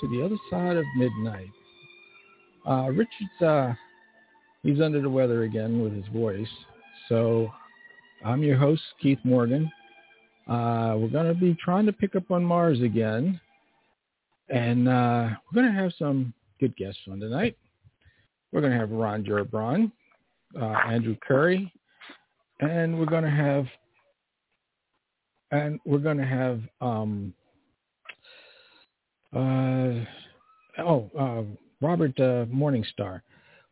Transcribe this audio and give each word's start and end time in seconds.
to 0.00 0.08
the 0.08 0.24
other 0.24 0.36
side 0.50 0.76
of 0.76 0.84
midnight. 0.96 1.50
Uh, 2.68 2.88
Richard's 2.90 3.42
uh, 3.42 3.74
he's 4.62 4.80
under 4.80 5.00
the 5.00 5.08
weather 5.10 5.44
again 5.44 5.82
with 5.82 5.94
his 5.94 6.06
voice, 6.12 6.48
so 7.08 7.50
I'm 8.24 8.42
your 8.42 8.56
host 8.56 8.82
Keith 9.00 9.18
Morgan. 9.24 9.70
Uh, 10.48 10.94
we're 10.96 11.08
going 11.08 11.32
to 11.32 11.38
be 11.38 11.56
trying 11.62 11.86
to 11.86 11.92
pick 11.92 12.16
up 12.16 12.30
on 12.30 12.44
Mars 12.44 12.80
again, 12.80 13.40
and 14.48 14.88
uh, 14.88 15.28
we're 15.52 15.62
going 15.62 15.74
to 15.74 15.80
have 15.80 15.92
some 15.98 16.32
good 16.60 16.76
guests 16.76 17.00
on 17.10 17.20
tonight. 17.20 17.56
We're 18.52 18.60
going 18.60 18.72
to 18.72 18.78
have 18.78 18.90
Ron 18.90 19.24
Gerbron, 19.24 19.90
uh, 20.60 20.64
Andrew 20.64 21.16
Curry, 21.26 21.72
and 22.60 22.98
we're 22.98 23.06
going 23.06 23.24
to 23.24 23.30
have 23.30 23.66
and 25.50 25.78
we're 25.84 25.98
going 25.98 26.18
to 26.18 26.26
have 26.26 26.60
um, 26.80 27.32
uh, 29.36 30.04
oh, 30.82 31.10
uh, 31.18 31.42
Robert 31.80 32.18
uh, 32.18 32.46
Morningstar. 32.46 33.20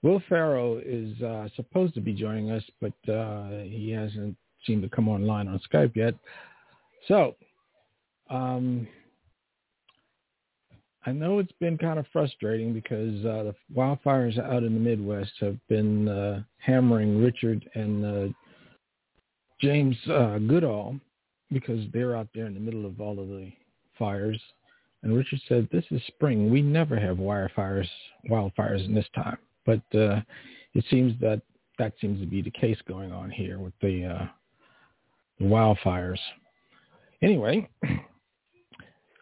Will 0.03 0.23
Farrow 0.29 0.81
is 0.85 1.21
uh, 1.23 1.49
supposed 1.57 1.95
to 1.95 2.01
be 2.01 2.13
joining 2.13 2.51
us, 2.51 2.63
but 2.81 3.13
uh, 3.13 3.63
he 3.63 3.91
hasn't 3.91 4.37
seemed 4.67 4.83
to 4.83 4.89
come 4.89 5.09
online 5.09 5.49
on 5.49 5.61
Skype 5.73 5.97
yet. 5.97 6.15
So, 7.09 7.37
um, 8.29 8.87
I 11.07 11.13
know 11.13 11.39
it's 11.39 11.53
been 11.61 11.77
kind 11.77 11.99
of 11.99 12.07
frustrating 12.13 12.73
because 12.73 13.25
uh, 13.25 13.45
the 13.45 13.55
wildfires 13.75 14.39
out 14.39 14.63
in 14.63 14.75
the 14.75 14.81
Midwest 14.81 15.33
have 15.41 15.57
been 15.69 16.09
uh, 16.09 16.43
hammering 16.59 17.23
Richard 17.23 17.69
and 17.75 18.05
uh, 18.05 18.33
James 19.61 19.97
uh, 20.09 20.39
Goodall 20.39 20.99
because 21.51 21.81
they're 21.93 22.17
out 22.17 22.29
there 22.35 22.47
in 22.47 22.55
the 22.55 22.61
middle 22.61 22.87
of 22.87 23.01
all 23.01 23.21
of 23.21 23.29
the 23.29 23.53
fires 23.99 24.41
and 25.05 25.15
Richard 25.15 25.41
said, 25.47 25.69
this 25.71 25.85
is 25.91 26.01
spring. 26.07 26.51
We 26.51 26.63
never 26.63 26.99
have 26.99 27.19
wildfires, 27.19 27.87
wildfires 28.31 28.87
in 28.87 28.95
this 28.95 29.07
time. 29.15 29.37
But 29.67 29.83
uh, 29.95 30.23
it 30.73 30.83
seems 30.89 31.13
that 31.21 31.43
that 31.79 31.93
seems 32.01 32.21
to 32.21 32.27
be 32.27 32.41
the 32.41 32.51
case 32.51 32.79
going 32.89 33.13
on 33.13 33.31
here 33.31 33.59
with 33.59 33.75
the, 33.83 34.07
uh, 34.07 34.27
the 35.39 35.45
wildfires. 35.45 36.19
Anyway, 37.23 37.69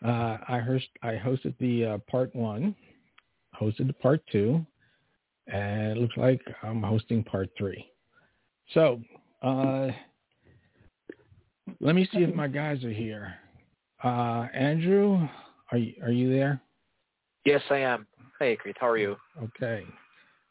uh, 0.05 0.07
I, 0.49 0.61
I 1.03 1.15
hosted 1.17 1.55
the 1.59 1.85
uh, 1.85 1.99
part 2.09 2.33
one, 2.37 2.77
hosted 3.61 3.89
the 3.89 3.93
part 3.95 4.23
two, 4.31 4.65
and 5.49 5.97
it 5.97 6.01
looks 6.01 6.17
like 6.17 6.41
I'm 6.63 6.83
hosting 6.83 7.25
part 7.25 7.51
three. 7.59 7.91
So 8.73 9.01
uh, 9.43 9.89
let 11.81 11.97
me 11.97 12.09
see 12.13 12.21
if 12.21 12.33
my 12.37 12.47
guys 12.47 12.85
are 12.85 12.93
here. 12.93 13.35
Uh, 14.05 14.47
Andrew, 14.55 15.29
are 15.73 15.79
you 15.79 15.95
are 16.03 16.11
you 16.11 16.31
there? 16.33 16.61
Yes, 17.45 17.63
I 17.71 17.79
am. 17.79 18.07
Hey, 18.39 18.57
Keith. 18.63 18.77
How 18.79 18.89
are 18.89 18.99
you? 18.99 19.17
Okay. 19.43 19.85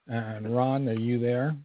And 0.07 0.53
Ron, 0.53 0.89
are 0.89 0.93
you 0.93 1.19
there? 1.19 1.55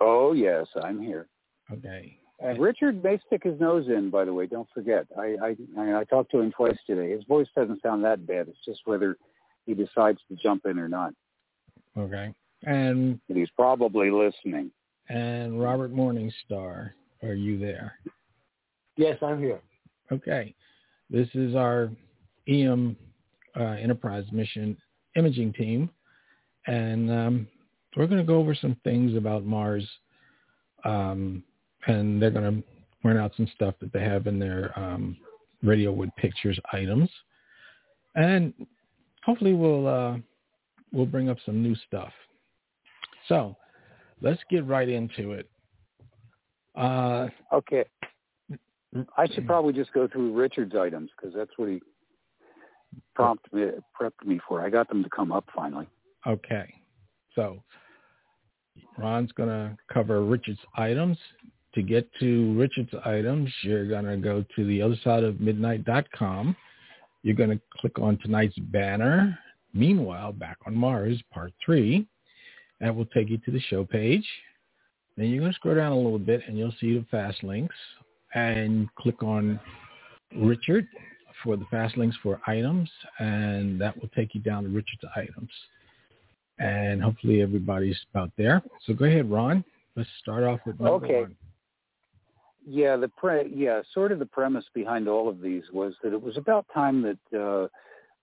Oh 0.00 0.32
yes, 0.32 0.66
I'm 0.82 1.00
here. 1.00 1.26
Okay. 1.72 2.18
And 2.40 2.60
Richard 2.60 3.02
may 3.02 3.18
stick 3.26 3.42
his 3.42 3.58
nose 3.58 3.88
in, 3.88 4.10
by 4.10 4.24
the 4.24 4.32
way. 4.32 4.46
Don't 4.46 4.68
forget. 4.72 5.06
I 5.18 5.36
I 5.42 5.56
I, 5.78 6.00
I 6.00 6.04
talked 6.04 6.30
to 6.32 6.40
him 6.40 6.52
twice 6.52 6.76
today. 6.86 7.10
His 7.10 7.24
voice 7.24 7.48
doesn't 7.56 7.82
sound 7.82 8.04
that 8.04 8.26
bad. 8.26 8.48
It's 8.48 8.64
just 8.64 8.80
whether 8.84 9.16
he 9.66 9.74
decides 9.74 10.20
to 10.28 10.36
jump 10.36 10.66
in 10.66 10.78
or 10.78 10.88
not. 10.88 11.14
Okay. 11.96 12.32
And 12.64 13.18
but 13.26 13.36
he's 13.36 13.50
probably 13.56 14.10
listening. 14.10 14.70
And 15.08 15.60
Robert 15.60 15.92
Morningstar, 15.92 16.90
are 17.22 17.34
you 17.34 17.58
there? 17.58 17.94
Yes, 18.96 19.16
I'm 19.22 19.40
here. 19.40 19.60
Okay. 20.12 20.54
This 21.10 21.28
is 21.34 21.54
our 21.54 21.90
EM 22.48 22.96
uh, 23.58 23.62
Enterprise 23.62 24.24
mission 24.32 24.76
imaging 25.16 25.52
team, 25.52 25.90
and 26.66 27.10
um, 27.10 27.48
we're 27.96 28.06
going 28.06 28.20
to 28.20 28.26
go 28.26 28.36
over 28.36 28.54
some 28.54 28.76
things 28.84 29.16
about 29.16 29.44
Mars, 29.44 29.88
um, 30.84 31.42
and 31.86 32.20
they're 32.20 32.30
going 32.30 32.62
to 32.62 32.68
point 33.02 33.18
out 33.18 33.32
some 33.36 33.48
stuff 33.54 33.74
that 33.80 33.92
they 33.92 34.00
have 34.00 34.26
in 34.26 34.38
their 34.38 34.78
um, 34.78 35.16
Radiowood 35.64 36.14
Pictures 36.16 36.58
items, 36.72 37.10
and 38.14 38.52
hopefully 39.24 39.54
we'll 39.54 39.86
uh, 39.86 40.16
we'll 40.92 41.06
bring 41.06 41.28
up 41.28 41.38
some 41.44 41.62
new 41.62 41.74
stuff. 41.86 42.12
So 43.28 43.56
let's 44.20 44.40
get 44.50 44.66
right 44.66 44.88
into 44.88 45.32
it. 45.32 45.48
Uh, 46.74 47.28
okay. 47.52 47.84
I 49.16 49.26
should 49.26 49.46
probably 49.46 49.74
just 49.74 49.92
go 49.92 50.08
through 50.08 50.32
Richard's 50.32 50.74
items 50.74 51.10
because 51.16 51.34
that's 51.34 51.50
what 51.56 51.68
he 51.68 51.80
prompt 53.14 53.52
me, 53.52 53.66
prepped 54.00 54.24
me 54.24 54.40
for. 54.46 54.60
I 54.60 54.70
got 54.70 54.88
them 54.88 55.02
to 55.02 55.10
come 55.10 55.32
up 55.32 55.44
finally. 55.54 55.86
Okay. 56.26 56.72
So 57.34 57.62
Ron's 58.96 59.32
going 59.32 59.48
to 59.48 59.76
cover 59.92 60.24
Richard's 60.24 60.60
items. 60.76 61.18
To 61.74 61.82
get 61.82 62.08
to 62.18 62.54
Richard's 62.58 62.92
items, 63.04 63.52
you're 63.62 63.86
going 63.86 64.06
to 64.06 64.16
go 64.16 64.44
to 64.56 64.66
the 64.66 64.82
other 64.82 64.96
side 65.04 65.22
of 65.22 65.40
midnight.com. 65.40 66.56
You're 67.22 67.36
going 67.36 67.50
to 67.50 67.60
click 67.78 67.98
on 67.98 68.18
tonight's 68.18 68.58
banner. 68.58 69.38
Meanwhile, 69.74 70.32
back 70.32 70.56
on 70.66 70.74
Mars, 70.74 71.20
part 71.32 71.52
three. 71.64 72.06
That 72.80 72.94
will 72.94 73.06
take 73.06 73.28
you 73.28 73.38
to 73.38 73.50
the 73.50 73.60
show 73.60 73.84
page. 73.84 74.26
Then 75.16 75.26
you're 75.26 75.40
going 75.40 75.52
to 75.52 75.56
scroll 75.56 75.74
down 75.74 75.92
a 75.92 75.96
little 75.96 76.18
bit 76.18 76.42
and 76.46 76.56
you'll 76.56 76.74
see 76.80 76.96
the 76.98 77.04
fast 77.10 77.42
links 77.42 77.74
and 78.34 78.88
click 78.96 79.22
on 79.22 79.58
Richard 80.36 80.86
for 81.42 81.56
the 81.56 81.64
fast 81.70 81.96
links 81.96 82.16
for 82.22 82.40
items, 82.46 82.90
and 83.18 83.80
that 83.80 83.98
will 84.00 84.08
take 84.08 84.34
you 84.34 84.40
down 84.40 84.64
to 84.64 84.68
Richard's 84.68 85.04
items. 85.16 85.50
And 86.58 87.02
hopefully 87.02 87.40
everybody's 87.40 87.98
about 88.12 88.30
there. 88.36 88.62
So 88.86 88.92
go 88.92 89.04
ahead, 89.04 89.30
Ron. 89.30 89.64
Let's 89.94 90.10
start 90.20 90.42
off 90.42 90.60
with 90.66 90.80
number 90.80 91.06
okay. 91.06 91.20
one. 91.22 91.36
Yeah, 92.66 92.96
the 92.96 93.08
pre- 93.08 93.50
yeah, 93.54 93.80
sort 93.94 94.12
of 94.12 94.18
the 94.18 94.26
premise 94.26 94.64
behind 94.74 95.08
all 95.08 95.28
of 95.28 95.40
these 95.40 95.62
was 95.72 95.94
that 96.02 96.12
it 96.12 96.20
was 96.20 96.36
about 96.36 96.66
time 96.74 97.02
that 97.02 97.38
uh, 97.38 97.68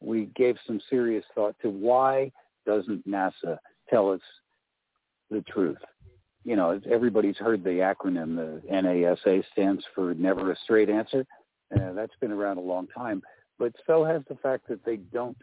we 0.02 0.30
gave 0.36 0.58
some 0.68 0.80
serious 0.90 1.24
thought 1.34 1.56
to 1.62 1.70
why 1.70 2.32
doesn't 2.66 3.08
NASA 3.10 3.58
tell 3.90 4.12
us 4.12 4.22
the 5.32 5.42
truth? 5.42 5.78
You 6.44 6.56
know, 6.56 6.80
everybody's 6.90 7.38
heard 7.38 7.64
the 7.64 7.70
acronym. 7.70 8.36
The 8.36 8.62
NASA 8.72 9.44
stands 9.52 9.84
for 9.96 10.14
Never 10.14 10.52
a 10.52 10.56
Straight 10.64 10.90
Answer. 10.90 11.26
Uh, 11.74 11.94
that's 11.94 12.16
been 12.22 12.32
around 12.32 12.58
a 12.58 12.62
long 12.62 12.88
time. 12.88 13.22
But 13.58 13.74
so 13.88 14.04
has 14.04 14.22
the 14.28 14.36
fact 14.36 14.68
that 14.68 14.84
they 14.86 14.98
don't 14.98 15.38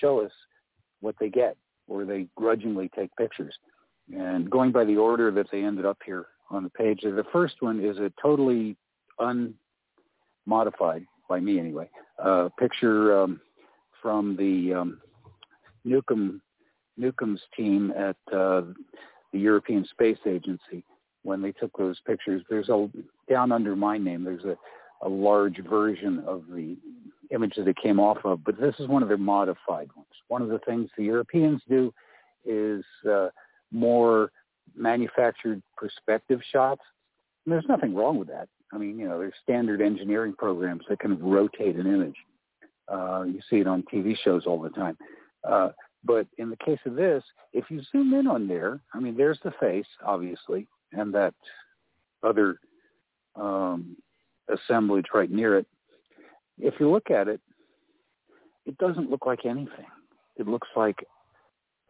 show 0.00 0.20
us 0.20 0.32
what 1.00 1.14
they 1.20 1.28
get, 1.28 1.56
or 1.88 2.04
they 2.04 2.26
grudgingly 2.36 2.90
take 2.94 3.14
pictures. 3.16 3.54
And 4.14 4.50
going 4.50 4.72
by 4.72 4.84
the 4.84 4.96
order 4.96 5.30
that 5.30 5.46
they 5.50 5.62
ended 5.62 5.86
up 5.86 5.98
here 6.04 6.26
on 6.50 6.64
the 6.64 6.70
page, 6.70 7.00
the 7.02 7.24
first 7.32 7.56
one 7.60 7.82
is 7.82 7.98
a 7.98 8.12
totally 8.20 8.76
unmodified, 9.18 11.06
by 11.28 11.40
me 11.40 11.58
anyway, 11.58 11.88
uh, 12.22 12.48
picture 12.58 13.22
um, 13.22 13.40
from 14.00 14.36
the 14.36 14.74
um, 14.74 15.00
Neukum 15.86 16.40
Neukum's 17.00 17.40
team 17.56 17.92
at 17.96 18.16
uh, 18.32 18.62
the 19.32 19.38
European 19.38 19.86
Space 19.86 20.18
Agency 20.26 20.84
when 21.22 21.40
they 21.40 21.52
took 21.52 21.76
those 21.78 21.98
pictures. 22.06 22.42
There's 22.50 22.68
a 22.68 22.90
down 23.30 23.50
under 23.50 23.74
my 23.74 23.96
name. 23.96 24.24
There's 24.24 24.44
a 24.44 24.56
a 25.02 25.08
large 25.08 25.58
version 25.68 26.22
of 26.26 26.44
the 26.48 26.76
image 27.30 27.54
that 27.56 27.68
it 27.68 27.76
came 27.82 27.98
off 27.98 28.18
of, 28.24 28.44
but 28.44 28.60
this 28.60 28.74
is 28.78 28.88
one 28.88 29.02
of 29.02 29.08
their 29.08 29.18
modified 29.18 29.88
ones. 29.96 30.08
One 30.28 30.42
of 30.42 30.48
the 30.48 30.60
things 30.60 30.90
the 30.96 31.04
Europeans 31.04 31.60
do 31.68 31.92
is 32.44 32.84
uh, 33.10 33.28
more 33.70 34.30
manufactured 34.74 35.62
perspective 35.76 36.40
shots. 36.50 36.82
And 37.44 37.52
there's 37.52 37.64
nothing 37.68 37.94
wrong 37.94 38.18
with 38.18 38.28
that. 38.28 38.48
I 38.72 38.78
mean, 38.78 38.98
you 38.98 39.08
know, 39.08 39.18
there's 39.18 39.34
standard 39.42 39.80
engineering 39.80 40.34
programs 40.36 40.84
that 40.88 41.00
can 41.00 41.18
rotate 41.18 41.76
an 41.76 41.86
image. 41.86 42.16
Uh, 42.88 43.24
you 43.24 43.40
see 43.50 43.56
it 43.56 43.66
on 43.66 43.84
TV 43.92 44.16
shows 44.22 44.44
all 44.46 44.60
the 44.60 44.70
time. 44.70 44.96
Uh, 45.48 45.70
but 46.04 46.26
in 46.38 46.50
the 46.50 46.56
case 46.56 46.78
of 46.86 46.94
this, 46.94 47.22
if 47.52 47.70
you 47.70 47.80
zoom 47.92 48.14
in 48.14 48.26
on 48.26 48.48
there, 48.48 48.80
I 48.94 49.00
mean, 49.00 49.16
there's 49.16 49.38
the 49.44 49.52
face, 49.60 49.86
obviously, 50.04 50.66
and 50.92 51.14
that 51.14 51.34
other 52.22 52.58
um, 53.36 53.96
assemblage 54.48 55.06
right 55.14 55.30
near 55.30 55.58
it. 55.58 55.66
If 56.58 56.74
you 56.80 56.90
look 56.90 57.10
at 57.10 57.28
it, 57.28 57.40
it 58.66 58.78
doesn't 58.78 59.10
look 59.10 59.26
like 59.26 59.44
anything. 59.44 59.86
It 60.36 60.46
looks 60.46 60.68
like 60.76 61.04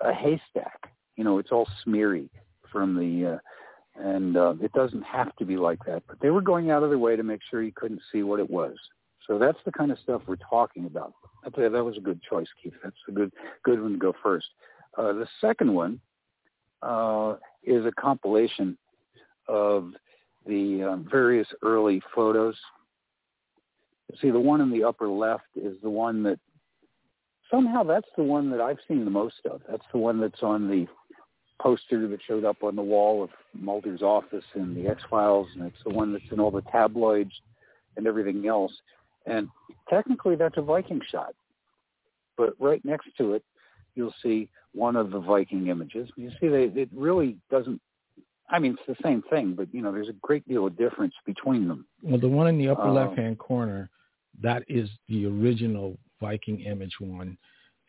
a 0.01 0.13
haystack. 0.13 0.91
You 1.17 1.25
know, 1.25 1.39
it's 1.39 1.53
all 1.53 1.69
smeary 1.85 2.31
from 2.71 2.95
the, 2.97 3.35
uh, 3.35 3.39
and 4.03 4.37
uh, 4.37 4.55
it 4.63 4.73
doesn't 4.73 5.03
have 5.03 5.35
to 5.37 5.45
be 5.45 5.57
like 5.57 5.79
that. 5.87 6.03
But 6.09 6.21
they 6.21 6.31
were 6.31 6.41
going 6.41 6.71
out 6.71 6.83
of 6.83 6.89
their 6.89 6.99
way 6.99 7.17
to 7.17 7.23
make 7.23 7.41
sure 7.51 7.63
you 7.63 7.73
couldn't 7.75 8.01
see 8.11 8.23
what 8.23 8.41
it 8.41 8.51
was. 8.51 8.77
So 9.27 9.39
that's 9.39 9.59
the 9.65 9.73
kind 9.73 9.93
of 9.93 9.99
stuff 9.99 10.23
we're 10.27 10.37
talking 10.37 10.87
about. 10.87 11.13
I'd 11.45 11.55
say 11.55 11.69
that 11.69 11.85
was 11.85 11.97
a 11.97 12.01
good 12.01 12.21
choice, 12.23 12.49
Keith. 12.63 12.73
That's 12.83 12.97
a 13.09 13.13
good 13.13 13.33
good 13.65 13.81
one 13.81 13.93
to 13.93 13.99
go 13.99 14.15
first. 14.23 14.47
Uh, 14.97 15.13
the 15.13 15.29
second 15.41 15.73
one 15.73 16.01
uh, 16.83 17.37
is 17.63 17.85
a 17.85 17.93
compilation 17.93 18.77
of 19.49 19.93
the 20.47 20.83
um, 20.83 21.09
various 21.11 21.47
early 21.63 22.03
photos. 22.15 22.57
See, 24.21 24.31
the 24.31 24.41
one 24.41 24.61
in 24.61 24.71
the 24.71 24.85
upper 24.85 25.09
left 25.09 25.47
is 25.57 25.77
the 25.83 25.91
one 25.91 26.23
that 26.25 26.39
somehow 27.51 27.83
that's 27.83 28.09
the 28.17 28.23
one 28.23 28.51
that 28.51 28.61
I've 28.61 28.79
seen 28.89 29.05
the 29.05 29.11
most 29.11 29.47
of. 29.51 29.63
That's 29.69 29.85
the 29.93 29.99
one 29.99 30.21
that's 30.21 30.43
on 30.43 30.69
the 30.69 30.87
poster 31.61 32.09
that 32.09 32.21
showed 32.27 32.45
up 32.45 32.63
on 32.63 32.77
the 32.77 32.83
wall 32.83 33.23
of 33.23 33.31
Mulder's 33.55 34.03
office 34.03 34.45
in 34.55 34.75
the 34.75 34.89
X 34.89 35.03
Files, 35.09 35.47
and 35.55 35.65
it's 35.65 35.83
the 35.85 35.95
one 35.95 36.13
that's 36.13 36.25
in 36.33 36.41
all 36.41 36.51
the 36.51 36.63
tabloids 36.73 37.33
and 37.97 38.07
everything 38.07 38.47
else. 38.49 38.73
And 39.27 39.49
technically, 39.89 40.35
that's 40.35 40.57
a 40.57 40.63
Viking 40.63 41.01
shot. 41.11 41.35
But 42.37 42.55
right 42.59 42.85
next 42.85 43.09
to 43.19 43.35
it, 43.35 43.45
you'll 43.95 44.15
see 44.23 44.49
one 44.75 44.97
of 44.97 45.11
the 45.11 45.21
Viking 45.21 45.69
images. 45.69 46.09
You 46.17 46.31
see, 46.41 46.49
they, 46.49 46.65
it 46.65 46.89
really 46.95 47.37
doesn't. 47.51 47.81
I 48.53 48.59
mean, 48.59 48.77
it's 48.79 48.99
the 48.99 49.03
same 49.03 49.23
thing, 49.31 49.55
but 49.55 49.73
you 49.73 49.81
know, 49.83 49.91
there's 49.91 50.11
a 50.11 50.15
great 50.21 50.47
deal 50.47 50.67
of 50.67 50.77
difference 50.77 51.15
between 51.25 51.67
them. 51.67 51.87
Well, 52.03 52.21
the 52.21 52.29
one 52.29 52.47
in 52.47 52.59
the 52.59 52.69
upper 52.69 52.83
Um, 52.89 52.95
left-hand 52.95 53.39
corner, 53.39 53.89
that 54.43 54.63
is 54.69 54.89
the 55.09 55.27
original 55.27 55.99
Viking 56.21 56.61
image 56.61 57.01
one, 57.01 57.37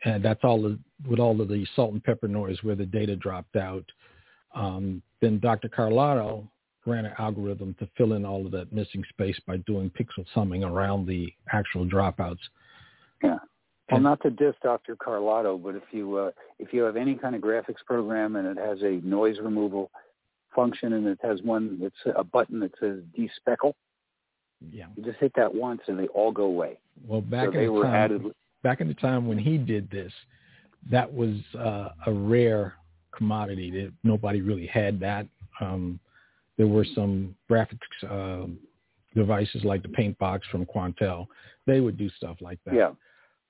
and 0.04 0.24
that's 0.24 0.42
all 0.42 0.60
the, 0.62 0.78
with 1.08 1.20
all 1.20 1.40
of 1.40 1.48
the 1.48 1.66
salt 1.76 1.92
and 1.92 2.02
pepper 2.02 2.28
noise 2.28 2.62
where 2.62 2.74
the 2.74 2.86
data 2.86 3.14
dropped 3.14 3.56
out. 3.56 3.84
Um, 4.54 5.02
then 5.20 5.38
Dr. 5.38 5.68
Carlotto 5.68 6.48
ran 6.86 7.06
an 7.06 7.12
algorithm 7.18 7.74
to 7.78 7.88
fill 7.96 8.14
in 8.14 8.24
all 8.24 8.44
of 8.44 8.52
that 8.52 8.72
missing 8.72 9.04
space 9.10 9.38
by 9.46 9.58
doing 9.58 9.90
pixel 9.90 10.24
summing 10.34 10.64
around 10.64 11.06
the 11.06 11.32
actual 11.52 11.86
dropouts. 11.86 12.38
Yeah. 13.22 13.38
Well, 13.90 13.96
And- 13.96 14.04
not 14.04 14.20
to 14.22 14.30
diss 14.30 14.54
Dr. 14.62 14.96
Carlotto, 14.96 15.58
but 15.58 15.74
if 15.74 15.82
you 15.92 16.16
uh, 16.16 16.30
if 16.58 16.72
you 16.72 16.82
have 16.82 16.96
any 16.96 17.14
kind 17.16 17.34
of 17.34 17.42
graphics 17.42 17.84
program 17.86 18.36
and 18.36 18.46
it 18.46 18.58
has 18.58 18.82
a 18.82 19.00
noise 19.06 19.38
removal 19.40 19.90
function 20.54 20.92
and 20.94 21.06
it 21.06 21.18
has 21.22 21.42
one 21.42 21.78
that's 21.80 22.16
a 22.16 22.24
button 22.24 22.60
that 22.60 22.72
says 22.80 23.00
despeckle, 23.18 23.74
Yeah. 24.70 24.86
you 24.96 25.02
just 25.04 25.18
hit 25.18 25.32
that 25.36 25.54
once 25.54 25.80
and 25.88 25.98
they 25.98 26.06
all 26.08 26.32
go 26.32 26.44
away. 26.44 26.78
Well, 27.06 27.20
back 27.20 27.46
so 27.46 27.50
they 27.52 27.58
in 27.60 27.66
the 27.66 27.72
were 27.72 27.82
time, 27.84 27.94
added. 27.94 28.22
back 28.62 28.80
in 28.80 28.88
the 28.88 28.94
time 28.94 29.26
when 29.26 29.38
he 29.38 29.58
did 29.58 29.90
this, 29.90 30.12
that 30.90 31.12
was 31.12 31.36
uh, 31.58 31.88
a 32.06 32.12
rare 32.12 32.74
commodity. 33.16 33.70
That 33.70 33.92
nobody 34.02 34.40
really 34.42 34.66
had 34.66 35.00
that. 35.00 35.26
Um, 35.60 35.98
there 36.56 36.66
were 36.66 36.84
some 36.94 37.34
graphics 37.50 37.78
um 38.10 38.58
devices 39.14 39.62
like 39.64 39.82
the 39.82 39.88
Paint 39.88 40.18
Box 40.18 40.46
from 40.50 40.66
Quantel. 40.66 41.26
They 41.66 41.80
would 41.80 41.96
do 41.96 42.10
stuff 42.10 42.36
like 42.40 42.58
that. 42.66 42.74
Yeah. 42.74 42.90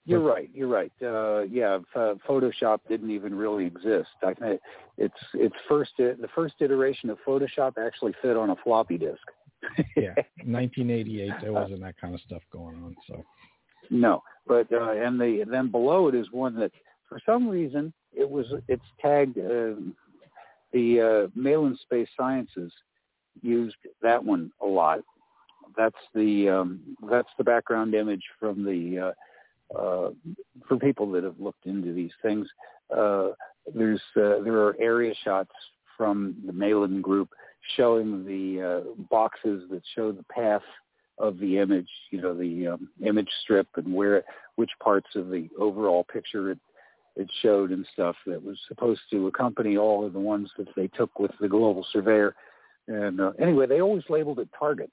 You're 0.07 0.21
right. 0.21 0.51
You're 0.53 0.69
right. 0.69 0.93
Uh, 1.03 1.43
yeah, 1.43 1.79
uh, 1.95 2.15
Photoshop 2.29 2.81
didn't 2.89 3.11
even 3.11 3.35
really 3.35 3.65
exist. 3.65 4.11
I 4.23 4.35
think 4.35 4.61
it's 4.99 5.15
it's 5.33 5.55
first 5.67 5.93
the 5.97 6.29
first 6.35 6.55
iteration 6.61 7.09
of 7.09 7.19
Photoshop 7.27 7.73
actually 7.79 8.15
fit 8.21 8.37
on 8.37 8.51
a 8.51 8.57
floppy 8.57 8.99
disk. 8.99 9.23
yeah. 9.97 10.15
1988, 10.45 11.33
there 11.41 11.55
wasn't 11.55 11.81
that 11.81 11.99
kind 11.99 12.15
of 12.15 12.21
stuff 12.21 12.43
going 12.53 12.77
on. 12.77 12.95
So 13.09 13.25
No, 13.89 14.23
but 14.47 14.71
uh, 14.71 14.93
and 14.93 15.19
the 15.19 15.45
then 15.51 15.71
below 15.71 16.09
it 16.09 16.15
is 16.15 16.27
one 16.33 16.55
that 16.57 16.73
for 17.09 17.19
some 17.25 17.49
reason 17.49 17.93
it 18.13 18.29
was 18.29 18.47
it's 18.69 18.85
tagged 19.01 19.39
um 19.39 19.95
the 20.75 21.01
uh, 21.01 21.31
Malin 21.35 21.79
Space 21.83 22.09
Sciences 22.17 22.73
used 23.41 23.77
that 24.03 24.23
one 24.23 24.51
a 24.61 24.67
lot. 24.67 25.01
That's 25.77 25.97
the 26.15 26.49
um, 26.49 26.81
that's 27.09 27.29
the 27.39 27.45
background 27.45 27.95
image 27.95 28.25
from 28.39 28.65
the 28.65 29.09
uh, 29.09 29.13
uh, 29.79 30.11
for 30.69 30.77
people 30.79 31.11
that 31.13 31.25
have 31.25 31.39
looked 31.39 31.67
into 31.67 31.93
these 31.93 32.13
things. 32.23 32.47
Uh, 32.95 33.31
there's 33.75 34.03
uh, 34.17 34.43
there 34.43 34.59
are 34.59 34.77
area 34.79 35.15
shots 35.25 35.53
from 35.97 36.37
the 36.47 36.53
Malin 36.53 37.01
group 37.01 37.31
showing 37.77 38.25
the 38.25 38.63
uh, 38.63 39.03
boxes 39.11 39.65
that 39.71 39.83
show 39.95 40.13
the 40.13 40.25
path 40.25 40.63
of 41.19 41.39
the 41.39 41.59
image, 41.59 41.89
you 42.11 42.21
know, 42.21 42.35
the 42.35 42.69
um, 42.69 42.89
image 43.05 43.31
strip 43.43 43.69
and 43.77 43.93
where 43.93 44.23
which 44.57 44.71
parts 44.83 45.09
of 45.15 45.31
the 45.31 45.49
overall 45.59 46.05
picture 46.05 46.51
it 46.51 46.59
it 47.17 47.31
showed 47.43 47.71
and 47.71 47.87
stuff 47.93 48.17
that 48.27 48.43
was 48.43 48.59
supposed 48.67 49.01
to 49.11 49.29
accompany 49.29 49.77
all 49.77 50.05
of 50.05 50.13
the 50.13 50.19
ones 50.19 50.51
that 50.59 50.67
they 50.75 50.89
took 50.89 51.19
with 51.19 51.31
the 51.41 51.49
global 51.49 51.87
surveyor. 51.93 52.35
And 52.89 53.21
uh, 53.21 53.33
anyway, 53.39 53.67
they 53.67 53.81
always 53.81 54.03
labeled 54.09 54.41
it 54.41 54.49
target. 54.59 54.91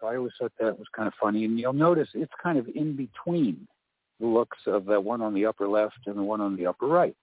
So 0.00 0.06
I 0.06 0.16
always 0.16 0.32
thought 0.38 0.52
that 0.60 0.78
was 0.78 0.86
kind 0.94 1.08
of 1.08 1.14
funny. 1.20 1.44
And 1.44 1.58
you'll 1.58 1.72
notice 1.72 2.08
it's 2.14 2.32
kind 2.40 2.56
of 2.56 2.68
in 2.74 2.96
between 2.96 3.66
the 4.20 4.26
looks 4.26 4.58
of 4.66 4.84
the 4.84 5.00
one 5.00 5.22
on 5.22 5.34
the 5.34 5.46
upper 5.46 5.68
left 5.68 5.98
and 6.06 6.16
the 6.16 6.22
one 6.22 6.40
on 6.40 6.56
the 6.56 6.66
upper 6.66 6.86
right. 6.86 7.16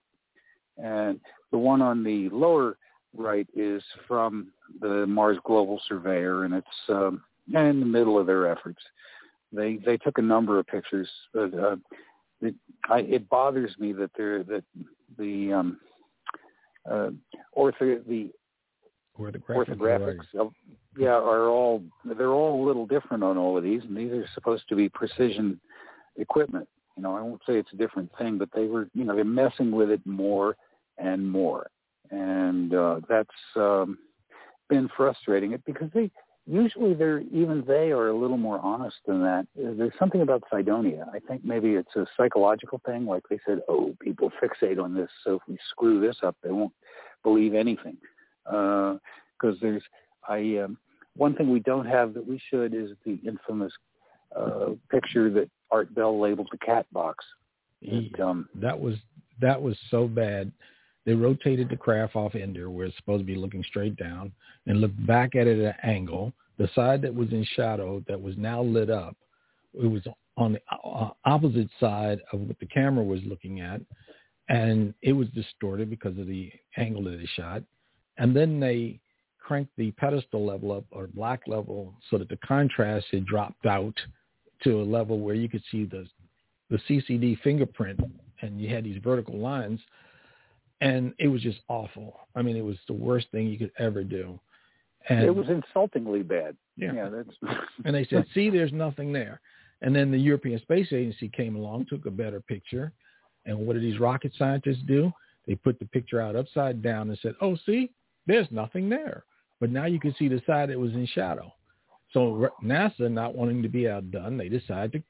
And 0.78 1.20
the 1.52 1.58
one 1.58 1.82
on 1.82 2.04
the 2.04 2.30
lower 2.30 2.78
right 3.16 3.48
is 3.56 3.82
from 4.08 4.52
the 4.82 5.06
Mars 5.08 5.38
Global 5.46 5.82
Surveyor, 5.88 6.44
and 6.44 6.54
it's 6.54 6.68
um, 6.90 7.24
in 7.48 7.80
the 7.80 7.86
middle 7.86 8.20
of 8.20 8.28
their 8.28 8.52
efforts. 8.52 8.82
They 9.52 9.78
they 9.78 9.98
took 9.98 10.18
a 10.18 10.22
number 10.22 10.60
of 10.60 10.68
pictures, 10.68 11.10
but 11.34 11.54
uh, 11.54 11.78
it, 12.42 12.56
I, 12.90 13.00
it 13.00 13.30
bothers 13.30 13.74
me 13.80 13.94
that 13.94 14.12
they're 14.18 14.44
that 14.44 14.64
the 15.18 15.54
um, 15.54 15.80
uh, 16.90 17.10
ortho 17.58 18.06
the 18.08 18.32
graphics, 19.18 19.44
orthographics 19.50 20.36
of, 20.38 20.52
yeah 20.98 21.10
are 21.10 21.48
all 21.48 21.82
they're 22.18 22.34
all 22.34 22.64
a 22.64 22.66
little 22.68 22.86
different 22.86 23.24
on 23.24 23.38
all 23.38 23.58
of 23.58 23.64
these, 23.64 23.82
and 23.84 23.96
these 23.96 24.12
are 24.12 24.28
supposed 24.36 24.68
to 24.70 24.76
be 24.76 24.90
precision 24.90 25.60
equipment. 26.18 26.68
You 26.98 27.04
know, 27.04 27.16
I 27.16 27.22
won't 27.22 27.42
say 27.48 27.58
it's 27.58 27.72
a 27.74 27.78
different 27.78 28.12
thing, 28.18 28.38
but 28.38 28.50
they 28.54 28.66
were 28.66 28.90
you 28.94 29.06
know 29.06 29.16
they're 29.16 29.24
messing 29.24 29.72
with 29.72 29.90
it 29.92 30.02
more 30.06 30.58
and 30.98 31.30
more, 31.30 31.70
and 32.10 32.74
uh, 32.74 33.02
that's 33.08 33.30
um, 33.56 34.00
been 34.68 34.90
frustrating. 34.98 35.54
It 35.54 35.64
because 35.64 35.90
they 35.94 36.10
usually 36.48 36.96
they're 36.96 37.20
even 37.20 37.64
they 37.68 37.92
are 37.92 38.08
a 38.08 38.18
little 38.18 38.38
more 38.38 38.60
honest 38.60 38.96
than 39.06 39.22
that. 39.22 39.46
There's 39.56 39.94
something 40.00 40.22
about 40.22 40.44
Cydonia. 40.52 41.06
I 41.14 41.20
think 41.20 41.46
maybe 41.46 41.76
it's 41.76 41.96
a 41.96 42.08
psychological 42.18 42.82
thing. 42.86 43.06
Like 43.06 43.24
they 43.30 43.40
said, 43.46 43.60
oh, 43.70 43.96
people 44.02 44.32
fixate 44.42 44.82
on 44.82 44.96
this, 44.96 45.10
so 45.24 45.36
if 45.36 45.42
we 45.48 45.58
screw 45.70 46.02
this 46.02 46.18
up, 46.24 46.36
they 46.44 46.52
won't 46.52 46.74
believe 47.24 47.54
anything. 47.54 47.98
Because 48.44 49.00
uh, 49.44 49.62
there's 49.62 49.84
I 50.28 50.58
um, 50.64 50.78
one 51.16 51.36
thing 51.36 51.52
we 51.52 51.60
don't 51.60 51.86
have 51.86 52.14
that 52.16 52.26
we 52.26 52.42
should 52.50 52.74
is 52.74 52.92
the 53.06 53.20
infamous 53.26 53.74
uh, 54.36 54.70
picture 54.90 55.30
that 55.32 55.50
Art 55.72 55.94
Bell 55.94 56.20
labeled 56.20 56.50
the 56.52 56.58
cat 56.58 56.86
box. 56.92 57.24
He, 57.82 58.12
It, 58.14 58.20
um, 58.20 58.50
that 58.56 58.80
was 58.80 58.96
that 59.42 59.62
was 59.62 59.78
so 59.90 60.08
bad. 60.08 60.52
They 61.06 61.14
rotated 61.14 61.70
the 61.70 61.78
craft 61.78 62.16
off 62.16 62.34
nadir, 62.34 62.70
where 62.70 62.88
it's 62.88 62.98
supposed 62.98 63.22
to 63.22 63.26
be 63.26 63.36
looking 63.36 63.64
straight 63.64 63.96
down, 63.96 64.32
and 64.66 64.82
looked 64.82 65.06
back 65.08 65.36
at 65.36 65.48
it 65.48 65.60
at 65.60 65.76
an 65.76 65.90
angle. 65.90 66.34
The 66.58 66.70
side 66.76 67.02
that 67.04 67.14
was 67.14 67.32
in 67.32 67.46
shadow, 67.56 68.04
that 68.08 68.22
was 68.22 68.36
now 68.38 68.62
lit 68.62 68.90
up, 68.90 69.16
it 69.74 69.88
was 69.88 70.02
on 70.38 70.54
the 70.54 70.62
uh, 70.84 71.10
opposite 71.26 71.70
side 71.80 72.20
of 72.32 72.42
what 72.42 72.60
the 72.60 72.66
camera 72.66 73.04
was 73.04 73.22
looking 73.26 73.62
at, 73.62 73.82
and 74.50 74.94
it 75.02 75.14
was 75.14 75.28
distorted 75.30 75.90
because 75.90 76.18
of 76.18 76.28
the 76.28 76.52
angle 76.78 77.04
that 77.04 77.18
they 77.18 77.30
shot. 77.36 77.64
And 78.18 78.36
then 78.36 78.60
they 78.60 79.00
cranked 79.40 79.72
the 79.78 79.92
pedestal 79.92 80.46
level 80.46 80.72
up 80.72 80.84
or 80.92 81.08
black 81.08 81.42
level 81.48 81.94
so 82.10 82.18
that 82.18 82.30
the 82.30 82.38
contrast 82.38 83.08
had 83.12 83.26
dropped 83.26 83.66
out 83.66 83.96
to 84.64 84.82
a 84.82 84.84
level 84.84 85.20
where 85.20 85.36
you 85.36 85.50
could 85.50 85.64
see 85.72 85.86
the 85.86 86.08
the 86.70 86.80
CCD 86.90 87.40
fingerprint 87.42 88.00
and 88.42 88.60
you 88.60 88.68
had 88.74 88.84
these 88.84 89.02
vertical 89.02 89.38
lines 89.38 89.80
and 90.82 91.14
it 91.18 91.28
was 91.28 91.42
just 91.42 91.60
awful. 91.68 92.20
I 92.36 92.42
mean, 92.42 92.56
it 92.56 92.64
was 92.64 92.78
the 92.88 92.94
worst 92.94 93.28
thing 93.32 93.48
you 93.48 93.58
could 93.58 93.72
ever 93.80 94.04
do. 94.04 94.40
And 95.10 95.24
it 95.24 95.36
was 95.36 95.48
insultingly 95.50 96.22
bad. 96.22 96.56
yeah. 96.76 96.94
Yeah, 96.94 97.10
that's 97.10 97.58
and 97.86 97.96
they 97.96 98.06
said, 98.06 98.26
"See, 98.34 98.50
there's 98.50 98.74
nothing 98.74 99.14
there." 99.14 99.40
And 99.82 99.96
then 99.96 100.12
the 100.12 100.18
European 100.18 100.60
Space 100.60 100.88
Agency 100.92 101.30
came 101.30 101.56
along, 101.56 101.86
took 101.86 102.06
a 102.06 102.12
better 102.12 102.42
picture, 102.42 102.92
and 103.46 103.58
what 103.58 103.74
did 103.74 103.84
these 103.84 104.00
rocket 104.00 104.34
scientists 104.38 104.82
do? 104.86 105.12
They 105.46 105.56
put 105.56 105.80
the 105.80 105.86
picture 105.86 106.20
out 106.20 106.36
upside 106.36 106.82
down 106.82 107.10
and 107.10 107.18
said, 107.22 107.36
"Oh, 107.42 107.56
see, 107.66 107.92
there's 108.26 108.52
nothing 108.52 108.90
there." 108.90 109.24
But 109.60 109.72
now 109.72 109.86
you 109.86 110.00
can 110.00 110.14
see 110.20 110.28
the 110.28 110.42
side 110.46 110.70
that 110.70 110.80
was 110.80 110.92
in 110.92 111.06
shadow. 111.08 111.54
So 112.14 112.50
NASA, 112.64 113.12
not 113.12 113.36
wanting 113.36 113.62
to 113.64 113.70
be 113.70 113.90
outdone, 113.90 114.38
they 114.38 114.50
decided 114.50 114.94
to 114.94 115.04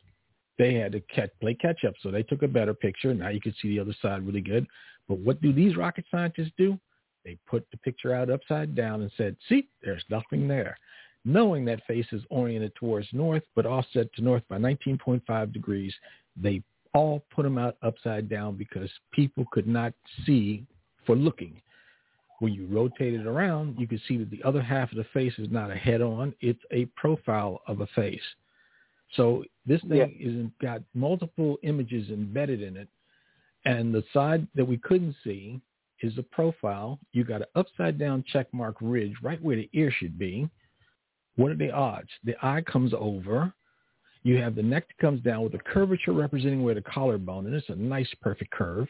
they 0.57 0.73
had 0.73 0.91
to 0.93 1.01
catch, 1.01 1.29
play 1.39 1.53
catch 1.53 1.83
up. 1.85 1.93
So 2.01 2.11
they 2.11 2.23
took 2.23 2.43
a 2.43 2.47
better 2.47 2.73
picture. 2.73 3.13
Now 3.13 3.29
you 3.29 3.41
can 3.41 3.53
see 3.61 3.69
the 3.69 3.79
other 3.79 3.95
side 4.01 4.25
really 4.25 4.41
good. 4.41 4.65
But 5.07 5.19
what 5.19 5.41
do 5.41 5.53
these 5.53 5.77
rocket 5.77 6.05
scientists 6.09 6.51
do? 6.57 6.79
They 7.23 7.37
put 7.47 7.65
the 7.71 7.77
picture 7.77 8.13
out 8.13 8.29
upside 8.29 8.75
down 8.75 9.01
and 9.01 9.11
said, 9.17 9.35
see, 9.47 9.67
there's 9.83 10.03
nothing 10.09 10.47
there. 10.47 10.77
Knowing 11.25 11.65
that 11.65 11.85
face 11.85 12.05
is 12.11 12.23
oriented 12.29 12.73
towards 12.75 13.07
north, 13.11 13.43
but 13.55 13.65
offset 13.65 14.11
to 14.13 14.21
north 14.21 14.43
by 14.49 14.57
19.5 14.57 15.53
degrees, 15.53 15.93
they 16.35 16.61
all 16.93 17.23
put 17.33 17.43
them 17.43 17.57
out 17.57 17.75
upside 17.81 18.29
down 18.29 18.55
because 18.55 18.89
people 19.11 19.45
could 19.51 19.67
not 19.67 19.93
see 20.25 20.65
for 21.05 21.15
looking. 21.15 21.61
When 22.39 22.53
you 22.53 22.67
rotate 22.67 23.15
it 23.15 23.25
around, 23.25 23.79
you 23.79 23.87
can 23.87 23.99
see 24.07 24.17
that 24.17 24.29
the 24.29 24.43
other 24.43 24.61
half 24.61 24.91
of 24.91 24.97
the 24.97 25.03
face 25.05 25.33
is 25.39 25.49
not 25.49 25.71
a 25.71 25.75
head-on. 25.75 26.35
It's 26.39 26.61
a 26.71 26.85
profile 26.95 27.61
of 27.67 27.81
a 27.81 27.87
face. 27.87 28.21
So 29.13 29.43
this 29.65 29.81
thing 29.83 29.97
Yeah. 29.97 30.05
is 30.19 30.51
got 30.59 30.83
multiple 30.93 31.57
images 31.63 32.09
embedded 32.11 32.61
in 32.61 32.77
it. 32.77 32.89
And 33.65 33.93
the 33.93 34.03
side 34.13 34.47
that 34.53 34.65
we 34.65 34.77
couldn't 34.77 35.15
see 35.23 35.59
is 36.01 36.17
a 36.17 36.23
profile. 36.23 36.99
You 37.11 37.23
got 37.23 37.41
an 37.41 37.47
upside 37.55 37.97
down 37.97 38.23
check 38.23 38.53
mark 38.53 38.75
ridge 38.81 39.15
right 39.21 39.41
where 39.41 39.55
the 39.55 39.69
ear 39.73 39.89
should 39.89 40.19
be. 40.19 40.47
What 41.37 41.51
are 41.51 41.55
the 41.55 41.71
odds? 41.71 42.09
The 42.23 42.35
eye 42.45 42.61
comes 42.61 42.93
over 42.93 43.53
You 44.23 44.37
have 44.37 44.55
the 44.55 44.63
neck 44.63 44.87
that 44.89 44.97
comes 44.97 45.21
down 45.21 45.43
with 45.43 45.53
a 45.53 45.59
curvature 45.59 46.11
representing 46.11 46.61
where 46.61 46.75
the 46.75 46.81
collarbone, 46.81 47.45
and 47.45 47.55
it's 47.55 47.69
a 47.69 47.75
nice, 47.75 48.13
perfect 48.15 48.51
curve. 48.51 48.89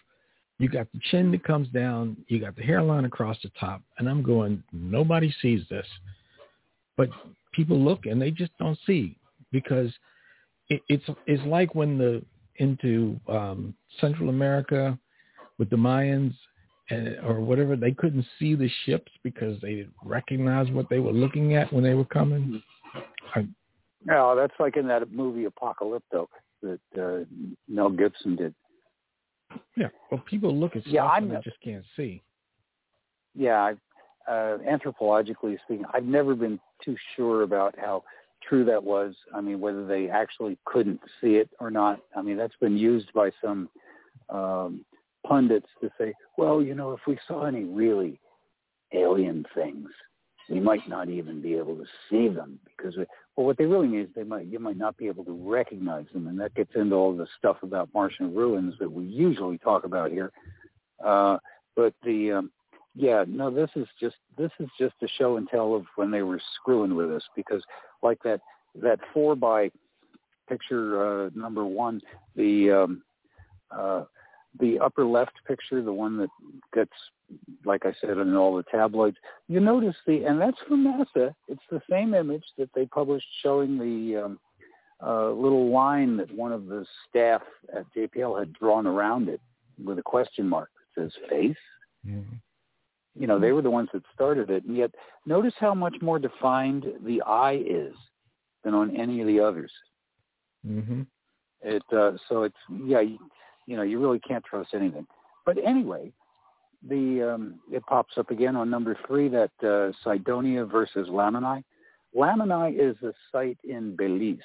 You 0.60 0.70
got 0.70 0.88
the 0.92 1.00
chin 1.12 1.32
that 1.32 1.44
comes 1.44 1.68
down. 1.70 2.18
You 2.28 2.40
got 2.40 2.56
the 2.56 2.64
hairline 2.64 3.06
across 3.06 3.38
the 3.44 3.52
top. 3.60 3.82
And 3.98 4.10
I'm 4.10 4.24
going, 4.24 4.64
nobody 4.72 5.34
sees 5.42 5.62
this. 5.70 5.86
But 6.96 7.10
people 7.54 7.80
look 7.80 8.06
and 8.06 8.22
they 8.22 8.32
just 8.32 8.52
don't 8.58 8.78
see 8.86 9.18
because 9.52 9.92
it, 10.70 10.82
it's 10.90 11.04
it's 11.28 11.44
like 11.46 11.76
when 11.76 11.98
the 11.98 12.24
into 12.56 13.20
um, 13.28 13.74
Central 14.02 14.30
America 14.30 14.98
with 15.60 15.70
the 15.70 15.76
Mayans 15.76 16.34
and, 16.90 17.20
or 17.24 17.40
whatever, 17.40 17.76
they 17.76 17.92
couldn't 17.92 18.26
see 18.40 18.56
the 18.56 18.70
ships 18.86 19.12
because 19.24 19.60
they 19.62 19.76
didn't 19.76 19.94
recognize 20.04 20.70
what 20.72 20.90
they 20.90 21.00
were 21.00 21.12
looking 21.12 21.56
at 21.56 21.72
when 21.72 21.84
they 21.84 21.94
were 21.94 22.06
coming. 22.06 22.62
I, 23.36 23.48
no, 24.06 24.36
that's 24.36 24.54
like 24.60 24.78
in 24.78 24.88
that 24.88 25.12
movie 25.12 25.46
Apocalypto 25.46 26.28
that 26.64 26.80
uh, 27.00 27.26
Mel 27.68 27.90
Gibson 27.90 28.36
did. 28.36 28.56
Yeah, 29.76 29.88
well, 30.12 30.24
people 30.30 30.56
look 30.56 30.76
at 30.76 30.82
stuff 30.84 30.94
yeah, 30.94 31.06
I'm, 31.06 31.24
and 31.24 31.34
they 31.34 31.42
just 31.44 31.62
can't 31.62 31.86
see. 31.96 32.22
Yeah, 33.36 33.74
uh, 34.28 34.58
anthropologically 34.68 35.58
speaking, 35.64 35.86
I've 35.94 36.06
never 36.06 36.36
been 36.36 36.60
too 36.84 36.96
sure 37.16 37.44
about 37.44 37.76
how 37.78 38.04
true 38.48 38.66
that 38.66 38.84
was. 38.84 39.16
I 39.34 39.42
mean, 39.42 39.60
whether 39.60 39.86
they 39.86 40.10
actually 40.10 40.58
couldn't 40.66 41.00
see 41.22 41.36
it 41.36 41.50
or 41.60 41.72
not. 41.72 42.00
I 42.16 42.22
mean, 42.22 42.38
that's 42.38 42.56
been 42.60 42.78
used 42.78 43.12
by 43.14 43.32
some 43.42 43.70
um, 44.30 44.86
pundits 45.26 45.68
to 45.82 45.90
say, 45.98 46.14
well, 46.38 46.62
you 46.62 46.76
know, 46.76 46.94
if 46.94 47.02
we 47.08 47.18
saw 47.28 47.46
any 47.46 47.64
really 47.64 48.20
alien 48.94 49.46
things, 49.54 49.90
we 50.50 50.60
might 50.60 50.88
not 50.88 51.10
even 51.10 51.42
be 51.42 51.56
able 51.56 51.76
to 51.76 51.86
see 52.10 52.30
them 52.30 52.60
because, 52.66 52.96
we, 52.98 53.06
well, 53.38 53.46
what 53.46 53.58
they 53.58 53.66
really 53.66 53.88
mean 53.88 54.02
is 54.02 54.10
they 54.16 54.24
might 54.24 54.48
you 54.48 54.58
might 54.58 54.78
not 54.78 54.98
be 54.98 55.08
able 55.08 55.24
to 55.26 55.32
recognize 55.32 56.06
them, 56.12 56.28
and 56.28 56.40
that 56.40 56.56
gets 56.56 56.72
into 56.76 56.96
all 56.96 57.16
the 57.16 57.28
stuff 57.38 57.58
about 57.62 57.90
Martian 57.94 58.34
ruins 58.34 58.74
that 58.80 58.92
we 58.92 59.06
usually 59.06 59.60
talk 59.60 59.86
about 59.86 60.12
here. 60.12 60.32
Uh, 61.06 61.38
but 61.76 61.94
the 62.04 62.32
um, 62.32 62.52
yeah, 62.96 63.24
no, 63.28 63.52
this 63.52 63.70
is 63.76 63.88
just 64.02 64.16
this 64.40 64.50
is 64.60 64.68
just 64.80 64.96
a 65.04 65.08
show 65.20 65.38
and 65.38 65.48
tell 65.48 65.76
of 65.76 65.86
when 65.96 66.10
they 66.10 66.24
were 66.24 66.42
screwing 66.56 66.96
with 66.96 67.12
us 67.12 67.22
because 67.36 67.62
like 68.02 68.18
that 68.24 68.42
that 68.82 69.00
four 69.14 69.36
by 69.36 69.70
picture 70.50 71.26
uh, 71.26 71.30
number 71.36 71.64
one, 71.64 72.02
the 72.36 72.72
um, 72.72 73.04
uh, 73.70 74.06
the 74.60 74.80
upper 74.80 75.06
left 75.06 75.34
picture, 75.48 75.82
the 75.82 75.94
one 75.94 76.18
that 76.18 76.30
gets, 76.74 76.92
like 77.66 77.86
I 77.86 77.94
said, 78.02 78.18
in 78.18 78.36
all 78.36 78.56
the 78.56 78.64
tabloids, 78.64 79.18
you 79.48 79.60
notice 79.60 79.96
the, 80.06 80.24
and 80.24 80.40
that's 80.40 80.58
from 80.68 80.86
NASA. 80.86 81.34
It's 81.48 81.62
the 81.70 81.82
same 81.90 82.14
image 82.14 82.44
that 82.58 82.70
they 82.74 82.86
published 82.86 83.28
showing 83.42 83.78
the 83.78 84.24
um, 84.24 84.40
uh, 85.06 85.30
little 85.32 85.72
line 85.72 86.18
that 86.18 86.34
one 86.36 86.52
of 86.52 86.66
the 86.68 86.86
staff 87.08 87.42
at 87.76 87.86
JPL 87.96 88.40
had 88.40 88.54
drawn 88.54 88.88
around 88.88 89.30
it 89.30 89.42
with 89.84 90.00
a 90.00 90.04
question 90.04 90.48
mark 90.48 90.70
that 90.96 91.04
says 91.04 91.12
face. 91.30 91.56
Mm-hmm. 92.06 92.36
You 93.20 93.28
know, 93.28 93.40
they 93.40 93.52
were 93.52 93.62
the 93.62 93.70
ones 93.70 93.90
that 93.94 94.04
started 94.14 94.50
it, 94.50 94.64
and 94.66 94.78
yet 94.78 94.92
notice 95.26 95.54
how 95.60 95.74
much 95.74 95.96
more 96.02 96.20
defined 96.20 96.86
the 97.04 97.22
eye 97.24 97.64
is 97.66 97.96
than 98.64 98.74
on 98.76 98.96
any 98.96 99.22
of 99.22 99.28
the 99.28 99.40
others. 99.40 99.72
Mm-hmm. 100.66 101.02
It 101.62 101.84
uh, 101.92 102.12
so 102.30 102.44
it's 102.44 102.56
yeah. 102.70 103.02
You, 103.02 103.18
you 103.68 103.76
know, 103.76 103.84
you 103.84 104.00
really 104.00 104.20
can't 104.20 104.44
trust 104.44 104.70
anything. 104.74 105.06
But 105.46 105.58
anyway, 105.64 106.12
the 106.88 107.34
um, 107.34 107.60
it 107.72 107.86
pops 107.86 108.18
up 108.18 108.32
again 108.32 108.56
on 108.56 108.70
number 108.70 108.98
three 109.06 109.30
that 109.30 109.52
uh, 109.64 109.92
Cydonia 110.04 110.66
versus 110.66 111.08
Lamanai. 111.10 111.64
Lamanai 112.16 112.74
is 112.80 112.96
a 113.04 113.14
site 113.32 113.60
in 113.64 113.96
Belize, 113.96 114.40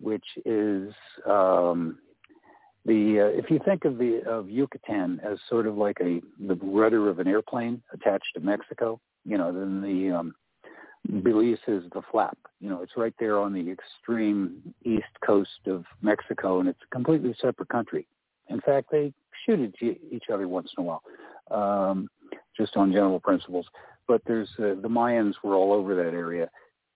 which 0.00 0.24
is 0.44 0.92
um, 1.26 1.98
the 2.84 3.20
uh, 3.20 3.38
if 3.38 3.50
you 3.50 3.60
think 3.64 3.84
of 3.84 3.98
the 3.98 4.22
of 4.28 4.48
Yucatan 4.48 5.20
as 5.24 5.38
sort 5.48 5.66
of 5.66 5.76
like 5.76 5.98
a 6.00 6.20
the 6.46 6.56
rudder 6.62 7.08
of 7.08 7.18
an 7.18 7.26
airplane 7.26 7.82
attached 7.92 8.28
to 8.34 8.40
Mexico, 8.40 9.00
you 9.24 9.38
know, 9.38 9.52
then 9.52 9.80
the 9.80 10.14
um, 10.14 10.34
Belize 11.22 11.58
is 11.66 11.84
the 11.94 12.02
flap. 12.10 12.38
You 12.60 12.68
know, 12.68 12.82
it's 12.82 12.96
right 12.96 13.14
there 13.18 13.38
on 13.38 13.52
the 13.52 13.70
extreme 13.70 14.74
east 14.84 15.04
coast 15.24 15.66
of 15.66 15.84
Mexico, 16.02 16.60
and 16.60 16.68
it's 16.68 16.80
a 16.82 16.94
completely 16.94 17.34
separate 17.40 17.68
country. 17.68 18.06
In 18.48 18.60
fact, 18.60 18.88
they 18.90 19.12
shoot 19.44 19.60
at 19.60 19.82
each 20.12 20.24
other 20.32 20.48
once 20.48 20.70
in 20.76 20.84
a 20.84 20.86
while, 20.86 21.02
um, 21.50 22.08
just 22.56 22.76
on 22.76 22.92
general 22.92 23.20
principles. 23.20 23.66
But 24.06 24.22
there's 24.26 24.48
uh, 24.58 24.80
the 24.80 24.88
Mayans 24.88 25.34
were 25.42 25.54
all 25.54 25.72
over 25.72 25.94
that 25.94 26.14
area, 26.14 26.48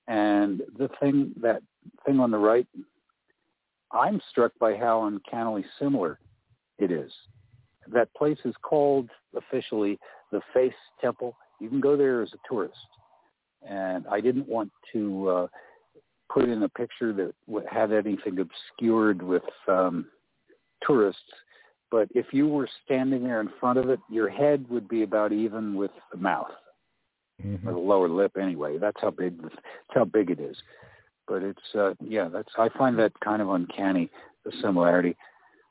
and 0.08 0.62
the 0.78 0.88
thing 1.00 1.32
that 1.42 1.62
thing 2.06 2.20
on 2.20 2.30
the 2.30 2.38
right, 2.38 2.66
I'm 3.92 4.20
struck 4.30 4.52
by 4.58 4.76
how 4.76 5.04
uncannily 5.04 5.64
similar 5.78 6.18
it 6.78 6.90
is. 6.90 7.12
That 7.92 8.12
place 8.14 8.38
is 8.44 8.54
called 8.62 9.10
officially 9.36 9.98
the 10.30 10.40
Face 10.54 10.72
Temple. 11.00 11.36
You 11.60 11.68
can 11.68 11.80
go 11.80 11.96
there 11.96 12.22
as 12.22 12.32
a 12.32 12.48
tourist, 12.48 12.76
and 13.68 14.06
I 14.10 14.20
didn't 14.20 14.48
want 14.48 14.72
to 14.92 15.28
uh, 15.28 15.46
put 16.32 16.48
in 16.48 16.62
a 16.62 16.68
picture 16.68 17.12
that 17.12 17.34
had 17.70 17.92
anything 17.92 18.38
obscured 18.38 19.22
with 19.22 19.42
um, 19.68 20.06
tourists. 20.86 21.20
But 21.90 22.08
if 22.14 22.26
you 22.32 22.48
were 22.48 22.68
standing 22.84 23.24
there 23.24 23.40
in 23.40 23.50
front 23.60 23.78
of 23.78 23.90
it, 23.90 24.00
your 24.10 24.30
head 24.30 24.64
would 24.70 24.88
be 24.88 25.02
about 25.02 25.32
even 25.32 25.74
with 25.74 25.90
the 26.10 26.16
mouth, 26.16 26.50
mm-hmm. 27.44 27.68
or 27.68 27.72
the 27.72 27.78
lower 27.78 28.08
lip 28.08 28.32
anyway. 28.40 28.78
That's 28.78 28.96
how 29.00 29.10
big 29.10 29.42
that's 29.42 29.54
how 29.90 30.06
big 30.06 30.30
it 30.30 30.40
is. 30.40 30.56
But 31.28 31.42
it's 31.42 31.74
uh, 31.74 31.94
yeah, 32.00 32.28
that's 32.28 32.48
I 32.58 32.70
find 32.78 32.98
that 32.98 33.12
kind 33.20 33.42
of 33.42 33.50
uncanny 33.50 34.10
the 34.44 34.52
similarity. 34.62 35.16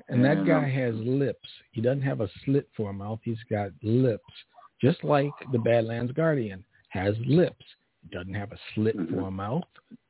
And, 0.09 0.23
and 0.23 0.25
that 0.25 0.45
guy 0.45 0.63
um, 0.63 0.69
has 0.69 0.95
lips. 0.95 1.47
He 1.71 1.81
doesn't 1.81 2.01
have 2.01 2.21
a 2.21 2.29
slit 2.45 2.67
for 2.75 2.89
a 2.89 2.93
mouth. 2.93 3.19
He's 3.23 3.37
got 3.49 3.71
lips, 3.81 4.23
just 4.81 5.03
like 5.03 5.31
the 5.51 5.59
Badlands 5.59 6.11
Guardian 6.11 6.63
has 6.89 7.15
lips. 7.25 7.65
He 8.03 8.15
doesn't 8.15 8.33
have 8.33 8.51
a 8.51 8.57
slit 8.73 8.97
mm-hmm. 8.97 9.15
for 9.15 9.27
a 9.27 9.31
mouth 9.31 9.63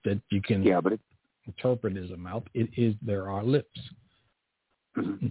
that 0.06 0.20
you 0.30 0.42
can 0.42 0.64
yeah, 0.64 0.82
but 0.82 0.94
it, 0.94 1.00
interpret 1.46 1.98
as 1.98 2.12
a 2.12 2.18
mouth. 2.18 2.44
It 2.54 2.70
is 2.78 2.96
there 3.02 3.30
are 3.30 3.44
lips. 3.44 3.80
Mm-hmm. 4.98 5.28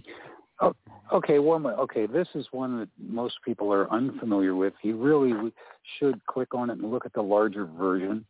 Oh, 0.61 0.75
okay, 1.11 1.39
well, 1.39 1.65
okay, 1.67 2.05
this 2.05 2.27
is 2.35 2.45
one 2.51 2.79
that 2.79 2.89
most 2.99 3.35
people 3.43 3.73
are 3.73 3.91
unfamiliar 3.91 4.55
with. 4.55 4.73
You 4.83 4.95
really 4.95 5.51
should 5.97 6.23
click 6.27 6.53
on 6.53 6.69
it 6.69 6.77
and 6.77 6.91
look 6.91 7.05
at 7.05 7.13
the 7.13 7.21
larger 7.21 7.65
version. 7.65 8.25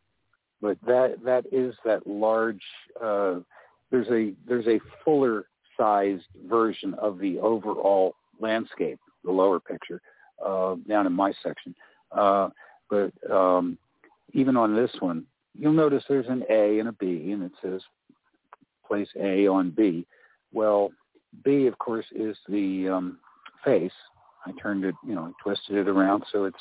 But 0.61 0.77
that 0.85 1.17
that 1.25 1.45
is 1.51 1.75
that 1.83 2.07
large. 2.07 2.61
Uh, 3.03 3.39
there's 3.89 4.07
a 4.07 4.33
there's 4.47 4.67
a 4.67 4.79
fuller 5.03 5.45
sized 5.77 6.25
version 6.47 6.93
of 6.95 7.19
the 7.19 7.39
overall 7.39 8.15
landscape, 8.39 8.99
the 9.25 9.31
lower 9.31 9.59
picture, 9.59 10.01
uh, 10.45 10.75
down 10.87 11.07
in 11.07 11.13
my 11.13 11.33
section. 11.43 11.75
Uh, 12.11 12.49
but 12.89 13.11
um, 13.31 13.77
even 14.33 14.55
on 14.55 14.75
this 14.75 14.91
one, 14.99 15.25
you'll 15.57 15.73
notice 15.73 16.03
there's 16.07 16.27
an 16.29 16.43
A 16.49 16.79
and 16.79 16.89
a 16.89 16.93
B, 16.93 17.31
and 17.31 17.43
it 17.43 17.51
says 17.61 17.81
place 18.87 19.09
A 19.19 19.47
on 19.47 19.71
B. 19.71 20.05
Well, 20.53 20.91
B, 21.43 21.67
of 21.67 21.77
course, 21.79 22.05
is 22.13 22.37
the 22.47 22.89
um, 22.89 23.19
face. 23.63 23.91
I 24.45 24.51
turned 24.61 24.83
it, 24.85 24.95
you 25.05 25.15
know, 25.15 25.33
twisted 25.41 25.75
it 25.75 25.87
around 25.87 26.23
so 26.31 26.45
it's 26.45 26.57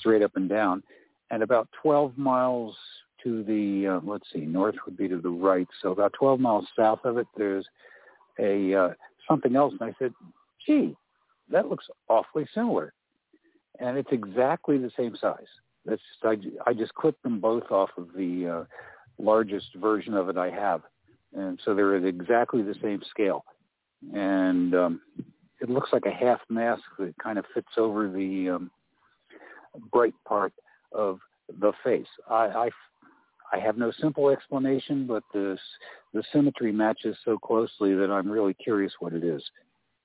straight 0.00 0.22
up 0.22 0.36
and 0.36 0.48
down. 0.48 0.82
And 1.30 1.42
about 1.42 1.68
12 1.82 2.16
miles 2.18 2.76
to 3.22 3.42
the, 3.44 3.94
uh, 3.94 4.00
let's 4.04 4.26
see, 4.32 4.40
north 4.40 4.76
would 4.84 4.96
be 4.96 5.08
to 5.08 5.18
the 5.18 5.30
right. 5.30 5.66
So 5.80 5.90
about 5.90 6.12
12 6.18 6.38
miles 6.38 6.66
south 6.76 7.00
of 7.04 7.16
it, 7.16 7.26
there's 7.36 7.66
a 8.38 8.74
uh, 8.74 8.88
something 9.28 9.56
else. 9.56 9.74
And 9.80 9.90
I 9.90 9.94
said, 9.98 10.12
gee, 10.66 10.94
that 11.50 11.68
looks 11.68 11.86
awfully 12.08 12.46
similar. 12.54 12.92
And 13.80 13.96
it's 13.96 14.12
exactly 14.12 14.78
the 14.78 14.90
same 14.96 15.16
size. 15.20 15.46
That's 15.86 16.00
just, 16.00 16.24
I, 16.66 16.70
I 16.70 16.74
just 16.74 16.94
clipped 16.94 17.22
them 17.22 17.40
both 17.40 17.70
off 17.70 17.90
of 17.96 18.08
the 18.16 18.66
uh, 18.68 19.22
largest 19.22 19.74
version 19.76 20.14
of 20.14 20.28
it 20.28 20.36
I 20.36 20.50
have. 20.50 20.82
And 21.34 21.58
so 21.64 21.74
they're 21.74 21.96
at 21.96 22.04
exactly 22.04 22.62
the 22.62 22.76
same 22.80 23.02
scale 23.10 23.44
and 24.12 24.74
um, 24.74 25.00
it 25.60 25.70
looks 25.70 25.90
like 25.92 26.04
a 26.06 26.10
half 26.10 26.40
mask 26.48 26.82
that 26.98 27.14
kind 27.22 27.38
of 27.38 27.44
fits 27.54 27.68
over 27.76 28.10
the 28.10 28.50
um, 28.50 28.70
bright 29.92 30.14
part 30.26 30.52
of 30.92 31.18
the 31.60 31.72
face. 31.82 32.06
I, 32.28 32.34
I, 32.34 32.70
I 33.52 33.58
have 33.60 33.76
no 33.76 33.92
simple 34.00 34.30
explanation, 34.30 35.06
but 35.06 35.22
the 35.32 35.56
the 36.12 36.22
symmetry 36.32 36.70
matches 36.70 37.16
so 37.24 37.36
closely 37.36 37.92
that 37.94 38.10
I'm 38.10 38.30
really 38.30 38.54
curious 38.54 38.92
what 39.00 39.12
it 39.12 39.24
is. 39.24 39.42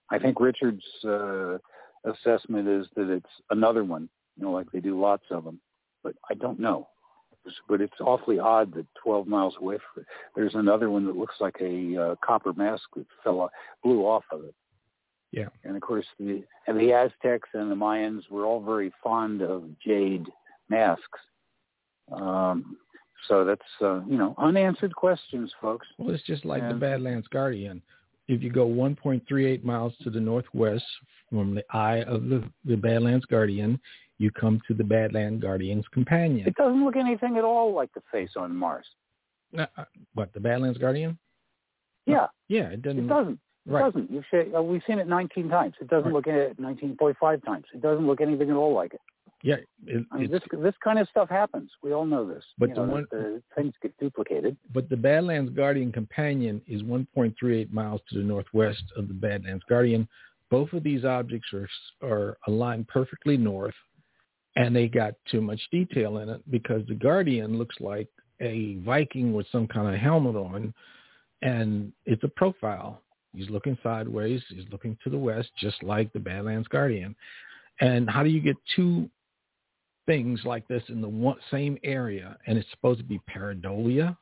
I 0.10 0.18
think 0.18 0.40
Richard's 0.40 0.84
uh, 1.06 1.60
assessment 2.04 2.68
is 2.68 2.88
that 2.96 3.12
it's 3.12 3.30
another 3.52 3.84
one, 3.84 4.10
you 4.36 4.44
know, 4.44 4.52
like 4.52 4.72
they 4.72 4.80
do 4.80 5.00
lots 5.00 5.26
of 5.30 5.44
them, 5.44 5.60
but 6.04 6.16
I 6.32 6.34
don't 6.34 6.60
know 6.60 6.88
but 7.68 7.82
it's 7.82 8.00
awfully 8.00 8.40
odd 8.40 8.74
that 8.74 8.86
12 9.04 9.28
miles 9.28 9.56
away 9.60 9.78
from 9.78 10.02
it, 10.02 10.08
there's 10.36 10.56
another 10.56 10.90
one 10.90 11.06
that 11.06 11.16
looks 11.16 11.36
like 11.40 11.56
a 11.62 11.98
uh, 11.98 12.16
copper 12.26 12.54
mask 12.54 12.84
that 12.96 13.06
fell 13.24 13.42
off, 13.42 13.52
blew 13.84 14.02
off 14.02 14.24
of 14.32 14.44
it. 14.44 14.56
Yeah. 15.32 15.50
And 15.64 15.76
of 15.76 15.82
course, 15.82 16.06
the 16.20 16.44
and 16.68 16.80
the 16.80 16.92
Aztecs 16.92 17.50
and 17.54 17.70
the 17.70 17.76
Mayans 17.76 18.30
were 18.30 18.46
all 18.46 18.62
very 18.62 18.92
fond 19.04 19.42
of 19.42 19.64
jade 19.80 20.26
masks. 20.70 21.20
Um, 22.12 22.78
So 23.28 23.44
that's 23.44 23.62
uh, 23.82 24.02
you 24.08 24.18
know 24.18 24.34
unanswered 24.38 24.96
questions, 24.96 25.52
folks. 25.62 25.88
Well, 25.98 26.14
it's 26.14 26.26
just 26.26 26.46
like 26.46 26.64
and, 26.64 26.72
the 26.72 26.76
Badlands 26.76 27.28
Guardian. 27.28 27.82
If 28.28 28.44
you 28.44 28.52
go 28.52 28.68
1.38 28.68 29.64
miles 29.64 29.94
to 30.04 30.12
the 30.12 30.20
northwest 30.20 30.86
from 31.30 31.56
the 31.56 31.64
eye 31.76 32.04
of 32.04 32.30
the, 32.30 32.44
the 32.64 32.78
Badlands 32.78 33.26
Guardian, 33.26 33.80
you 34.20 34.30
come 34.32 34.62
to 34.68 34.74
the 34.74 34.84
Badlands 34.84 35.42
Guardian's 35.42 35.86
companion. 35.92 36.48
It 36.48 36.56
doesn't 36.56 36.84
look 36.84 36.96
anything 36.96 37.38
at 37.38 37.44
all 37.44 37.74
like 37.74 37.92
the 37.94 38.02
face 38.12 38.32
on 38.36 38.56
Mars. 38.56 38.86
Uh, 39.58 39.66
what 40.14 40.32
the 40.34 40.40
Badlands 40.40 40.78
Guardian? 40.78 41.18
Yeah. 42.06 42.28
Yeah, 42.48 42.70
it 42.70 42.82
doesn't. 42.82 43.06
It 43.06 43.08
doesn't. 43.08 43.40
It 43.68 43.72
right. 43.72 43.86
doesn't. 43.86 44.12
You've 44.12 44.56
uh, 44.56 44.62
we've 44.62 44.82
seen 44.86 45.00
it 45.00 45.08
19 45.08 45.50
times. 45.50 45.74
It 45.82 45.90
doesn't 45.90 46.06
right. 46.06 46.14
look 46.14 46.28
at 46.28 46.36
it 46.36 46.62
19.5 46.62 47.46
times. 47.46 47.66
It 47.74 47.82
doesn't 47.82 48.06
look 48.06 48.22
anything 48.22 48.50
at 48.50 48.56
all 48.56 48.74
like 48.74 48.94
it. 48.94 49.02
Yeah, 49.42 49.56
it, 49.86 50.06
I 50.12 50.18
mean, 50.18 50.32
this 50.32 50.42
this 50.52 50.74
kind 50.84 51.00
of 51.00 51.08
stuff 51.08 51.30
happens. 51.30 51.72
We 51.82 51.94
all 51.94 52.06
know 52.06 52.28
this. 52.28 52.44
But 52.58 52.70
you 52.70 52.76
the 52.76 52.86
know, 52.86 52.92
one 52.92 53.08
the 53.10 53.42
things 53.56 53.74
get 53.82 53.98
duplicated. 53.98 54.58
But 54.74 54.90
the 54.90 54.98
Badlands 54.98 55.52
Guardian 55.52 55.94
companion 55.94 56.62
is 56.68 56.82
1.38 56.82 57.72
miles 57.72 58.02
to 58.10 58.18
the 58.18 58.24
northwest 58.24 58.84
of 58.98 59.08
the 59.08 59.14
Badlands 59.14 59.64
Guardian. 59.70 60.10
Both 60.52 60.74
of 60.74 60.84
these 60.84 61.06
objects 61.06 61.54
are 61.54 61.70
are 62.02 62.38
aligned 62.48 62.90
perfectly 62.90 63.38
north, 63.38 63.76
and 64.56 64.76
they 64.76 64.88
got 64.88 65.14
too 65.30 65.42
much 65.42 65.60
detail 65.72 66.18
in 66.18 66.30
it 66.30 66.42
because 66.52 66.86
the 66.88 66.96
Guardian 66.96 67.58
looks 67.58 67.76
like 67.80 68.08
a 68.42 68.78
Viking 68.86 69.34
with 69.34 69.48
some 69.52 69.68
kind 69.68 69.94
of 69.94 70.00
helmet 70.00 70.36
on, 70.36 70.74
and 71.42 71.92
it's 72.06 72.24
a 72.24 72.30
profile. 72.30 73.02
He's 73.34 73.50
looking 73.50 73.78
sideways. 73.84 74.42
He's 74.50 74.66
looking 74.72 74.98
to 75.04 75.10
the 75.10 75.18
west, 75.18 75.50
just 75.58 75.82
like 75.84 76.12
the 76.14 76.20
Badlands 76.20 76.68
Guardian. 76.68 77.16
And 77.82 78.10
how 78.10 78.24
do 78.24 78.30
you 78.30 78.42
get 78.42 78.58
two 78.76 79.10
things 80.06 80.42
like 80.44 80.68
this 80.68 80.84
in 80.90 81.02
the 81.02 81.08
one, 81.08 81.38
same 81.52 81.78
area 81.84 82.36
and 82.48 82.58
it's 82.58 82.70
supposed 82.72 83.00
to 83.00 83.06
be 83.06 83.22
pareidolia? 83.30 84.18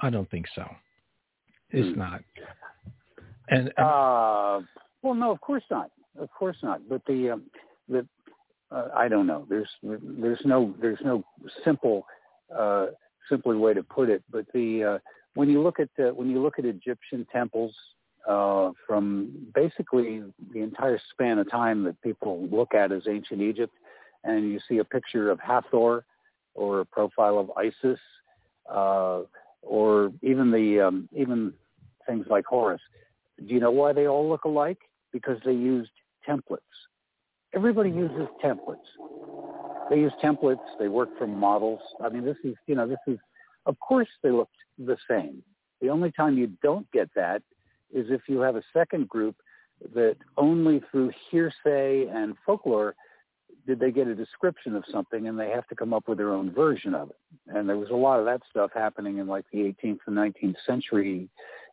I 0.00 0.10
don't 0.10 0.30
think 0.30 0.46
so. 0.54 0.68
It's 1.70 1.94
hmm. 1.94 1.98
not. 1.98 2.22
And, 3.48 3.72
and 3.76 3.78
uh, 3.78 4.60
well, 5.02 5.14
no, 5.14 5.30
of 5.30 5.40
course 5.40 5.64
not. 5.70 5.90
Of 6.18 6.28
course 6.30 6.56
not. 6.62 6.86
But 6.88 7.02
the 7.06 7.30
um, 7.30 7.44
the 7.88 8.06
uh, 8.72 8.88
I 8.96 9.08
don't 9.08 9.26
know. 9.26 9.46
There's 9.48 9.68
there's 9.82 10.40
no 10.44 10.74
there's 10.80 11.00
no 11.04 11.24
simple 11.64 12.06
uh, 12.56 12.86
simpler 13.28 13.58
way 13.58 13.74
to 13.74 13.82
put 13.82 14.08
it. 14.08 14.22
But 14.30 14.46
the 14.52 14.84
uh, 14.84 14.98
when 15.34 15.48
you 15.50 15.62
look 15.62 15.80
at 15.80 15.88
the, 15.96 16.08
when 16.14 16.30
you 16.30 16.42
look 16.42 16.58
at 16.58 16.64
Egyptian 16.64 17.26
temples 17.32 17.74
uh, 18.28 18.70
from 18.86 19.30
basically 19.54 20.22
the 20.52 20.60
entire 20.60 21.00
span 21.10 21.38
of 21.38 21.50
time 21.50 21.84
that 21.84 22.00
people 22.02 22.48
look 22.50 22.74
at 22.74 22.92
as 22.92 23.02
ancient 23.08 23.40
Egypt, 23.40 23.74
and 24.24 24.50
you 24.50 24.60
see 24.68 24.78
a 24.78 24.84
picture 24.84 25.30
of 25.30 25.38
Hathor 25.40 26.04
or 26.54 26.80
a 26.80 26.84
profile 26.84 27.38
of 27.38 27.50
Isis, 27.56 27.98
uh, 28.70 29.22
or 29.62 30.12
even 30.22 30.50
the 30.50 30.80
um, 30.80 31.08
even 31.14 31.52
things 32.06 32.26
like 32.30 32.44
Horus. 32.46 32.80
Do 33.46 33.52
you 33.52 33.60
know 33.60 33.70
why 33.70 33.92
they 33.92 34.06
all 34.06 34.28
look 34.28 34.44
alike? 34.44 34.78
Because 35.12 35.38
they 35.44 35.52
used 35.52 35.90
templates. 36.28 36.60
Everybody 37.54 37.90
uses 37.90 38.28
templates. 38.42 38.78
They 39.90 39.96
use 39.96 40.12
templates. 40.22 40.64
They 40.78 40.88
work 40.88 41.10
from 41.18 41.38
models. 41.38 41.80
I 42.02 42.08
mean, 42.08 42.24
this 42.24 42.36
is 42.44 42.54
you 42.66 42.74
know 42.74 42.86
this 42.86 42.98
is 43.06 43.18
of 43.66 43.78
course 43.80 44.08
they 44.22 44.30
look 44.30 44.48
the 44.78 44.96
same. 45.08 45.42
The 45.80 45.88
only 45.88 46.12
time 46.12 46.38
you 46.38 46.52
don't 46.62 46.90
get 46.92 47.08
that 47.14 47.42
is 47.92 48.06
if 48.08 48.22
you 48.28 48.40
have 48.40 48.56
a 48.56 48.62
second 48.72 49.08
group 49.08 49.36
that 49.94 50.16
only 50.36 50.80
through 50.90 51.10
hearsay 51.30 52.06
and 52.06 52.34
folklore 52.46 52.94
did 53.66 53.78
they 53.78 53.90
get 53.90 54.06
a 54.06 54.14
description 54.14 54.74
of 54.74 54.84
something 54.90 55.28
and 55.28 55.38
they 55.38 55.50
have 55.50 55.66
to 55.68 55.74
come 55.74 55.92
up 55.92 56.08
with 56.08 56.18
their 56.18 56.32
own 56.32 56.52
version 56.52 56.94
of 56.94 57.10
it. 57.10 57.16
And 57.48 57.68
there 57.68 57.76
was 57.76 57.90
a 57.90 57.94
lot 57.94 58.18
of 58.18 58.24
that 58.26 58.40
stuff 58.50 58.70
happening 58.74 59.18
in 59.18 59.26
like 59.26 59.44
the 59.52 59.58
18th 59.58 59.98
and 60.06 60.16
19th 60.16 60.56
century 60.66 61.28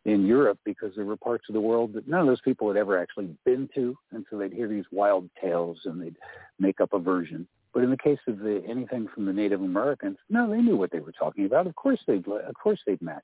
in 0.05 0.25
Europe 0.25 0.59
because 0.65 0.91
there 0.95 1.05
were 1.05 1.17
parts 1.17 1.45
of 1.49 1.53
the 1.53 1.62
world 1.62 1.93
that 1.93 2.07
none 2.07 2.21
of 2.21 2.27
those 2.27 2.41
people 2.41 2.67
had 2.67 2.77
ever 2.77 2.97
actually 2.97 3.29
been 3.45 3.69
to. 3.75 3.97
And 4.12 4.25
so 4.29 4.38
they'd 4.38 4.53
hear 4.53 4.67
these 4.67 4.85
wild 4.91 5.29
tales 5.41 5.77
and 5.85 6.01
they'd 6.01 6.15
make 6.59 6.79
up 6.81 6.93
a 6.93 6.99
version. 6.99 7.47
But 7.73 7.83
in 7.83 7.91
the 7.91 7.97
case 7.97 8.19
of 8.27 8.39
the, 8.39 8.63
anything 8.67 9.07
from 9.13 9.25
the 9.25 9.33
Native 9.33 9.62
Americans, 9.62 10.17
no, 10.29 10.49
they 10.49 10.62
knew 10.62 10.75
what 10.75 10.91
they 10.91 10.99
were 10.99 11.12
talking 11.12 11.45
about. 11.45 11.67
Of 11.67 11.75
course 11.75 11.99
they'd, 12.07 12.25
of 12.27 12.55
course 12.55 12.79
they'd 12.85 13.01
match. 13.01 13.23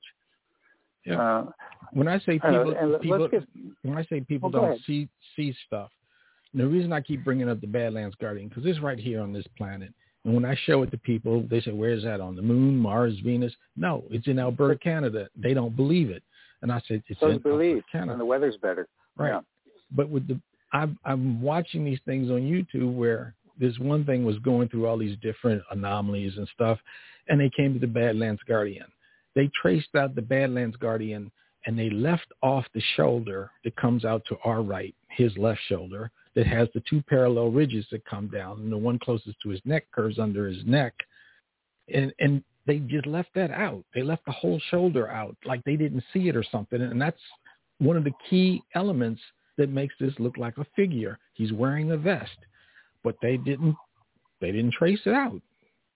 Yeah. 1.06 1.22
Uh, 1.22 1.46
when 1.94 2.08
I 2.08 2.20
say 2.20 2.40
people, 2.40 3.00
people 3.02 3.28
get, 3.28 3.44
when 3.84 3.98
I 3.98 4.04
say 4.06 4.22
people 4.22 4.50
well, 4.50 4.64
don't 4.64 4.82
see 4.86 5.08
see 5.36 5.56
stuff, 5.68 5.92
the 6.54 6.66
reason 6.66 6.92
I 6.92 7.02
keep 7.02 7.24
bringing 7.24 7.48
up 7.48 7.62
the 7.62 7.68
Badlands 7.68 8.16
Guardian 8.20 8.50
because 8.50 8.64
it's 8.66 8.82
right 8.82 8.98
here 8.98 9.22
on 9.22 9.32
this 9.32 9.46
planet. 9.58 9.94
And 10.24 10.34
when 10.34 10.46
I 10.46 10.58
show 10.66 10.82
it 10.82 10.90
to 10.90 10.98
people, 10.98 11.46
they 11.48 11.62
say, 11.62 11.72
"Where's 11.72 12.04
that 12.04 12.22
on 12.22 12.36
the 12.36 12.42
moon, 12.42 12.76
Mars, 12.76 13.20
Venus?" 13.24 13.54
No, 13.78 14.04
it's 14.10 14.26
in 14.26 14.40
Alberta, 14.40 14.80
Canada. 14.80 15.30
They 15.36 15.54
don't 15.54 15.76
believe 15.76 16.10
it, 16.10 16.24
and 16.66 16.74
I 16.74 16.82
said, 16.88 17.04
"It's 17.08 17.20
so 17.20 17.28
in 17.28 17.36
uh, 17.36 17.40
believe, 17.40 17.76
Alberta, 17.78 17.88
Canada." 17.92 18.12
And 18.14 18.22
the 18.22 18.26
weather's 18.26 18.58
better, 18.58 18.88
right? 19.16 19.30
Yeah. 19.30 19.42
But 19.92 20.10
with 20.10 20.28
the, 20.28 20.40
I'm 20.74 20.98
I'm 21.06 21.42
watching 21.42 21.86
these 21.86 22.00
things 22.06 22.32
on 22.32 22.42
YouTube 22.42 22.96
where 22.96 23.36
this 23.60 23.78
one 23.78 24.04
thing 24.04 24.26
was 24.26 24.40
going 24.40 24.70
through 24.70 24.88
all 24.88 24.98
these 24.98 25.18
different 25.22 25.62
anomalies 25.72 26.34
and 26.38 26.48
stuff, 26.54 26.80
and 27.28 27.40
they 27.40 27.52
came 27.56 27.74
to 27.74 27.80
the 27.80 27.88
Badlands 27.88 28.42
Guardian. 28.48 28.88
They 29.36 29.50
traced 29.62 29.94
out 29.96 30.16
the 30.16 30.22
Badlands 30.22 30.78
Guardian 30.78 31.32
and 31.66 31.78
they 31.78 31.90
left 31.90 32.28
off 32.42 32.66
the 32.74 32.82
shoulder 32.96 33.52
that 33.64 33.76
comes 33.76 34.06
out 34.06 34.24
to 34.30 34.38
our 34.44 34.62
right, 34.62 34.94
his 35.10 35.36
left 35.38 35.60
shoulder, 35.68 36.12
that 36.36 36.46
has 36.46 36.68
the 36.74 36.84
two 36.90 37.02
parallel 37.10 37.50
ridges 37.50 37.86
that 37.92 38.06
come 38.06 38.28
down, 38.28 38.60
and 38.60 38.72
the 38.72 38.78
one 38.78 39.00
closest 39.00 39.36
to 39.42 39.50
his 39.50 39.62
neck 39.66 39.86
curves 39.92 40.20
under 40.20 40.48
his 40.48 40.64
neck. 40.66 40.94
And 41.94 42.14
and 42.20 42.44
they 42.66 42.80
just 42.80 43.06
left 43.06 43.30
that 43.36 43.52
out. 43.52 43.84
They 43.94 44.02
left 44.02 44.26
the 44.26 44.32
whole 44.32 44.60
shoulder 44.70 45.10
out, 45.10 45.36
like 45.46 45.64
they 45.64 45.76
didn't 45.76 46.04
see 46.14 46.28
it 46.30 46.36
or 46.36 46.44
something. 46.52 46.82
And 46.82 47.02
that's 47.02 47.20
one 47.80 47.98
of 47.98 48.04
the 48.04 48.14
key 48.30 48.62
elements 48.74 49.22
that 49.58 49.70
makes 49.70 49.96
this 50.00 50.14
look 50.20 50.38
like 50.38 50.58
a 50.58 50.66
figure. 50.76 51.18
He's 51.34 51.54
wearing 51.54 51.92
a 51.92 51.98
vest, 51.98 52.38
but 53.04 53.16
they 53.22 53.38
didn't 53.38 53.76
they 54.42 54.52
didn't 54.52 54.74
trace 54.74 55.00
it 55.06 55.14
out. 55.14 55.42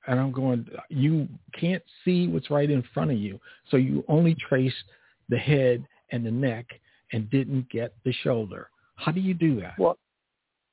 And 0.07 0.19
I'm 0.19 0.31
going, 0.31 0.65
you 0.89 1.27
can't 1.59 1.83
see 2.05 2.27
what's 2.27 2.49
right 2.49 2.69
in 2.69 2.83
front 2.93 3.11
of 3.11 3.17
you, 3.17 3.39
so 3.69 3.77
you 3.77 4.03
only 4.07 4.35
trace 4.47 4.73
the 5.27 5.37
head 5.37 5.85
and 6.11 6.25
the 6.25 6.31
neck 6.31 6.65
and 7.11 7.29
didn't 7.29 7.69
get 7.69 7.93
the 8.05 8.13
shoulder. 8.23 8.69
How 8.95 9.11
do 9.11 9.19
you 9.19 9.33
do 9.33 9.59
that? 9.61 9.77
Well, 9.77 9.97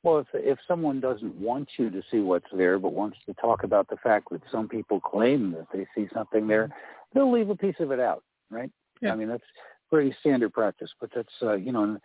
well, 0.06 0.18
if 0.18 0.28
if 0.34 0.58
someone 0.68 1.00
doesn't 1.00 1.34
want 1.34 1.68
you 1.78 1.90
to 1.90 2.00
see 2.12 2.20
what's 2.20 2.46
there, 2.52 2.78
but 2.78 2.92
wants 2.92 3.18
to 3.26 3.34
talk 3.34 3.64
about 3.64 3.88
the 3.88 3.96
fact 3.96 4.28
that 4.30 4.40
some 4.52 4.68
people 4.68 5.00
claim 5.00 5.50
that 5.50 5.66
they 5.72 5.84
see 5.96 6.08
something 6.14 6.46
there, 6.46 6.70
they'll 7.12 7.32
leave 7.32 7.50
a 7.50 7.56
piece 7.56 7.74
of 7.80 7.90
it 7.90 7.98
out, 7.98 8.22
right? 8.48 8.70
Yeah. 9.02 9.12
I 9.12 9.16
mean, 9.16 9.26
that's 9.26 9.42
pretty 9.90 10.14
standard 10.20 10.52
practice, 10.52 10.90
but 11.00 11.10
that's 11.12 11.32
uh, 11.42 11.54
you 11.54 11.72
know 11.72 11.98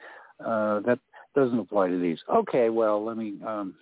uh, 0.44 0.80
that 0.80 0.98
doesn't 1.36 1.60
apply 1.60 1.90
to 1.90 2.00
these. 2.00 2.18
Okay, 2.28 2.70
well, 2.70 3.06
let 3.06 3.18
me 3.18 3.36
um, 3.46 3.76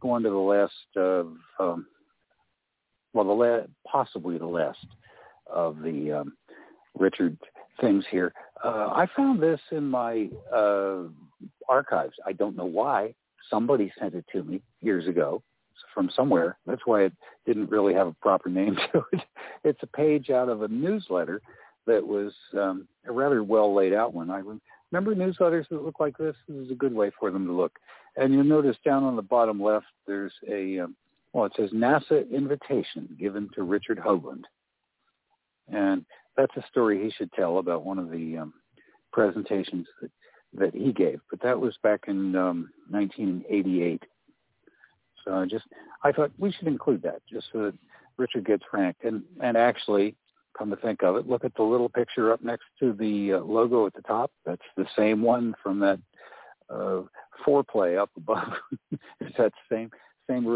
go 0.00 0.10
on 0.10 0.22
to 0.24 0.28
the 0.28 0.36
last 0.36 0.74
of 0.96 1.32
um, 1.58 1.86
well, 3.14 3.24
the 3.24 3.32
la- 3.32 3.66
possibly 3.90 4.36
the 4.36 4.44
last 4.44 4.86
of 5.46 5.80
the 5.80 6.20
um, 6.20 6.34
Richard 6.98 7.38
things 7.80 8.04
here. 8.10 8.34
Uh, 8.62 8.90
I 8.92 9.06
found 9.16 9.42
this 9.42 9.60
in 9.70 9.88
my 9.88 10.28
uh, 10.54 11.04
archives. 11.66 12.16
I 12.26 12.34
don't 12.34 12.56
know 12.58 12.66
why. 12.66 13.14
Somebody 13.50 13.92
sent 13.98 14.14
it 14.14 14.24
to 14.32 14.42
me 14.42 14.62
years 14.80 15.06
ago 15.06 15.42
from 15.94 16.10
somewhere. 16.14 16.58
That's 16.66 16.82
why 16.84 17.02
it 17.02 17.12
didn't 17.46 17.70
really 17.70 17.94
have 17.94 18.06
a 18.06 18.16
proper 18.20 18.48
name 18.48 18.76
to 18.92 19.04
it. 19.12 19.20
It's 19.64 19.82
a 19.82 19.86
page 19.88 20.30
out 20.30 20.48
of 20.48 20.62
a 20.62 20.68
newsletter 20.68 21.40
that 21.86 22.06
was 22.06 22.32
um, 22.54 22.86
a 23.06 23.12
rather 23.12 23.42
well 23.42 23.74
laid 23.74 23.92
out 23.92 24.14
one. 24.14 24.30
I 24.30 24.42
remember 24.92 25.14
newsletters 25.14 25.68
that 25.68 25.84
look 25.84 26.00
like 26.00 26.16
this. 26.16 26.36
This 26.48 26.66
is 26.66 26.70
a 26.70 26.76
good 26.76 26.94
way 26.94 27.10
for 27.18 27.30
them 27.30 27.46
to 27.46 27.52
look. 27.52 27.72
And 28.16 28.32
you'll 28.32 28.44
notice 28.44 28.76
down 28.84 29.04
on 29.04 29.16
the 29.16 29.22
bottom 29.22 29.60
left, 29.60 29.86
there's 30.06 30.32
a 30.48 30.80
um, 30.80 30.96
well, 31.32 31.46
it 31.46 31.52
says 31.56 31.70
NASA 31.70 32.30
invitation 32.30 33.08
given 33.18 33.48
to 33.54 33.62
Richard 33.62 33.98
Hoagland. 33.98 34.42
And 35.68 36.04
that's 36.36 36.56
a 36.56 36.64
story 36.68 37.02
he 37.02 37.10
should 37.10 37.32
tell 37.32 37.58
about 37.58 37.84
one 37.84 37.98
of 37.98 38.10
the 38.10 38.38
um, 38.38 38.52
presentations 39.12 39.86
that, 40.00 40.10
that 40.54 40.74
he 40.74 40.92
gave. 40.92 41.20
But 41.30 41.42
that 41.42 41.58
was 41.58 41.76
back 41.82 42.04
in 42.08 42.36
um, 42.36 42.70
1988. 42.90 44.02
So 45.24 45.34
I 45.34 45.46
just 45.46 45.64
I 46.02 46.12
thought 46.12 46.32
we 46.38 46.52
should 46.52 46.66
include 46.66 47.02
that 47.02 47.22
just 47.30 47.46
so 47.52 47.64
that 47.64 47.74
Richard 48.16 48.44
gets 48.44 48.64
ranked. 48.72 49.04
And 49.04 49.22
and 49.40 49.56
actually, 49.56 50.16
come 50.56 50.70
to 50.70 50.76
think 50.76 51.02
of 51.02 51.16
it, 51.16 51.28
look 51.28 51.44
at 51.44 51.54
the 51.54 51.62
little 51.62 51.88
picture 51.88 52.32
up 52.32 52.42
next 52.42 52.64
to 52.80 52.92
the 52.92 53.34
uh, 53.34 53.38
logo 53.40 53.86
at 53.86 53.94
the 53.94 54.02
top. 54.02 54.30
That's 54.44 54.62
the 54.76 54.86
same 54.96 55.22
one 55.22 55.54
from 55.62 55.78
that 55.80 56.00
uh, 56.68 57.02
foreplay 57.46 58.00
up 58.00 58.10
above. 58.16 58.52
it's 59.20 59.36
that 59.38 59.52
same 59.70 59.90
same 60.28 60.46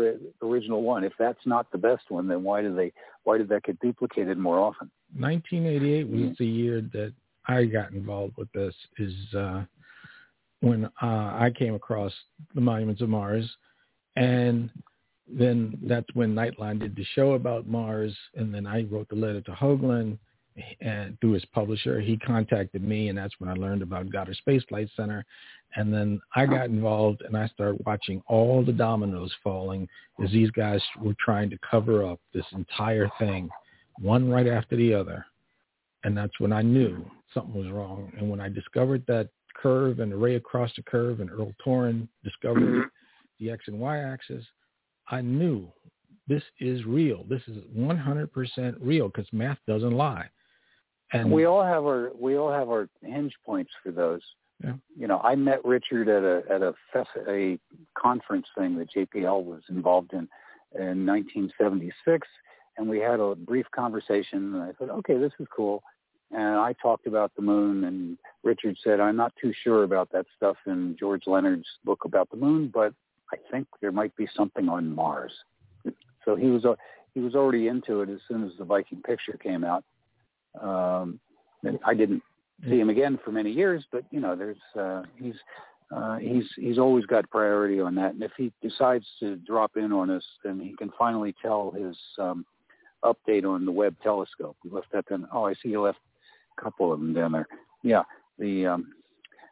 original 0.43 0.83
one. 0.83 1.05
If 1.05 1.13
that's 1.19 1.45
not 1.45 1.71
the 1.73 1.79
best 1.79 2.05
one, 2.09 2.29
then 2.29 2.43
why 2.43 2.63
do 2.63 2.75
they 2.75 2.93
why 3.25 3.39
did 3.39 3.49
that 3.49 3.65
get 3.65 3.81
duplicated 3.81 4.39
more 4.39 4.59
often? 4.59 4.91
1988 5.19 6.09
was 6.09 6.21
mm-hmm. 6.21 6.33
the 6.39 6.47
year 6.47 6.81
that 6.93 7.13
I 7.47 7.65
got 7.65 7.93
involved 7.93 8.37
with 8.37 8.51
this. 8.53 8.75
Is 8.99 9.15
uh, 9.35 9.65
when 10.61 10.87
uh, 10.87 10.89
I 11.01 11.53
came 11.57 11.75
across 11.75 12.13
the 12.55 12.61
monuments 12.61 13.03
of 13.03 13.09
Mars, 13.09 13.49
and 14.17 14.71
then 15.29 15.79
that's 15.83 16.07
when 16.15 16.35
Nightline 16.35 16.81
did 16.81 16.97
the 16.97 17.05
show 17.15 17.33
about 17.33 17.67
Mars, 17.67 18.17
and 18.35 18.55
then 18.55 18.67
I 18.67 18.85
wrote 18.85 19.09
the 19.09 19.17
letter 19.17 19.41
to 19.43 19.51
Hoagland 19.53 20.19
and 20.81 21.19
through 21.21 21.33
his 21.33 21.45
publisher. 21.47 22.01
He 22.01 22.17
contacted 22.17 22.83
me, 22.83 23.09
and 23.09 23.19
that's 23.19 23.35
when 23.39 23.51
I 23.51 23.55
learned 23.55 23.83
about 23.83 24.11
Goddard 24.11 24.37
Space 24.37 24.63
Flight 24.69 24.89
Center. 24.97 25.25
And 25.75 25.93
then 25.93 26.21
I 26.35 26.47
got 26.47 26.67
involved, 26.67 27.23
and 27.23 27.37
I 27.37 27.49
started 27.49 27.83
watching 27.85 28.23
all 28.29 28.65
the 28.65 28.73
dominoes 28.73 29.35
falling 29.45 29.89
as 30.25 30.31
these 30.31 30.51
guys 30.53 30.81
were 31.01 31.17
trying 31.23 31.51
to 31.51 31.59
cover 31.69 32.07
up 32.07 32.21
this 32.33 32.47
entire 32.53 33.11
thing, 33.19 33.51
one 33.99 34.31
right 34.31 34.47
after 34.47 34.77
the 34.77 34.95
other. 34.95 35.27
And 36.05 36.17
that's 36.17 36.39
when 36.39 36.53
I 36.53 36.63
knew 36.63 37.05
something 37.35 37.55
was 37.55 37.71
wrong. 37.71 38.13
And 38.17 38.31
when 38.31 38.41
I 38.41 38.49
discovered 38.49 39.05
that 39.09 39.29
curve 39.61 40.01
and 40.01 40.13
the 40.13 40.17
ray 40.17 40.37
across 40.37 40.71
the 40.77 40.83
curve, 40.83 41.21
and 41.21 41.31
Erol 41.31 41.55
Torun 41.65 42.09
discovered 42.25 42.63
mm-hmm. 42.63 42.89
the 43.41 43.51
X 43.51 43.65
and 43.67 43.79
Y 43.79 43.99
axis, 43.99 44.45
I 45.09 45.21
knew 45.21 45.69
this 46.29 46.43
is 46.61 46.85
real. 46.85 47.25
This 47.29 47.43
is 47.47 47.59
100% 47.77 48.77
real 48.81 49.09
because 49.09 49.27
math 49.33 49.59
doesn't 49.67 49.93
lie. 49.93 50.29
And 51.13 51.31
we 51.31 51.45
all 51.45 51.63
have 51.63 51.85
our 51.85 52.11
we 52.19 52.37
all 52.37 52.51
have 52.51 52.69
our 52.69 52.89
hinge 53.03 53.33
points 53.45 53.71
for 53.83 53.93
those. 53.93 54.21
Yeah. 54.63 54.73
You 54.97 55.07
know, 55.07 55.21
I 55.23 55.37
met 55.37 55.65
Richard 55.65 56.09
at 56.09 56.25
a 56.25 56.43
at 56.53 56.63
a 56.63 56.75
fest, 56.93 57.11
a 57.29 57.59
conference 57.97 58.47
thing 58.59 58.77
that 58.79 58.89
JPL 58.91 59.45
was 59.45 59.63
involved 59.69 60.13
in 60.15 60.29
in 60.75 61.07
1976, 61.07 62.27
and 62.77 62.89
we 62.89 62.99
had 62.99 63.21
a 63.21 63.37
brief 63.37 63.67
conversation. 63.75 64.55
And 64.55 64.63
I 64.63 64.73
said, 64.79 64.91
okay, 64.91 65.17
this 65.17 65.33
is 65.39 65.47
cool. 65.55 65.83
And 66.33 66.59
I 66.59 66.75
talked 66.83 67.07
about 67.07 67.33
the 67.37 67.43
moon, 67.43 67.85
and 67.85 68.19
Richard 68.43 68.77
said, 68.83 68.99
I'm 69.01 69.17
not 69.17 69.33
too 69.41 69.53
sure 69.63 69.85
about 69.85 70.11
that 70.13 70.27
stuff 70.37 70.57
in 70.67 70.97
George 70.99 71.23
Leonard's 71.27 71.69
book 71.85 72.05
about 72.05 72.31
the 72.31 72.37
moon, 72.37 72.71
but 72.73 72.93
I 73.33 73.37
think 73.51 73.69
there 73.81 73.93
might 73.93 74.15
be 74.17 74.29
something 74.37 74.69
on 74.69 74.95
Mars. 74.95 75.33
So 76.25 76.35
he 76.35 76.47
was 76.47 76.65
he 77.15 77.21
was 77.21 77.35
already 77.35 77.69
into 77.69 78.03
it 78.03 78.11
as 78.11 78.19
soon 78.29 78.45
as 78.45 78.51
the 78.59 78.65
Viking 78.65 79.01
picture 79.03 79.39
came 79.43 79.65
out. 79.65 79.85
Um, 80.61 81.21
and 81.63 81.79
I 81.85 81.95
didn't 81.95 82.23
see 82.65 82.79
him 82.79 82.91
again 82.91 83.19
for 83.25 83.31
many 83.31 83.51
years, 83.51 83.85
but 83.93 84.03
you 84.11 84.21
know, 84.21 84.37
there's 84.37 84.59
uh, 84.79 85.03
he's 85.17 85.35
uh, 85.95 86.17
he's 86.17 86.45
he's 86.57 86.79
always 86.79 87.07
got 87.07 87.31
priority 87.31 87.81
on 87.81 87.95
that. 87.95 88.15
And 88.15 88.23
if 88.23 88.33
he 88.37 88.53
decides 88.61 89.07
to 89.21 89.37
drop 89.37 89.77
in 89.77 89.93
on 89.93 90.11
us, 90.11 90.25
then 90.45 90.61
he 90.61 90.75
can 90.77 90.91
finally 90.99 91.35
tell 91.41 91.71
his 91.71 91.97
um, 92.19 92.45
update 93.05 93.45
on 93.45 93.65
the 93.65 93.73
Webb 93.73 93.95
telescope. 94.03 94.57
We 94.65 94.71
left 94.71 94.91
that 94.93 95.09
down. 95.09 95.29
Oh, 95.33 95.45
I 95.45 95.55
see 95.55 95.69
you 95.69 95.81
left 95.81 95.99
couple 96.61 96.93
of 96.93 97.01
them 97.01 97.13
down 97.13 97.33
there. 97.33 97.49
Yeah, 97.83 98.03
the 98.39 98.67
um, 98.67 98.93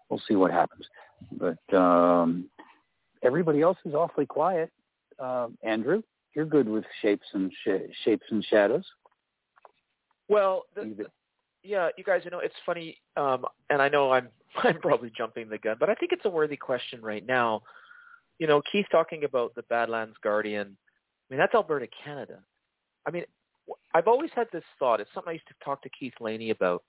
we'll 0.09 0.23
see 0.27 0.35
what 0.35 0.51
happens. 0.51 0.87
But 1.33 1.77
um, 1.77 2.49
everybody 3.23 3.63
else 3.63 3.79
is 3.85 3.95
awfully 3.95 4.27
quiet. 4.27 4.71
Uh, 5.19 5.49
Andrew, 5.63 6.03
you're 6.35 6.45
good 6.45 6.69
with 6.69 6.85
shapes 7.03 7.27
and 7.33 7.53
sh- 7.65 7.95
shapes 8.05 8.27
and 8.31 8.45
shadows. 8.45 8.85
Well, 10.29 10.65
the, 10.75 10.83
the, 10.97 11.05
yeah, 11.63 11.89
you 11.97 12.05
guys, 12.05 12.23
you 12.25 12.31
know, 12.31 12.41
it's 12.41 12.55
funny, 12.65 12.99
um, 13.17 13.45
and 13.71 13.81
I 13.81 13.89
know 13.89 14.13
I'm 14.13 14.29
I'm 14.57 14.81
probably 14.81 15.11
jumping 15.17 15.49
the 15.49 15.59
gun, 15.59 15.77
but 15.81 15.91
I 15.91 15.95
think 15.95 16.13
it's 16.13 16.25
a 16.25 16.31
worthy 16.31 16.57
question 16.57 17.01
right 17.03 17.25
now. 17.27 17.63
You 18.39 18.47
know, 18.47 18.63
Keith 18.71 18.87
talking 18.91 19.25
about 19.25 19.55
the 19.55 19.63
Badlands 19.63 20.17
Guardian. 20.23 20.77
I 21.31 21.35
mean, 21.35 21.39
that's 21.39 21.55
Alberta, 21.55 21.87
Canada. 22.05 22.41
I 23.07 23.11
mean, 23.11 23.25
I've 23.95 24.09
always 24.09 24.31
had 24.35 24.49
this 24.53 24.65
thought. 24.79 25.01
It's 25.01 25.11
something 25.15 25.31
I 25.31 25.35
used 25.35 25.49
to 25.49 25.65
talk 25.65 25.83
to 25.83 25.89
Keith 25.89 26.15
Laney 26.21 26.51
about. 26.51 26.83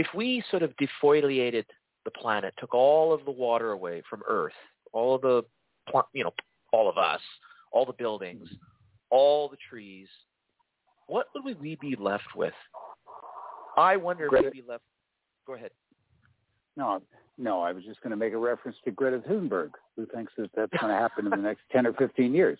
If 0.00 0.06
we 0.14 0.42
sort 0.50 0.62
of 0.62 0.72
defoliated 0.76 1.66
the 2.06 2.10
planet, 2.12 2.54
took 2.58 2.74
all 2.74 3.12
of 3.12 3.22
the 3.26 3.30
water 3.30 3.72
away 3.72 4.00
from 4.08 4.22
Earth, 4.26 4.54
all 4.94 5.14
of 5.14 5.20
the, 5.20 5.42
you 6.14 6.24
know, 6.24 6.32
all 6.72 6.88
of 6.88 6.96
us, 6.96 7.20
all 7.70 7.84
the 7.84 7.92
buildings, 7.92 8.48
all 9.10 9.46
the 9.46 9.58
trees, 9.68 10.08
what 11.06 11.26
would 11.34 11.60
we 11.60 11.76
be 11.82 11.96
left 12.00 12.34
with? 12.34 12.54
I 13.76 13.98
wonder 13.98 14.26
Greta. 14.26 14.48
if 14.48 14.54
we'd 14.54 14.62
be 14.64 14.70
left. 14.70 14.84
Go 15.46 15.52
ahead. 15.52 15.70
No, 16.78 17.02
no, 17.36 17.60
I 17.60 17.72
was 17.72 17.84
just 17.84 18.00
going 18.00 18.12
to 18.12 18.16
make 18.16 18.32
a 18.32 18.38
reference 18.38 18.78
to 18.86 18.90
Greta 18.92 19.18
Thunberg, 19.28 19.72
who 19.96 20.06
thinks 20.14 20.32
that 20.38 20.48
that's 20.56 20.72
going 20.80 20.94
to 20.94 20.98
happen 20.98 21.26
in 21.26 21.30
the 21.30 21.36
next 21.36 21.60
10 21.72 21.86
or 21.86 21.92
15 21.92 22.32
years. 22.32 22.58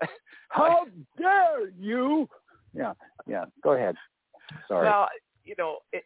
How 0.48 0.86
dare 1.18 1.68
you? 1.78 2.26
Yeah, 2.72 2.94
yeah. 3.26 3.44
Go 3.62 3.72
ahead. 3.72 3.96
Sorry. 4.66 4.86
Well, 4.86 5.08
you 5.44 5.54
know, 5.58 5.80
it, 5.92 6.04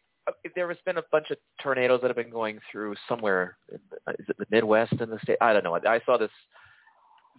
there 0.55 0.67
has 0.67 0.77
been 0.85 0.97
a 0.97 1.03
bunch 1.11 1.31
of 1.31 1.37
tornadoes 1.61 2.01
that 2.01 2.07
have 2.07 2.15
been 2.15 2.29
going 2.31 2.59
through 2.71 2.95
somewhere. 3.07 3.57
The, 3.69 4.13
is 4.19 4.25
it 4.29 4.37
the 4.37 4.45
Midwest 4.49 4.93
in 4.93 5.09
the 5.09 5.19
state? 5.23 5.37
I 5.41 5.53
don't 5.53 5.63
know. 5.63 5.75
I 5.75 6.01
saw 6.05 6.17
this 6.17 6.31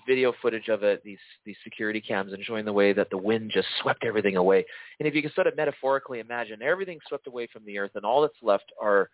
video 0.07 0.33
footage 0.40 0.68
of 0.68 0.85
it, 0.85 1.03
these 1.03 1.18
these 1.44 1.57
security 1.64 2.01
cams, 2.01 2.33
and 2.33 2.42
showing 2.44 2.64
the 2.64 2.72
way 2.72 2.92
that 2.92 3.11
the 3.11 3.18
wind 3.18 3.51
just 3.53 3.66
swept 3.83 4.05
everything 4.05 4.37
away. 4.37 4.64
And 5.01 5.09
if 5.09 5.14
you 5.14 5.22
can 5.22 5.33
sort 5.33 5.49
of 5.49 5.57
metaphorically 5.57 6.20
imagine 6.20 6.62
everything 6.62 6.99
swept 7.09 7.27
away 7.27 7.49
from 7.53 7.64
the 7.64 7.79
earth, 7.79 7.92
and 7.94 8.05
all 8.05 8.22
that's 8.22 8.35
left 8.40 8.72
are, 8.81 9.11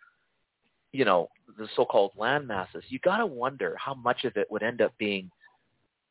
you 0.92 1.04
know, 1.04 1.28
the 1.58 1.68
so-called 1.76 2.12
land 2.16 2.46
masses, 2.46 2.85
you 2.88 2.98
got 2.98 3.18
to 3.18 3.26
wonder 3.26 3.74
how 3.78 3.94
much 3.94 4.24
of 4.24 4.37
it 4.37 4.48
would 4.50 4.62
end 4.62 4.82
up 4.82 4.92
being 4.98 5.30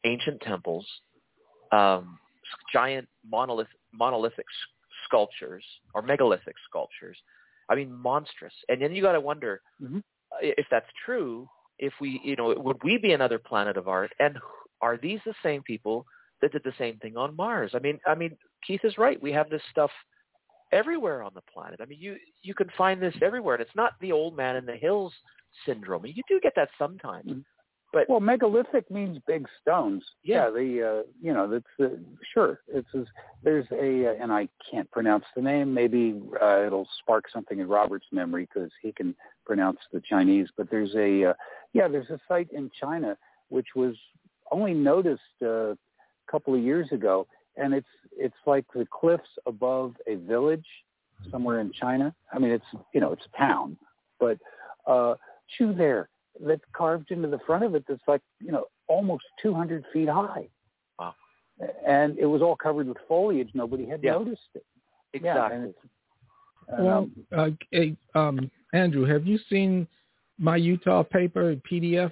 ancient 0.04 0.42
temples, 0.42 0.86
um, 1.72 2.18
giant 2.74 3.08
monolith, 3.30 3.68
monolithic 3.94 4.46
sculptures 5.06 5.64
or 5.94 6.02
megalithic 6.02 6.56
sculptures. 6.68 7.18
I 7.72 7.76
mean, 7.76 7.92
monstrous. 7.92 8.54
And 8.70 8.82
then 8.82 8.94
you 8.94 9.02
got 9.02 9.14
to 9.14 9.22
wonder 9.22 9.62
mm-hmm. 9.82 10.00
if 10.42 10.66
that's 10.70 10.90
true. 11.06 11.48
If 11.80 11.94
we, 12.00 12.22
you 12.24 12.36
know, 12.36 12.54
would 12.58 12.84
we 12.84 12.98
be 12.98 13.14
another 13.14 13.40
planet 13.40 13.78
of 13.78 13.88
art? 13.88 14.12
And 14.20 14.38
are 14.82 14.98
these 14.98 15.20
the 15.26 15.34
same 15.42 15.64
people 15.64 16.06
that 16.42 16.52
did 16.52 16.64
the 16.64 16.74
same 16.78 16.98
thing 16.98 17.18
on 17.18 17.36
Mars? 17.36 17.72
I 17.74 17.80
mean, 17.80 18.00
I 18.06 18.14
mean, 18.14 18.36
Keith 18.68 18.82
is 18.84 18.98
right. 18.98 19.22
We 19.22 19.32
have 19.32 19.50
this 19.50 19.62
stuff 19.72 19.90
everywhere 20.72 21.24
on 21.24 21.32
the 21.34 21.42
planet. 21.54 21.80
I 21.82 21.86
mean, 21.86 22.00
you 22.00 22.18
you 22.44 22.54
can 22.54 22.70
find 22.78 23.02
this 23.02 23.16
everywhere, 23.22 23.56
and 23.56 23.62
it's 23.62 23.76
not 23.76 23.94
the 24.02 24.12
old 24.12 24.36
man 24.36 24.56
in 24.58 24.66
the 24.66 24.76
hills 24.76 25.14
syndrome. 25.66 26.06
You 26.06 26.24
do 26.28 26.40
get 26.42 26.54
that 26.56 26.70
sometimes, 26.78 27.30
mm-hmm. 27.30 27.40
But 27.94 28.10
well, 28.10 28.20
megalithic 28.20 28.90
means 28.90 29.18
big 29.28 29.48
stones. 29.62 30.04
Yeah, 30.24 30.46
yeah 30.46 30.50
the 30.52 30.88
uh, 30.88 31.12
you 31.22 31.34
know 31.34 31.48
that's 31.48 31.66
uh, 31.80 31.96
sure. 32.34 32.62
It's 32.68 32.88
there's 33.44 33.66
a 33.72 34.08
uh, 34.08 34.24
and 34.24 34.32
I 34.32 34.48
can't 34.70 34.90
pronounce 34.92 35.26
the 35.36 35.42
name. 35.42 35.74
Maybe 35.74 36.22
uh, 36.42 36.66
it'll 36.66 36.88
spark 37.00 37.26
something 37.32 37.60
in 37.60 37.68
Robert's 37.68 38.08
memory 38.12 38.48
because 38.54 38.72
he 38.82 38.92
can 38.92 39.16
pronounce 39.46 39.80
the 39.92 40.02
Chinese. 40.02 40.48
But 40.56 40.70
there's 40.70 40.96
a 40.96 41.32
uh, 41.32 41.34
yeah, 41.74 41.88
there's 41.88 42.10
a 42.10 42.20
site 42.28 42.52
in 42.52 42.72
China 42.80 43.18
which 43.50 43.68
was 43.76 43.96
only 44.52 44.74
noticed 44.74 45.22
uh, 45.42 45.72
a 45.72 45.78
couple 46.30 46.56
of 46.56 46.62
years 46.62 46.88
ago, 46.92 47.28
and 47.58 47.74
it's 47.74 47.88
it's 48.18 48.36
like 48.46 48.66
the 48.74 48.88
cliffs 48.90 49.30
above 49.46 49.96
a 50.08 50.16
village 50.16 50.66
somewhere 51.30 51.60
in 51.60 51.72
China. 51.74 52.16
I 52.34 52.40
mean, 52.40 52.52
it's 52.52 52.66
you 52.94 53.02
know 53.02 53.12
it's 53.12 53.26
a 53.34 53.38
town, 53.38 53.78
but 54.20 54.38
uh, 54.88 55.16
shoe 55.58 55.74
there 55.74 56.10
that's 56.40 56.62
carved 56.74 57.12
into 57.12 57.28
the 57.28 57.40
front 57.46 57.64
of 57.64 57.76
it 57.76 57.84
that's 57.88 58.02
like 58.08 58.22
you 58.40 58.52
know 58.52 58.66
almost 58.88 59.24
200 59.42 59.86
feet 59.94 60.10
high. 60.10 60.48
Wow! 61.00 61.16
And 61.88 62.18
it 62.18 62.26
was 62.26 62.42
all 62.42 62.56
covered 62.56 62.88
with 62.88 62.98
foliage. 63.08 63.50
Nobody 63.54 63.86
had 63.86 64.02
yeah. 64.04 64.12
noticed 64.12 64.42
it. 64.56 64.66
Exactly. 65.14 65.74
Yeah, 66.70 66.80
well, 66.80 66.98
um, 67.00 67.12
uh, 67.36 67.50
hey, 67.72 67.96
um, 68.16 68.50
Andrew, 68.74 69.06
have 69.06 69.26
you 69.26 69.38
seen 69.50 69.88
my 70.38 70.56
Utah 70.56 71.04
paper 71.04 71.56
PDF 71.70 72.12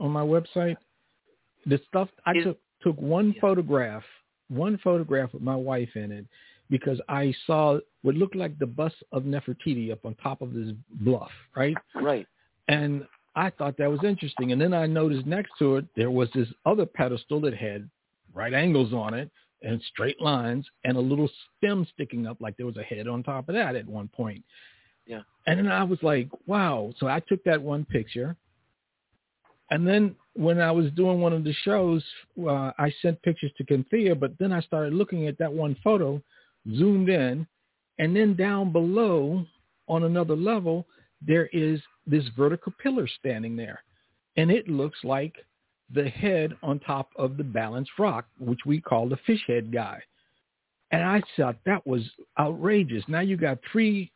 on 0.00 0.10
my 0.10 0.22
website? 0.22 0.76
The 1.66 1.80
stuff 1.88 2.08
I 2.26 2.32
Is, 2.32 2.44
took 2.44 2.58
took 2.82 3.00
one 3.00 3.32
yeah. 3.32 3.40
photograph, 3.40 4.04
one 4.48 4.78
photograph 4.82 5.32
with 5.32 5.42
my 5.42 5.56
wife 5.56 5.90
in 5.96 6.12
it, 6.12 6.26
because 6.70 7.00
I 7.08 7.34
saw 7.46 7.78
what 8.02 8.14
looked 8.14 8.36
like 8.36 8.58
the 8.58 8.66
bust 8.66 8.96
of 9.12 9.24
Nefertiti 9.24 9.90
up 9.90 10.04
on 10.04 10.14
top 10.16 10.42
of 10.42 10.52
this 10.54 10.68
bluff, 11.00 11.30
right? 11.56 11.76
Right. 11.94 12.26
And 12.68 13.04
I 13.38 13.50
thought 13.50 13.76
that 13.78 13.88
was 13.88 14.02
interesting. 14.02 14.50
And 14.50 14.60
then 14.60 14.74
I 14.74 14.86
noticed 14.86 15.24
next 15.24 15.52
to 15.60 15.76
it 15.76 15.84
there 15.94 16.10
was 16.10 16.28
this 16.34 16.48
other 16.66 16.84
pedestal 16.84 17.40
that 17.42 17.54
had 17.54 17.88
right 18.34 18.52
angles 18.52 18.92
on 18.92 19.14
it 19.14 19.30
and 19.62 19.80
straight 19.92 20.20
lines 20.20 20.66
and 20.82 20.96
a 20.96 21.00
little 21.00 21.30
stem 21.56 21.86
sticking 21.94 22.26
up 22.26 22.38
like 22.40 22.56
there 22.56 22.66
was 22.66 22.76
a 22.76 22.82
head 22.82 23.06
on 23.06 23.22
top 23.22 23.48
of 23.48 23.54
that 23.54 23.76
at 23.76 23.86
one 23.86 24.08
point. 24.08 24.42
Yeah. 25.06 25.20
And 25.46 25.60
then 25.60 25.68
I 25.68 25.84
was 25.84 26.00
like, 26.02 26.28
wow. 26.46 26.92
So 26.98 27.06
I 27.06 27.20
took 27.20 27.42
that 27.44 27.62
one 27.62 27.84
picture. 27.84 28.34
And 29.70 29.86
then 29.86 30.16
when 30.34 30.60
I 30.60 30.72
was 30.72 30.90
doing 30.96 31.20
one 31.20 31.32
of 31.32 31.44
the 31.44 31.54
shows, 31.62 32.02
uh, 32.42 32.72
I 32.76 32.92
sent 33.02 33.22
pictures 33.22 33.52
to 33.58 33.64
Cynthia, 33.68 34.16
but 34.16 34.32
then 34.40 34.52
I 34.52 34.60
started 34.62 34.94
looking 34.94 35.28
at 35.28 35.38
that 35.38 35.52
one 35.52 35.76
photo, 35.84 36.20
zoomed 36.74 37.08
in, 37.08 37.46
and 38.00 38.16
then 38.16 38.34
down 38.34 38.72
below 38.72 39.46
on 39.86 40.02
another 40.02 40.34
level, 40.34 40.86
there 41.24 41.46
is 41.52 41.80
this 42.08 42.24
vertical 42.36 42.72
pillar 42.82 43.06
standing 43.06 43.54
there. 43.56 43.82
And 44.36 44.50
it 44.50 44.68
looks 44.68 44.98
like 45.04 45.34
the 45.92 46.08
head 46.08 46.54
on 46.62 46.80
top 46.80 47.10
of 47.16 47.36
the 47.36 47.44
balanced 47.44 47.92
rock, 47.98 48.26
which 48.38 48.60
we 48.66 48.80
call 48.80 49.08
the 49.08 49.18
fish 49.26 49.42
head 49.46 49.72
guy. 49.72 50.00
And 50.90 51.02
I 51.02 51.22
thought 51.36 51.56
that 51.66 51.86
was 51.86 52.02
outrageous. 52.38 53.04
Now 53.08 53.20
you 53.20 53.36
got 53.36 53.58
three 53.70 54.10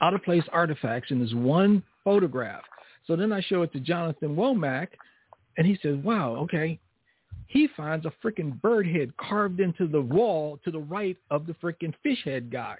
out 0.00 0.14
of 0.14 0.22
place 0.22 0.44
artifacts 0.52 1.10
in 1.10 1.20
this 1.20 1.32
one 1.32 1.82
photograph. 2.04 2.62
So 3.06 3.16
then 3.16 3.32
I 3.32 3.40
show 3.40 3.62
it 3.62 3.72
to 3.72 3.80
Jonathan 3.80 4.36
Womack, 4.36 4.88
and 5.56 5.66
he 5.66 5.78
says, 5.82 5.96
wow, 6.04 6.36
okay. 6.36 6.78
he 7.46 7.68
finds 7.76 8.06
a 8.06 8.12
freaking 8.24 8.60
bird 8.60 8.86
head 8.86 9.16
carved 9.16 9.60
into 9.60 9.86
the 9.86 10.00
wall 10.00 10.58
to 10.64 10.70
the 10.70 10.80
right 10.80 11.16
of 11.30 11.46
the 11.46 11.54
freaking 11.54 11.94
fish 12.02 12.22
head 12.24 12.50
guy. 12.50 12.76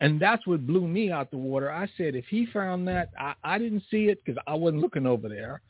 And 0.00 0.20
that's 0.20 0.46
what 0.46 0.66
blew 0.66 0.86
me 0.86 1.10
out 1.10 1.30
the 1.30 1.38
water. 1.38 1.70
I 1.70 1.88
said, 1.96 2.14
if 2.14 2.26
he 2.26 2.46
found 2.52 2.86
that, 2.88 3.10
I, 3.18 3.34
I 3.42 3.58
didn't 3.58 3.82
see 3.90 4.06
it 4.06 4.22
because 4.24 4.40
I 4.46 4.54
wasn't 4.54 4.82
looking 4.82 5.06
over 5.06 5.28
there. 5.28 5.62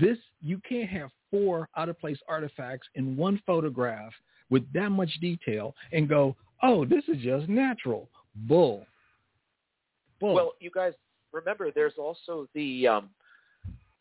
This, 0.00 0.18
you 0.42 0.60
can't 0.68 0.88
have 0.90 1.10
four 1.30 1.68
out 1.76 1.88
of 1.88 1.98
place 1.98 2.18
artifacts 2.28 2.88
in 2.94 3.16
one 3.16 3.40
photograph 3.46 4.12
with 4.50 4.70
that 4.72 4.90
much 4.90 5.10
detail 5.20 5.74
and 5.92 6.08
go, 6.08 6.36
oh, 6.62 6.84
this 6.84 7.04
is 7.08 7.18
just 7.22 7.48
natural. 7.48 8.08
Bull. 8.34 8.86
Bull. 10.20 10.34
Well, 10.34 10.52
you 10.60 10.70
guys 10.70 10.92
remember 11.32 11.70
there's 11.70 11.94
also 11.98 12.48
the 12.54 12.86
um, 12.86 13.10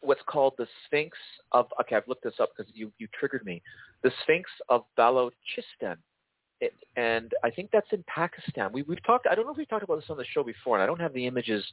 what's 0.01 0.21
called 0.27 0.53
the 0.57 0.67
Sphinx 0.85 1.17
of. 1.51 1.67
Okay, 1.81 1.95
I've 1.95 2.07
looked 2.07 2.23
this 2.23 2.35
up 2.39 2.49
because 2.55 2.71
you 2.75 2.91
you 2.97 3.07
triggered 3.17 3.45
me. 3.45 3.61
The 4.03 4.11
Sphinx 4.23 4.49
of 4.69 4.83
Balochistan. 4.97 5.97
It, 6.61 6.73
and 6.95 7.33
I 7.43 7.49
think 7.49 7.69
that's 7.71 7.87
in 7.91 8.03
Pakistan. 8.07 8.71
We, 8.71 8.83
we've 8.83 9.03
talked. 9.05 9.27
I 9.29 9.35
don't 9.35 9.45
know 9.45 9.51
if 9.51 9.57
we 9.57 9.65
talked 9.65 9.83
about 9.83 9.95
this 9.95 10.09
on 10.09 10.17
the 10.17 10.25
show 10.33 10.43
before, 10.43 10.77
and 10.77 10.83
I 10.83 10.85
don't 10.85 11.01
have 11.01 11.13
the 11.13 11.27
images. 11.27 11.63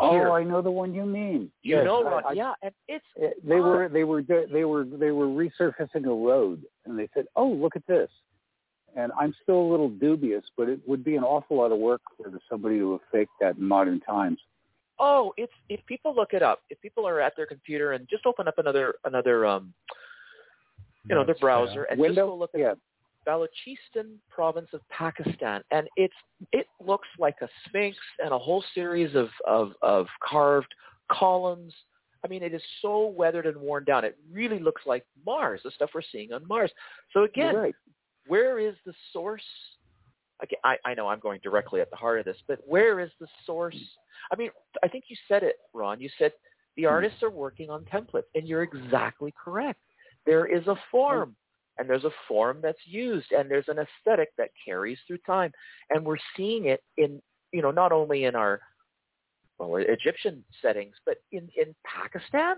Here. 0.00 0.28
Oh, 0.28 0.32
I 0.32 0.42
know 0.42 0.62
the 0.62 0.70
one 0.70 0.94
you 0.94 1.04
mean. 1.04 1.50
You 1.62 1.76
yes, 1.76 1.84
know, 1.84 2.02
Ron, 2.02 2.22
I, 2.26 2.32
yeah, 2.32 2.54
and 2.62 2.72
it's 2.88 3.04
it, 3.16 3.46
they 3.46 3.60
were 3.60 3.90
they 3.90 4.04
were 4.04 4.22
they 4.22 4.64
were 4.64 4.84
they 4.84 5.10
were 5.10 5.26
resurfacing 5.26 6.06
a 6.06 6.08
road, 6.08 6.62
and 6.86 6.98
they 6.98 7.08
said, 7.12 7.26
"Oh, 7.36 7.48
look 7.48 7.76
at 7.76 7.86
this." 7.86 8.08
And 8.96 9.12
I'm 9.18 9.34
still 9.42 9.60
a 9.60 9.68
little 9.70 9.88
dubious, 9.88 10.44
but 10.56 10.68
it 10.68 10.80
would 10.86 11.02
be 11.02 11.16
an 11.16 11.24
awful 11.24 11.58
lot 11.58 11.72
of 11.72 11.78
work 11.78 12.02
for 12.16 12.30
somebody 12.50 12.78
to 12.78 12.92
have 12.92 13.00
faked 13.10 13.32
that 13.40 13.56
in 13.56 13.66
modern 13.66 14.00
times. 14.00 14.38
Oh, 14.98 15.32
it's 15.36 15.52
if 15.68 15.84
people 15.86 16.14
look 16.14 16.32
it 16.32 16.42
up, 16.42 16.60
if 16.70 16.80
people 16.80 17.06
are 17.06 17.20
at 17.20 17.34
their 17.36 17.46
computer 17.46 17.92
and 17.92 18.08
just 18.08 18.26
open 18.26 18.48
up 18.48 18.58
another 18.58 18.94
another 19.04 19.46
um, 19.46 19.74
you 21.08 21.14
know, 21.14 21.24
their 21.24 21.34
browser 21.36 21.84
and 21.84 21.98
Window? 21.98 22.14
just 22.14 22.26
go 22.26 22.36
look 22.36 22.50
at 22.54 22.60
yeah. 22.60 22.74
Balochistan 23.26 24.16
province 24.28 24.68
of 24.72 24.80
Pakistan, 24.88 25.62
and 25.70 25.88
it's 25.96 26.14
it 26.52 26.66
looks 26.80 27.08
like 27.18 27.36
a 27.42 27.48
sphinx 27.66 27.96
and 28.18 28.32
a 28.32 28.38
whole 28.38 28.64
series 28.74 29.14
of 29.14 29.28
of, 29.46 29.72
of 29.82 30.06
carved 30.22 30.74
columns. 31.10 31.72
I 32.24 32.28
mean, 32.28 32.42
it 32.42 32.54
is 32.54 32.62
so 32.80 33.06
weathered 33.06 33.46
and 33.46 33.56
worn 33.56 33.84
down. 33.84 34.04
It 34.04 34.16
really 34.30 34.60
looks 34.60 34.82
like 34.86 35.04
Mars, 35.26 35.60
the 35.64 35.70
stuff 35.72 35.90
we're 35.94 36.02
seeing 36.12 36.32
on 36.32 36.46
Mars. 36.46 36.70
So 37.12 37.24
again, 37.24 37.54
right. 37.54 37.74
where 38.26 38.58
is 38.58 38.74
the 38.86 38.94
source? 39.12 39.42
Again, 40.40 40.60
I, 40.64 40.76
I 40.84 40.94
know 40.94 41.08
I'm 41.08 41.20
going 41.20 41.40
directly 41.42 41.80
at 41.80 41.90
the 41.90 41.96
heart 41.96 42.20
of 42.20 42.24
this, 42.24 42.36
but 42.46 42.60
where 42.66 43.00
is 43.00 43.10
the 43.20 43.26
source? 43.44 43.76
I 44.32 44.36
mean, 44.36 44.50
I 44.84 44.88
think 44.88 45.04
you 45.08 45.16
said 45.26 45.42
it, 45.42 45.56
Ron. 45.74 46.00
You 46.00 46.10
said 46.18 46.32
the 46.76 46.84
hmm. 46.84 46.88
artists 46.88 47.22
are 47.22 47.30
working 47.30 47.70
on 47.70 47.84
templates, 47.84 48.22
and 48.34 48.46
you're 48.46 48.62
exactly 48.62 49.34
correct. 49.42 49.80
There 50.24 50.46
is 50.46 50.66
a 50.68 50.76
form 50.90 51.34
and 51.78 51.88
there's 51.88 52.04
a 52.04 52.10
form 52.28 52.58
that's 52.62 52.78
used 52.84 53.32
and 53.32 53.50
there's 53.50 53.68
an 53.68 53.78
aesthetic 53.78 54.28
that 54.38 54.50
carries 54.64 54.98
through 55.06 55.18
time. 55.18 55.52
And 55.90 56.04
we're 56.04 56.18
seeing 56.36 56.66
it 56.66 56.82
in 56.96 57.20
you 57.52 57.62
know 57.62 57.70
not 57.70 57.92
only 57.92 58.24
in 58.24 58.34
our 58.34 58.60
well 59.58 59.76
egyptian 59.76 60.42
settings 60.60 60.94
but 61.06 61.18
in 61.30 61.48
in 61.56 61.74
pakistan 61.84 62.56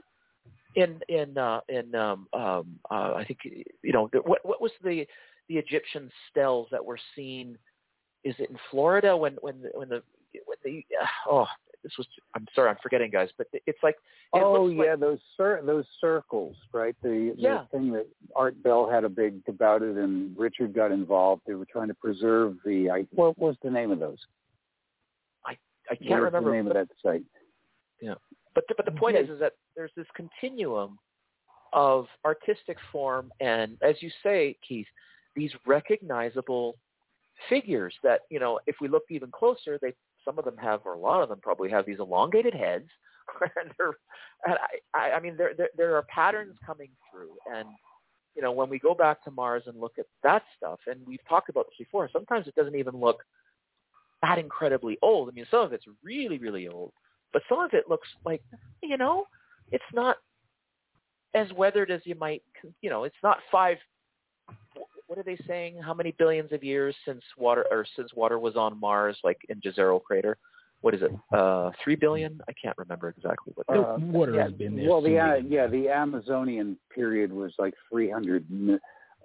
in 0.76 1.00
in 1.08 1.36
uh 1.36 1.60
in 1.68 1.94
um 1.94 2.26
um 2.32 2.78
uh 2.90 3.14
i 3.16 3.24
think 3.26 3.40
you 3.44 3.92
know 3.92 4.08
what 4.24 4.40
what 4.44 4.62
was 4.62 4.72
the 4.82 5.04
the 5.48 5.58
egyptian 5.58 6.10
stels 6.30 6.68
that 6.70 6.84
were 6.84 6.98
seen 7.14 7.58
is 8.22 8.34
it 8.38 8.48
in 8.48 8.56
florida 8.70 9.16
when 9.16 9.36
when 9.40 9.60
the, 9.60 9.70
when 9.74 9.88
the 9.88 10.02
when 10.46 10.58
the 10.64 10.84
uh, 11.00 11.06
oh 11.30 11.46
this 11.84 11.92
was 11.96 12.08
I'm 12.34 12.46
sorry 12.54 12.70
I'm 12.70 12.76
forgetting 12.82 13.10
guys, 13.12 13.28
but 13.38 13.46
it's 13.52 13.78
like 13.84 13.94
it 14.34 14.42
oh 14.42 14.64
looks 14.64 14.76
like- 14.78 14.86
yeah, 14.86 14.96
those 14.96 15.20
cir- 15.36 15.62
those 15.64 15.84
circles, 16.00 16.56
right? 16.72 16.96
The, 17.02 17.34
Yeah. 17.36 17.64
the 17.70 17.78
thing 17.78 17.92
that 17.92 18.06
Art 18.34 18.60
Bell 18.64 18.88
had 18.90 19.04
a 19.04 19.08
big 19.08 19.42
about 19.46 19.82
it, 19.82 19.96
and 19.96 20.36
Richard 20.36 20.72
got 20.74 20.90
involved. 20.90 21.42
They 21.46 21.54
were 21.54 21.66
trying 21.70 21.88
to 21.88 21.94
preserve 21.94 22.56
the. 22.64 22.90
I, 22.90 23.00
what 23.12 23.38
was 23.38 23.54
the 23.62 23.70
name 23.70 23.92
of 23.92 24.00
those? 24.00 24.18
I 25.46 25.56
What 25.88 25.98
can't 26.00 26.10
was 26.22 26.24
remember 26.24 26.50
the 26.50 26.56
name 26.56 26.64
but, 26.68 26.76
of 26.76 26.88
that 26.88 26.96
site. 27.02 27.24
Yeah, 28.00 28.14
but 28.54 28.64
the, 28.68 28.74
but 28.76 28.86
the 28.86 28.92
point 28.92 29.16
Yeah. 29.16 29.24
is 29.24 29.30
is 29.30 29.40
that 29.40 29.52
there's 29.76 29.92
this 29.96 30.06
continuum 30.16 30.98
of 31.74 32.06
artistic 32.24 32.78
form 32.92 33.30
and 33.40 33.76
as 33.82 33.96
you 34.00 34.08
say 34.22 34.56
Keith 34.66 34.86
these 35.34 35.50
recognizable 35.66 36.76
figures 37.48 37.92
that 38.04 38.20
you 38.30 38.38
know 38.38 38.60
if 38.66 38.76
we 38.80 38.86
looked 38.88 39.10
even 39.10 39.30
closer 39.32 39.76
they 39.82 39.92
some 40.24 40.38
of 40.38 40.44
them 40.44 40.56
have 40.56 40.80
or 40.84 40.94
a 40.94 40.98
lot 40.98 41.22
of 41.22 41.28
them 41.28 41.40
probably 41.40 41.70
have 41.70 41.86
these 41.86 42.00
elongated 42.00 42.54
heads. 42.54 42.88
And 43.40 43.72
they're 43.78 43.94
and 44.46 44.58
I, 44.92 45.12
I 45.12 45.20
mean 45.20 45.34
there, 45.38 45.54
there 45.56 45.70
there 45.78 45.96
are 45.96 46.02
patterns 46.02 46.56
coming 46.64 46.90
through. 47.10 47.30
And 47.50 47.66
you 48.34 48.42
know 48.42 48.52
when 48.52 48.68
we 48.68 48.78
go 48.78 48.94
back 48.94 49.24
to 49.24 49.30
Mars 49.30 49.62
and 49.66 49.80
look 49.80 49.94
at 49.98 50.04
that 50.22 50.42
stuff 50.58 50.78
and 50.86 51.00
we've 51.06 51.26
talked 51.26 51.48
about 51.48 51.64
this 51.66 51.86
before 51.86 52.10
sometimes 52.12 52.46
it 52.46 52.54
doesn't 52.54 52.76
even 52.76 52.94
look 53.00 53.24
that 54.20 54.38
incredibly 54.38 54.98
old. 55.00 55.30
I 55.30 55.32
mean 55.32 55.46
some 55.50 55.60
of 55.60 55.72
it's 55.72 55.86
really 56.02 56.36
really 56.36 56.68
old 56.68 56.92
but 57.32 57.42
some 57.48 57.60
of 57.60 57.72
it 57.72 57.88
looks 57.88 58.08
like 58.26 58.42
you 58.82 58.98
know 58.98 59.24
it's 59.72 59.84
not 59.94 60.16
as 61.34 61.50
weathered 61.52 61.90
as 61.90 62.02
you 62.04 62.14
might 62.14 62.42
you 62.82 62.90
know 62.90 63.04
it's 63.04 63.16
not 63.22 63.38
five 63.50 63.78
what 65.06 65.18
are 65.18 65.22
they 65.22 65.38
saying 65.46 65.80
how 65.80 65.94
many 65.94 66.12
billions 66.18 66.52
of 66.52 66.62
years 66.64 66.94
since 67.06 67.22
water 67.36 67.64
or 67.70 67.86
since 67.96 68.10
water 68.14 68.38
was 68.38 68.56
on 68.56 68.78
mars 68.78 69.16
like 69.24 69.38
in 69.48 69.60
jezero 69.60 70.02
crater 70.02 70.36
what 70.80 70.94
is 70.94 71.02
it 71.02 71.10
uh 71.36 71.70
three 71.82 71.94
billion 71.96 72.40
i 72.48 72.52
can't 72.60 72.76
remember 72.78 73.08
exactly 73.16 73.52
what 73.56 73.66
The 73.66 73.80
Uh, 73.80 73.98
water 74.12 74.34
yeah, 74.34 74.44
has 74.44 74.52
been 74.52 74.76
there. 74.76 74.88
well, 74.88 75.00
the 75.02 75.18
uh, 75.18 75.34
yeah, 75.36 75.66
the 75.66 75.88
Amazonian 75.88 76.76
period 76.94 77.32
was 77.32 77.52
like 77.58 77.74
300, 77.90 78.44
mi- 78.50 78.78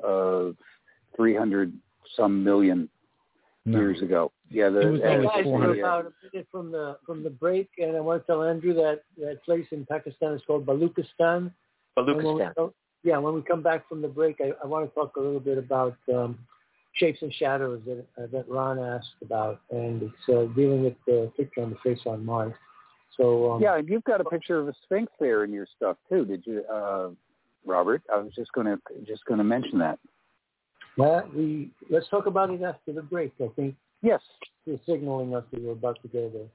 uh, 0.06 0.52
300 1.16 1.74
some 2.16 2.44
million 2.44 2.90
No. 3.66 3.80
years 3.80 4.02
ago. 4.02 4.32
Yeah, 4.50 4.70
the, 4.70 4.82
It 4.88 4.92
was 4.92 5.02
uh, 5.02 5.06
only 5.06 5.26
Guys, 5.28 5.46
we're 5.46 5.80
about 5.80 6.06
a 6.08 6.14
minute 6.24 6.48
from 6.52 6.72
the 6.72 6.98
from 7.06 7.24
the 7.24 7.30
break, 7.30 7.70
and 7.78 7.96
I 7.96 8.00
want 8.00 8.24
to 8.24 8.26
tell 8.28 8.44
Andrew 8.44 8.74
that 8.76 9.04
that 9.18 9.44
place 9.44 9.68
in 9.72 9.86
Pakistan 9.86 10.34
is 10.34 10.42
called 10.48 10.66
Baluchistan. 10.66 11.52
And 11.98 12.06
when 12.08 12.18
we 12.18 12.24
Baluchistan. 12.24 12.74
Come- 13.02 13.10
yeah, 13.10 13.18
when 13.18 13.34
we 13.36 13.42
come 13.42 13.62
back 13.62 13.88
from 13.88 14.02
the 14.02 14.08
break, 14.08 14.40
I, 14.42 14.52
I 14.64 14.68
want 14.68 14.90
to 14.90 14.96
talk 14.96 15.16
a 15.16 15.20
little 15.20 15.40
bit 15.40 15.58
about 15.58 15.98
um, 16.14 16.38
shapes 16.94 17.20
and 17.22 17.34
shadows 17.34 17.82
that 17.86 18.06
uh, 18.22 18.28
that 18.32 18.48
Ron 18.50 18.80
asked 18.80 19.08
about, 19.22 19.62
and 19.72 20.04
it's 20.04 20.30
uh, 20.30 20.46
dealing 20.56 20.84
with 20.84 20.96
the 21.06 21.32
picture 21.38 21.62
on 21.62 21.70
the 21.72 21.78
face 21.84 22.00
on 22.06 22.26
Mars. 22.26 22.54
So 23.18 23.52
um, 23.54 23.62
yeah, 23.62 23.78
and 23.78 23.88
you've 23.88 24.04
got 24.04 24.22
a 24.22 24.26
picture 24.26 24.60
of 24.60 24.68
a 24.68 24.74
sphinx 24.84 25.12
there 25.20 25.44
in 25.44 25.52
your 25.52 25.68
stuff 25.76 25.98
too. 26.10 26.26
Did 26.26 26.44
you, 26.46 26.64
uh, 26.72 27.10
Robert? 27.66 28.02
I 28.14 28.18
was 28.18 28.32
just 28.36 28.52
gonna 28.54 28.78
just 29.06 29.26
gonna 29.26 29.44
mention 29.44 29.80
that. 29.80 30.00
well, 30.98 31.28
we 31.36 31.72
let's 31.90 32.08
talk 32.10 32.26
about 32.26 32.50
it 32.50 32.62
after 32.62 32.94
the 32.94 33.02
break. 33.02 33.34
I 33.42 33.48
think 33.56 33.76
Yes. 34.02 34.22
you're 34.66 34.80
signaling 34.86 35.36
us 35.36 35.44
that 35.52 35.62
we're 35.62 35.74
about 35.74 36.02
to 36.04 36.08
go 36.08 36.30
there. 36.30 36.48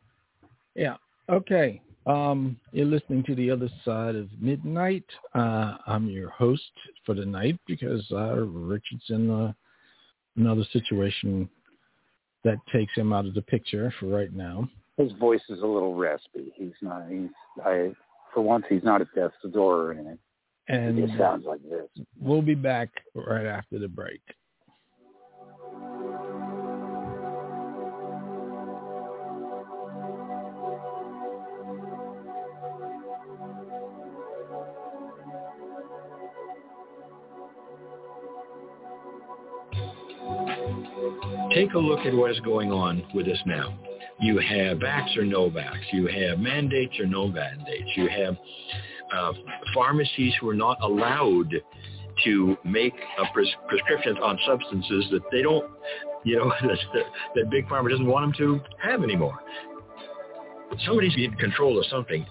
Yeah. 0.75 0.97
Okay. 1.29 1.83
Um, 2.07 2.59
you're 2.73 2.87
listening 2.87 3.23
to 3.25 3.35
the 3.35 3.51
other 3.51 3.71
side 3.85 4.15
of 4.15 4.29
midnight. 4.39 5.05
Uh, 5.35 5.77
I'm 5.87 6.07
your 6.09 6.31
host 6.31 6.71
for 7.07 7.15
the 7.15 7.25
night 7.25 7.59
because 7.67 8.05
uh, 8.13 8.37
Richard's 8.37 9.05
in 9.09 9.31
uh, 9.31 9.53
another 10.37 10.65
situation 10.73 11.49
that 12.45 12.59
takes 12.71 12.95
him 12.95 13.13
out 13.13 13.25
of 13.25 13.35
the 13.35 13.43
picture 13.43 13.93
for 13.99 14.07
right 14.07 14.33
now. 14.33 14.69
His 14.99 15.13
voice 15.13 15.41
is 15.49 15.61
a 15.63 15.67
little 15.67 15.95
raspy. 15.95 16.53
He's 16.55 16.73
not. 16.83 17.05
He's. 17.09 17.31
I. 17.65 17.93
For 18.33 18.43
once, 18.43 18.65
he's 18.69 18.83
not 18.83 19.01
at 19.01 19.07
death's 19.15 19.35
door 19.53 19.77
or 19.77 19.93
anything. 19.93 20.19
And 20.69 20.99
it 20.99 21.11
sounds 21.19 21.45
like 21.47 21.63
this. 21.63 22.05
we'll 22.21 22.43
be 22.43 22.55
back 22.55 22.89
right 23.15 23.47
after 23.47 23.79
the 23.79 23.89
break. 23.89 24.21
A 41.75 41.79
look 41.79 42.01
at 42.01 42.15
what 42.15 42.31
is 42.31 42.41
going 42.41 42.73
on 42.73 43.03
with 43.15 43.27
us 43.29 43.39
now. 43.47 43.79
You 44.21 44.39
have 44.39 44.79
vax 44.79 45.17
or 45.17 45.25
no 45.25 45.51
vax. 45.51 45.79
You 45.93 46.07
have 46.07 46.39
mandates 46.39 46.99
or 46.99 47.07
no 47.07 47.27
mandates. 47.27 47.91
You 47.97 48.09
have 48.09 48.37
uh, 49.15 49.33
pharmacies 49.75 50.33
who 50.41 50.49
are 50.49 50.55
not 50.55 50.81
allowed 50.83 51.53
to 52.25 52.57
make 52.65 52.95
uh, 53.19 53.25
pres- 53.33 53.55
prescriptions 53.69 54.19
on 54.23 54.39
substances 54.47 55.07
that 55.11 55.23
they 55.33 55.43
don't, 55.43 55.69
you 56.25 56.37
know, 56.37 56.53
that, 56.63 57.05
that 57.35 57.51
big 57.51 57.67
pharma 57.67 57.91
doesn't 57.91 58.07
want 58.07 58.37
them 58.37 58.61
to 58.61 58.61
have 58.83 59.03
anymore. 59.03 59.39
Somebody's 60.87 61.15
in 61.17 61.33
control 61.35 61.79
of 61.79 61.87
something. 61.87 62.25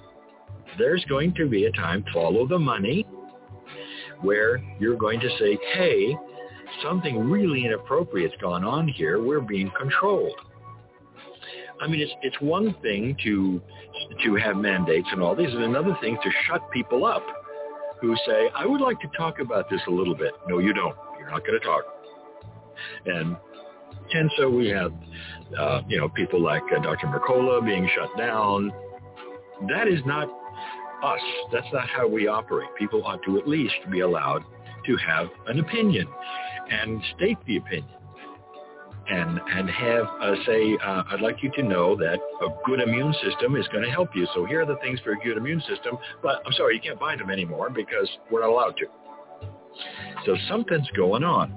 There's 0.77 1.03
going 1.05 1.33
to 1.35 1.47
be 1.47 1.65
a 1.65 1.71
time, 1.71 2.03
follow 2.13 2.47
the 2.47 2.57
money, 2.57 3.05
where 4.21 4.57
you're 4.79 4.97
going 4.97 5.19
to 5.19 5.29
say, 5.39 5.57
hey, 5.73 6.15
something 6.81 7.29
really 7.29 7.65
inappropriate's 7.65 8.35
gone 8.41 8.63
on 8.63 8.87
here. 8.87 9.21
We're 9.21 9.41
being 9.41 9.71
controlled. 9.77 10.39
I 11.81 11.87
mean, 11.87 12.01
it's 12.01 12.11
it's 12.21 12.39
one 12.39 12.75
thing 12.81 13.17
to 13.23 13.61
to 14.23 14.35
have 14.35 14.57
mandates 14.57 15.07
and 15.11 15.21
all 15.21 15.35
these, 15.35 15.49
and 15.49 15.63
another 15.63 15.97
thing 16.01 16.17
to 16.23 16.29
shut 16.47 16.69
people 16.71 17.05
up 17.05 17.23
who 18.01 18.15
say, 18.27 18.49
I 18.55 18.65
would 18.65 18.81
like 18.81 18.99
to 18.99 19.07
talk 19.17 19.39
about 19.39 19.69
this 19.69 19.81
a 19.87 19.91
little 19.91 20.15
bit. 20.15 20.33
No, 20.47 20.59
you 20.59 20.73
don't. 20.73 20.95
You're 21.17 21.31
not 21.31 21.45
going 21.45 21.59
to 21.59 21.65
talk. 21.65 21.83
And 23.05 23.37
and 24.13 24.29
so 24.37 24.49
we 24.49 24.67
have, 24.69 24.91
uh, 25.57 25.81
you 25.87 25.97
know, 25.97 26.09
people 26.09 26.41
like 26.41 26.63
uh, 26.75 26.81
Dr. 26.81 27.07
Mercola 27.07 27.65
being 27.65 27.89
shut 27.95 28.09
down. 28.17 28.71
That 29.69 29.87
is 29.87 29.99
not 30.05 30.27
us. 31.03 31.21
That's 31.51 31.67
not 31.71 31.87
how 31.87 32.07
we 32.07 32.27
operate. 32.27 32.69
People 32.77 33.03
ought 33.05 33.23
to 33.25 33.37
at 33.37 33.47
least 33.47 33.75
be 33.91 34.01
allowed 34.01 34.43
to 34.85 34.97
have 34.97 35.27
an 35.47 35.59
opinion 35.59 36.07
and 36.69 37.01
state 37.15 37.37
the 37.45 37.57
opinion 37.57 37.97
and 39.07 39.39
and 39.47 39.69
have 39.69 40.05
uh, 40.21 40.35
say, 40.45 40.77
uh, 40.83 41.03
I'd 41.11 41.21
like 41.21 41.43
you 41.43 41.51
to 41.57 41.63
know 41.63 41.95
that 41.97 42.19
a 42.41 42.47
good 42.65 42.79
immune 42.79 43.13
system 43.23 43.55
is 43.55 43.67
going 43.69 43.83
to 43.83 43.91
help 43.91 44.15
you. 44.15 44.27
So 44.33 44.45
here 44.45 44.61
are 44.61 44.65
the 44.65 44.77
things 44.77 44.99
for 45.01 45.11
a 45.11 45.17
good 45.17 45.37
immune 45.37 45.61
system. 45.67 45.97
But 46.21 46.41
I'm 46.45 46.53
sorry, 46.53 46.75
you 46.75 46.81
can't 46.81 46.99
buy 46.99 47.15
them 47.15 47.29
anymore 47.29 47.69
because 47.69 48.09
we're 48.31 48.41
not 48.41 48.49
allowed 48.49 48.77
to. 48.77 48.85
So 50.25 50.37
something's 50.47 50.89
going 50.95 51.23
on. 51.23 51.53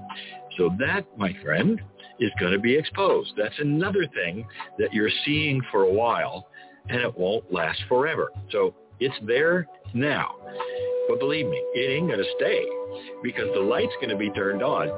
So 0.58 0.70
that, 0.78 1.04
my 1.16 1.34
friend, 1.44 1.80
is 2.18 2.30
going 2.40 2.52
to 2.52 2.58
be 2.58 2.74
exposed. 2.74 3.32
That's 3.36 3.54
another 3.58 4.06
thing 4.14 4.46
that 4.78 4.92
you're 4.92 5.10
seeing 5.24 5.60
for 5.70 5.82
a 5.82 5.92
while, 5.92 6.48
and 6.88 7.00
it 7.00 7.16
won't 7.16 7.52
last 7.52 7.78
forever. 7.88 8.32
So 8.50 8.74
it's 8.98 9.14
there 9.22 9.68
now. 9.94 10.34
But 11.08 11.20
believe 11.20 11.46
me, 11.46 11.62
it 11.74 11.90
ain't 11.92 12.08
going 12.08 12.18
to 12.18 12.30
stay 12.36 12.64
because 13.22 13.48
the 13.54 13.60
light's 13.60 13.94
going 14.00 14.10
to 14.10 14.16
be 14.16 14.30
turned 14.30 14.62
on 14.62 14.90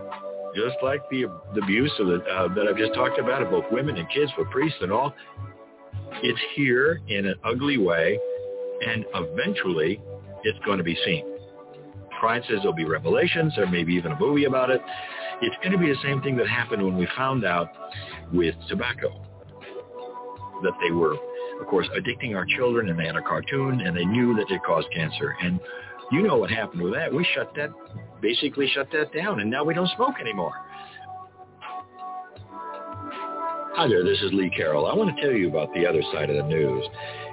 just 0.55 0.77
like 0.83 1.03
the, 1.11 1.27
the 1.55 1.61
abuse 1.63 1.93
of 1.99 2.07
the, 2.07 2.17
uh, 2.25 2.53
that 2.55 2.67
I've 2.69 2.77
just 2.77 2.95
talked 2.95 3.19
about 3.19 3.43
of 3.43 3.51
both 3.51 3.65
women 3.71 3.97
and 3.97 4.09
kids 4.11 4.31
with 4.37 4.49
priests 4.51 4.79
and 4.81 4.91
all, 4.91 5.15
it's 6.23 6.41
here 6.55 7.01
in 7.09 7.27
an 7.27 7.35
ugly 7.45 7.79
way, 7.79 8.19
and 8.87 9.05
eventually 9.15 10.01
it's 10.45 10.59
going 10.65 10.79
to 10.79 10.85
be 10.85 10.97
seen. 11.05 11.25
Pride 12.19 12.43
says 12.49 12.59
there'll 12.59 12.73
be 12.73 12.85
revelations, 12.85 13.53
or 13.59 13.67
maybe 13.67 13.95
even 13.95 14.13
a 14.13 14.19
movie 14.19 14.45
about 14.45 14.71
it. 14.71 14.81
It's 15.41 15.55
going 15.63 15.73
to 15.73 15.79
be 15.79 15.87
the 15.87 15.99
same 16.03 16.21
thing 16.23 16.37
that 16.39 16.49
happened 16.49 16.83
when 16.83 16.97
we 16.97 17.07
found 17.17 17.45
out 17.45 17.69
with 18.33 18.55
tobacco, 18.69 19.25
that 20.63 20.73
they 20.83 20.91
were, 20.91 21.15
of 21.61 21.67
course, 21.69 21.87
addicting 21.97 22.35
our 22.35 22.47
children, 22.57 22.89
and 22.89 22.99
they 22.99 23.07
had 23.07 23.17
a 23.17 23.23
cartoon, 23.23 23.83
and 23.83 23.97
they 23.97 24.05
knew 24.05 24.35
that 24.35 24.51
it 24.51 24.61
caused 24.67 24.89
cancer. 24.93 25.37
And 25.41 25.61
you 26.11 26.23
know 26.23 26.37
what 26.37 26.51
happened 26.51 26.83
with 26.83 26.95
that. 26.95 27.13
We 27.13 27.27
shut 27.35 27.53
that, 27.57 27.71
basically 28.21 28.69
shut 28.75 28.89
that 28.93 29.13
down, 29.13 29.41
and 29.41 29.51
now 29.51 29.65
we 29.65 29.75
don't 29.75 29.91
smoke 29.97 30.15
anymore. 30.21 30.53
Hi 33.75 33.87
there, 33.87 34.03
this 34.03 34.21
is 34.23 34.33
Lee 34.33 34.51
Carroll. 34.51 34.87
I 34.87 34.95
want 34.95 35.15
to 35.15 35.23
tell 35.23 35.33
you 35.33 35.49
about 35.49 35.73
the 35.73 35.87
other 35.87 36.03
side 36.13 36.31
of 36.31 36.37
the 36.37 36.43
news. 36.43 36.85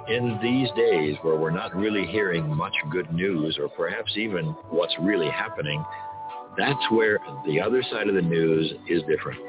In 0.08 0.38
these 0.40 0.68
days 0.76 1.16
where 1.22 1.36
we're 1.36 1.50
not 1.50 1.74
really 1.74 2.06
hearing 2.06 2.46
much 2.54 2.74
good 2.92 3.12
news 3.12 3.58
or 3.60 3.68
perhaps 3.68 4.12
even 4.16 4.44
what's 4.70 4.94
really 5.00 5.28
happening, 5.28 5.84
that's 6.56 6.90
where 6.92 7.18
the 7.46 7.60
other 7.60 7.82
side 7.90 8.08
of 8.08 8.14
the 8.14 8.22
news 8.22 8.72
is 8.88 9.02
different. 9.08 9.40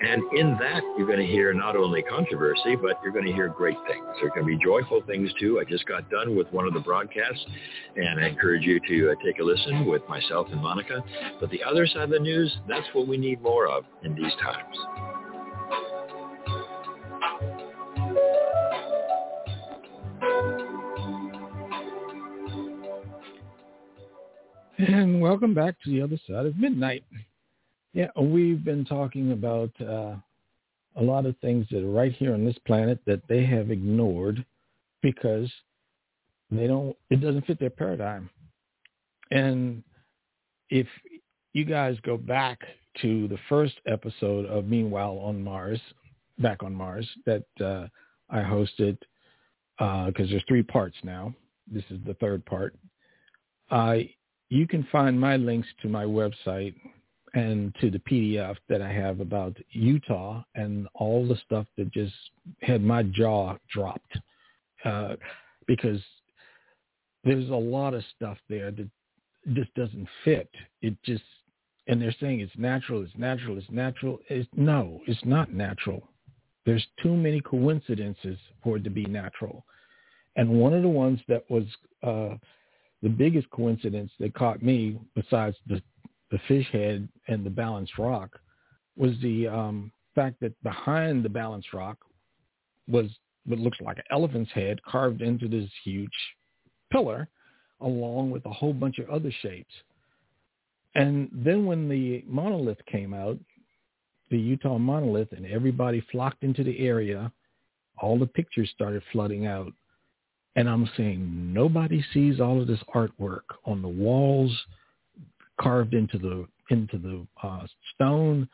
And 0.00 0.22
in 0.32 0.56
that, 0.60 0.82
you're 0.96 1.08
going 1.08 1.18
to 1.18 1.26
hear 1.26 1.52
not 1.52 1.74
only 1.74 2.02
controversy, 2.02 2.76
but 2.76 3.00
you're 3.02 3.12
going 3.12 3.26
to 3.26 3.32
hear 3.32 3.48
great 3.48 3.76
things. 3.88 4.06
There 4.20 4.30
to 4.30 4.44
be 4.44 4.56
joyful 4.56 5.02
things 5.06 5.30
too. 5.40 5.58
I 5.58 5.64
just 5.64 5.86
got 5.86 6.08
done 6.08 6.36
with 6.36 6.46
one 6.52 6.68
of 6.68 6.74
the 6.74 6.80
broadcasts, 6.80 7.44
and 7.96 8.20
I 8.20 8.28
encourage 8.28 8.62
you 8.62 8.78
to 8.78 9.10
uh, 9.10 9.14
take 9.24 9.40
a 9.40 9.42
listen 9.42 9.86
with 9.86 10.02
myself 10.08 10.46
and 10.52 10.62
Monica. 10.62 11.02
But 11.40 11.50
the 11.50 11.64
other 11.64 11.84
side 11.86 12.04
of 12.04 12.10
the 12.10 12.20
news, 12.20 12.56
that's 12.68 12.86
what 12.92 13.08
we 13.08 13.16
need 13.16 13.42
more 13.42 13.66
of 13.66 13.84
in 14.04 14.14
these 14.14 14.32
times. 14.40 14.76
And 24.78 25.20
welcome 25.20 25.54
back 25.54 25.74
to 25.82 25.90
the 25.90 26.00
other 26.00 26.20
side 26.28 26.46
of 26.46 26.56
midnight. 26.56 27.02
Yeah, 27.92 28.08
we've 28.20 28.62
been 28.62 28.84
talking 28.84 29.32
about 29.32 29.70
uh, 29.80 30.16
a 30.96 31.02
lot 31.02 31.26
of 31.26 31.36
things 31.38 31.66
that 31.70 31.82
are 31.82 31.90
right 31.90 32.12
here 32.12 32.34
on 32.34 32.44
this 32.44 32.58
planet 32.66 33.00
that 33.06 33.22
they 33.28 33.44
have 33.46 33.70
ignored 33.70 34.44
because 35.02 35.50
they 36.50 36.66
don't. 36.66 36.96
It 37.10 37.20
doesn't 37.20 37.46
fit 37.46 37.58
their 37.58 37.70
paradigm. 37.70 38.28
And 39.30 39.82
if 40.70 40.86
you 41.52 41.64
guys 41.64 41.96
go 42.02 42.16
back 42.16 42.60
to 43.02 43.28
the 43.28 43.38
first 43.48 43.74
episode 43.86 44.46
of 44.46 44.66
Meanwhile 44.66 45.18
on 45.18 45.42
Mars, 45.42 45.80
back 46.38 46.62
on 46.62 46.74
Mars, 46.74 47.08
that 47.26 47.44
uh, 47.60 47.86
I 48.28 48.40
hosted, 48.40 48.98
because 49.78 50.12
uh, 50.26 50.30
there's 50.30 50.44
three 50.48 50.62
parts 50.62 50.96
now. 51.02 51.34
This 51.70 51.84
is 51.90 52.00
the 52.06 52.14
third 52.14 52.44
part. 52.44 52.74
Uh, 53.70 53.96
you 54.48 54.66
can 54.66 54.86
find 54.90 55.18
my 55.18 55.36
links 55.36 55.68
to 55.82 55.88
my 55.88 56.04
website 56.04 56.74
and 57.38 57.72
to 57.80 57.88
the 57.88 58.00
PDF 58.00 58.56
that 58.68 58.82
I 58.82 58.92
have 58.92 59.20
about 59.20 59.56
Utah 59.70 60.42
and 60.56 60.88
all 60.94 61.26
the 61.26 61.36
stuff 61.46 61.66
that 61.76 61.92
just 61.92 62.14
had 62.62 62.82
my 62.82 63.04
jaw 63.04 63.56
dropped 63.72 64.18
uh, 64.84 65.14
because 65.68 66.00
there's 67.22 67.48
a 67.50 67.54
lot 67.54 67.94
of 67.94 68.02
stuff 68.16 68.38
there 68.48 68.72
that 68.72 68.88
just 69.54 69.72
doesn't 69.74 70.08
fit. 70.24 70.50
It 70.82 70.94
just 71.04 71.22
and 71.86 72.02
they're 72.02 72.14
saying 72.20 72.40
it's 72.40 72.52
natural, 72.58 73.02
it's 73.02 73.12
natural, 73.16 73.56
it's 73.56 73.70
natural. 73.70 74.18
It's, 74.28 74.48
no, 74.54 75.00
it's 75.06 75.24
not 75.24 75.54
natural. 75.54 76.02
There's 76.66 76.86
too 77.02 77.16
many 77.16 77.40
coincidences 77.40 78.36
for 78.62 78.76
it 78.76 78.84
to 78.84 78.90
be 78.90 79.06
natural. 79.06 79.64
And 80.36 80.50
one 80.50 80.74
of 80.74 80.82
the 80.82 80.88
ones 80.88 81.20
that 81.28 81.44
was 81.48 81.64
uh, 82.02 82.36
the 83.02 83.08
biggest 83.08 83.48
coincidence 83.50 84.10
that 84.20 84.34
caught 84.34 84.62
me, 84.62 85.00
besides 85.14 85.56
the 85.66 85.80
the 86.30 86.38
fish 86.48 86.66
head 86.72 87.08
and 87.28 87.44
the 87.44 87.50
balanced 87.50 87.98
rock 87.98 88.38
was 88.96 89.12
the 89.22 89.46
um, 89.48 89.92
fact 90.14 90.36
that 90.40 90.60
behind 90.62 91.24
the 91.24 91.28
balanced 91.28 91.72
rock 91.72 91.98
was 92.88 93.06
what 93.46 93.58
looks 93.58 93.80
like 93.80 93.96
an 93.98 94.04
elephant's 94.10 94.50
head 94.52 94.82
carved 94.82 95.22
into 95.22 95.48
this 95.48 95.70
huge 95.84 96.10
pillar 96.92 97.28
along 97.80 98.30
with 98.30 98.44
a 98.44 98.50
whole 98.50 98.72
bunch 98.72 98.98
of 98.98 99.08
other 99.08 99.32
shapes. 99.40 99.72
And 100.94 101.30
then 101.32 101.64
when 101.64 101.88
the 101.88 102.24
monolith 102.26 102.84
came 102.86 103.14
out, 103.14 103.38
the 104.30 104.38
Utah 104.38 104.78
monolith, 104.78 105.32
and 105.32 105.46
everybody 105.46 106.04
flocked 106.10 106.42
into 106.42 106.64
the 106.64 106.78
area, 106.80 107.32
all 108.00 108.18
the 108.18 108.26
pictures 108.26 108.70
started 108.74 109.02
flooding 109.12 109.46
out. 109.46 109.72
And 110.56 110.68
I'm 110.68 110.90
saying 110.96 111.52
nobody 111.52 112.04
sees 112.12 112.40
all 112.40 112.60
of 112.60 112.66
this 112.66 112.82
artwork 112.94 113.42
on 113.64 113.80
the 113.80 113.88
walls, 113.88 114.52
carved 115.60 115.94
into 115.94 116.18
the 116.18 116.46
into 116.70 116.98
the 116.98 117.26
uh, 117.42 117.66
stone. 117.94 118.48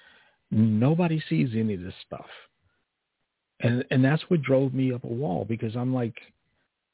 Nobody 0.51 1.23
sees 1.29 1.51
any 1.55 1.75
of 1.75 1.83
this 1.83 1.95
stuff, 2.07 2.27
and 3.61 3.85
and 3.91 4.05
that's 4.05 4.23
what 4.29 4.43
drove 4.43 4.75
me 4.75 4.93
up 4.93 5.05
a 5.05 5.09
wall 5.09 5.45
because 5.45 5.77
I'm 5.77 5.95
like, 5.95 6.15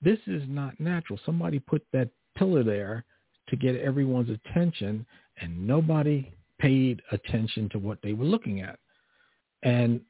this 0.03 0.19
is 0.27 0.43
not 0.49 0.79
natural. 0.81 1.19
Somebody 1.25 1.59
put 1.59 1.85
that 1.93 2.09
pillar 2.37 2.63
there 2.63 3.05
to 3.49 3.57
get 3.57 3.77
everyone's 3.77 4.31
attention, 4.31 5.05
and 5.41 5.67
nobody 5.67 6.33
paid 6.59 7.03
attention 7.13 7.69
to 7.71 7.79
what 7.79 7.99
they 8.03 8.13
were 8.13 8.25
looking 8.25 8.61
at, 8.61 8.79
and 9.63 10.01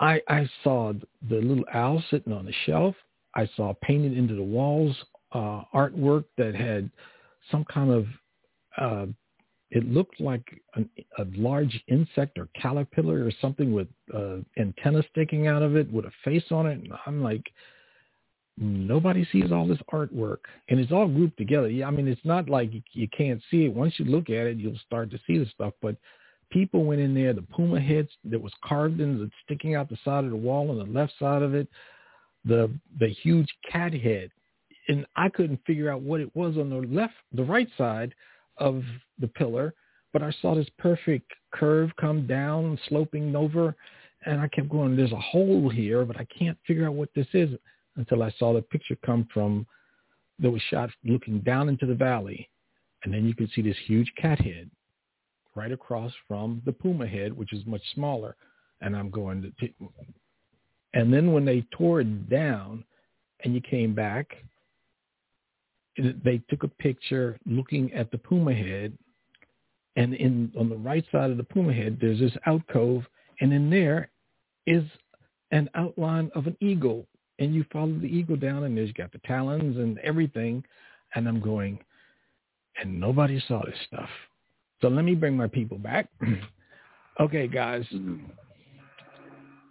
I 0.00 0.20
I 0.28 0.48
saw 0.62 0.92
the 1.28 1.36
little 1.36 1.64
owl 1.72 2.02
sitting 2.10 2.32
on 2.32 2.46
the 2.46 2.54
shelf. 2.64 2.94
I 3.34 3.48
saw 3.56 3.74
painted 3.82 4.16
into 4.16 4.34
the 4.34 4.42
walls 4.42 4.96
uh, 5.32 5.62
artwork 5.74 6.24
that 6.38 6.54
had 6.54 6.90
some 7.50 7.64
kind 7.64 7.90
of 7.90 8.06
uh, 8.78 9.06
it 9.70 9.84
looked 9.88 10.20
like 10.20 10.44
an, 10.74 10.88
a 11.18 11.24
large 11.34 11.82
insect 11.88 12.38
or 12.38 12.48
caterpillar 12.60 13.24
or 13.24 13.32
something 13.40 13.72
with 13.72 13.88
uh, 14.14 14.36
antenna 14.58 15.02
sticking 15.10 15.48
out 15.48 15.62
of 15.62 15.76
it 15.76 15.90
with 15.92 16.04
a 16.04 16.12
face 16.24 16.44
on 16.50 16.66
it. 16.66 16.78
And 16.78 16.92
I'm 17.04 17.22
like, 17.22 17.42
nobody 18.56 19.26
sees 19.32 19.50
all 19.50 19.66
this 19.66 19.80
artwork, 19.92 20.38
and 20.68 20.78
it's 20.78 20.92
all 20.92 21.08
grouped 21.08 21.36
together. 21.36 21.68
Yeah, 21.68 21.88
I 21.88 21.90
mean, 21.90 22.06
it's 22.06 22.24
not 22.24 22.48
like 22.48 22.70
you, 22.92 23.08
can't 23.08 23.42
see 23.50 23.64
it. 23.64 23.74
Once 23.74 23.94
you 23.98 24.04
look 24.04 24.30
at 24.30 24.46
it, 24.46 24.56
you'll 24.56 24.78
start 24.86 25.10
to 25.10 25.18
see 25.26 25.38
the 25.38 25.46
stuff. 25.46 25.74
But 25.82 25.96
people 26.50 26.84
went 26.84 27.00
in 27.00 27.12
there. 27.12 27.32
The 27.32 27.42
puma 27.42 27.80
heads 27.80 28.10
that 28.24 28.40
was 28.40 28.52
carved 28.64 29.00
in, 29.00 29.30
sticking 29.44 29.74
out 29.74 29.88
the 29.88 29.98
side 30.04 30.24
of 30.24 30.30
the 30.30 30.36
wall 30.36 30.70
on 30.70 30.78
the 30.78 30.98
left 30.98 31.12
side 31.18 31.42
of 31.42 31.54
it. 31.54 31.68
The 32.44 32.70
the 33.00 33.08
huge 33.08 33.48
cat 33.70 33.92
head 33.92 34.30
and 34.88 35.06
I 35.16 35.28
couldn't 35.28 35.60
figure 35.66 35.90
out 35.90 36.02
what 36.02 36.20
it 36.20 36.34
was 36.36 36.56
on 36.56 36.70
the 36.70 36.76
left, 36.76 37.14
the 37.32 37.44
right 37.44 37.68
side 37.76 38.14
of 38.58 38.82
the 39.18 39.28
pillar, 39.28 39.74
but 40.12 40.22
I 40.22 40.32
saw 40.40 40.54
this 40.54 40.68
perfect 40.78 41.30
curve 41.52 41.90
come 42.00 42.26
down, 42.26 42.78
sloping 42.88 43.34
over, 43.34 43.76
and 44.24 44.40
I 44.40 44.48
kept 44.48 44.68
going, 44.68 44.96
there's 44.96 45.12
a 45.12 45.20
hole 45.20 45.68
here, 45.68 46.04
but 46.04 46.18
I 46.18 46.26
can't 46.36 46.58
figure 46.66 46.86
out 46.86 46.94
what 46.94 47.10
this 47.14 47.26
is 47.32 47.50
until 47.96 48.22
I 48.22 48.32
saw 48.38 48.52
the 48.54 48.62
picture 48.62 48.96
come 49.04 49.28
from 49.32 49.66
that 50.38 50.50
was 50.50 50.62
shot 50.70 50.90
looking 51.04 51.40
down 51.40 51.68
into 51.68 51.86
the 51.86 51.94
valley. 51.94 52.48
And 53.04 53.12
then 53.12 53.26
you 53.26 53.34
could 53.34 53.50
see 53.54 53.62
this 53.62 53.76
huge 53.86 54.10
cat 54.16 54.40
head 54.40 54.70
right 55.54 55.72
across 55.72 56.12
from 56.28 56.60
the 56.66 56.72
puma 56.72 57.06
head, 57.06 57.32
which 57.36 57.52
is 57.52 57.64
much 57.66 57.82
smaller. 57.94 58.36
And 58.80 58.96
I'm 58.96 59.10
going 59.10 59.52
to, 59.60 59.68
and 60.92 61.12
then 61.12 61.32
when 61.32 61.44
they 61.44 61.64
tore 61.72 62.00
it 62.00 62.28
down 62.28 62.84
and 63.44 63.54
you 63.54 63.60
came 63.60 63.94
back 63.94 64.36
they 65.98 66.40
took 66.50 66.62
a 66.62 66.68
picture 66.68 67.38
looking 67.46 67.92
at 67.92 68.10
the 68.10 68.18
puma 68.18 68.54
head, 68.54 68.96
and 69.96 70.14
in 70.14 70.52
on 70.58 70.68
the 70.68 70.76
right 70.76 71.04
side 71.10 71.30
of 71.30 71.36
the 71.36 71.44
puma 71.44 71.72
head, 71.72 71.98
there's 72.00 72.20
this 72.20 72.36
alcove, 72.46 73.04
and 73.40 73.52
in 73.52 73.70
there 73.70 74.10
is 74.66 74.84
an 75.52 75.70
outline 75.74 76.30
of 76.34 76.46
an 76.46 76.56
eagle, 76.60 77.06
and 77.38 77.54
you 77.54 77.64
follow 77.72 77.98
the 77.98 78.06
eagle 78.06 78.36
down, 78.36 78.64
and 78.64 78.76
there's 78.76 78.92
got 78.92 79.12
the 79.12 79.18
talons 79.18 79.76
and 79.76 79.98
everything, 80.00 80.64
and 81.14 81.28
I'm 81.28 81.40
going, 81.40 81.78
and 82.80 83.00
nobody 83.00 83.42
saw 83.48 83.62
this 83.64 83.78
stuff. 83.86 84.08
So 84.82 84.88
let 84.88 85.04
me 85.04 85.14
bring 85.14 85.36
my 85.36 85.46
people 85.46 85.78
back. 85.78 86.08
okay, 87.20 87.48
guys. 87.48 87.84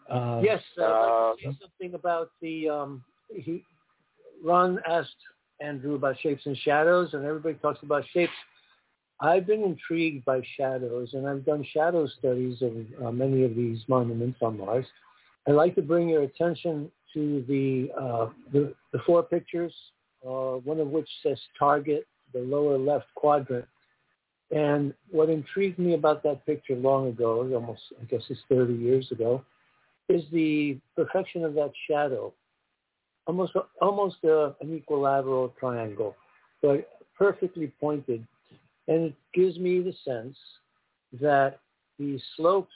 Uh, 0.09 0.41
yes, 0.43 0.61
uh, 0.81 1.33
say 1.43 1.57
something 1.61 1.93
about 1.93 2.31
the. 2.41 2.69
Um, 2.69 3.03
he, 3.31 3.63
Ron 4.43 4.79
asked 4.87 5.15
Andrew 5.61 5.95
about 5.95 6.19
shapes 6.21 6.45
and 6.45 6.57
shadows, 6.57 7.13
and 7.13 7.25
everybody 7.25 7.55
talks 7.55 7.79
about 7.83 8.03
shapes. 8.13 8.33
I've 9.21 9.47
been 9.47 9.63
intrigued 9.63 10.25
by 10.25 10.41
shadows, 10.57 11.09
and 11.13 11.27
I've 11.27 11.45
done 11.45 11.65
shadow 11.73 12.07
studies 12.19 12.61
of 12.61 13.05
uh, 13.05 13.11
many 13.11 13.43
of 13.43 13.55
these 13.55 13.79
monuments 13.87 14.39
on 14.41 14.57
Mars. 14.57 14.85
I'd 15.47 15.53
like 15.53 15.75
to 15.75 15.81
bring 15.81 16.09
your 16.09 16.23
attention 16.23 16.91
to 17.13 17.45
the 17.47 17.89
uh, 17.99 18.29
the, 18.51 18.73
the, 18.91 18.99
four 19.05 19.23
pictures, 19.23 19.73
uh, 20.25 20.57
one 20.63 20.79
of 20.79 20.89
which 20.89 21.07
says 21.23 21.39
target, 21.57 22.05
the 22.33 22.39
lower 22.39 22.77
left 22.77 23.05
quadrant. 23.15 23.65
And 24.51 24.93
what 25.09 25.29
intrigued 25.29 25.79
me 25.79 25.93
about 25.93 26.21
that 26.23 26.45
picture 26.45 26.75
long 26.75 27.07
ago, 27.07 27.49
almost 27.53 27.81
I 28.01 28.05
guess 28.05 28.21
it's 28.29 28.39
30 28.49 28.73
years 28.73 29.11
ago, 29.11 29.43
is 30.09 30.23
the 30.31 30.77
perfection 30.95 31.43
of 31.45 31.53
that 31.55 31.71
shadow. 31.89 32.33
Almost 33.27 33.53
almost 33.81 34.17
a, 34.23 34.55
an 34.61 34.75
equilateral 34.75 35.53
triangle, 35.59 36.15
but 36.61 36.87
perfectly 37.17 37.71
pointed. 37.79 38.25
And 38.87 39.05
it 39.05 39.15
gives 39.33 39.57
me 39.57 39.81
the 39.81 39.93
sense 40.05 40.37
that 41.19 41.59
the 41.97 42.19
slopes 42.35 42.73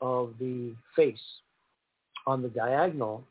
of 0.00 0.34
the 0.38 0.74
face 0.94 1.18
on 2.26 2.42
the 2.42 2.48
diagonal 2.48 3.24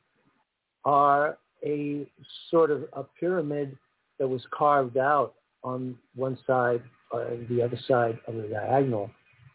are 0.84 1.38
a 1.64 2.10
sort 2.49 2.72
of 2.72 2.84
a 2.93 3.04
pyramid 3.20 3.78
that 4.20 4.28
was 4.28 4.41
carved 4.52 4.97
out 4.97 5.36
on 5.64 5.97
one 6.16 6.38
side 6.45 6.82
and 7.14 7.47
the 7.49 7.62
other 7.62 7.80
side 7.88 8.20
of 8.28 8.36
the 8.36 8.43
diagonal 8.43 9.10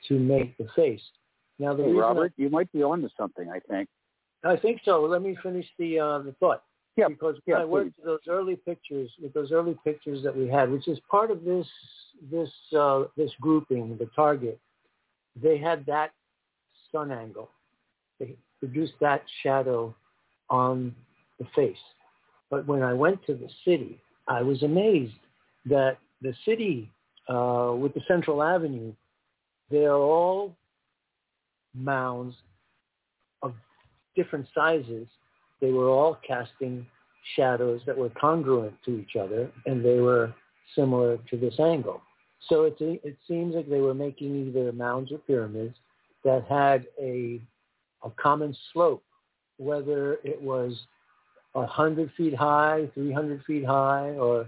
to 0.09 0.19
make 0.19 0.57
the 0.59 0.67
face. 0.77 1.01
Now, 1.59 1.75
the 1.75 1.85
hey, 1.85 1.93
Robert, 1.93 2.33
I, 2.39 2.43
you 2.43 2.51
might 2.51 2.71
be 2.73 2.83
onto 2.83 3.09
something. 3.19 3.49
I 3.51 3.61
think. 3.61 3.89
I 4.45 4.57
think 4.57 4.81
so. 4.85 5.03
Let 5.03 5.23
me 5.23 5.37
finish 5.43 5.67
the 5.79 5.99
uh, 5.99 6.19
the 6.19 6.33
thought. 6.39 6.63
Yeah. 6.97 7.09
Because 7.09 7.37
when 7.45 7.57
yeah, 7.57 7.63
I 7.63 7.65
worked 7.65 7.97
with 7.97 8.07
those 8.07 8.21
early 8.29 8.57
pictures, 8.57 9.11
with 9.21 9.33
those 9.35 9.53
early 9.53 9.77
pictures 9.85 10.23
that 10.25 10.35
we 10.35 10.49
had, 10.49 10.71
which 10.71 10.89
is 10.89 10.99
part 11.11 11.31
of 11.31 11.45
this 11.45 11.67
this 12.31 12.51
uh, 12.77 13.05
this 13.17 13.31
grouping, 13.41 13.97
the 13.99 14.09
target, 14.17 14.59
they 15.41 15.59
had 15.59 15.85
that 15.87 16.13
sun 16.91 17.13
angle. 17.13 17.51
They 18.19 18.35
produced 18.59 18.95
that 19.01 19.23
shadow 19.43 19.95
on 20.49 20.95
the 21.39 21.47
face. 21.55 21.77
But 22.51 22.67
when 22.67 22.83
I 22.83 22.95
went 22.95 23.25
to 23.27 23.35
the 23.35 23.49
city, 23.65 24.01
I 24.29 24.41
was 24.43 24.63
amazed 24.63 25.13
that 25.67 25.99
the 26.23 26.33
city 26.45 26.91
uh, 27.29 27.75
with 27.77 27.93
the 27.95 28.01
Central 28.07 28.43
Avenue, 28.43 28.93
they 29.71 29.85
are 29.85 29.99
all 29.99 30.55
mounds 31.75 32.35
of 33.43 33.53
different 34.15 34.47
sizes. 34.55 35.07
They 35.61 35.71
were 35.71 35.89
all 35.89 36.19
casting 36.27 36.87
shadows 37.35 37.81
that 37.87 37.97
were 37.97 38.11
congruent 38.11 38.75
to 38.85 38.99
each 38.99 39.17
other, 39.17 39.51
and 39.65 39.85
they 39.85 39.99
were 39.99 40.35
similar 40.75 41.19
to 41.31 41.37
this 41.37 41.59
angle. 41.59 42.03
So 42.49 42.65
it, 42.65 42.77
it 42.81 43.17
seems 43.27 43.55
like 43.55 43.69
they 43.69 43.81
were 43.81 43.95
making 43.95 44.49
either 44.49 44.73
mounds 44.73 45.11
or 45.11 45.19
pyramids 45.19 45.75
that 46.25 46.45
had 46.49 46.87
a, 47.01 47.41
a 48.05 48.11
common 48.11 48.57
slope, 48.73 49.03
whether 49.59 50.15
it 50.25 50.41
was 50.41 50.79
100 51.53 52.13
feet 52.17 52.35
high, 52.35 52.89
300 52.95 53.43
feet 53.45 53.65
high, 53.65 54.11
or 54.11 54.47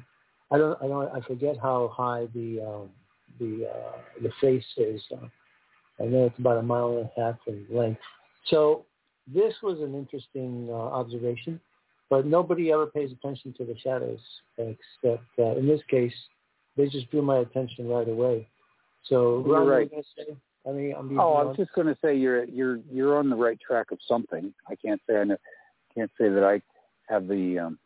I 0.50 0.58
don't, 0.58 0.80
I 0.82 0.86
don't, 0.86 1.08
I 1.14 1.20
forget 1.26 1.56
how 1.60 1.92
high 1.94 2.26
the 2.34 2.60
um, 2.60 2.90
the 3.38 3.68
uh, 3.68 3.98
the 4.22 4.30
face 4.40 4.64
is. 4.76 5.00
Uh, 5.12 5.26
I 6.00 6.06
know 6.06 6.26
it's 6.26 6.38
about 6.38 6.58
a 6.58 6.62
mile 6.62 6.98
and 6.98 7.08
a 7.16 7.20
half 7.20 7.36
in 7.46 7.66
length. 7.70 8.00
So 8.46 8.84
this 9.32 9.54
was 9.62 9.80
an 9.80 9.94
interesting 9.94 10.68
uh, 10.70 10.74
observation, 10.74 11.60
but 12.10 12.26
nobody 12.26 12.72
ever 12.72 12.86
pays 12.86 13.12
attention 13.12 13.54
to 13.58 13.64
the 13.64 13.76
shadows, 13.78 14.20
except 14.56 15.24
uh, 15.38 15.56
in 15.56 15.66
this 15.66 15.80
case, 15.88 16.14
they 16.76 16.88
just 16.88 17.10
drew 17.10 17.22
my 17.22 17.38
attention 17.38 17.88
right 17.88 18.08
away. 18.08 18.48
So, 19.04 19.42
Ron, 19.46 19.66
right. 19.66 19.90
I 20.66 20.72
mean, 20.72 20.94
I'm 20.96 21.18
oh, 21.18 21.34
I 21.34 21.44
was 21.44 21.56
just 21.56 21.72
going 21.72 21.86
to 21.86 21.96
say 22.02 22.16
you're 22.16 22.44
you're 22.44 22.80
you're 22.90 23.18
on 23.18 23.30
the 23.30 23.36
right 23.36 23.58
track 23.60 23.90
of 23.90 23.98
something. 24.06 24.52
I 24.68 24.74
can't 24.74 25.00
say 25.08 25.16
I 25.16 25.24
know, 25.24 25.36
can't 25.94 26.10
say 26.18 26.28
that 26.28 26.44
I 26.44 26.60
have 27.12 27.26
the 27.26 27.58
um, 27.58 27.78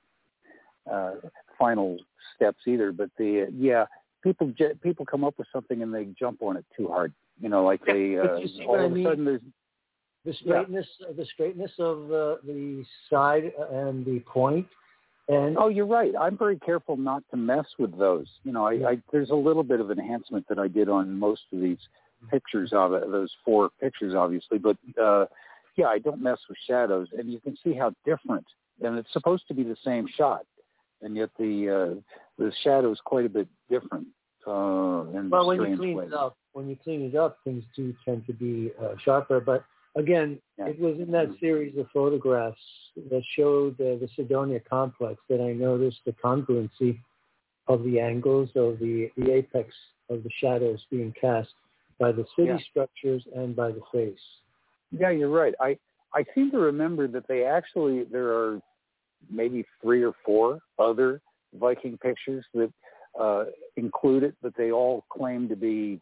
uh, 0.91 1.13
final 1.59 1.99
steps 2.35 2.59
either, 2.67 2.91
but 2.93 3.11
the 3.19 3.43
uh, 3.43 3.51
yeah, 3.57 3.85
people 4.23 4.53
people 4.83 5.07
come 5.07 5.23
up 5.23 5.39
with 5.39 5.47
something 5.53 5.83
and 5.83 5.95
they 5.95 6.07
jump 6.19 6.43
on 6.43 6.57
it 6.57 6.65
too 6.77 6.89
hard. 6.89 7.13
You 7.41 7.49
know, 7.49 7.65
like 7.65 7.85
they 7.85 8.19
uh, 8.19 8.39
all 8.67 8.85
of 8.85 8.97
a 8.97 9.03
sudden 9.03 9.25
there's 9.25 9.41
the 10.25 10.33
straightness 10.35 10.87
yeah. 11.01 11.09
the 11.17 11.27
straightness 11.27 11.71
of 11.79 12.09
the 12.09 12.39
the 12.45 12.85
side 13.11 13.53
and 13.73 14.05
the 14.05 14.21
point 14.21 14.67
and 15.29 15.57
oh 15.59 15.69
you're 15.69 15.87
right 15.87 16.13
i'm 16.21 16.37
very 16.37 16.59
careful 16.59 16.97
not 16.97 17.23
to 17.31 17.37
mess 17.37 17.67
with 17.79 17.97
those 17.99 18.27
you 18.45 18.53
know 18.53 18.67
I, 18.67 18.73
yeah. 18.73 18.87
I 18.89 19.03
there's 19.13 19.31
a 19.31 19.35
little 19.35 19.63
bit 19.63 19.81
of 19.81 19.91
enhancement 19.91 20.47
that 20.49 20.59
i 20.59 20.69
did 20.69 20.89
on 20.89 21.19
most 21.19 21.43
of 21.53 21.61
these 21.61 21.79
pictures 22.31 22.71
of 22.73 22.93
it 22.93 23.11
those 23.11 23.31
four 23.45 23.71
pictures 23.81 24.15
obviously 24.15 24.59
but 24.59 24.77
uh 25.01 25.27
yeah 25.77 25.87
i 25.87 25.99
don't 25.99 26.23
mess 26.23 26.39
with 26.49 26.59
shadows 26.69 27.09
and 27.17 27.33
you 27.33 27.41
can 27.41 27.57
see 27.63 27.73
how 27.73 27.93
different 28.05 28.47
and 28.83 28.99
it's 28.99 29.13
supposed 29.13 29.47
to 29.49 29.55
be 29.55 29.63
the 29.63 29.77
same 29.85 30.07
shot 30.17 30.45
and 31.03 31.17
yet 31.17 31.31
the 31.39 31.69
uh 31.69 32.01
the 32.39 32.53
shadow 32.63 32.91
is 32.93 32.99
quite 33.05 33.27
a 33.27 33.29
bit 33.29 33.49
different 33.69 34.07
uh 34.47 35.05
in 35.19 35.29
well 35.31 35.47
when 35.47 35.71
you 35.71 35.77
clean 35.77 35.97
ways. 35.97 36.09
it 36.09 36.15
up 36.15 36.37
when 36.53 36.69
you 36.69 36.77
clean 36.83 37.03
it 37.03 37.17
up 37.17 37.39
things 37.45 37.65
do 37.75 37.95
tend 38.05 38.25
to 38.27 38.33
be 38.33 38.73
uh, 38.81 38.95
sharper 39.05 39.41
but 39.41 39.65
again 39.97 40.39
yeah. 40.59 40.67
it 40.67 40.81
was 40.81 40.97
in 40.99 41.11
that 41.13 41.27
mm-hmm. 41.27 41.39
series 41.41 41.77
of 41.79 41.87
photographs 41.93 42.61
that 43.11 43.23
showed 43.37 43.75
uh, 43.81 43.97
the 44.01 44.09
Cydonia 44.17 44.61
complex 44.61 45.21
that 45.29 45.41
I 45.41 45.53
noticed 45.53 45.99
the 46.05 46.13
congruency 46.13 46.99
of 47.69 47.83
the 47.85 48.01
angles 48.01 48.51
of 48.55 48.79
the 48.79 49.11
the 49.17 49.33
apex 49.33 49.69
of 50.11 50.23
the 50.23 50.31
shadows 50.41 50.81
being 50.91 51.15
cast 51.21 51.51
by 51.99 52.13
the 52.13 52.25
city 52.37 52.49
yeah. 52.49 52.59
structures 52.71 53.23
and 53.35 53.55
by 53.55 53.69
the 53.71 53.83
face. 53.93 54.19
Yeah, 54.91 55.11
you're 55.11 55.29
right. 55.29 55.55
I 55.61 55.79
I 56.15 56.25
seem 56.35 56.51
to 56.51 56.59
remember 56.59 57.09
that 57.09 57.27
they 57.29 57.45
actually 57.45 58.05
there 58.05 58.29
are 58.29 58.61
maybe 59.31 59.65
three 59.81 60.03
or 60.03 60.13
four 60.25 60.61
other 60.79 61.21
Viking 61.55 61.99
pictures 61.99 62.45
that 62.55 62.73
uh, 63.21 63.45
include 63.77 64.23
it, 64.23 64.35
but 64.43 64.55
they 64.57 64.71
all 64.73 65.05
claim 65.11 65.49
to 65.49 65.57
be, 65.57 66.01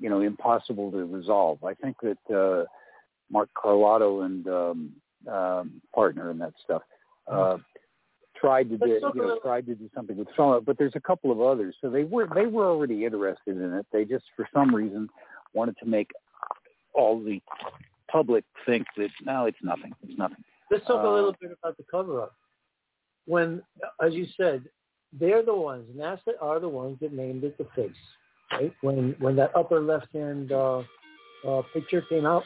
you 0.00 0.08
know, 0.08 0.20
impossible 0.20 0.90
to 0.90 1.04
resolve. 1.04 1.62
I 1.64 1.74
think 1.74 1.96
that 2.02 2.34
uh, 2.34 2.64
Mark 3.30 3.48
Carlotto 3.54 4.22
and 4.22 4.46
um, 4.48 4.92
um, 5.30 5.82
partner 5.94 6.30
and 6.30 6.40
that 6.40 6.52
stuff 6.62 6.82
uh, 7.30 7.56
tried 8.38 8.70
to 8.70 8.78
do, 8.78 8.86
you 8.86 9.10
know, 9.14 9.38
tried 9.42 9.66
to 9.66 9.74
do 9.74 9.90
something 9.94 10.16
with 10.16 10.28
some, 10.36 10.62
but 10.64 10.78
there's 10.78 10.94
a 10.94 11.00
couple 11.00 11.32
of 11.32 11.40
others. 11.40 11.74
So 11.80 11.90
they 11.90 12.04
were 12.04 12.28
they 12.34 12.46
were 12.46 12.66
already 12.66 13.04
interested 13.04 13.56
in 13.56 13.72
it. 13.74 13.86
They 13.92 14.04
just 14.04 14.24
for 14.36 14.48
some 14.54 14.74
reason 14.74 15.08
wanted 15.54 15.76
to 15.78 15.86
make 15.86 16.10
all 16.94 17.22
the 17.22 17.40
public 18.10 18.44
think 18.64 18.86
that 18.96 19.10
no, 19.24 19.46
it's 19.46 19.58
nothing. 19.62 19.92
It's 20.02 20.18
nothing. 20.18 20.42
Let's 20.70 20.86
talk 20.86 21.04
uh, 21.04 21.08
a 21.08 21.12
little 21.14 21.36
bit 21.40 21.50
about 21.60 21.76
the 21.76 21.84
cover 21.90 22.22
up 22.22 22.34
when, 23.26 23.62
as 24.04 24.14
you 24.14 24.26
said, 24.36 24.64
they're 25.12 25.44
the 25.44 25.54
ones, 25.54 25.84
NASA 25.96 26.34
are 26.40 26.58
the 26.58 26.68
ones 26.68 26.98
that 27.00 27.12
named 27.12 27.44
it 27.44 27.58
the 27.58 27.66
face, 27.76 27.90
right? 28.52 28.72
When 28.80 29.14
when 29.18 29.36
that 29.36 29.54
upper 29.54 29.80
left-hand 29.80 30.52
uh, 30.52 30.82
uh, 31.46 31.62
picture 31.72 32.02
came 32.08 32.26
out, 32.26 32.44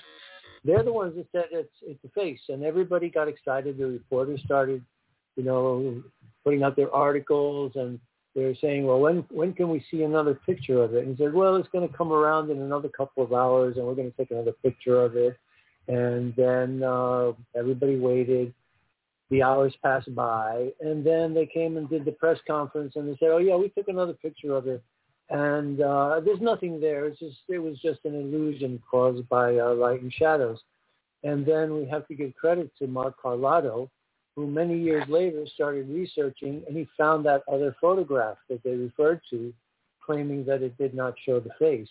they're 0.64 0.82
the 0.82 0.92
ones 0.92 1.14
that 1.16 1.26
said 1.32 1.46
it's 1.52 1.74
it's 1.82 2.00
the 2.02 2.08
face, 2.10 2.40
and 2.48 2.62
everybody 2.62 3.08
got 3.08 3.28
excited. 3.28 3.78
The 3.78 3.86
reporters 3.86 4.40
started, 4.44 4.84
you 5.36 5.44
know, 5.44 6.02
putting 6.44 6.62
out 6.62 6.76
their 6.76 6.94
articles, 6.94 7.72
and 7.76 7.98
they 8.34 8.44
were 8.44 8.54
saying, 8.60 8.86
well, 8.86 9.00
when 9.00 9.24
when 9.30 9.52
can 9.54 9.70
we 9.70 9.84
see 9.90 10.02
another 10.02 10.34
picture 10.34 10.82
of 10.82 10.94
it? 10.94 11.04
And 11.04 11.16
he 11.16 11.24
said, 11.24 11.32
well, 11.32 11.56
it's 11.56 11.68
going 11.68 11.88
to 11.88 11.96
come 11.96 12.12
around 12.12 12.50
in 12.50 12.60
another 12.60 12.88
couple 12.88 13.22
of 13.24 13.32
hours, 13.32 13.76
and 13.76 13.86
we're 13.86 13.94
going 13.94 14.10
to 14.10 14.16
take 14.16 14.30
another 14.30 14.52
picture 14.62 15.02
of 15.02 15.16
it. 15.16 15.36
And 15.88 16.34
then 16.36 16.82
uh, 16.82 17.32
everybody 17.56 17.96
waited 17.96 18.54
the 19.30 19.42
hours 19.42 19.72
passed 19.82 20.14
by, 20.14 20.70
and 20.80 21.06
then 21.06 21.32
they 21.32 21.46
came 21.46 21.76
and 21.76 21.88
did 21.88 22.04
the 22.04 22.12
press 22.12 22.38
conference, 22.46 22.94
and 22.96 23.08
they 23.08 23.16
said, 23.18 23.30
"Oh 23.30 23.38
yeah, 23.38 23.56
we 23.56 23.68
took 23.70 23.88
another 23.88 24.12
picture 24.12 24.54
of 24.54 24.66
it, 24.66 24.82
and 25.30 25.80
uh, 25.80 26.20
there's 26.24 26.40
nothing 26.40 26.80
there. 26.80 27.06
It's 27.06 27.18
just 27.18 27.38
it 27.48 27.58
was 27.58 27.78
just 27.80 28.00
an 28.04 28.14
illusion 28.14 28.82
caused 28.90 29.28
by 29.28 29.56
uh, 29.56 29.74
light 29.74 30.02
and 30.02 30.12
shadows." 30.12 30.60
And 31.22 31.44
then 31.44 31.74
we 31.74 31.86
have 31.86 32.08
to 32.08 32.14
give 32.14 32.34
credit 32.34 32.70
to 32.78 32.86
Mark 32.86 33.14
Carlotto 33.20 33.90
who 34.36 34.46
many 34.46 34.78
years 34.78 35.04
later 35.08 35.44
started 35.54 35.88
researching, 35.88 36.62
and 36.66 36.76
he 36.76 36.88
found 36.96 37.24
that 37.26 37.42
other 37.52 37.76
photograph 37.80 38.36
that 38.48 38.62
they 38.62 38.74
referred 38.74 39.20
to, 39.30 39.52
claiming 40.04 40.44
that 40.44 40.62
it 40.62 40.76
did 40.78 40.94
not 40.94 41.14
show 41.26 41.40
the 41.40 41.50
face, 41.58 41.88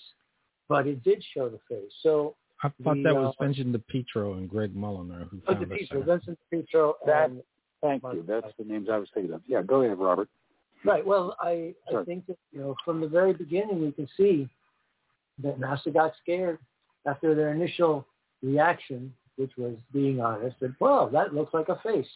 but 0.67 0.87
it 0.87 1.03
did 1.03 1.23
show 1.33 1.49
the 1.49 1.59
face. 1.69 1.91
So 2.01 2.35
I 2.63 2.69
thought 2.83 2.95
the, 2.95 3.03
that 3.03 3.15
was 3.15 3.35
uh, 3.39 3.43
Vincent 3.43 3.73
DiPietro 3.73 4.37
and 4.37 4.49
Greg 4.49 4.75
Molenaar 4.75 5.29
who 5.29 5.39
oh, 5.47 5.53
found 5.53 5.69
the 5.69 5.75
us 5.75 5.81
Petro. 5.81 6.03
Vincent 6.03 6.39
Petro, 6.51 6.95
That- 7.05 7.29
and 7.29 7.43
Thank 7.81 8.03
Mark- 8.03 8.15
you. 8.15 8.25
That's 8.27 8.47
the 8.57 8.65
names 8.65 8.89
I 8.91 8.97
was 8.97 9.07
thinking 9.13 9.31
of. 9.31 9.41
Yeah, 9.47 9.61
go 9.61 9.83
ahead, 9.83 9.97
Robert. 9.97 10.27
Right. 10.85 11.05
Well, 11.05 11.35
I, 11.39 11.73
I 11.93 12.03
think 12.03 12.25
that, 12.27 12.37
you 12.51 12.61
know, 12.61 12.75
from 12.85 13.01
the 13.01 13.07
very 13.07 13.33
beginning, 13.33 13.81
we 13.81 13.91
can 13.91 14.07
see 14.15 14.47
that 15.43 15.59
NASA 15.59 15.93
got 15.93 16.13
scared 16.21 16.57
after 17.05 17.35
their 17.35 17.53
initial 17.53 18.05
reaction, 18.41 19.13
which 19.35 19.51
was 19.57 19.75
being 19.91 20.21
honest, 20.21 20.55
that, 20.61 20.73
well, 20.79 21.09
that 21.09 21.33
looks 21.33 21.53
like 21.53 21.69
a 21.69 21.79
face. 21.83 22.07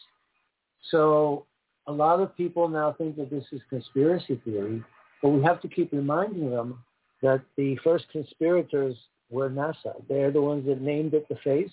So 0.90 1.46
a 1.86 1.92
lot 1.92 2.20
of 2.20 2.36
people 2.36 2.68
now 2.68 2.94
think 2.96 3.16
that 3.16 3.30
this 3.30 3.44
is 3.52 3.60
conspiracy 3.68 4.40
theory, 4.44 4.82
but 5.22 5.30
we 5.30 5.42
have 5.42 5.60
to 5.62 5.68
keep 5.68 5.92
reminding 5.92 6.50
them 6.50 6.78
that 7.22 7.42
the 7.56 7.76
first 7.84 8.06
conspirators 8.12 8.96
were 9.30 9.50
NASA. 9.50 9.94
They're 10.08 10.30
the 10.30 10.40
ones 10.40 10.66
that 10.66 10.80
named 10.80 11.14
it 11.14 11.26
the 11.28 11.36
face, 11.36 11.72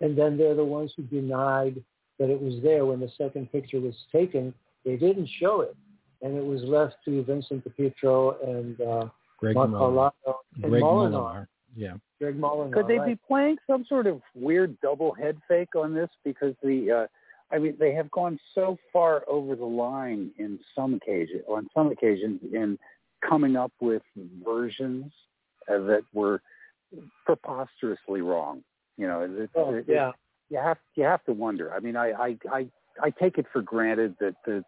and 0.00 0.16
then 0.16 0.36
they're 0.36 0.54
the 0.54 0.64
ones 0.64 0.92
who 0.96 1.02
denied 1.04 1.82
that 2.18 2.30
it 2.30 2.40
was 2.40 2.62
there 2.62 2.84
when 2.84 3.00
the 3.00 3.10
second 3.16 3.50
picture 3.52 3.80
was 3.80 3.94
taken. 4.10 4.52
They 4.84 4.96
didn't 4.96 5.28
show 5.38 5.60
it 5.60 5.76
and 6.22 6.36
it 6.36 6.44
was 6.44 6.62
left 6.62 6.96
to 7.04 7.22
Vincent 7.24 7.64
DiPietro 7.64 8.48
and 8.48 8.80
uh, 8.80 9.08
Greg 9.38 9.54
Mark 9.54 9.70
Carlotto 9.70 10.40
and 10.62 10.70
Greg 10.70 10.82
Molenaar. 10.82 11.12
Molenaar. 11.12 11.46
Yeah. 11.76 11.94
Greg 12.20 12.38
Molenaar. 12.38 12.72
Could 12.72 12.88
they 12.88 12.98
right? 12.98 13.08
be 13.16 13.18
playing 13.26 13.56
some 13.66 13.84
sort 13.88 14.06
of 14.06 14.20
weird 14.34 14.76
double 14.80 15.12
head 15.12 15.36
fake 15.46 15.76
on 15.76 15.94
this? 15.94 16.08
Because 16.24 16.54
the, 16.62 16.90
uh, 16.90 17.54
I 17.54 17.58
mean, 17.58 17.76
they 17.78 17.92
have 17.94 18.10
gone 18.10 18.38
so 18.54 18.76
far 18.92 19.22
over 19.28 19.54
the 19.54 19.64
line 19.64 20.30
in 20.38 20.58
some 20.74 20.94
occasion, 20.94 21.42
on 21.48 21.68
some 21.74 21.90
occasions, 21.90 22.40
in 22.52 22.78
coming 23.26 23.56
up 23.56 23.72
with 23.80 24.02
versions 24.44 25.12
uh, 25.68 25.78
that 25.78 26.02
were 26.12 26.42
preposterously 27.24 28.22
wrong. 28.22 28.62
You 28.96 29.06
know, 29.06 29.20
it, 29.20 29.50
Oh, 29.54 29.74
it- 29.74 29.84
yeah. 29.88 30.12
you 30.50 30.58
have 30.58 30.78
you 30.96 31.04
have 31.04 31.24
to 31.26 31.32
wonder. 31.32 31.72
I 31.72 31.78
mean, 31.80 31.96
I 31.96 32.10
I 32.10 32.38
I, 32.50 32.66
I 33.02 33.10
take 33.10 33.38
it 33.38 33.46
for 33.52 33.62
granted 33.62 34.16
that 34.20 34.34
the 34.44 34.64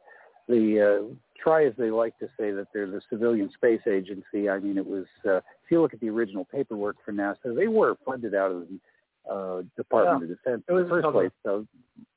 the 0.48 0.80
uh, 0.80 1.14
try 1.42 1.64
as 1.66 1.72
they 1.78 1.90
like 1.90 2.18
to 2.18 2.26
say 2.38 2.50
that 2.52 2.66
they're 2.72 2.90
the 2.90 3.00
civilian 3.10 3.50
space 3.54 3.80
agency. 3.86 4.48
I 4.48 4.58
mean, 4.58 4.76
it 4.78 4.86
was 4.86 5.06
uh, 5.26 5.36
if 5.38 5.70
you 5.70 5.80
look 5.80 5.94
at 5.94 6.00
the 6.00 6.08
original 6.10 6.44
paperwork 6.44 6.96
for 7.04 7.12
NASA, 7.12 7.54
they 7.56 7.68
were 7.68 7.96
funded 8.04 8.34
out 8.34 8.50
of 8.52 8.66
the 8.68 8.78
uh, 9.30 9.62
Department 9.76 10.22
of 10.30 10.36
Defense 10.38 10.62
in 10.68 10.76
the 10.76 10.88
first 10.88 11.04
cover. 11.04 11.20
place. 11.20 11.30
So 11.44 11.66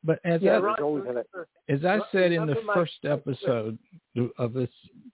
But 0.03 0.19
as 0.23 0.41
Yeah, 0.41 0.57
I, 0.57 0.61
there's 0.61 0.75
always 0.81 1.05
had 1.05 1.17
a- 1.17 1.25
as 1.69 1.83
I 1.85 1.97
Well, 1.97 2.07
said 2.11 2.31
in 2.31 2.45
the 2.47 2.55
first 2.73 2.93
my- 3.03 3.11
episode 3.11 3.77
of 4.37 4.53
this 4.53 4.69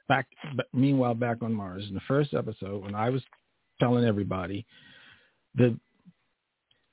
back, 0.07 0.27
meanwhile 0.73 1.15
back 1.15 1.37
on 1.41 1.53
Mars, 1.53 1.85
in 1.87 1.95
the 1.95 2.01
first 2.07 2.33
episode 2.33 2.83
when 2.83 2.95
I 2.95 3.09
was 3.09 3.23
telling 3.79 4.05
everybody 4.05 4.65
the 5.55 5.77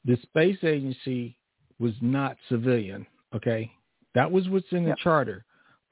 the 0.05 0.17
space 0.23 0.63
agency 0.63 1.37
was 1.79 1.93
not 2.01 2.37
civilian. 2.49 3.05
Okay, 3.35 3.71
that 4.15 4.31
was 4.31 4.49
what's 4.49 4.71
in 4.73 4.85
the 4.85 4.91
Yeah. 4.91 4.95
charter. 5.03 5.45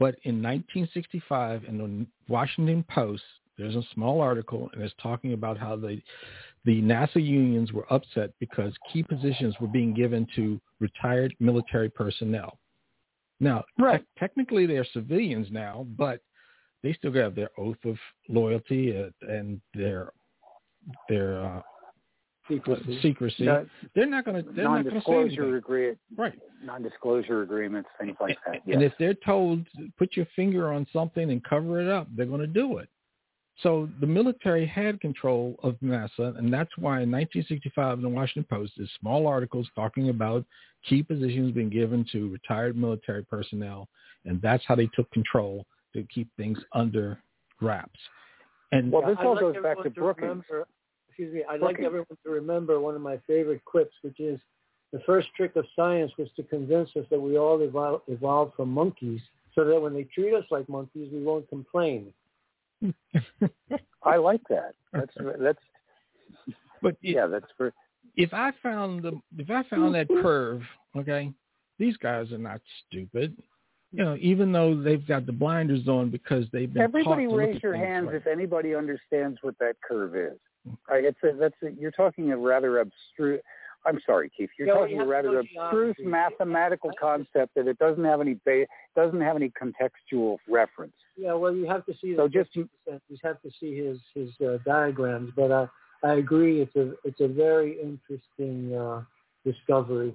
But 0.05 0.17
in 0.25 0.43
1965, 0.43 1.65
in 1.67 1.79
the 1.79 2.07
Washington 2.31 2.85
Post, 2.91 3.23
there's 3.57 3.75
a 3.75 3.83
small 3.95 4.21
article 4.21 4.69
and 4.75 4.83
it's 4.83 4.93
talking 5.03 5.33
about 5.33 5.57
how 5.57 5.77
the 5.77 5.99
the 6.67 6.83
NASA 6.83 7.25
unions 7.25 7.73
were 7.73 7.91
upset 7.91 8.31
because 8.39 8.75
key 8.93 9.03
positions 9.03 9.55
were 9.63 9.67
being 9.67 9.95
given 9.95 10.27
to 10.37 10.61
retired 10.79 11.35
military 11.41 11.89
personnel. 11.89 12.59
Now, 13.41 13.65
Right. 13.79 14.01
tec- 14.01 14.07
technically 14.19 14.67
they're 14.67 14.85
civilians 14.93 15.51
now, 15.51 15.87
but 15.97 16.21
they 16.83 16.93
still 16.93 17.15
have 17.15 17.35
their 17.35 17.49
oath 17.57 17.83
of 17.87 17.99
loyalty 18.29 18.95
uh, 18.95 19.09
and 19.27 19.59
their 19.73 20.13
their 21.09 21.43
uh, 21.43 21.63
Secrecy. 22.49 22.99
secrecy. 23.01 23.49
uh, 23.49 23.65
they're 23.95 24.07
not 24.07 24.25
going 24.25 24.45
to 24.45 24.53
they're 24.53 24.65
not 24.65 24.85
going 24.85 24.85
to 24.85 24.91
say 24.91 24.95
non-disclosure 25.13 25.43
anything. 25.43 25.55
agree 25.55 25.93
Right. 26.17 26.39
non-disclosure 26.63 27.43
agreements, 27.43 27.89
things 27.99 28.17
like 28.21 28.37
that. 28.47 28.61
And 28.67 28.83
if 28.83 28.93
they're 28.99 29.15
told 29.15 29.67
put 29.99 30.15
your 30.17 30.27
finger 30.37 30.73
on 30.73 30.87
something 30.93 31.31
and 31.31 31.43
cover 31.45 31.81
it 31.81 31.89
up, 31.89 32.07
they're 32.15 32.27
going 32.27 32.41
to 32.41 32.47
do 32.47 32.79
it. 32.79 32.89
So 33.63 33.89
the 34.01 34.07
military 34.07 34.67
had 34.67 35.01
control 35.01 35.57
of 35.63 35.77
NASA, 35.83 36.37
and 36.37 36.53
that's 36.53 36.77
why 36.77 37.01
in 37.03 37.11
1965 37.11 37.99
in 37.99 38.03
the 38.03 38.09
Washington 38.09 38.45
Post, 38.51 38.73
there's 38.77 38.91
small 39.01 39.27
articles 39.29 39.69
talking 39.77 40.09
about 40.09 40.45
key 40.89 41.03
positions 41.03 41.53
being 41.53 41.71
given 41.71 42.05
to 42.13 42.31
retired 42.31 42.77
military 42.77 43.25
personnel, 43.25 43.89
and 44.25 44.43
that's 44.43 44.65
how 44.67 44.75
they 44.75 44.89
took 44.95 45.09
control 45.13 45.65
to 45.95 46.03
keep 46.13 46.29
things 46.37 46.59
under 46.73 47.19
wraps. 47.61 47.99
And 48.73 48.91
Well, 48.91 49.07
this 49.07 49.17
all 49.21 49.39
goes 49.39 49.55
back 49.63 49.81
to 49.85 49.91
Brookings. 49.91 50.23
remember- 50.51 50.67
excuse 51.15 51.33
me. 51.33 51.43
I'd 51.49 51.61
like 51.61 51.77
Brookings. 51.77 51.87
everyone 51.87 52.19
to 52.25 52.31
remember 52.31 52.81
one 52.81 52.95
of 52.97 53.01
my 53.01 53.19
favorite 53.27 53.65
quips, 53.65 53.95
which 54.03 54.19
is 54.19 54.41
the 54.93 54.99
first 55.07 55.29
trick 55.37 55.55
of 55.57 55.65
science 55.77 56.11
was 56.19 56.29
to 56.37 56.43
convince 56.43 56.91
us 56.97 57.05
that 57.11 57.21
we 57.21 57.39
all 57.39 57.59
evol- 57.59 58.01
evolved 58.09 58.55
from 58.57 58.69
monkeys, 58.71 59.21
so 59.55 59.65
that 59.65 59.81
when 59.81 59.95
they 59.95 60.05
treat 60.05 60.35
us 60.35 60.45
like 60.51 60.69
monkeys, 60.69 61.09
we 61.13 61.23
won't 61.23 61.49
complain. 61.49 62.13
I 64.03 64.17
like 64.17 64.43
that. 64.51 64.75
That's 64.93 65.13
that's 65.41 65.59
but 66.83 66.97
it- 67.03 67.15
yeah, 67.15 67.27
that's 67.27 67.47
for 67.57 67.73
if 68.17 68.35
I 68.35 68.53
found 68.63 69.03
the 69.03 69.21
if 69.39 69.51
I 69.51 69.63
found 69.65 69.95
that 69.95 70.09
curve, 70.09 70.63
okay, 70.97 71.33
these 71.79 71.97
guys 71.99 72.33
are 72.33 72.39
not 72.39 72.61
stupid. 72.87 73.37
You 73.93 74.05
know, 74.05 74.17
even 74.21 74.51
though 74.51 74.81
they've 74.81 75.07
got 75.07 75.25
the 75.25 75.33
blinders 75.33 75.87
on 75.87 76.11
because 76.11 76.47
they've 76.53 76.73
been 76.73 76.83
Everybody 76.83 77.27
taught 77.27 77.31
to 77.31 77.37
look 77.37 77.55
raise 77.55 77.63
your 77.63 77.77
hands 77.77 78.09
right. 78.09 78.17
if 78.17 78.27
anybody 78.27 78.75
understands 78.75 79.39
what 79.43 79.57
that 79.61 79.77
curve 79.89 80.17
is. 80.17 80.37
All 80.67 80.79
right, 80.91 81.05
it's 81.05 81.19
a, 81.23 81.37
that's 81.39 81.55
a, 81.63 81.71
you're 81.79 81.91
talking 81.91 82.33
a 82.33 82.37
rather 82.39 82.79
abstruse. 82.81 83.41
I'm 83.87 84.01
sorry, 84.07 84.31
Keith. 84.35 84.49
You're 84.59 84.69
Yeah, 84.69 84.75
well, 84.75 84.83
talking 84.85 85.01
a 85.01 85.05
rather 85.07 85.33
know 85.33 85.39
abstruse 85.41 85.95
geometry. 85.99 86.07
mathematical 86.07 86.91
concept 86.99 87.55
that 87.55 87.67
it 87.69 87.79
doesn't 87.79 88.05
have 88.05 88.23
any 88.23 88.39
ba- 88.47 88.67
doesn't 88.97 89.21
have 89.21 89.37
any 89.37 89.51
contextual 89.51 90.39
reference. 90.49 90.95
Yeah, 91.19 91.35
well, 91.35 91.55
you 91.55 91.67
have 91.67 91.85
to 91.87 91.93
see. 92.01 92.17
So 92.17 92.27
just- 92.29 92.55
you 92.57 92.69
have 93.23 93.43
to 93.43 93.51
see 93.61 93.77
his 93.77 93.99
his 94.15 94.31
uh, 94.41 94.57
diagrams. 94.65 95.33
But 95.37 95.51
uh, 95.51 95.67
I 96.03 96.15
agree, 96.15 96.63
it's 96.63 96.75
a 96.77 96.95
it's 97.05 97.21
a 97.21 97.29
very 97.29 97.73
interesting 97.81 98.75
uh, 98.75 99.03
discovery. 99.45 100.15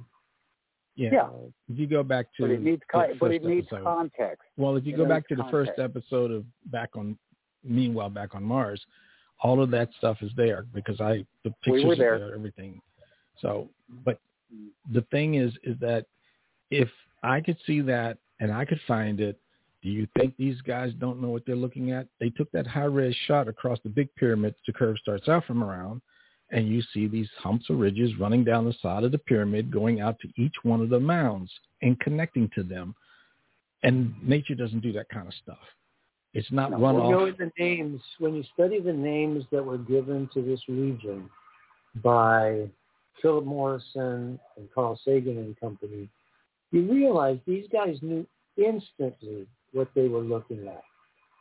Yeah. 0.95 1.09
Yeah. 1.13 1.29
If 1.69 1.77
you 1.79 1.87
go 1.87 2.01
back 2.03 2.25
to 2.37 2.43
But 2.43 2.51
it 2.51 2.61
needs 2.63 2.81
the 2.81 2.91
con- 2.91 3.17
but 3.19 3.31
it 3.31 3.43
needs 3.43 3.67
episode, 3.67 3.83
context. 3.83 4.43
well, 4.57 4.75
if 4.75 4.85
you 4.85 4.95
it 4.95 4.97
go 4.97 5.05
back 5.05 5.27
to 5.29 5.35
the 5.35 5.45
first 5.51 5.71
episode 5.77 6.31
of 6.31 6.43
back 6.71 6.89
on, 6.95 7.17
meanwhile 7.63 8.09
back 8.09 8.35
on 8.35 8.43
Mars, 8.43 8.83
all 9.41 9.61
of 9.61 9.71
that 9.71 9.89
stuff 9.97 10.17
is 10.21 10.31
there 10.35 10.65
because 10.73 10.99
I 10.99 11.25
the 11.43 11.53
We 11.65 11.73
pictures 11.73 11.93
are 11.93 11.95
there. 11.95 12.19
there, 12.19 12.35
everything. 12.35 12.81
So, 13.41 13.69
but 14.03 14.19
the 14.93 15.01
thing 15.11 15.35
is, 15.35 15.53
is 15.63 15.77
that 15.79 16.05
if 16.71 16.89
I 17.23 17.41
could 17.41 17.57
see 17.65 17.81
that 17.81 18.17
and 18.39 18.51
I 18.51 18.65
could 18.65 18.79
find 18.87 19.19
it, 19.19 19.39
do 19.81 19.89
you 19.89 20.07
think 20.17 20.35
these 20.35 20.59
guys 20.61 20.91
don't 20.99 21.21
know 21.21 21.29
what 21.29 21.45
they're 21.45 21.55
looking 21.55 21.91
at? 21.91 22.07
They 22.19 22.29
took 22.29 22.51
that 22.51 22.67
high 22.67 22.83
res 22.83 23.15
shot 23.27 23.47
across 23.47 23.79
the 23.83 23.89
big 23.89 24.13
pyramid. 24.15 24.55
The 24.67 24.73
curve 24.73 24.97
starts 25.01 25.29
out 25.29 25.45
from 25.45 25.63
around, 25.63 26.01
and 26.51 26.67
you 26.67 26.81
see 26.93 27.07
these 27.07 27.29
humps 27.37 27.69
or 27.69 27.77
ridges 27.77 28.17
running 28.19 28.43
down 28.43 28.65
the 28.65 28.75
side 28.81 29.03
of 29.05 29.13
the 29.13 29.17
pyramid, 29.17 29.71
going 29.71 30.01
out 30.01 30.19
to 30.19 30.27
each 30.35 30.55
one 30.63 30.81
of 30.81 30.89
the 30.89 30.99
mounds 30.99 31.51
and 31.81 31.99
connecting 32.01 32.49
to 32.55 32.63
them. 32.63 32.93
And 33.83 34.13
nature 34.21 34.55
doesn't 34.55 34.81
do 34.81 34.91
that 34.93 35.07
kind 35.07 35.27
of 35.27 35.33
stuff. 35.41 35.59
It's 36.33 36.51
not 36.51 36.71
No, 36.71 36.77
run 36.77 36.95
you 36.95 37.11
know 37.11 37.27
off. 37.27 37.37
the 37.37 37.51
names 37.57 38.01
when 38.19 38.35
you 38.35 38.43
study 38.53 38.79
the 38.79 38.93
names 38.93 39.45
that 39.51 39.65
were 39.65 39.77
given 39.79 40.29
to 40.33 40.41
this 40.41 40.61
region 40.67 41.29
by 42.03 42.69
Philip 43.21 43.45
Morrison 43.45 44.39
and 44.57 44.71
Carl 44.73 44.99
Sagan 45.03 45.37
and 45.37 45.59
company, 45.59 46.07
you 46.71 46.91
realize 46.91 47.39
these 47.47 47.65
guys 47.71 47.97
knew 48.01 48.25
instantly 48.57 49.47
what 49.73 49.89
they 49.95 50.07
were 50.07 50.21
looking 50.21 50.67
at. 50.67 50.83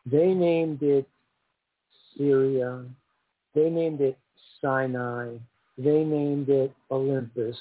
They 0.07 0.33
named 0.33 0.83
it 0.83 1.07
Syria. 2.17 2.85
They 3.55 3.69
named 3.69 4.01
it 4.01 4.19
Sinai. 4.61 5.37
They 5.77 6.03
named 6.05 6.49
it 6.49 6.73
Olympus. 6.91 7.57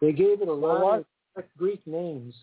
They 0.00 0.12
gave 0.12 0.42
it 0.42 0.48
a 0.48 0.52
lot 0.52 0.80
Well, 0.84 1.04
of 1.36 1.44
Greek 1.56 1.80
names, 1.86 2.34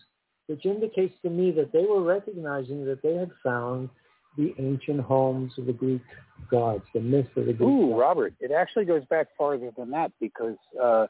which 0.46 0.64
indicates 0.66 1.14
to 1.22 1.30
me 1.30 1.50
that 1.52 1.70
they 1.72 1.84
were 1.84 2.02
recognizing 2.02 2.84
that 2.86 3.02
they 3.02 3.14
had 3.14 3.30
found 3.42 3.88
the 4.36 4.54
ancient 4.58 5.00
homes 5.00 5.52
of 5.58 5.66
the 5.66 5.72
Greek 5.72 6.02
gods, 6.50 6.84
the 6.94 7.00
myth 7.00 7.26
of 7.36 7.46
the 7.46 7.52
Greek 7.52 7.68
Ooh, 7.68 7.90
gods. 7.90 8.00
Robert, 8.00 8.34
it 8.40 8.50
actually 8.50 8.84
goes 8.84 9.04
back 9.06 9.28
farther 9.36 9.70
than 9.76 9.90
that 9.90 10.12
because 10.20 10.56
uh, 10.82 11.06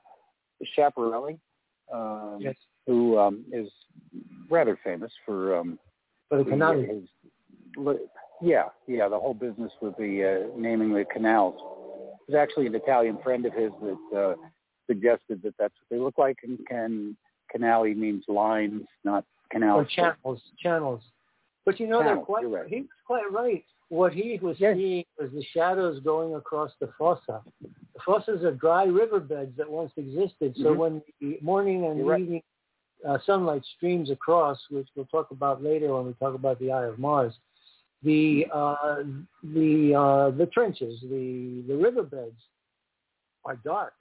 Schiaparelli, 0.77 1.39
um, 1.93 2.39
Yes. 2.41 2.55
who 2.87 3.19
um, 3.19 3.45
is 3.53 3.69
rather 4.49 4.79
famous 4.83 5.13
for 5.25 5.57
um, 5.57 5.79
But 6.31 6.39
the 6.39 6.45
the- 6.45 6.51
canal, 6.51 6.75
his, 6.75 7.09
yeah, 8.41 8.65
yeah, 8.89 9.09
the 9.09 9.19
whole 9.19 9.35
business 9.35 9.73
with 9.81 9.97
the 9.97 10.49
uh, 10.53 10.59
naming 10.59 10.93
the 10.93 11.05
canals. 11.05 11.55
It 12.29 12.33
was 12.33 12.39
actually 12.39 12.67
an 12.67 12.75
Italian 12.75 13.19
friend 13.23 13.47
of 13.47 13.53
his 13.53 13.71
that 13.83 14.19
uh, 14.19 14.35
suggested 14.89 15.43
that 15.43 15.55
that's 15.59 15.75
what 15.75 15.89
they 15.91 15.99
look 15.99 16.19
like, 16.19 16.39
and 16.43 16.59
can 16.69 17.17
canali 17.55 17.97
means 17.97 18.25
lines, 18.29 18.83
not 19.05 19.25
canals. 19.51 19.83
Or 19.83 19.85
channels, 19.85 20.41
channels. 20.59 21.03
But 21.65 21.79
you 21.79 21.87
know, 21.87 22.01
they're 22.03 22.17
quite, 22.17 22.49
right. 22.49 22.67
he 22.69 22.81
was 22.81 22.89
quite 23.07 23.31
right. 23.33 23.65
What 23.89 24.13
he 24.13 24.39
was 24.43 24.57
Yes. 24.59 24.77
seeing 24.77 25.05
was 25.19 25.31
the 25.33 25.45
shadows 25.53 26.01
going 26.01 26.35
across 26.35 26.73
the 26.81 26.89
fossa. 26.99 27.43
The 27.61 28.01
fossas 28.07 28.43
are 28.43 28.53
dry 28.55 28.85
riverbeds 28.85 29.57
that 29.57 29.71
once 29.71 29.93
existed. 29.97 30.57
So 30.57 30.75
Mhm. 30.75 30.77
when 30.77 31.03
the 31.21 31.39
morning 31.43 31.85
and 31.87 31.99
You're 31.99 32.07
right. 32.07 32.21
evening 32.21 32.43
uh, 33.05 33.19
sunlight 33.27 33.65
streams 33.77 34.11
across, 34.11 34.59
which 34.71 34.89
we'll 34.95 35.07
talk 35.07 35.31
about 35.33 35.63
later 35.63 35.93
when 35.95 36.07
we 36.07 36.13
talk 36.15 36.35
about 36.35 36.59
the 36.61 36.71
Eye 36.71 36.85
of 36.85 36.99
Mars, 36.99 37.35
the 38.03 38.47
uh, 38.53 39.03
the 39.43 39.95
uh, 39.95 40.31
the 40.31 40.47
trenches, 40.47 41.01
the 41.03 41.63
the 41.69 41.77
riverbeds 41.77 42.41
are 43.45 43.57
dark, 43.57 43.95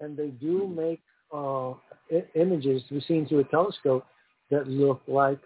and 0.00 0.16
they 0.16 0.28
do 0.28 0.66
make 0.68 1.02
uh, 1.32 1.70
I- 2.10 2.24
images 2.34 2.82
to 2.88 2.94
be 2.94 3.00
seen 3.02 3.26
through 3.26 3.40
a 3.40 3.44
telescope 3.44 4.06
that 4.50 4.66
look 4.68 5.02
like 5.06 5.38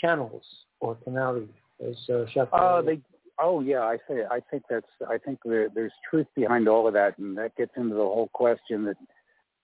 channels 0.00 0.44
or 0.80 0.96
canali, 1.06 1.48
as 1.86 1.96
uh, 2.08 2.24
Chaparral- 2.32 2.78
Oh, 2.78 2.82
they. 2.82 3.00
Oh, 3.38 3.60
yeah. 3.60 3.80
I 3.80 3.98
say. 4.08 4.22
I 4.30 4.40
think 4.50 4.64
that's. 4.68 4.86
I 5.08 5.18
think 5.18 5.38
there, 5.44 5.68
there's 5.74 5.92
truth 6.10 6.26
behind 6.34 6.68
all 6.68 6.86
of 6.86 6.94
that, 6.94 7.18
and 7.18 7.36
that 7.38 7.56
gets 7.56 7.72
into 7.76 7.94
the 7.94 8.00
whole 8.00 8.30
question 8.32 8.84
that 8.84 8.96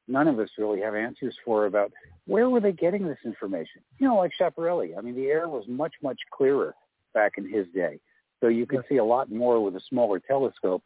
none 0.09 0.29
of 0.29 0.39
us 0.39 0.49
really 0.59 0.81
have 0.81 0.95
answers 0.95 1.35
for 1.45 1.67
about 1.67 1.93
where 2.27 2.49
were 2.49 2.61
they 2.61 2.73
getting 2.73 3.07
this 3.07 3.19
information. 3.25 3.81
You 3.99 4.09
know, 4.09 4.17
like 4.17 4.33
Schiaparelli. 4.39 4.97
I 4.97 5.01
mean, 5.01 5.15
the 5.15 5.27
air 5.27 5.49
was 5.49 5.65
much 5.69 5.95
much 6.03 6.19
clearer 6.33 6.75
back 7.15 7.33
in 7.39 7.51
his 7.51 7.67
day, 7.75 7.99
so 8.41 8.49
you 8.49 8.67
could 8.67 8.83
see 8.89 8.97
a 8.97 9.05
lot 9.05 9.31
more 9.31 9.63
with 9.63 9.77
a 9.77 9.81
smaller 9.89 10.19
telescope. 10.19 10.83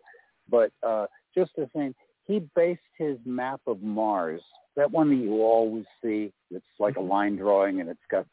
But 0.49 0.71
uh, 0.87 1.07
just 1.35 1.51
the 1.57 1.69
same, 1.75 1.95
he 2.25 2.41
based 2.55 2.81
his 2.97 3.19
map 3.25 3.61
of 3.67 3.83
Mars, 3.83 4.41
that 4.77 4.91
one 4.91 5.09
that 5.11 5.17
you 5.17 5.43
always 5.43 5.85
see. 6.03 6.33
It's 6.51 6.65
like 6.79 6.97
a 6.97 7.01
line 7.01 7.37
drawing, 7.37 7.81
and 7.81 7.89
it's 7.89 7.99
got 8.11 8.27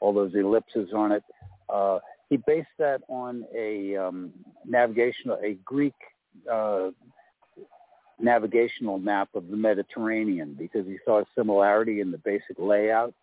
all 0.00 0.12
those 0.12 0.34
ellipses 0.34 0.90
on 0.94 1.12
it. 1.12 1.22
Uh, 1.68 1.98
he 2.30 2.36
based 2.36 2.68
that 2.78 3.02
on 3.08 3.44
a 3.54 3.96
um, 3.96 4.32
navigational, 4.66 5.38
a 5.42 5.54
Greek 5.64 5.94
uh, 6.50 6.90
navigational 8.20 8.98
map 8.98 9.28
of 9.34 9.48
the 9.48 9.56
Mediterranean 9.56 10.54
because 10.58 10.86
he 10.86 10.98
saw 11.04 11.20
a 11.20 11.24
similarity 11.36 12.00
in 12.00 12.10
the 12.10 12.18
basic 12.18 12.58
layout, 12.58 13.14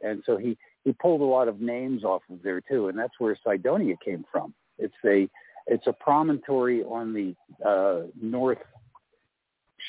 and 0.00 0.22
so 0.26 0.36
he 0.36 0.56
he 0.84 0.92
pulled 0.92 1.20
a 1.20 1.24
lot 1.24 1.48
of 1.48 1.60
names 1.60 2.04
off 2.04 2.22
of 2.30 2.42
there 2.42 2.60
too, 2.60 2.88
and 2.88 2.98
that's 2.98 3.18
where 3.18 3.36
Cydonia 3.44 3.94
came 4.04 4.24
from. 4.30 4.54
It's 4.78 4.94
a 5.04 5.28
it's 5.66 5.86
a 5.86 5.92
promontory 5.92 6.82
on 6.82 7.12
the 7.12 7.34
uh, 7.66 8.06
north 8.20 8.58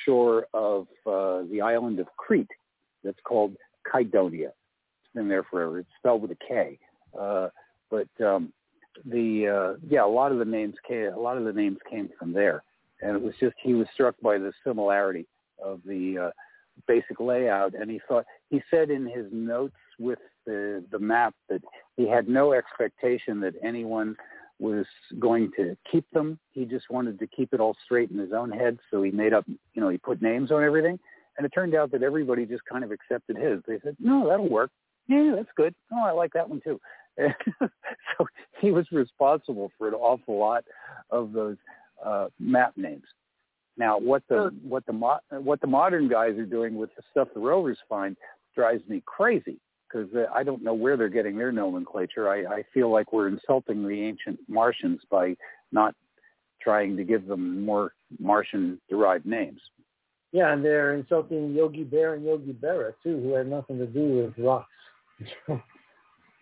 shore 0.06 0.48
of 0.54 0.88
uh, 1.06 1.44
the 1.52 1.62
island 1.64 2.00
of 2.00 2.08
Crete 2.18 2.52
that's 3.04 3.20
called 3.24 3.56
Kydonia. 3.92 4.52
Been 5.16 5.28
there 5.28 5.44
forever. 5.44 5.80
It's 5.80 5.90
spelled 6.00 6.22
with 6.22 6.32
a 6.32 6.38
K. 6.48 6.80
Uh, 7.20 7.50
but 7.92 8.08
um, 8.26 8.52
the 9.06 9.48
uh, 9.48 9.80
yeah, 9.88 10.06
a 10.06 10.08
lot 10.08 10.32
of 10.32 10.40
the 10.40 10.46
names 10.46 10.76
came. 10.88 11.12
A 11.14 11.20
lot 11.20 11.38
of 11.38 11.46
the 11.46 11.54
names 11.54 11.78
came 11.90 12.10
from 12.18 12.34
there, 12.34 12.64
and 13.02 13.16
it 13.16 13.22
was 13.22 13.34
just 13.40 13.56
he 13.62 13.74
was 13.74 13.88
struck 13.94 14.16
by 14.22 14.38
the 14.38 14.52
similarity 14.66 15.28
of 15.64 15.82
the 15.86 16.28
uh, 16.28 16.32
basic 16.88 17.20
layout, 17.20 17.74
and 17.74 17.90
he 17.90 18.00
thought 18.08 18.26
he 18.50 18.62
said 18.72 18.90
in 18.90 19.06
his 19.06 19.26
notes 19.32 19.76
with 20.00 20.20
the 20.46 20.84
the 20.92 21.00
map 21.00 21.34
that 21.50 21.62
he 21.98 22.08
had 22.08 22.28
no 22.28 22.54
expectation 22.54 23.40
that 23.40 23.54
anyone 23.64 24.16
was 24.60 24.86
going 25.20 25.52
to 25.58 25.76
keep 25.92 26.10
them. 26.12 26.40
He 26.52 26.66
just 26.66 26.90
wanted 26.90 27.20
to 27.20 27.28
keep 27.28 27.54
it 27.54 27.60
all 27.60 27.76
straight 27.84 28.12
in 28.12 28.18
his 28.18 28.32
own 28.34 28.52
head, 28.52 28.78
so 28.92 29.04
he 29.04 29.12
made 29.12 29.34
up. 29.34 29.46
You 29.48 29.82
know, 29.82 29.90
he 29.90 29.98
put 29.98 30.22
names 30.22 30.52
on 30.52 30.64
everything, 30.64 31.00
and 31.38 31.46
it 31.46 31.50
turned 31.50 31.76
out 31.76 31.92
that 31.92 32.04
everybody 32.04 32.46
just 32.46 32.64
kind 32.66 32.84
of 32.84 32.92
accepted 32.92 33.38
his. 33.38 33.60
They 33.68 33.80
said, 33.84 33.96
"No, 34.00 34.28
that'll 34.28 34.50
work. 34.50 34.72
Yeah, 35.08 35.34
that's 35.36 35.50
good. 35.56 35.76
Oh, 35.92 36.04
I 36.04 36.12
like 36.12 36.34
that 36.34 36.50
one 36.50 36.62
too." 36.64 36.80
so 37.20 38.26
he 38.60 38.72
was 38.72 38.86
responsible 38.92 39.72
for 39.78 39.88
an 39.88 39.94
awful 39.94 40.40
lot 40.40 40.64
of 41.12 41.32
those 41.32 41.58
uh, 42.04 42.28
map 42.40 42.74
names. 42.76 43.04
Now, 43.78 43.98
what 44.00 44.24
the 44.30 44.52
what 44.64 44.86
the 44.86 44.94
mo- 44.94 45.20
what 45.30 45.62
the 45.62 45.68
modern 45.68 46.08
guys 46.08 46.38
are 46.38 46.46
doing 46.46 46.76
with 46.76 46.90
the 46.96 47.04
stuff 47.12 47.28
the 47.34 47.40
rovers 47.40 47.78
find 47.90 48.16
drives 48.56 48.88
me 48.88 49.02
crazy 49.06 49.60
because 49.94 50.10
uh, 50.16 50.26
I 50.34 50.44
don't 50.44 50.64
know 50.64 50.74
where 50.74 50.98
they're 50.98 51.10
getting 51.10 51.38
their 51.38 51.52
nomenclature. 51.52 52.30
I, 52.30 52.58
I 52.58 52.64
feel 52.74 52.92
like 52.92 53.14
we're 53.14 53.28
insulting 53.28 53.88
the 53.88 54.02
ancient 54.02 54.40
Martians 54.48 55.02
by 55.10 55.36
not 55.72 55.96
trying 56.62 56.96
to 56.98 57.04
give 57.04 57.28
them 57.28 57.66
more 57.66 57.94
Martian-derived 58.20 59.26
names. 59.26 59.60
Yeah, 60.32 60.54
and 60.54 60.64
they're 60.64 60.96
insulting 60.96 61.54
Yogi 61.54 61.84
Bear 61.84 62.16
and 62.16 62.26
Yogi 62.26 62.54
Berra 62.54 62.94
too, 63.04 63.20
who 63.22 63.34
had 63.34 63.48
nothing 63.48 63.78
to 63.78 63.86
do 63.86 64.24
with 64.24 64.46
rocks. 64.46 64.70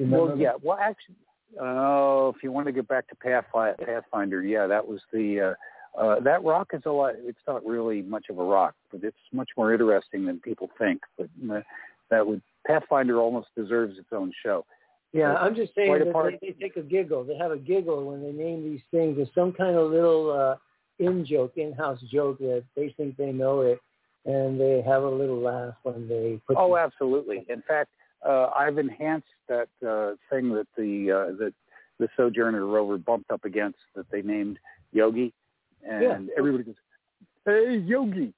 Well, 0.09 0.36
yeah. 0.36 0.53
Well, 0.61 0.80
actually, 0.82 1.15
oh, 1.59 2.34
if 2.36 2.41
you 2.41 2.51
want 2.51 2.67
to 2.67 2.72
get 2.72 2.88
back 2.88 3.07
to 3.09 3.15
Pathfinder, 3.15 4.43
yeah, 4.43 4.65
that 4.67 4.88
was 4.88 4.99
the 5.13 5.55
uh, 5.95 6.01
uh, 6.01 6.19
that 6.22 6.43
rock 6.43 6.69
is 6.74 6.82
a 6.86 6.89
lot. 6.89 7.13
It's 7.17 7.39
not 7.47 7.65
really 7.65 8.01
much 8.01 8.26
of 8.30 8.39
a 8.39 8.43
rock, 8.43 8.74
but 8.91 9.03
it's 9.03 9.17
much 9.32 9.49
more 9.57 9.74
interesting 9.74 10.26
than 10.26 10.39
people 10.39 10.69
think. 10.80 11.01
But 11.17 11.30
uh, 11.51 11.61
that 12.09 12.26
would 12.26 12.41
Pathfinder 12.65 13.19
almost 13.19 13.49
deserves 13.55 13.97
its 13.97 14.07
own 14.11 14.32
show. 14.43 14.65
Yeah, 15.13 15.36
I'm 15.36 15.55
just 15.55 15.76
saying 15.76 15.91
that 15.91 16.38
they, 16.41 16.47
they 16.47 16.53
take 16.53 16.78
a 16.78 16.82
giggle. 16.82 17.26
They 17.26 17.36
have 17.36 17.51
a 17.51 17.57
giggle 17.57 18.05
when 18.05 18.24
they 18.24 18.32
name 18.32 18.63
these 18.63 18.82
things. 18.91 19.17
There's 19.17 19.28
some 19.36 19.51
kind 19.51 19.76
of 19.76 19.91
little 19.91 20.32
uh, 20.32 20.55
in 21.05 21.26
joke, 21.26 21.53
in-house 21.57 21.99
joke 22.11 22.39
that 22.39 22.63
they 22.78 22.93
think 22.95 23.17
they 23.17 23.34
know 23.34 23.61
it, 23.61 23.82
and 24.26 24.59
they 24.59 24.82
have 24.88 25.03
a 25.03 25.09
little 25.09 25.41
laugh 25.41 25.74
when 25.84 26.07
they 26.07 26.39
put. 26.47 26.55
Oh, 26.57 26.78
absolutely. 26.78 27.45
In 27.49 27.61
fact, 27.67 27.89
uh, 28.28 28.49
I've 28.55 28.78
enhanced 28.78 29.28
that 29.47 29.69
uh, 29.86 30.15
thing 30.30 30.53
that 30.53 30.67
the 30.78 31.11
uh, 31.11 31.36
that 31.38 31.53
the 31.99 32.07
Sojourner 32.17 32.65
rover 32.65 32.97
bumped 32.97 33.32
up 33.32 33.45
against 33.45 33.80
that 33.95 34.09
they 34.11 34.22
named 34.22 34.59
Yogi, 34.91 35.34
and 35.88 36.28
Yeah. 36.28 36.34
everybody 36.38 36.63
goes, 36.65 36.76
"Hey, 37.45 37.78
Yogi! 37.78 38.34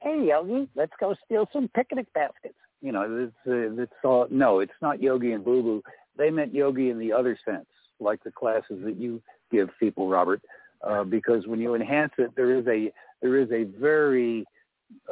Hey, 0.00 0.28
Yogi! 0.28 0.68
Let's 0.74 0.92
go 1.00 1.14
steal 1.24 1.48
some 1.52 1.68
picnic 1.68 2.12
baskets." 2.12 2.58
You 2.80 2.92
know, 2.92 3.28
it's 3.28 3.46
uh, 3.46 3.82
it's 3.82 3.92
all 4.04 4.26
no, 4.30 4.60
it's 4.60 4.80
not 4.80 5.02
Yogi 5.02 5.32
and 5.32 5.44
Boo 5.44 5.62
Boo. 5.62 5.82
They 6.16 6.30
meant 6.30 6.54
Yogi 6.54 6.90
in 6.90 6.98
the 6.98 7.12
other 7.12 7.38
sense, 7.44 7.66
like 8.00 8.22
the 8.22 8.30
classes 8.32 8.82
that 8.84 8.96
you 8.96 9.22
give 9.50 9.70
people, 9.80 10.08
Robert. 10.08 10.42
Uh, 10.82 11.02
because 11.02 11.46
when 11.48 11.58
you 11.58 11.74
enhance 11.74 12.12
it, 12.18 12.30
there 12.36 12.56
is 12.56 12.66
a 12.68 12.92
there 13.20 13.36
is 13.36 13.50
a 13.50 13.64
very 13.64 14.44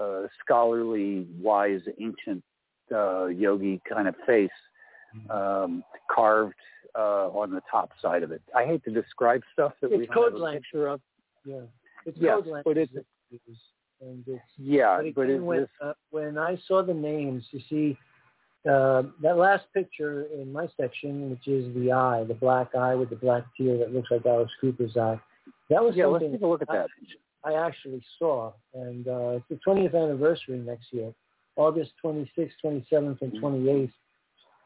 uh, 0.01 0.23
scholarly, 0.41 1.27
wise, 1.41 1.83
ancient 2.01 2.43
uh, 2.93 3.27
yogi 3.27 3.81
kind 3.89 4.09
of 4.09 4.15
face 4.27 4.51
um, 5.31 5.83
carved 6.11 6.55
uh, 6.99 7.29
on 7.29 7.51
the 7.53 7.63
top 7.71 7.91
side 8.01 8.23
of 8.23 8.33
it. 8.33 8.43
I 8.55 8.65
hate 8.65 8.85
to 8.85 8.91
describe 8.91 9.43
stuff 9.53 9.73
that 9.81 9.91
we 9.91 9.99
It's 10.05 10.13
don't 10.15 10.25
have 10.25 10.35
a 10.35 10.39
language. 10.39 10.63
picture 10.65 10.89
of. 10.89 11.01
Yeah, 11.45 11.61
it's 12.05 12.19
Yeah, 12.19 12.35
code 12.35 12.47
language. 12.47 12.65
but 12.65 12.77
it's- 12.77 12.95
that 12.95 13.05
and 14.01 14.23
it's 14.29 14.43
Yeah, 14.59 14.99
But 14.99 15.15
but 15.15 15.21
again, 15.23 15.37
it's 15.37 15.45
when, 15.45 15.61
this, 15.61 15.71
uh, 15.81 15.93
when 16.11 16.37
I 16.39 16.57
saw 16.69 16.83
the 16.83 16.93
names, 16.95 17.45
you 17.51 17.61
see, 17.61 17.99
uh, 18.69 19.05
that 19.23 19.37
last 19.39 19.65
picture 19.73 20.25
in 20.25 20.53
my 20.53 20.69
section, 20.79 21.31
which 21.31 21.49
is 21.49 21.73
the 21.75 21.93
eye, 21.93 22.25
the 22.25 22.35
black 22.35 22.75
eye 22.75 22.95
with 22.95 23.11
the 23.11 23.17
black 23.17 23.45
tear 23.57 23.79
that 23.79 23.95
looks 23.95 24.11
like 24.11 24.27
Alice 24.27 24.51
Cooper's 24.61 24.97
eye, 24.97 25.19
that 25.71 25.83
was 25.83 25.97
yeah. 25.97 26.07
Let's 26.07 26.25
take 26.25 26.43
a 26.43 26.47
look 26.47 26.63
at 26.63 26.69
that. 26.69 26.89
I 27.45 27.55
actually 27.55 28.03
saw. 28.19 28.53
And 28.75 29.07
uh, 29.09 29.39
it's 29.39 29.45
the 29.49 29.59
20th 29.67 29.95
anniversary 29.95 30.59
next 30.59 30.93
year, 30.93 31.13
August 31.57 31.93
26th, 32.05 32.53
27th, 32.63 33.23
and 33.23 33.33
28th, 33.41 33.93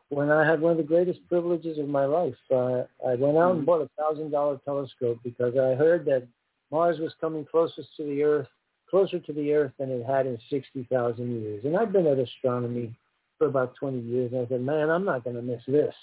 when 0.09 0.31
I 0.31 0.45
had 0.45 0.61
one 0.61 0.73
of 0.73 0.77
the 0.77 0.83
greatest 0.85 1.21
privileges 1.29 1.79
of 1.79 1.89
my 1.89 2.05
life. 2.05 2.35
Uh, 2.51 2.85
I 3.07 3.15
went 3.15 3.39
out 3.39 3.53
and 3.55 3.63
Mhm. 3.63 3.67
bought 3.67 3.83
a 3.83 3.89
$1,000 3.97 4.59
telescope 4.65 5.21
because 5.23 5.57
I 5.57 5.75
heard 5.75 6.05
that 6.07 6.27
Mars 6.71 6.99
was 6.99 7.15
coming 7.21 7.45
closest 7.45 7.97
to 7.97 8.05
the 8.05 8.23
Earth, 8.23 8.49
closer 8.89 9.21
to 9.21 9.33
the 9.33 9.55
Earth 9.55 9.73
than 9.79 9.91
it 9.91 10.05
had 10.05 10.27
in 10.27 10.37
60,000 10.49 11.43
years. 11.43 11.65
And 11.65 11.77
I've 11.77 11.93
been 11.93 12.09
at 12.09 12.19
astronomy 12.19 12.93
for 13.39 13.47
about 13.47 13.75
20 13.77 14.01
years. 14.01 14.33
And 14.33 14.45
I 14.45 14.49
said, 14.49 14.63
man, 14.63 14.91
I'm 14.91 15.05
not 15.05 15.23
going 15.25 15.37
to 15.37 15.43
miss 15.43 15.65
this. 15.67 15.95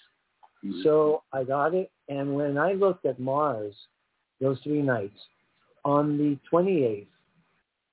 Mhm. 0.64 0.84
So 0.84 1.24
I 1.34 1.44
got 1.44 1.74
it, 1.76 1.92
and 2.10 2.36
when 2.36 2.58
I 2.58 2.74
looked 2.74 3.06
at 3.06 3.20
Mars 3.20 3.76
those 4.40 4.60
three 4.62 4.82
nights, 4.82 5.20
on 5.84 6.18
the 6.18 6.38
28th, 6.50 7.08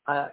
I 0.07 0.31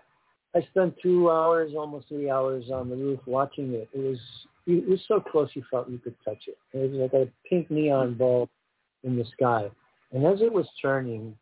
I 0.55 0.61
spent 0.69 0.95
two 1.01 1.31
hours, 1.31 1.71
almost 1.75 2.09
three 2.09 2.29
hours 2.29 2.65
on 2.71 2.89
the 2.89 2.95
roof 2.95 3.19
watching 3.25 3.73
it. 3.73 3.89
It 3.93 3.99
was 3.99 4.19
it 4.67 4.87
was 4.87 4.99
so 5.07 5.19
close 5.19 5.49
you 5.53 5.63
felt 5.71 5.89
you 5.89 5.97
could 5.97 6.15
touch 6.23 6.43
it. 6.47 6.57
It 6.73 6.91
was 6.91 6.91
like 6.91 7.13
a 7.13 7.27
pink 7.49 7.71
neon 7.71 8.15
bulb 8.15 8.49
in 9.03 9.17
the 9.17 9.25
sky, 9.33 9.69
and 10.11 10.25
as 10.25 10.41
it 10.41 10.51
was 10.51 10.67
turning, 10.81 11.35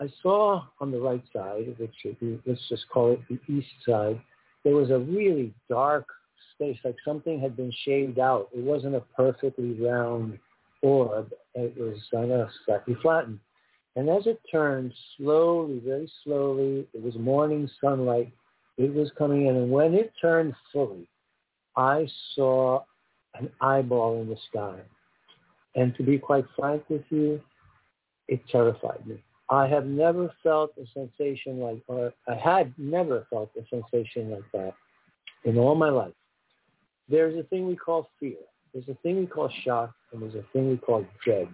I 0.00 0.06
saw 0.22 0.62
on 0.80 0.90
the 0.90 1.00
right 1.00 1.22
side, 1.32 1.74
which 1.78 1.94
be, 2.20 2.40
let's 2.46 2.68
just 2.68 2.88
call 2.88 3.12
it 3.12 3.20
the 3.28 3.38
east 3.52 3.68
side, 3.86 4.20
there 4.64 4.74
was 4.74 4.90
a 4.90 4.98
really 4.98 5.52
dark 5.68 6.06
space, 6.54 6.78
like 6.84 6.96
something 7.04 7.40
had 7.40 7.56
been 7.56 7.72
shaved 7.84 8.18
out. 8.18 8.48
It 8.54 8.62
wasn't 8.62 8.94
a 8.94 9.00
perfectly 9.16 9.72
round 9.80 10.38
orb. 10.82 11.32
It 11.54 11.76
was 11.76 11.98
kind 12.12 12.30
of 12.30 12.48
slightly 12.64 12.96
flattened. 13.02 13.40
And 13.98 14.08
as 14.08 14.28
it 14.28 14.40
turned 14.48 14.94
slowly, 15.16 15.82
very 15.84 16.08
slowly, 16.22 16.86
it 16.94 17.02
was 17.02 17.16
morning 17.16 17.68
sunlight. 17.80 18.32
It 18.76 18.94
was 18.94 19.10
coming 19.18 19.48
in. 19.48 19.56
And 19.56 19.72
when 19.72 19.92
it 19.94 20.12
turned 20.22 20.54
fully, 20.72 21.08
I 21.76 22.06
saw 22.36 22.84
an 23.34 23.50
eyeball 23.60 24.22
in 24.22 24.28
the 24.28 24.36
sky. 24.50 24.78
And 25.74 25.96
to 25.96 26.04
be 26.04 26.16
quite 26.16 26.44
frank 26.56 26.84
with 26.88 27.02
you, 27.10 27.40
it 28.28 28.40
terrified 28.52 29.04
me. 29.04 29.20
I 29.50 29.66
have 29.66 29.86
never 29.86 30.32
felt 30.44 30.70
a 30.80 30.86
sensation 30.94 31.58
like, 31.58 31.82
or 31.88 32.12
I 32.28 32.36
had 32.36 32.72
never 32.78 33.26
felt 33.30 33.50
a 33.56 33.66
sensation 33.68 34.30
like 34.30 34.48
that 34.52 34.74
in 35.42 35.58
all 35.58 35.74
my 35.74 35.90
life. 35.90 36.14
There's 37.08 37.36
a 37.36 37.42
thing 37.48 37.66
we 37.66 37.74
call 37.74 38.08
fear. 38.20 38.36
There's 38.72 38.88
a 38.88 38.94
thing 39.02 39.16
we 39.16 39.26
call 39.26 39.50
shock, 39.64 39.92
and 40.12 40.22
there's 40.22 40.36
a 40.36 40.44
thing 40.52 40.70
we 40.70 40.76
call 40.76 41.04
dread. 41.24 41.48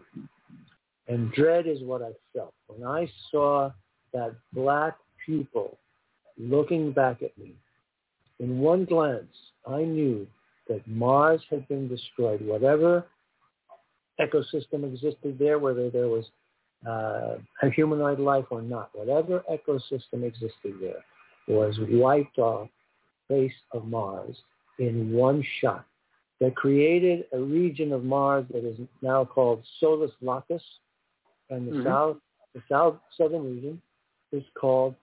And 1.09 1.33
dread 1.33 1.67
is 1.67 1.83
what 1.83 2.03
I 2.03 2.13
felt. 2.35 2.55
When 2.67 2.87
I 2.89 3.09
saw 3.31 3.71
that 4.13 4.35
black 4.53 4.97
pupil 5.25 5.79
looking 6.39 6.93
back 6.93 7.23
at 7.23 7.37
me, 7.37 7.55
in 8.41 8.59
one 8.59 8.85
glance, 8.85 9.35
I 9.67 9.83
knew 9.83 10.27
that 10.69 10.87
Mars 10.89 11.43
had 11.51 11.69
been 11.69 11.89
destroyed. 11.89 12.41
Whatever 12.45 13.07
ecosystem 14.21 14.85
existed 14.85 15.39
there, 15.39 15.59
whether 15.59 15.91
there 15.91 16.09
was 16.09 16.25
uh, 16.87 17.37
a 17.63 17.71
humanoid 17.71 18.19
life 18.19 18.47
or 18.51 18.63
not, 18.63 18.91
whatever 18.93 19.43
ecosystem 19.51 20.25
existed 20.25 20.75
there 20.81 21.05
was 21.49 21.77
wiped 21.91 22.39
off 22.39 22.69
face 23.29 23.53
of 23.73 23.87
Mars 23.87 24.37
in 24.79 25.13
one 25.13 25.45
shot 25.61 25.85
that 26.41 26.57
created 26.57 27.25
a 27.33 27.39
region 27.39 27.93
of 27.93 28.05
Mars 28.05 28.45
that 28.53 28.65
is 28.65 28.79
now 29.03 29.25
called 29.25 29.63
Solis 29.81 30.11
Lacus, 30.21 30.63
and 31.51 31.69
the 31.69 31.73
mm-hmm. 31.73 31.87
south, 31.87 32.17
the 32.55 32.63
south 32.71 32.97
southern 33.17 33.45
region 33.45 33.81
is 34.33 34.43
called 34.59 34.95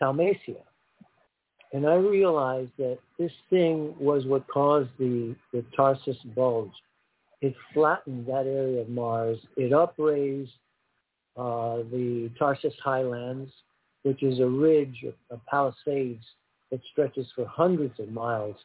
Thaumasia. 0.00 0.62
And 1.72 1.86
I 1.86 1.94
realized 1.94 2.70
that 2.78 2.98
this 3.18 3.32
thing 3.48 3.94
was 3.98 4.26
what 4.26 4.46
caused 4.48 4.90
the, 4.98 5.36
the 5.52 5.64
Tharsis 5.78 6.16
bulge. 6.34 6.72
It 7.42 7.54
flattened 7.72 8.26
that 8.26 8.46
area 8.46 8.80
of 8.80 8.88
Mars. 8.88 9.38
It 9.56 9.72
upraised 9.72 10.50
uh, 11.36 11.76
the 11.90 12.30
Tharsis 12.40 12.74
Highlands, 12.82 13.50
which 14.02 14.22
is 14.22 14.40
a 14.40 14.46
ridge 14.46 15.04
of 15.30 15.46
palisades 15.46 16.24
that 16.70 16.80
stretches 16.90 17.26
for 17.34 17.46
hundreds 17.46 17.98
of 18.00 18.10
miles. 18.10 18.56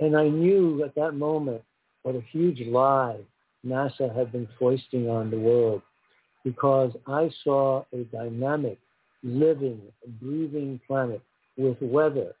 And 0.00 0.16
I 0.16 0.28
knew 0.28 0.84
at 0.84 0.94
that 0.94 1.12
moment 1.12 1.62
what 2.02 2.14
a 2.14 2.22
huge 2.30 2.60
lie 2.66 3.18
NASA 3.66 4.14
had 4.14 4.32
been 4.32 4.48
foisting 4.58 5.08
on 5.08 5.30
the 5.30 5.38
world 5.38 5.82
because 6.44 6.92
I 7.06 7.30
saw 7.44 7.84
a 7.92 8.04
dynamic, 8.04 8.78
living, 9.22 9.80
breathing 10.20 10.80
planet 10.86 11.22
with 11.56 11.76
weather, 11.80 12.34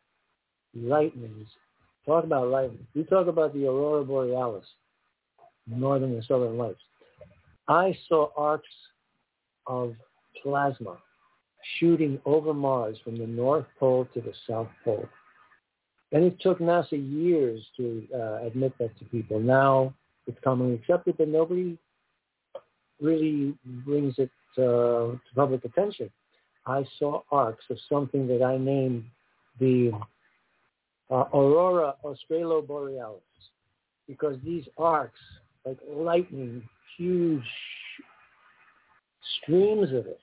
lightnings. 0.74 1.48
Talk 2.06 2.24
about 2.24 2.48
lightning. 2.48 2.86
You 2.94 3.04
talk 3.04 3.28
about 3.28 3.54
the 3.54 3.66
aurora 3.66 4.04
borealis, 4.04 4.66
northern 5.66 6.12
and 6.12 6.24
southern 6.24 6.58
lights. 6.58 6.80
I 7.68 7.96
saw 8.08 8.30
arcs 8.36 8.66
of 9.66 9.94
plasma 10.42 10.96
shooting 11.78 12.20
over 12.24 12.52
Mars 12.52 12.96
from 13.04 13.18
the 13.18 13.26
North 13.26 13.66
Pole 13.78 14.08
to 14.14 14.20
the 14.20 14.32
South 14.48 14.68
Pole. 14.84 15.08
And 16.10 16.24
it 16.24 16.40
took 16.40 16.58
NASA 16.58 16.92
years 16.92 17.64
to 17.76 18.06
uh, 18.14 18.44
admit 18.44 18.74
that 18.78 18.98
to 18.98 19.04
people. 19.06 19.40
Now 19.40 19.94
it's 20.26 20.38
commonly 20.44 20.74
accepted, 20.74 21.16
but 21.18 21.28
nobody 21.28 21.78
really 23.02 23.54
brings 23.84 24.14
it 24.18 24.30
uh, 24.56 24.60
to 24.60 25.20
public 25.34 25.64
attention. 25.64 26.10
I 26.66 26.84
saw 26.98 27.22
arcs 27.30 27.64
of 27.70 27.78
something 27.88 28.26
that 28.28 28.42
I 28.42 28.56
named 28.56 29.04
the 29.58 29.92
uh, 31.10 31.24
Aurora 31.34 31.94
Australoborealis 32.04 33.20
because 34.06 34.36
these 34.44 34.64
arcs, 34.78 35.18
like 35.66 35.78
lightning, 35.88 36.62
huge 36.96 37.42
streams 39.42 39.88
of 39.90 40.06
it, 40.06 40.20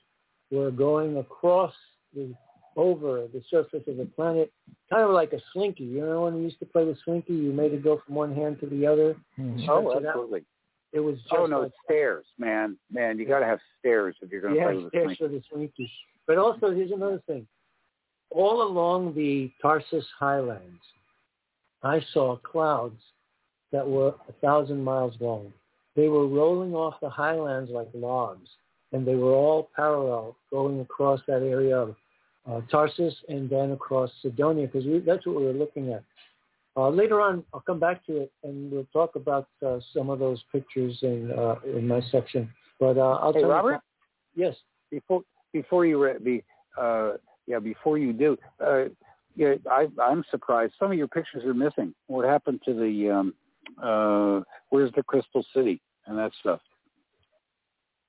were 0.50 0.70
going 0.70 1.18
across 1.18 1.74
the 2.14 2.34
over 2.76 3.26
the 3.32 3.42
surface 3.50 3.82
of 3.88 3.96
the 3.96 4.04
planet, 4.04 4.52
kind 4.88 5.02
of 5.02 5.10
like 5.10 5.32
a 5.32 5.40
slinky. 5.52 5.84
You 5.84 6.06
know 6.06 6.22
when 6.22 6.36
we 6.36 6.42
used 6.42 6.60
to 6.60 6.66
play 6.66 6.84
the 6.84 6.96
slinky, 7.04 7.34
you 7.34 7.52
made 7.52 7.72
it 7.72 7.82
go 7.84 8.00
from 8.06 8.14
one 8.14 8.34
hand 8.34 8.58
to 8.60 8.66
the 8.66 8.86
other. 8.86 9.16
Mm-hmm. 9.38 9.68
Oh, 9.68 9.92
absolutely. 9.96 10.44
It 10.92 11.00
was 11.00 11.16
just 11.16 11.32
oh 11.36 11.46
no, 11.46 11.60
like 11.62 11.72
stairs, 11.84 12.24
man, 12.38 12.76
man. 12.90 13.18
You 13.18 13.26
got 13.26 13.40
to 13.40 13.46
have 13.46 13.60
stairs 13.78 14.16
if 14.20 14.30
you're 14.30 14.40
going 14.40 14.54
to 14.54 14.60
yeah, 14.60 14.66
play 14.66 14.76
with 14.76 14.88
stairs 14.88 15.16
for 15.18 15.28
the 15.28 15.42
slinky. 15.50 15.90
But 16.26 16.38
also, 16.38 16.72
here's 16.72 16.90
another 16.90 17.22
thing. 17.26 17.46
All 18.30 18.62
along 18.62 19.14
the 19.14 19.50
Tharsis 19.62 20.04
Highlands, 20.18 20.80
I 21.82 22.00
saw 22.12 22.36
clouds 22.36 23.00
that 23.72 23.86
were 23.86 24.14
a 24.28 24.32
thousand 24.40 24.82
miles 24.82 25.14
long. 25.20 25.52
They 25.96 26.08
were 26.08 26.26
rolling 26.26 26.74
off 26.74 26.94
the 27.00 27.10
highlands 27.10 27.70
like 27.70 27.88
logs, 27.94 28.48
and 28.92 29.06
they 29.06 29.14
were 29.14 29.32
all 29.32 29.70
parallel, 29.74 30.36
going 30.50 30.80
across 30.80 31.20
that 31.26 31.42
area 31.42 31.76
of 31.76 31.96
uh, 32.48 32.60
Tharsis 32.72 33.14
and 33.28 33.48
then 33.48 33.72
across 33.72 34.10
Cydonia, 34.22 34.66
because 34.66 34.84
that's 35.06 35.26
what 35.26 35.36
we 35.36 35.46
were 35.46 35.52
looking 35.52 35.92
at. 35.92 36.02
Uh, 36.80 36.88
later 36.88 37.20
on, 37.20 37.44
I'll 37.52 37.60
come 37.60 37.78
back 37.78 38.06
to 38.06 38.22
it, 38.22 38.32
and 38.42 38.72
we'll 38.72 38.88
talk 38.90 39.14
about 39.14 39.48
uh, 39.64 39.80
some 39.92 40.08
of 40.08 40.18
those 40.18 40.42
pictures 40.50 40.98
in 41.02 41.30
uh, 41.30 41.56
in 41.66 41.86
my 41.86 42.00
section. 42.10 42.50
But 42.78 42.96
uh, 42.96 43.18
I'll 43.20 43.34
hey, 43.34 43.40
tell 43.40 43.50
Robert. 43.50 43.82
You, 44.34 44.46
yes. 44.46 44.56
Before 44.90 45.22
before 45.52 45.84
you 45.84 46.02
re- 46.02 46.18
be 46.22 46.42
uh, 46.80 47.12
yeah 47.46 47.58
before 47.58 47.98
you 47.98 48.14
do 48.14 48.38
uh, 48.66 48.84
yeah 49.36 49.56
I 49.70 49.88
I'm 50.02 50.24
surprised 50.30 50.72
some 50.78 50.90
of 50.90 50.96
your 50.96 51.08
pictures 51.08 51.44
are 51.44 51.52
missing. 51.52 51.94
What 52.06 52.24
happened 52.24 52.62
to 52.64 52.72
the 52.72 53.10
um, 53.10 53.34
uh, 53.82 54.40
where's 54.70 54.92
the 54.92 55.02
Crystal 55.02 55.44
City 55.54 55.82
and 56.06 56.16
that 56.16 56.32
stuff? 56.40 56.60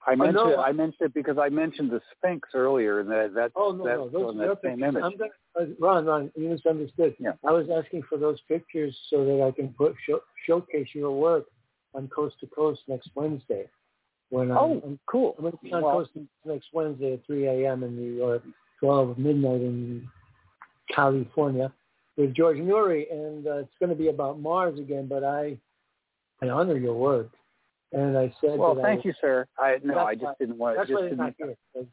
I 0.08 0.16
mentioned 0.16 0.38
oh, 0.40 0.50
no. 0.50 0.54
it, 0.54 0.58
I 0.58 0.72
mentioned 0.72 1.02
it 1.02 1.14
because 1.14 1.38
I 1.38 1.50
mentioned 1.50 1.92
the 1.92 2.02
Sphinx 2.18 2.50
earlier, 2.56 3.02
and 3.02 3.10
that 3.10 3.34
that 3.36 3.52
oh 3.56 3.72
no 3.72 3.86
that's 3.86 3.98
no 3.98 4.10
those 4.10 4.30
on 4.30 4.38
that 4.38 4.58
same 4.64 4.84
image. 4.84 5.04
I'm 5.04 5.18
gonna, 5.18 5.32
uh, 5.60 5.74
Ron 5.80 6.06
Ron 6.06 6.32
you 6.36 6.50
misunderstood. 6.50 7.16
Yeah. 7.20 7.34
I 7.46 7.52
was 7.52 7.68
asking 7.70 8.04
for 8.10 8.18
those 8.18 8.40
pictures 8.48 8.98
so 9.10 9.24
that 9.26 9.44
I 9.46 9.52
can 9.52 9.70
put 9.70 9.96
show, 10.08 10.22
showcase 10.48 10.88
your 10.94 11.12
work 11.12 11.46
on 11.94 12.08
Coast 12.08 12.36
to 12.40 12.48
Coast 12.48 12.82
next 12.88 13.10
Wednesday. 13.16 13.68
When 14.30 14.50
I'm, 14.50 14.58
oh, 14.58 14.82
I'm, 14.86 15.00
cool. 15.08 15.36
I'm 15.38 15.44
going 15.44 15.52
to 15.52 15.60
be 15.62 15.74
on 15.74 15.84
well, 15.84 15.98
Coast 15.98 16.12
next 16.46 16.68
Wednesday 16.72 17.14
at 17.14 17.26
3 17.26 17.48
a.m. 17.48 17.84
in 17.84 17.98
New 17.98 18.14
York, 18.14 18.44
12 18.80 19.18
midnight 19.18 19.60
in 19.60 20.08
California 20.96 21.72
with 22.16 22.34
George 22.34 22.58
Noory, 22.58 23.12
and 23.12 23.46
uh, 23.46 23.58
it's 23.58 23.74
going 23.80 23.90
to 23.90 23.96
be 23.96 24.08
about 24.08 24.40
Mars 24.40 24.80
again. 24.80 25.08
But 25.08 25.24
I 25.24 25.58
I 26.42 26.50
honor 26.50 26.78
your 26.78 26.96
work. 26.96 27.30
And 27.94 28.18
I 28.18 28.34
said, 28.40 28.58
"Well, 28.58 28.76
that 28.76 28.84
thank 28.84 29.02
I, 29.02 29.10
you, 29.10 29.14
sir. 29.20 29.46
I 29.60 29.78
no, 29.84 30.00
I 30.00 30.14
just 30.14 30.24
why, 30.24 30.34
didn't 30.40 30.58
want. 30.58 30.78
That's 30.78 30.90
just 30.90 31.02
why 31.02 31.10
didn't, 31.10 31.18
not. 31.18 31.86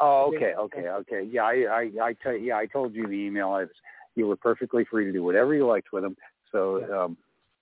Oh, 0.00 0.32
okay, 0.34 0.54
okay, 0.54 0.88
okay. 0.88 1.28
Yeah, 1.30 1.42
I, 1.42 1.64
I, 1.70 1.90
I 2.08 2.12
tell, 2.22 2.34
yeah, 2.36 2.56
I 2.56 2.66
told 2.66 2.94
you 2.94 3.06
the 3.06 3.12
email. 3.14 3.48
I 3.50 3.60
was, 3.62 3.68
you 4.14 4.26
were 4.26 4.36
perfectly 4.36 4.84
free 4.84 5.04
to 5.06 5.12
do 5.12 5.22
whatever 5.22 5.54
you 5.54 5.66
liked 5.66 5.92
with 5.92 6.02
them. 6.04 6.16
So 6.52 6.84
yeah. 6.88 7.04
um, 7.04 7.16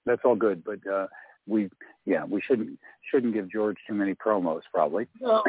that's 0.07 0.21
all 0.25 0.37
good. 0.37 0.63
But 0.65 0.87
uh, 0.91 1.07
we, 1.47 1.71
yeah, 2.05 2.25
we 2.25 2.41
shouldn't 2.41 2.79
shouldn't 3.11 3.33
give 3.35 3.51
George 3.51 3.77
too 3.87 3.95
many 3.95 4.15
promos, 4.15 4.63
probably. 4.73 5.07
No. 5.21 5.43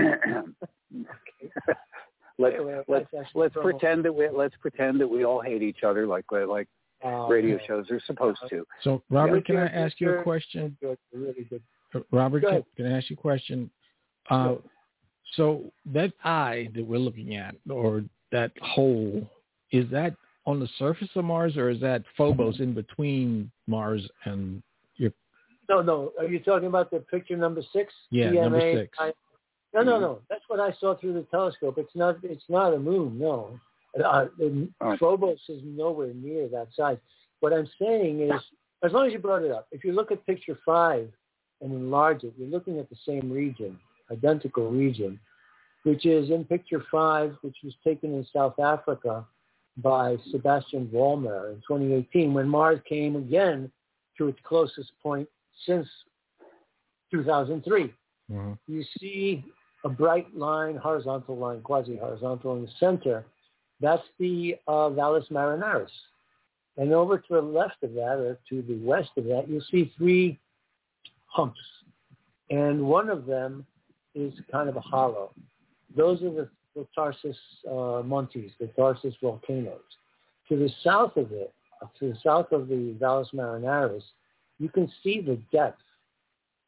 let's 2.40 2.56
Anyway, 2.56 2.82
let's 2.88 3.06
let's 3.36 3.56
promo. 3.56 3.62
pretend 3.62 4.06
that 4.06 4.14
we 4.14 4.28
let's 4.30 4.56
pretend 4.62 5.00
that 5.02 5.08
we 5.08 5.24
all 5.26 5.42
hate 5.42 5.62
each 5.62 5.84
other 5.84 6.08
like 6.08 6.26
like 6.32 6.68
Uh, 7.06 7.28
radio 7.28 7.56
okay. 7.56 7.66
shows 7.68 7.92
are 7.92 8.00
supposed 8.08 8.40
to. 8.50 8.66
So, 8.82 9.02
Robert, 9.10 9.46
Yeah, 9.48 9.56
can 9.56 9.58
I 9.58 9.68
ask 9.68 10.00
you 10.02 10.10
a 10.10 10.16
good. 10.16 10.24
question? 10.24 10.78
Good, 10.82 10.98
really 11.14 11.44
good. 11.50 11.62
Robert, 12.12 12.44
can, 12.44 12.64
can 12.76 12.86
I 12.88 12.98
ask 12.98 13.10
you 13.10 13.16
a 13.18 13.22
question? 13.22 13.70
Uh, 14.30 14.46
Sure. 14.46 14.62
so 15.36 15.74
that 15.88 16.14
eye 16.24 16.70
that 16.76 16.86
we're 16.86 17.00
looking 17.00 17.36
at, 17.36 17.56
or 17.70 18.04
that 18.32 18.52
hole, 18.62 19.28
is 19.72 19.90
that 19.92 20.16
on 20.46 20.60
the 20.60 20.70
surface 20.78 21.10
of 21.16 21.26
Mars, 21.26 21.58
or 21.58 21.70
is 21.70 21.80
that 21.82 22.04
Phobos 22.18 22.60
in 22.60 22.74
between 22.74 23.52
Mars 23.68 24.08
and 24.26 24.62
your? 24.98 25.12
No, 25.68 25.82
no. 25.82 26.12
Are 26.20 26.26
you 26.26 26.40
talking 26.40 26.68
about 26.68 26.92
the 26.92 27.00
picture 27.00 27.38
number 27.38 27.62
six? 27.74 27.94
Yeah, 28.10 28.32
TMA? 28.32 28.42
number 28.42 28.76
six. 28.76 28.98
I, 29.00 29.14
no, 29.74 29.84
no, 29.84 30.00
no. 30.00 30.22
That's 30.30 30.44
what 30.48 30.60
I 30.60 30.74
saw 30.80 30.96
through 30.98 31.14
the 31.14 31.24
telescope. 31.30 31.76
It's 31.78 31.96
not. 31.96 32.18
It's 32.24 32.46
not 32.50 32.74
a 32.74 32.80
moon. 32.80 33.20
No. 33.20 33.60
Uh, 34.04 34.26
the-. 34.38 34.70
Phobos 35.00 35.40
is 35.50 35.62
nowhere 35.64 36.14
near 36.14 36.48
that 36.48 36.68
size. 36.76 36.98
What 37.40 37.54
I'm 37.54 37.70
saying 37.80 38.22
is, 38.22 38.32
as 38.84 38.92
long 38.92 39.08
as 39.08 39.14
you 39.14 39.20
brought 39.20 39.44
it 39.44 39.52
up, 39.52 39.68
if 39.72 39.84
you 39.84 39.94
look 39.94 40.12
at 40.12 40.26
picture 40.26 40.58
five 40.66 41.10
and 41.62 41.74
enlarge 41.74 42.24
it, 42.24 42.34
you're 42.38 42.50
looking 42.50 42.80
at 42.80 42.90
the 42.90 42.96
same 43.06 43.32
region, 43.32 43.80
identical 44.12 44.70
region, 44.70 45.20
which 45.84 46.06
is 46.06 46.30
in 46.30 46.46
picture 46.46 46.84
five, 46.92 47.36
which 47.42 47.58
was 47.64 47.74
taken 47.84 48.14
in 48.14 48.26
South 48.34 48.60
Africa 48.60 49.26
by 49.78 50.18
Sebastian 50.32 50.88
Vollmer 50.88 51.54
in 51.54 51.62
2018 51.68 52.34
when 52.34 52.48
Mars 52.48 52.80
came 52.88 53.16
again 53.16 53.72
to 54.18 54.28
its 54.28 54.40
closest 54.44 54.92
point 55.02 55.28
since 55.66 55.88
2003. 57.12 57.94
Mhm. 58.30 58.58
You 58.68 58.84
see 59.00 59.44
a 59.84 59.90
bright 59.90 60.36
line, 60.36 60.76
horizontal 60.76 61.38
line, 61.38 61.62
quasi-horizontal 61.62 62.56
in 62.58 62.66
the 62.66 62.72
center. 62.80 63.26
That's 63.80 64.04
the 64.18 64.58
uh, 64.68 64.90
Valles 64.90 65.30
Marineris. 65.30 65.92
And 66.78 66.94
over 66.94 67.18
to 67.18 67.34
the 67.34 67.42
left 67.42 67.82
of 67.84 67.94
that, 67.94 68.20
or 68.20 68.38
to 68.50 68.62
the 68.62 68.78
west 68.78 69.12
of 69.18 69.26
that, 69.26 69.48
you'll 69.48 69.62
see 69.62 69.94
three 69.98 70.40
humps. 71.30 71.60
And 72.50 72.82
one 72.86 73.10
of 73.10 73.26
them 73.26 73.66
is 74.16 74.34
kind 74.52 74.70
of 74.70 74.76
a 74.76 74.82
hollow. 74.82 75.32
Those 75.96 76.22
are 76.22 76.32
the, 76.32 76.50
the 76.76 76.86
Tharsis 76.98 77.36
uh, 77.70 78.04
Montes, 78.04 78.52
the 78.60 78.68
Tharsis 78.78 79.14
volcanoes. 79.22 79.80
To 80.50 80.58
the 80.58 80.70
south 80.84 81.16
of 81.16 81.32
it, 81.32 81.54
to 82.00 82.10
the 82.10 82.18
south 82.24 82.52
of 82.52 82.68
the 82.68 82.96
Valles 83.00 83.30
Marineris, 83.34 84.04
you 84.58 84.70
can 84.70 84.92
see 85.04 85.22
the 85.22 85.40
depth 85.52 85.82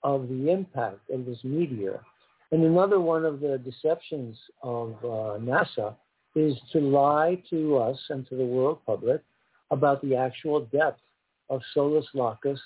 of 0.04 0.30
the 0.30 0.50
impact 0.50 1.10
of 1.10 1.26
this 1.26 1.40
meteor. 1.44 2.02
And 2.52 2.64
another 2.64 3.00
one 3.00 3.26
of 3.26 3.40
the 3.40 3.58
deceptions 3.58 4.38
of 4.62 4.96
uh, 5.04 5.40
NASA 5.40 5.96
is 6.36 6.56
to 6.72 6.80
lie 6.80 7.42
to 7.50 7.78
us 7.78 8.00
and 8.10 8.28
to 8.30 8.36
the 8.36 8.46
world 8.46 8.80
public 8.86 9.22
about 9.72 10.02
the 10.02 10.16
actual 10.16 10.62
depth 10.66 11.02
of 11.50 11.62
Solis 11.74 12.06
Lacus 12.14 12.60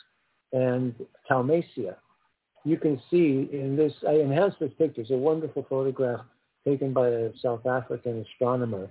and 0.53 0.93
Thaumasia. 1.29 1.95
You 2.63 2.77
can 2.77 2.99
see 3.11 3.49
in 3.51 3.75
this, 3.75 3.93
I 4.07 4.13
enhanced 4.13 4.59
this 4.59 4.71
picture. 4.77 5.01
It's 5.01 5.11
a 5.11 5.17
wonderful 5.17 5.65
photograph 5.69 6.21
taken 6.65 6.93
by 6.93 7.09
a 7.09 7.29
South 7.41 7.65
African 7.65 8.25
astronomer. 8.25 8.89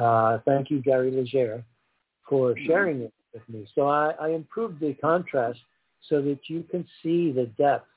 Uh, 0.00 0.38
thank 0.44 0.70
you, 0.70 0.80
Gary 0.80 1.10
Leger, 1.10 1.64
for 2.28 2.54
sharing 2.66 3.00
it 3.00 3.12
with 3.34 3.42
me. 3.48 3.66
So 3.74 3.88
I, 3.88 4.12
I 4.20 4.28
improved 4.28 4.80
the 4.80 4.94
contrast 4.94 5.58
so 6.08 6.22
that 6.22 6.38
you 6.48 6.64
can 6.70 6.86
see 7.02 7.32
the 7.32 7.46
depth. 7.58 7.88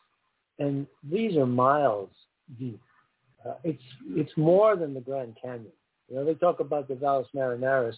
And 0.59 0.87
these 1.03 1.37
are 1.37 1.45
miles 1.45 2.09
deep. 2.59 2.81
Uh, 3.45 3.53
it's 3.63 3.83
it's 4.09 4.31
more 4.37 4.75
than 4.75 4.93
the 4.93 5.01
Grand 5.01 5.35
Canyon. 5.41 5.71
You 6.09 6.15
know, 6.15 6.25
they 6.25 6.35
talk 6.35 6.59
about 6.59 6.87
the 6.87 6.95
Valles 6.95 7.27
Marineris 7.35 7.95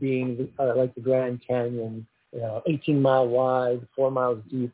being 0.00 0.48
uh, 0.58 0.74
like 0.76 0.94
the 0.94 1.00
Grand 1.00 1.42
Canyon, 1.46 2.06
you 2.34 2.40
know, 2.40 2.62
18 2.66 3.00
mile 3.00 3.28
wide, 3.28 3.86
four 3.94 4.10
miles 4.10 4.42
deep. 4.50 4.72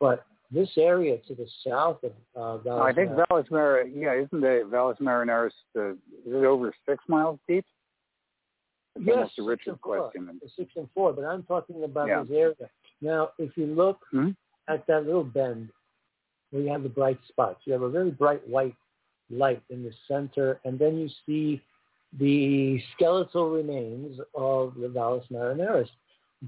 But 0.00 0.24
this 0.50 0.70
area 0.76 1.18
to 1.28 1.34
the 1.34 1.46
south 1.66 2.02
of 2.02 2.12
uh, 2.34 2.58
Valles 2.58 2.82
I 2.82 2.92
think 2.92 3.10
Valles 3.10 3.46
Mar, 3.50 3.82
yeah, 3.82 4.14
isn't 4.14 4.40
the 4.40 4.66
Valles 4.70 4.96
Marineris, 5.00 5.52
uh, 5.76 5.90
is 5.90 5.96
it 6.26 6.44
over 6.44 6.72
six 6.88 7.02
miles 7.08 7.38
deep? 7.48 7.64
It's 8.96 9.06
yes, 9.06 9.16
almost 9.16 9.38
a 9.38 9.42
Richard 9.42 9.78
four. 9.82 10.10
question. 10.10 10.40
It's 10.42 10.54
six 10.56 10.72
and 10.76 10.88
four, 10.94 11.12
but 11.12 11.24
I'm 11.24 11.42
talking 11.44 11.84
about 11.84 12.08
Yeah. 12.08 12.22
this 12.22 12.30
area. 12.36 12.70
Now, 13.00 13.30
if 13.38 13.56
you 13.56 13.66
look 13.66 14.04
Hmm? 14.10 14.30
at 14.68 14.86
that 14.86 15.06
little 15.06 15.24
bend 15.24 15.70
where 16.50 16.62
you 16.62 16.68
have 16.68 16.82
the 16.82 16.88
bright 16.88 17.18
spots, 17.28 17.66
you 17.66 17.72
have 17.72 17.82
a 17.82 17.88
very 17.88 18.10
bright 18.10 18.46
white 18.46 18.76
light 19.30 19.62
in 19.70 19.82
the 19.82 19.92
center, 20.06 20.60
and 20.64 20.78
then 20.78 20.98
you 20.98 21.08
see 21.26 21.62
the 22.18 22.78
skeletal 22.94 23.48
remains 23.50 24.20
of 24.34 24.74
the 24.74 24.88
Valles 24.88 25.26
Marineris. 25.30 25.88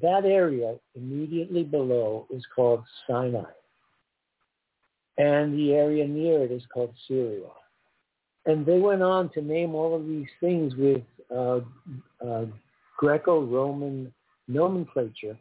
That 0.03 0.25
area 0.25 0.77
immediately 0.97 1.63
below 1.63 2.27
is 2.31 2.45
called 2.55 2.83
Sinai. 3.07 3.51
And 5.19 5.57
the 5.57 5.73
area 5.73 6.07
near 6.07 6.43
it 6.43 6.51
is 6.51 6.63
called 6.73 6.93
Syria. 7.07 7.49
And 8.47 8.67
they 8.67 8.79
went 8.79 9.03
on 9.03 9.31
to 9.31 9.41
name 9.41 9.75
all 9.75 9.95
of 9.95 10.07
these 10.07 10.27
things 10.41 10.75
with 10.75 11.03
uh, 11.35 11.61
uh, 12.27 12.45
Greco-Roman 12.99 14.13
nomenclature. 14.49 15.39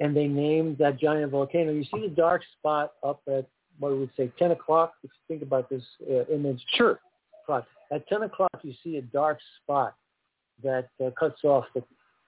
And 0.00 0.14
they 0.14 0.26
named 0.26 0.76
that 0.78 0.98
giant 0.98 1.30
volcano. 1.30 1.72
You 1.72 1.84
see 1.84 2.02
the 2.02 2.14
dark 2.14 2.42
spot 2.58 2.94
up 3.02 3.22
at, 3.28 3.46
what 3.78 3.92
we 3.92 4.00
would 4.00 4.10
say, 4.16 4.30
10 4.38 4.50
o'clock? 4.50 4.94
If 5.04 5.10
you 5.14 5.34
think 5.34 5.46
about 5.46 5.70
this 5.70 5.82
uh, 6.10 6.26
image. 6.26 6.62
Sure. 6.74 6.98
At 7.92 8.08
10 8.08 8.24
o'clock, 8.24 8.58
you 8.62 8.74
see 8.82 8.96
a 8.96 9.02
dark 9.02 9.38
spot 9.62 9.94
that 10.62 10.88
uh, 11.04 11.10
cuts 11.18 11.44
off 11.44 11.64
the, 11.74 11.82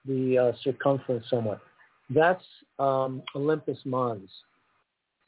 the 0.05 0.37
uh, 0.37 0.51
circumference 0.63 1.25
somewhat. 1.29 1.61
That's 2.09 2.43
um, 2.79 3.21
Olympus 3.35 3.77
Mons. 3.85 4.29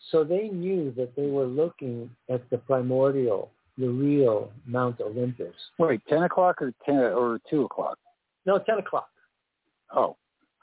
So 0.09 0.23
they 0.23 0.47
knew 0.47 0.91
that 0.97 1.15
they 1.15 1.27
were 1.27 1.45
looking 1.45 2.09
at 2.29 2.49
the 2.49 2.57
primordial, 2.57 3.51
the 3.77 3.87
real 3.87 4.51
Mount 4.65 4.99
Olympus. 4.99 5.53
Wait, 5.77 6.01
10 6.09 6.23
o'clock 6.23 6.61
or 6.61 6.73
10 6.85 6.95
or 6.95 7.39
2 7.49 7.63
o'clock? 7.63 7.97
No, 8.45 8.57
10 8.57 8.79
o'clock. 8.79 9.09
Oh, 9.95 10.17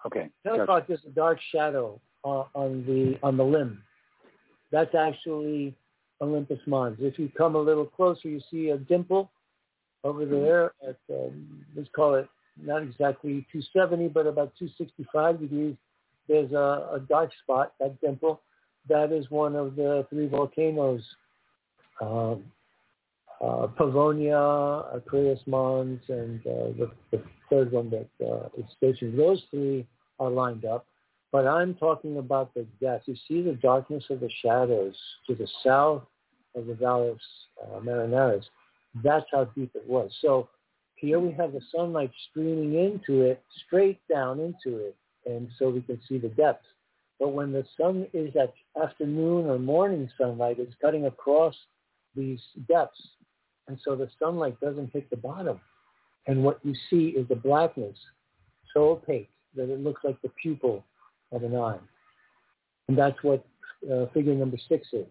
okay. 0.06 0.28
10 0.42 0.52
Gotcha. 0.52 0.62
o'clock 0.62 0.84
is 0.88 0.98
a 1.06 1.10
dark 1.10 1.38
shadow 1.52 2.00
on, 2.24 2.46
on 2.54 2.84
the 2.86 3.18
on 3.22 3.36
the 3.36 3.44
limb. 3.44 3.82
That's 4.72 4.94
actually 4.94 5.74
Olympus 6.20 6.58
Mons. 6.66 6.98
If 7.00 7.18
you 7.18 7.30
come 7.36 7.54
a 7.54 7.60
little 7.60 7.86
closer, 7.86 8.28
you 8.28 8.40
see 8.50 8.70
a 8.70 8.78
dimple 8.78 9.30
over 10.04 10.24
there 10.24 10.72
at 10.86 10.96
um, 11.10 11.64
let's 11.76 11.88
call 11.94 12.14
it 12.14 12.28
not 12.62 12.82
exactly 12.82 13.46
270, 13.52 14.08
but 14.08 14.26
about 14.26 14.52
265 14.58 15.40
degrees. 15.40 15.76
There's 16.28 16.52
a, 16.52 16.90
a 16.94 17.00
dark 17.08 17.30
spot, 17.42 17.72
that 17.80 18.00
dimple. 18.00 18.40
That 18.88 19.12
is 19.12 19.30
one 19.30 19.54
of 19.56 19.76
the 19.76 20.06
three 20.10 20.28
volcanoes, 20.28 21.02
um, 22.00 22.44
uh, 23.40 23.68
Pavonis, 23.78 24.96
Aquarius 24.96 25.40
Mons, 25.46 26.00
and 26.08 26.40
uh, 26.46 26.72
the, 26.78 26.90
the 27.10 27.22
third 27.50 27.72
one 27.72 27.90
that 27.90 28.08
uh, 28.26 28.48
is 28.56 28.64
stationed. 28.76 29.18
Those 29.18 29.42
three 29.50 29.86
are 30.18 30.30
lined 30.30 30.64
up. 30.64 30.86
But 31.30 31.46
I'm 31.46 31.74
talking 31.74 32.16
about 32.16 32.54
the 32.54 32.66
depth. 32.80 33.06
You 33.06 33.16
see 33.28 33.42
the 33.42 33.52
darkness 33.52 34.04
of 34.10 34.20
the 34.20 34.30
shadows 34.42 34.94
to 35.26 35.34
the 35.34 35.46
south 35.64 36.02
of 36.54 36.66
the 36.66 36.74
Valles 36.74 37.20
uh, 37.62 37.80
Marineris. 37.80 38.44
That's 39.04 39.26
how 39.30 39.44
deep 39.44 39.70
it 39.74 39.86
was. 39.86 40.10
So 40.22 40.48
here 40.98 41.20
we 41.20 41.32
have 41.32 41.52
the 41.52 41.60
sunlight 41.74 42.10
streaming 42.30 42.74
into 42.74 43.22
it, 43.22 43.42
straight 43.66 44.00
down 44.08 44.40
into 44.40 44.78
it, 44.78 44.96
and 45.26 45.48
so 45.58 45.70
we 45.70 45.80
can 45.82 46.00
see 46.08 46.18
the 46.18 46.28
depth. 46.28 46.64
But 47.18 47.28
when 47.28 47.52
the 47.52 47.64
sun 47.76 48.06
is 48.12 48.34
at 48.36 48.54
afternoon 48.80 49.46
or 49.46 49.58
morning 49.58 50.08
sunlight, 50.18 50.58
it's 50.58 50.74
cutting 50.80 51.06
across 51.06 51.54
these 52.14 52.40
depths. 52.68 53.00
And 53.66 53.78
so 53.84 53.96
the 53.96 54.08
sunlight 54.18 54.60
doesn't 54.60 54.92
hit 54.92 55.10
the 55.10 55.16
bottom. 55.16 55.60
And 56.26 56.44
what 56.44 56.60
you 56.62 56.74
see 56.90 57.08
is 57.08 57.26
the 57.28 57.36
blackness 57.36 57.96
so 58.72 58.90
opaque 58.90 59.30
that 59.56 59.70
it 59.72 59.80
looks 59.80 60.02
like 60.04 60.20
the 60.22 60.30
pupil 60.40 60.84
of 61.32 61.42
an 61.42 61.56
eye. 61.56 61.78
And 62.88 62.96
that's 62.96 63.22
what 63.22 63.44
uh, 63.90 64.06
figure 64.14 64.34
number 64.34 64.58
six 64.68 64.88
is. 64.92 65.06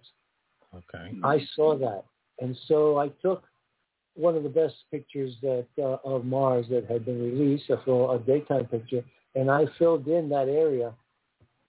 Okay. 0.73 1.17
I 1.23 1.39
saw 1.55 1.77
that. 1.77 2.03
And 2.39 2.57
so 2.67 2.97
I 2.97 3.09
took 3.21 3.43
one 4.17 4.35
of 4.35 4.43
the 4.43 4.49
best 4.49 4.75
pictures 4.91 5.33
that 5.41 5.67
uh, 5.77 5.97
of 6.03 6.25
Mars 6.25 6.65
that 6.69 6.85
had 6.89 7.05
been 7.05 7.21
released, 7.21 7.69
a, 7.69 7.77
full, 7.85 8.11
a 8.11 8.19
daytime 8.19 8.65
picture, 8.65 9.03
and 9.35 9.49
I 9.51 9.65
filled 9.77 10.07
in 10.07 10.27
that 10.29 10.49
area 10.49 10.93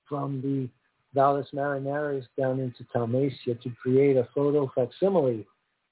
from 0.08 0.40
the 0.40 0.68
Valles 1.14 1.48
Marineris 1.54 2.24
down 2.38 2.60
into 2.60 2.84
Thaumasia 2.94 3.60
to 3.60 3.70
create 3.82 4.16
a 4.16 4.28
photo 4.34 4.70
facsimile 4.74 5.46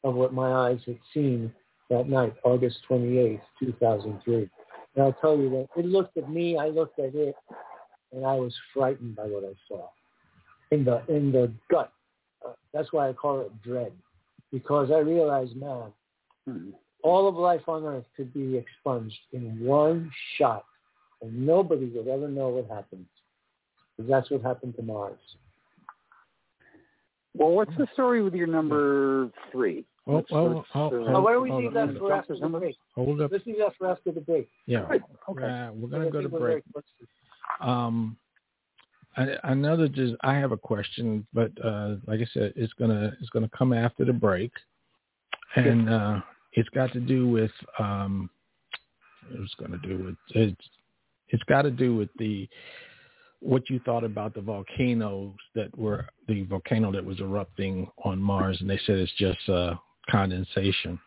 of 0.05 0.15
what 0.15 0.33
my 0.33 0.69
eyes 0.69 0.81
had 0.87 0.99
seen 1.13 1.53
that 1.91 2.09
night, 2.09 2.35
August 2.45 2.79
28, 2.89 3.41
2003. 3.61 4.35
And 4.35 4.51
I'll 5.05 5.13
tell 5.15 5.37
you 5.37 5.51
that 5.51 5.69
it 5.79 5.87
looked 5.87 6.17
at 6.17 6.31
me, 6.31 6.57
I 6.57 6.69
looked 6.69 6.99
at 6.99 7.15
it, 7.15 7.35
and 8.13 8.25
I 8.25 8.35
was 8.35 8.55
frightened 8.73 9.17
by 9.17 9.25
what 9.25 9.45
I 9.45 9.55
saw 9.69 9.89
in 10.71 10.85
the 10.85 11.03
in 11.09 11.33
the 11.33 11.53
gut. 11.71 11.93
Uh, 12.45 12.53
that's 12.73 12.93
why 12.93 13.09
I 13.09 13.13
call 13.13 13.41
it 13.41 13.63
dread, 13.63 13.93
because 14.53 14.91
I 14.91 14.99
realized, 14.99 15.57
man, 15.57 15.93
Hmm. 16.49 16.71
all 17.03 17.29
of 17.29 17.35
life 17.37 17.69
on 17.69 17.85
Earth 17.85 18.05
could 18.17 18.33
be 18.33 18.57
expunged 18.57 19.19
in 19.33 19.59
one 19.61 20.11
shot, 20.37 20.65
and 21.23 21.47
nobody 21.47 21.87
would 21.87 22.09
ever 22.09 22.29
know 22.29 22.49
what 22.49 22.69
happened. 22.69 23.07
Because 23.97 24.11
that's 24.11 24.31
what 24.31 24.43
happened 24.43 24.77
to 24.77 24.83
Mars. 24.83 25.19
Well, 27.35 27.51
what's 27.51 27.77
the 27.77 27.87
story 27.93 28.23
with 28.23 28.35
your 28.35 28.47
number 28.47 29.31
three? 29.53 29.85
Well, 30.07 30.17
Let's- 30.19 30.31
well, 30.31 30.55
let's, 30.57 30.69
oh, 30.75 30.87
uh, 30.87 31.17
Oh, 31.17 31.21
why 31.23 31.33
don't 31.33 31.43
we 31.43 31.53
leave 31.53 31.73
that 31.75 31.97
for 31.99 32.13
after 32.13 32.37
the 32.37 32.49
break? 32.49 32.77
Hold 32.95 33.21
up. 33.21 33.33
Let's 33.33 33.45
leave 33.45 33.59
that 33.59 33.75
for 33.77 33.89
after 33.89 34.13
the 34.13 34.21
break. 34.21 34.49
Yeah. 34.67 34.87
Okay. 35.29 35.45
Uh, 35.45 35.73
we're 35.73 35.89
gonna 35.89 36.11
go 36.11 36.23
to 36.23 36.29
break. 36.29 36.65
very. 36.73 37.71
Um, 37.71 38.17
I, 39.17 39.37
I 39.43 39.87
just 39.89 40.15
I 40.23 40.35
have 40.35 40.53
a 40.53 40.57
question, 40.57 41.27
but 41.33 41.51
uh, 41.65 41.97
like 42.07 42.21
I 42.21 42.27
said, 42.33 42.53
it's 42.57 42.73
gonna 42.75 43.17
it's 43.21 43.31
gonna 43.31 43.49
come 43.49 43.73
after 43.73 44.05
the 44.05 44.13
break, 44.13 44.53
and 45.57 45.89
uh, 45.89 46.21
it's 46.57 46.69
got 46.71 46.93
to 46.95 47.01
do 47.01 47.29
with 47.29 47.53
um, 47.79 48.29
it's 49.31 49.55
gonna 49.55 49.79
do 49.79 50.05
with 50.05 50.17
it's 50.35 50.61
it's 51.29 51.43
got 51.45 51.63
to 51.63 51.71
do 51.71 51.95
with 51.95 52.09
the 52.19 52.49
what 53.41 53.69
you 53.69 53.79
thought 53.85 54.03
about 54.03 54.35
the 54.35 54.41
volcanoes 54.41 55.35
that 55.55 55.77
were 55.79 56.07
the 56.27 56.43
volcano 56.45 56.91
that 56.91 57.05
was 57.05 57.21
erupting 57.21 57.89
on 58.05 58.19
Mars, 58.21 58.59
and 58.61 58.69
they 58.69 58.81
said 58.87 58.97
it's 58.97 59.13
just 59.19 59.49
uh, 59.49 59.75
condensation. 60.11 60.99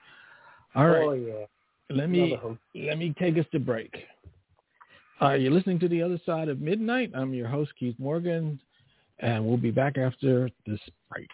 All 0.76 0.88
right, 0.88 1.08
Oh 1.08 1.14
yeah. 1.14 1.46
let 1.90 2.10
me 2.10 2.38
let 2.76 2.98
me 2.98 3.14
take 3.20 3.38
us 3.38 3.46
to 3.52 3.60
break. 3.60 3.94
Uh, 5.22 5.34
you're 5.34 5.52
listening 5.52 5.80
to 5.80 5.90
the 5.90 6.02
other 6.02 6.20
side 6.26 6.48
of 6.48 6.62
midnight. 6.62 7.12
I'm 7.14 7.34
your 7.34 7.48
host 7.48 7.72
Keith 7.78 7.96
Morgan, 7.98 8.60
and 9.20 9.44
we'll 9.44 9.58
be 9.58 9.72
back 9.72 9.98
after 9.98 10.50
this 10.66 10.80
break. 11.10 11.30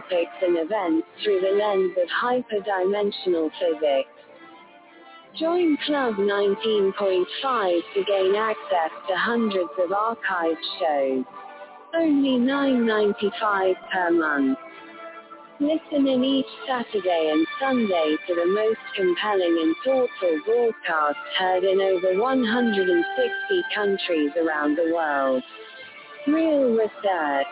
Topics 0.00 0.32
and 0.42 0.56
events 0.58 1.06
through 1.22 1.40
the 1.40 1.56
lens 1.56 1.92
of 2.00 2.08
hyperdimensional 2.08 3.50
physics. 3.58 4.08
Join 5.38 5.76
Club 5.86 6.14
19.5 6.14 7.80
to 7.94 8.04
gain 8.04 8.34
access 8.34 8.90
to 9.08 9.16
hundreds 9.16 9.70
of 9.78 9.90
archived 9.90 10.56
shows. 10.78 11.24
Only 11.94 12.38
$9.95 12.38 13.74
per 13.92 14.10
month. 14.10 14.58
Listen 15.60 16.06
in 16.08 16.24
each 16.24 16.46
Saturday 16.66 17.30
and 17.32 17.46
Sunday 17.60 18.16
to 18.26 18.34
the 18.34 18.46
most 18.46 18.80
compelling 18.96 19.58
and 19.62 19.76
thoughtful 19.84 20.40
broadcasts 20.46 21.20
heard 21.38 21.64
in 21.64 21.80
over 21.80 22.18
160 22.18 23.62
countries 23.74 24.30
around 24.36 24.76
the 24.76 24.92
world. 24.94 25.42
Real 26.26 26.70
research, 26.74 27.46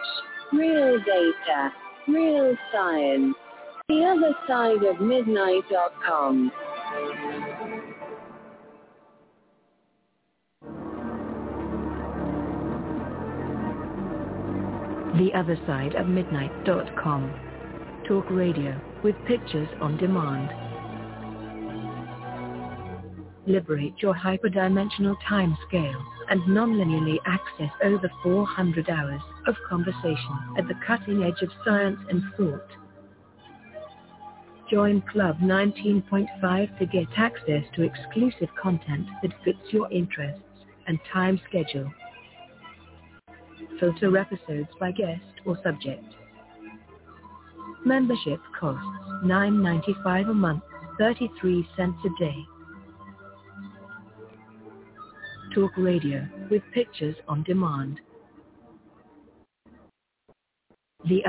real 0.52 0.98
data, 1.00 1.72
real 2.08 2.56
science. 2.72 3.34
The 3.88 4.04
other 4.04 4.34
side 4.46 4.82
of 4.84 5.00
midnight.com. 5.00 6.52
The 15.16 15.30
other 15.34 15.58
side 15.66 15.94
of 15.94 16.06
midnight.com. 16.06 17.34
Talk 18.06 18.30
radio 18.30 18.80
with 19.02 19.16
pictures 19.26 19.68
on 19.80 19.96
demand. 19.96 20.50
Liberate 23.46 23.94
your 23.98 24.14
hyperdimensional 24.14 25.16
time 25.26 25.56
scale 25.66 26.04
and 26.30 26.46
non-linearly 26.46 27.18
access 27.26 27.70
over 27.82 28.10
400 28.22 28.88
hours 28.90 29.20
of 29.46 29.56
conversation 29.68 30.38
at 30.56 30.68
the 30.68 30.74
cutting 30.86 31.22
edge 31.22 31.42
of 31.42 31.50
science 31.64 31.98
and 32.10 32.22
thought. 32.36 32.68
Join 34.70 35.02
Club 35.10 35.38
19.5 35.38 36.78
to 36.78 36.86
get 36.86 37.06
access 37.16 37.64
to 37.74 37.82
exclusive 37.82 38.48
content 38.60 39.06
that 39.22 39.32
fits 39.42 39.58
your 39.70 39.90
interests 39.90 40.42
and 40.86 40.98
time 41.12 41.40
schedule. 41.48 41.90
Filter 43.80 44.16
episodes 44.18 44.68
by 44.78 44.90
guest 44.90 45.22
or 45.46 45.58
subject. 45.62 46.04
Membership 47.84 48.40
costs 48.58 48.84
$9.95 49.24 50.30
a 50.30 50.34
month, 50.34 50.62
33 50.98 51.66
cents 51.76 51.98
a 52.04 52.22
day. 52.22 52.36
Talk 55.54 55.72
radio 55.78 56.28
with 56.50 56.62
pictures 56.74 57.16
on 57.26 57.42
demand. 57.44 58.00
The 61.08 61.22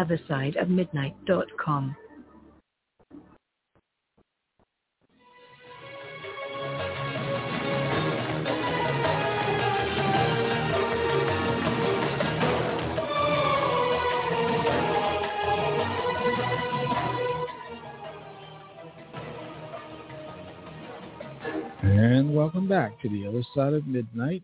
welcome 22.39 22.69
back 22.69 22.97
to 23.01 23.09
the 23.09 23.27
other 23.27 23.43
side 23.53 23.73
of 23.73 23.85
midnight. 23.85 24.41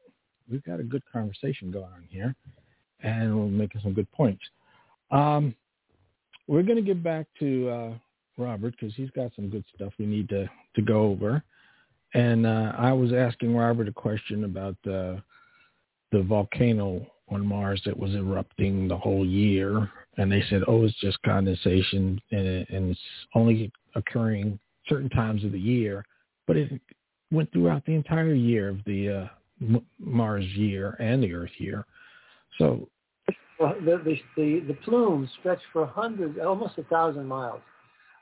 We've 0.51 0.63
got 0.65 0.81
a 0.81 0.83
good 0.83 1.01
conversation 1.13 1.71
going 1.71 1.85
on 1.85 2.03
here, 2.09 2.35
and 2.99 3.39
we're 3.39 3.45
making 3.45 3.79
some 3.79 3.93
good 3.93 4.11
points. 4.11 4.43
Um, 5.11 5.55
we're 6.45 6.63
going 6.63 6.75
to 6.75 6.81
get 6.81 7.01
back 7.01 7.25
to 7.39 7.69
uh, 7.69 7.93
Robert 8.37 8.75
because 8.77 8.93
he's 8.95 9.11
got 9.11 9.31
some 9.33 9.49
good 9.49 9.63
stuff 9.73 9.93
we 9.97 10.05
need 10.07 10.27
to, 10.27 10.45
to 10.75 10.81
go 10.81 11.03
over. 11.03 11.41
And 12.13 12.45
uh, 12.45 12.73
I 12.77 12.91
was 12.91 13.13
asking 13.13 13.55
Robert 13.55 13.87
a 13.87 13.93
question 13.93 14.43
about 14.43 14.75
uh, 14.85 15.21
the 16.11 16.21
volcano 16.27 17.07
on 17.29 17.47
Mars 17.47 17.81
that 17.85 17.97
was 17.97 18.13
erupting 18.13 18.89
the 18.89 18.97
whole 18.97 19.25
year, 19.25 19.89
and 20.17 20.29
they 20.29 20.43
said, 20.49 20.63
"Oh, 20.67 20.83
it's 20.83 20.99
just 20.99 21.17
condensation, 21.21 22.21
and, 22.31 22.45
and 22.67 22.91
it's 22.91 22.99
only 23.35 23.71
occurring 23.95 24.59
certain 24.89 25.09
times 25.09 25.45
of 25.45 25.53
the 25.53 25.59
year." 25.59 26.03
But 26.45 26.57
it 26.57 26.81
went 27.31 27.51
throughout 27.51 27.85
the 27.85 27.93
entire 27.93 28.33
year 28.33 28.69
of 28.69 28.83
the 28.85 29.09
uh, 29.09 29.79
Mars 29.99 30.45
year 30.55 30.95
and 30.99 31.23
the 31.23 31.33
Earth 31.33 31.51
year. 31.57 31.85
So 32.57 32.87
well, 33.59 33.75
the, 33.79 34.01
the, 34.03 34.17
the, 34.35 34.59
the 34.67 34.77
plumes 34.83 35.29
stretched 35.39 35.63
for 35.71 35.85
hundreds, 35.85 36.37
almost 36.43 36.77
a 36.77 36.83
thousand 36.83 37.25
miles. 37.25 37.61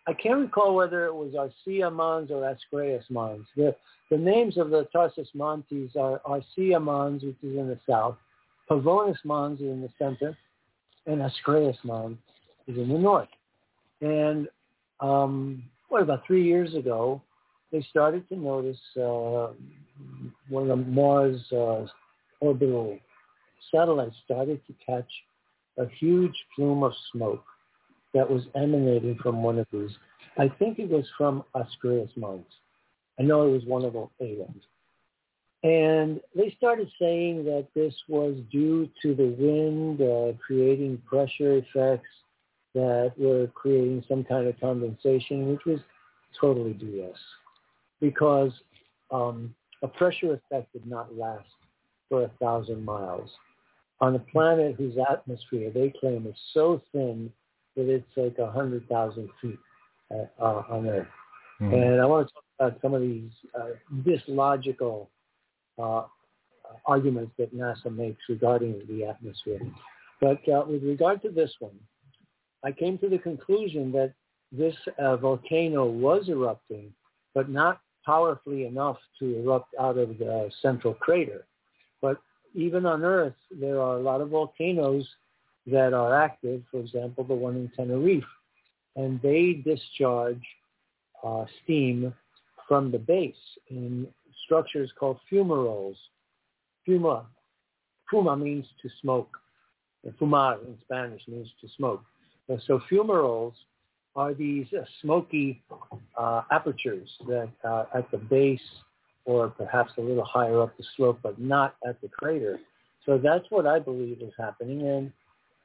I 0.06 0.14
can't 0.14 0.40
recall 0.40 0.76
whether 0.76 1.06
it 1.06 1.14
was 1.14 1.34
Arsia 1.34 1.92
Mons 1.92 2.30
or 2.30 2.46
Ascraeus 2.46 3.06
Mons. 3.10 3.48
The, 3.56 3.76
the 4.12 4.18
names 4.18 4.58
of 4.58 4.70
the 4.70 4.88
Tharsis 4.94 5.34
Montes 5.34 5.96
are 5.98 6.22
Arsia 6.26 6.82
Mons, 6.82 7.24
which 7.24 7.38
is 7.42 7.58
in 7.58 7.68
the 7.68 7.80
south, 7.90 8.18
Pavonis 8.70 9.18
Mons 9.24 9.60
is 9.60 9.68
in 9.68 9.82
the 9.82 9.90
center, 9.98 10.38
and 11.06 11.22
Ascraeus 11.22 11.78
Mons 11.84 12.18
is 12.68 12.78
in 12.78 12.90
the 12.90 12.98
north. 12.98 13.30
And 14.02 14.48
um, 15.00 15.64
what, 15.90 16.02
about 16.02 16.26
three 16.26 16.44
years 16.44 16.76
ago, 16.76 17.22
they 17.74 17.82
started 17.90 18.30
to 18.30 18.36
notice 18.36 18.78
uh, 18.96 19.48
one 20.48 20.70
of 20.70 20.88
Mars' 20.88 21.42
uh, 21.52 21.86
orbital 22.40 23.00
satellites 23.72 24.16
started 24.24 24.62
to 24.68 24.74
catch 24.86 25.10
a 25.80 25.88
huge 26.00 26.36
plume 26.56 26.84
of 26.84 26.94
smoke 27.12 27.44
that 28.14 28.30
was 28.30 28.44
emanating 28.56 29.18
from 29.24 29.42
one 29.42 29.58
of 29.58 29.66
these. 29.74 29.90
I 30.38 30.50
think 30.60 30.78
it 30.78 30.88
was 30.88 31.06
from 31.18 31.44
Ascraeus 31.56 32.12
Mons. 32.16 32.46
I 33.20 33.24
know 33.24 33.48
it 33.48 33.52
was 33.52 33.66
one 33.66 33.84
of 33.84 33.94
the 33.94 34.08
aliens. 34.22 34.64
And 35.64 36.22
they 36.36 36.54
started 36.58 36.90
saying 37.02 37.44
that 37.46 37.68
this 37.74 37.96
was 38.08 38.36
due 38.52 38.88
to 39.02 39.16
the 39.16 39.36
wind 39.40 40.00
uh, 40.00 40.38
creating 40.46 41.02
pressure 41.08 41.58
effects 41.58 42.10
that 42.76 43.14
were 43.18 43.48
creating 43.56 44.04
some 44.08 44.24
kind 44.24 44.48
of 44.48 44.60
condensation, 44.60 45.50
which 45.50 45.66
was 45.66 45.80
totally 46.40 46.74
BS 46.74 47.16
because 48.04 48.52
um, 49.12 49.56
a 49.82 49.88
pressure 49.88 50.34
effect 50.34 50.74
did 50.74 50.86
not 50.86 51.18
last 51.18 51.48
for 52.10 52.24
a 52.24 52.32
thousand 52.42 52.84
miles. 52.84 53.30
On 54.02 54.14
a 54.16 54.20
planet 54.20 54.76
whose 54.78 54.96
atmosphere 55.10 55.72
they 55.74 55.94
claim 56.02 56.28
is 56.28 56.36
so 56.54 56.82
thin 56.92 57.32
that 57.78 57.88
it's 57.88 58.06
like 58.18 58.38
a 58.40 58.52
hundred 58.52 58.88
thousand 58.90 59.30
feet 59.42 59.58
uh, 60.12 60.26
uh, 60.38 60.64
on 60.70 60.88
Earth. 60.88 61.08
Mm-hmm. 61.62 61.74
And 61.74 62.02
I 62.02 62.06
want 62.06 62.28
to 62.28 62.34
talk 62.34 62.44
about 62.60 62.82
some 62.82 62.94
of 62.94 63.02
these 63.02 63.32
uh, 63.58 63.70
dislogical 64.04 65.10
uh, 65.82 66.04
arguments 66.86 67.32
that 67.40 67.56
NASA 67.56 67.96
makes 67.96 68.22
regarding 68.28 68.82
the 68.90 69.06
atmosphere. 69.06 69.62
But 70.20 70.42
uh, 70.50 70.66
with 70.68 70.84
regard 70.84 71.22
to 71.22 71.30
this 71.30 71.54
one, 71.60 71.80
I 72.66 72.74
came 72.74 72.98
to 72.98 73.08
the 73.08 73.18
conclusion 73.18 73.94
that 73.94 74.14
this 74.52 74.76
uh, 75.00 75.16
volcano 75.16 75.86
was 75.86 76.28
erupting, 76.28 76.94
but 77.34 77.50
not 77.50 77.80
powerfully 78.06 78.66
enough 78.66 78.98
to 79.20 79.38
erupt 79.40 79.74
out 79.80 79.98
of 79.98 80.18
the 80.18 80.50
central 80.62 80.94
crater. 80.94 81.46
But 82.02 82.18
even 82.54 82.86
on 82.86 83.04
Earth, 83.04 83.34
there 83.52 83.80
are 83.82 83.98
a 83.98 84.02
lot 84.02 84.22
of 84.22 84.30
volcanoes 84.30 85.08
that 85.68 85.94
are 85.94 86.14
active, 86.16 86.62
for 86.70 86.80
example, 86.80 87.24
the 87.24 87.34
one 87.34 87.56
in 87.56 87.72
Tenerife, 87.76 88.24
and 88.96 89.22
they 89.22 89.62
discharge 89.66 90.44
uh, 91.24 91.46
steam 91.64 92.14
from 92.68 92.92
the 92.92 93.00
base 93.00 93.36
in 93.70 94.08
structures 94.46 94.92
called 95.00 95.20
fumaroles. 95.32 95.96
Fuma, 96.88 97.26
fuma 98.12 98.40
means 98.40 98.66
to 98.82 98.90
smoke. 99.02 99.38
Fumar 100.20 100.60
in 100.66 100.78
Spanish 100.82 101.22
means 101.28 101.48
to 101.62 101.68
smoke. 101.78 102.04
And 102.50 102.62
so 102.68 102.82
fumaroles 102.92 103.54
are 104.16 104.34
these 104.34 104.68
uh, 104.78 104.84
smoky 105.02 105.62
uh, 106.18 106.44
apertures 106.52 107.10
that 107.28 107.50
uh, 107.64 107.86
at 107.96 108.10
the 108.12 108.18
base 108.18 108.62
or 109.26 109.50
perhaps 109.50 109.92
a 109.98 110.02
little 110.02 110.26
higher 110.26 110.62
up 110.62 110.76
the 110.78 110.84
slope, 110.96 111.20
but 111.24 111.40
not 111.40 111.76
at 111.88 112.00
the 112.02 112.10
crater. 112.10 112.60
So 113.06 113.18
that's 113.18 113.46
what 113.50 113.66
I 113.66 113.80
believe 113.80 114.22
is 114.22 114.34
happening. 114.38 114.88
And 114.88 115.12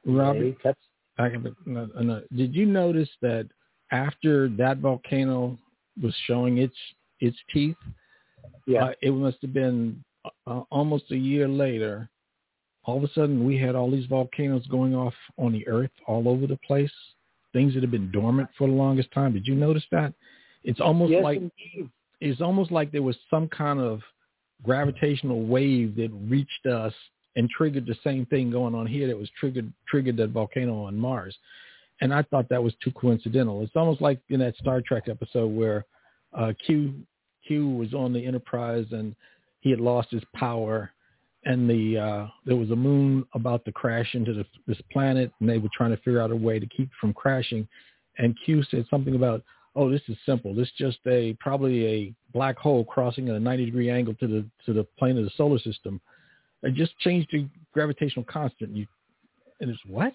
Robert, 0.05 0.61
kept... 0.61 0.79
I 1.17 1.29
can, 1.29 1.55
no, 1.65 1.89
no. 1.99 2.21
did 2.35 2.55
you 2.55 2.65
notice 2.65 3.09
that 3.21 3.47
after 3.91 4.49
that 4.49 4.77
volcano 4.77 5.57
was 6.01 6.15
showing 6.25 6.59
its 6.59 6.75
its 7.19 7.37
teeth, 7.53 7.75
yeah, 8.65 8.85
uh, 8.85 8.91
it 9.01 9.11
must 9.11 9.37
have 9.41 9.53
been 9.53 10.01
uh, 10.47 10.61
almost 10.71 11.11
a 11.11 11.17
year 11.17 11.47
later. 11.47 12.09
All 12.85 12.97
of 12.97 13.03
a 13.03 13.13
sudden, 13.13 13.45
we 13.45 13.57
had 13.57 13.75
all 13.75 13.91
these 13.91 14.05
volcanoes 14.05 14.65
going 14.67 14.95
off 14.95 15.13
on 15.37 15.51
the 15.51 15.67
Earth 15.67 15.91
all 16.07 16.29
over 16.29 16.47
the 16.47 16.57
place 16.65 16.91
things 17.53 17.73
that 17.73 17.83
have 17.83 17.91
been 17.91 18.11
dormant 18.11 18.49
for 18.57 18.67
the 18.67 18.73
longest 18.73 19.11
time. 19.11 19.33
Did 19.33 19.47
you 19.47 19.55
notice 19.55 19.83
that? 19.91 20.13
It's 20.63 20.79
almost 20.79 21.11
yes, 21.11 21.23
like 21.23 21.37
indeed. 21.37 21.89
it's 22.19 22.41
almost 22.41 22.71
like 22.71 22.91
there 22.91 23.01
was 23.01 23.15
some 23.29 23.47
kind 23.47 23.79
of 23.79 24.01
gravitational 24.63 25.45
wave 25.45 25.95
that 25.95 26.11
reached 26.27 26.65
us 26.65 26.93
and 27.35 27.49
triggered 27.49 27.85
the 27.85 27.95
same 28.03 28.25
thing 28.25 28.51
going 28.51 28.75
on 28.75 28.85
here 28.85 29.07
that 29.07 29.17
was 29.17 29.29
triggered 29.39 29.71
triggered 29.87 30.17
that 30.17 30.29
volcano 30.29 30.83
on 30.83 30.97
Mars. 30.97 31.35
And 32.01 32.13
I 32.13 32.23
thought 32.23 32.47
that 32.49 32.63
was 32.63 32.73
too 32.83 32.91
coincidental. 32.91 33.61
It's 33.61 33.75
almost 33.75 34.01
like 34.01 34.19
in 34.29 34.39
that 34.39 34.55
Star 34.57 34.81
Trek 34.85 35.03
episode 35.09 35.47
where 35.47 35.85
uh, 36.37 36.53
Q 36.65 36.93
Q 37.47 37.69
was 37.69 37.93
on 37.93 38.13
the 38.13 38.25
Enterprise 38.25 38.85
and 38.91 39.15
he 39.61 39.69
had 39.69 39.79
lost 39.79 40.11
his 40.11 40.23
power 40.35 40.91
and 41.45 41.69
the 41.69 41.97
uh, 41.97 42.27
there 42.45 42.55
was 42.55 42.71
a 42.71 42.75
moon 42.75 43.25
about 43.33 43.63
to 43.65 43.71
crash 43.71 44.13
into 44.13 44.33
the, 44.33 44.45
this 44.67 44.79
planet, 44.91 45.31
and 45.39 45.49
they 45.49 45.57
were 45.57 45.69
trying 45.75 45.91
to 45.91 45.97
figure 45.97 46.21
out 46.21 46.31
a 46.31 46.35
way 46.35 46.59
to 46.59 46.67
keep 46.67 46.87
it 46.87 46.97
from 46.99 47.13
crashing. 47.13 47.67
And 48.17 48.37
Q 48.43 48.63
said 48.63 48.85
something 48.89 49.15
about, 49.15 49.43
"Oh, 49.75 49.89
this 49.89 50.01
is 50.07 50.17
simple. 50.25 50.53
This 50.53 50.67
is 50.67 50.73
just 50.77 50.97
a 51.07 51.37
probably 51.39 51.85
a 51.87 52.13
black 52.33 52.57
hole 52.57 52.83
crossing 52.83 53.29
at 53.29 53.35
a 53.35 53.39
90 53.39 53.65
degree 53.65 53.89
angle 53.89 54.13
to 54.15 54.27
the 54.27 54.45
to 54.65 54.73
the 54.73 54.83
plane 54.97 55.17
of 55.17 55.23
the 55.23 55.31
solar 55.37 55.59
system. 55.59 56.01
It 56.61 56.73
just 56.73 56.97
changed 56.99 57.29
the 57.31 57.47
gravitational 57.73 58.25
constant. 58.25 58.75
You 58.75 58.85
and 59.61 59.69
it's 59.69 59.79
what? 59.87 60.13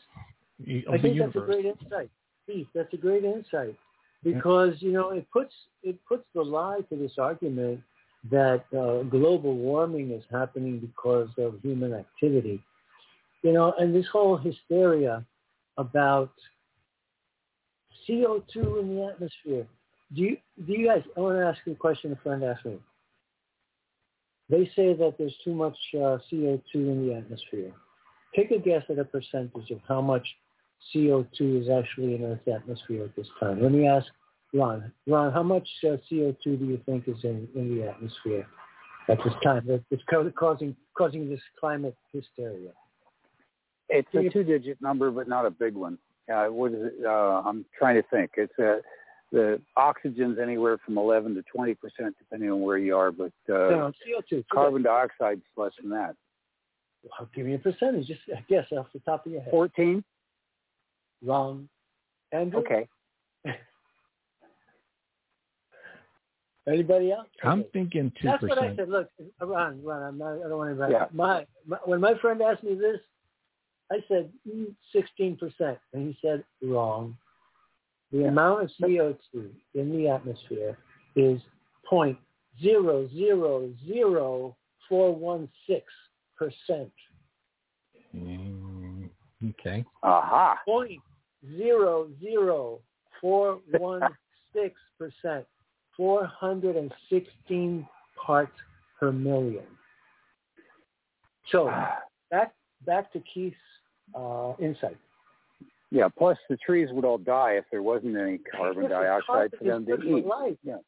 You, 0.59 0.83
I 0.93 0.99
think 0.99 1.19
that's 1.19 1.35
a 1.37 1.41
great 1.41 1.65
insight, 1.65 2.11
Steve. 2.45 2.67
That's 2.75 2.93
a 2.93 2.99
great 2.99 3.25
insight 3.25 3.77
because 4.23 4.75
you 4.81 4.93
know 4.93 5.11
it 5.11 5.27
puts 5.31 5.55
it 5.83 5.99
puts 6.07 6.25
the 6.35 6.43
lie 6.43 6.81
to 6.91 6.97
this 6.97 7.13
argument 7.19 7.81
that 8.31 8.65
uh, 8.73 9.03
global 9.03 9.55
warming 9.55 10.11
is 10.11 10.25
happening 10.31 10.79
because 10.79 11.29
of 11.39 11.61
human 11.63 11.93
activity. 11.93 12.63
You 13.43 13.53
know, 13.53 13.75
and 13.79 13.95
this 13.95 14.07
whole 14.11 14.37
hysteria 14.37 15.25
about 15.77 16.33
CO2 18.09 18.81
in 18.81 18.97
the 18.97 19.11
atmosphere. 19.13 19.67
Do 20.15 20.23
you, 20.23 20.37
do 20.67 20.73
you 20.73 20.87
guys, 20.87 21.03
I 21.17 21.21
want 21.21 21.39
to 21.39 21.45
ask 21.45 21.59
you 21.67 21.73
a 21.73 21.77
question 21.77 22.13
a 22.13 22.17
friend 22.17 22.45
asked 22.45 22.65
me. 22.65 22.79
They 24.49 24.71
say 24.77 24.95
that 24.95 25.15
there's 25.19 25.35
too 25.43 25.55
much 25.55 25.77
uh, 25.95 26.19
CO2 26.31 26.75
in 26.75 27.07
the 27.07 27.15
atmosphere. 27.15 27.73
Take 28.37 28.51
a 28.51 28.59
guess 28.59 28.83
at 28.89 28.99
a 28.99 29.05
percentage 29.05 29.71
of 29.71 29.81
how 29.89 30.01
much 30.01 30.27
CO2 30.95 31.63
is 31.63 31.69
actually 31.69 32.15
in 32.15 32.25
Earth's 32.25 32.49
atmosphere 32.53 33.05
at 33.05 33.17
this 33.17 33.29
time. 33.41 33.63
Let 33.63 33.73
me 33.73 33.87
ask 33.87 34.07
Ron, 34.55 34.93
Ron, 35.09 35.33
how 35.33 35.43
much 35.43 35.69
uh, 35.83 35.97
CO2 36.11 36.37
do 36.45 36.65
you 36.65 36.81
think 36.87 37.09
is 37.09 37.17
in, 37.25 37.49
in 37.57 37.77
the 37.77 37.89
atmosphere 37.89 38.47
at 39.09 39.19
this 39.25 39.33
time 39.43 39.67
that's 39.67 40.03
causing 40.39 40.77
causing 40.97 41.29
this 41.29 41.41
climate 41.59 41.97
hysteria? 42.13 42.71
It's 43.89 44.09
a 44.15 44.31
two-digit 44.31 44.81
number, 44.81 45.11
but 45.11 45.29
not 45.29 45.45
a 45.45 45.51
big 45.51 45.75
one. 45.75 45.99
Uh, 46.33 46.47
what 46.47 46.73
is 46.73 46.79
it? 46.81 46.95
Uh, 47.05 47.43
I'm 47.45 47.67
trying 47.77 47.97
to 47.97 48.09
think. 48.11 48.31
It's 48.37 48.53
uh, 48.59 48.77
the 49.33 49.61
oxygen's 49.77 50.39
anywhere 50.39 50.79
from 50.85 50.97
11 50.97 51.35
to 51.35 51.43
20 51.55 51.75
percent, 51.75 52.15
depending 52.19 52.51
on 52.51 52.61
where 52.63 52.79
you 52.79 52.97
are. 52.97 53.11
But 53.11 53.33
uh, 53.49 53.71
no, 53.71 53.93
CO2. 54.33 54.45
Carbon 54.53 54.83
dioxide's 54.83 55.43
less 55.57 55.73
than 55.81 55.91
that. 55.91 56.15
Well, 57.03 57.29
give 57.35 57.45
me 57.45 57.55
a 57.55 57.59
percentage. 57.59 58.07
Just 58.07 58.21
guess 58.49 58.67
off 58.73 58.87
the 58.95 59.01
top 59.01 59.27
of 59.27 59.33
your 59.33 59.43
head. 59.43 59.51
14. 59.51 60.03
Wrong. 61.23 61.69
Andrew. 62.33 62.61
Okay. 62.61 62.89
Anybody 66.67 67.13
else? 67.13 67.29
I'm 67.43 67.65
thinking 67.73 68.11
two 68.21 68.29
percent. 68.29 68.41
That's 68.41 68.59
what 68.59 68.59
I 68.59 68.77
said. 68.77 68.89
Look, 68.89 69.11
Ron, 69.41 69.83
Ron, 69.85 70.03
I'm 70.03 70.19
not. 70.19 70.35
I 70.35 70.49
don't 70.49 70.57
want 70.57 70.79
to. 70.79 70.89
Yeah. 70.91 71.07
My, 71.13 71.45
my 71.67 71.77
when 71.85 72.01
my 72.01 72.15
friend 72.19 72.41
asked 72.41 72.65
me 72.65 72.75
this, 72.75 73.01
I 73.93 73.97
said 74.09 74.31
mm, 74.49 74.75
sixteen 74.91 75.37
percent, 75.37 75.79
and 75.93 76.09
he 76.09 76.19
said 76.27 76.43
wrong. 76.63 77.17
The 78.13 78.21
yeah. 78.21 78.29
amount 78.29 78.65
of 78.65 78.71
CO 78.81 79.15
two 79.31 79.51
in 79.75 79.95
the 79.95 80.09
atmosphere 80.09 80.79
is 81.17 81.39
point 81.87 82.17
zero 82.63 83.09
zero 83.09 83.71
zero 83.87 84.57
four 84.89 85.15
one 85.15 85.49
six 85.67 85.85
percent. 86.37 86.93
Mm, 88.17 89.11
okay. 89.51 89.85
Aha. 90.03 90.61
Point 90.65 91.03
zero 91.59 92.09
zero 92.23 92.81
four 93.21 93.61
one 93.73 94.03
six 94.55 94.81
percent. 94.99 95.45
416 95.97 97.89
parts 98.25 98.53
per 98.99 99.13
million. 99.13 99.65
So 101.51 101.71
back 102.31 102.55
back 102.87 103.13
to 103.13 103.23
Keith's 103.33 103.57
uh, 104.15 104.53
insight. 104.59 104.97
Yeah. 105.91 106.09
Plus, 106.17 106.37
the 106.49 106.57
trees 106.57 106.89
would 106.93 107.05
all 107.05 107.19
die 107.19 107.53
if 107.53 107.65
there 107.71 107.83
wasn't 107.83 108.17
any 108.17 108.39
carbon 108.39 108.89
dioxide 108.89 109.53
for 109.57 109.65
them 109.65 109.87
to 109.87 109.95
eat. 110.03 110.27
Life. 110.27 110.57
Yeah. 110.65 110.79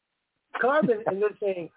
Carbon, 0.59 1.03
and 1.07 1.21
they're 1.21 1.29
saying, 1.41 1.69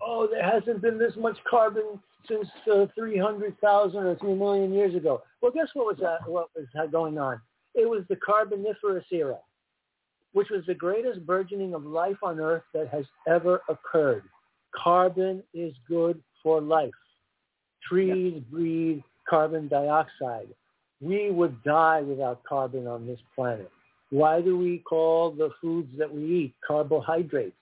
oh, 0.00 0.26
there 0.30 0.48
hasn't 0.48 0.80
been 0.80 0.98
this 0.98 1.12
much 1.16 1.36
carbon 1.48 2.00
since 2.28 2.46
uh, 2.72 2.86
300,000 2.94 3.98
or 3.98 4.16
3 4.16 4.34
million 4.34 4.72
years 4.72 4.94
ago. 4.94 5.22
Well, 5.40 5.52
guess 5.52 5.68
what 5.74 5.86
was 5.86 5.96
that, 6.00 6.28
what 6.28 6.48
was 6.56 6.66
going 6.90 7.18
on? 7.18 7.40
It 7.74 7.88
was 7.88 8.02
the 8.08 8.16
Carboniferous 8.16 9.04
era 9.12 9.38
which 10.38 10.50
was 10.50 10.64
the 10.68 10.74
greatest 10.74 11.26
burgeoning 11.26 11.74
of 11.74 11.84
life 11.84 12.18
on 12.22 12.38
earth 12.38 12.62
that 12.72 12.86
has 12.86 13.04
ever 13.26 13.60
occurred. 13.68 14.22
Carbon 14.72 15.42
is 15.52 15.74
good 15.88 16.22
for 16.44 16.60
life. 16.60 16.92
Trees 17.82 18.40
breathe 18.48 19.00
carbon 19.28 19.66
dioxide. 19.66 20.46
We 21.00 21.32
would 21.32 21.60
die 21.64 22.02
without 22.02 22.44
carbon 22.44 22.86
on 22.86 23.04
this 23.04 23.18
planet. 23.34 23.68
Why 24.10 24.40
do 24.40 24.56
we 24.56 24.78
call 24.78 25.32
the 25.32 25.50
foods 25.60 25.90
that 25.98 26.14
we 26.14 26.22
eat 26.22 26.54
carbohydrates? 26.64 27.56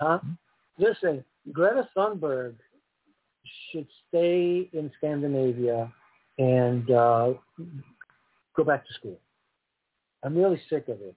Huh? 0.00 0.18
Mm-hmm. 0.18 0.82
Listen, 0.82 1.24
Greta 1.52 1.88
Thunberg 1.96 2.54
should 3.70 3.86
stay 4.08 4.68
in 4.72 4.90
Scandinavia 4.98 5.92
and 6.38 6.90
uh, 6.90 7.34
go 8.56 8.64
back 8.64 8.84
to 8.84 8.94
school. 8.94 9.20
I'm 10.24 10.36
really 10.36 10.60
sick 10.68 10.88
of 10.88 11.00
it 11.02 11.14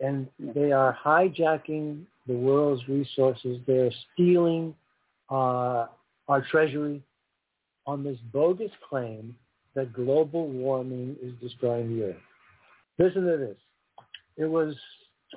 and 0.00 0.26
they 0.38 0.72
are 0.72 0.96
hijacking 1.04 2.02
the 2.26 2.34
world's 2.34 2.86
resources. 2.88 3.58
They're 3.66 3.90
stealing 4.12 4.74
uh, 5.30 5.86
our 6.28 6.44
treasury 6.50 7.02
on 7.86 8.02
this 8.02 8.18
bogus 8.32 8.70
claim 8.88 9.34
that 9.74 9.92
global 9.92 10.48
warming 10.48 11.16
is 11.22 11.32
destroying 11.40 11.96
the 11.96 12.06
earth. 12.06 12.16
Listen 12.98 13.26
to 13.26 13.36
this. 13.36 13.56
It 14.36 14.46
was 14.46 14.74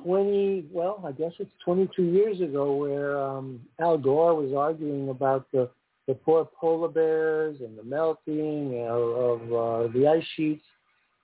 20, 0.04 0.68
well, 0.72 1.04
I 1.06 1.12
guess 1.12 1.32
it's 1.40 1.52
22 1.64 2.04
years 2.04 2.42
ago 2.42 2.76
where 2.76 3.20
um, 3.20 3.60
Al 3.80 3.98
Gore 3.98 4.36
was 4.36 4.54
arguing 4.54 5.10
about 5.10 5.46
the, 5.52 5.70
the 6.08 6.14
poor 6.14 6.50
polar 6.60 6.88
bears 6.88 7.58
and 7.60 7.78
the 7.78 7.84
melting 7.84 8.88
of, 8.88 9.02
of 9.02 9.42
uh, 9.42 9.94
the 9.94 10.08
ice 10.08 10.26
sheets. 10.36 10.64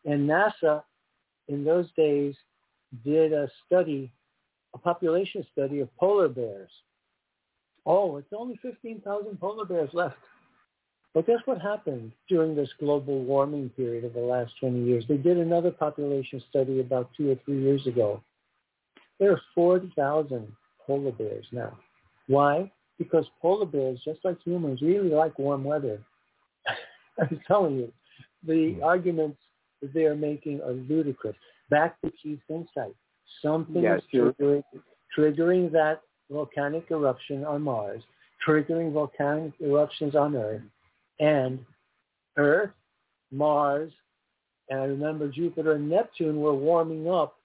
And 0.05 0.29
NASA 0.29 0.83
in 1.47 1.63
those 1.63 1.87
days 1.97 2.35
did 3.03 3.33
a 3.33 3.49
study, 3.65 4.11
a 4.73 4.77
population 4.77 5.45
study 5.51 5.79
of 5.79 5.95
polar 5.97 6.27
bears. 6.27 6.71
Oh, 7.85 8.17
it's 8.17 8.33
only 8.35 8.57
15,000 8.61 9.39
polar 9.39 9.65
bears 9.65 9.89
left. 9.93 10.17
But 11.13 11.27
guess 11.27 11.39
what 11.45 11.61
happened 11.61 12.11
during 12.27 12.55
this 12.55 12.69
global 12.77 13.23
warming 13.23 13.69
period 13.69 14.03
of 14.03 14.13
the 14.13 14.19
last 14.19 14.51
20 14.59 14.83
years? 14.83 15.05
They 15.07 15.17
did 15.17 15.37
another 15.37 15.71
population 15.71 16.43
study 16.49 16.81
about 16.81 17.09
two 17.15 17.31
or 17.31 17.35
three 17.45 17.61
years 17.61 17.87
ago. 17.87 18.21
There 19.19 19.31
are 19.31 19.41
40,000 19.53 20.51
polar 20.85 21.11
bears 21.13 21.45
now. 21.53 21.77
Why? 22.27 22.69
Because 22.97 23.25
polar 23.41 23.65
bears, 23.65 24.01
just 24.03 24.19
like 24.25 24.41
humans, 24.43 24.81
really 24.81 25.09
like 25.09 25.39
warm 25.39 25.63
weather. 25.63 26.01
I'm 27.19 27.39
telling 27.47 27.77
you, 27.77 27.93
the 28.45 28.73
hmm. 28.73 28.83
arguments 28.83 29.37
that 29.81 29.93
they 29.93 30.05
are 30.05 30.15
making 30.15 30.61
are 30.61 30.73
ludicrous 30.73 31.35
back 31.69 31.99
to 32.01 32.11
Keith's 32.21 32.43
insight. 32.49 32.95
Something 33.41 33.83
yes, 33.83 34.01
is 34.11 34.19
triggering, 34.19 34.63
triggering 35.17 35.71
that 35.71 36.01
volcanic 36.29 36.85
eruption 36.91 37.43
on 37.43 37.61
Mars, 37.61 38.01
triggering 38.47 38.93
volcanic 38.93 39.53
eruptions 39.61 40.15
on 40.15 40.35
Earth, 40.35 40.61
and 41.19 41.59
Earth, 42.37 42.71
Mars, 43.31 43.91
and 44.69 44.79
I 44.79 44.83
remember 44.85 45.27
Jupiter 45.27 45.73
and 45.73 45.89
Neptune 45.89 46.39
were 46.39 46.53
warming 46.53 47.09
up 47.09 47.35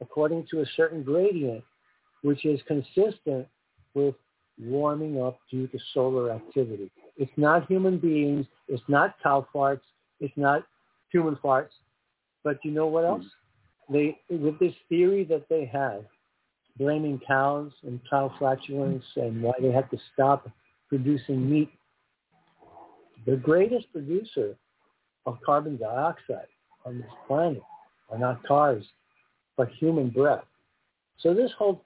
according 0.00 0.46
to 0.50 0.60
a 0.60 0.66
certain 0.76 1.02
gradient, 1.02 1.64
which 2.22 2.44
is 2.44 2.60
consistent 2.66 3.46
with 3.94 4.14
warming 4.58 5.20
up 5.22 5.38
due 5.50 5.66
to 5.68 5.78
solar 5.94 6.30
activity. 6.30 6.90
It's 7.16 7.32
not 7.36 7.66
human 7.66 7.98
beings. 7.98 8.46
It's 8.68 8.82
not 8.88 9.16
cow 9.22 9.46
farts. 9.54 9.80
It's 10.20 10.36
not 10.36 10.64
human 11.10 11.36
farts. 11.36 11.70
But 12.44 12.58
you 12.62 12.70
know 12.70 12.86
what 12.86 13.04
else? 13.04 13.22
Hmm. 13.22 13.28
They 13.90 14.18
with 14.28 14.58
this 14.58 14.74
theory 14.88 15.24
that 15.24 15.48
they 15.48 15.64
have, 15.66 16.04
blaming 16.78 17.20
cows 17.26 17.72
and 17.82 18.00
cow 18.08 18.32
flatulence 18.38 19.04
and 19.16 19.42
why 19.42 19.52
they 19.60 19.70
have 19.70 19.90
to 19.90 19.98
stop 20.12 20.48
producing 20.88 21.48
meat. 21.48 21.70
The 23.26 23.36
greatest 23.36 23.90
producer 23.92 24.56
of 25.24 25.38
carbon 25.44 25.76
dioxide 25.76 26.46
on 26.84 26.98
this 26.98 27.10
planet 27.26 27.62
are 28.10 28.18
not 28.18 28.46
cars, 28.46 28.84
but 29.56 29.68
human 29.70 30.10
breath. 30.10 30.44
So 31.18 31.34
this 31.34 31.50
whole 31.58 31.82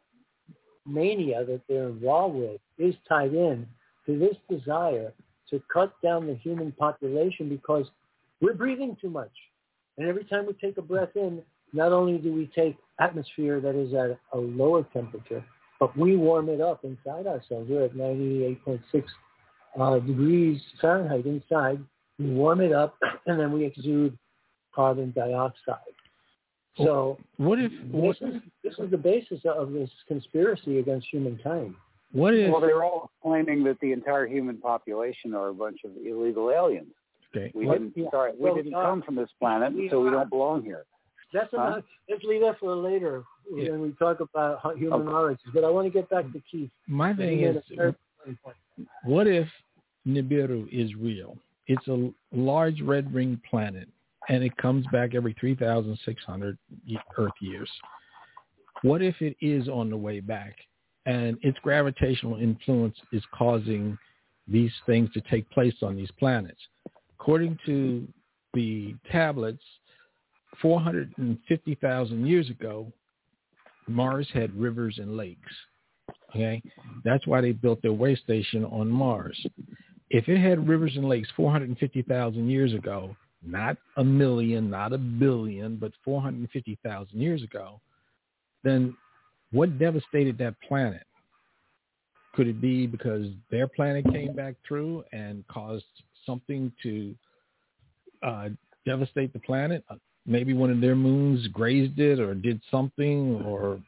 mania 0.86 1.44
that 1.44 1.62
they're 1.68 1.88
involved 1.88 2.36
with 2.36 2.60
is 2.78 2.94
tied 3.08 3.34
in 3.34 3.66
to 4.06 4.18
this 4.18 4.36
desire 4.50 5.12
to 5.50 5.62
cut 5.72 5.92
down 6.02 6.26
the 6.26 6.34
human 6.36 6.72
population 6.72 7.48
because 7.48 7.86
we're 8.40 8.54
breathing 8.54 8.96
too 9.00 9.10
much. 9.10 9.32
And 9.98 10.08
every 10.08 10.24
time 10.24 10.46
we 10.46 10.54
take 10.54 10.78
a 10.78 10.82
breath 10.82 11.14
in, 11.14 11.42
not 11.72 11.92
only 11.92 12.18
do 12.18 12.32
we 12.32 12.46
take 12.54 12.76
atmosphere 13.00 13.60
that 13.60 13.74
is 13.74 13.94
at 13.94 14.18
a 14.32 14.38
lower 14.38 14.82
temperature, 14.92 15.44
but 15.78 15.96
we 15.96 16.16
warm 16.16 16.48
it 16.48 16.60
up 16.60 16.84
inside 16.84 17.26
ourselves. 17.26 17.68
We're 17.70 17.84
at 17.86 17.94
98.6 17.94 19.04
uh, 19.80 19.98
degrees 20.00 20.60
Fahrenheit 20.80 21.24
inside. 21.26 21.80
We 22.18 22.30
warm 22.32 22.60
it 22.60 22.72
up, 22.72 22.96
and 23.26 23.38
then 23.40 23.52
we 23.52 23.64
exude 23.64 24.16
carbon 24.74 25.12
dioxide. 25.16 25.76
So 26.76 27.18
what 27.36 27.58
if 27.58 27.72
what, 27.90 28.16
this, 28.20 28.28
is, 28.30 28.40
this 28.62 28.74
is 28.78 28.90
the 28.90 28.96
basis 28.96 29.40
of 29.44 29.72
this 29.72 29.90
conspiracy 30.06 30.78
against 30.78 31.08
humankind. 31.10 31.74
what 32.12 32.32
if 32.34 32.50
Well, 32.50 32.60
they're 32.60 32.84
all 32.84 33.10
claiming 33.22 33.64
that 33.64 33.78
the 33.80 33.92
entire 33.92 34.26
human 34.26 34.56
population 34.58 35.34
are 35.34 35.48
a 35.48 35.54
bunch 35.54 35.80
of 35.84 35.90
illegal 36.06 36.50
aliens. 36.50 36.92
okay? 37.36 37.50
We 37.54 37.66
What- 37.66 37.78
didn't. 37.78 37.92
yeah. 37.96 38.10
Sorry, 38.10 38.32
we 38.32 38.38
Well, 38.44 38.54
didn't 38.54 38.74
uh, 38.74 38.82
come 38.82 39.02
from 39.02 39.16
this 39.16 39.28
planet, 39.38 39.74
we 39.74 39.88
so 39.90 40.00
we 40.00 40.10
don't 40.10 40.30
belong 40.30 40.62
here. 40.62 40.84
That's 41.32 41.50
Huh? 41.52 41.56
enough. 41.58 41.84
Let's 42.08 42.24
leave 42.24 42.40
that 42.42 42.58
for 42.58 42.74
later 42.74 43.24
Yeah. 43.50 43.70
when 43.70 43.80
we 43.82 43.92
talk 43.92 44.20
about 44.20 44.76
human 44.76 45.02
Okay. 45.02 45.12
origins. 45.12 45.54
But 45.54 45.64
I 45.64 45.70
want 45.70 45.86
to 45.86 45.90
get 45.90 46.08
back 46.08 46.30
to 46.32 46.40
Keith. 46.40 46.70
My 46.86 47.12
thing 47.14 47.40
is, 47.40 47.56
a 47.70 47.76
very 47.76 47.88
important 47.88 48.42
point. 48.42 48.56
what 49.04 49.26
if 49.26 49.48
Nibiru 50.06 50.68
is 50.72 50.94
real? 50.96 51.38
It's 51.66 51.86
a 51.88 52.12
large 52.32 52.80
red 52.80 53.12
ring 53.14 53.40
planet, 53.48 53.88
and 54.28 54.42
it 54.42 54.56
comes 54.56 54.86
back 54.88 55.14
every 55.14 55.32
3,600 55.34 56.58
Earth 57.16 57.32
years. 57.40 57.70
What 58.82 59.02
if 59.02 59.20
it 59.22 59.36
is 59.40 59.68
on 59.68 59.90
the 59.90 59.96
way 59.96 60.20
back, 60.20 60.56
and 61.06 61.38
its 61.42 61.58
gravitational 61.60 62.36
influence 62.36 62.96
is 63.12 63.24
causing 63.26 63.98
these 64.48 64.72
things 64.86 65.12
to 65.12 65.20
take 65.22 65.48
place 65.50 65.82
on 65.82 65.94
these 65.96 66.10
planets? 66.12 66.60
According 67.18 67.58
to 67.66 68.08
the 68.54 68.96
tablets, 69.10 69.62
450,000 70.62 72.26
years 72.26 72.50
ago, 72.50 72.92
Mars 73.88 74.28
had 74.32 74.58
rivers 74.58 74.98
and 74.98 75.16
lakes. 75.16 75.52
Okay, 76.30 76.62
that's 77.04 77.26
why 77.26 77.40
they 77.40 77.52
built 77.52 77.82
their 77.82 77.92
way 77.92 78.14
station 78.14 78.64
on 78.66 78.88
Mars. 78.88 79.38
If 80.10 80.28
it 80.28 80.38
had 80.38 80.68
rivers 80.68 80.96
and 80.96 81.08
lakes 81.08 81.28
450,000 81.36 82.48
years 82.48 82.72
ago, 82.72 83.16
not 83.42 83.76
a 83.96 84.04
million, 84.04 84.70
not 84.70 84.92
a 84.92 84.98
billion, 84.98 85.76
but 85.76 85.92
450,000 86.04 87.20
years 87.20 87.42
ago, 87.42 87.80
then 88.62 88.96
what 89.52 89.78
devastated 89.78 90.38
that 90.38 90.60
planet? 90.66 91.06
Could 92.34 92.46
it 92.46 92.60
be 92.60 92.86
because 92.86 93.26
their 93.50 93.66
planet 93.66 94.04
came 94.12 94.34
back 94.34 94.54
through 94.66 95.04
and 95.12 95.44
caused 95.48 95.84
something 96.24 96.72
to 96.82 97.14
uh, 98.22 98.48
devastate 98.86 99.32
the 99.32 99.40
planet? 99.40 99.84
Maybe 100.30 100.54
one 100.54 100.70
of 100.70 100.80
their 100.80 100.94
moons 100.94 101.48
grazed 101.48 101.98
it 101.98 102.20
or 102.20 102.34
did 102.34 102.60
something, 102.70 103.42
or 103.44 103.80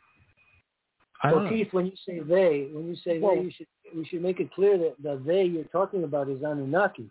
I 1.23 1.31
don't 1.31 1.39
So 1.39 1.45
know. 1.45 1.51
Keith, 1.51 1.69
when 1.73 1.87
you 1.87 1.93
say 2.05 2.19
they, 2.19 2.69
when 2.73 2.89
you 2.89 2.97
say 2.97 3.19
Well- 3.21 3.37
they, 3.37 3.43
you 3.43 3.51
should 3.57 3.67
we 3.95 4.05
should 4.07 4.23
make 4.23 4.41
it 4.41 4.51
clear 4.53 4.77
that 4.79 4.95
the 5.03 5.23
they 5.25 5.45
you're 5.45 5.65
talking 5.65 6.03
about 6.05 6.29
is 6.29 6.43
Anunnaki. 6.43 7.11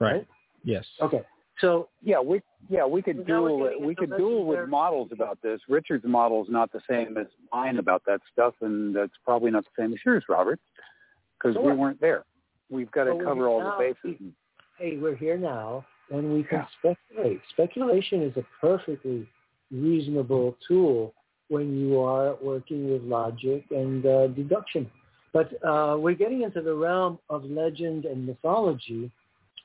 right? 0.00 0.12
right? 0.14 0.26
Yes. 0.64 0.84
Okay. 1.00 1.22
So 1.60 1.88
Yeah, 2.02 2.20
we 2.20 2.42
yeah 2.68 2.84
we 2.86 3.02
could 3.02 3.20
Is 3.20 3.26
that 3.26 3.32
what 3.40 3.48
duel 3.48 3.58
you're 3.58 3.66
it. 3.68 3.70
getting 3.74 3.86
we 3.86 3.94
could 3.94 4.10
the 4.10 4.16
duel 4.16 4.40
with 4.46 4.56
legendary- 4.58 4.68
models 4.70 5.08
about 5.12 5.40
this. 5.42 5.60
Richard's 5.68 6.04
model 6.04 6.42
is 6.42 6.48
not 6.50 6.72
the 6.72 6.80
same 6.90 7.16
as 7.18 7.26
mine 7.52 7.78
about 7.78 8.02
that 8.06 8.20
stuff, 8.32 8.54
and 8.62 8.96
that's 8.96 9.12
probably 9.24 9.50
not 9.52 9.64
the 9.64 9.70
same 9.82 9.92
as 9.92 9.98
yours, 10.04 10.24
Robert, 10.28 10.58
because 11.38 11.54
So 11.54 11.60
we 11.62 11.72
weren't 11.72 12.00
there. 12.00 12.24
We've 12.68 12.90
got 12.90 13.04
to 13.04 13.12
So 13.12 13.24
cover 13.24 13.46
all 13.46 13.60
now- 13.60 13.78
the 13.78 13.94
bases. 14.04 14.20
hey, 14.78 14.96
we're 14.96 15.14
here 15.14 15.36
now, 15.38 15.84
and 16.10 16.32
we 16.34 16.42
can 16.44 16.58
Yeah. 16.58 16.66
speculate. 16.78 17.40
Speculation 17.50 18.22
is 18.22 18.36
a 18.36 18.44
perfectly 18.60 19.28
reasonable 19.70 20.56
tool 20.66 21.14
when 21.48 21.76
you 21.78 22.00
are 22.00 22.36
working 22.42 22.90
with 22.90 23.02
logic 23.02 23.64
and 23.70 24.04
uh, 24.06 24.26
deduction. 24.28 24.90
But 25.32 25.52
uh, 25.64 25.96
we're 25.98 26.14
getting 26.14 26.42
into 26.42 26.62
the 26.62 26.74
realm 26.74 27.18
of 27.28 27.44
legend 27.44 28.04
and 28.04 28.26
mythology, 28.26 29.10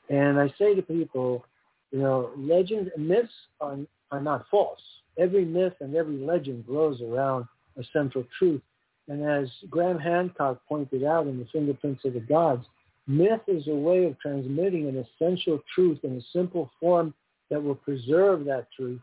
and 0.09 0.39
I 0.39 0.53
say 0.57 0.75
to 0.75 0.81
people, 0.81 1.45
you 1.91 1.99
know, 1.99 2.31
legends 2.37 2.91
and 2.95 3.07
myths 3.07 3.31
are, 3.59 3.77
are 4.11 4.21
not 4.21 4.45
false. 4.49 4.81
Every 5.17 5.45
myth 5.45 5.73
and 5.79 5.95
every 5.95 6.17
legend 6.17 6.65
grows 6.65 7.01
around 7.01 7.45
a 7.77 7.83
central 7.93 8.25
truth. 8.37 8.61
And 9.07 9.23
as 9.23 9.49
Graham 9.69 9.99
Hancock 9.99 10.61
pointed 10.67 11.03
out 11.03 11.27
in 11.27 11.37
The 11.39 11.45
Fingerprints 11.51 12.05
of 12.05 12.13
the 12.13 12.19
Gods, 12.19 12.65
myth 13.11 13.41
is 13.47 13.67
a 13.67 13.75
way 13.75 14.05
of 14.05 14.19
transmitting 14.19 14.87
an 14.87 15.05
essential 15.05 15.59
truth 15.75 15.99
in 16.03 16.17
a 16.17 16.21
simple 16.33 16.71
form 16.79 17.13
that 17.49 17.61
will 17.61 17.75
preserve 17.75 18.45
that 18.45 18.67
truth 18.75 19.01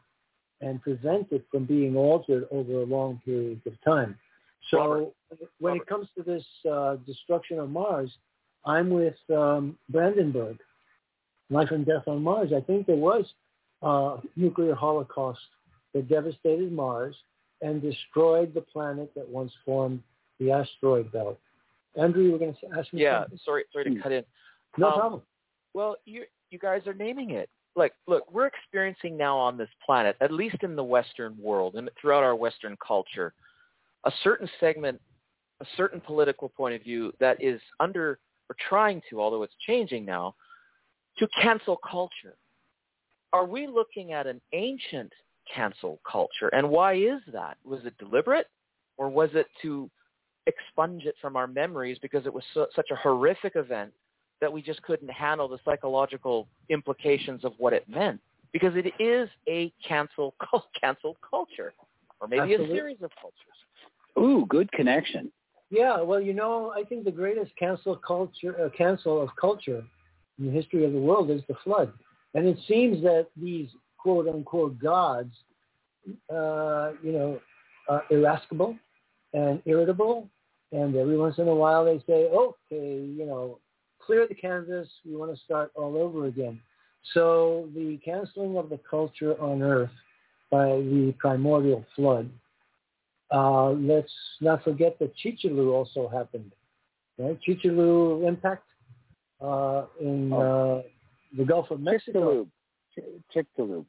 and 0.61 0.83
prevent 0.83 1.31
it 1.31 1.45
from 1.51 1.65
being 1.65 1.97
altered 1.97 2.47
over 2.51 2.81
a 2.81 2.85
long 2.85 3.21
period 3.25 3.61
of 3.67 3.73
time. 3.85 4.19
So 4.71 4.79
Robert. 4.79 5.13
when 5.61 5.73
Robert. 5.75 5.83
it 5.83 5.89
comes 5.89 6.09
to 6.17 6.23
this 6.23 6.45
uh, 6.71 6.97
destruction 7.07 7.59
of 7.59 7.71
Mars, 7.71 8.11
I'm 8.65 8.91
with 8.91 9.17
um, 9.31 9.79
Brandenburg, 9.89 10.59
Life 11.51 11.71
and 11.71 11.87
Death 11.87 12.07
on 12.07 12.23
Mars. 12.23 12.51
I 12.55 12.61
think 12.61 12.87
there 12.87 12.97
was 12.97 13.25
uh, 13.83 14.17
nuclear 14.37 14.75
holocaust 14.75 15.41
that 15.95 16.09
devastated 16.09 16.73
Mars 16.73 17.15
and 17.63 17.81
destroyed 17.81 18.53
the 18.55 18.61
planet 18.61 19.11
that 19.15 19.29
once 19.29 19.53
formed 19.65 20.03
the 20.39 20.51
asteroid 20.51 21.11
belt. 21.13 21.39
Andrew, 21.99 22.23
you 22.23 22.33
were 22.33 22.39
going 22.39 22.55
to 22.55 22.79
ask 22.79 22.93
me 22.93 23.03
Yeah, 23.03 23.23
something? 23.23 23.39
sorry, 23.45 23.65
sorry 23.73 23.85
to 23.85 23.91
Hmm. 23.91 24.01
cut 24.01 24.13
in. 24.13 24.25
No 24.77 24.89
Um, 24.89 24.95
problem. 24.95 25.23
Well, 25.75 25.97
you 26.05 26.27
you 26.51 26.59
guys 26.59 26.87
are 26.87 26.95
naming 26.95 27.31
it. 27.31 27.51
Like, 27.77 27.95
look, 28.07 28.31
we're 28.33 28.47
experiencing 28.47 29.17
now 29.19 29.37
on 29.37 29.59
this 29.59 29.69
planet, 29.85 30.17
at 30.21 30.33
least 30.33 30.63
in 30.63 30.75
the 30.75 30.85
Western 30.85 31.37
world 31.37 31.77
and 31.77 31.91
throughout 32.01 32.25
our 32.25 32.35
Western 32.35 32.77
culture, 32.79 33.35
a 34.05 34.13
certain 34.23 34.49
segment, 34.59 34.99
a 35.61 35.67
certain 35.77 36.01
political 36.01 36.49
point 36.49 36.75
of 36.75 36.83
view 36.83 37.13
that 37.21 37.43
is 37.43 37.61
under 37.81 38.19
or 38.49 38.57
trying 38.69 39.03
to, 39.11 39.21
although 39.21 39.43
it's 39.43 39.55
changing 39.67 40.07
now, 40.07 40.35
to 41.19 41.29
cancel 41.43 41.77
culture. 41.77 42.37
Are 43.35 43.45
we 43.45 43.67
looking 43.67 44.13
at 44.13 44.27
an 44.27 44.41
ancient 44.53 45.13
cancel 45.55 46.01
culture, 46.11 46.49
and 46.49 46.69
why 46.69 46.95
is 46.95 47.21
that? 47.33 47.59
Was 47.65 47.85
it 47.85 47.97
deliberate, 47.99 48.47
or 48.97 49.11
was 49.11 49.31
it 49.35 49.47
to 49.63 49.91
expunge 50.49 51.05
it 51.05 51.15
from 51.21 51.37
our 51.37 51.47
memories 51.47 51.99
because 52.01 52.27
it 52.27 52.33
was 52.33 52.43
so, 52.55 52.67
such 52.75 52.89
a 52.91 52.97
horrific 52.97 53.55
event 53.55 53.93
that 54.41 54.53
we 54.53 54.63
just 54.63 54.83
couldn't 54.83 55.11
handle 55.11 55.49
the 55.49 55.59
psychological 55.65 56.49
implications 56.71 57.45
of 57.45 57.53
what 57.59 57.73
it 57.73 57.89
meant 57.89 58.21
because 58.53 58.73
it 58.75 58.93
is 59.03 59.29
a 59.49 59.73
cancel 59.87 60.35
canceled 60.81 61.17
culture 61.29 61.73
or 62.21 62.29
maybe 62.29 62.55
Absolutely. 62.55 62.67
a 62.67 62.77
series 62.77 63.03
of 63.03 63.11
cultures. 63.21 63.59
Ooh, 64.19 64.47
good 64.47 64.71
connection. 64.73 65.31
Yeah, 65.71 66.01
well, 66.01 66.21
you 66.21 66.33
know, 66.33 66.73
I 66.75 66.83
think 66.83 67.05
the 67.05 67.11
greatest 67.11 67.53
cancel 67.59 67.97
culture, 67.97 68.57
uh, 68.65 68.71
cancel 68.77 69.21
of 69.21 69.29
culture 69.39 69.85
in 70.39 70.47
the 70.47 70.51
history 70.51 70.85
of 70.85 70.93
the 70.93 70.99
world 70.99 71.31
is 71.31 71.43
the 71.47 71.55
flood, 71.63 71.93
and 72.35 72.47
it 72.47 72.57
seems 72.67 73.03
that 73.03 73.27
these 73.37 73.69
quote 73.99 74.29
unquote 74.29 74.79
gods, 74.79 75.35
uh, 76.33 76.93
you 77.03 77.13
know, 77.13 77.41
are 77.89 78.05
irascible 78.11 78.77
and 79.35 79.61
irritable, 79.67 80.29
and 80.73 80.95
every 80.97 81.17
once 81.17 81.39
in 81.39 81.49
a 81.49 81.55
while 81.55 81.85
they 81.85 81.99
say, 82.07 82.29
okay, 82.29 83.05
you 83.05 83.25
know, 83.27 83.59
clear 84.01 84.27
the 84.27 84.35
canvas, 84.35 84.89
we 85.05 85.17
want 85.17 85.35
to 85.35 85.41
start 85.45 85.71
all 85.75 85.97
over 85.97 86.27
again. 86.27 86.61
So 87.15 87.69
the 87.75 87.99
canceling 88.05 88.57
of 88.57 88.69
the 88.69 88.79
culture 88.89 89.41
on 89.41 89.63
Earth 89.63 89.91
by 90.51 90.67
the 90.67 91.15
primordial 91.19 91.85
flood 91.95 92.31
uh, 93.31 93.71
let's 93.71 94.13
not 94.41 94.63
forget 94.65 94.99
that 94.99 95.13
Chichilu 95.17 95.73
also 95.73 96.09
happened. 96.09 96.53
Right? 97.19 97.39
Chichilu 97.47 98.27
impact 98.27 98.65
uh, 99.41 99.85
in 100.01 100.33
uh, 100.33 100.83
the 101.37 101.45
Gulf 101.47 101.71
of 101.71 101.81
Mexico. 101.81 102.47
Chicxulub. 102.97 103.35
Ch- 103.35 103.37
Chicxulub. 103.37 103.85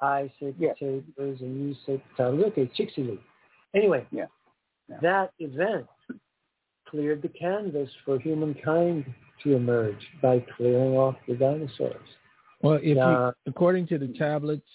I 0.00 0.30
say 0.40 0.54
Yeah. 0.58 0.72
and 0.80 1.04
you 1.18 1.74
said. 1.86 2.02
Okay, 2.18 2.70
Chicxulub. 2.78 3.18
Anyway, 3.74 4.06
Yeah. 4.10 4.26
Yeah. 4.88 4.98
that 5.00 5.32
event 5.38 5.86
cleared 6.86 7.22
the 7.22 7.28
canvas 7.28 7.90
for 8.04 8.18
humankind 8.18 9.12
to 9.42 9.56
emerge 9.56 10.06
by 10.22 10.40
clearing 10.56 10.96
off 10.96 11.16
the 11.26 11.34
dinosaurs. 11.34 12.08
Well, 12.62 12.74
if 12.74 12.96
Yeah. 12.96 13.28
you, 13.28 13.34
according 13.46 13.86
to 13.88 13.98
the 13.98 14.08
tablets, 14.08 14.68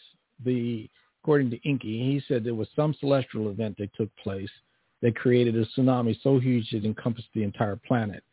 the 0.43 0.89
according 1.21 1.49
to 1.51 1.59
Enki, 1.67 1.99
he 1.99 2.19
said 2.21 2.43
there 2.43 2.55
was 2.55 2.69
some 2.71 2.93
celestial 2.93 3.49
event 3.49 3.77
that 3.77 3.93
took 3.93 4.13
place 4.15 4.51
that 5.01 5.15
created 5.15 5.55
a 5.55 5.65
tsunami 5.65 6.19
so 6.21 6.39
huge 6.39 6.73
it 6.73 6.85
encompassed 6.85 7.31
the 7.33 7.43
entire 7.43 7.75
planet. 7.75 8.23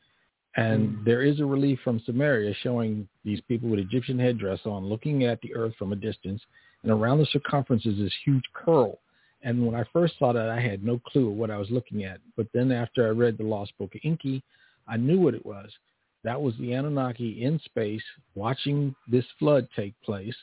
And 0.56 0.96
hmm. 0.96 1.04
there 1.04 1.22
is 1.22 1.40
a 1.40 1.46
relief 1.46 1.78
from 1.84 2.00
Sumeria 2.00 2.54
showing 2.56 3.08
these 3.24 3.40
people 3.42 3.68
with 3.68 3.78
Egyptian 3.78 4.18
headdress 4.18 4.60
on 4.64 4.86
looking 4.86 5.24
at 5.24 5.40
the 5.42 5.54
earth 5.54 5.74
from 5.76 5.92
a 5.92 5.96
distance, 5.96 6.42
and 6.82 6.90
around 6.90 7.18
the 7.18 7.26
circumference 7.26 7.84
is 7.84 7.98
this 7.98 8.14
huge 8.24 8.44
curl. 8.54 8.98
And 9.46 9.64
when 9.64 9.74
I 9.74 9.84
first 9.92 10.18
saw 10.18 10.32
that, 10.34 10.50
I 10.50 10.60
had 10.60 10.84
no 10.84 11.00
clue 11.06 11.30
what 11.30 11.50
I 11.50 11.56
was 11.56 11.70
looking 11.70 12.04
at. 12.04 12.20
But 12.36 12.48
then 12.52 12.70
after 12.70 13.06
I 13.06 13.10
read 13.10 13.38
the 13.38 13.44
Lost 13.44 13.72
Book 13.78 13.94
of 13.94 14.00
Enki, 14.04 14.42
I 14.86 14.98
knew 14.98 15.18
what 15.18 15.34
it 15.34 15.46
was. 15.46 15.70
That 16.24 16.40
was 16.40 16.54
the 16.58 16.72
Anunnaki 16.72 17.42
in 17.42 17.58
space 17.64 18.02
watching 18.34 18.94
this 19.08 19.24
flood 19.38 19.66
take 19.74 19.94
place. 20.02 20.36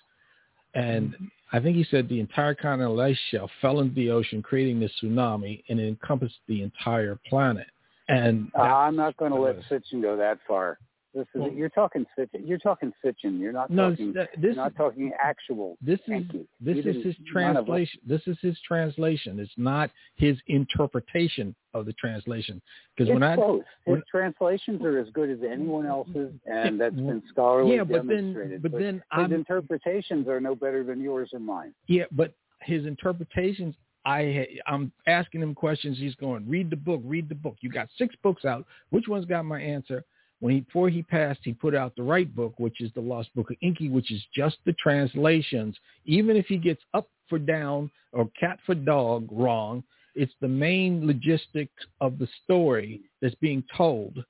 And. 0.74 1.16
I 1.54 1.60
think 1.60 1.78
he 1.78 1.86
said 1.92 2.10
the 2.10 2.20
entire 2.20 2.56
continental 2.56 3.00
ice 3.00 3.18
shelf 3.30 3.52
fell 3.62 3.80
into 3.80 3.94
the 3.94 4.10
ocean, 4.10 4.42
creating 4.42 4.80
this 4.80 4.92
tsunami, 5.00 5.64
and 5.70 5.80
it 5.80 5.88
encompassed 5.88 6.40
the 6.48 6.64
entire 6.64 7.20
planet. 7.30 7.68
And 8.10 8.52
uh, 8.58 8.64
I'm 8.64 8.96
not 8.96 9.16
going 9.18 9.32
to 9.32 9.40
let 9.40 9.58
Sitchin 9.70 10.02
go 10.02 10.18
that 10.18 10.40
far. 10.48 10.80
This 11.14 11.28
is 11.36 11.42
well, 11.42 11.52
you're 11.52 11.70
talking 11.70 12.06
Sitchin. 12.18 12.42
You're 12.44 12.58
talking. 12.58 12.92
You're 13.24 13.52
not 13.52 13.70
no, 13.70 13.92
talking. 13.92 14.14
This, 14.14 14.28
you're 14.40 14.56
not 14.56 14.76
talking 14.76 15.12
actual. 15.22 15.78
This 15.82 16.00
is 16.08 16.24
this 16.60 16.78
is 16.78 17.04
his 17.04 17.16
translation. 17.32 18.00
This 18.06 18.22
is 18.26 18.38
his 18.42 18.58
translation. 18.68 19.40
It's 19.40 19.52
not 19.56 19.92
his 20.16 20.38
interpretation 20.48 21.56
of 21.76 21.86
the 21.86 21.94
translation. 21.94 22.62
Because 22.96 23.14
when 23.14 23.22
I 23.22 23.36
close. 23.36 23.62
his 23.86 23.94
when, 23.94 24.04
translations 24.10 24.82
are 24.82 24.98
as 24.98 25.08
good 25.14 25.30
as 25.30 25.40
anyone 25.48 25.86
else's, 25.86 26.32
and 26.46 26.82
that's 26.82 26.96
been 26.96 27.22
scholarly 27.30 27.76
yeah, 27.76 27.84
but 27.84 28.08
demonstrated. 28.08 28.52
Then, 28.52 28.60
but, 28.62 28.72
but 28.72 28.80
then 28.80 28.96
his 28.96 29.04
I'm, 29.12 29.34
interpretations 29.34 30.28
are 30.28 30.40
no 30.40 30.56
better 30.56 30.84
than 30.84 31.00
yours 31.00 31.30
or 31.34 31.40
mine. 31.40 31.74
Yeah, 31.88 32.06
but 32.12 32.34
his 32.62 32.86
interpretations 32.86 33.76
I 34.06 34.48
I'm 34.68 34.92
asking 35.08 35.42
him 35.42 35.56
questions. 35.56 35.98
He's 35.98 36.16
going, 36.16 36.48
read 36.48 36.70
the 36.70 36.76
book, 36.76 37.02
read 37.04 37.30
the 37.30 37.36
book. 37.36 37.58
You 37.62 37.70
got 37.70 37.88
six 37.98 38.16
books 38.22 38.46
out. 38.46 38.66
Which 38.90 39.08
one's 39.08 39.26
got 39.26 39.46
my 39.46 39.62
answer? 39.62 40.04
When 40.40 40.54
he 40.54 40.60
before 40.62 40.90
he 40.90 41.04
passed, 41.04 41.40
he 41.44 41.54
put 41.54 41.74
out 41.74 41.96
the 41.96 42.04
right 42.04 42.34
book, 42.34 42.54
which 42.58 42.82
is 42.82 42.92
the 42.94 43.02
Lost 43.02 43.34
Book 43.36 43.50
of 43.50 43.58
Enki, 43.62 43.90
which 43.90 44.12
is 44.12 44.22
just 44.36 44.58
the 44.66 44.74
translations. 44.74 45.78
Even 46.06 46.36
if 46.36 46.46
he 46.48 46.58
gets 46.58 46.82
up 46.94 47.08
for 47.30 47.40
down 47.40 47.90
or 48.12 48.30
cat 48.40 48.60
for 48.66 48.76
dog 48.76 49.28
wrong, 49.32 49.84
it's 50.16 50.34
the 50.42 50.48
main 50.48 51.08
logistics 51.08 51.86
of 52.02 52.20
the 52.20 52.28
story 52.44 53.02
that's 53.22 53.36
being 53.36 53.64
told 53.76 54.24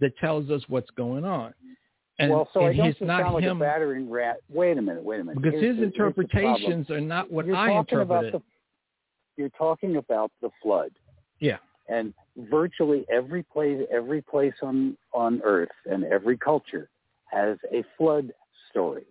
that 0.00 0.16
tells 0.18 0.48
us 0.50 0.62
what's 0.68 0.90
going 0.90 1.24
on. 1.24 1.52
And, 2.20 2.32
well, 2.32 2.48
so 2.52 2.66
and 2.66 2.80
I 2.80 2.84
don't 2.84 2.98
sound 2.98 3.34
like 3.34 3.44
him, 3.44 3.56
a 3.58 3.64
battering 3.64 4.08
rat. 4.10 4.38
Wait 4.48 4.76
a 4.78 4.82
minute, 4.82 5.04
wait 5.04 5.20
a 5.20 5.24
minute. 5.24 5.42
Because 5.42 5.60
here's 5.60 5.76
his 5.76 5.84
interpretations 5.84 6.90
are 6.90 7.00
not 7.00 7.30
what 7.30 7.46
you're 7.46 7.56
I 7.56 7.78
interpret. 7.78 8.32
The, 8.32 8.42
you're 9.36 9.50
talking 9.50 9.96
about 9.96 10.32
the 10.40 10.50
flood. 10.62 10.90
Yeah 11.38 11.58
and 11.88 12.12
virtually 12.36 13.04
every 13.10 13.42
place 13.42 13.80
every 13.90 14.22
place 14.22 14.54
on 14.62 14.96
on 15.12 15.40
earth 15.44 15.68
and 15.90 16.04
every 16.04 16.36
culture 16.36 16.88
has 17.26 17.58
a 17.72 17.84
flood 17.96 18.32
story. 18.70 19.04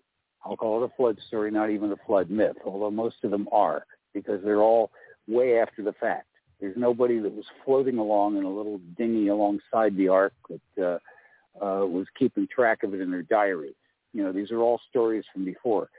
I'll 0.45 0.57
call 0.57 0.83
it 0.83 0.91
a 0.91 0.95
flood 0.95 1.17
story 1.27 1.51
not 1.51 1.69
even 1.69 1.91
a 1.91 1.97
flood 2.05 2.29
myth 2.29 2.57
although 2.65 2.91
most 2.91 3.17
of 3.23 3.31
them 3.31 3.47
are 3.51 3.85
because 4.13 4.41
they're 4.43 4.61
all 4.61 4.91
way 5.27 5.59
after 5.59 5.83
the 5.83 5.93
fact. 5.93 6.27
There's 6.59 6.77
nobody 6.77 7.19
that 7.19 7.31
was 7.31 7.45
floating 7.65 7.97
along 7.99 8.37
in 8.37 8.43
a 8.43 8.49
little 8.49 8.79
dinghy 8.97 9.27
alongside 9.27 9.95
the 9.95 10.07
ark 10.07 10.33
that 10.49 10.83
uh, 10.83 11.63
uh, 11.63 11.85
was 11.85 12.07
keeping 12.17 12.47
track 12.47 12.83
of 12.83 12.93
it 12.93 13.01
in 13.01 13.11
their 13.11 13.23
diary. 13.23 13.75
You 14.13 14.23
know 14.23 14.31
these 14.31 14.51
are 14.51 14.59
all 14.59 14.79
stories 14.89 15.23
from 15.33 15.45
before. 15.45 15.89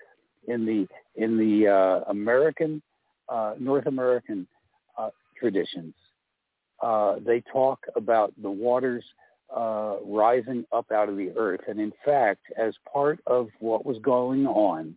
In 0.47 0.65
the 0.65 0.87
in 1.17 1.37
the 1.37 1.69
uh, 1.69 2.11
american 2.11 2.83
uh, 3.29 3.55
north 3.59 3.87
american 3.87 4.47
uh, 4.97 5.11
traditions 5.39 5.95
uh, 6.83 7.17
they 7.25 7.43
talk 7.53 7.85
about 7.97 8.33
the 8.41 8.51
waters 8.51 9.05
uh, 9.55 9.97
rising 10.05 10.65
up 10.73 10.91
out 10.93 11.09
of 11.09 11.17
the 11.17 11.31
earth. 11.37 11.61
And 11.69 11.81
in 11.81 11.93
fact, 12.05 12.43
as 12.57 12.75
part 12.91 13.21
of 13.27 13.49
what 13.61 13.87
was 13.87 13.99
going 14.03 14.47
on 14.47 14.95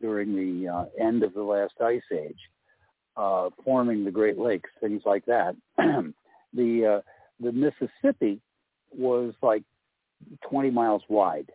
during 0.00 0.34
the 0.34 0.68
uh, 0.68 0.84
end 0.98 1.22
of 1.22 1.34
the 1.34 1.42
last 1.42 1.74
ice 1.80 2.02
age, 2.12 2.38
uh, 3.16 3.50
forming 3.64 4.04
the 4.04 4.10
Great 4.10 4.38
Lakes, 4.38 4.70
things 4.80 5.02
like 5.04 5.24
that, 5.26 5.54
the 6.52 6.86
uh, 6.86 7.00
the 7.38 7.52
Mississippi 7.52 8.40
was 8.92 9.34
like 9.42 9.62
20 10.48 10.70
miles 10.70 11.02
wide. 11.08 11.50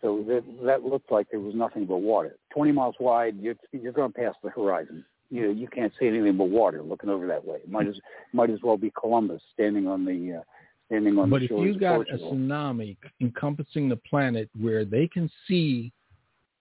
So 0.00 0.24
that 0.28 0.44
that 0.64 0.82
looked 0.82 1.12
like 1.12 1.28
there 1.30 1.40
was 1.40 1.54
nothing 1.54 1.86
but 1.86 1.98
water. 1.98 2.36
20 2.54 2.72
miles 2.72 2.96
wide, 2.98 3.36
you're, 3.40 3.54
you're 3.72 3.92
going 3.92 4.12
past 4.12 4.36
the 4.42 4.50
horizon 4.50 5.04
you 5.32 5.46
know, 5.46 5.50
you 5.50 5.66
can't 5.66 5.92
see 5.98 6.06
anything 6.06 6.36
but 6.36 6.50
water 6.50 6.82
looking 6.82 7.08
over 7.08 7.26
that 7.26 7.42
way. 7.42 7.56
It 7.56 7.70
might 7.70 7.88
as 7.88 7.94
might 8.34 8.50
as 8.50 8.58
well 8.62 8.76
be 8.76 8.92
Columbus 9.00 9.40
standing 9.54 9.88
on 9.88 10.04
the 10.04 10.40
uh, 10.40 10.42
standing 10.88 11.18
on 11.18 11.30
but 11.30 11.40
the 11.40 11.48
shores 11.48 11.60
But 11.60 11.68
if 11.68 11.74
you 11.74 11.80
got 11.80 12.00
a 12.10 12.18
tsunami 12.18 12.96
encompassing 13.22 13.88
the 13.88 13.96
planet 13.96 14.50
where 14.60 14.84
they 14.84 15.08
can 15.08 15.30
see 15.48 15.90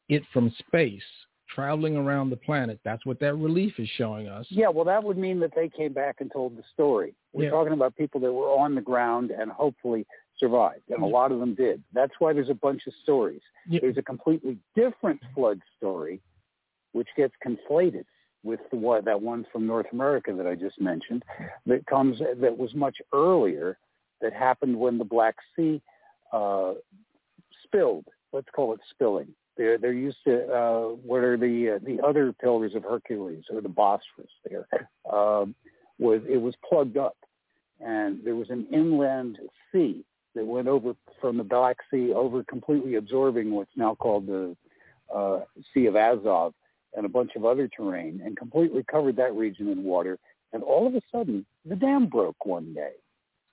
it 0.07 0.23
from 0.31 0.53
space 0.67 1.03
traveling 1.53 1.97
around 1.97 2.29
the 2.29 2.37
planet, 2.37 2.79
that's 2.85 3.05
what 3.05 3.19
that 3.19 3.35
relief 3.35 3.73
is 3.77 3.89
showing 3.97 4.29
us. 4.29 4.45
Yeah, 4.49 4.69
well, 4.69 4.85
that 4.85 5.03
would 5.03 5.17
mean 5.17 5.41
that 5.41 5.51
they 5.53 5.67
came 5.67 5.91
back 5.91 6.21
and 6.21 6.31
told 6.31 6.55
the 6.55 6.63
story. 6.73 7.13
We're 7.33 7.45
yeah. 7.45 7.49
talking 7.49 7.73
about 7.73 7.97
people 7.97 8.21
that 8.21 8.31
were 8.31 8.47
on 8.47 8.73
the 8.73 8.79
ground 8.79 9.31
and 9.31 9.51
hopefully 9.51 10.07
survived, 10.39 10.83
and 10.89 11.03
a 11.03 11.05
lot 11.05 11.33
of 11.33 11.39
them 11.39 11.55
did. 11.55 11.83
That's 11.93 12.13
why 12.19 12.31
there's 12.31 12.49
a 12.49 12.53
bunch 12.53 12.87
of 12.87 12.93
stories. 13.03 13.41
Yeah. 13.67 13.81
There's 13.81 13.97
a 13.97 14.01
completely 14.01 14.57
different 14.77 15.19
flood 15.35 15.59
story, 15.77 16.21
which 16.93 17.09
gets 17.17 17.33
conflated 17.45 18.05
with 18.43 18.59
the 18.71 19.01
that 19.05 19.21
one 19.21 19.45
from 19.51 19.67
North 19.67 19.87
America 19.91 20.33
that 20.35 20.47
I 20.47 20.55
just 20.55 20.79
mentioned 20.81 21.23
that 21.65 21.85
comes 21.85 22.19
that 22.19 22.57
was 22.57 22.73
much 22.73 22.97
earlier 23.13 23.77
that 24.21 24.33
happened 24.33 24.77
when 24.77 24.97
the 24.97 25.05
Black 25.05 25.35
Sea 25.55 25.81
uh, 26.33 26.73
spilled. 27.63 28.05
Let's 28.33 28.47
call 28.55 28.73
it 28.73 28.79
spilling. 28.89 29.27
They're 29.57 29.77
they're 29.77 29.93
used 29.93 30.17
to 30.25 30.47
uh, 30.47 30.81
what 31.05 31.23
are 31.23 31.37
the 31.37 31.75
uh, 31.75 31.85
the 31.85 32.01
other 32.05 32.33
pillars 32.33 32.73
of 32.75 32.83
Hercules 32.83 33.43
or 33.51 33.61
the 33.61 33.69
Bosphorus 33.69 34.31
there 34.49 34.67
um, 35.11 35.53
was 35.99 36.21
it 36.27 36.37
was 36.37 36.55
plugged 36.67 36.97
up 36.97 37.17
and 37.79 38.19
there 38.23 38.35
was 38.35 38.49
an 38.49 38.65
inland 38.71 39.37
sea 39.71 40.03
that 40.35 40.45
went 40.45 40.67
over 40.67 40.95
from 41.19 41.37
the 41.37 41.43
Black 41.43 41.77
Sea 41.91 42.13
over 42.13 42.43
completely 42.43 42.95
absorbing 42.95 43.51
what's 43.51 43.75
now 43.75 43.95
called 43.95 44.27
the 44.27 44.55
uh, 45.13 45.41
Sea 45.73 45.87
of 45.87 45.95
Azov 45.95 46.53
and 46.95 47.05
a 47.05 47.09
bunch 47.09 47.31
of 47.35 47.45
other 47.45 47.69
terrain 47.75 48.21
and 48.23 48.37
completely 48.37 48.83
covered 48.89 49.15
that 49.17 49.33
region 49.33 49.69
in 49.69 49.83
water. 49.83 50.17
And 50.53 50.63
all 50.63 50.85
of 50.87 50.95
a 50.95 51.01
sudden, 51.11 51.45
the 51.65 51.75
dam 51.75 52.07
broke 52.07 52.45
one 52.45 52.73
day. 52.73 52.93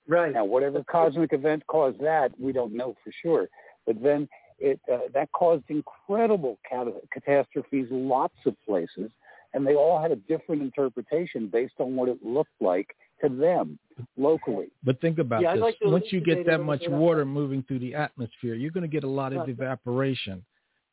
Right. 0.07 0.33
Now, 0.33 0.43
whatever 0.43 0.83
cosmic 0.83 1.33
event 1.33 1.65
caused 1.67 1.99
that, 2.01 2.31
we 2.39 2.51
don't 2.51 2.73
know 2.73 2.95
for 3.03 3.13
sure. 3.21 3.47
But 3.85 4.01
then 4.01 4.27
it 4.57 4.79
uh, 4.91 4.99
that 5.13 5.31
caused 5.31 5.63
incredible 5.69 6.59
cat- 6.69 6.87
catastrophes, 7.11 7.87
lots 7.89 8.35
of 8.45 8.55
places, 8.67 9.11
and 9.53 9.65
they 9.65 9.75
all 9.75 10.01
had 10.01 10.11
a 10.11 10.15
different 10.15 10.61
interpretation 10.61 11.47
based 11.47 11.75
on 11.79 11.95
what 11.95 12.09
it 12.09 12.17
looked 12.23 12.59
like 12.59 12.95
to 13.23 13.29
them 13.29 13.79
locally. 14.17 14.67
But 14.83 14.99
think 15.01 15.19
about 15.19 15.41
yeah, 15.41 15.53
this: 15.53 15.61
like 15.61 15.77
once 15.81 16.05
you 16.09 16.21
get 16.21 16.45
that 16.45 16.59
much 16.59 16.83
water 16.87 17.25
moving 17.25 17.63
through 17.67 17.79
the 17.79 17.95
atmosphere, 17.95 18.55
you're 18.55 18.71
going 18.71 18.81
to 18.83 18.87
get 18.87 19.03
a 19.03 19.09
lot 19.09 19.33
of 19.33 19.47
evaporation 19.47 20.43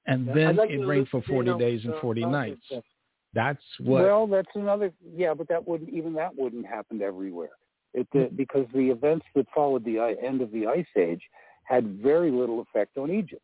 and 0.06 0.28
then 0.28 0.56
like 0.56 0.70
it 0.70 0.78
rained 0.78 1.08
for 1.08 1.22
40 1.22 1.58
days 1.58 1.84
and 1.84 1.94
40 2.00 2.24
uh, 2.24 2.28
nights. 2.28 2.66
That's 3.34 3.62
what. 3.80 4.02
Well, 4.02 4.26
that's 4.26 4.48
another. 4.54 4.92
Yeah, 5.14 5.34
but 5.34 5.48
that 5.48 5.66
wouldn't 5.66 5.90
even 5.90 6.14
that 6.14 6.34
wouldn't 6.36 6.66
happen 6.66 7.02
everywhere. 7.02 7.50
It 7.92 8.06
uh, 8.14 8.24
because 8.34 8.66
the 8.72 8.88
events 8.90 9.26
that 9.34 9.46
followed 9.54 9.84
the 9.84 10.16
end 10.22 10.40
of 10.40 10.50
the 10.52 10.66
ice 10.66 10.86
age 10.96 11.20
had 11.64 11.98
very 12.02 12.30
little 12.30 12.62
effect 12.62 12.96
on 12.96 13.10
Egypt. 13.10 13.42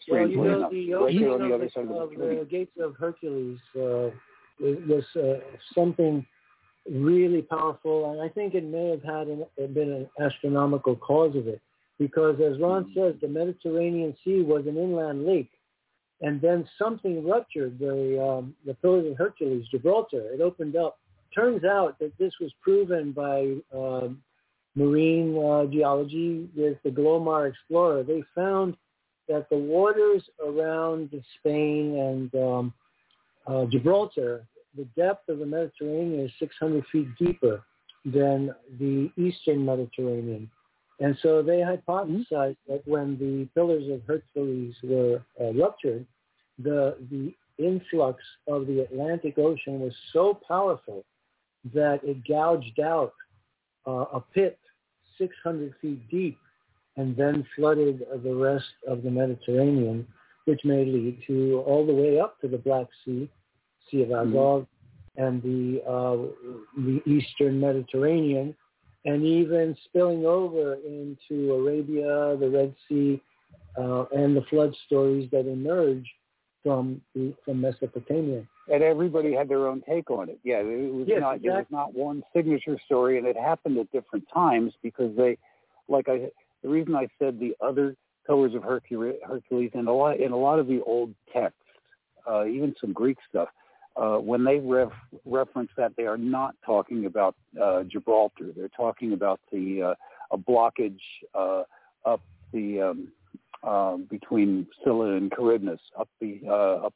Strangely 0.00 0.36
well, 0.36 0.72
you 0.72 0.90
know, 0.90 1.08
the 1.08 1.14
opening 1.14 1.24
on 1.28 1.48
the, 1.48 1.54
of, 1.54 2.10
the, 2.10 2.24
of 2.24 2.38
the 2.38 2.46
gates 2.50 2.72
of 2.80 2.94
Hercules 2.98 3.58
uh, 3.76 4.10
was 4.60 5.04
uh, 5.16 5.40
something 5.74 6.26
really 6.90 7.42
powerful, 7.42 8.12
and 8.12 8.20
I 8.20 8.28
think 8.32 8.54
it 8.54 8.64
may 8.64 8.90
have 8.90 9.02
had 9.02 9.28
an, 9.28 9.44
been 9.72 9.92
an 9.92 10.08
astronomical 10.20 10.96
cause 10.96 11.34
of 11.36 11.48
it 11.48 11.62
because 11.98 12.40
as 12.40 12.60
Ron 12.60 12.92
says, 12.94 13.14
the 13.20 13.28
Mediterranean 13.28 14.16
Sea 14.24 14.42
was 14.42 14.66
an 14.66 14.76
inland 14.76 15.26
lake, 15.26 15.50
and 16.20 16.40
then 16.40 16.68
something 16.78 17.26
ruptured 17.26 17.78
the 17.78 18.22
um, 18.22 18.54
the 18.66 18.74
Pillars 18.74 19.10
of 19.10 19.16
Hercules, 19.16 19.66
Gibraltar. 19.70 20.32
It 20.32 20.40
opened 20.40 20.76
up. 20.76 20.98
Turns 21.34 21.64
out 21.64 21.98
that 21.98 22.16
this 22.18 22.32
was 22.40 22.52
proven 22.62 23.10
by 23.10 23.54
um, 23.76 24.22
marine 24.76 25.36
uh, 25.36 25.66
geology 25.66 26.48
with 26.56 26.78
the 26.84 26.90
Glomar 26.90 27.48
Explorer. 27.48 28.02
They 28.02 28.22
found 28.34 28.76
that 29.28 29.48
the 29.50 29.56
waters 29.56 30.22
around 30.44 31.10
Spain 31.38 31.96
and 31.96 32.34
um, 32.34 32.74
uh, 33.46 33.64
Gibraltar, 33.66 34.46
the 34.76 34.84
depth 34.96 35.28
of 35.28 35.38
the 35.38 35.46
Mediterranean 35.46 36.26
is 36.26 36.32
600 36.38 36.84
feet 36.90 37.08
deeper 37.18 37.62
than 38.04 38.54
the 38.78 39.10
eastern 39.16 39.64
Mediterranean. 39.64 40.50
And 41.00 41.16
so 41.22 41.42
they 41.42 41.58
hypothesized 41.58 42.56
that 42.68 42.82
when 42.86 43.18
the 43.18 43.48
pillars 43.54 43.90
of 43.90 44.02
Hercules 44.06 44.74
were 44.82 45.22
uh, 45.40 45.52
ruptured, 45.52 46.06
the, 46.58 46.96
the 47.10 47.34
influx 47.58 48.22
of 48.46 48.66
the 48.66 48.80
Atlantic 48.80 49.38
Ocean 49.38 49.80
was 49.80 49.92
so 50.12 50.38
powerful 50.46 51.04
that 51.72 52.00
it 52.04 52.26
gouged 52.26 52.78
out 52.80 53.14
uh, 53.86 54.04
a 54.12 54.20
pit 54.20 54.58
600 55.18 55.74
feet 55.80 56.08
deep 56.10 56.38
and 56.96 57.16
then 57.16 57.44
flooded 57.56 58.04
the 58.22 58.34
rest 58.34 58.64
of 58.86 59.02
the 59.02 59.10
Mediterranean, 59.10 60.06
which 60.44 60.60
may 60.64 60.84
lead 60.84 61.18
to 61.26 61.62
all 61.66 61.84
the 61.84 61.92
way 61.92 62.20
up 62.20 62.40
to 62.40 62.48
the 62.48 62.58
Black 62.58 62.86
Sea. 63.04 63.28
Sea 63.90 64.02
of 64.02 64.08
Mm-hmm. 64.08 64.30
Azov, 64.30 64.66
and 65.16 65.42
the 65.42 65.82
uh, 65.84 66.16
the 66.76 67.00
Eastern 67.06 67.60
Mediterranean, 67.60 68.54
and 69.04 69.24
even 69.24 69.76
spilling 69.84 70.24
over 70.26 70.74
into 70.86 71.52
Arabia, 71.52 72.36
the 72.38 72.48
Red 72.48 72.74
Sea, 72.88 73.20
uh, 73.78 74.04
and 74.14 74.36
the 74.36 74.42
flood 74.48 74.74
stories 74.86 75.28
that 75.30 75.46
emerge 75.46 76.06
from 76.62 77.00
the, 77.14 77.34
from 77.44 77.60
Mesopotamia. 77.60 78.42
and 78.72 78.82
everybody 78.82 79.34
had 79.34 79.48
their 79.48 79.66
own 79.66 79.82
take 79.86 80.10
on 80.10 80.30
it. 80.30 80.38
Yeah, 80.42 80.60
it 80.60 80.92
was 80.92 81.06
Yes, 81.06 81.20
not 81.20 81.36
it 81.36 81.50
was 81.50 81.66
not 81.70 81.94
one 81.94 82.22
signature 82.34 82.78
story, 82.86 83.18
and 83.18 83.26
it 83.26 83.36
happened 83.36 83.76
at 83.78 83.90
different 83.92 84.24
times 84.32 84.72
because 84.82 85.14
they, 85.16 85.36
like 85.88 86.08
I, 86.08 86.30
the 86.62 86.68
reason 86.68 86.94
I 86.94 87.08
said 87.18 87.38
the 87.38 87.54
other 87.60 87.96
Pillars 88.26 88.54
of 88.54 88.62
Hercules, 88.62 89.16
Hercules, 89.26 89.72
and 89.74 89.86
a 89.86 89.92
lot 89.92 90.18
in 90.18 90.32
a 90.32 90.36
lot 90.36 90.58
of 90.58 90.66
the 90.66 90.80
old 90.86 91.14
texts, 91.30 91.60
uh, 92.26 92.46
even 92.46 92.74
some 92.80 92.94
Greek 92.94 93.18
stuff, 93.28 93.48
uh, 93.96 94.16
when 94.16 94.44
they 94.44 94.58
ref, 94.58 94.90
reference 95.24 95.70
that, 95.76 95.92
they 95.96 96.04
are 96.04 96.18
not 96.18 96.54
talking 96.64 97.06
about 97.06 97.34
uh, 97.62 97.84
Gibraltar. 97.84 98.50
They're 98.56 98.68
talking 98.68 99.12
about 99.12 99.40
the 99.52 99.82
uh, 99.82 99.94
a 100.32 100.38
blockage 100.38 101.00
uh, 101.34 101.62
up 102.04 102.20
the 102.52 102.80
um, 102.80 103.08
uh, 103.62 103.96
between 104.10 104.66
Scylla 104.82 105.16
and 105.16 105.32
Charybdis, 105.32 105.80
up 105.98 106.08
the 106.20 106.40
uh, 106.46 106.86
up 106.86 106.94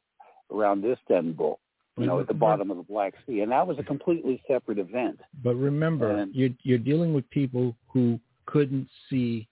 around 0.51 0.83
Istanbul 0.85 1.59
you 1.99 2.07
know, 2.07 2.19
at 2.19 2.27
the 2.27 2.33
bottom 2.33 2.71
of 2.71 2.77
the 2.77 2.83
Black 2.83 3.13
Sea, 3.27 3.41
and 3.41 3.51
that 3.51 3.67
was 3.67 3.77
a 3.77 3.83
completely 3.83 4.41
separate 4.47 4.79
event. 4.79 5.19
But 5.43 5.55
remember, 5.55 6.11
And- 6.11 6.33
you're 6.33 6.51
you're 6.63 6.77
dealing 6.77 7.13
with 7.13 7.29
people 7.29 7.75
who 7.87 8.19
couldn't 8.45 8.87
see 9.09 9.47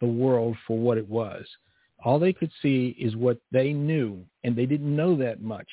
the 0.00 0.06
world 0.06 0.56
for 0.66 0.78
what 0.78 0.98
it 0.98 1.08
was. 1.08 1.46
All 2.04 2.18
they 2.18 2.32
could 2.32 2.50
see 2.60 2.96
is 2.98 3.14
what 3.14 3.38
they 3.52 3.72
knew, 3.72 4.24
and 4.42 4.56
they 4.56 4.66
didn't 4.66 4.94
know 4.94 5.14
that 5.16 5.40
much. 5.40 5.68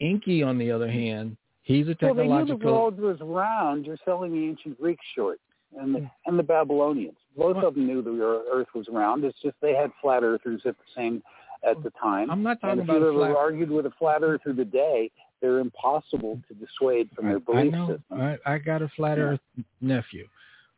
Enki, 0.00 0.42
on 0.42 0.58
the 0.58 0.70
other 0.70 0.90
hand, 0.90 1.36
he's 1.62 1.88
a 1.88 1.94
technological. 1.94 2.16
Well, 2.28 2.44
they 2.46 2.52
knew 2.52 2.58
the 2.58 2.66
world 2.66 3.00
was 3.00 3.18
round. 3.20 3.86
You're 3.86 3.98
selling 4.04 4.32
the 4.32 4.46
ancient 4.48 4.80
Greeks 4.80 5.04
short, 5.14 5.40
and 5.78 5.94
the, 5.94 6.10
and 6.26 6.38
the 6.38 6.42
Babylonians. 6.42 7.16
Both 7.36 7.56
of 7.58 7.74
them 7.74 7.86
knew 7.86 8.02
the 8.02 8.10
Earth 8.52 8.68
was 8.74 8.86
round. 8.90 9.24
It's 9.24 9.40
just 9.42 9.56
they 9.60 9.74
had 9.74 9.90
flat 10.00 10.22
earthers 10.22 10.62
at 10.64 10.76
the 10.76 10.84
same 10.94 11.22
at 11.68 11.82
the 11.82 11.90
time. 12.00 12.30
I'm 12.30 12.42
not 12.42 12.60
talking 12.60 12.80
and 12.80 12.80
if 12.80 12.84
about 12.88 13.00
you 13.00 13.06
a 13.06 13.10
ever 13.10 13.32
flat. 13.32 13.36
argued 13.36 13.70
with 13.70 13.86
a 13.86 13.92
flat 13.98 14.22
earther 14.22 14.54
today, 14.54 15.10
they're 15.40 15.58
impossible 15.58 16.40
to 16.48 16.54
dissuade 16.54 17.10
from 17.14 17.26
their 17.26 17.40
I 17.54 17.64
know. 17.64 17.88
system. 17.88 18.20
I, 18.20 18.36
I 18.46 18.58
got 18.58 18.82
a 18.82 18.88
flat 18.96 19.18
Yeah. 19.18 19.24
Earth 19.24 19.40
nephew, 19.80 20.28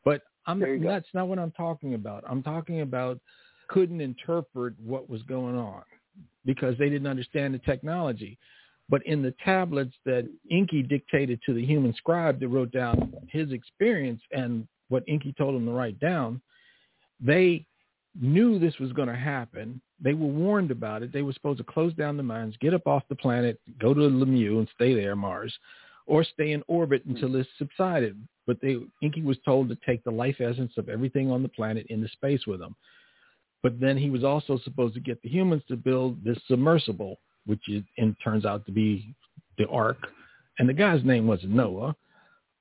but 0.05 0.23
I'm 0.47 0.61
go. 0.61 0.79
that's 0.83 1.09
not 1.15 1.29
what 1.29 1.39
I'm 1.39 1.53
talking 1.53 1.95
about. 1.95 2.25
I'm 2.27 2.43
talking 2.43 2.81
about 2.81 3.21
couldn't 3.69 4.01
interpret 4.01 4.75
what 4.85 5.09
was 5.09 5.23
going 5.25 5.57
on 5.57 5.83
because 6.45 6.77
they 6.79 6.89
didn't 6.89 7.07
understand 7.07 7.55
the 7.55 7.59
technology. 7.59 8.39
But 8.91 9.07
in 9.07 9.23
the 9.23 9.35
tablets 9.45 9.95
that 10.07 10.29
Enki 10.51 10.83
dictated 10.83 11.41
to 11.45 11.53
the 11.55 11.65
human 11.65 11.95
scribe 11.95 12.41
that 12.41 12.49
wrote 12.49 12.73
down 12.73 13.13
his 13.29 13.53
experience 13.53 14.23
and 14.33 14.67
what 14.89 15.05
Enki 15.07 15.35
told 15.37 15.55
him 15.55 15.67
to 15.67 15.73
write 15.73 16.01
down, 16.01 16.41
they 17.21 17.67
knew 18.21 18.59
this 18.59 18.79
was 18.79 18.93
going 18.93 19.09
to 19.09 19.15
happen. 19.15 19.81
They 20.01 20.15
were 20.15 20.27
warned 20.27 20.71
about 20.71 21.03
it. 21.03 21.13
They 21.13 21.23
were 21.23 21.33
supposed 21.33 21.59
to 21.59 21.65
close 21.65 21.93
down 21.95 22.17
the 22.17 22.23
mines, 22.23 22.57
get 22.61 22.73
up 22.73 22.87
off 22.87 23.03
the 23.09 23.17
planet, 23.17 23.61
go 23.79 23.93
to 23.93 24.01
Lahmu 24.01 24.59
and 24.59 24.69
stay 24.75 24.95
there, 24.95 25.17
Mars, 25.17 25.55
or 26.07 26.25
stay 26.25 26.53
in 26.53 26.63
orbit 26.69 27.05
until 27.05 27.31
this 27.33 27.47
subsided. 27.59 28.17
But 28.47 28.59
they, 28.63 28.79
Enki 29.03 29.23
was 29.23 29.37
told 29.45 29.69
to 29.69 29.77
take 29.87 30.03
the 30.05 30.11
life 30.11 30.41
essence 30.41 30.73
of 30.79 30.89
everything 30.89 31.31
on 31.31 31.43
the 31.43 31.49
planet 31.49 31.87
into 31.91 32.09
space 32.09 32.47
with 32.47 32.61
them. 32.61 32.75
But 33.63 33.79
then 33.81 33.99
he 33.99 34.09
was 34.09 34.25
also 34.25 34.59
supposed 34.65 34.95
to 34.95 35.01
get 35.01 35.21
the 35.21 35.29
humans 35.29 35.63
to 35.69 35.77
build 35.77 36.25
this 36.25 36.39
submersible, 36.47 37.19
which 37.49 37.69
is, 37.69 37.83
and 37.97 38.15
turns 38.23 38.45
out 38.45 38.65
to 38.67 38.73
be 38.73 39.15
the 39.57 39.67
Ark. 39.69 40.07
And 40.59 40.69
the 40.69 40.75
guy's 40.75 41.03
name 41.05 41.27
wasn't 41.27 41.55
Noah, 41.55 41.97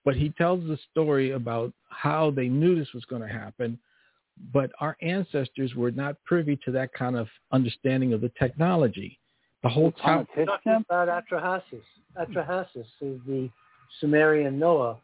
but 0.06 0.16
he 0.16 0.30
tells 0.30 0.66
the 0.66 0.78
story 0.90 1.32
about 1.32 1.74
how 1.90 2.32
they 2.32 2.48
knew 2.48 2.76
this 2.76 2.94
was 2.94 3.04
going 3.06 3.22
to 3.22 3.28
happen, 3.28 3.78
but 4.54 4.72
our 4.80 4.96
ancestors 5.02 5.76
were 5.76 5.92
not 5.92 6.16
privy 6.24 6.58
to 6.64 6.72
that 6.72 6.94
kind 6.94 7.18
of 7.18 7.28
understanding 7.52 8.14
of 8.14 8.22
the 8.22 8.32
technology. 8.40 9.20
The 9.64 9.70
whole 9.70 9.92
time, 9.92 10.28
Talking 10.46 10.86
about 10.90 11.08
Atrahasis. 11.10 11.82
Atrahasis 12.18 12.86
is 13.02 13.20
the 13.28 13.50
Sumerian 14.00 14.58
Noah 14.58 14.98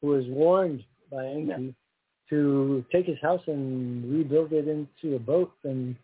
who 0.00 0.08
was 0.08 0.24
warned 0.26 0.84
by 1.10 1.24
Enki 1.24 1.74
to 2.28 2.84
take 2.92 3.06
his 3.06 3.18
house 3.20 3.42
and 3.46 4.04
rebuild 4.12 4.52
it 4.52 4.68
into 4.68 5.16
a 5.16 5.18
boat 5.18 5.52
and 5.64 5.96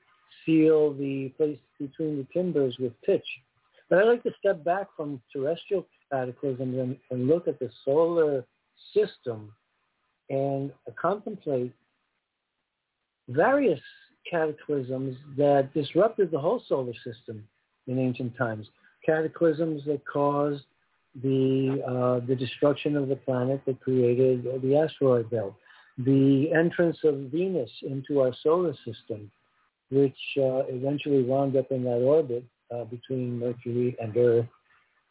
seal 0.47 0.94
the 0.94 1.28
place 1.36 1.59
between 1.78 2.16
the 2.16 2.27
timbers 2.32 2.77
with 2.78 2.93
pitch. 3.02 3.27
But 3.90 3.98
I'd 3.98 4.09
like 4.09 4.23
to 4.23 4.32
step 4.39 4.64
back 4.64 4.86
from 4.97 5.20
terrestrial 5.32 5.86
cataclysms 6.10 6.78
and, 6.78 6.97
and 7.10 7.27
look 7.27 7.47
at 7.48 7.59
the 7.59 7.70
solar 7.85 8.44
system 8.94 9.52
and 10.31 10.73
contemplate 11.01 11.73
various 13.28 13.81
cataclysms 14.31 15.16
that 15.36 15.73
disrupted 15.74 16.31
the 16.31 16.39
whole 16.39 16.62
solar 16.68 16.93
system 17.05 17.47
in 17.86 17.98
ancient 17.98 18.36
times. 18.36 18.66
Cataclysms 19.05 19.85
that 19.86 20.01
caused 20.06 20.64
the 21.23 21.82
uh, 21.86 22.27
the 22.27 22.35
destruction 22.35 22.97
of 22.97 23.09
the 23.09 23.16
planet 23.16 23.62
that 23.66 23.81
created 23.81 24.44
the 24.62 24.77
asteroid 24.77 25.31
belt, 25.31 25.55
the 25.98 26.51
entrance 26.52 26.98
of 27.05 27.14
Venus 27.32 27.70
into 27.82 28.20
our 28.20 28.32
solar 28.43 28.74
system, 28.85 29.31
which 29.90 30.16
uh, 30.38 30.64
eventually 30.68 31.22
wound 31.22 31.56
up 31.56 31.70
in 31.70 31.84
that 31.84 32.02
orbit 32.02 32.44
uh, 32.74 32.84
between 32.84 33.38
Mercury 33.38 33.96
and 34.00 34.16
Earth. 34.16 34.46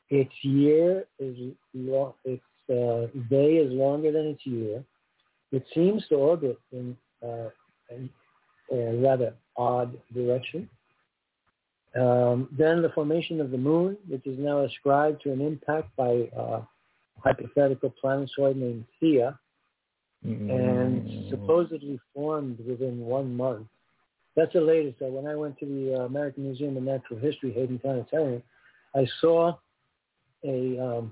Its 0.10 0.34
year 0.42 1.06
is 1.20 1.38
long, 1.74 2.14
its 2.26 2.44
uh, 2.70 3.08
day 3.30 3.56
is 3.56 3.72
longer 3.72 4.12
than 4.12 4.28
its 4.28 4.46
year. 4.46 4.84
It 5.52 5.66
seems 5.74 6.06
to 6.10 6.16
orbit 6.16 6.60
in, 6.72 6.98
uh, 7.24 7.50
in 7.90 8.10
a 8.72 8.98
rather 8.98 9.34
odd 9.58 9.98
direction. 10.14 10.70
Um, 11.96 12.50
then 12.52 12.82
the 12.82 12.90
formation 12.90 13.40
of 13.40 13.52
the 13.52 13.58
moon, 13.58 13.98
which 14.10 14.28
is 14.28 14.38
now 14.38 14.64
ascribed 14.64 15.22
to 15.24 15.32
an 15.32 15.40
impact 15.40 15.96
by 15.96 16.30
uh, 16.38 16.42
a 16.42 16.68
hypothetical 17.24 17.94
planetoid 18.02 18.58
named 18.58 18.86
Theia, 19.02 19.38
and 20.24 21.30
supposedly 21.30 22.00
formed 22.14 22.58
within 22.68 23.00
one 23.00 23.36
month. 23.36 23.68
That's 24.36 24.54
the 24.54 24.62
latest. 24.62 25.02
Uh, 25.02 25.06
when 25.06 25.28
I 25.28 25.36
went 25.36 25.58
to 25.60 25.66
the 25.66 25.96
uh, 25.96 26.06
American 26.06 26.44
Museum 26.44 26.76
of 26.78 26.84
Natural 26.84 27.20
History, 27.20 27.52
Hayden 27.54 27.80
Planetarium, 27.80 28.44
I 28.96 29.08
saw 29.22 29.54
a, 30.44 30.80
um, 30.80 31.12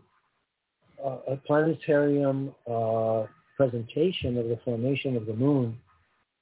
a 1.04 1.38
planetarium 1.45 2.54
uh, 2.70 3.26
presentation 3.58 4.38
of 4.38 4.48
the 4.48 4.60
formation 4.64 5.16
of 5.16 5.26
the 5.26 5.34
moon, 5.34 5.78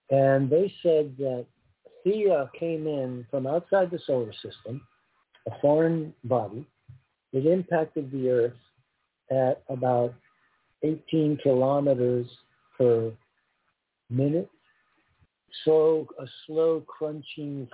and 0.10 0.49
they 0.49 0.74
said 0.82 1.16
that 1.18 1.45
Theia 2.06 2.49
came 2.60 2.88
in 2.88 3.26
from 3.30 3.48
outside 3.48 3.91
the 3.91 3.99
solar 4.06 4.34
system, 4.34 4.82
a 5.48 5.52
foreign 5.62 6.14
body. 6.24 6.66
It 7.32 7.45
impacted 7.45 8.12
the 8.12 8.30
Earth 8.30 8.53
at 9.30 9.64
about 9.70 10.14
18 10.84 11.38
kilometers 11.38 12.28
per 12.78 13.12
minute. 14.10 14.49
So 15.65 16.07
a 16.19 16.26
slow 16.45 16.84
crunching, 16.88 17.68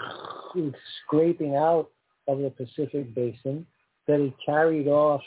scraping 1.04 1.56
out 1.56 1.90
of 2.28 2.40
the 2.40 2.50
Pacific 2.50 3.14
basin 3.14 3.66
that 4.08 4.20
it 4.20 4.34
carried 4.46 4.88
off 4.88 5.22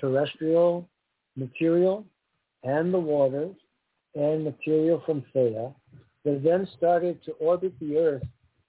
terrestrial 0.00 0.88
material 1.36 2.04
and 2.62 2.92
the 2.92 2.98
waters 2.98 3.54
and 4.14 4.44
material 4.44 5.02
from 5.04 5.24
Theia 5.34 5.74
that 6.24 6.42
then 6.42 6.68
started 6.76 7.22
to 7.24 7.32
orbit 7.32 7.74
the 7.80 7.96
Earth. 7.98 8.22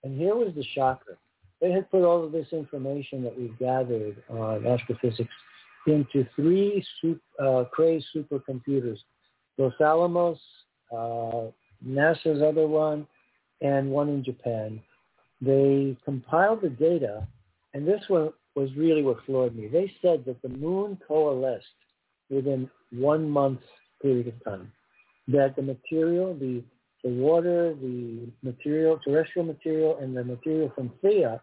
And 0.03 0.19
here 0.19 0.35
was 0.35 0.53
the 0.55 0.65
shocker. 0.75 1.17
They 1.61 1.71
had 1.71 1.89
put 1.89 2.03
all 2.03 2.23
of 2.23 2.31
this 2.31 2.47
information 2.51 3.23
that 3.23 3.37
we've 3.37 3.57
gathered 3.57 4.21
on 4.29 4.67
astrophysics 4.67 5.33
into 5.87 6.25
three 6.35 6.85
super, 7.01 7.21
uh, 7.39 7.63
supercomputers, 8.15 8.97
Los 9.57 9.73
Alamos, 9.79 10.39
uh, 10.91 11.51
NASA's 11.87 12.41
other 12.41 12.67
one, 12.67 13.07
and 13.65 13.89
one 13.89 14.09
in 14.09 14.23
Japan. 14.23 14.81
They 15.41 15.97
compiled 16.05 16.61
the 16.61 16.69
data, 16.69 17.27
and 17.73 17.87
this 17.87 18.03
one 18.07 18.29
was 18.55 18.69
really 18.75 19.01
what 19.01 19.25
floored 19.25 19.55
me. 19.55 19.67
They 19.67 19.91
said 20.01 20.23
that 20.25 20.41
the 20.41 20.49
moon 20.49 20.97
coalesced 21.07 21.65
within 22.29 22.69
one 22.91 23.29
month's 23.29 23.65
period 24.01 24.27
of 24.27 24.43
time. 24.43 24.71
That 25.27 25.55
the 25.55 25.63
material, 25.63 26.35
the 26.35 26.63
the 27.03 27.11
water, 27.11 27.75
the 27.79 28.27
material, 28.41 28.99
terrestrial 29.05 29.45
material, 29.45 29.99
and 30.01 30.17
the 30.17 30.23
material 30.23 30.71
from 30.73 30.91
Theia 31.03 31.39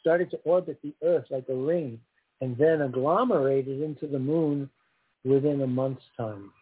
started 0.00 0.30
to 0.30 0.36
orbit 0.44 0.78
the 0.82 0.94
Earth 1.02 1.24
like 1.30 1.48
a 1.48 1.54
ring 1.54 1.98
and 2.42 2.56
then 2.58 2.82
agglomerated 2.82 3.80
into 3.80 4.06
the 4.06 4.18
moon 4.18 4.68
within 5.24 5.62
a 5.62 5.66
month's 5.66 6.04
time. 6.16 6.52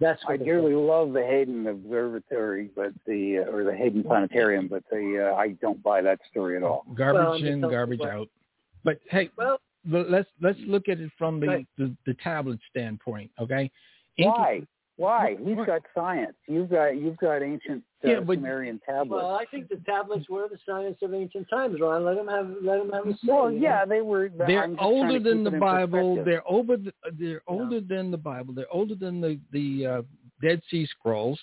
That's 0.00 0.22
I 0.26 0.32
what 0.32 0.38
they 0.40 0.44
dearly 0.46 0.74
love 0.74 1.12
the 1.12 1.22
Hayden 1.22 1.66
Observatory, 1.66 2.70
but 2.74 2.92
the 3.06 3.38
uh, 3.38 3.50
or 3.52 3.64
the 3.64 3.74
Hayden 3.74 4.02
Planetarium, 4.02 4.66
but 4.66 4.82
the 4.90 5.30
uh, 5.30 5.36
I 5.36 5.50
don't 5.60 5.82
buy 5.82 6.00
that 6.00 6.20
story 6.30 6.56
at 6.56 6.62
all. 6.62 6.86
garbage 6.94 7.42
Well, 7.42 7.52
in, 7.52 7.60
garbage 7.60 8.00
telling 8.00 8.14
out. 8.14 8.28
But 8.82 8.98
hey, 9.10 9.28
Well, 9.36 9.58
let's 9.86 10.28
let's 10.40 10.58
look 10.66 10.88
at 10.88 11.00
it 11.00 11.10
from 11.18 11.38
the 11.38 11.46
Right. 11.46 11.66
the, 11.76 11.94
the 12.06 12.14
tablet 12.14 12.58
standpoint. 12.70 13.30
Okay. 13.38 13.70
Why? 14.16 14.62
Why? 15.00 15.32
What- 15.32 15.48
He's 15.48 15.56
what? 15.56 15.66
got 15.66 15.82
science. 15.94 16.36
You've 16.46 16.68
got 16.68 16.88
you've 16.90 17.16
got 17.16 17.42
ancient 17.42 17.82
uh, 18.04 18.08
Yeah, 18.08 18.20
but- 18.20 18.36
Sumerian 18.36 18.78
tablets. 18.84 19.10
Well, 19.10 19.34
I 19.34 19.46
think 19.50 19.70
the 19.70 19.80
tablets 19.86 20.28
were 20.28 20.46
the 20.46 20.58
science 20.66 20.98
of 21.00 21.14
ancient 21.14 21.48
times, 21.48 21.80
Ron. 21.80 22.04
Let 22.04 22.16
them 22.16 22.28
have 22.28 22.50
let 22.62 22.80
them 22.80 22.90
have 22.92 23.06
a 23.06 23.12
say. 23.12 23.18
Well, 23.26 23.50
you 23.50 23.60
know? 23.60 23.66
yeah, 23.66 23.84
they 23.86 24.02
were. 24.02 24.28
They're 24.28 24.62
I'm 24.62 24.78
older 24.78 25.18
than 25.18 25.42
the 25.42 25.52
Bible. 25.52 26.22
They're 26.22 26.46
over. 26.46 26.76
The, 26.76 26.92
they're 27.18 27.40
older 27.46 27.80
than 27.80 28.10
the 28.10 28.18
Bible. 28.18 28.52
They're 28.52 28.70
older 28.70 28.94
than 28.94 29.22
the 29.22 29.40
the 29.52 29.86
uh, 29.86 30.02
Dead 30.42 30.60
Sea 30.70 30.86
Scrolls, 30.86 31.40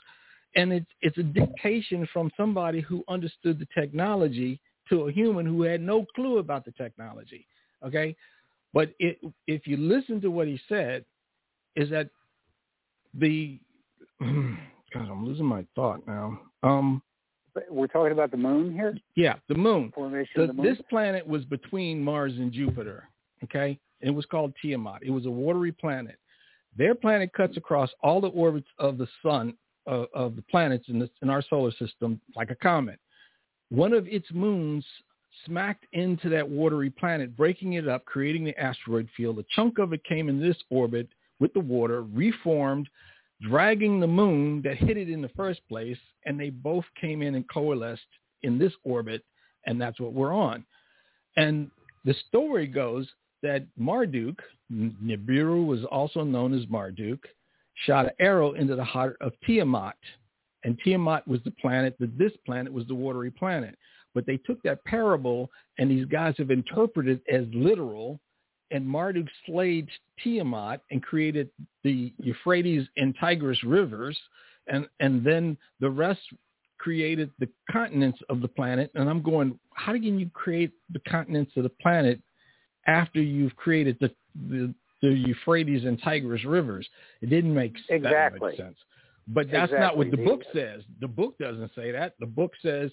and 0.56 0.72
it's 0.72 0.92
it's 1.02 1.18
a 1.18 1.24
dictation 1.24 2.08
from 2.14 2.30
somebody 2.38 2.82
who 2.82 3.04
understood 3.08 3.58
the 3.58 3.68
technology 3.74 4.60
to 4.90 5.08
a 5.08 5.12
human 5.12 5.48
who 5.48 5.64
had 5.64 5.82
no 5.82 6.06
clue 6.16 6.38
about 6.38 6.64
the 6.64 6.72
technology. 6.74 7.48
Okay, 7.84 8.16
but 8.72 8.92
it, 9.00 9.18
if 9.48 9.66
you 9.66 9.78
listen 9.78 10.22
to 10.22 10.30
what 10.30 10.46
he 10.48 10.60
said, 10.70 11.06
is 11.76 11.90
that 11.90 12.10
the 13.18 13.60
God, 14.22 14.30
I'm 14.94 15.26
losing 15.26 15.46
my 15.46 15.66
thought 15.76 16.06
now. 16.08 16.40
Um, 16.64 17.02
We're 17.70 17.88
talking 17.88 18.12
about 18.12 18.32
the 18.32 18.38
moon 18.38 18.74
here, 18.74 18.98
yeah, 19.16 19.36
the 19.48 19.56
moon. 19.56 19.92
formation 19.94 20.42
The, 20.42 20.48
the 20.48 20.54
moon. 20.54 20.66
this 20.66 20.80
planet 20.90 21.28
was 21.28 21.44
between 21.46 22.02
Mars 22.02 22.34
and 22.34 22.52
Jupiter. 22.52 23.10
Okay, 23.44 23.80
it 24.02 24.10
was 24.10 24.26
called 24.26 24.54
Tiamat. 24.62 25.04
It 25.04 25.12
was 25.12 25.26
a 25.26 25.32
watery 25.32 25.72
planet. 25.72 26.18
Their 26.76 26.96
planet 26.96 27.34
cuts 27.34 27.58
across 27.58 27.90
all 28.02 28.22
the 28.22 28.28
orbits 28.30 28.68
of 28.80 28.98
the 28.98 29.08
sun 29.24 29.54
of, 29.86 30.08
of 30.14 30.36
the 30.36 30.44
planets 30.44 30.86
in, 30.90 31.00
this, 31.00 31.10
in 31.22 31.30
our 31.30 31.42
solar 31.42 31.72
system 31.72 32.22
like 32.36 32.52
a 32.52 32.56
comet. 32.56 33.00
One 33.70 33.94
of 33.94 34.08
its 34.08 34.28
moons 34.32 34.86
smacked 35.46 35.86
into 35.94 36.30
that 36.30 36.48
watery 36.48 36.90
planet, 36.90 37.36
breaking 37.36 37.74
it 37.74 37.88
up, 37.88 38.06
creating 38.06 38.44
the 38.44 38.58
asteroid 38.60 39.08
field. 39.16 39.40
A 39.40 39.46
chunk 39.56 39.80
of 39.80 39.94
it 39.94 40.04
came 40.04 40.30
in 40.30 40.40
this 40.40 40.58
orbit 40.70 41.08
with 41.40 41.54
the 41.54 41.60
water, 41.60 42.04
reformed, 42.04 42.90
dragging 43.42 44.00
the 44.00 44.08
moon 44.08 44.62
that 44.64 44.78
hit 44.78 44.98
it 44.98 45.10
in 45.10 45.22
the 45.22 45.30
first 45.30 45.62
place, 45.68 45.98
and 46.26 46.40
they 46.40 46.50
both 46.50 46.86
came 47.00 47.22
in 47.22 47.36
and 47.36 47.50
coalesced 47.50 48.02
in 48.44 48.58
this 48.58 48.74
orbit, 48.84 49.24
and 49.66 49.80
that's 49.80 50.00
what 50.00 50.14
we're 50.14 50.34
on. 50.34 50.66
And 51.36 51.70
the 52.06 52.16
story 52.28 52.68
goes 52.68 53.08
that 53.44 53.66
Marduk, 53.78 54.42
Nibiru 54.72 55.66
was 55.66 55.84
also 55.86 56.24
known 56.24 56.54
as 56.54 56.68
Marduk, 56.70 57.20
shot 57.86 58.06
an 58.06 58.12
arrow 58.20 58.54
into 58.54 58.76
the 58.76 58.84
heart 58.84 59.18
of 59.22 59.34
Tiamat. 59.46 59.96
And 60.64 60.80
Tiamat 60.84 61.28
was 61.28 61.40
the 61.46 61.52
planet, 61.52 61.96
that 62.00 62.18
this 62.18 62.32
planet 62.46 62.74
was 62.74 62.88
the 62.88 62.96
watery 62.96 63.30
planet. 63.30 63.78
But 64.16 64.26
they 64.26 64.38
took 64.38 64.62
that 64.64 64.84
parable 64.86 65.52
and 65.78 65.92
these 65.92 66.06
guys 66.06 66.34
have 66.38 66.50
interpreted 66.50 67.22
it 67.26 67.34
as 67.34 67.46
literal 67.54 68.20
and 68.72 68.86
Marduk 68.86 69.28
slayed 69.46 69.88
Tiamat 70.24 70.82
and 70.92 71.02
created 71.02 71.50
the 71.84 72.14
Euphrates 72.20 72.88
and 72.98 73.16
Tigris 73.20 73.64
rivers 73.64 74.18
and, 74.68 74.88
and 75.00 75.26
then 75.26 75.58
the 75.80 75.90
rest 75.90 76.20
created 76.78 77.32
the 77.40 77.50
continents 77.72 78.20
of 78.30 78.42
the 78.42 78.48
planet. 78.48 78.92
And 78.96 79.10
I'm 79.10 79.22
going, 79.22 79.58
how 79.74 79.94
can 79.94 80.20
you 80.20 80.30
create 80.34 80.72
the 80.92 81.00
continents 81.10 81.52
of 81.56 81.64
the 81.64 81.70
planet 81.82 82.20
after 82.86 83.22
you've 83.22 83.56
created 83.56 83.98
the, 84.00 84.12
the, 84.50 84.74
the 85.02 85.10
Euphrates 85.10 85.86
and 85.86 86.02
Tigris 86.02 86.46
rivers? 86.46 86.88
It 87.22 87.30
didn't 87.30 87.54
make 87.54 87.76
Exactly. 87.90 88.56
sense. 88.58 88.78
But 89.28 89.48
that's 89.52 89.72
not 89.74 89.98
what 89.98 90.12
the 90.12 90.18
book 90.18 90.42
says. 90.54 90.84
The 91.02 91.08
book 91.08 91.38
doesn't 91.38 91.72
say 91.76 91.92
that. 91.92 92.14
The 92.20 92.26
book 92.26 92.54
says 92.62 92.92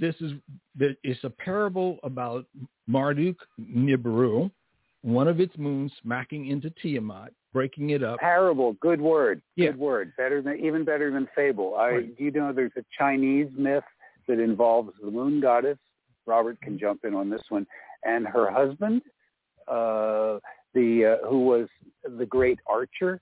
this 0.00 0.14
is 0.20 0.32
it's 0.76 1.22
a 1.24 1.30
parable 1.30 1.98
about 2.02 2.46
Marduk 2.88 3.36
Nibiru, 3.60 4.50
one 5.04 5.28
of 5.28 5.38
its 5.38 5.56
moons 5.58 5.92
smacking 6.00 6.46
into 6.46 6.70
Tiamat, 6.70 7.30
breaking 7.52 7.90
it 7.90 8.02
up. 8.02 8.18
Parable, 8.20 8.72
good 8.80 9.00
word, 9.00 9.42
Yeah. 9.54 9.66
good 9.66 9.78
word. 9.78 10.12
Better 10.16 10.40
than 10.40 10.58
even 10.58 10.82
better 10.82 11.10
than 11.10 11.26
fable. 11.36 11.74
I 11.76 11.90
Right. 11.90 12.16
do 12.16 12.24
you 12.24 12.30
know 12.30 12.52
there's 12.54 12.74
a 12.76 12.84
Chinese 12.90 13.52
myth 13.52 13.84
that 14.26 14.40
involves 14.40 14.98
the 15.02 15.10
moon 15.10 15.40
goddess. 15.40 15.78
Robert 16.24 16.58
can 16.62 16.78
jump 16.78 17.04
in 17.04 17.14
on 17.14 17.28
this 17.28 17.42
one, 17.50 17.66
and 18.04 18.26
her 18.26 18.50
husband, 18.50 19.02
uh, 19.68 20.40
the 20.72 21.04
uh, 21.04 21.26
who 21.26 21.40
was 21.40 21.68
the 22.04 22.24
great 22.24 22.58
archer, 22.66 23.20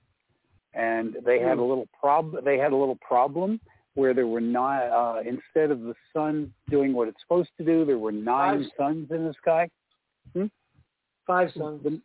and 0.73 1.15
they 1.25 1.39
had 1.39 1.57
a 1.57 1.63
little 1.63 1.87
prob. 1.99 2.45
They 2.45 2.57
had 2.57 2.71
a 2.71 2.77
little 2.77 2.95
problem 3.01 3.59
where 3.95 4.13
there 4.13 4.27
were 4.27 4.39
nine. 4.39 4.89
Uh, 4.89 5.21
instead 5.25 5.69
of 5.69 5.81
the 5.81 5.95
sun 6.13 6.53
doing 6.69 6.93
what 6.93 7.09
it's 7.09 7.19
supposed 7.19 7.51
to 7.57 7.65
do, 7.65 7.83
there 7.83 7.99
were 7.99 8.13
nine 8.13 8.71
suns 8.77 9.11
in 9.11 9.25
the 9.25 9.33
sky. 9.33 9.69
Five 11.25 11.51
sons. 11.57 11.83
The- 11.83 12.01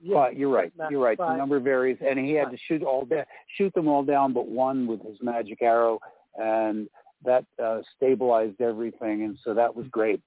Yeah. 0.00 0.14
But 0.14 0.36
you're 0.36 0.48
right. 0.50 0.72
You're 0.90 1.02
right. 1.02 1.18
The 1.18 1.24
five. 1.24 1.38
number 1.38 1.58
varies, 1.58 1.98
and 2.00 2.18
he 2.18 2.32
had 2.32 2.50
to 2.52 2.56
shoot 2.68 2.82
all 2.84 3.04
da- 3.04 3.24
shoot 3.56 3.74
them 3.74 3.88
all 3.88 4.04
down, 4.04 4.32
but 4.32 4.46
one 4.46 4.86
with 4.86 5.02
his 5.02 5.20
magic 5.20 5.60
arrow, 5.60 5.98
and 6.36 6.88
that 7.24 7.44
uh, 7.60 7.82
stabilized 7.96 8.60
everything, 8.60 9.24
and 9.24 9.36
so 9.42 9.54
that 9.54 9.74
was 9.74 9.86
great. 9.88 10.20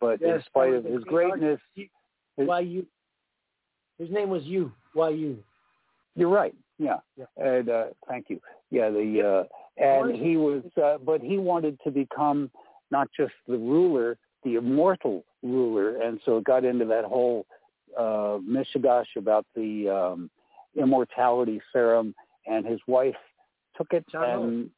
But 0.00 0.22
in 0.22 0.42
spite 0.46 0.72
of 0.72 0.84
his 0.84 1.04
greatness, 1.04 1.60
his- 1.74 1.88
Why 2.36 2.60
you? 2.60 2.86
His 3.98 4.10
name 4.10 4.30
was 4.30 4.44
you. 4.44 4.72
Why 4.94 5.10
you? 5.10 5.42
you're 6.16 6.30
right. 6.30 6.54
Yeah. 6.78 7.00
Yeah. 7.16 7.26
And 7.36 7.68
uh, 7.68 7.84
thank 8.08 8.30
you. 8.30 8.40
Yeah. 8.70 8.88
The 8.90 9.46
uh, 9.46 9.82
and 9.82 10.14
he 10.16 10.36
was, 10.36 10.62
uh, 10.82 10.96
but 11.04 11.20
he 11.20 11.38
wanted 11.38 11.78
to 11.84 11.90
become 11.90 12.50
not 12.90 13.08
just 13.16 13.32
the 13.46 13.56
ruler, 13.56 14.16
the 14.44 14.54
immortal 14.54 15.24
ruler, 15.42 16.00
and 16.00 16.20
so 16.24 16.38
it 16.38 16.44
got 16.44 16.64
into 16.64 16.84
that 16.86 17.04
whole 17.04 17.46
uh, 17.98 18.38
mishigash 18.46 19.06
about 19.16 19.46
the 19.54 19.88
um, 19.88 20.30
immortality 20.76 21.60
serum, 21.72 22.14
and 22.46 22.66
his 22.66 22.80
wife 22.86 23.14
took 23.76 23.88
it 23.92 24.04
John 24.10 24.70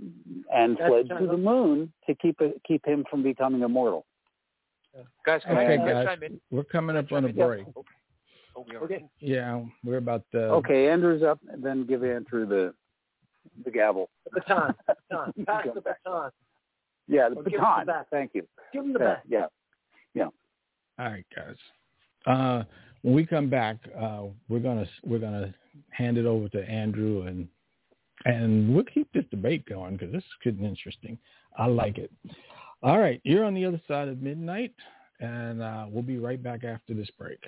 and 0.00 0.12
and 0.52 0.76
That's 0.76 0.88
fled 0.88 1.08
John 1.08 1.22
to 1.22 1.26
the 1.28 1.36
moon 1.36 1.92
to 2.06 2.14
keep 2.14 2.40
it, 2.40 2.60
keep 2.66 2.86
him 2.86 3.04
from 3.10 3.22
becoming 3.22 3.62
immortal. 3.62 4.06
Guys, 5.24 5.40
can, 5.46 5.56
Okay, 5.56 5.74
I, 5.74 5.76
can 5.78 5.86
guys. 5.86 6.06
chime 6.06 6.22
in? 6.22 6.40
We're 6.50 6.64
coming 6.64 6.96
up 6.96 7.10
on 7.12 7.24
a 7.24 7.32
break. 7.32 7.64
Oh, 7.74 7.84
oh, 8.56 8.66
we. 8.68 8.76
Okay. 8.76 9.04
Yeah, 9.20 9.62
we're 9.84 9.96
about 9.96 10.24
uh, 10.34 10.38
Okay, 10.58 10.88
Andrew's 10.88 11.22
up, 11.22 11.40
and 11.50 11.62
then 11.62 11.86
give 11.86 12.04
Andrew 12.04 12.46
the 12.46 12.74
the 13.64 13.70
gavel. 13.70 14.10
The 14.24 14.40
baton. 14.40 14.74
baton. 14.86 15.32
Pass 15.46 15.66
the 15.74 15.80
back. 15.80 16.02
baton. 16.04 16.30
Yeah, 17.08 17.28
the 17.30 17.36
Or 17.36 17.42
give 17.44 17.54
him 17.54 17.60
the 17.60 17.84
baton. 17.86 18.04
Thank 18.10 18.32
you. 18.34 18.46
Give 18.72 18.84
him 18.84 18.92
the 18.92 19.18
Yeah, 19.26 19.46
yeah. 20.14 20.28
All 20.98 21.06
right, 21.06 21.24
guys. 21.34 21.56
Uh, 22.26 22.62
when 23.02 23.14
we 23.14 23.26
come 23.26 23.50
back, 23.50 23.76
uh, 24.00 24.24
we're 24.48 24.60
gonna 24.60 24.86
we're 25.04 25.18
gonna 25.18 25.52
hand 25.90 26.18
it 26.18 26.26
over 26.26 26.48
to 26.50 26.68
Andrew 26.68 27.26
and 27.26 27.48
and 28.24 28.72
we'll 28.72 28.84
keep 28.84 29.12
this 29.12 29.24
debate 29.30 29.66
going 29.66 29.96
because 29.96 30.12
this 30.12 30.22
is 30.22 30.30
getting 30.44 30.64
interesting. 30.64 31.18
I 31.58 31.66
like 31.66 31.98
it. 31.98 32.10
All 32.82 32.98
right, 32.98 33.20
you're 33.24 33.44
on 33.44 33.54
the 33.54 33.64
other 33.64 33.80
side 33.86 34.08
of 34.08 34.22
midnight, 34.22 34.74
and 35.20 35.62
uh, 35.62 35.86
we'll 35.88 36.02
be 36.02 36.18
right 36.18 36.42
back 36.42 36.64
after 36.64 36.94
this 36.94 37.10
break. 37.18 37.38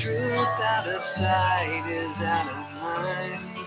Truth 0.00 0.60
out 0.62 0.86
of 0.86 1.02
sight 1.16 1.84
is 1.90 2.16
out 2.22 2.48
of 2.48 2.56
mind. 2.80 3.58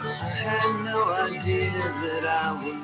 I 0.00 0.30
had 0.30 0.84
no 0.84 0.98
idea 1.12 1.72
that 1.72 2.24
I 2.26 2.52
was 2.62 2.83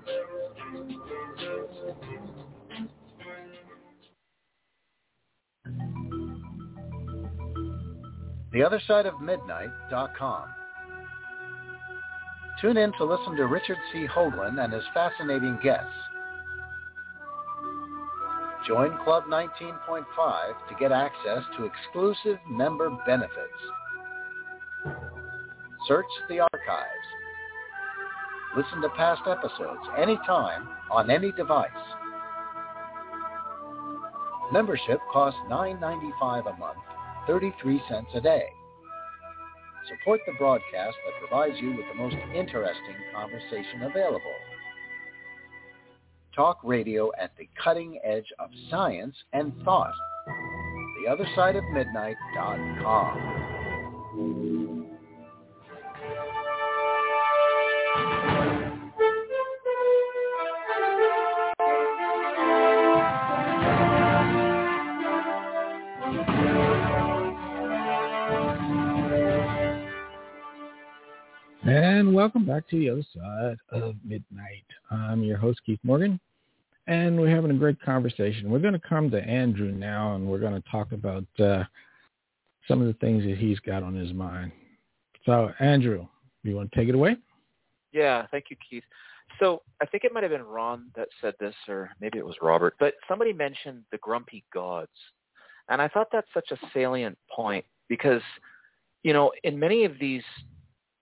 theothersideofmidnight.com. 8.53 10.43
Tune 12.61 12.77
in 12.77 12.91
to 12.93 13.05
listen 13.05 13.35
to 13.37 13.45
Richard 13.47 13.77
C. 13.91 14.05
Hoagland 14.07 14.63
and 14.63 14.73
his 14.73 14.83
fascinating 14.93 15.57
guests. 15.63 15.89
Join 18.67 18.95
Club 19.03 19.23
19.5 19.25 20.03
to 20.69 20.75
get 20.79 20.91
access 20.91 21.43
to 21.57 21.65
exclusive 21.65 22.37
member 22.47 22.91
benefits. 23.07 23.31
Search 25.87 26.05
the 26.29 26.41
archives. 26.41 27.07
Listen 28.55 28.81
to 28.81 28.89
past 28.89 29.21
episodes 29.27 29.81
anytime 29.97 30.67
on 30.91 31.09
any 31.09 31.31
device. 31.31 31.69
Membership 34.51 34.99
costs 35.11 35.39
$9.95 35.49 36.53
a 36.53 36.57
month 36.57 36.77
33 37.27 37.81
cents 37.89 38.07
a 38.13 38.21
day. 38.21 38.45
Support 39.89 40.21
the 40.25 40.33
broadcast 40.37 40.95
that 41.05 41.27
provides 41.27 41.59
you 41.59 41.75
with 41.75 41.85
the 41.87 41.95
most 41.95 42.15
interesting 42.35 42.95
conversation 43.13 43.83
available. 43.83 44.35
Talk 46.35 46.59
radio 46.63 47.11
at 47.19 47.31
the 47.37 47.49
cutting 47.61 47.99
edge 48.03 48.31
of 48.39 48.49
science 48.69 49.15
and 49.33 49.53
thought. 49.63 49.93
TheOtherSideOfMidnight.com. 51.07 53.30
And 71.71 72.13
welcome 72.13 72.45
back 72.45 72.67
to 72.67 72.77
the 72.77 72.89
other 72.89 73.05
side 73.15 73.57
of 73.69 73.95
midnight. 74.03 74.65
I'm 74.89 75.23
your 75.23 75.37
host, 75.37 75.61
Keith 75.65 75.79
Morgan, 75.83 76.19
and 76.87 77.17
we're 77.17 77.33
having 77.33 77.49
a 77.49 77.53
great 77.53 77.81
conversation. 77.81 78.51
We're 78.51 78.59
going 78.59 78.73
to 78.73 78.79
come 78.89 79.09
to 79.09 79.23
Andrew 79.23 79.71
now, 79.71 80.15
and 80.15 80.27
we're 80.27 80.39
going 80.39 80.61
to 80.61 80.69
talk 80.69 80.91
about 80.91 81.23
uh, 81.39 81.63
some 82.67 82.81
of 82.81 82.87
the 82.87 82.93
things 82.95 83.23
that 83.23 83.37
he's 83.37 83.57
got 83.59 83.83
on 83.83 83.95
his 83.95 84.11
mind. 84.11 84.51
So, 85.25 85.53
Andrew, 85.61 86.05
you 86.43 86.57
want 86.57 86.73
to 86.73 86.77
take 86.77 86.89
it 86.89 86.95
away? 86.95 87.15
Yeah, 87.93 88.27
thank 88.31 88.47
you, 88.49 88.57
Keith. 88.69 88.83
So 89.39 89.61
I 89.81 89.85
think 89.85 90.03
it 90.03 90.11
might 90.13 90.23
have 90.23 90.31
been 90.33 90.43
Ron 90.43 90.91
that 90.97 91.07
said 91.21 91.35
this, 91.39 91.55
or 91.69 91.91
maybe 92.01 92.17
it 92.19 92.25
was 92.25 92.35
Robert, 92.41 92.75
but 92.81 92.95
somebody 93.07 93.31
mentioned 93.31 93.83
the 93.93 93.97
grumpy 93.99 94.43
gods. 94.53 94.91
And 95.69 95.81
I 95.81 95.87
thought 95.87 96.07
that's 96.11 96.27
such 96.33 96.51
a 96.51 96.57
salient 96.73 97.17
point 97.33 97.63
because, 97.87 98.23
you 99.03 99.13
know, 99.13 99.31
in 99.45 99.57
many 99.57 99.85
of 99.85 99.93
these 100.01 100.23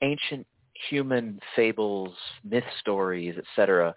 ancient 0.03 0.45
human 0.89 1.39
fables, 1.55 2.13
myth 2.43 2.63
stories, 2.79 3.35
etc., 3.37 3.93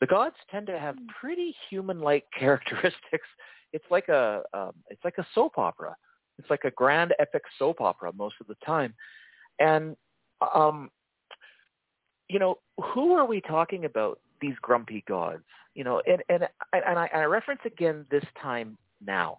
the 0.00 0.06
gods 0.06 0.36
tend 0.50 0.66
to 0.66 0.78
have 0.78 0.96
pretty 1.20 1.54
human-like 1.70 2.24
characteristics. 2.38 3.26
It's 3.72 3.84
like 3.90 4.08
a 4.08 4.42
um, 4.52 4.72
it's 4.88 5.04
like 5.04 5.18
a 5.18 5.26
soap 5.34 5.58
opera. 5.58 5.96
It's 6.38 6.50
like 6.50 6.64
a 6.64 6.70
grand 6.70 7.14
epic 7.18 7.42
soap 7.58 7.80
opera 7.80 8.12
most 8.14 8.36
of 8.40 8.46
the 8.46 8.56
time, 8.64 8.94
and 9.58 9.96
um, 10.54 10.90
you 12.28 12.38
know 12.38 12.58
who 12.94 13.12
are 13.14 13.26
we 13.26 13.40
talking 13.40 13.84
about? 13.84 14.20
These 14.40 14.54
grumpy 14.60 15.02
gods, 15.08 15.44
you 15.74 15.82
know, 15.82 16.02
and 16.06 16.22
and 16.28 16.46
and 16.72 16.98
I, 16.98 17.06
and 17.06 17.22
I 17.22 17.24
reference 17.24 17.62
again 17.64 18.04
this 18.10 18.24
time 18.40 18.76
now 19.04 19.38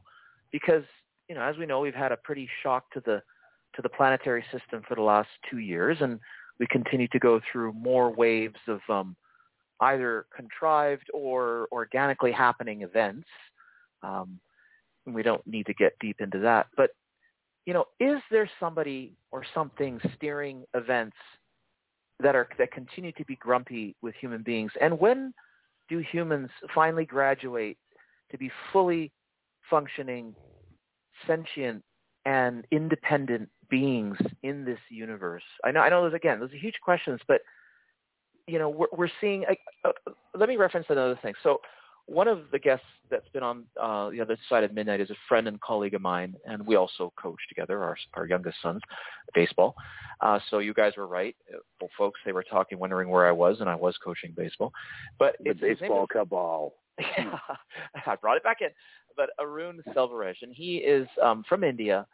because 0.51 0.83
you 1.29 1.35
know 1.35 1.41
as 1.41 1.55
we 1.57 1.67
know 1.67 1.79
we've 1.79 1.93
had 1.93 2.11
a 2.11 2.17
pretty 2.17 2.49
shock 2.63 2.91
to 2.93 3.01
the 3.05 3.21
to 3.75 3.81
the 3.83 3.89
planetary 3.89 4.43
system 4.51 4.81
for 4.87 4.95
the 4.95 5.01
last 5.01 5.29
two 5.49 5.59
years, 5.59 5.97
and 6.01 6.19
we 6.59 6.67
continue 6.67 7.07
to 7.09 7.19
go 7.19 7.39
through 7.51 7.73
more 7.73 8.11
waves 8.11 8.59
of 8.67 8.79
um, 8.89 9.15
either 9.81 10.25
contrived 10.35 11.09
or 11.13 11.67
organically 11.71 12.31
happening 12.31 12.81
events. 12.81 13.27
Um, 14.03 14.39
and 15.05 15.15
we 15.15 15.23
don't 15.23 15.45
need 15.47 15.65
to 15.67 15.73
get 15.73 15.93
deep 15.99 16.17
into 16.19 16.39
that. 16.39 16.67
But, 16.75 16.91
you 17.65 17.73
know, 17.73 17.85
is 17.99 18.19
there 18.31 18.49
somebody 18.59 19.13
or 19.31 19.43
something 19.53 19.99
steering 20.15 20.63
events 20.73 21.17
that 22.19 22.35
are 22.35 22.47
that 22.57 22.71
continue 22.71 23.11
to 23.13 23.25
be 23.25 23.35
grumpy 23.35 23.95
with 24.01 24.15
human 24.15 24.41
beings? 24.41 24.71
And 24.81 24.99
when 24.99 25.33
do 25.89 25.99
humans 25.99 26.49
finally 26.73 27.05
graduate 27.05 27.77
to 28.31 28.37
be 28.37 28.51
fully 28.73 29.11
functioning, 29.69 30.35
sentient, 31.25 31.83
and 32.25 32.65
independent 32.71 33.49
beings 33.69 34.17
in 34.43 34.65
this 34.65 34.79
universe? 34.89 35.43
I 35.63 35.71
know, 35.71 35.81
I 35.81 35.89
know. 35.89 36.03
Those 36.03 36.13
again, 36.13 36.39
those 36.39 36.51
are 36.51 36.57
huge 36.57 36.79
questions, 36.83 37.19
but 37.27 37.41
you 38.47 38.59
know, 38.59 38.69
we're, 38.69 38.87
we're 38.95 39.09
seeing. 39.21 39.45
Uh, 39.83 39.89
uh, 39.89 40.11
let 40.33 40.49
me 40.49 40.55
reference 40.55 40.87
another 40.89 41.19
thing. 41.21 41.33
So, 41.43 41.59
one 42.05 42.29
of 42.29 42.43
the 42.53 42.59
guests 42.59 42.85
that's 43.11 43.27
been 43.29 43.43
on 43.43 43.65
uh, 43.81 44.09
the 44.09 44.21
other 44.21 44.37
side 44.47 44.63
of 44.63 44.73
midnight 44.73 45.01
is 45.01 45.09
a 45.09 45.15
friend 45.27 45.47
and 45.47 45.59
colleague 45.59 45.93
of 45.93 46.01
mine, 46.01 46.35
and 46.45 46.65
we 46.65 46.75
also 46.75 47.11
coach 47.21 47.39
together. 47.49 47.83
Our 47.83 47.97
our 48.13 48.25
youngest 48.25 48.57
sons, 48.61 48.81
baseball. 49.33 49.75
Uh, 50.21 50.39
so 50.49 50.59
you 50.59 50.73
guys 50.73 50.93
were 50.97 51.07
right, 51.07 51.35
well, 51.81 51.89
folks. 51.97 52.19
They 52.25 52.31
were 52.31 52.43
talking, 52.43 52.79
wondering 52.79 53.09
where 53.09 53.27
I 53.27 53.33
was, 53.33 53.57
and 53.59 53.69
I 53.69 53.75
was 53.75 53.95
coaching 54.03 54.33
baseball. 54.35 54.71
But 55.19 55.35
the 55.43 55.51
it's 55.51 55.59
baseball 55.59 56.03
is, 56.03 56.09
cabal. 56.11 56.73
Yeah, 57.15 57.37
I 58.07 58.15
brought 58.15 58.37
it 58.37 58.43
back 58.43 58.61
in. 58.61 58.69
But 59.15 59.29
Arun 59.39 59.83
Selvaraj, 59.95 60.35
and 60.41 60.51
he 60.51 60.77
is 60.77 61.07
um, 61.21 61.43
from 61.47 61.63
India 61.63 62.07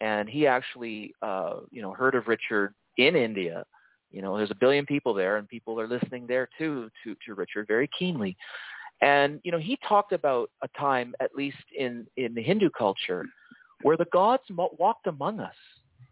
and 0.00 0.28
he 0.28 0.46
actually 0.46 1.14
uh, 1.22 1.60
you 1.70 1.82
know 1.82 1.92
heard 1.92 2.14
of 2.14 2.28
Richard 2.28 2.74
in 2.96 3.16
India. 3.16 3.64
You 4.10 4.22
know, 4.22 4.36
there's 4.36 4.50
a 4.50 4.56
billion 4.56 4.86
people 4.86 5.12
there, 5.12 5.36
and 5.36 5.48
people 5.48 5.78
are 5.80 5.88
listening 5.88 6.26
there 6.26 6.48
too 6.58 6.90
to 7.04 7.16
to 7.26 7.34
Richard 7.34 7.66
very 7.66 7.88
keenly. 7.98 8.36
And 9.00 9.40
you 9.44 9.52
know, 9.52 9.58
he 9.58 9.78
talked 9.86 10.12
about 10.12 10.50
a 10.62 10.68
time, 10.78 11.14
at 11.20 11.34
least 11.34 11.56
in 11.76 12.06
in 12.16 12.34
the 12.34 12.42
Hindu 12.42 12.70
culture, 12.70 13.24
where 13.82 13.96
the 13.96 14.06
gods 14.06 14.42
mo- 14.50 14.74
walked 14.78 15.06
among 15.06 15.40
us, 15.40 15.54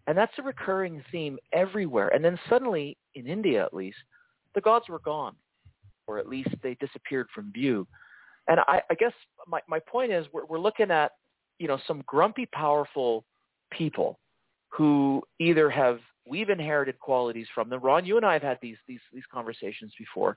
and 0.06 0.16
that's 0.16 0.32
a 0.38 0.42
recurring 0.42 1.02
theme 1.10 1.38
everywhere. 1.52 2.08
And 2.08 2.24
then 2.24 2.38
suddenly, 2.48 2.96
in 3.14 3.26
India 3.26 3.64
at 3.64 3.74
least, 3.74 3.98
the 4.54 4.60
gods 4.60 4.88
were 4.88 5.00
gone, 5.00 5.34
or 6.06 6.18
at 6.18 6.28
least 6.28 6.50
they 6.62 6.74
disappeared 6.74 7.28
from 7.34 7.52
view. 7.52 7.86
And 8.48 8.60
I, 8.60 8.80
I 8.90 8.94
guess 8.94 9.12
my 9.48 9.60
my 9.68 9.80
point 9.80 10.12
is, 10.12 10.26
we're, 10.32 10.44
we're 10.44 10.60
looking 10.60 10.90
at 10.90 11.12
you 11.58 11.66
know 11.66 11.78
some 11.88 12.04
grumpy, 12.06 12.46
powerful 12.46 13.24
people 13.70 14.18
who 14.68 15.22
either 15.38 15.70
have 15.70 16.00
we've 16.28 16.50
inherited 16.50 16.98
qualities 16.98 17.46
from 17.54 17.68
them. 17.68 17.80
Ron, 17.80 18.04
you 18.04 18.16
and 18.16 18.26
I 18.26 18.34
have 18.34 18.42
had 18.42 18.58
these 18.60 18.76
these 18.86 19.00
these 19.12 19.24
conversations 19.32 19.92
before, 19.98 20.36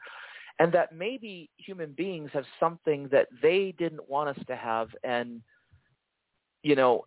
and 0.60 0.72
that 0.74 0.96
maybe 0.96 1.50
human 1.58 1.92
beings 1.94 2.30
have 2.34 2.46
something 2.60 3.08
that 3.12 3.28
they 3.42 3.74
didn't 3.78 4.08
want 4.10 4.30
us 4.30 4.46
to 4.48 4.56
have, 4.56 4.90
and 5.04 5.42
you 6.64 6.76
know, 6.76 7.06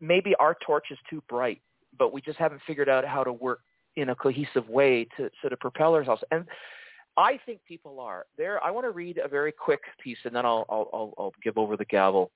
maybe 0.00 0.34
our 0.36 0.56
torch 0.64 0.86
is 0.90 0.98
too 1.08 1.22
bright, 1.28 1.60
but 1.98 2.12
we 2.12 2.20
just 2.20 2.38
haven't 2.38 2.60
figured 2.66 2.88
out 2.88 3.04
how 3.04 3.22
to 3.22 3.32
work 3.32 3.60
in 3.96 4.10
a 4.10 4.14
cohesive 4.14 4.68
way 4.68 5.06
to 5.16 5.30
sort 5.40 5.52
of 5.52 5.60
propel 5.60 5.94
ourselves. 5.94 6.22
And 6.30 6.44
I 7.16 7.38
think 7.46 7.60
people 7.66 7.98
are 8.00 8.26
there. 8.36 8.62
I 8.62 8.70
want 8.70 8.86
to 8.86 8.90
read 8.90 9.18
a 9.18 9.28
very 9.28 9.52
quick 9.52 9.80
piece, 10.02 10.18
and 10.24 10.34
then 10.34 10.46
I'll 10.46 10.66
I'll 10.68 10.88
I'll, 10.92 11.14
I'll 11.18 11.32
give 11.42 11.58
over 11.58 11.76
the 11.76 11.84
gavel. 11.86 12.30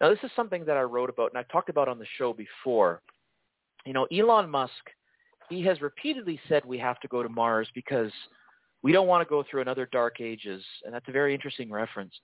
Now, 0.00 0.10
this 0.10 0.18
is 0.22 0.30
something 0.36 0.64
that 0.66 0.76
I 0.76 0.82
wrote 0.82 1.10
about 1.10 1.30
and 1.30 1.38
I 1.38 1.42
talked 1.52 1.68
about 1.68 1.88
on 1.88 1.98
the 1.98 2.06
show 2.16 2.32
before. 2.32 3.02
You 3.84 3.92
know, 3.92 4.06
Elon 4.12 4.48
Musk, 4.48 4.72
he 5.48 5.62
has 5.64 5.80
repeatedly 5.80 6.40
said 6.48 6.64
we 6.64 6.78
have 6.78 7.00
to 7.00 7.08
go 7.08 7.22
to 7.22 7.28
Mars 7.28 7.68
because 7.74 8.12
we 8.82 8.92
don't 8.92 9.08
want 9.08 9.26
to 9.26 9.28
go 9.28 9.44
through 9.48 9.62
another 9.62 9.88
dark 9.90 10.20
ages, 10.20 10.62
and 10.84 10.94
that's 10.94 11.08
a 11.08 11.12
very 11.12 11.34
interesting 11.34 11.70
reference. 11.70 12.14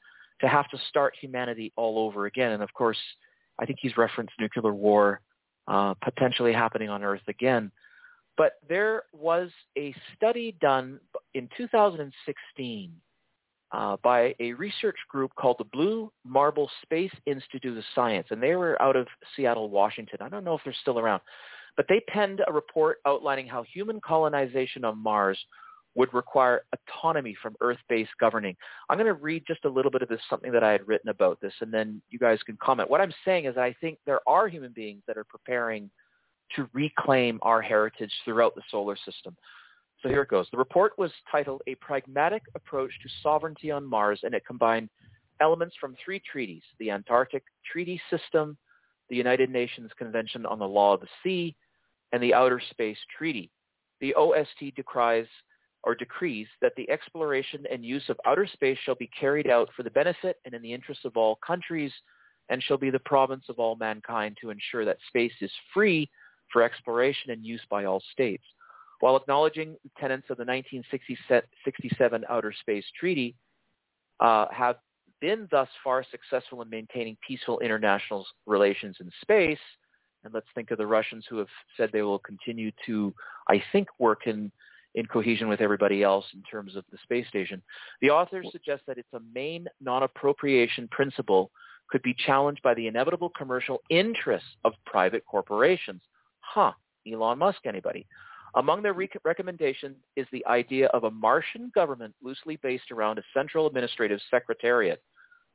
to 0.41 0.49
have 0.49 0.69
to 0.69 0.79
start 0.89 1.15
humanity 1.21 1.73
all 1.77 1.99
over 1.99 2.27
again. 2.27 2.53
And 2.53 2.63
of 2.63 2.73
course, 2.75 2.99
I 3.59 3.67
think 3.67 3.79
he's 3.81 3.97
referenced 3.97 4.35
nuclear 4.39 4.75
war 4.75 5.21
uh, 5.69 5.95
potentially 6.03 6.53
happening 6.53 6.91
on 6.91 7.03
Earth 7.05 7.23
again. 7.29 7.71
But 8.37 8.55
there 8.69 9.05
was 9.13 9.51
a 9.79 9.95
study 10.17 10.57
done 10.61 10.99
in 11.35 11.49
2016 11.57 12.93
uh, 13.75 13.97
by 14.05 14.35
a 14.39 14.53
research 14.53 14.97
group 15.09 15.33
called 15.35 15.57
the 15.59 15.65
Blue 15.65 16.13
Marble 16.25 16.71
Space 16.83 17.11
Institute 17.27 17.77
of 17.77 17.85
Science, 17.95 18.29
and 18.31 18.41
they 18.41 18.55
were 18.55 18.81
out 18.81 18.95
of 18.95 19.09
Seattle, 19.35 19.69
Washington. 19.69 20.19
I 20.21 20.29
don't 20.29 20.45
know 20.45 20.55
if 20.55 20.61
they're 20.65 20.75
still 20.81 21.01
around, 21.01 21.23
but 21.77 21.87
they 21.89 22.01
penned 22.07 22.41
a 22.47 22.53
report 22.53 22.99
outlining 23.05 23.49
how 23.49 23.65
human 23.65 24.01
colonization 24.01 24.85
on 24.85 25.03
Mars 25.03 25.39
would 25.97 26.13
require 26.15 26.63
autonomy 26.73 27.37
from 27.43 27.57
Earth-based 27.61 28.13
governing. 28.21 28.57
I'm 28.89 28.97
going 28.97 29.07
to 29.07 29.13
read 29.15 29.43
just 29.47 29.65
a 29.65 29.69
little 29.69 29.91
bit 29.91 30.03
of 30.03 30.09
this, 30.09 30.21
something 30.31 30.53
that 30.53 30.63
I 30.63 30.71
had 30.71 30.87
written 30.87 31.11
about 31.11 31.41
this, 31.41 31.55
and 31.61 31.75
then 31.75 32.01
you 32.11 32.19
guys 32.21 32.39
can 32.47 32.57
comment. 32.63 32.89
What 32.89 33.01
I'm 33.01 33.15
saying 33.25 33.47
is 33.47 33.57
that 33.57 33.65
I 33.65 33.75
think 33.81 33.99
there 34.07 34.21
are 34.29 34.47
human 34.47 34.73
beings 34.73 35.03
that 35.09 35.19
are 35.19 35.25
preparing 35.25 35.91
to 36.55 36.69
reclaim 36.73 37.41
our 37.43 37.61
heritage 37.61 38.13
throughout 38.25 38.55
the 38.55 38.63
solar 38.71 38.97
system. 39.05 39.37
So 40.05 40.11
here 40.11 40.21
it 40.21 40.29
goes. 40.29 40.47
The 40.51 40.59
report 40.59 40.93
was 40.99 41.11
titled 41.33 41.63
A 41.67 41.77
Pragmatic 41.77 42.43
Approach 42.55 42.91
to 43.03 43.09
Sovereignty 43.23 43.71
on 43.71 43.87
Mars, 43.87 44.21
and 44.23 44.35
it 44.35 44.45
combined 44.47 44.91
elements 45.41 45.75
from 45.81 45.97
three 46.05 46.21
treaties, 46.31 46.63
the 46.79 46.91
Antarctic 46.91 47.43
Treaty 47.73 47.99
System, 48.11 48.59
the 49.09 49.17
United 49.17 49.49
Nations 49.49 49.91
Convention 49.97 50.45
on 50.45 50.59
the 50.59 50.69
Law 50.69 50.93
of 50.93 51.01
the 51.01 51.07
Sea, 51.23 51.57
and 52.13 52.23
the 52.23 52.35
Outer 52.35 52.61
Space 52.71 52.99
Treaty. 53.17 53.51
The 54.03 54.15
OST 54.15 54.75
decries 54.77 55.27
or 55.85 55.95
decrees 55.95 56.49
that 56.61 56.75
the 56.77 56.89
exploration 56.91 57.65
and 57.73 57.83
use 57.83 58.05
of 58.11 58.21
outer 58.27 58.47
space 58.47 58.79
shall 58.85 58.97
be 58.97 59.11
carried 59.19 59.49
out 59.49 59.71
for 59.75 59.85
the 59.85 59.91
benefit 59.91 60.37
and 60.45 60.53
in 60.53 60.61
the 60.61 60.73
interests 60.73 61.07
of 61.07 61.17
all 61.17 61.37
countries 61.37 61.93
and 62.51 62.63
shall 62.63 62.77
be 62.77 62.91
the 62.91 62.99
province 62.99 63.45
of 63.49 63.59
all 63.59 63.75
mankind 63.77 64.37
to 64.43 64.51
ensure 64.51 64.85
that 64.85 64.99
space 65.09 65.33
is 65.41 65.51
free 65.73 66.11
for 66.53 66.63
exploration 66.63 67.31
and 67.31 67.47
use 67.47 67.63
by 67.71 67.87
all 67.87 68.03
states. 68.13 68.45
While 69.01 69.17
acknowledging 69.17 69.77
the 69.83 69.91
tenets 69.99 70.25
of 70.31 70.37
the 70.37 70.45
1967 70.45 72.25
Outer 72.29 72.55
Space 72.61 72.85
Treaty 72.99 73.35
uh, 74.21 74.47
have 74.51 74.77
been 75.21 75.49
thus 75.51 75.69
far 75.83 76.05
successful 76.11 76.63
in 76.63 76.71
maintaining 76.71 77.17
peaceful 77.27 77.61
international 77.61 78.27
relations 78.47 78.97
in 79.01 79.11
space, 79.21 79.59
and 80.25 80.33
let's 80.33 80.47
think 80.55 80.71
of 80.71 80.79
the 80.79 80.87
Russians 80.87 81.25
who 81.29 81.39
have 81.39 81.49
said 81.77 81.91
they 81.93 82.03
will 82.03 82.19
continue 82.19 82.71
to, 82.87 83.15
I 83.49 83.63
think, 83.73 83.89
work 83.99 84.27
in 84.27 84.51
in 84.95 85.07
cohesion 85.07 85.49
with 85.49 85.61
everybody 85.61 86.03
else 86.05 86.25
in 86.35 86.43
terms 86.43 86.77
of 86.77 86.85
the 86.93 86.99
space 87.03 87.27
station. 87.27 87.61
The 88.01 88.11
authors 88.11 88.47
suggest 88.53 88.83
that 88.87 88.97
it's 88.97 89.13
a 89.13 89.21
main 89.35 89.67
non-appropriation 89.81 90.89
principle 90.93 91.51
could 91.91 92.03
be 92.03 92.15
challenged 92.27 92.63
by 92.63 92.75
the 92.75 92.87
inevitable 92.87 93.31
commercial 93.37 93.83
interests 93.91 94.49
of 94.65 94.73
private 94.87 95.25
corporations. 95.27 96.01
Huh, 96.41 96.73
Elon 97.11 97.39
Musk, 97.39 97.59
anybody? 97.67 98.07
Among 98.57 98.83
their 98.83 98.93
rec- 98.93 99.17
recommendations 99.25 99.97
is 100.17 100.27
the 100.31 100.47
idea 100.47 100.87
of 100.89 101.05
a 101.05 101.11
Martian 101.11 101.73
government 101.75 102.15
loosely 102.23 102.57
based 102.63 102.91
around 102.93 103.19
a 103.19 103.25
central 103.35 103.67
administrative 103.67 104.21
secretariat 104.31 105.03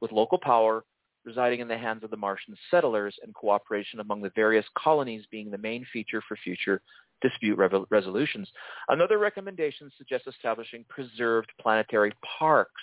with 0.01 0.11
local 0.11 0.37
power 0.37 0.83
residing 1.25 1.59
in 1.59 1.67
the 1.67 1.77
hands 1.77 2.03
of 2.03 2.09
the 2.09 2.17
Martian 2.17 2.55
settlers 2.71 3.15
and 3.23 3.33
cooperation 3.33 3.99
among 3.99 4.21
the 4.21 4.31
various 4.35 4.65
colonies 4.77 5.25
being 5.31 5.51
the 5.51 5.57
main 5.57 5.85
feature 5.91 6.21
for 6.27 6.37
future 6.37 6.81
dispute 7.21 7.57
re- 7.57 7.85
resolutions. 7.89 8.49
Another 8.87 9.17
recommendation 9.17 9.91
suggests 9.97 10.27
establishing 10.27 10.85
preserved 10.89 11.51
planetary 11.59 12.13
parks 12.39 12.81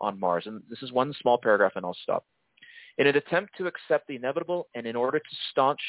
on 0.00 0.20
Mars. 0.20 0.44
And 0.46 0.62
this 0.68 0.82
is 0.82 0.92
one 0.92 1.14
small 1.20 1.38
paragraph 1.38 1.72
and 1.76 1.84
I'll 1.84 1.96
stop. 2.02 2.24
In 2.98 3.06
an 3.06 3.16
attempt 3.16 3.56
to 3.56 3.66
accept 3.66 4.06
the 4.08 4.16
inevitable 4.16 4.68
and 4.74 4.86
in 4.86 4.96
order 4.96 5.18
to 5.18 5.36
staunch 5.50 5.80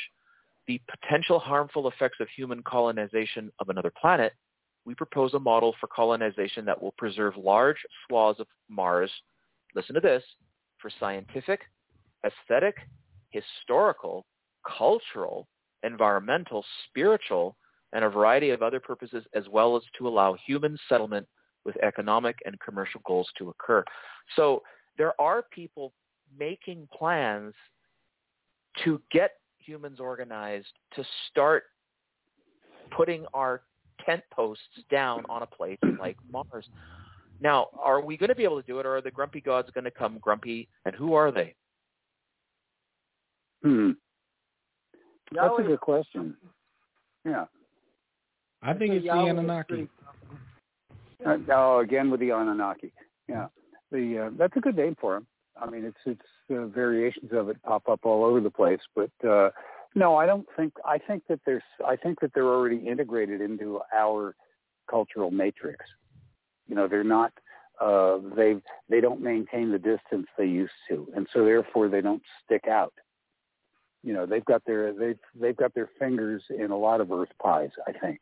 the 0.72 0.82
potential 0.90 1.38
harmful 1.38 1.90
effects 1.90 2.20
of 2.22 2.30
human 2.30 2.64
colonization 2.64 3.52
of 3.60 3.68
another 3.68 3.92
planet, 4.00 4.32
we 4.86 4.96
propose 4.96 5.34
a 5.34 5.40
model 5.40 5.76
for 5.82 5.88
colonization 5.88 6.64
that 6.64 6.82
will 6.82 6.94
preserve 6.98 7.36
large 7.36 7.76
swaths 8.08 8.40
of 8.40 8.48
Mars, 8.70 9.12
listen 9.76 9.96
to 9.96 10.00
this, 10.00 10.24
for 10.78 10.90
scientific, 10.98 11.60
aesthetic, 12.26 12.76
historical, 13.32 14.26
cultural, 14.66 15.50
environmental, 15.84 16.64
spiritual, 16.88 17.58
and 17.92 18.06
a 18.06 18.10
variety 18.10 18.52
of 18.52 18.62
other 18.62 18.80
purposes, 18.80 19.26
as 19.36 19.44
well 19.52 19.76
as 19.76 19.84
to 19.98 20.08
allow 20.08 20.38
human 20.46 20.78
settlement 20.88 21.28
with 21.66 21.76
economic 21.84 22.38
and 22.46 22.58
commercial 22.62 23.02
goals 23.06 23.28
to 23.38 23.50
occur. 23.50 23.84
So 24.38 24.64
there 24.98 25.20
are 25.20 25.44
people 25.52 25.92
making 26.40 26.88
plans 26.98 27.54
to 28.86 29.02
get 29.12 29.32
humans 29.66 30.00
organized 30.00 30.72
to 30.96 31.04
start 31.30 31.64
putting 32.96 33.26
our 33.34 33.62
tent 34.06 34.22
posts 34.34 34.64
down 34.90 35.24
on 35.30 35.44
a 35.44 35.48
place 35.48 35.78
like 36.00 36.18
Mars. 36.32 36.68
Now, 37.40 37.68
are 37.82 38.02
we 38.02 38.18
going 38.18 38.30
to 38.30 38.36
be 38.36 38.44
able 38.44 38.62
to 38.62 38.68
do 38.68 38.80
it, 38.80 38.86
or 38.86 38.98
are 38.98 39.02
the 39.02 39.12
grumpy 39.12 39.42
gods 39.42 39.70
going 39.74 39.86
to 39.86 39.92
come 39.92 40.20
grumpy? 40.22 40.68
And 40.86 40.94
who 40.94 41.14
are 41.14 41.32
they? 41.32 41.56
Hmm. 43.64 43.92
That's 45.34 45.54
a 45.60 45.64
good 45.64 45.80
question. 45.80 46.36
Yeah. 47.26 47.46
I 48.62 48.74
think 48.74 48.94
it's 48.94 49.06
the 49.06 49.12
Anunnaki. 49.12 49.88
Uh, 51.26 51.38
oh, 51.54 51.80
again 51.80 52.10
with 52.10 52.20
the 52.20 52.32
Anunnaki. 52.32 52.92
Yeah, 53.28 53.48
the 53.92 54.28
uh, 54.28 54.30
that's 54.38 54.56
a 54.56 54.60
good 54.60 54.76
name 54.76 54.96
for 55.00 55.14
them. 55.16 55.28
I 55.60 55.70
mean, 55.70 55.86
it's 55.86 55.98
it's 56.06 56.22
uh, 56.52 56.68
variations 56.68 57.32
of 57.34 57.50
it 57.50 57.62
pop 57.64 57.88
up 57.90 58.02
all 58.04 58.24
over 58.24 58.40
the 58.40 58.50
place, 58.50 58.80
but 58.96 59.12
uh, 59.28 59.50
no, 59.96 60.16
I 60.16 60.26
don't 60.26 60.48
think. 60.56 60.74
I 60.86 60.98
think 60.98 61.24
that 61.28 61.40
there's. 61.46 61.64
I 61.86 61.96
think 61.96 62.20
that 62.22 62.32
they're 62.34 62.48
already 62.48 62.78
integrated 62.78 63.42
into 63.42 63.82
our 63.94 64.36
cultural 64.90 65.32
matrix. 65.32 65.86
You 66.68 66.76
know, 66.76 66.88
they're 66.88 67.04
not. 67.04 67.34
Uh, 67.80 68.20
they 68.36 68.56
they 68.90 69.02
don't 69.02 69.22
maintain 69.22 69.72
the 69.72 69.80
distance 69.80 70.28
they 70.38 70.46
used 70.46 70.72
to, 70.90 71.08
and 71.16 71.28
so 71.34 71.44
therefore 71.44 71.90
they 71.90 72.02
don't 72.02 72.22
stick 72.46 72.68
out. 72.68 72.94
You 74.04 74.14
know, 74.14 74.26
they've 74.26 74.46
got 74.46 74.64
their 74.66 74.94
they've 74.94 75.20
they've 75.40 75.58
got 75.58 75.74
their 75.74 75.90
fingers 76.00 76.44
in 76.50 76.72
a 76.72 76.78
lot 76.78 77.02
of 77.02 77.12
earth 77.12 77.32
pies. 77.42 77.72
I 77.88 77.92
think 77.92 78.20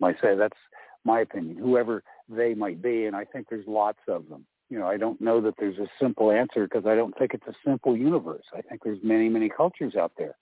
might 0.00 0.16
say 0.20 0.34
that's 0.34 0.58
my 1.04 1.20
opinion. 1.20 1.56
Whoever 1.56 2.02
they 2.28 2.54
might 2.54 2.82
be, 2.82 3.04
and 3.04 3.14
I 3.14 3.24
think 3.24 3.46
there's 3.48 3.66
lots 3.66 4.00
of 4.08 4.28
them. 4.28 4.44
You 4.68 4.78
know, 4.80 4.86
I 4.86 4.96
don't 4.96 5.20
know 5.20 5.40
that 5.42 5.54
there's 5.58 5.78
a 5.78 5.86
simple 6.00 6.30
answer 6.30 6.66
because 6.66 6.86
I 6.86 6.96
don't 6.96 7.16
think 7.16 7.34
it's 7.34 7.46
a 7.46 7.54
simple 7.64 7.96
universe. 7.96 8.44
I 8.52 8.62
think 8.62 8.82
there's 8.82 8.98
many, 9.02 9.28
many 9.28 9.48
cultures 9.48 9.94
out 9.94 10.12
there. 10.18 10.36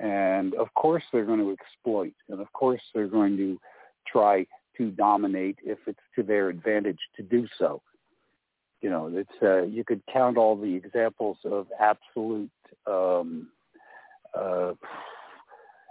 And 0.00 0.54
of 0.54 0.72
course 0.74 1.02
they're 1.12 1.24
going 1.24 1.40
to 1.40 1.50
exploit 1.50 2.12
and 2.28 2.40
of 2.40 2.52
course 2.52 2.80
they're 2.94 3.08
going 3.08 3.36
to 3.38 3.58
try 4.06 4.46
to 4.76 4.90
dominate 4.90 5.58
if 5.64 5.78
it's 5.86 5.98
to 6.14 6.22
their 6.22 6.50
advantage 6.50 6.98
to 7.16 7.22
do 7.22 7.46
so. 7.58 7.82
You 8.80 8.90
know, 8.90 9.10
it's 9.12 9.42
uh, 9.42 9.62
you 9.62 9.82
could 9.82 10.02
count 10.12 10.36
all 10.36 10.54
the 10.54 10.74
examples 10.74 11.38
of 11.44 11.66
absolute 11.80 12.50
um, 12.86 13.48
uh, 14.38 14.74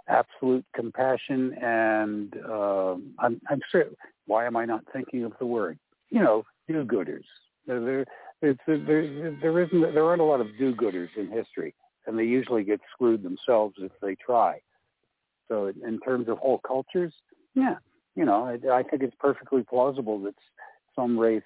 absolute 0.08 0.64
compassion 0.74 1.52
and 1.60 2.34
uh, 2.48 2.94
I'm, 3.18 3.40
I'm 3.50 3.60
sure. 3.70 3.84
Why 4.26 4.46
am 4.46 4.56
I 4.56 4.64
not 4.64 4.84
thinking 4.92 5.24
of 5.24 5.32
the 5.38 5.46
word? 5.46 5.78
You 6.10 6.22
know, 6.22 6.44
do-gooders. 6.66 7.24
There, 7.68 8.06
there, 8.40 8.56
there, 8.66 9.36
there 9.42 9.62
isn't. 9.62 9.80
There 9.94 10.04
aren't 10.04 10.22
a 10.22 10.24
lot 10.24 10.40
of 10.40 10.46
do-gooders 10.58 11.10
in 11.16 11.30
history, 11.30 11.74
and 12.06 12.18
they 12.18 12.24
usually 12.24 12.64
get 12.64 12.80
screwed 12.92 13.22
themselves 13.22 13.74
if 13.78 13.92
they 14.00 14.14
try. 14.14 14.60
So, 15.48 15.66
in 15.66 16.00
terms 16.00 16.28
of 16.28 16.38
whole 16.38 16.60
cultures, 16.66 17.12
yeah, 17.54 17.76
you 18.16 18.24
know, 18.24 18.44
I, 18.44 18.78
I 18.78 18.82
think 18.82 19.02
it's 19.02 19.14
perfectly 19.20 19.62
plausible 19.62 20.18
that 20.22 20.34
some 20.96 21.18
race 21.18 21.42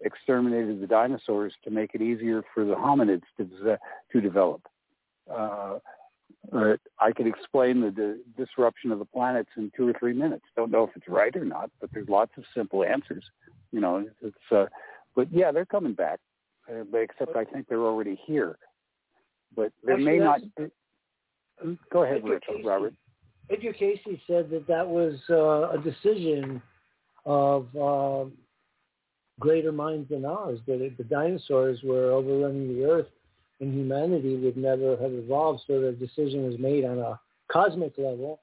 exterminated 0.00 0.80
the 0.80 0.86
dinosaurs 0.86 1.52
to 1.64 1.70
make 1.70 1.94
it 1.94 2.00
easier 2.00 2.42
for 2.54 2.64
the 2.64 2.74
hominids 2.74 3.22
to 3.36 3.78
to 4.12 4.20
develop. 4.20 4.62
Uh, 5.30 5.78
uh, 6.52 6.76
I 7.00 7.12
could 7.12 7.26
explain 7.26 7.80
the, 7.80 7.90
the 7.90 8.20
disruption 8.36 8.92
of 8.92 8.98
the 8.98 9.04
planets 9.04 9.50
in 9.56 9.72
two 9.76 9.88
or 9.88 9.92
three 9.98 10.12
minutes. 10.14 10.44
Don't 10.54 10.70
know 10.70 10.84
if 10.84 10.90
it's 10.96 11.08
right 11.08 11.34
or 11.36 11.44
not, 11.44 11.70
but 11.80 11.90
there's 11.92 12.08
lots 12.08 12.32
of 12.38 12.44
simple 12.54 12.82
answers. 12.82 13.24
You 13.72 13.80
know, 13.80 14.06
it's. 14.22 14.36
Uh, 14.50 14.66
but 15.16 15.32
yeah, 15.32 15.50
they're 15.50 15.66
coming 15.66 15.94
back, 15.94 16.20
uh, 16.70 16.84
but 16.90 16.98
except 16.98 17.34
I 17.34 17.44
think 17.44 17.66
they're 17.68 17.84
already 17.84 18.20
here. 18.26 18.58
But 19.56 19.72
there 19.82 19.94
Actually, 19.94 20.18
may 20.18 20.24
not. 20.24 20.40
Be, 20.56 20.64
hmm, 21.60 21.72
go 21.92 22.04
ahead, 22.04 22.18
Edgar 22.18 22.34
Richard, 22.34 22.64
Robert. 22.64 22.94
Edgar 23.50 23.72
Cayce 23.72 23.98
said 24.26 24.50
that 24.50 24.66
that 24.68 24.86
was 24.86 25.14
uh, 25.30 25.70
a 25.70 25.78
decision 25.82 26.60
of 27.24 27.66
uh, 27.76 28.24
greater 29.40 29.72
minds 29.72 30.10
than 30.10 30.24
ours. 30.24 30.60
That 30.66 30.80
it, 30.82 30.96
the 30.98 31.04
dinosaurs 31.04 31.80
were 31.82 32.10
overrunning 32.12 32.76
the 32.76 32.84
earth 32.84 33.06
and 33.60 33.72
humanity 33.72 34.36
would 34.36 34.56
never 34.56 34.96
have 34.96 35.12
evolved. 35.12 35.62
So 35.66 35.80
the 35.80 35.92
decision 35.92 36.44
was 36.44 36.58
made 36.58 36.84
on 36.84 36.98
a 36.98 37.18
cosmic 37.50 37.94
level 37.96 38.40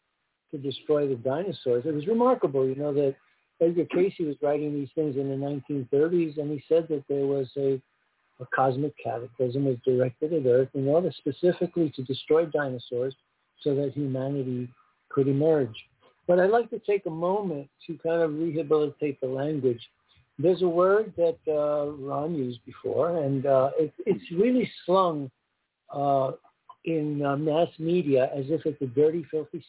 to 0.52 0.58
destroy 0.58 1.08
the 1.08 1.16
dinosaurs. 1.16 1.86
It 1.86 1.94
was 1.94 2.08
remarkable, 2.08 2.68
you 2.68 2.76
know, 2.76 2.94
that 2.94 3.16
Edgar 3.62 3.86
Cayce 3.86 4.20
was 4.20 4.36
writing 4.42 4.74
these 4.74 4.90
things 4.96 5.16
in 5.16 5.30
the 5.30 5.36
1930s, 5.36 6.38
and 6.38 6.52
he 6.52 6.64
said 6.68 6.88
that 6.90 7.04
there 7.08 7.26
was 7.26 7.48
a 7.58 7.82
a 8.40 8.46
cosmic 8.56 8.94
cataclysm 9.02 9.66
was 9.66 9.78
directed 9.86 10.34
at 10.34 10.46
Earth 10.46 10.70
in 10.74 10.88
order 10.88 11.12
specifically 11.18 11.92
to 11.96 12.04
destroy 12.04 12.46
dinosaurs 12.46 13.16
so 13.62 13.76
that 13.76 13.94
humanity 13.94 14.70
could 15.10 15.28
emerge. 15.28 15.76
But 16.28 16.40
I'd 16.40 16.50
like 16.50 16.70
to 16.72 16.80
take 16.80 17.06
a 17.06 17.12
moment 17.12 17.70
to 17.88 17.98
kind 17.98 18.22
of 18.22 18.34
rehabilitate 18.34 19.20
the 19.22 19.28
language. 19.28 19.82
There's 20.40 20.62
a 20.62 20.68
word 20.68 21.14
that 21.18 21.38
uh, 21.48 21.92
Ron 21.92 22.36
used 22.36 22.66
before, 22.66 23.24
and 23.24 23.46
uh, 23.46 23.72
it, 23.78 23.94
it's 24.06 24.32
really 24.32 24.70
slung 24.86 25.30
uh, 25.94 26.32
in 26.86 27.24
uh, 27.24 27.38
mass 27.38 27.68
media 27.78 28.30
as 28.36 28.46
if 28.50 28.66
it's 28.66 28.82
a 28.82 28.88
dirty, 28.88 29.26
filthy, 29.30 29.64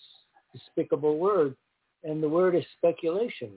despicable 0.52 1.18
word. 1.18 1.54
And 2.02 2.22
the 2.22 2.28
word 2.28 2.54
is 2.54 2.64
speculation. 2.76 3.50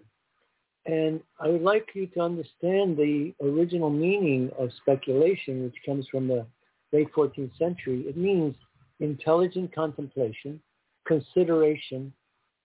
And 0.88 1.22
I 1.40 1.50
would 1.50 1.62
like 1.62 1.90
you 1.94 2.08
to 2.08 2.22
understand 2.22 2.96
the 2.96 3.34
original 3.44 3.90
meaning 3.90 4.50
of 4.58 4.70
speculation, 4.82 5.64
which 5.64 5.76
comes 5.86 6.08
from 6.10 6.30
the 6.30 6.46
late 6.94 7.12
14th 7.14 7.58
century. 7.58 8.06
It 8.08 8.16
means 8.16 8.56
intelligent 9.02 9.76
contemplation, 9.76 10.62
consideration, 11.06 12.14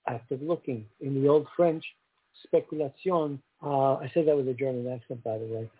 active 0.08 0.40
looking. 0.40 0.86
In 1.00 1.20
the 1.20 1.28
Old 1.28 1.48
French, 1.56 1.84
speculation, 2.44 3.42
uh, 3.60 3.94
I 3.96 4.10
said 4.14 4.28
that 4.28 4.36
with 4.36 4.48
a 4.48 4.54
German 4.54 4.86
accent, 4.92 5.22
by 5.24 5.38
the 5.38 5.44
way, 5.44 5.70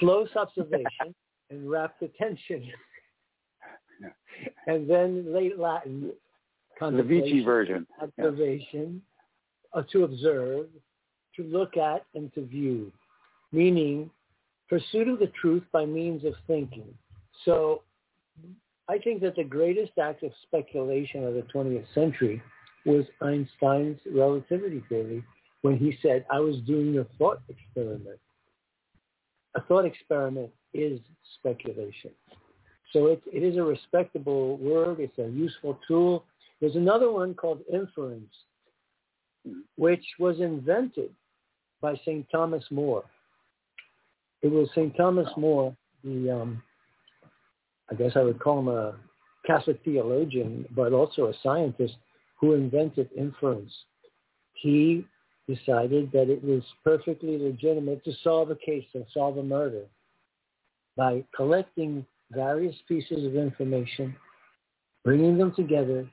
close 0.00 0.28
observation 0.34 1.14
and 1.50 1.70
rapt 1.70 2.02
attention. 2.02 2.68
and 4.66 4.90
then 4.90 5.32
late 5.32 5.56
Latin, 5.56 6.10
the 6.80 7.02
Vici 7.02 7.44
version. 7.44 7.86
Observation, 8.02 9.00
yeah. 9.72 9.80
uh, 9.80 9.84
to 9.92 10.04
observe, 10.04 10.66
to 11.36 11.42
look 11.44 11.76
at, 11.76 12.04
and 12.14 12.32
to 12.34 12.44
view, 12.44 12.92
meaning 13.52 14.10
pursuit 14.68 15.08
of 15.08 15.18
the 15.18 15.30
truth 15.40 15.62
by 15.72 15.84
means 15.84 16.24
of 16.24 16.34
thinking. 16.46 16.92
So 17.44 17.82
I 18.88 18.98
think 18.98 19.20
that 19.22 19.36
the 19.36 19.44
greatest 19.44 19.92
act 20.00 20.22
of 20.22 20.32
speculation 20.42 21.24
of 21.24 21.34
the 21.34 21.42
20th 21.54 21.86
century 21.94 22.42
was 22.84 23.04
Einstein's 23.20 23.98
relativity 24.12 24.82
theory 24.88 25.24
when 25.62 25.76
he 25.76 25.96
said, 26.02 26.24
I 26.30 26.38
was 26.38 26.56
doing 26.66 26.98
a 26.98 27.04
thought 27.18 27.40
experiment. 27.48 28.20
A 29.56 29.60
thought 29.62 29.84
experiment 29.84 30.50
is 30.72 31.00
speculation. 31.38 32.10
So 32.92 33.06
it, 33.06 33.22
it 33.32 33.42
is 33.42 33.56
a 33.56 33.62
respectable 33.62 34.56
word. 34.58 35.00
It's 35.00 35.18
a 35.18 35.28
useful 35.28 35.78
tool. 35.88 36.24
There's 36.60 36.76
another 36.76 37.10
one 37.10 37.34
called 37.34 37.60
inference, 37.72 38.32
which 39.76 40.04
was 40.18 40.40
invented 40.40 41.10
by 41.80 41.94
St. 42.04 42.26
Thomas 42.30 42.64
More. 42.70 43.04
It 44.42 44.48
was 44.48 44.68
St. 44.74 44.96
Thomas 44.96 45.28
More, 45.36 45.76
the, 46.04 46.30
um, 46.30 46.62
I 47.90 47.94
guess 47.94 48.12
I 48.16 48.22
would 48.22 48.40
call 48.40 48.60
him 48.60 48.68
a 48.68 48.94
Catholic 49.46 49.80
theologian, 49.84 50.66
but 50.74 50.92
also 50.92 51.26
a 51.26 51.34
scientist 51.42 51.94
who 52.40 52.54
invented 52.54 53.08
inference. 53.16 53.72
He 54.54 55.06
decided 55.48 56.10
that 56.12 56.28
it 56.28 56.42
was 56.42 56.62
perfectly 56.82 57.38
legitimate 57.38 58.04
to 58.04 58.12
solve 58.22 58.50
a 58.50 58.56
case 58.56 58.86
and 58.94 59.04
solve 59.14 59.38
a 59.38 59.42
murder 59.42 59.84
by 60.96 61.22
collecting 61.34 62.04
various 62.32 62.74
pieces 62.88 63.24
of 63.24 63.36
information, 63.36 64.14
bringing 65.04 65.38
them 65.38 65.52
together, 65.54 66.08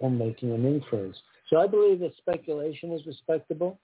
and 0.00 0.18
making 0.18 0.52
an 0.52 0.64
inference. 0.64 1.16
So 1.50 1.58
I 1.58 1.66
believe 1.66 2.00
that 2.00 2.16
speculation 2.18 2.92
is 2.92 3.04
respectable, 3.06 3.78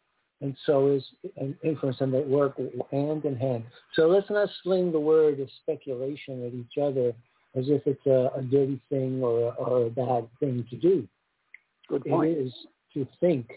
and 0.44 0.54
so 0.66 0.88
is 0.92 1.02
an 1.38 1.56
inference, 1.64 1.96
and 2.00 2.12
they 2.12 2.20
work 2.20 2.58
hand 2.92 3.24
in 3.24 3.34
hand. 3.34 3.64
So 3.94 4.08
let's 4.08 4.28
not 4.28 4.50
sling 4.62 4.92
the 4.92 5.00
word 5.00 5.40
of 5.40 5.48
speculation 5.62 6.46
at 6.46 6.52
each 6.52 6.76
other 6.76 7.14
as 7.54 7.64
if 7.68 7.80
it's 7.86 8.04
a, 8.04 8.30
a 8.38 8.42
dirty 8.42 8.78
thing 8.90 9.22
or 9.22 9.48
a, 9.48 9.50
or 9.54 9.86
a 9.86 9.90
bad 9.90 10.28
thing 10.40 10.66
to 10.68 10.76
do. 10.76 11.08
Good 11.88 12.04
point. 12.04 12.32
It 12.32 12.38
is 12.46 12.52
to 12.92 13.08
think. 13.20 13.50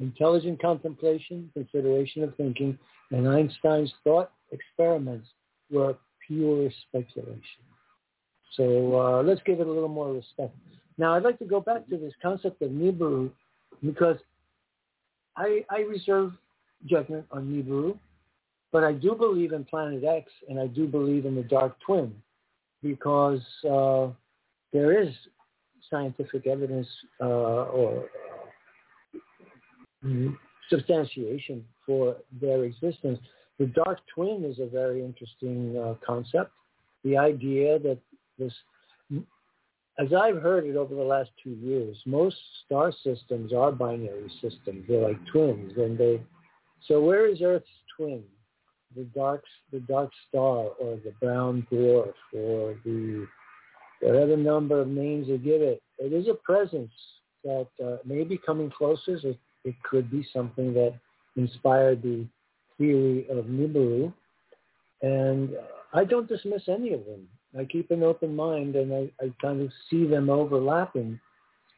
Intelligent 0.00 0.60
contemplation, 0.60 1.50
consideration 1.54 2.22
of 2.24 2.36
thinking, 2.36 2.78
and 3.10 3.26
Einstein's 3.26 3.92
thought 4.02 4.30
experiments 4.52 5.28
were 5.70 5.96
pure 6.26 6.68
speculation. 6.88 7.62
So 8.54 9.00
uh, 9.00 9.22
let's 9.22 9.40
give 9.46 9.60
it 9.60 9.66
a 9.66 9.72
little 9.72 9.88
more 9.88 10.12
respect. 10.12 10.54
Now, 10.98 11.14
I'd 11.14 11.22
like 11.22 11.38
to 11.38 11.46
go 11.46 11.60
back 11.60 11.88
to 11.88 11.96
this 11.96 12.12
concept 12.20 12.60
of 12.60 12.70
Nibiru 12.70 13.30
because 13.82 14.18
I, 15.36 15.64
I 15.70 15.80
reserve 15.80 16.32
judgment 16.86 17.26
on 17.30 17.46
Nibiru, 17.46 17.98
but 18.72 18.84
I 18.84 18.92
do 18.92 19.14
believe 19.14 19.52
in 19.52 19.64
Planet 19.64 20.04
X 20.04 20.30
and 20.48 20.58
I 20.58 20.66
do 20.66 20.86
believe 20.86 21.26
in 21.26 21.34
the 21.34 21.42
Dark 21.42 21.76
Twin 21.84 22.14
because 22.82 23.40
uh, 23.68 24.08
there 24.72 25.00
is 25.00 25.08
scientific 25.90 26.46
evidence 26.46 26.86
uh, 27.20 27.24
or 27.24 28.04
uh, 30.04 30.08
substantiation 30.70 31.64
for 31.86 32.16
their 32.40 32.64
existence. 32.64 33.18
The 33.58 33.66
dark 33.66 34.00
twin 34.12 34.44
is 34.44 34.58
a 34.58 34.66
very 34.66 35.04
interesting 35.04 35.76
uh, 35.78 35.94
concept. 36.04 36.50
The 37.04 37.16
idea 37.16 37.78
that 37.78 37.98
this, 38.38 38.52
as 39.98 40.08
I've 40.12 40.42
heard 40.42 40.64
it 40.64 40.76
over 40.76 40.94
the 40.94 41.02
last 41.02 41.30
two 41.42 41.50
years, 41.50 41.96
most 42.04 42.36
star 42.64 42.92
systems 43.04 43.52
are 43.52 43.70
binary 43.70 44.30
systems. 44.40 44.84
They're 44.88 45.08
like 45.08 45.24
twins, 45.26 45.72
and 45.76 45.96
they. 45.96 46.22
So 46.88 47.00
where 47.00 47.26
is 47.26 47.40
Earth's 47.42 47.66
twin? 47.96 48.22
The 48.96 49.04
dark, 49.04 49.44
the 49.72 49.80
dark 49.80 50.10
star, 50.28 50.68
or 50.80 50.98
the 51.04 51.12
brown 51.20 51.66
dwarf, 51.70 52.12
or 52.32 52.76
the 52.84 53.26
whatever 54.00 54.36
number 54.36 54.80
of 54.80 54.88
names 54.88 55.28
they 55.28 55.38
give 55.38 55.62
it. 55.62 55.82
It 55.98 56.12
is 56.12 56.28
a 56.28 56.34
presence 56.34 56.92
that 57.44 57.68
uh, 57.84 57.96
may 58.04 58.24
be 58.24 58.38
coming 58.38 58.70
closer. 58.70 59.16
It, 59.22 59.38
it 59.64 59.74
could 59.82 60.10
be 60.10 60.26
something 60.32 60.74
that 60.74 60.94
inspired 61.36 62.02
the 62.02 62.26
theory 62.78 63.26
of 63.30 63.46
Nibiru. 63.46 64.12
And 65.02 65.50
I 65.92 66.04
don't 66.04 66.28
dismiss 66.28 66.62
any 66.68 66.92
of 66.92 67.04
them. 67.04 67.28
I 67.58 67.64
keep 67.64 67.90
an 67.90 68.02
open 68.02 68.34
mind 68.34 68.76
and 68.76 68.92
I, 68.92 69.24
I 69.24 69.32
kind 69.40 69.60
of 69.60 69.70
see 69.90 70.06
them 70.06 70.28
overlapping 70.28 71.18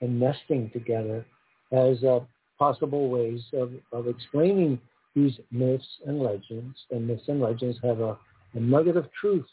and 0.01 0.21
nesting 0.21 0.71
together 0.71 1.25
as 1.73 2.03
uh, 2.05 2.21
possible 2.59 3.09
ways 3.09 3.41
of, 3.53 3.73
of 3.93 4.09
explaining 4.09 4.81
these 5.15 5.39
myths 5.51 5.87
and 6.07 6.21
legends. 6.21 6.77
And 6.91 7.07
myths 7.07 7.29
and 7.29 7.41
legends 7.41 7.79
have 7.83 8.01
a, 8.01 8.17
a 8.55 8.61
nugget 8.61 8.97
of 8.97 9.09
truth 9.13 9.47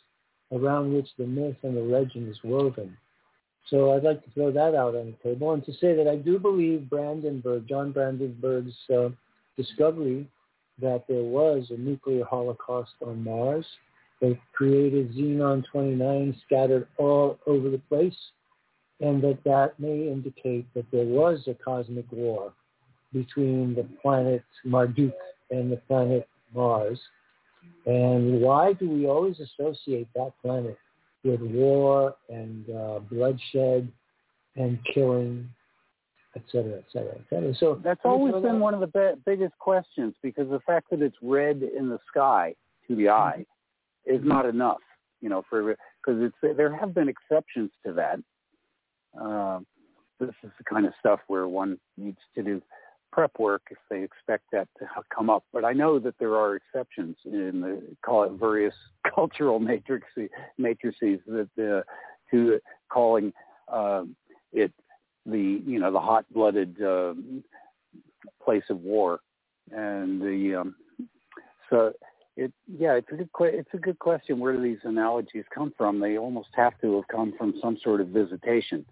around 0.52 0.94
which 0.94 1.08
the 1.18 1.26
myth 1.26 1.58
and 1.64 1.76
the 1.76 1.82
legend 1.82 2.30
is 2.30 2.38
woven. 2.44 2.96
So 3.70 3.94
I'd 3.94 4.04
like 4.04 4.24
to 4.24 4.32
throw 4.32 4.52
that 4.52 4.76
out 4.76 4.96
on 4.96 5.16
the 5.16 5.30
table 5.30 5.54
and 5.54 5.66
to 5.66 5.74
say 5.74 5.96
that 5.96 6.08
I 6.08 6.18
do 6.18 6.38
believe 6.38 6.90
Brandenburg, 6.90 7.68
John 7.68 7.92
Brandenburg's 7.92 8.74
uh, 8.94 9.10
discovery 9.58 10.28
that 10.82 11.06
there 11.08 11.24
was 11.24 11.68
a 11.70 11.78
nuclear 11.78 12.26
holocaust 12.26 12.92
on 13.06 13.24
Mars. 13.24 13.66
They 14.24 14.40
created 14.54 15.14
xenon-29 15.14 16.42
scattered 16.46 16.88
all 16.98 17.38
over 17.46 17.70
the 17.70 17.82
place, 17.90 18.16
and 19.02 19.22
that 19.22 19.44
that 19.44 19.78
may 19.78 20.08
indicate 20.08 20.66
that 20.76 20.90
there 20.94 21.04
was 21.04 21.44
a 21.48 21.54
cosmic 21.56 22.10
war 22.10 22.54
between 23.12 23.76
the 23.76 23.86
planet 24.02 24.42
Marduk 24.64 25.14
and 25.52 25.70
the 25.70 25.76
planet 25.76 26.26
Mars, 26.56 27.02
and 27.86 28.40
why 28.40 28.72
do 28.72 28.90
we 28.90 29.08
always 29.08 29.42
associate 29.42 30.08
that 30.16 30.32
planet 30.42 30.78
with 31.26 31.42
war 31.42 32.16
and 32.30 32.70
uh, 32.70 33.00
bloodshed 33.00 33.92
and 34.56 34.80
killing, 34.94 35.50
et 36.38 36.44
cetera, 36.50 36.78
et 36.78 36.86
cetera, 36.94 37.16
et 37.16 37.26
cetera? 37.30 37.54
So 37.60 37.82
that's 37.84 38.00
always 38.06 38.42
been 38.42 38.62
one 38.62 38.74
of 38.74 38.80
the 38.80 38.88
be- 38.88 39.22
biggest 39.26 39.60
questions 39.60 40.16
because 40.24 40.50
the 40.50 40.62
fact 40.62 40.92
that 40.92 41.02
it's 41.02 41.18
red 41.22 41.62
in 41.62 41.90
the 41.90 42.00
sky 42.10 42.56
to 42.88 42.96
the 42.96 43.10
eye 43.10 43.46
is 44.06 44.22
not 44.24 44.46
enough, 44.46 44.82
you 45.22 45.30
know, 45.30 45.44
for 45.50 45.76
because 46.06 46.22
it's 46.22 46.58
there 46.58 46.76
have 46.76 46.94
been 46.94 47.10
exceptions 47.10 47.72
to 47.86 47.94
that. 47.94 48.20
Uh, 49.20 49.60
this 50.20 50.36
is 50.44 50.52
the 50.58 50.64
kind 50.64 50.86
of 50.86 50.94
stuff 51.00 51.20
where 51.28 51.48
one 51.48 51.78
needs 51.98 52.18
to 52.36 52.44
do 52.44 52.62
prep 53.12 53.32
work 53.38 53.62
if 53.70 53.78
they 53.90 54.02
expect 54.02 54.44
that 54.52 54.68
to 54.80 54.86
come 55.16 55.30
up. 55.30 55.44
But 55.54 55.64
I 55.64 55.74
know 55.74 56.00
that 56.00 56.16
there 56.20 56.36
are 56.36 56.56
exceptions 56.56 57.16
in 57.26 57.62
the 57.62 57.96
call 58.04 58.24
it 58.24 58.32
various 58.34 58.74
cultural 59.16 59.60
matrices, 59.60 60.30
matrices 60.58 61.20
that 61.28 61.50
uh, 61.58 61.84
to 62.32 62.60
calling 62.90 63.32
uh, 63.72 64.04
it 64.52 64.72
the 65.26 65.62
you 65.66 65.80
know 65.80 65.92
the 65.92 66.00
hot-blooded 66.00 66.82
uh, 66.82 67.14
place 68.44 68.64
of 68.70 68.82
war, 68.82 69.20
and 69.72 70.22
the 70.22 70.56
um, 70.62 70.76
so 71.70 71.94
it 72.36 72.52
yeah 72.68 72.94
it's 72.94 73.08
a 73.12 73.16
good 73.16 73.54
it's 73.54 73.70
a 73.74 73.78
good 73.78 74.00
question. 74.00 74.40
Where 74.40 74.54
do 74.54 74.62
these 74.62 74.80
analogies 74.84 75.46
come 75.54 75.74
from? 75.78 76.00
They 76.00 76.18
almost 76.18 76.50
have 76.56 76.80
to 76.82 76.96
have 76.98 77.08
come 77.08 77.34
from 77.38 77.54
some 77.62 77.78
sort 77.84 78.02
of 78.02 78.08
visitation. 78.08 78.86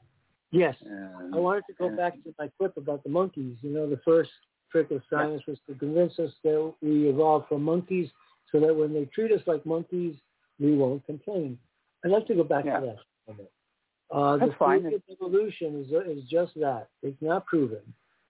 Yes. 0.52 0.76
I 1.34 1.38
wanted 1.38 1.64
to 1.68 1.74
go 1.74 1.96
back 1.96 2.14
to 2.24 2.36
my 2.38 2.50
quip 2.58 2.76
about 2.76 3.04
the 3.04 3.10
monkeys. 3.10 3.56
You 3.62 3.72
know, 3.72 3.90
the 3.90 4.02
first 4.04 4.32
trick 4.70 4.92
of 4.92 5.02
science 5.10 5.42
was 5.48 5.58
to 5.68 5.76
convince 5.76 6.20
us 6.20 6.32
that 6.44 6.74
we 6.82 7.08
evolved 7.08 7.48
from 7.48 7.64
monkeys 7.64 8.10
so 8.52 8.60
that 8.60 8.76
when 8.76 8.94
they 8.94 9.06
treat 9.06 9.32
us 9.32 9.42
like 9.48 9.66
monkeys, 9.66 10.16
we 10.60 10.76
won't 10.76 11.06
complain. 11.06 11.58
I'd 12.04 12.12
like 12.12 12.28
to 12.28 12.36
go 12.36 12.44
back 12.44 12.66
Yeah. 12.66 12.80
to 12.82 12.86
that 12.88 12.98
for 13.26 13.32
a 13.32 13.36
minute. 13.36 13.52
Uh, 14.12 14.38
That's 14.38 14.52
the 14.52 14.58
fine. 14.58 14.82
theory 14.82 14.96
of 14.96 15.04
evolution 15.10 15.80
is, 15.82 15.92
is 16.18 16.24
just 16.30 16.54
that. 16.56 16.90
It's 17.02 17.22
not 17.22 17.46
proven, 17.46 17.82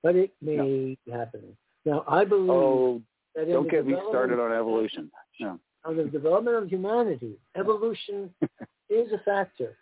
but 0.04 0.16
it 0.16 0.32
may 0.42 0.58
be 1.06 1.12
happening. 1.12 1.58
Now, 1.86 2.04
I 2.08 2.24
believe 2.24 2.50
Oh, 2.52 3.02
don't 3.36 3.70
get 3.70 3.86
me 3.86 3.96
started 4.10 4.40
on 4.40 4.52
evolution. 4.52 5.12
No. 5.40 5.60
on 5.86 5.98
the 5.98 6.04
development 6.04 6.58
of 6.58 6.70
humanity, 6.70 7.38
evolution 7.56 8.34
is 8.90 9.12
a 9.12 9.18
factor, 9.24 9.78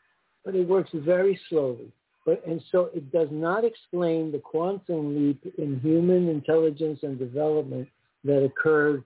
but 0.46 0.56
it 0.56 0.68
works 0.68 0.92
very 0.94 1.40
slowly. 1.50 1.92
But 2.26 2.46
and 2.46 2.62
so 2.72 2.90
it 2.94 3.12
does 3.12 3.30
not 3.32 3.66
explain 3.66 4.32
the 4.32 4.40
quantum 4.40 5.16
leap 5.16 5.42
in 5.58 5.80
human 5.80 6.30
intelligence 6.30 7.00
and 7.04 7.18
development 7.18 7.88
that 8.24 8.44
occurred 8.44 9.04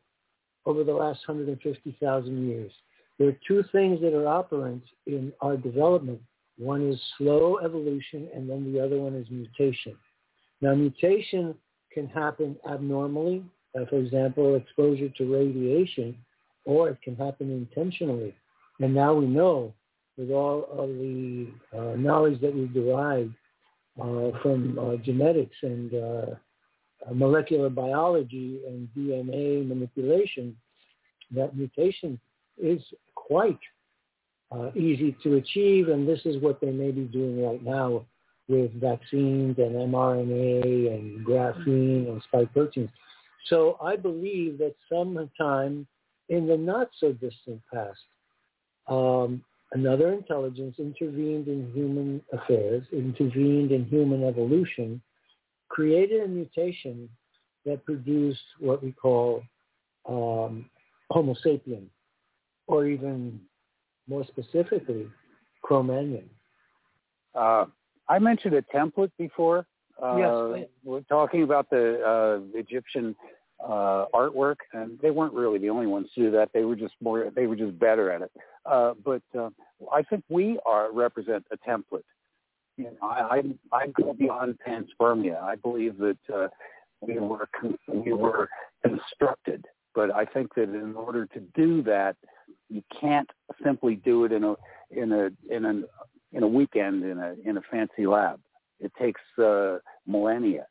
over 0.66 0.84
the 0.84 0.94
last 0.94 1.28
150,000 1.28 2.48
years. 2.48 2.72
There 3.20 3.28
are 3.28 3.38
two 3.48 3.64
things 3.72 4.02
that 4.02 4.14
are 4.14 4.28
operant 4.28 4.84
in 5.06 5.32
our 5.42 5.56
development. 5.58 6.22
One 6.58 6.90
is 6.90 7.00
slow 7.18 7.60
evolution, 7.64 8.30
and 8.34 8.50
then 8.50 8.72
the 8.72 8.80
other 8.80 8.98
one 8.98 9.16
is 9.16 9.28
mutation. 9.30 9.96
Now, 10.62 10.74
mutation 10.76 11.56
can 11.92 12.08
happen 12.08 12.56
abnormally, 12.70 13.44
uh, 13.76 13.86
for 13.90 13.98
example, 13.98 14.56
exposure 14.56 15.10
to 15.10 15.34
radiation, 15.34 16.16
or 16.66 16.90
it 16.90 17.02
can 17.02 17.16
happen 17.16 17.52
intentionally. 17.52 18.36
And 18.80 18.94
now 18.94 19.14
we 19.14 19.26
know, 19.26 19.74
with 20.18 20.32
all 20.32 20.66
of 20.72 20.90
the 20.90 21.48
uh, 21.76 21.96
knowledge 21.96 22.40
that 22.42 22.54
we've 22.54 22.74
derived 22.74 23.34
uh, 24.00 24.32
from 24.42 24.78
uh, 24.80 24.96
genetics 25.04 25.56
and 25.62 25.94
uh, 25.94 26.26
molecular 27.14 27.70
biology 27.70 28.60
and 28.68 28.88
DNA 28.96 29.68
manipulation, 29.68 30.56
that 31.32 31.56
mutation 31.56 32.20
is 32.62 32.82
quite 33.16 33.60
uh, 34.52 34.70
easy 34.76 35.16
to 35.24 35.36
achieve, 35.36 35.90
and 35.90 36.08
this 36.08 36.20
is 36.26 36.42
what 36.42 36.62
they 36.62 36.72
may 36.72 36.92
be 36.92 37.04
doing 37.04 37.44
right 37.44 37.64
now 37.64 38.06
with 38.48 38.72
vaccines 38.80 39.58
and 39.58 39.74
mRNA 39.74 40.94
and 40.94 41.26
graphene 41.26 42.10
and 42.10 42.22
spike 42.24 42.52
proteins. 42.54 42.90
So 43.46 43.78
I 43.82 43.96
believe 43.96 44.58
that 44.60 44.76
sometime 44.92 45.88
in 46.30 46.48
the 46.48 46.58
not 46.58 46.90
so 47.00 47.12
distant 47.12 47.62
past, 47.72 48.00
um, 48.88 49.44
another 49.74 50.14
intelligence 50.14 50.76
intervened 50.80 51.48
in 51.48 51.72
human 51.74 52.22
affairs, 52.32 52.84
intervened 52.92 53.72
in 53.72 53.86
human 53.86 54.24
evolution, 54.24 55.02
created 55.70 56.24
a 56.24 56.28
mutation 56.28 57.10
that 57.66 57.84
produced 57.86 58.42
what 58.60 58.84
we 58.84 58.92
call 58.92 59.44
um, 60.08 60.70
Homo 61.10 61.36
sapien, 61.46 61.86
or 62.68 62.88
even 62.88 63.40
more 64.08 64.26
specifically, 64.26 65.08
Cro-Magnon. 65.62 66.30
Uh, 67.36 67.66
I 68.10 68.20
mentioned 68.20 68.54
a 68.54 68.62
template 68.64 69.12
before. 69.18 69.66
Uh, 70.02 70.16
Yes. 70.56 70.68
We're 70.84 71.02
talking 71.02 71.44
about 71.44 71.70
the 71.70 72.02
uh, 72.04 72.58
Egyptian 72.58 73.16
uh, 73.64 74.06
artwork, 74.14 74.58
and 74.74 75.00
they 75.02 75.12
weren't 75.12 75.34
really 75.34 75.60
the 75.60 75.70
only 75.70 75.88
ones 75.88 76.08
to 76.16 76.22
do 76.24 76.32
that. 76.32 76.50
They 76.54 76.64
were 76.66 76.76
just 76.76 76.94
more. 77.02 77.30
They 77.34 77.48
were 77.48 77.56
just 77.56 77.78
better 77.80 78.12
at 78.12 78.22
it. 78.22 78.32
Uh, 78.66 78.94
but 79.04 79.22
uh, 79.38 79.50
I 79.92 80.02
think 80.04 80.24
we 80.30 80.60
are 80.66 80.92
represent 80.92 81.46
a 81.52 81.58
template. 81.58 82.04
You 82.78 82.86
know, 82.86 83.08
I, 83.08 83.42
I 83.72 83.78
I 83.78 83.88
go 83.88 84.14
beyond 84.14 84.60
panspermia. 84.68 85.42
I 85.42 85.56
believe 85.56 85.98
that 86.00 86.18
uh, 86.34 86.48
we 87.02 87.20
were 87.20 87.48
con- 87.60 87.78
we 87.88 88.14
were 88.14 88.50
constructed, 88.86 89.66
but 89.96 90.14
I 90.14 90.26
think 90.26 90.56
that 90.56 90.64
in 90.64 90.96
order 90.96 91.26
to 91.28 91.40
do 91.56 91.84
that, 91.84 92.16
you 92.70 92.84
can't 93.00 93.30
simply 93.64 93.96
do 93.96 94.26
it 94.26 94.32
in 94.32 94.44
a 94.44 94.56
in 94.90 95.12
a 95.12 95.30
in 95.50 95.66
a 95.66 96.36
in 96.36 96.44
a 96.44 96.48
weekend 96.48 97.04
in 97.04 97.20
a 97.20 97.36
in 97.46 97.58
a 97.58 97.62
fancy 97.72 98.08
lab. 98.08 98.40
It 98.80 98.92
takes 99.00 99.22
uh, 99.38 99.78
millennia 100.06 100.66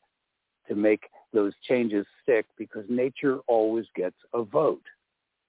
to 0.68 0.74
make 0.74 1.04
those 1.32 1.52
changes 1.68 2.06
stick 2.22 2.46
because 2.58 2.84
nature 2.88 3.38
always 3.48 3.86
gets 3.96 4.16
a 4.34 4.42
vote. 4.42 4.82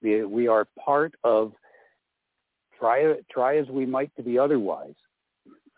We, 0.01 0.23
we 0.25 0.47
are 0.47 0.67
part 0.83 1.13
of 1.23 1.53
try 2.79 3.13
try 3.31 3.57
as 3.57 3.67
we 3.67 3.85
might 3.85 4.15
to 4.15 4.23
be 4.23 4.37
otherwise. 4.37 4.95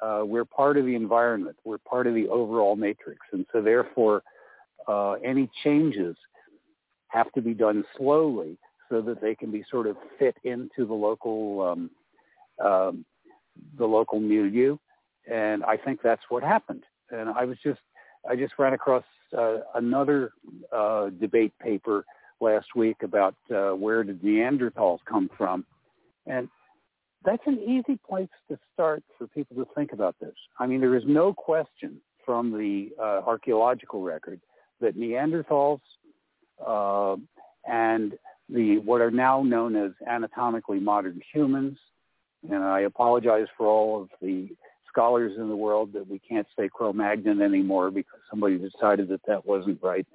Uh, 0.01 0.21
we're 0.25 0.45
part 0.45 0.77
of 0.77 0.85
the 0.85 0.95
environment. 0.95 1.55
We're 1.63 1.77
part 1.77 2.07
of 2.07 2.13
the 2.13 2.27
overall 2.27 2.75
matrix, 2.75 3.19
and 3.31 3.45
so 3.51 3.61
therefore, 3.61 4.23
uh, 4.87 5.13
any 5.13 5.49
changes 5.63 6.15
have 7.07 7.31
to 7.31 7.41
be 7.41 7.53
done 7.53 7.83
slowly 7.97 8.57
so 8.89 9.01
that 9.01 9.21
they 9.21 9.35
can 9.35 9.51
be 9.51 9.63
sort 9.71 9.87
of 9.87 9.95
fit 10.19 10.35
into 10.43 10.85
the 10.85 10.93
local 10.93 11.61
um, 11.61 11.89
um, 12.63 13.05
the 13.77 13.85
local 13.85 14.19
milieu, 14.19 14.77
and 15.31 15.63
I 15.63 15.77
think 15.77 16.01
that's 16.01 16.23
what 16.29 16.43
happened. 16.43 16.83
And 17.11 17.29
I 17.29 17.45
was 17.45 17.57
just 17.63 17.79
I 18.29 18.35
just 18.35 18.53
ran 18.57 18.73
across 18.73 19.03
uh, 19.37 19.57
another 19.75 20.31
uh, 20.71 21.09
debate 21.09 21.53
paper 21.59 22.05
last 22.39 22.67
week 22.75 22.97
about 23.03 23.35
uh, 23.53 23.71
where 23.71 24.03
did 24.03 24.21
Neanderthals 24.21 24.99
come 25.07 25.29
from, 25.37 25.65
and 26.25 26.49
that's 27.23 27.43
an 27.45 27.59
easy 27.59 27.99
place 28.07 28.29
to 28.49 28.57
start 28.73 29.03
for 29.17 29.27
people 29.27 29.55
to 29.57 29.67
think 29.75 29.93
about 29.93 30.15
this. 30.19 30.33
I 30.59 30.67
mean, 30.67 30.79
there 30.79 30.95
is 30.95 31.03
no 31.07 31.33
question 31.33 31.99
from 32.25 32.51
the 32.51 32.89
uh, 32.99 33.21
archaeological 33.25 34.01
record 34.01 34.41
that 34.81 34.97
Neanderthals 34.97 35.79
uh, 36.65 37.15
and 37.67 38.13
the 38.49 38.77
what 38.79 39.01
are 39.01 39.11
now 39.11 39.41
known 39.41 39.75
as 39.75 39.91
anatomically 40.07 40.79
modern 40.79 41.19
humans, 41.33 41.77
and 42.49 42.63
I 42.63 42.81
apologize 42.81 43.47
for 43.57 43.67
all 43.67 44.01
of 44.01 44.09
the 44.21 44.49
scholars 44.95 45.33
in 45.37 45.49
the 45.49 45.55
world 45.55 45.91
that 45.93 46.07
we 46.07 46.19
can't 46.19 46.47
say 46.57 46.69
Cro-Magnon 46.71 47.41
anymore 47.41 47.91
because 47.91 48.19
somebody 48.29 48.57
decided 48.57 49.09
that 49.09 49.21
that 49.27 49.45
wasn't 49.45 49.81
right. 49.83 50.05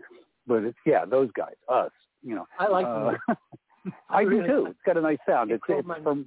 But 0.46 0.64
it's 0.64 0.78
yeah, 0.86 1.04
those 1.04 1.30
guys, 1.32 1.54
us, 1.68 1.90
you 2.22 2.34
know. 2.34 2.46
I 2.58 2.68
like 2.68 2.86
uh, 2.86 3.12
them. 3.28 3.92
I 4.10 4.24
do 4.24 4.46
too. 4.46 4.66
It's 4.70 4.78
got 4.86 4.96
a 4.96 5.00
nice 5.00 5.18
sound. 5.26 5.50
It's, 5.50 5.62
it's 5.68 5.86
from 6.02 6.26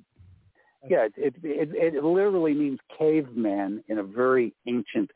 yeah, 0.88 1.08
it, 1.18 1.36
it 1.44 1.70
it 1.74 1.96
it 1.96 2.04
literally 2.04 2.54
means 2.54 2.80
caveman 2.98 3.84
in 3.88 4.00
a 4.00 4.04
very 4.04 4.54
ancient, 4.68 5.10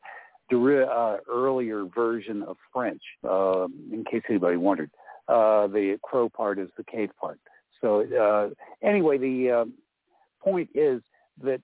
uh, 0.51 1.17
earlier 1.29 1.85
version 1.85 2.43
of 2.43 2.57
French. 2.73 3.01
Uh, 3.23 3.67
in 3.91 4.03
case 4.09 4.23
anybody 4.29 4.57
wondered, 4.57 4.89
uh, 5.27 5.67
the 5.67 5.97
crow 6.03 6.27
part 6.27 6.57
is 6.57 6.69
the 6.77 6.83
cave 6.83 7.09
part. 7.19 7.39
So 7.81 8.01
uh, 8.01 8.87
anyway, 8.87 9.17
the 9.17 9.51
uh, 9.51 9.65
point 10.41 10.69
is 10.73 11.01
that 11.43 11.61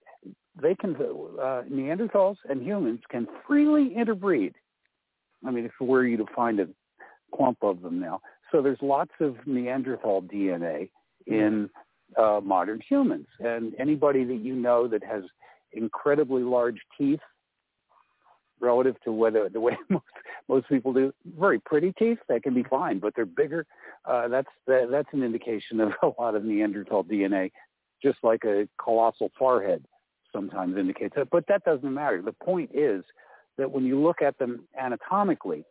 they 0.61 0.75
can 0.75 0.95
uh, 0.95 1.63
Neanderthals 1.71 2.38
and 2.49 2.61
humans 2.61 3.01
can 3.09 3.27
freely 3.47 3.93
interbreed. 3.95 4.53
I 5.45 5.51
mean, 5.51 5.65
if 5.65 5.71
were 5.80 6.05
you 6.05 6.17
to 6.17 6.25
find 6.35 6.59
a 6.59 6.67
clump 7.35 7.57
of 7.61 7.81
them 7.81 7.99
now, 7.99 8.21
so 8.51 8.61
there's 8.61 8.77
lots 8.81 9.11
of 9.19 9.35
Neanderthal 9.45 10.21
DNA 10.21 10.89
in 11.25 11.69
uh, 12.17 12.39
modern 12.43 12.81
humans, 12.88 13.27
and 13.39 13.73
anybody 13.80 14.23
that 14.23 14.39
you 14.41 14.55
know 14.55 14.88
that 14.88 15.03
has 15.03 15.23
incredibly 15.73 16.43
large 16.43 16.80
teeth, 16.97 17.19
relative 18.59 18.95
to 19.03 19.11
whether 19.11 19.49
the 19.49 19.59
way 19.59 19.75
most 19.89 20.05
most 20.47 20.67
people 20.69 20.93
do, 20.93 21.13
very 21.38 21.59
pretty 21.59 21.93
teeth 21.97 22.19
that 22.30 22.43
can 22.43 22.53
be 22.53 22.63
fine, 22.63 22.99
but 22.99 23.13
they're 23.15 23.25
bigger. 23.25 23.65
Uh, 24.05 24.27
that's 24.27 24.49
that, 24.67 24.88
that's 24.91 25.09
an 25.13 25.23
indication 25.23 25.80
of 25.80 25.91
a 26.03 26.21
lot 26.21 26.35
of 26.35 26.45
Neanderthal 26.45 27.03
DNA, 27.03 27.51
just 28.01 28.19
like 28.23 28.43
a 28.45 28.67
colossal 28.81 29.31
forehead 29.38 29.84
sometimes 30.34 30.77
indicates 30.77 31.14
it. 31.18 31.30
But 31.31 31.45
that 31.47 31.64
doesn't 31.64 31.93
matter. 31.93 32.22
The 32.22 32.34
point 32.34 32.72
is 32.73 33.03
that 33.57 33.72
when 33.72 33.85
you 33.85 34.01
look 34.01 34.22
at 34.22 34.38
them 34.39 34.68
anatomically, 34.80 35.64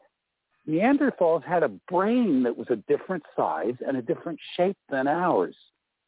Neanderthals 0.69 1.45
had 1.45 1.63
a 1.63 1.69
brain 1.91 2.43
that 2.45 2.57
was 2.57 2.69
a 2.71 2.77
different 2.77 3.25
size 3.37 3.75
and 3.87 3.97
a 3.97 4.03
different 4.03 4.39
shape 4.57 4.77
than 4.89 5.09
ours. 5.09 5.57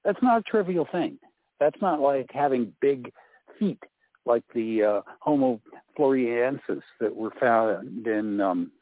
That's 0.04 0.22
not 0.22 0.38
a 0.38 0.42
trivial 0.42 0.86
thing. 0.90 1.18
That's 1.58 1.80
not 1.82 2.00
like 2.00 2.30
having 2.32 2.72
big 2.80 3.12
feet 3.58 3.82
like 4.26 4.44
the 4.54 4.82
uh, 4.82 5.00
Homo 5.20 5.60
floresiensis 5.98 6.82
that 7.00 7.14
were 7.14 7.32
found 7.40 8.06
in 8.06 8.40
um, 8.40 8.72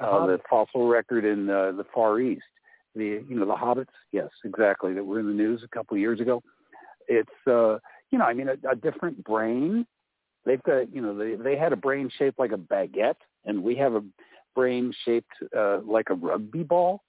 uh, 0.00 0.26
the 0.26 0.38
fossil 0.48 0.86
record 0.88 1.24
in 1.24 1.50
uh, 1.50 1.72
the 1.72 1.84
Far 1.94 2.20
East. 2.20 2.42
The 2.94 3.24
you 3.26 3.36
know 3.36 3.46
the 3.46 3.54
hobbits, 3.54 3.86
yes, 4.12 4.28
exactly, 4.44 4.92
that 4.92 5.04
were 5.04 5.18
in 5.18 5.26
the 5.26 5.32
news 5.32 5.62
a 5.64 5.68
couple 5.68 5.94
of 5.94 6.00
years 6.00 6.20
ago. 6.20 6.42
It's 7.08 7.30
uh, 7.46 7.78
you 8.12 8.18
know 8.18 8.24
I 8.24 8.34
mean 8.34 8.48
a, 8.48 8.70
a 8.70 8.76
different 8.76 9.24
brain. 9.24 9.86
They've 10.44 10.62
got 10.62 10.94
you 10.94 11.00
know 11.00 11.16
they 11.16 11.34
they 11.34 11.56
had 11.56 11.72
a 11.72 11.76
brain 11.76 12.10
shaped 12.16 12.38
like 12.38 12.52
a 12.52 12.56
baguette, 12.56 13.16
and 13.44 13.62
we 13.62 13.74
have 13.76 13.94
a 13.94 14.04
brain 14.54 14.92
shaped 15.04 15.32
uh, 15.56 15.80
like 15.80 16.10
a 16.10 16.14
rugby 16.14 16.62
ball. 16.62 17.02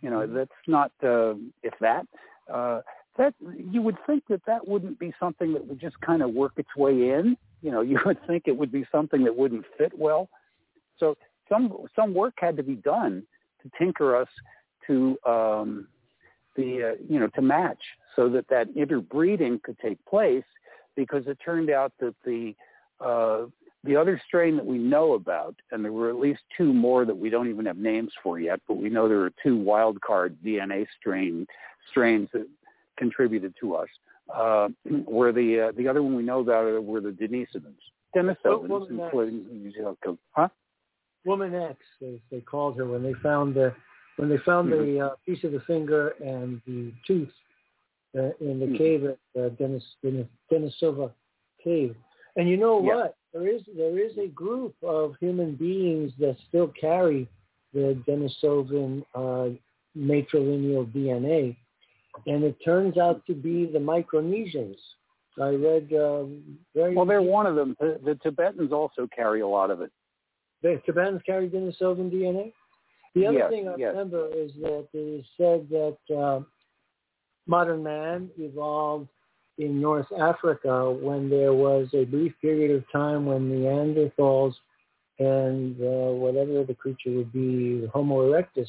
You 0.00 0.10
know 0.10 0.26
that's 0.26 0.50
not 0.66 0.92
uh, 1.02 1.34
if 1.62 1.74
that. 1.80 2.06
Uh, 2.52 2.80
that 3.16 3.34
you 3.70 3.80
would 3.80 3.96
think 4.06 4.24
that 4.28 4.40
that 4.46 4.66
wouldn't 4.66 4.98
be 4.98 5.12
something 5.20 5.52
that 5.52 5.66
would 5.66 5.80
just 5.80 6.00
kind 6.00 6.22
of 6.22 6.30
work 6.30 6.52
its 6.56 6.74
way 6.76 7.10
in. 7.10 7.36
You 7.62 7.70
know, 7.70 7.80
you 7.82 7.98
would 8.06 8.18
think 8.26 8.44
it 8.46 8.56
would 8.56 8.72
be 8.72 8.84
something 8.90 9.24
that 9.24 9.36
wouldn't 9.36 9.64
fit 9.76 9.92
well. 9.96 10.28
So 10.98 11.16
some 11.48 11.72
some 11.96 12.14
work 12.14 12.34
had 12.38 12.56
to 12.56 12.62
be 12.62 12.74
done 12.74 13.24
to 13.62 13.70
tinker 13.78 14.16
us 14.16 14.28
to 14.86 15.16
um, 15.26 15.88
the 16.56 16.92
uh, 16.92 17.02
you 17.08 17.18
know 17.18 17.28
to 17.28 17.42
match 17.42 17.82
so 18.16 18.28
that 18.28 18.48
that 18.48 18.68
interbreeding 18.76 19.60
could 19.62 19.78
take 19.78 20.04
place 20.06 20.44
because 20.96 21.26
it 21.26 21.38
turned 21.44 21.70
out 21.70 21.92
that 22.00 22.14
the 22.24 22.54
uh, 23.04 23.46
the 23.84 23.96
other 23.96 24.20
strain 24.26 24.56
that 24.56 24.64
we 24.64 24.78
know 24.78 25.12
about, 25.12 25.54
and 25.70 25.84
there 25.84 25.92
were 25.92 26.08
at 26.08 26.16
least 26.16 26.40
two 26.56 26.72
more 26.72 27.04
that 27.04 27.16
we 27.16 27.28
don't 27.28 27.50
even 27.50 27.66
have 27.66 27.76
names 27.76 28.12
for 28.22 28.40
yet, 28.40 28.60
but 28.66 28.78
we 28.78 28.88
know 28.88 29.08
there 29.08 29.20
are 29.20 29.32
two 29.42 29.56
wild 29.56 30.00
card 30.00 30.36
DNA 30.44 30.86
strain 30.98 31.46
strains 31.90 32.28
that 32.32 32.46
contributed 32.96 33.54
to 33.60 33.74
us. 33.74 33.88
Uh, 34.34 34.68
where 35.04 35.32
the 35.32 35.68
uh, 35.68 35.72
the 35.76 35.86
other 35.86 36.02
one 36.02 36.16
we 36.16 36.22
know 36.22 36.40
about 36.40 36.82
were 36.82 37.02
the 37.02 37.10
Denisovans, 37.10 37.74
Denisovans, 38.16 38.88
including 38.88 39.74
huh? 40.30 40.48
Woman 41.26 41.54
X, 41.54 41.76
as 42.02 42.20
they 42.30 42.40
called 42.40 42.78
her 42.78 42.86
when 42.86 43.02
they 43.02 43.12
found 43.22 43.54
the 43.54 43.74
when 44.16 44.30
they 44.30 44.38
found 44.38 44.72
mm-hmm. 44.72 44.94
the 44.94 45.00
uh, 45.00 45.10
piece 45.26 45.44
of 45.44 45.52
the 45.52 45.60
finger 45.60 46.14
and 46.24 46.62
the 46.66 46.90
tooth 47.06 47.28
uh, 48.16 48.30
in 48.40 48.60
the 48.60 48.66
mm-hmm. 48.66 48.76
cave 48.76 49.04
at 49.04 49.18
uh, 49.40 49.48
Denis, 49.50 49.82
Denis, 50.02 50.26
Denisova 50.50 51.10
cave. 51.62 51.94
And 52.36 52.48
you 52.48 52.56
know 52.56 52.82
yeah. 52.82 52.94
what? 52.94 53.16
There 53.32 53.48
is 53.48 53.62
there 53.76 53.98
is 53.98 54.16
a 54.18 54.28
group 54.28 54.74
of 54.82 55.14
human 55.20 55.56
beings 55.56 56.12
that 56.20 56.36
still 56.48 56.72
carry 56.80 57.28
the 57.72 58.00
Denisovan 58.06 59.04
uh, 59.14 59.56
matrilineal 59.96 60.86
DNA, 60.92 61.56
and 62.26 62.44
it 62.44 62.56
turns 62.64 62.96
out 62.96 63.26
to 63.26 63.34
be 63.34 63.66
the 63.66 63.78
Micronesians. 63.78 64.76
I 65.40 65.48
read 65.48 65.92
um, 65.94 66.58
very 66.76 66.94
well. 66.94 67.06
They're 67.06 67.22
one 67.22 67.46
of 67.46 67.56
them. 67.56 67.76
The, 67.80 67.98
the, 68.04 68.14
Tibetans 68.22 68.72
also 68.72 69.08
carry 69.14 69.40
a 69.40 69.48
lot 69.48 69.70
of 69.72 69.80
it. 69.80 69.90
The 70.62 70.80
Tibetans 70.86 71.22
carry 71.26 71.48
Denisovan 71.48 72.12
DNA. 72.12 72.52
The 73.16 73.26
other 73.26 73.38
yes, 73.38 73.50
thing 73.50 73.68
I 73.68 73.74
yes. 73.76 73.90
remember 73.90 74.28
is 74.32 74.52
that 74.60 74.86
it 74.92 74.98
is 74.98 75.24
said 75.36 75.68
that 75.70 76.16
uh, 76.16 76.40
modern 77.46 77.82
man 77.82 78.30
evolved 78.38 79.08
in 79.58 79.80
North 79.80 80.10
Africa 80.18 80.90
when 80.90 81.30
there 81.30 81.52
was 81.52 81.88
a 81.94 82.04
brief 82.04 82.32
period 82.40 82.70
of 82.74 82.84
time 82.90 83.26
when 83.26 83.50
Neanderthals 83.50 84.54
and 85.18 85.80
uh, 85.80 86.12
whatever 86.12 86.64
the 86.64 86.74
creature 86.74 87.12
would 87.12 87.32
be, 87.32 87.86
Homo 87.92 88.28
erectus, 88.28 88.68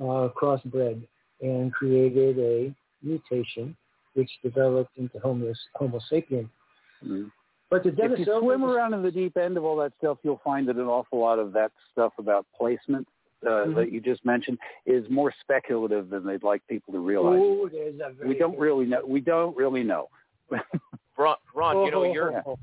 uh, 0.00 0.28
crossbred 0.40 1.02
and 1.40 1.72
created 1.72 2.38
a 2.38 2.74
mutation 3.02 3.76
which 4.14 4.30
developed 4.42 4.96
into 4.98 5.18
Homo, 5.20 5.52
Homo 5.76 6.00
sapien. 6.10 6.48
Mm-hmm. 7.04 7.26
But 7.70 7.84
the 7.84 7.90
if 7.90 8.18
you 8.18 8.24
swim 8.40 8.64
around 8.64 8.94
in 8.94 9.02
the 9.02 9.12
deep 9.12 9.36
end 9.36 9.56
of 9.56 9.64
all 9.64 9.76
that 9.76 9.92
stuff, 9.98 10.18
you'll 10.24 10.40
find 10.42 10.66
that 10.68 10.74
an 10.74 10.86
awful 10.86 11.20
lot 11.20 11.38
of 11.38 11.52
that 11.52 11.70
stuff 11.92 12.12
about 12.18 12.44
placement 12.58 13.06
uh, 13.46 13.50
mm-hmm. 13.50 13.74
that 13.74 13.92
you 13.92 14.00
just 14.00 14.24
mentioned 14.24 14.58
is 14.86 15.04
more 15.10 15.32
speculative 15.40 16.10
than 16.10 16.26
they'd 16.26 16.42
like 16.42 16.66
people 16.68 16.92
to 16.92 17.00
realize. 17.00 17.38
Ooh, 17.38 17.70
we 18.24 18.34
don't 18.34 18.58
really 18.58 18.86
know. 18.86 19.02
We 19.06 19.20
don't 19.20 19.56
really 19.56 19.82
know. 19.82 20.08
Ron, 21.18 21.36
Ron, 21.54 21.84
you 21.84 21.90
know 21.90 22.04
your 22.04 22.32
yeah. 22.32 22.54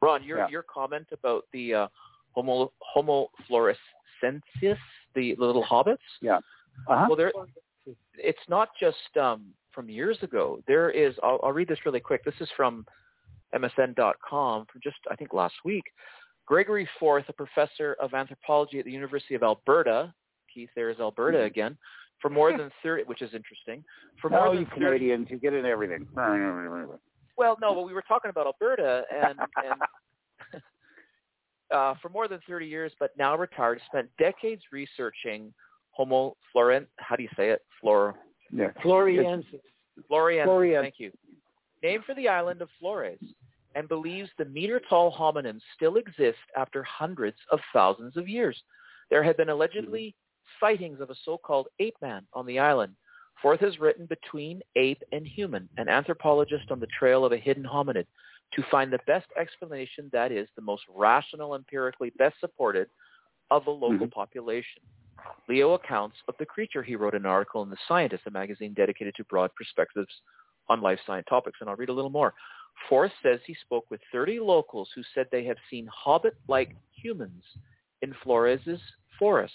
Ron, 0.00 0.24
your 0.24 0.38
Yeah. 0.38 0.48
your 0.48 0.62
comment 0.62 1.06
about 1.12 1.44
the 1.52 1.74
uh, 1.74 1.88
Homo 2.32 2.72
Homo 2.80 3.28
floresiensis, 3.48 4.78
the 5.14 5.34
little 5.36 5.64
hobbits. 5.64 5.98
Yeah. 6.20 6.38
Uh-huh. 6.88 7.06
Well, 7.08 7.16
there, 7.16 7.32
it's 8.14 8.48
not 8.48 8.70
just 8.80 9.16
um, 9.20 9.46
from 9.72 9.88
years 9.88 10.18
ago. 10.22 10.62
There 10.66 10.90
is. 10.90 11.14
I'll, 11.22 11.40
I'll 11.42 11.52
read 11.52 11.68
this 11.68 11.78
really 11.86 12.00
quick. 12.00 12.24
This 12.24 12.34
is 12.40 12.48
from 12.56 12.86
MSN.com 13.54 14.66
from 14.66 14.80
just 14.82 14.96
I 15.10 15.16
think 15.16 15.32
last 15.32 15.54
week. 15.64 15.84
Gregory 16.46 16.88
Forth, 16.98 17.24
a 17.28 17.32
professor 17.32 17.96
of 18.00 18.14
anthropology 18.14 18.78
at 18.78 18.84
the 18.84 18.90
University 18.92 19.34
of 19.34 19.42
Alberta, 19.42 20.12
Keith, 20.52 20.70
there 20.74 20.90
is 20.90 21.00
Alberta 21.00 21.38
Mhm. 21.38 21.46
again, 21.46 21.78
for 22.20 22.28
more 22.28 22.56
than 22.56 22.70
30, 22.82 23.04
which 23.04 23.22
is 23.22 23.32
interesting. 23.34 23.84
For 24.20 24.28
more 24.28 24.46
Oh, 24.46 24.50
than 24.50 24.60
you 24.60 24.66
30 24.66 24.80
Canadians, 24.84 25.30
you 25.30 25.38
get 25.38 25.54
in 25.54 25.64
everything. 25.64 26.06
well, 27.36 27.56
no, 27.60 27.74
but 27.74 27.82
we 27.82 27.94
were 27.94 28.02
talking 28.02 28.28
about 28.30 28.46
Alberta, 28.46 29.06
and, 29.10 29.40
and 29.64 29.82
uh, 31.70 31.94
for 32.02 32.08
more 32.10 32.28
than 32.28 32.40
30 32.46 32.66
years, 32.66 32.92
but 32.98 33.16
now 33.16 33.36
retired, 33.36 33.80
spent 33.86 34.08
decades 34.18 34.62
researching 34.72 35.52
Homo 35.92 36.36
florent. 36.52 36.88
How 36.96 37.16
do 37.16 37.22
you 37.22 37.28
say 37.36 37.50
it? 37.50 37.62
Flor 37.80 38.14
Yeah. 38.50 38.70
Floriensis. 38.82 39.60
Floriensis. 40.10 40.46
Floriensis. 40.46 40.80
Thank 40.82 41.00
you. 41.00 41.12
Named 41.82 42.04
for 42.04 42.14
the 42.14 42.28
island 42.28 42.62
of 42.62 42.70
Flores, 42.78 43.18
and 43.74 43.88
believes 43.88 44.30
the 44.38 44.44
meter-tall 44.44 45.14
hominins 45.16 45.60
still 45.74 45.96
exist 45.96 46.38
after 46.56 46.82
hundreds 46.82 47.36
of 47.50 47.60
thousands 47.72 48.16
of 48.16 48.28
years. 48.28 48.62
There 49.10 49.22
have 49.22 49.36
been 49.36 49.48
allegedly 49.48 50.14
sightings 50.60 51.00
of 51.00 51.10
a 51.10 51.14
so-called 51.24 51.68
ape 51.78 51.96
man 52.02 52.26
on 52.32 52.46
the 52.46 52.58
island. 52.58 52.94
Forth 53.40 53.60
has 53.60 53.80
written 53.80 54.06
Between 54.06 54.62
Ape 54.76 55.02
and 55.12 55.26
Human, 55.26 55.68
an 55.76 55.88
anthropologist 55.88 56.70
on 56.70 56.80
the 56.80 56.86
trail 56.98 57.24
of 57.24 57.32
a 57.32 57.36
hidden 57.36 57.64
hominid, 57.64 58.06
to 58.52 58.62
find 58.70 58.92
the 58.92 59.00
best 59.06 59.26
explanation 59.38 60.10
that 60.12 60.30
is 60.30 60.48
the 60.56 60.62
most 60.62 60.82
rational, 60.88 61.54
empirically 61.54 62.10
best 62.18 62.38
supported 62.40 62.88
of 63.50 63.66
a 63.66 63.70
local 63.70 64.06
Mhm. 64.06 64.12
population. 64.12 64.82
Lio 65.48 65.72
accounts 65.72 66.16
of 66.28 66.36
the 66.38 66.46
creature. 66.46 66.82
He 66.82 66.96
wrote 66.96 67.14
an 67.14 67.26
article 67.26 67.62
in 67.62 67.70
The 67.70 67.76
Scientist, 67.88 68.26
a 68.26 68.30
magazine 68.30 68.74
dedicated 68.74 69.14
to 69.16 69.24
broad 69.24 69.54
perspectives 69.54 70.22
on 70.68 70.80
life 70.80 71.00
science 71.04 71.26
topics, 71.28 71.60
and 71.60 71.68
I'll 71.68 71.76
read 71.76 71.88
a 71.88 71.92
little 71.92 72.10
more. 72.10 72.34
Forth 72.88 73.12
says 73.22 73.40
he 73.46 73.54
spoke 73.64 73.84
with 73.90 74.00
30 74.12 74.40
locals 74.40 74.88
who 74.94 75.02
said 75.14 75.26
they 75.30 75.44
have 75.44 75.56
seen 75.70 75.88
hobbit-like 75.92 76.76
humans 76.94 77.42
in 78.02 78.14
Flores' 78.22 78.80
forest. 79.18 79.54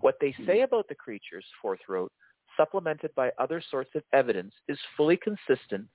What 0.00 0.16
they 0.20 0.34
say 0.46 0.58
hmm. 0.58 0.64
about 0.64 0.88
the 0.88 0.94
creatures, 0.94 1.44
Forth 1.60 1.80
wrote, 1.88 2.12
supplemented 2.56 3.14
by 3.14 3.30
other 3.38 3.62
sorts 3.70 3.90
of 3.94 4.02
evidence, 4.12 4.52
is 4.68 4.78
fully 4.96 5.18
consistent 5.18 5.86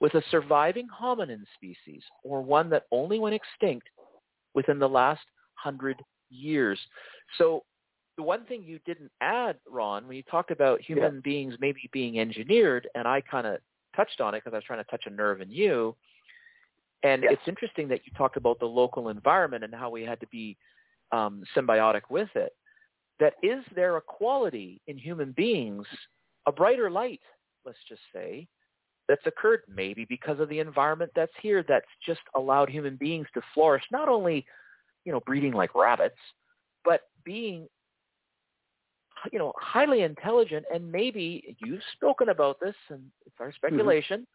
with 0.00 0.14
a 0.14 0.22
surviving 0.30 0.86
hominin 0.88 1.44
species, 1.54 2.02
or 2.22 2.42
one 2.42 2.68
that 2.70 2.84
only 2.92 3.18
went 3.18 3.34
extinct 3.34 3.88
within 4.54 4.78
the 4.78 4.88
last 4.88 5.22
hundred 5.54 5.96
years. 6.28 6.78
So 7.38 7.64
the 8.16 8.22
one 8.22 8.44
thing 8.44 8.62
you 8.62 8.78
didn't 8.84 9.10
add, 9.20 9.56
Ron, 9.68 10.06
when 10.06 10.16
you 10.16 10.22
talked 10.24 10.50
about 10.50 10.80
human 10.80 11.20
beings 11.20 11.54
maybe 11.60 11.88
being 11.92 12.18
engineered, 12.18 12.88
and 12.94 13.06
I 13.06 13.20
kind 13.22 13.46
of 13.46 13.58
touched 13.96 14.20
on 14.20 14.34
it 14.34 14.38
because 14.44 14.54
I 14.54 14.58
was 14.58 14.64
trying 14.64 14.84
to 14.84 14.90
touch 14.90 15.04
a 15.06 15.10
nerve 15.10 15.40
in 15.40 15.50
you. 15.50 15.96
And 17.02 17.22
Yes. 17.22 17.34
it's 17.34 17.48
interesting 17.48 17.88
that 17.88 18.00
you 18.04 18.12
talked 18.16 18.36
about 18.36 18.58
the 18.58 18.66
local 18.66 19.08
environment 19.08 19.64
and 19.64 19.74
how 19.74 19.90
we 19.90 20.02
had 20.02 20.20
to 20.20 20.26
be 20.28 20.56
um, 21.12 21.42
symbiotic 21.56 22.02
with 22.10 22.28
it. 22.34 22.52
That 23.18 23.34
is 23.42 23.64
there 23.74 23.96
a 23.96 24.00
quality 24.00 24.80
in 24.86 24.98
human 24.98 25.32
beings, 25.32 25.86
a 26.46 26.52
brighter 26.52 26.90
light, 26.90 27.20
let's 27.64 27.78
just 27.88 28.02
say, 28.14 28.46
that's 29.08 29.26
occurred 29.26 29.62
maybe 29.68 30.04
because 30.04 30.40
of 30.40 30.48
the 30.48 30.58
environment 30.58 31.12
that's 31.14 31.32
here 31.40 31.64
that's 31.66 31.86
just 32.04 32.20
allowed 32.34 32.68
human 32.68 32.96
beings 32.96 33.26
to 33.34 33.40
flourish, 33.54 33.84
not 33.92 34.08
only, 34.08 34.44
you 35.04 35.12
know, 35.12 35.20
breeding 35.20 35.52
like 35.52 35.74
rabbits, 35.74 36.18
but 36.84 37.02
being 37.24 37.68
you 39.32 39.38
know, 39.38 39.52
highly 39.58 40.02
intelligent, 40.02 40.64
and 40.72 40.90
maybe 40.90 41.56
you've 41.64 41.80
spoken 41.94 42.28
about 42.28 42.60
this, 42.60 42.74
and 42.90 43.02
it's 43.26 43.36
our 43.40 43.52
speculation 43.52 44.26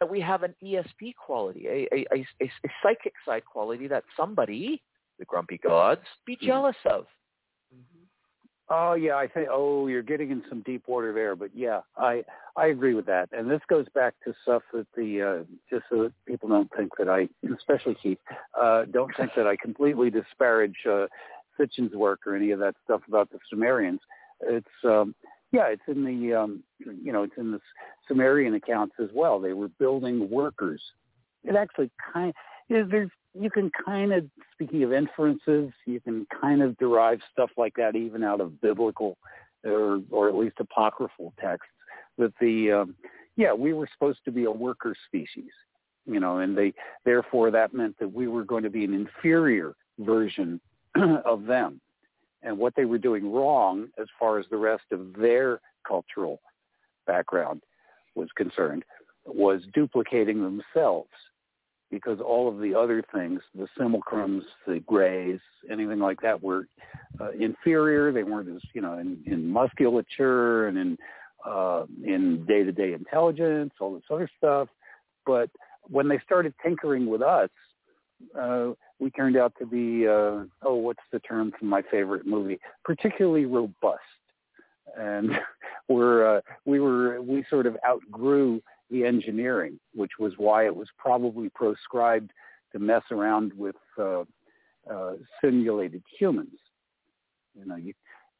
that 0.00 0.10
we 0.10 0.20
have 0.20 0.42
an 0.42 0.54
ESP 0.62 1.14
quality, 1.14 1.66
a, 1.66 1.88
a, 1.94 2.06
a, 2.12 2.26
a, 2.42 2.44
a 2.44 2.70
psychic 2.82 3.14
side 3.24 3.44
quality 3.44 3.88
that 3.88 4.04
somebody, 4.16 4.82
the 5.18 5.24
grumpy 5.24 5.58
gods, 5.58 6.02
be 6.26 6.36
jealous 6.40 6.76
of. 6.84 7.06
Oh 8.68 8.94
yeah, 8.94 9.14
I 9.14 9.28
think. 9.28 9.48
Oh, 9.50 9.86
you're 9.86 10.02
getting 10.02 10.30
in 10.32 10.42
some 10.48 10.62
deep 10.62 10.88
water 10.88 11.12
there, 11.12 11.36
but 11.36 11.50
yeah, 11.54 11.82
I 11.96 12.24
I 12.56 12.66
agree 12.66 12.94
with 12.94 13.06
that. 13.06 13.28
And 13.30 13.48
this 13.48 13.60
goes 13.68 13.86
back 13.94 14.14
to 14.24 14.34
stuff 14.42 14.62
that 14.72 14.88
the 14.96 15.22
uh, 15.22 15.44
just 15.70 15.84
so 15.88 16.02
that 16.04 16.12
people 16.26 16.48
don't 16.48 16.70
think 16.76 16.90
that 16.98 17.08
I, 17.08 17.28
especially 17.56 17.96
Keith, 18.02 18.18
uh, 18.60 18.86
don't 18.86 19.12
think 19.16 19.30
that 19.36 19.46
I 19.46 19.54
completely 19.54 20.10
disparage 20.10 20.74
uh, 20.90 21.06
Sitchin's 21.58 21.94
work 21.94 22.26
or 22.26 22.34
any 22.34 22.50
of 22.50 22.58
that 22.60 22.74
stuff 22.84 23.02
about 23.08 23.30
the 23.30 23.38
Sumerians. 23.50 24.00
It's 24.40 24.66
um, 24.84 25.14
yeah, 25.52 25.68
it's 25.68 25.82
in 25.88 26.04
the 26.04 26.34
um, 26.34 26.62
you 26.78 27.12
know 27.12 27.22
it's 27.22 27.36
in 27.36 27.52
the 27.52 27.60
Sumerian 28.08 28.54
accounts 28.54 28.94
as 29.00 29.08
well. 29.14 29.40
They 29.40 29.52
were 29.52 29.68
building 29.68 30.28
workers. 30.30 30.82
It 31.44 31.56
actually 31.56 31.90
kind 32.12 32.34
you 32.68 32.86
there's 32.86 33.10
you 33.38 33.50
can 33.50 33.70
kind 33.84 34.12
of 34.12 34.24
speaking 34.52 34.82
of 34.82 34.92
inferences, 34.92 35.70
you 35.86 36.00
can 36.00 36.26
kind 36.40 36.62
of 36.62 36.76
derive 36.78 37.20
stuff 37.32 37.50
like 37.56 37.74
that 37.76 37.94
even 37.94 38.24
out 38.24 38.40
of 38.40 38.60
biblical 38.60 39.16
or 39.64 40.00
or 40.10 40.28
at 40.28 40.34
least 40.34 40.56
apocryphal 40.58 41.32
texts. 41.40 41.70
That 42.18 42.32
the 42.40 42.72
um, 42.72 42.96
yeah 43.36 43.52
we 43.52 43.72
were 43.72 43.88
supposed 43.92 44.20
to 44.24 44.32
be 44.32 44.44
a 44.44 44.50
worker 44.50 44.94
species, 45.06 45.50
you 46.06 46.20
know, 46.20 46.38
and 46.38 46.56
they 46.56 46.72
therefore 47.04 47.50
that 47.50 47.74
meant 47.74 47.98
that 47.98 48.12
we 48.12 48.26
were 48.26 48.44
going 48.44 48.62
to 48.64 48.70
be 48.70 48.84
an 48.84 48.94
inferior 48.94 49.74
version 49.98 50.60
of 51.24 51.44
them 51.44 51.80
and 52.42 52.56
what 52.56 52.74
they 52.76 52.84
were 52.84 52.98
doing 52.98 53.32
wrong 53.32 53.88
as 53.98 54.06
far 54.18 54.38
as 54.38 54.46
the 54.50 54.56
rest 54.56 54.84
of 54.92 55.12
their 55.14 55.60
cultural 55.86 56.40
background 57.06 57.62
was 58.14 58.28
concerned 58.36 58.84
was 59.26 59.62
duplicating 59.74 60.42
themselves 60.42 61.10
because 61.90 62.20
all 62.20 62.48
of 62.48 62.58
the 62.58 62.74
other 62.74 63.02
things, 63.14 63.40
the 63.54 63.68
simulacrums, 63.78 64.42
the 64.66 64.80
grays, 64.80 65.40
anything 65.70 66.00
like 66.00 66.20
that 66.20 66.42
were 66.42 66.66
uh, 67.20 67.30
inferior. 67.30 68.12
They 68.12 68.24
weren't 68.24 68.48
as, 68.48 68.62
you 68.74 68.80
know, 68.80 68.98
in, 68.98 69.22
in 69.26 69.48
musculature 69.48 70.68
and 70.68 70.78
in 70.78 70.98
uh, 71.44 71.84
in 72.04 72.44
day-to-day 72.46 72.92
intelligence, 72.92 73.72
all 73.78 73.94
this 73.94 74.02
other 74.10 74.28
stuff. 74.36 74.68
But 75.24 75.48
when 75.82 76.08
they 76.08 76.18
started 76.24 76.54
tinkering 76.60 77.06
with 77.06 77.22
us, 77.22 77.50
uh, 78.38 78.68
we 78.98 79.10
turned 79.10 79.36
out 79.36 79.52
to 79.58 79.66
be, 79.66 80.06
uh, 80.06 80.44
oh, 80.62 80.74
what's 80.76 81.02
the 81.12 81.20
term 81.20 81.52
from 81.58 81.68
my 81.68 81.82
favorite 81.90 82.26
movie? 82.26 82.58
Particularly 82.84 83.44
robust. 83.44 84.00
And 84.96 85.32
we're, 85.88 86.38
uh, 86.38 86.40
we 86.64 86.80
were, 86.80 87.20
we 87.20 87.44
sort 87.50 87.66
of 87.66 87.76
outgrew 87.86 88.62
the 88.90 89.04
engineering, 89.04 89.78
which 89.94 90.12
was 90.18 90.34
why 90.36 90.66
it 90.66 90.74
was 90.74 90.88
probably 90.98 91.48
proscribed 91.50 92.30
to 92.72 92.78
mess 92.78 93.02
around 93.10 93.52
with 93.54 93.76
uh, 93.98 94.24
uh, 94.90 95.14
simulated 95.42 96.02
humans. 96.18 96.58
You 97.58 97.66
know, 97.66 97.76
you, 97.76 97.94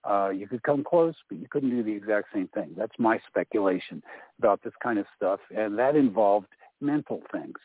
uh, 0.08 0.30
you 0.30 0.46
could 0.46 0.62
come 0.62 0.84
close, 0.84 1.14
but 1.28 1.38
you 1.38 1.46
couldn't 1.50 1.70
do 1.70 1.82
the 1.82 1.92
exact 1.92 2.28
same 2.32 2.48
thing. 2.48 2.70
That's 2.76 2.92
my 2.98 3.20
speculation 3.26 4.02
about 4.38 4.62
this 4.62 4.74
kind 4.82 4.98
of 4.98 5.06
stuff, 5.16 5.40
and 5.54 5.78
that 5.78 5.96
involved 5.96 6.48
mental 6.80 7.22
things. 7.32 7.56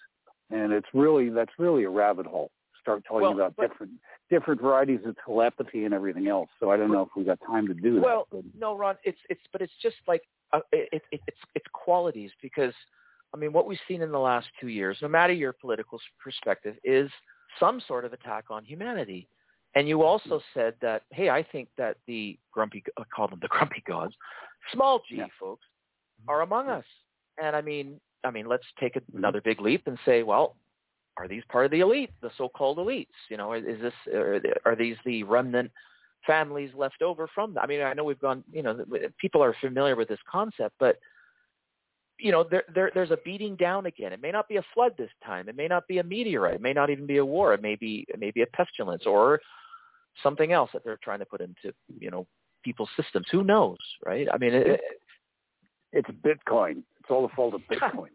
And 0.51 0.71
it's 0.73 0.87
really 0.93 1.29
that's 1.29 1.53
really 1.57 1.83
a 1.83 1.89
rabbit 1.89 2.25
hole. 2.25 2.51
Start 2.81 3.03
talking 3.05 3.21
Well, 3.21 3.31
about 3.33 3.55
but- 3.55 3.69
different 3.69 3.93
different 4.29 4.61
varieties 4.61 5.01
of 5.05 5.15
telepathy 5.25 5.83
and 5.85 5.93
everything 5.93 6.27
else. 6.27 6.49
So 6.59 6.71
I 6.71 6.77
don't 6.77 6.91
know 6.91 7.01
if 7.01 7.09
we 7.15 7.23
got 7.25 7.39
time 7.45 7.67
to 7.67 7.73
do 7.73 7.95
that. 7.95 8.01
Well, 8.01 8.27
no, 8.57 8.75
Ron, 8.77 8.95
it's 9.03 9.19
it's 9.29 9.41
but 9.51 9.61
it's 9.61 9.73
just 9.81 9.97
like 10.07 10.23
uh, 10.53 10.61
it, 10.71 11.01
it, 11.11 11.21
it's 11.27 11.37
it's 11.53 11.65
qualities 11.73 12.31
because 12.41 12.73
I 13.33 13.37
mean 13.37 13.53
what 13.53 13.67
we've 13.67 13.79
seen 13.87 14.01
in 14.01 14.11
the 14.11 14.19
last 14.19 14.47
two 14.59 14.67
years, 14.69 14.97
no 15.01 15.07
matter 15.07 15.33
your 15.33 15.53
political 15.53 15.99
perspective, 16.23 16.75
is 16.83 17.09
some 17.59 17.81
sort 17.87 18.05
of 18.05 18.13
attack 18.13 18.45
on 18.49 18.63
humanity. 18.65 19.27
And 19.73 19.87
you 19.87 20.03
also 20.03 20.41
said 20.53 20.73
that, 20.81 21.03
hey, 21.11 21.29
I 21.29 21.41
think 21.43 21.69
that 21.77 21.95
the 22.05 22.37
grumpy, 22.51 22.83
I 22.99 23.03
call 23.13 23.29
them 23.29 23.39
the 23.41 23.47
grumpy 23.49 23.81
gods, 23.87 24.13
small 24.73 24.99
g 25.07 25.15
Yeah. 25.15 25.27
folks, 25.39 25.65
are 26.27 26.41
among 26.41 26.67
us. 26.69 26.83
And 27.41 27.55
I 27.55 27.61
mean, 27.61 27.99
I 28.23 28.31
mean, 28.31 28.47
let's 28.47 28.65
take 28.79 28.95
mm-hmm. 28.95 29.17
another 29.17 29.41
big 29.41 29.61
leap 29.61 29.83
and 29.87 29.97
say, 30.05 30.23
well, 30.23 30.55
are 31.17 31.27
these 31.27 31.43
part 31.49 31.65
of 31.65 31.71
the 31.71 31.81
elite, 31.81 32.11
the 32.21 32.31
so-called 32.37 32.77
elites? 32.77 33.07
You 33.29 33.37
know, 33.37 33.53
is 33.53 33.81
this 33.81 33.93
are, 34.13 34.39
are 34.65 34.75
these 34.75 34.95
the 35.05 35.23
remnant 35.23 35.71
families 36.25 36.71
left 36.75 37.01
over 37.01 37.27
from? 37.33 37.57
I 37.57 37.67
mean, 37.67 37.81
I 37.81 37.93
know 37.93 38.03
we've 38.03 38.19
gone, 38.19 38.43
you 38.51 38.63
know, 38.63 38.83
people 39.19 39.43
are 39.43 39.55
familiar 39.59 39.95
with 39.95 40.07
this 40.07 40.19
concept, 40.31 40.75
but 40.79 40.97
you 42.17 42.31
know, 42.31 42.45
there, 42.49 42.63
there 42.73 42.91
there's 42.93 43.11
a 43.11 43.17
beating 43.25 43.55
down 43.55 43.87
again. 43.87 44.13
It 44.13 44.21
may 44.21 44.31
not 44.31 44.47
be 44.47 44.57
a 44.57 44.65
flood 44.73 44.93
this 44.97 45.09
time. 45.25 45.49
It 45.49 45.57
may 45.57 45.67
not 45.67 45.87
be 45.87 45.97
a 45.97 46.03
meteorite. 46.03 46.55
It 46.55 46.61
may 46.61 46.73
not 46.73 46.89
even 46.91 47.07
be 47.07 47.17
a 47.17 47.25
war. 47.25 47.53
It 47.53 47.61
may 47.61 47.75
be 47.75 48.05
it 48.07 48.19
may 48.19 48.31
be 48.31 48.43
a 48.43 48.47
pestilence 48.47 49.03
or 49.05 49.41
something 50.21 50.51
else 50.51 50.69
that 50.73 50.83
they're 50.83 50.99
trying 51.03 51.19
to 51.19 51.25
put 51.25 51.41
into 51.41 51.73
you 51.99 52.11
know 52.11 52.27
people's 52.63 52.89
systems. 52.95 53.25
Who 53.31 53.43
knows, 53.43 53.77
right? 54.05 54.27
I 54.31 54.37
mean, 54.37 54.53
it, 54.53 54.81
it's 55.91 56.09
Bitcoin. 56.23 56.83
All 57.11 57.21
the 57.27 57.33
fault 57.35 57.53
of 57.53 57.61
Bitcoin. 57.71 58.07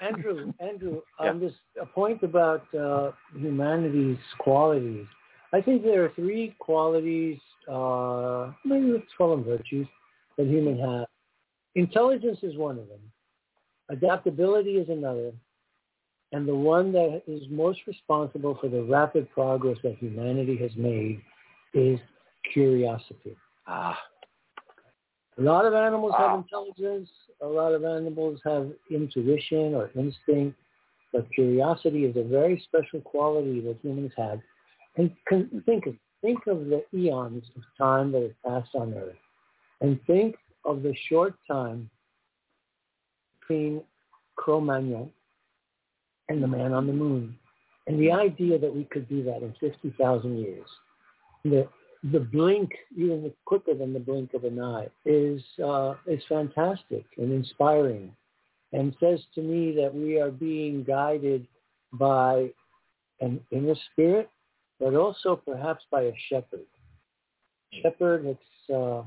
Andrew, 0.00 0.52
Andrew, 0.60 1.00
Yeah. 1.20 1.30
on 1.30 1.40
this 1.40 1.52
a 1.80 1.86
point 1.86 2.22
about 2.22 2.62
uh, 2.74 3.12
humanity's 3.36 4.16
qualities, 4.38 5.06
I 5.52 5.60
think 5.60 5.82
there 5.82 6.04
are 6.04 6.12
three 6.14 6.54
qualities, 6.58 7.38
uh, 7.70 8.52
maybe 8.64 8.92
let's 8.92 9.04
call 9.18 9.30
them 9.36 9.44
virtues, 9.44 9.86
that 10.38 10.46
humans 10.46 10.80
have. 10.80 11.06
Intelligence 11.74 12.38
is 12.42 12.56
one 12.56 12.78
of 12.78 12.88
them. 12.88 13.00
Adaptability 13.90 14.76
is 14.76 14.88
another. 14.88 15.32
And 16.32 16.46
the 16.46 16.54
one 16.54 16.92
that 16.92 17.22
is 17.26 17.42
most 17.50 17.80
responsible 17.88 18.56
for 18.60 18.68
the 18.68 18.82
rapid 18.84 19.28
progress 19.30 19.76
that 19.82 19.96
humanity 19.96 20.56
has 20.58 20.70
made 20.76 21.20
is 21.74 21.98
curiosity. 22.52 23.36
ah, 23.66 23.98
A 25.40 25.42
lot 25.42 25.64
of 25.64 25.72
animals 25.72 26.12
have 26.18 26.38
intelligence. 26.38 27.08
A 27.42 27.46
lot 27.46 27.72
of 27.72 27.84
animals 27.84 28.40
have 28.44 28.70
intuition 28.90 29.74
or 29.74 29.90
instinct. 29.96 30.58
But 31.12 31.32
curiosity 31.32 32.04
is 32.04 32.16
a 32.16 32.22
very 32.22 32.62
special 32.66 33.00
quality 33.00 33.60
that 33.62 33.78
humans 33.82 34.12
have. 34.16 34.40
And 34.96 35.10
think 35.26 35.86
of 35.86 35.94
think 36.20 36.46
of 36.46 36.66
the 36.66 36.84
eons 36.94 37.44
of 37.56 37.62
time 37.78 38.12
that 38.12 38.22
have 38.22 38.42
passed 38.44 38.74
on 38.74 38.92
Earth, 38.94 39.16
and 39.80 39.98
think 40.06 40.36
of 40.66 40.82
the 40.82 40.94
short 41.08 41.34
time 41.50 41.88
between 43.40 43.82
Cro-Magnon 44.36 45.10
and 46.28 46.42
the 46.42 46.46
man 46.46 46.74
on 46.74 46.86
the 46.86 46.92
moon, 46.92 47.34
and 47.86 47.98
the 47.98 48.12
idea 48.12 48.58
that 48.58 48.74
we 48.74 48.84
could 48.84 49.08
do 49.08 49.22
that 49.24 49.42
in 49.42 49.54
50,000 49.58 50.38
years. 50.38 50.66
The 51.44 51.66
the 52.02 52.20
blink, 52.20 52.70
even 52.96 53.30
quicker 53.44 53.74
than 53.74 53.92
the 53.92 54.00
blink 54.00 54.32
of 54.34 54.44
an 54.44 54.60
eye, 54.60 54.88
is 55.04 55.42
uh, 55.62 55.94
is 56.06 56.22
fantastic 56.28 57.04
and 57.18 57.32
inspiring, 57.32 58.14
and 58.72 58.96
says 59.00 59.20
to 59.34 59.42
me 59.42 59.72
that 59.72 59.94
we 59.94 60.18
are 60.18 60.30
being 60.30 60.82
guided 60.82 61.46
by 61.92 62.50
an 63.20 63.40
inner 63.50 63.74
spirit, 63.92 64.30
but 64.78 64.94
also 64.94 65.36
perhaps 65.36 65.84
by 65.90 66.02
a 66.02 66.12
shepherd. 66.28 66.66
Shepherd 67.82 68.26
that's 68.26 68.76
uh, 68.76 69.02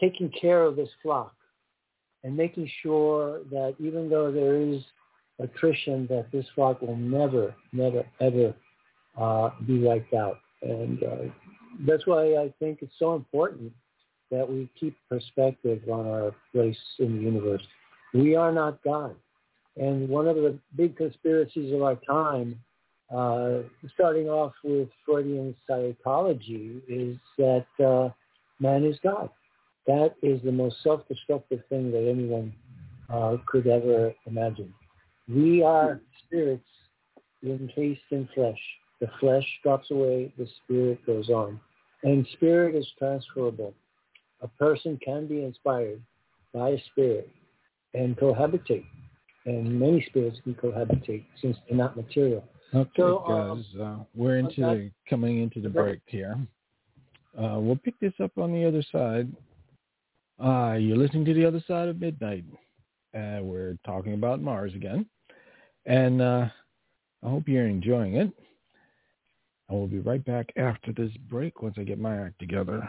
taking 0.00 0.30
care 0.40 0.62
of 0.62 0.76
this 0.76 0.88
flock 1.02 1.34
and 2.24 2.36
making 2.36 2.68
sure 2.82 3.40
that 3.50 3.74
even 3.78 4.08
though 4.08 4.32
there 4.32 4.60
is 4.60 4.82
attrition, 5.38 6.06
that 6.08 6.26
this 6.32 6.46
flock 6.54 6.80
will 6.80 6.96
never, 6.96 7.54
never, 7.72 8.04
ever 8.20 8.54
uh, 9.20 9.50
be 9.66 9.78
wiped 9.80 10.14
out. 10.14 10.38
And 10.62 11.02
uh, 11.02 11.16
that's 11.86 12.06
why 12.06 12.36
I 12.36 12.52
think 12.58 12.78
it's 12.82 12.94
so 12.98 13.14
important 13.14 13.72
that 14.30 14.48
we 14.48 14.68
keep 14.78 14.96
perspective 15.08 15.80
on 15.90 16.06
our 16.06 16.34
place 16.52 16.78
in 16.98 17.16
the 17.16 17.22
universe. 17.22 17.62
We 18.14 18.36
are 18.36 18.52
not 18.52 18.82
God. 18.82 19.14
And 19.76 20.08
one 20.08 20.26
of 20.26 20.36
the 20.36 20.58
big 20.76 20.96
conspiracies 20.96 21.72
of 21.72 21.82
our 21.82 21.96
time, 22.06 22.58
uh, 23.14 23.60
starting 23.94 24.28
off 24.28 24.52
with 24.64 24.88
Freudian 25.06 25.54
psychology, 25.66 26.82
is 26.88 27.16
that 27.38 27.66
uh, 27.84 28.10
man 28.60 28.84
is 28.84 28.96
God. 29.02 29.30
That 29.86 30.14
is 30.22 30.42
the 30.42 30.52
most 30.52 30.76
self-destructive 30.82 31.60
thing 31.68 31.90
that 31.92 32.06
anyone 32.06 32.52
uh, 33.08 33.36
could 33.46 33.66
ever 33.66 34.12
imagine. 34.26 34.74
We 35.28 35.62
are 35.62 36.00
spirits 36.26 36.64
encased 37.42 38.00
in 38.10 38.28
flesh. 38.34 38.58
The 39.00 39.08
flesh 39.20 39.46
drops 39.62 39.90
away, 39.90 40.32
the 40.36 40.48
spirit 40.64 41.04
goes 41.06 41.28
on. 41.28 41.60
And 42.02 42.26
spirit 42.32 42.74
is 42.74 42.86
transferable. 42.98 43.74
A 44.40 44.48
person 44.48 44.98
can 45.04 45.26
be 45.26 45.42
inspired 45.42 46.00
by 46.54 46.70
a 46.70 46.78
spirit 46.92 47.28
and 47.94 48.16
cohabitate. 48.16 48.84
And 49.46 49.80
many 49.80 50.04
spirits 50.08 50.38
can 50.44 50.54
cohabitate 50.54 51.24
since 51.40 51.56
they're 51.66 51.76
not 51.76 51.96
material. 51.96 52.44
Okay, 52.74 52.90
So, 52.96 53.24
um, 53.24 53.64
uh, 53.80 53.96
we're 54.14 54.38
into 54.38 54.64
okay. 54.64 54.80
the 54.80 54.90
coming 55.08 55.42
into 55.42 55.60
the 55.60 55.70
break 55.70 56.00
here. 56.06 56.36
Uh, 57.36 57.58
we'll 57.58 57.76
pick 57.76 57.98
this 58.00 58.12
up 58.22 58.36
on 58.36 58.52
the 58.52 58.64
other 58.66 58.82
side. 58.92 59.30
Uh, 60.42 60.74
you're 60.74 60.96
listening 60.96 61.24
to 61.24 61.34
the 61.34 61.46
other 61.46 61.62
side 61.66 61.88
of 61.88 62.00
midnight. 62.00 62.44
Uh, 63.14 63.38
we're 63.40 63.78
talking 63.86 64.12
about 64.12 64.40
Mars 64.40 64.74
again, 64.74 65.06
and 65.86 66.20
uh, 66.20 66.46
I 67.24 67.28
hope 67.28 67.48
you're 67.48 67.66
enjoying 67.66 68.16
it. 68.16 68.30
I 69.70 69.74
will 69.74 69.88
be 69.88 70.00
right 70.00 70.24
back 70.24 70.52
after 70.56 70.92
this 70.92 71.10
break 71.30 71.62
once 71.62 71.76
I 71.78 71.84
get 71.84 71.98
my 71.98 72.16
act 72.16 72.38
together. 72.38 72.88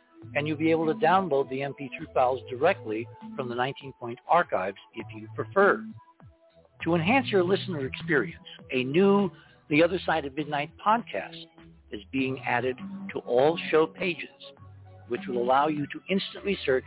and 0.35 0.47
you'll 0.47 0.57
be 0.57 0.71
able 0.71 0.85
to 0.85 0.93
download 0.93 1.49
the 1.49 1.59
MP3 1.59 2.13
files 2.13 2.41
directly 2.49 3.07
from 3.35 3.49
the 3.49 3.55
19-point 3.55 4.19
archives 4.27 4.77
if 4.95 5.05
you 5.15 5.27
prefer. 5.35 5.83
To 6.83 6.95
enhance 6.95 7.27
your 7.27 7.43
listener 7.43 7.85
experience, 7.85 8.43
a 8.71 8.83
new 8.83 9.31
The 9.69 9.83
Other 9.83 9.99
Side 10.05 10.25
of 10.25 10.35
Midnight 10.35 10.71
podcast 10.85 11.45
is 11.91 12.01
being 12.11 12.39
added 12.45 12.77
to 13.13 13.19
all 13.19 13.57
show 13.69 13.85
pages, 13.85 14.29
which 15.07 15.21
will 15.27 15.41
allow 15.41 15.67
you 15.67 15.85
to 15.87 15.99
instantly 16.09 16.57
search 16.65 16.85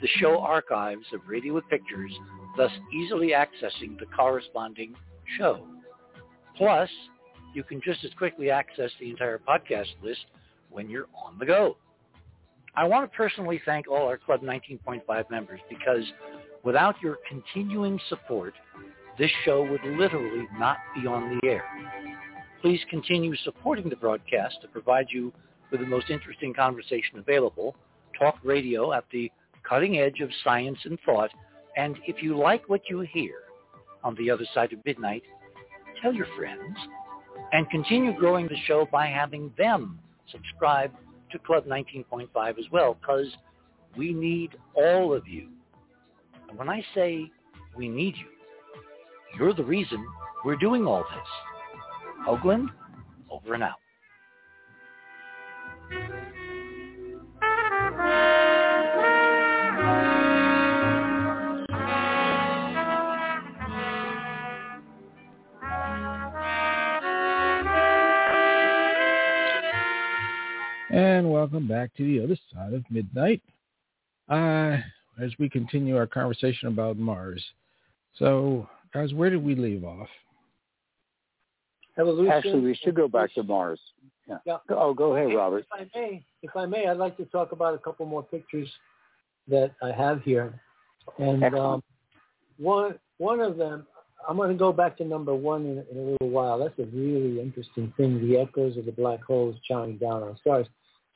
the 0.00 0.08
show 0.20 0.38
archives 0.40 1.04
of 1.12 1.20
Radio 1.28 1.54
with 1.54 1.68
Pictures, 1.68 2.12
thus 2.56 2.70
easily 2.92 3.28
accessing 3.28 3.98
the 3.98 4.06
corresponding 4.16 4.94
show. 5.36 5.66
Plus, 6.56 6.88
you 7.54 7.62
can 7.62 7.80
just 7.84 8.04
as 8.04 8.10
quickly 8.14 8.50
access 8.50 8.90
the 9.00 9.10
entire 9.10 9.38
podcast 9.38 9.88
list 10.02 10.26
when 10.70 10.88
you're 10.88 11.06
on 11.24 11.38
the 11.38 11.46
go. 11.46 11.76
I 12.74 12.84
want 12.84 13.10
to 13.10 13.16
personally 13.16 13.60
thank 13.64 13.88
all 13.88 14.06
our 14.06 14.18
Club 14.18 14.42
19.5 14.42 15.30
members 15.30 15.60
because 15.68 16.04
without 16.64 16.94
your 17.02 17.18
continuing 17.28 17.98
support, 18.08 18.54
this 19.18 19.30
show 19.44 19.62
would 19.64 19.82
literally 19.84 20.46
not 20.58 20.78
be 20.94 21.06
on 21.06 21.38
the 21.42 21.48
air. 21.48 21.64
Please 22.62 22.80
continue 22.90 23.34
supporting 23.36 23.88
the 23.88 23.96
broadcast 23.96 24.56
to 24.62 24.68
provide 24.68 25.06
you 25.10 25.32
with 25.70 25.80
the 25.80 25.86
most 25.86 26.10
interesting 26.10 26.54
conversation 26.54 27.18
available, 27.18 27.76
talk 28.18 28.36
radio 28.44 28.92
at 28.92 29.04
the 29.12 29.30
cutting 29.68 29.98
edge 29.98 30.20
of 30.20 30.30
science 30.44 30.78
and 30.84 30.98
thought, 31.04 31.30
and 31.76 31.96
if 32.06 32.22
you 32.22 32.36
like 32.36 32.68
what 32.68 32.82
you 32.88 33.00
hear 33.00 33.34
on 34.02 34.14
the 34.16 34.30
other 34.30 34.46
side 34.54 34.72
of 34.72 34.84
midnight, 34.84 35.22
tell 36.00 36.12
your 36.12 36.26
friends 36.36 36.76
and 37.52 37.68
continue 37.70 38.12
growing 38.12 38.46
the 38.48 38.56
show 38.66 38.86
by 38.90 39.06
having 39.06 39.52
them 39.58 39.98
subscribe 40.30 40.92
to 41.30 41.38
Club 41.38 41.64
19.5 41.66 42.58
as 42.58 42.64
well 42.70 42.96
because 43.00 43.26
we 43.96 44.12
need 44.12 44.56
all 44.74 45.14
of 45.14 45.26
you. 45.26 45.48
And 46.48 46.58
when 46.58 46.68
I 46.68 46.82
say 46.94 47.30
we 47.76 47.88
need 47.88 48.16
you, 48.16 48.26
you're 49.38 49.54
the 49.54 49.64
reason 49.64 50.04
we're 50.44 50.56
doing 50.56 50.86
all 50.86 51.04
this. 51.10 52.26
Hoagland, 52.26 52.68
over 53.30 53.54
and 53.54 53.62
out. 53.62 53.78
And 70.98 71.30
welcome 71.30 71.68
back 71.68 71.94
to 71.94 72.04
the 72.04 72.24
other 72.24 72.36
side 72.52 72.74
of 72.74 72.82
midnight. 72.90 73.40
Uh, 74.28 74.78
as 75.22 75.30
we 75.38 75.48
continue 75.48 75.96
our 75.96 76.08
conversation 76.08 76.66
about 76.66 76.96
Mars. 76.96 77.40
So, 78.16 78.68
guys, 78.92 79.14
where 79.14 79.30
did 79.30 79.44
we 79.44 79.54
leave 79.54 79.84
off? 79.84 80.08
Evolution. 82.00 82.32
Actually, 82.32 82.60
we 82.62 82.74
should 82.74 82.96
go 82.96 83.06
back 83.06 83.32
to 83.34 83.44
Mars. 83.44 83.78
Yeah. 84.28 84.38
Yeah. 84.44 84.56
Oh, 84.70 84.92
go 84.92 85.14
ahead, 85.14 85.32
Robert. 85.36 85.66
If 85.72 85.88
I 85.94 85.98
may, 86.00 86.24
if 86.42 86.56
I 86.56 86.66
may, 86.66 86.88
I'd 86.88 86.96
like 86.96 87.16
to 87.18 87.26
talk 87.26 87.52
about 87.52 87.74
a 87.74 87.78
couple 87.78 88.04
more 88.04 88.24
pictures 88.24 88.68
that 89.46 89.70
I 89.80 89.92
have 89.92 90.22
here, 90.22 90.60
and 91.20 91.44
um, 91.54 91.82
one 92.56 92.98
one 93.18 93.38
of 93.38 93.56
them. 93.56 93.86
I'm 94.28 94.36
going 94.36 94.50
to 94.50 94.56
go 94.56 94.72
back 94.72 94.96
to 94.96 95.04
number 95.04 95.32
one 95.32 95.64
in, 95.64 95.84
in 95.92 95.96
a 95.96 96.10
little 96.10 96.30
while. 96.30 96.58
That's 96.58 96.76
a 96.80 96.86
really 96.92 97.40
interesting 97.40 97.94
thing. 97.96 98.20
The 98.28 98.38
echoes 98.38 98.76
of 98.76 98.84
the 98.84 98.92
black 98.92 99.22
holes 99.22 99.54
chowing 99.70 100.00
down 100.00 100.24
on 100.24 100.36
stars. 100.40 100.66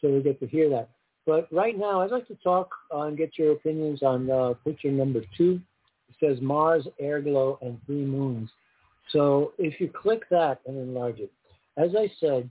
So 0.02 0.10
we 0.10 0.20
get 0.22 0.40
to 0.40 0.46
hear 0.46 0.68
that. 0.70 0.90
But 1.24 1.50
right 1.52 1.78
now, 1.78 2.00
I'd 2.00 2.10
like 2.10 2.26
to 2.28 2.34
talk 2.42 2.68
uh, 2.92 3.02
and 3.02 3.16
get 3.16 3.38
your 3.38 3.52
opinions 3.52 4.02
on 4.02 4.30
uh, 4.30 4.54
picture 4.64 4.90
number 4.90 5.22
two. 5.38 5.60
It 6.08 6.16
says 6.20 6.42
Mars, 6.42 6.86
air 6.98 7.22
glow, 7.22 7.58
and 7.62 7.78
three 7.86 8.04
moons. 8.04 8.50
So 9.10 9.52
if 9.58 9.80
you 9.80 9.88
click 9.88 10.22
that 10.30 10.60
and 10.66 10.76
enlarge 10.76 11.20
it, 11.20 11.32
as 11.76 11.90
I 11.96 12.10
said, 12.20 12.50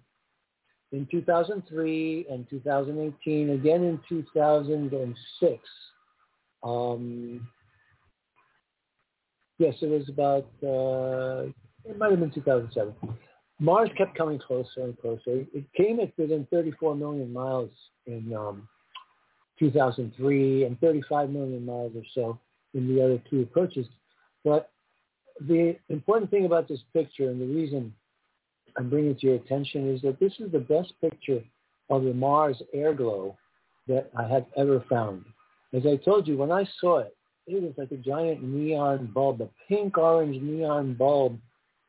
in 0.92 1.08
2003 1.10 2.26
and 2.30 2.50
2018, 2.50 3.50
again 3.52 3.84
in 3.84 4.00
2006, 4.10 5.60
um, 6.64 7.48
yes, 9.58 9.76
it 9.82 9.90
was 9.90 10.10
about, 10.10 10.48
uh, 10.64 11.50
it 11.90 11.98
might 11.98 12.12
have 12.12 12.20
been 12.20 12.32
2007. 12.32 12.94
Mars 13.62 13.92
kept 13.96 14.18
coming 14.18 14.40
closer 14.40 14.82
and 14.82 15.00
closer. 15.00 15.46
It 15.54 15.72
came 15.78 16.00
at 16.00 16.18
within 16.18 16.48
34 16.52 16.96
million 16.96 17.32
miles 17.32 17.70
in 18.08 18.34
um, 18.36 18.68
2003 19.60 20.64
and 20.66 20.80
35 20.80 21.30
million 21.30 21.64
miles 21.64 21.92
or 21.96 22.02
so 22.16 22.40
in 22.74 22.88
the 22.88 23.04
other 23.04 23.22
two 23.30 23.42
approaches. 23.42 23.86
But 24.44 24.72
the 25.40 25.76
important 25.90 26.32
thing 26.32 26.46
about 26.46 26.68
this 26.68 26.80
picture 26.92 27.30
and 27.30 27.40
the 27.40 27.46
reason 27.46 27.94
I'm 28.78 28.90
bringing 28.90 29.12
it 29.12 29.20
to 29.20 29.28
your 29.28 29.36
attention 29.36 29.94
is 29.94 30.02
that 30.02 30.20
this 30.20 30.34
is 30.40 30.52
the 30.52 30.60
best 30.60 30.94
picture 31.00 31.44
of 31.92 32.04
the 32.04 32.16
Mars 32.16 32.60
air 32.74 32.96
glow 32.96 33.38
that 33.88 34.10
I 34.18 34.28
have 34.28 34.48
ever 34.58 34.84
found. 34.90 35.24
As 35.72 35.84
I 35.86 35.98
told 35.98 36.28
you, 36.28 36.36
when 36.36 36.52
I 36.52 36.66
saw 36.80 36.98
it, 37.00 37.16
it 37.46 37.62
was 37.62 37.74
like 37.78 37.92
a 37.92 37.98
giant 37.98 38.42
neon 38.42 39.12
bulb, 39.14 39.42
a 39.42 39.50
pink-orange 39.68 40.42
neon 40.42 40.96
bulb 40.96 41.38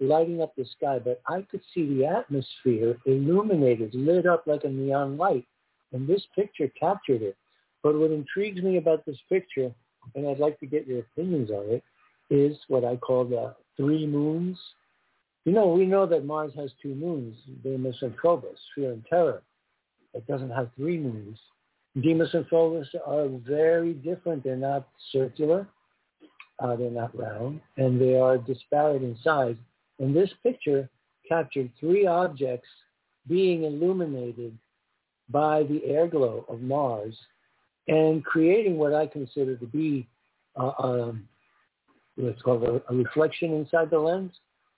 lighting 0.02 0.42
up 0.42 0.54
the 0.56 0.64
sky, 0.76 0.98
but 0.98 1.22
I 1.28 1.42
could 1.50 1.62
see 1.72 1.86
the 1.86 2.06
atmosphere 2.06 2.98
illuminated, 3.06 3.94
lit 3.94 4.26
up 4.26 4.46
like 4.46 4.64
a 4.64 4.68
neon 4.68 5.16
light. 5.16 5.46
And 5.92 6.08
this 6.08 6.22
picture 6.34 6.68
captured 6.78 7.22
it. 7.22 7.36
But 7.82 7.98
what 7.98 8.10
intrigues 8.10 8.62
me 8.62 8.76
about 8.76 9.04
this 9.06 9.18
picture, 9.28 9.72
and 10.14 10.26
I'd 10.26 10.38
like 10.38 10.58
to 10.60 10.66
get 10.66 10.86
your 10.86 11.00
opinions 11.00 11.50
on 11.50 11.66
it, 11.68 11.82
is 12.30 12.56
what 12.68 12.84
I 12.84 12.96
call 12.96 13.24
the 13.24 13.54
three 13.76 14.06
moons. 14.06 14.58
You 15.44 15.52
know, 15.52 15.68
we 15.68 15.86
know 15.86 16.06
that 16.06 16.24
Mars 16.24 16.52
has 16.56 16.70
two 16.80 16.94
moons, 16.94 17.36
Deimos 17.62 18.00
and 18.02 18.14
Phobos, 18.22 18.58
Fear 18.74 18.92
and 18.92 19.04
Terror. 19.06 19.42
It 20.14 20.26
doesn't 20.26 20.50
have 20.50 20.70
three 20.76 20.98
moons. 20.98 21.38
Deimos 22.00 22.32
and 22.34 22.46
Phobos 22.48 22.88
are 23.06 23.28
very 23.46 23.92
different. 23.94 24.44
They're 24.44 24.56
not 24.56 24.88
circular. 25.10 25.66
Uh, 26.58 26.76
they're 26.76 26.90
not 26.90 27.16
round. 27.18 27.60
And 27.76 28.00
they 28.00 28.14
are 28.14 28.38
disparate 28.38 29.02
in 29.02 29.18
size. 29.22 29.56
And 29.98 30.14
this 30.14 30.30
picture 30.42 30.88
captured 31.28 31.70
three 31.78 32.06
objects 32.06 32.68
being 33.28 33.64
illuminated 33.64 34.56
by 35.28 35.62
the 35.62 35.84
air 35.84 36.06
glow 36.06 36.44
of 36.48 36.60
Mars 36.60 37.16
and 37.88 38.24
creating 38.24 38.76
what 38.76 38.94
I 38.94 39.06
consider 39.06 39.56
to 39.56 39.66
be 39.66 40.06
uh, 40.56 40.72
um, 40.78 41.28
what's 42.16 42.42
called 42.42 42.62
a, 42.64 42.82
a 42.90 42.94
reflection 42.94 43.54
inside 43.54 43.90
the 43.90 43.98
lens. 43.98 44.32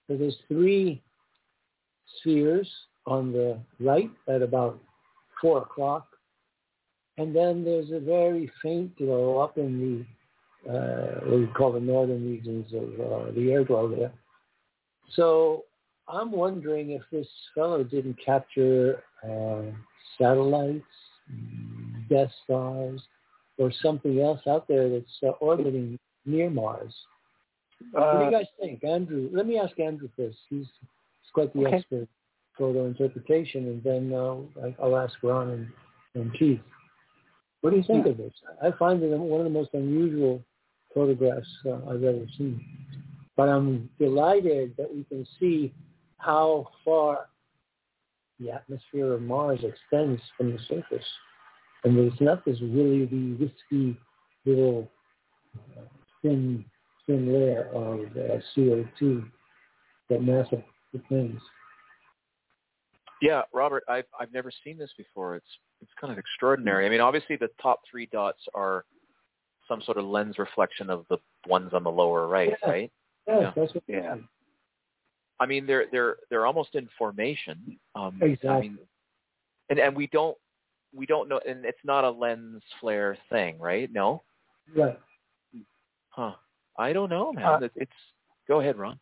So 0.07 0.17
there's 0.17 0.37
three 0.49 1.03
spheres 2.19 2.69
on 3.07 3.33
the 3.33 3.59
right 3.81 4.11
at 4.29 4.43
about 4.43 4.79
four 5.41 5.59
o'clock. 5.59 6.09
And 7.19 7.35
then 7.35 7.65
there's 7.65 7.91
a 7.91 8.01
very 8.01 8.51
faint 8.63 8.97
glow 8.97 9.39
up 9.39 9.59
in 9.59 10.07
the, 10.67 10.73
uh, 10.73 11.21
what 11.27 11.41
we 11.41 11.47
call 11.49 11.73
the 11.73 11.81
northern 11.81 12.29
regions 12.29 12.73
of 12.73 12.83
uh, 13.01 13.31
the 13.33 13.53
air 13.53 13.65
glow 13.65 13.89
there. 13.89 14.13
So 15.13 15.65
I'm 16.09 16.33
wondering 16.33 16.91
if 16.91 17.03
this 17.13 17.27
fellow 17.55 17.85
didn't 17.85 18.17
capture 18.25 19.03
uh, 19.23 19.63
satellites, 20.19 20.85
Death 22.09 22.31
Stars, 22.45 23.01
or 23.59 23.73
something 23.83 24.21
else 24.21 24.41
out 24.49 24.67
there 24.69 24.89
that's 24.89 25.07
uh, 25.23 25.29
orbiting 25.41 25.99
near 26.27 26.51
Mars. 26.51 26.95
what 27.93 28.13
do 28.13 28.19
Uh, 28.19 28.25
you 28.27 28.31
guys 28.31 28.47
think, 28.61 28.83
Andrew? 28.85 29.29
Let 29.33 29.47
me 29.47 29.59
ask 29.59 29.79
Andrew 29.79 30.09
first. 30.17 30.39
He's, 30.51 30.67
he's 30.67 31.31
quite 31.33 31.53
the 31.55 31.67
Okay. 31.67 31.77
expert 31.77 32.09
photo 32.59 32.87
interpretation, 32.87 33.67
and 33.69 33.83
then 33.83 34.13
uh, 34.13 34.71
I'll 34.83 34.97
ask 34.97 35.15
Ron 35.23 35.51
and, 35.51 35.69
and 36.15 36.33
Keith. 36.39 36.61
What 37.61 37.71
do 37.71 37.77
you 37.77 37.85
think 37.85 38.07
of 38.07 38.17
this? 38.19 38.33
I 38.63 38.73
find 38.73 39.03
it 39.03 39.17
one 39.17 39.41
of 39.41 39.45
the 39.45 39.51
most 39.51 39.71
unusual 39.73 40.43
photographs 40.95 41.49
uh, 41.67 41.77
I've 41.89 42.05
ever 42.05 42.27
seen. 42.37 42.61
But 43.37 43.49
I'm 43.49 43.91
delighted 43.99 44.75
that 44.79 44.95
we 44.95 45.05
can 45.05 45.27
see 45.41 45.75
how 46.19 46.69
far 46.85 47.27
the 48.39 48.51
atmosphere 48.51 49.13
of 49.13 49.23
Mars 49.23 49.61
extends 49.63 50.21
from 50.37 50.53
the 50.53 50.59
surface. 50.69 51.07
And 51.85 51.97
there's 51.97 52.21
not 52.21 52.45
this 52.45 52.61
really 52.61 53.07
the 53.07 53.35
wispy 53.35 53.99
little 54.47 54.91
thin 56.23 56.65
thin 57.07 57.33
layer 57.33 57.69
of 57.75 58.01
uh, 58.17 58.41
CO2 58.57 59.29
that 60.09 60.21
NASA 60.21 60.63
things. 61.09 61.41
Yeah, 63.21 63.43
Robert, 63.53 63.85
I've 63.89 64.07
I've 64.19 64.33
never 64.33 64.51
seen 64.65 64.79
this 64.79 64.91
before. 64.97 65.37
It's 65.37 65.47
it's 65.83 65.91
kind 66.01 66.13
of 66.13 66.19
extraordinary. 66.19 66.87
I 66.87 66.89
mean, 66.89 67.01
obviously 67.01 67.37
the 67.37 67.49
top 67.61 67.81
three 67.91 68.07
dots 68.07 68.41
are 68.55 68.85
some 69.69 69.83
sort 69.83 69.99
of 69.99 70.05
lens 70.05 70.39
reflection 70.39 70.91
of 70.91 71.05
the 71.11 71.19
ones 71.47 71.73
on 71.73 71.85
the 71.85 71.91
lower 71.91 72.27
right, 72.27 72.53
yeah. 72.63 72.71
right? 72.71 72.93
Yes, 73.27 73.39
Yeah. 73.41 73.53
that's 73.57 73.75
what 73.75 73.83
Yeah. 73.87 74.17
I 75.41 75.47
mean, 75.47 75.67
they're 75.67 75.87
they're 75.91 76.17
they're 76.31 76.47
almost 76.47 76.75
in 76.75 76.89
formation. 76.97 77.79
Um, 77.95 78.19
I 78.23 78.27
Exactly. 78.27 78.69
mean, 78.71 78.79
and 79.69 79.79
and 79.79 79.97
we 79.97 80.07
don't 80.09 80.37
we 80.95 81.07
don't 81.07 81.29
know, 81.29 81.41
and 81.47 81.65
it's 81.65 81.85
not 81.85 82.05
a 82.05 82.11
lens 82.11 82.63
flare 82.81 83.17
thing, 83.29 83.59
right? 83.59 83.91
No, 83.93 84.23
Right. 84.77 84.99
huh? 86.11 86.35
I 86.77 86.93
don't 86.93 87.09
know, 87.11 87.33
man. 87.33 87.45
Uh, 87.45 87.59
It- 87.67 87.73
it's 87.77 88.13
go 88.47 88.61
ahead, 88.61 88.77
Ron. 88.77 88.99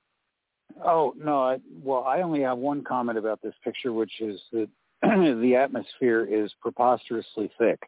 Oh 0.83 1.13
no! 1.19 1.43
I, 1.43 1.61
well, 1.83 2.05
I 2.05 2.23
only 2.23 2.41
have 2.41 2.57
one 2.57 2.83
comment 2.83 3.19
about 3.19 3.43
this 3.43 3.55
picture, 3.63 3.93
which 3.93 4.21
is 4.23 4.41
that 4.53 4.71
the 5.03 5.55
atmosphere 5.55 6.25
is 6.25 6.53
preposterously 6.61 7.51
thick. 7.59 7.79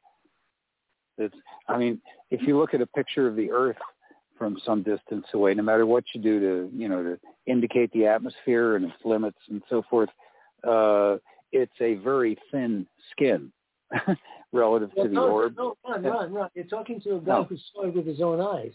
It's, 1.17 1.35
I 1.69 1.79
mean, 1.79 2.03
if 2.31 2.43
you 2.43 2.59
look 2.59 2.75
at 2.75 2.81
a 2.83 2.87
picture 2.89 3.27
of 3.27 3.37
the 3.37 3.51
Earth 3.51 3.79
from 4.39 4.59
some 4.65 4.83
distance 4.83 5.27
away, 5.35 5.55
no 5.55 5.63
matter 5.63 5.87
what 5.87 6.05
you 6.15 6.21
do 6.21 6.41
to, 6.41 6.77
you 6.77 6.89
know, 6.89 7.03
to 7.03 7.19
indicate 7.47 7.91
the 7.93 8.07
atmosphere 8.07 8.77
and 8.77 8.85
its 8.87 8.95
limits 9.05 9.39
and 9.49 9.63
so 9.69 9.83
forth, 9.89 10.09
uh, 10.67 11.17
it's 11.53 11.73
a 11.81 11.95
very 11.97 12.37
thin 12.51 12.87
skin 13.13 13.53
relative 14.53 14.91
Well, 14.97 15.05
to 15.05 15.09
the 15.09 15.15
no, 15.15 15.29
orb. 15.31 15.57
no, 15.57 15.77
Ron, 15.87 16.03
Ron, 16.03 16.33
Ron. 16.33 16.49
You're 16.55 16.65
talking 16.65 17.01
to 17.03 17.17
a 17.17 17.21
guy 17.21 17.39
No. 17.39 17.45
who 17.45 17.57
saw 17.73 17.83
it 17.85 17.95
with 17.95 18.07
his 18.07 18.21
own 18.21 18.41
eyes. 18.41 18.73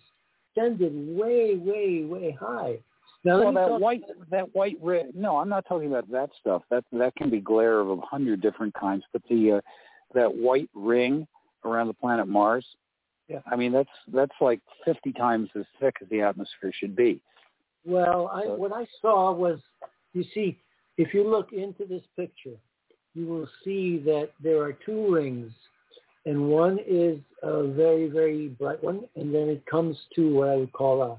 Extended 0.56 0.94
way, 1.18 1.56
way, 1.56 2.04
way 2.06 2.32
high. 2.40 2.80
Now, 3.24 3.40
well, 3.40 3.54
that 3.54 3.80
white, 3.82 4.04
that 4.32 4.56
white 4.56 4.78
red. 4.82 5.12
No, 5.14 5.38
I'm 5.38 5.50
not 5.50 5.66
talking 5.68 5.90
about 5.90 6.10
that 6.12 6.30
stuff. 6.40 6.64
That 6.72 6.86
that 6.94 7.16
can 7.16 7.30
be 7.30 7.42
glare 7.42 7.80
of 7.82 7.90
a 7.90 7.98
hundred 7.98 8.42
different 8.42 8.74
kinds. 8.76 9.04
But 9.12 9.22
the 9.30 9.54
uh, 9.54 9.62
that 10.14 10.34
white 10.34 10.70
ring 10.74 11.28
around 11.66 11.88
the 11.88 11.94
planet 11.94 12.28
Mars. 12.30 12.66
Yeah. 13.30 13.40
I 13.50 13.56
mean, 13.56 13.72
that's 13.72 13.90
that's 14.12 14.36
like 14.42 14.60
50 14.86 15.14
times 15.14 15.50
as 15.56 15.66
thick 15.80 15.96
as 16.02 16.10
the 16.10 16.22
atmosphere 16.22 16.72
should 16.74 16.96
be. 16.96 17.22
Well, 17.86 18.30
I, 18.34 18.44
So- 18.44 18.56
what 18.56 18.74
I 18.74 18.86
saw 19.02 19.32
was, 19.32 19.60
you 20.14 20.24
see, 20.34 20.60
if 20.98 21.14
you 21.14 21.24
look 21.30 21.54
into 21.54 21.86
this 21.86 22.04
picture, 22.16 22.58
you 23.14 23.26
will 23.28 23.48
see 23.64 24.00
that 24.00 24.32
there 24.42 24.62
are 24.64 24.74
two 24.74 25.14
rings, 25.14 25.54
and 26.26 26.50
one 26.50 26.80
is 26.86 27.20
a 27.44 27.64
very, 27.68 28.10
very 28.10 28.50
bright 28.50 28.84
one, 28.84 29.08
and 29.16 29.34
then 29.34 29.48
it 29.48 29.66
comes 29.66 29.98
to 30.16 30.34
what 30.36 30.50
I 30.50 30.56
would 30.56 30.74
call 30.74 31.02
a 31.04 31.18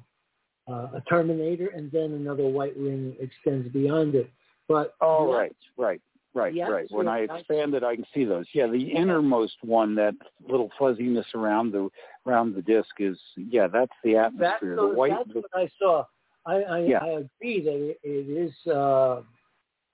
uh, 0.70 0.89
a 0.95 1.01
terminator, 1.09 1.69
and 1.69 1.91
then 1.91 2.12
another 2.12 2.47
white 2.47 2.77
ring 2.77 3.16
extends 3.19 3.69
beyond 3.73 4.15
it. 4.15 4.31
But 4.69 4.95
Oh, 5.01 5.32
right, 5.32 5.57
right, 5.77 6.01
right, 6.35 6.55
the 6.55 6.61
right. 6.62 6.86
When 6.90 7.09
I 7.09 7.20
expand 7.20 7.74
it, 7.74 7.82
I 7.82 7.97
can 7.97 8.05
see 8.15 8.24
those. 8.24 8.47
Yeah, 8.55 8.66
the 8.66 8.82
innermost 8.82 9.57
one, 9.62 9.94
that 9.97 10.15
little 10.48 10.70
fuzziness 10.78 11.27
around 11.35 11.73
the 11.73 11.89
around 12.27 12.55
the 12.55 12.62
disk 12.62 12.90
is 12.98 13.19
yeah, 13.36 13.66
that's 13.66 13.93
the 14.05 14.15
That's, 14.15 14.35
atmosphere. 14.35 14.77
the, 14.77 14.82
the 14.82 14.94
white, 14.94 15.12
that's 15.16 15.32
the, 15.32 15.40
what 15.40 15.51
I 15.55 15.69
saw. 15.78 16.05
I, 16.47 16.55
I, 16.62 16.78
Yeah. 16.81 16.98
I 17.02 17.09
agree 17.09 17.62
that 17.62 17.90
it, 17.90 17.98
it 18.02 18.31
is 18.31 18.52
uh, 18.66 19.23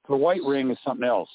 the 0.09 0.17
white 0.17 0.43
ring 0.45 0.71
is 0.71 0.79
something 0.85 1.07
else. 1.07 1.31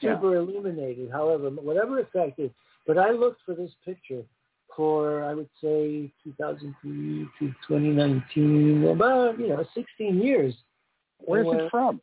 Yeah. 0.00 0.16
super 0.16 0.36
illuminated. 0.36 1.10
However, 1.12 1.48
whatever 1.50 2.00
effect 2.00 2.40
is, 2.40 2.50
but 2.86 2.98
I 2.98 3.12
looked 3.12 3.40
for 3.46 3.54
this 3.54 3.70
picture 3.84 4.22
for 4.74 5.22
I 5.24 5.34
would 5.34 5.48
say 5.62 6.12
2003 6.24 7.28
to 7.38 7.54
2019, 7.68 8.88
about 8.88 9.38
you 9.38 9.48
know 9.48 9.64
16 9.74 10.20
years. 10.20 10.54
Where's 11.18 11.46
it 11.48 11.70
from? 11.70 12.00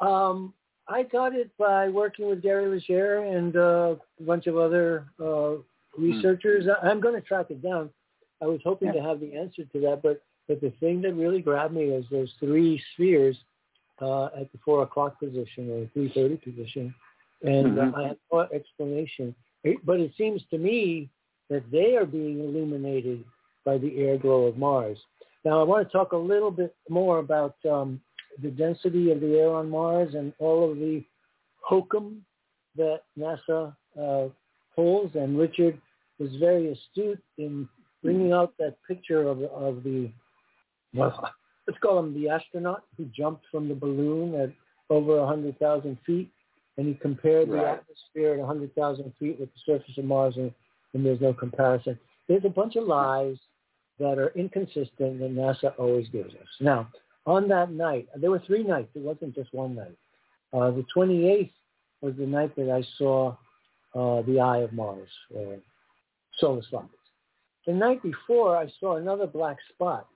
Um, 0.00 0.52
I 0.92 1.02
got 1.04 1.34
it 1.34 1.50
by 1.58 1.88
working 1.88 2.28
with 2.28 2.42
Gary 2.42 2.68
Leger 2.68 3.18
and 3.36 3.56
uh, 3.56 3.96
a 4.20 4.22
bunch 4.24 4.46
of 4.46 4.56
other 4.58 5.06
uh, 5.18 5.52
researchers. 5.96 6.66
I- 6.68 6.86
I'm 6.88 7.00
going 7.00 7.14
to 7.14 7.20
track 7.20 7.46
it 7.50 7.62
down. 7.62 7.88
I 8.42 8.46
was 8.46 8.60
hoping 8.62 8.88
Yeah. 8.88 8.94
to 9.00 9.02
have 9.08 9.20
the 9.20 9.34
answer 9.34 9.64
to 9.64 9.80
that, 9.80 10.02
but 10.02 10.22
but 10.48 10.60
the 10.60 10.70
thing 10.80 11.00
that 11.02 11.14
really 11.14 11.40
grabbed 11.40 11.72
me 11.72 11.86
was 11.90 12.04
those 12.10 12.30
three 12.40 12.82
spheres 12.92 13.36
uh, 14.00 14.26
at 14.40 14.50
the 14.52 14.58
four 14.64 14.82
o'clock 14.82 15.18
position 15.20 15.70
or 15.70 15.86
three 15.94 16.10
thirty 16.12 16.36
position, 16.36 16.92
and 17.42 17.78
uh, 17.78 17.92
I 17.96 18.02
had 18.08 18.16
no 18.32 18.40
explanation. 18.52 19.34
It, 19.62 19.78
but 19.86 20.00
it 20.00 20.12
seems 20.18 20.42
to 20.50 20.58
me 20.58 21.08
that 21.48 21.62
they 21.70 21.96
are 21.96 22.04
being 22.04 22.40
illuminated 22.40 23.24
by 23.64 23.78
the 23.78 23.96
air 23.98 24.18
glow 24.18 24.46
of 24.46 24.58
Mars. 24.58 24.98
Now, 25.44 25.60
I 25.60 25.62
want 25.62 25.86
to 25.86 25.92
talk 25.92 26.10
a 26.12 26.16
little 26.16 26.50
bit 26.50 26.74
more 26.88 27.18
about 27.20 27.54
um, 27.70 28.00
the 28.40 28.50
density 28.50 29.10
of 29.10 29.20
the 29.20 29.38
air 29.38 29.50
on 29.50 29.70
Mars 29.70 30.14
and 30.14 30.32
all 30.38 30.70
of 30.70 30.78
the 30.78 31.04
hokum 31.60 32.24
that 32.76 33.02
NASA 33.18 33.74
uh, 34.00 34.28
pulls. 34.74 35.10
And 35.14 35.38
Richard 35.38 35.80
was 36.18 36.30
very 36.36 36.72
astute 36.72 37.22
in 37.38 37.68
bringing 38.02 38.32
out 38.32 38.54
that 38.58 38.76
picture 38.86 39.28
of, 39.28 39.42
of 39.42 39.82
the, 39.82 40.10
well, 40.94 41.30
let's 41.66 41.78
call 41.80 41.98
him 41.98 42.14
the 42.14 42.28
astronaut 42.28 42.84
who 42.96 43.04
jumped 43.06 43.44
from 43.50 43.68
the 43.68 43.74
balloon 43.74 44.34
at 44.40 44.50
over 44.90 45.18
100,000 45.18 45.98
feet. 46.06 46.30
And 46.78 46.88
he 46.88 46.94
compared 46.94 47.50
the 47.50 47.58
atmosphere 47.58 48.32
at 48.32 48.38
100,000 48.38 49.12
feet 49.18 49.38
with 49.38 49.50
the 49.52 49.60
surface 49.66 49.98
of 49.98 50.04
Mars, 50.06 50.34
and, 50.38 50.50
and 50.94 51.04
there's 51.04 51.20
no 51.20 51.34
comparison. 51.34 51.98
There's 52.28 52.46
a 52.46 52.48
bunch 52.48 52.76
of 52.76 52.84
lies 52.84 53.36
that 53.98 54.18
are 54.18 54.32
inconsistent 54.34 55.18
that 55.20 55.34
NASA 55.34 55.74
always 55.78 56.08
gives 56.08 56.34
us. 56.34 56.48
Now, 56.60 56.88
on 57.26 57.48
that 57.48 57.70
night, 57.70 58.08
there 58.16 58.30
were 58.30 58.42
three 58.46 58.62
nights. 58.62 58.90
It 58.94 59.02
wasn't 59.02 59.34
just 59.34 59.52
one 59.52 59.74
night. 59.74 59.96
Uh, 60.52 60.70
the 60.70 60.84
28th 60.94 61.50
was 62.00 62.14
the 62.18 62.26
night 62.26 62.54
that 62.56 62.70
I 62.70 62.82
saw 62.98 63.36
uh, 63.94 64.22
the 64.22 64.40
Eye 64.40 64.58
of 64.58 64.72
Mars, 64.72 65.08
uh, 65.36 65.56
Solis. 66.38 66.66
The 67.66 67.72
night 67.72 68.02
before, 68.02 68.56
I 68.56 68.66
saw 68.80 68.96
another 68.96 69.26
black 69.26 69.58
spot 69.72 70.08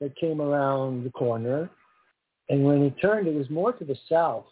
that 0.00 0.16
came 0.16 0.40
around 0.40 1.04
the 1.04 1.10
corner, 1.10 1.70
and 2.48 2.64
when 2.64 2.82
it 2.82 2.94
turned, 3.00 3.28
it 3.28 3.34
was 3.34 3.48
more 3.50 3.72
to 3.72 3.84
the 3.84 3.96
south, 4.08 4.46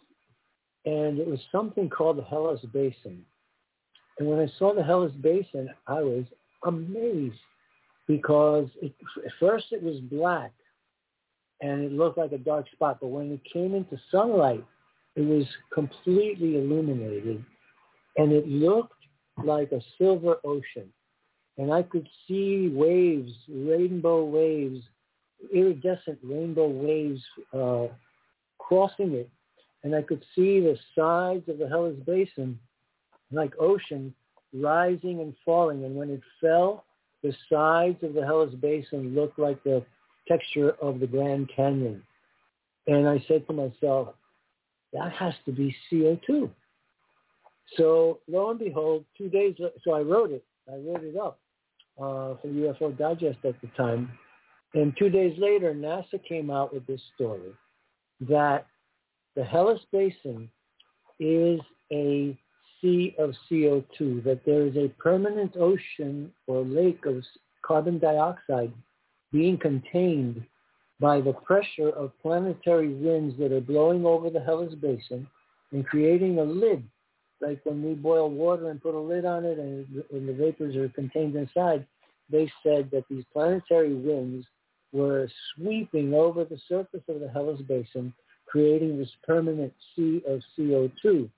and 0.84 1.18
it 1.18 1.26
was 1.26 1.40
something 1.50 1.88
called 1.88 2.18
the 2.18 2.22
Hellas 2.22 2.60
Basin. 2.72 3.24
And 4.18 4.28
when 4.28 4.38
I 4.38 4.50
saw 4.58 4.74
the 4.74 4.84
Hellas 4.84 5.12
Basin, 5.20 5.68
I 5.86 6.02
was 6.02 6.24
amazed 6.64 7.34
because 8.06 8.68
it, 8.80 8.94
at 9.24 9.32
first 9.40 9.66
it 9.72 9.82
was 9.82 9.98
black 10.00 10.52
and 11.60 11.84
it 11.84 11.92
looked 11.92 12.18
like 12.18 12.32
a 12.32 12.38
dark 12.38 12.66
spot, 12.72 12.98
but 13.00 13.08
when 13.08 13.32
it 13.32 13.40
came 13.50 13.74
into 13.74 13.98
sunlight, 14.10 14.64
it 15.14 15.22
was 15.22 15.46
completely 15.72 16.58
illuminated 16.58 17.44
and 18.16 18.32
it 18.32 18.46
looked 18.48 18.92
like 19.44 19.72
a 19.72 19.80
silver 19.98 20.36
ocean. 20.44 20.92
And 21.58 21.72
I 21.72 21.82
could 21.82 22.08
see 22.28 22.68
waves, 22.68 23.32
rainbow 23.48 24.24
waves, 24.24 24.82
iridescent 25.52 26.18
rainbow 26.22 26.68
waves 26.68 27.22
uh, 27.52 27.86
crossing 28.58 29.12
it. 29.14 29.30
And 29.84 29.94
I 29.94 30.02
could 30.02 30.24
see 30.34 30.60
the 30.60 30.76
sides 30.94 31.48
of 31.48 31.58
the 31.58 31.68
Hellas 31.68 31.96
Basin 32.06 32.58
like 33.30 33.54
ocean 33.58 34.14
rising 34.52 35.20
and 35.20 35.34
falling. 35.44 35.84
And 35.84 35.96
when 35.96 36.10
it 36.10 36.22
fell, 36.40 36.84
the 37.22 37.34
sides 37.50 38.02
of 38.02 38.14
the 38.14 38.24
Hellas 38.24 38.54
Basin 38.54 39.14
looked 39.14 39.38
like 39.38 39.62
the 39.64 39.84
texture 40.28 40.70
of 40.82 41.00
the 41.00 41.06
Grand 41.06 41.50
Canyon. 41.54 42.02
And 42.86 43.08
I 43.08 43.24
said 43.26 43.46
to 43.48 43.52
myself, 43.52 44.14
that 44.92 45.12
has 45.12 45.34
to 45.44 45.52
be 45.52 45.74
CO2. 45.90 46.50
So 47.76 48.20
lo 48.28 48.50
and 48.50 48.58
behold, 48.58 49.04
two 49.18 49.28
days, 49.28 49.56
so 49.84 49.92
I 49.92 50.00
wrote 50.00 50.30
it. 50.30 50.44
I 50.68 50.76
wrote 50.76 51.02
it 51.02 51.16
up 51.16 51.38
uh, 51.98 52.34
for 52.40 52.48
UFO 52.48 52.96
Digest 52.96 53.38
at 53.44 53.60
the 53.60 53.68
time. 53.76 54.10
And 54.74 54.94
two 54.98 55.10
days 55.10 55.36
later, 55.38 55.74
NASA 55.74 56.22
came 56.28 56.50
out 56.50 56.72
with 56.72 56.86
this 56.86 57.00
story 57.14 57.52
that 58.28 58.66
the 59.34 59.44
Hellas 59.44 59.80
Basin 59.92 60.48
is 61.18 61.60
a 61.92 62.36
sea 62.80 63.14
of 63.18 63.34
CO2, 63.50 64.22
that 64.24 64.40
there 64.44 64.66
is 64.66 64.76
a 64.76 64.88
permanent 65.00 65.56
ocean 65.56 66.32
or 66.46 66.62
lake 66.62 67.04
of 67.06 67.22
carbon 67.62 67.98
dioxide 67.98 68.72
being 69.32 69.58
contained 69.58 70.44
by 71.00 71.20
the 71.20 71.32
pressure 71.32 71.90
of 71.90 72.18
planetary 72.22 72.88
winds 72.94 73.38
that 73.38 73.52
are 73.52 73.60
blowing 73.60 74.06
over 74.06 74.30
the 74.30 74.40
Hellas 74.40 74.74
Basin 74.74 75.26
and 75.72 75.86
creating 75.86 76.38
a 76.38 76.44
lid, 76.44 76.82
like 77.40 77.60
when 77.64 77.82
we 77.82 77.94
boil 77.94 78.30
water 78.30 78.70
and 78.70 78.82
put 78.82 78.94
a 78.94 78.98
lid 78.98 79.24
on 79.24 79.44
it 79.44 79.58
and, 79.58 79.86
and 80.10 80.28
the 80.28 80.32
vapors 80.32 80.74
are 80.76 80.88
contained 80.90 81.36
inside. 81.36 81.86
They 82.30 82.50
said 82.62 82.90
that 82.92 83.04
these 83.10 83.24
planetary 83.32 83.94
winds 83.94 84.46
were 84.92 85.28
sweeping 85.54 86.14
over 86.14 86.44
the 86.44 86.58
surface 86.68 87.02
of 87.08 87.20
the 87.20 87.28
Hellas 87.28 87.60
Basin, 87.68 88.12
creating 88.46 88.98
this 88.98 89.10
permanent 89.24 89.72
sea 89.94 90.22
of 90.26 90.40
CO2. 90.58 91.28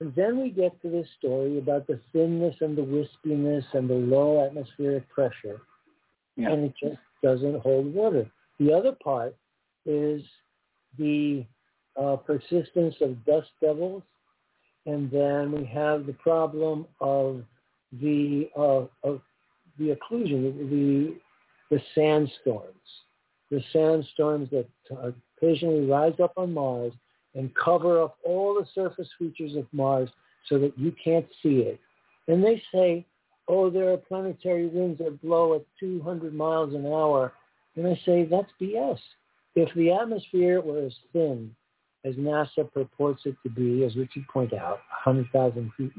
And 0.00 0.14
then 0.14 0.40
we 0.40 0.48
get 0.48 0.80
to 0.80 0.88
this 0.88 1.06
story 1.18 1.58
about 1.58 1.86
the 1.86 2.00
thinness 2.12 2.56
and 2.60 2.76
the 2.76 2.82
wispiness 2.82 3.64
and 3.74 3.88
the 3.88 3.94
low 3.94 4.46
atmospheric 4.46 5.06
pressure. 5.10 5.60
Yeah. 6.40 6.52
And 6.52 6.64
it 6.64 6.74
just 6.80 7.00
doesn't 7.22 7.60
hold 7.60 7.92
water. 7.94 8.30
The 8.58 8.72
other 8.72 8.92
part 8.92 9.34
is 9.86 10.22
the 10.98 11.44
uh, 12.00 12.16
persistence 12.16 12.94
of 13.00 13.24
dust 13.24 13.48
devils. 13.60 14.02
And 14.86 15.10
then 15.10 15.52
we 15.52 15.64
have 15.66 16.06
the 16.06 16.14
problem 16.14 16.86
of 17.00 17.44
the 18.00 18.48
uh, 18.56 18.86
of 19.06 19.20
the 19.78 19.96
occlusion, 19.96 20.70
the 20.70 21.16
the 21.70 21.80
sandstorms, 21.94 22.74
the 23.50 23.62
sandstorms 23.72 24.48
that 24.50 24.66
occasionally 25.36 25.86
rise 25.86 26.18
up 26.22 26.32
on 26.36 26.54
Mars 26.54 26.92
and 27.34 27.54
cover 27.54 28.02
up 28.02 28.16
all 28.24 28.54
the 28.54 28.66
surface 28.74 29.08
features 29.18 29.54
of 29.54 29.66
Mars 29.72 30.08
so 30.48 30.58
that 30.58 30.76
you 30.78 30.94
can't 31.02 31.26
see 31.42 31.60
it. 31.60 31.78
And 32.26 32.42
they 32.42 32.62
say, 32.72 33.06
oh, 33.50 33.68
there 33.70 33.92
are 33.92 33.96
planetary 33.96 34.66
winds 34.66 34.98
that 34.98 35.20
blow 35.22 35.54
at 35.54 35.62
200 35.80 36.32
miles 36.34 36.72
an 36.74 36.86
hour. 36.86 37.32
And 37.76 37.86
I 37.86 37.98
say, 38.06 38.24
that's 38.24 38.50
BS. 38.60 38.98
If 39.56 39.72
the 39.74 39.90
atmosphere 39.92 40.60
were 40.60 40.86
as 40.86 40.94
thin 41.12 41.54
as 42.04 42.14
NASA 42.14 42.70
purports 42.72 43.22
it 43.24 43.36
to 43.42 43.50
be, 43.50 43.84
as 43.84 43.96
Richard 43.96 44.24
pointed 44.32 44.58
out, 44.58 44.78
100,000 45.04 45.70
feet, 45.76 45.92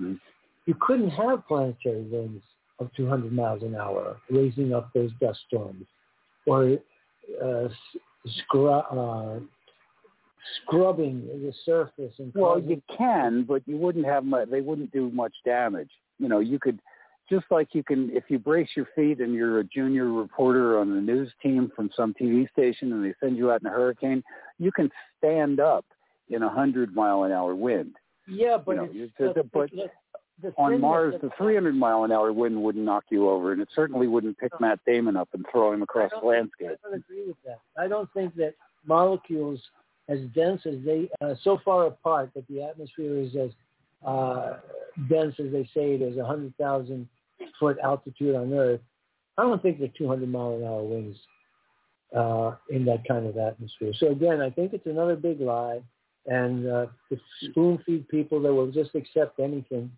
you 0.65 0.75
couldn't 0.79 1.09
have 1.11 1.47
planetary 1.47 2.03
winds 2.03 2.43
of 2.79 2.89
200 2.95 3.31
miles 3.31 3.61
an 3.63 3.75
hour 3.75 4.17
raising 4.29 4.73
up 4.73 4.89
those 4.93 5.11
dust 5.19 5.39
storms 5.47 5.85
or 6.47 6.77
uh, 7.43 7.67
scru- 8.51 9.37
uh, 9.37 9.39
scrubbing 10.63 11.27
the 11.27 11.53
surface 11.65 12.13
and 12.19 12.31
Well, 12.33 12.53
causing- 12.55 12.69
you 12.69 12.81
can, 12.97 13.43
but 13.43 13.61
you 13.67 13.77
wouldn't 13.77 14.05
have 14.05 14.23
much. 14.25 14.49
They 14.49 14.61
wouldn't 14.61 14.91
do 14.91 15.09
much 15.11 15.33
damage. 15.45 15.91
You 16.19 16.27
know, 16.29 16.39
you 16.39 16.57
could 16.59 16.79
just 17.31 17.45
like 17.49 17.69
you 17.71 17.81
can 17.83 18.09
if 18.11 18.25
you 18.27 18.37
brace 18.37 18.67
your 18.75 18.87
feet 18.95 19.19
and 19.21 19.33
you're 19.33 19.59
a 19.59 19.63
junior 19.63 20.11
reporter 20.11 20.77
on 20.79 20.93
the 20.93 21.01
news 21.01 21.31
team 21.41 21.71
from 21.75 21.89
some 21.95 22.13
TV 22.13 22.47
station 22.51 22.91
and 22.91 23.03
they 23.03 23.13
send 23.21 23.37
you 23.37 23.49
out 23.51 23.61
in 23.61 23.67
a 23.67 23.71
hurricane, 23.71 24.21
you 24.59 24.71
can 24.71 24.91
stand 25.17 25.59
up 25.59 25.85
in 26.29 26.43
a 26.43 26.49
hundred 26.49 26.93
mile 26.93 27.23
an 27.23 27.31
hour 27.31 27.55
wind. 27.55 27.95
yeah, 28.27 28.57
but 28.63 28.75
you 28.93 29.09
know, 29.17 29.33
the- 29.33 29.43
but 29.51 29.69
the, 30.41 30.53
On 30.57 30.81
Mars, 30.81 31.13
the 31.21 31.29
300 31.37 31.75
mile 31.75 32.03
an 32.03 32.11
hour 32.11 32.33
wind 32.33 32.61
wouldn't 32.63 32.83
knock 32.83 33.03
you 33.11 33.29
over, 33.29 33.51
and 33.53 33.61
it 33.61 33.67
certainly 33.75 34.07
wouldn't 34.07 34.37
pick 34.39 34.51
Matt 34.59 34.79
Damon 34.87 35.15
up 35.15 35.29
and 35.33 35.45
throw 35.51 35.71
him 35.71 35.83
across 35.83 36.09
the 36.19 36.25
landscape. 36.25 36.69
I 36.71 36.89
don't 36.89 36.95
agree 36.95 37.27
with 37.27 37.35
that. 37.45 37.59
I 37.77 37.87
don't 37.87 38.11
think 38.11 38.33
that 38.35 38.55
molecules 38.85 39.59
as 40.09 40.19
dense 40.33 40.61
as 40.65 40.75
they, 40.83 41.09
uh, 41.21 41.35
so 41.43 41.59
far 41.63 41.85
apart 41.85 42.31
that 42.33 42.47
the 42.47 42.63
atmosphere 42.63 43.17
is 43.17 43.35
as 43.35 43.51
uh, 44.03 44.57
dense 45.09 45.35
as 45.39 45.51
they 45.51 45.63
say 45.75 45.93
it 45.93 46.01
is, 46.01 46.17
100,000 46.17 47.07
foot 47.59 47.77
altitude 47.83 48.35
on 48.35 48.53
Earth. 48.53 48.81
I 49.37 49.43
don't 49.43 49.61
think 49.61 49.79
they're 49.79 49.89
200 49.97 50.29
mile 50.29 50.55
an 50.55 50.63
hour 50.63 50.83
winds 50.83 51.17
uh, 52.15 52.55
in 52.69 52.85
that 52.85 53.03
kind 53.07 53.25
of 53.25 53.37
atmosphere. 53.37 53.93
So 53.97 54.11
again, 54.11 54.41
I 54.41 54.49
think 54.49 54.73
it's 54.73 54.85
another 54.85 55.15
big 55.15 55.39
lie, 55.39 55.81
and 56.25 56.67
uh, 56.67 56.85
to 57.09 57.17
spoon 57.43 57.79
feed 57.85 58.07
people 58.09 58.41
that 58.41 58.53
will 58.53 58.71
just 58.71 58.93
accept 58.95 59.39
anything. 59.39 59.91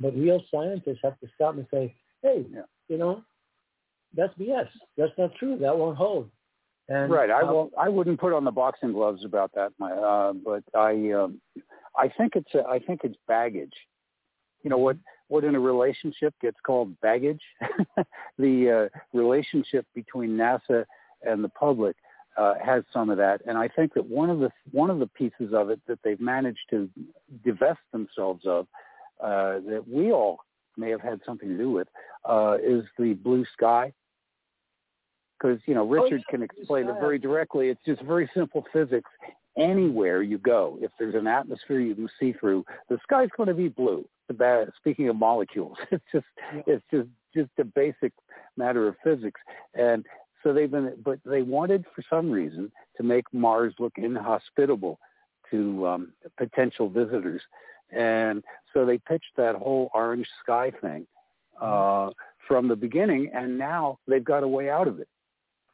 But 0.00 0.16
real 0.16 0.42
scientists 0.52 0.98
have 1.02 1.18
to 1.20 1.28
stop 1.34 1.54
and 1.54 1.66
say, 1.72 1.94
hey, 2.22 2.44
Yeah. 2.50 2.62
you 2.88 2.98
know, 2.98 3.22
that's 4.16 4.34
BS. 4.34 4.68
That's 4.96 5.12
not 5.18 5.34
true. 5.36 5.56
That 5.58 5.76
won't 5.76 5.96
hold. 5.96 6.30
And 6.88 7.10
right. 7.10 7.30
I 7.30 7.42
uh, 7.42 7.52
won't. 7.52 7.72
I 7.78 7.88
wouldn't 7.88 8.20
put 8.20 8.32
on 8.32 8.44
the 8.44 8.50
boxing 8.50 8.92
gloves 8.92 9.24
about 9.24 9.52
that. 9.54 9.72
My, 9.78 9.92
uh, 9.92 10.32
but 10.32 10.62
I, 10.74 11.12
um, 11.12 11.40
I 11.96 12.08
think 12.08 12.34
it's. 12.36 12.54
A, 12.54 12.66
I 12.68 12.78
think 12.78 13.00
it's 13.04 13.16
baggage. 13.26 13.72
You 14.62 14.70
know 14.70 14.78
what? 14.78 14.96
What 15.28 15.44
in 15.44 15.54
a 15.54 15.60
relationship 15.60 16.34
gets 16.40 16.56
called 16.64 16.98
baggage? 17.00 17.40
the 18.38 18.90
uh, 18.92 18.98
relationship 19.16 19.86
between 19.94 20.30
NASA 20.30 20.84
and 21.22 21.42
the 21.42 21.48
public 21.48 21.96
uh, 22.36 22.54
has 22.64 22.84
some 22.92 23.10
of 23.10 23.16
that, 23.18 23.40
and 23.46 23.56
I 23.56 23.68
think 23.68 23.94
that 23.94 24.04
one 24.04 24.28
of 24.28 24.40
the 24.40 24.50
one 24.72 24.90
of 24.90 24.98
the 24.98 25.06
pieces 25.06 25.54
of 25.54 25.70
it 25.70 25.80
that 25.86 26.00
they've 26.02 26.20
managed 26.20 26.58
to 26.70 26.90
divest 27.44 27.80
themselves 27.92 28.42
of, 28.44 28.66
uh, 29.22 29.60
that 29.68 29.84
we 29.88 30.10
all 30.10 30.38
may 30.76 30.90
have 30.90 31.00
had 31.00 31.20
something 31.24 31.48
to 31.48 31.56
do 31.56 31.70
with, 31.70 31.86
uh, 32.28 32.56
is 32.60 32.84
the 32.98 33.14
blue 33.14 33.44
sky 33.52 33.92
because 35.44 35.60
you 35.66 35.74
know 35.74 35.86
Richard 35.86 36.22
yeah, 36.26 36.30
can 36.30 36.42
explain 36.42 36.88
it 36.88 36.94
very 37.00 37.18
directly. 37.18 37.68
It's 37.68 37.80
just 37.86 38.02
very 38.02 38.30
simple 38.34 38.64
physics. 38.72 39.10
Anywhere 39.56 40.22
you 40.22 40.38
go, 40.38 40.78
if 40.80 40.90
there's 40.98 41.14
an 41.14 41.28
atmosphere 41.28 41.78
you 41.78 41.94
can 41.94 42.08
see 42.18 42.32
through, 42.32 42.64
the 42.88 42.98
sky's 43.04 43.28
going 43.36 43.48
to 43.48 43.54
be 43.54 43.68
blue. 43.68 44.04
Ba- 44.32 44.72
Speaking 44.76 45.08
of 45.08 45.16
molecules, 45.16 45.76
it's 45.90 46.04
just 46.12 46.26
Yeah. 46.52 46.62
it's 46.66 46.84
just 46.90 47.08
just 47.34 47.50
a 47.58 47.64
basic 47.64 48.12
matter 48.56 48.88
of 48.88 48.96
physics. 49.04 49.40
And 49.74 50.06
so 50.42 50.52
they've 50.52 50.70
been, 50.70 50.94
but 51.04 51.18
they 51.24 51.42
wanted 51.42 51.84
for 51.94 52.02
some 52.08 52.30
reason 52.30 52.70
to 52.96 53.02
make 53.02 53.24
Mars 53.32 53.74
look 53.78 53.92
inhospitable 53.96 54.98
to 55.50 55.86
um, 55.86 56.12
potential 56.38 56.88
visitors, 56.88 57.42
and 57.90 58.42
so 58.72 58.86
they 58.86 58.98
pitched 58.98 59.36
that 59.36 59.56
whole 59.56 59.90
orange 59.94 60.28
sky 60.42 60.70
thing 60.80 61.06
uh, 61.60 62.10
from 62.46 62.68
the 62.68 62.76
beginning, 62.76 63.30
and 63.34 63.58
now 63.58 63.98
they've 64.06 64.24
got 64.24 64.42
a 64.42 64.48
way 64.48 64.70
out 64.70 64.88
of 64.88 65.00
it 65.00 65.08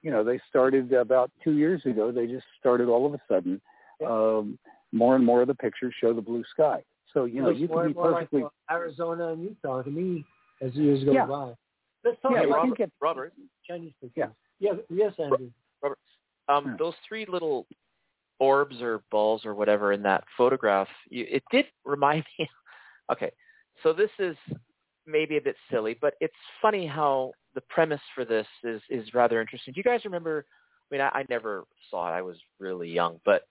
you 0.03 0.11
know, 0.11 0.25
they 0.25 0.41
started 0.49 0.93
about 0.93 1.31
two 1.45 1.53
years 1.53 1.85
ago. 1.85 2.11
They 2.11 2.27
just 2.27 2.47
started 2.59 2.89
all 2.89 3.07
of 3.07 3.15
a 3.15 3.21
sudden. 3.29 3.61
Um, 4.07 4.59
more 4.93 5.15
and 5.15 5.25
more 5.25 5.43
of 5.43 5.49
the 5.49 5.55
pictures 5.55 5.95
show 6.01 6.13
the 6.15 6.23
blue 6.23 6.43
sky. 6.51 6.83
So 7.13 7.25
you 7.25 7.43
know, 7.43 7.49
looks 7.49 7.61
you 7.61 7.69
more 7.69 7.83
can 7.85 7.93
be 7.93 7.95
perfectly. 7.99 8.43
like 8.43 8.53
Arizona 8.71 9.29
and 9.29 9.43
Utah 9.43 9.83
to 9.83 9.91
me 9.91 10.25
as 10.63 10.73
the 10.75 10.81
years 10.83 11.05
go 11.05 11.13
Yeah. 11.13 11.27
by. 11.27 11.55
Let's 12.05 12.21
talk 12.23 12.33
Yeah, 12.33 12.39
Hey, 12.39 12.43
you 12.45 12.49
about 12.51 12.57
Robert, 12.63 12.79
get- 12.79 12.91
Robert, 13.01 13.33
Chinese 13.67 13.93
pictures. 14.01 14.13
Yeah. 14.61 14.73
Yeah. 14.73 14.79
Yes, 14.89 15.15
Andrew. 15.19 15.51
um, 16.49 16.65
Hmm. 16.65 16.77
those 16.79 16.95
three 17.07 17.25
little 17.27 17.67
orbs 18.41 18.81
or 18.83 19.03
balls 19.11 19.45
or 19.45 19.55
whatever 19.55 19.93
in 19.93 20.03
that 20.03 20.25
photograph, 20.37 20.89
you, 21.09 21.27
it 21.29 21.43
did 21.51 21.67
remind 21.85 22.25
me. 22.39 22.49
Okay, 23.13 23.31
so 23.83 23.93
this 23.93 24.11
is 24.19 24.37
maybe 25.07 25.37
a 25.37 25.41
bit 25.41 25.57
silly, 25.71 25.95
but 26.01 26.15
it's 26.21 26.35
funny 26.63 26.87
how 26.87 27.33
the 27.55 27.61
premise 27.63 28.01
for 28.15 28.25
this 28.25 28.47
is 28.65 28.81
is 28.89 29.13
rather 29.15 29.41
interesting. 29.41 29.73
Do 29.75 29.79
you 29.79 29.85
guys 29.85 30.05
remember? 30.05 30.45
I 30.91 30.95
mean, 30.95 31.01
I, 31.03 31.09
I 31.21 31.25
never 31.29 31.65
saw 31.91 32.09
it. 32.09 32.17
I 32.17 32.23
was 32.23 32.37
really 32.59 32.89
young, 32.89 33.21
but 33.25 33.43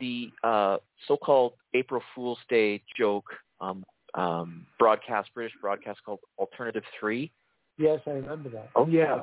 the 0.00 0.30
uh, 0.42 0.78
so-called 1.06 1.52
April 1.74 2.02
Fool's 2.14 2.38
Day 2.48 2.82
joke 2.96 3.26
um, 3.60 3.84
um, 4.14 4.66
broadcast, 4.78 5.30
British 5.34 5.52
broadcast 5.60 6.00
called 6.04 6.20
Alternative 6.38 6.82
Three. 6.98 7.30
Yes, 7.78 8.00
I 8.06 8.10
remember 8.10 8.48
that. 8.50 8.70
Oh 8.74 8.86
yeah, 8.86 9.22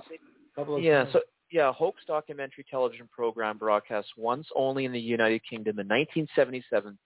Yeah, 0.81 1.05
so 1.11 1.19
yeah, 1.51 1.71
hoax 1.73 2.01
documentary 2.07 2.65
television 2.69 3.07
program 3.13 3.57
broadcast 3.57 4.07
once 4.17 4.47
only 4.55 4.85
in 4.85 4.91
the 4.91 4.99
United 4.99 5.41
Kingdom 5.49 5.79
in 5.79 5.87
1977, 5.87 6.97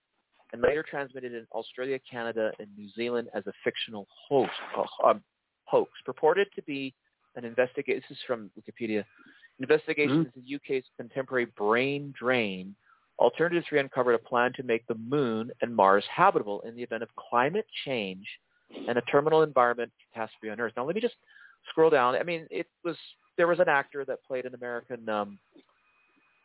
and 0.53 0.61
later 0.61 0.83
transmitted 0.87 1.33
in 1.33 1.45
Australia, 1.53 1.99
Canada, 2.09 2.51
and 2.59 2.67
New 2.77 2.89
Zealand 2.95 3.29
as 3.33 3.45
a 3.47 3.53
fictional 3.63 4.07
hoax. 4.27 4.51
Uh, 5.03 5.13
hoax 5.65 5.91
purported 6.05 6.47
to 6.55 6.61
be 6.63 6.93
an 7.35 7.45
investigation. 7.45 8.01
This 8.09 8.17
is 8.17 8.23
from 8.25 8.49
Wikipedia. 8.59 9.03
Investigation 9.59 10.19
into 10.19 10.31
the 10.35 10.55
UK's 10.55 10.85
contemporary 10.97 11.45
brain 11.57 12.13
drain. 12.17 12.75
Alternative 13.19 13.63
3 13.67 13.79
uncovered 13.79 14.15
a 14.15 14.19
plan 14.19 14.53
to 14.55 14.63
make 14.63 14.87
the 14.87 14.95
moon 14.95 15.51
and 15.61 15.75
Mars 15.75 16.05
habitable 16.13 16.61
in 16.61 16.75
the 16.75 16.81
event 16.81 17.03
of 17.03 17.09
climate 17.15 17.65
change 17.85 18.25
and 18.87 18.97
a 18.97 19.01
terminal 19.01 19.43
environment 19.43 19.91
catastrophe 20.11 20.49
on 20.49 20.59
Earth. 20.59 20.73
Now, 20.77 20.85
let 20.85 20.95
me 20.95 21.01
just 21.01 21.15
scroll 21.69 21.89
down. 21.89 22.15
I 22.15 22.23
mean, 22.23 22.47
it 22.49 22.67
was 22.83 22.95
there 23.37 23.47
was 23.47 23.59
an 23.59 23.69
actor 23.69 24.05
that 24.05 24.23
played 24.25 24.45
an 24.45 24.53
American 24.53 25.07
um, 25.07 25.39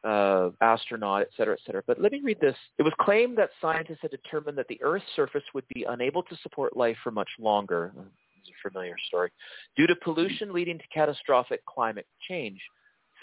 uh, 0.04 0.50
astronaut, 0.60 1.22
et 1.22 1.30
cetera, 1.36 1.54
et 1.54 1.60
cetera. 1.64 1.82
But 1.86 2.00
let 2.00 2.12
me 2.12 2.20
read 2.22 2.38
this. 2.40 2.56
It 2.78 2.82
was 2.82 2.92
claimed 3.00 3.38
that 3.38 3.50
scientists 3.60 3.98
had 4.02 4.10
determined 4.10 4.58
that 4.58 4.68
the 4.68 4.80
Earth's 4.82 5.04
surface 5.16 5.42
would 5.54 5.64
be 5.74 5.84
unable 5.88 6.22
to 6.24 6.36
support 6.42 6.76
life 6.76 6.96
for 7.02 7.10
much 7.10 7.30
longer. 7.38 7.92
It's 8.38 8.50
a 8.50 8.68
familiar 8.68 8.96
story. 9.08 9.30
Due 9.76 9.86
to 9.86 9.96
pollution 9.96 10.52
leading 10.52 10.78
to 10.78 10.84
catastrophic 10.92 11.64
climate 11.66 12.06
change. 12.28 12.60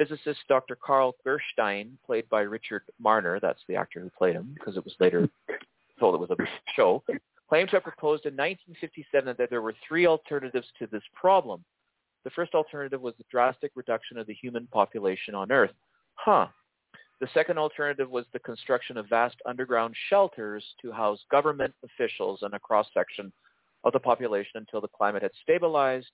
Physicist 0.01 0.39
Dr. 0.47 0.75
Carl 0.75 1.15
Gerstein, 1.23 1.95
played 2.03 2.27
by 2.29 2.41
Richard 2.41 2.81
Marner, 2.99 3.39
that's 3.39 3.61
the 3.67 3.75
actor 3.75 3.99
who 3.99 4.09
played 4.17 4.33
him, 4.33 4.55
because 4.57 4.75
it 4.75 4.83
was 4.83 4.95
later 4.99 5.29
told 5.99 6.15
it 6.15 6.19
was 6.19 6.31
a 6.31 6.43
show, 6.75 7.03
claimed 7.47 7.69
to 7.69 7.75
have 7.75 7.83
proposed 7.83 8.25
in 8.25 8.33
1957 8.33 9.35
that 9.37 9.51
there 9.51 9.61
were 9.61 9.75
three 9.87 10.07
alternatives 10.07 10.65
to 10.79 10.87
this 10.87 11.03
problem. 11.13 11.63
The 12.23 12.31
first 12.31 12.55
alternative 12.55 12.99
was 12.99 13.13
the 13.19 13.25
drastic 13.29 13.73
reduction 13.75 14.17
of 14.17 14.25
the 14.25 14.33
human 14.33 14.67
population 14.71 15.35
on 15.35 15.51
Earth. 15.51 15.73
Huh. 16.15 16.47
The 17.19 17.29
second 17.35 17.59
alternative 17.59 18.09
was 18.09 18.25
the 18.33 18.39
construction 18.39 18.97
of 18.97 19.07
vast 19.07 19.35
underground 19.45 19.93
shelters 20.09 20.65
to 20.81 20.91
house 20.91 21.19
government 21.29 21.75
officials 21.83 22.39
and 22.41 22.55
a 22.55 22.59
cross-section 22.59 23.31
of 23.83 23.93
the 23.93 23.99
population 23.99 24.53
until 24.55 24.81
the 24.81 24.87
climate 24.87 25.21
had 25.21 25.31
stabilized, 25.43 26.09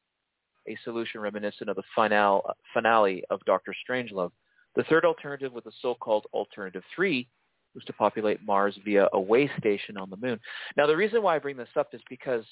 a 0.68 0.78
solution 0.84 1.22
reminiscent 1.22 1.70
of 1.70 1.76
the 1.76 1.84
final, 1.96 2.50
finale 2.74 3.24
of 3.30 3.40
Doctor 3.46 3.74
Strangelove. 3.88 4.32
The 4.76 4.84
third 4.84 5.06
alternative 5.06 5.54
was 5.54 5.64
the 5.64 5.72
so-called 5.82 6.26
alternative 6.34 6.84
three, 6.96 7.28
was 7.74 7.84
to 7.86 7.94
populate 7.94 8.44
Mars 8.46 8.78
via 8.86 9.08
a 9.14 9.20
way 9.20 9.50
station 9.60 9.98
on 9.98 10.10
the 10.10 10.18
moon. 10.18 10.40
Now, 10.76 10.88
the 10.88 10.96
reason 10.96 11.22
why 11.22 11.36
I 11.36 11.40
bring 11.40 11.58
this 11.58 11.68
up 11.76 11.90
is 11.94 12.02
because 12.10 12.46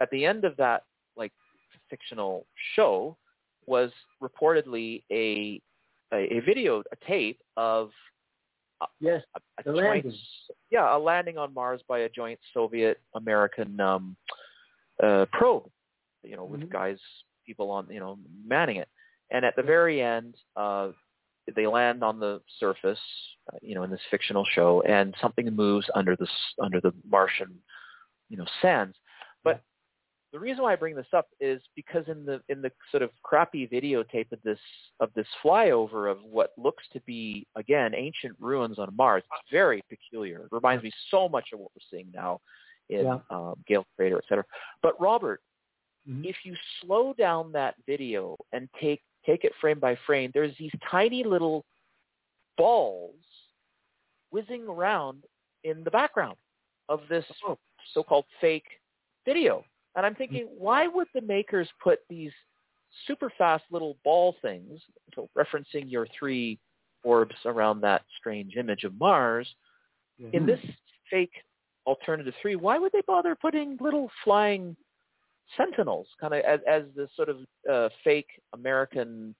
at 0.00 0.10
the 0.10 0.24
end 0.24 0.44
of 0.44 0.56
that 0.56 0.84
like 1.16 1.32
fictional 1.90 2.46
show 2.74 3.16
was 3.66 3.90
reportedly 4.22 5.02
a 5.10 5.60
a, 6.12 6.36
a 6.36 6.40
video, 6.40 6.82
a 6.92 7.06
tape 7.08 7.40
of 7.56 7.90
a, 8.82 8.86
yes, 9.00 9.22
a, 9.36 9.40
a 9.60 9.64
joint, 9.64 10.04
landing. 10.04 10.14
yeah, 10.70 10.96
a 10.96 10.98
landing 10.98 11.38
on 11.38 11.52
Mars 11.54 11.80
by 11.88 12.00
a 12.00 12.08
joint 12.08 12.38
Soviet-American 12.52 13.80
um, 13.80 14.16
uh, 15.02 15.24
probe, 15.32 15.64
you 16.24 16.36
know, 16.36 16.44
with 16.44 16.62
Mhm. 16.62 16.70
guys, 16.70 17.00
people 17.44 17.70
on, 17.70 17.88
you 17.90 18.00
know, 18.00 18.18
manning 18.44 18.76
it. 18.76 18.88
And 19.30 19.44
at 19.44 19.56
the 19.56 19.62
very 19.62 20.00
end, 20.02 20.36
uh, 20.56 20.92
they 21.54 21.66
land 21.66 22.02
on 22.02 22.18
the 22.18 22.42
surface, 22.58 23.00
uh, 23.52 23.58
you 23.60 23.74
know, 23.74 23.82
in 23.82 23.90
this 23.90 24.04
fictional 24.10 24.44
show, 24.44 24.82
and 24.82 25.14
something 25.20 25.48
moves 25.54 25.88
under 25.94 26.16
the 26.16 26.28
under 26.58 26.80
the 26.80 26.92
Martian, 27.06 27.62
you 28.28 28.36
know, 28.36 28.46
sands. 28.62 28.98
But 29.42 29.62
the 30.32 30.40
reason 30.40 30.64
why 30.64 30.72
I 30.72 30.76
bring 30.76 30.96
this 30.96 31.12
up 31.12 31.28
is 31.38 31.62
because 31.76 32.08
in 32.08 32.24
the 32.24 32.42
in 32.48 32.60
the 32.60 32.72
sort 32.90 33.02
of 33.02 33.10
crappy 33.22 33.68
videotape 33.68 34.32
of 34.32 34.42
this 34.42 34.58
of 35.00 35.12
this 35.14 35.28
flyover 35.42 36.10
of 36.10 36.22
what 36.24 36.52
looks 36.56 36.82
to 36.92 37.00
be 37.02 37.46
again 37.54 37.94
ancient 37.94 38.36
ruins 38.40 38.78
on 38.78 38.94
Mars, 38.96 39.22
it's 39.24 39.50
very 39.50 39.82
peculiar. 39.88 40.46
It 40.46 40.48
reminds 40.50 40.82
me 40.82 40.90
so 41.10 41.28
much 41.28 41.52
of 41.52 41.60
what 41.60 41.70
we're 41.74 41.98
seeing 41.98 42.10
now 42.12 42.40
in 42.88 43.04
Yeah. 43.04 43.20
um, 43.30 43.62
Gale 43.66 43.86
Crater, 43.96 44.18
et 44.18 44.24
cetera. 44.28 44.44
But 44.82 45.00
Robert, 45.00 45.40
Mhm. 46.08 46.26
if 46.26 46.36
you 46.44 46.56
slow 46.80 47.12
down 47.14 47.52
that 47.52 47.76
video 47.86 48.36
and 48.52 48.68
take 48.80 49.02
take 49.24 49.44
it 49.44 49.54
frame 49.60 49.80
by 49.80 49.94
frame, 50.06 50.30
there's 50.34 50.54
these 50.58 50.72
tiny 50.90 51.24
little 51.24 51.64
balls 52.58 53.14
whizzing 54.30 54.68
around 54.68 55.24
in 55.62 55.82
the 55.82 55.90
background 55.90 56.36
of 56.88 57.08
this 57.08 57.24
Oh. 57.46 57.58
so-called 57.86 58.26
fake 58.40 58.80
video. 59.24 59.64
And 59.96 60.04
I'm 60.04 60.14
thinking, 60.14 60.46
why 60.58 60.86
would 60.88 61.08
the 61.14 61.22
makers 61.22 61.70
put 61.82 62.00
these 62.08 62.32
super 63.06 63.30
fast 63.30 63.64
little 63.70 63.94
ball 64.04 64.32
things, 64.42 64.82
so 65.14 65.28
referencing 65.36 65.90
your 65.90 66.06
three 66.08 66.58
orbs 67.02 67.36
around 67.46 67.80
that 67.80 68.04
strange 68.18 68.56
image 68.56 68.84
of 68.84 68.94
Mars, 68.98 69.54
in 70.32 70.44
this 70.46 70.60
fake 71.10 71.42
alternative 71.86 72.34
three, 72.42 72.56
why 72.56 72.78
would 72.78 72.92
they 72.92 73.02
bother 73.02 73.34
putting 73.34 73.76
little 73.78 74.10
flying 74.22 74.76
sentinels, 75.56 76.06
kind 76.20 76.34
of 76.34 76.40
as, 76.44 76.60
as 76.68 76.82
the 76.96 77.08
sort 77.16 77.28
of 77.28 77.38
uh, 77.70 77.88
fake 78.02 78.28
American 78.54 79.34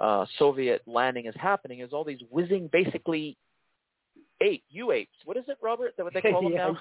uh, 0.00 0.24
Soviet 0.38 0.82
landing 0.86 1.26
is 1.26 1.34
happening? 1.38 1.80
Is 1.80 1.92
all 1.92 2.04
these 2.04 2.20
whizzing, 2.30 2.68
basically 2.72 3.36
ape, 4.40 4.64
U 4.70 4.92
apes? 4.92 5.14
What 5.24 5.36
is 5.36 5.44
it, 5.48 5.58
Robert? 5.62 5.94
That 5.96 6.04
what 6.04 6.14
they 6.14 6.20
call 6.20 6.42
them 6.42 6.52
Yeah. 6.52 6.58
now? 6.58 6.78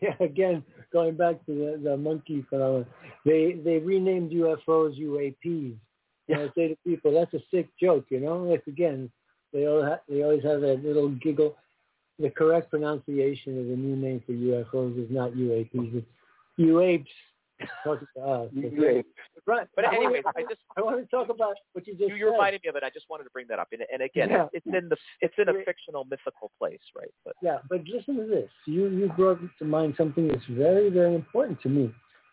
Yeah, 0.00 0.14
again, 0.20 0.62
going 0.92 1.16
back 1.16 1.44
to 1.46 1.52
the, 1.52 1.90
the 1.90 1.96
monkey 1.96 2.46
phenomenon, 2.48 2.86
they 3.26 3.60
they 3.64 3.78
renamed 3.78 4.30
UFOs 4.30 4.98
UAPs. 4.98 5.76
And 6.28 6.40
I 6.40 6.46
say 6.54 6.68
to 6.68 6.76
people, 6.86 7.12
that's 7.12 7.34
a 7.34 7.40
sick 7.50 7.68
joke, 7.78 8.06
you 8.08 8.20
know. 8.20 8.38
Like 8.38 8.66
again, 8.68 9.10
they 9.52 9.66
all 9.66 9.84
ha- 9.84 10.00
they 10.08 10.22
always 10.22 10.42
have 10.44 10.60
that 10.62 10.82
little 10.84 11.08
giggle. 11.10 11.56
The 12.18 12.30
correct 12.30 12.70
pronunciation 12.70 13.58
of 13.58 13.66
the 13.66 13.76
new 13.76 13.96
name 13.96 14.22
for 14.24 14.32
UFOs 14.32 15.04
is 15.04 15.10
not 15.10 15.32
UAPs, 15.32 15.96
it's 15.96 16.06
UAPs. 16.58 17.06
Talking 17.84 18.06
to 18.16 18.22
us. 18.22 18.50
UAPs. 18.54 19.04
Right. 19.46 19.66
But 19.74 19.92
anyway, 19.92 20.22
I 20.36 20.42
just 20.42 20.60
I 20.76 20.82
want 20.82 21.00
to 21.00 21.06
talk 21.10 21.28
about 21.28 21.54
what 21.72 21.86
you 21.86 21.94
just 21.94 22.14
you, 22.14 22.30
reminded 22.30 22.62
me 22.62 22.68
of 22.68 22.76
it. 22.76 22.82
I 22.84 22.90
just 22.90 23.06
wanted 23.10 23.24
to 23.24 23.30
bring 23.30 23.46
that 23.48 23.58
up. 23.58 23.68
And, 23.72 23.82
and 23.92 24.02
again, 24.02 24.30
Yeah. 24.30 24.46
it's, 24.52 24.66
in 24.66 24.88
the 24.88 24.96
it's 25.20 25.34
in 25.38 25.48
a 25.48 25.64
fictional, 25.64 26.04
mythical 26.04 26.50
place, 26.58 26.80
right? 26.96 27.10
But 27.24 27.34
Yeah, 27.42 27.58
but 27.68 27.80
listen 27.86 28.16
to 28.16 28.26
this. 28.26 28.50
You 28.66 28.88
you 28.88 29.12
brought 29.16 29.40
to 29.58 29.64
mind 29.64 29.94
something 29.96 30.28
that's 30.28 30.44
very 30.50 30.90
very 30.90 31.14
important 31.14 31.60
to 31.62 31.68
me. 31.68 31.92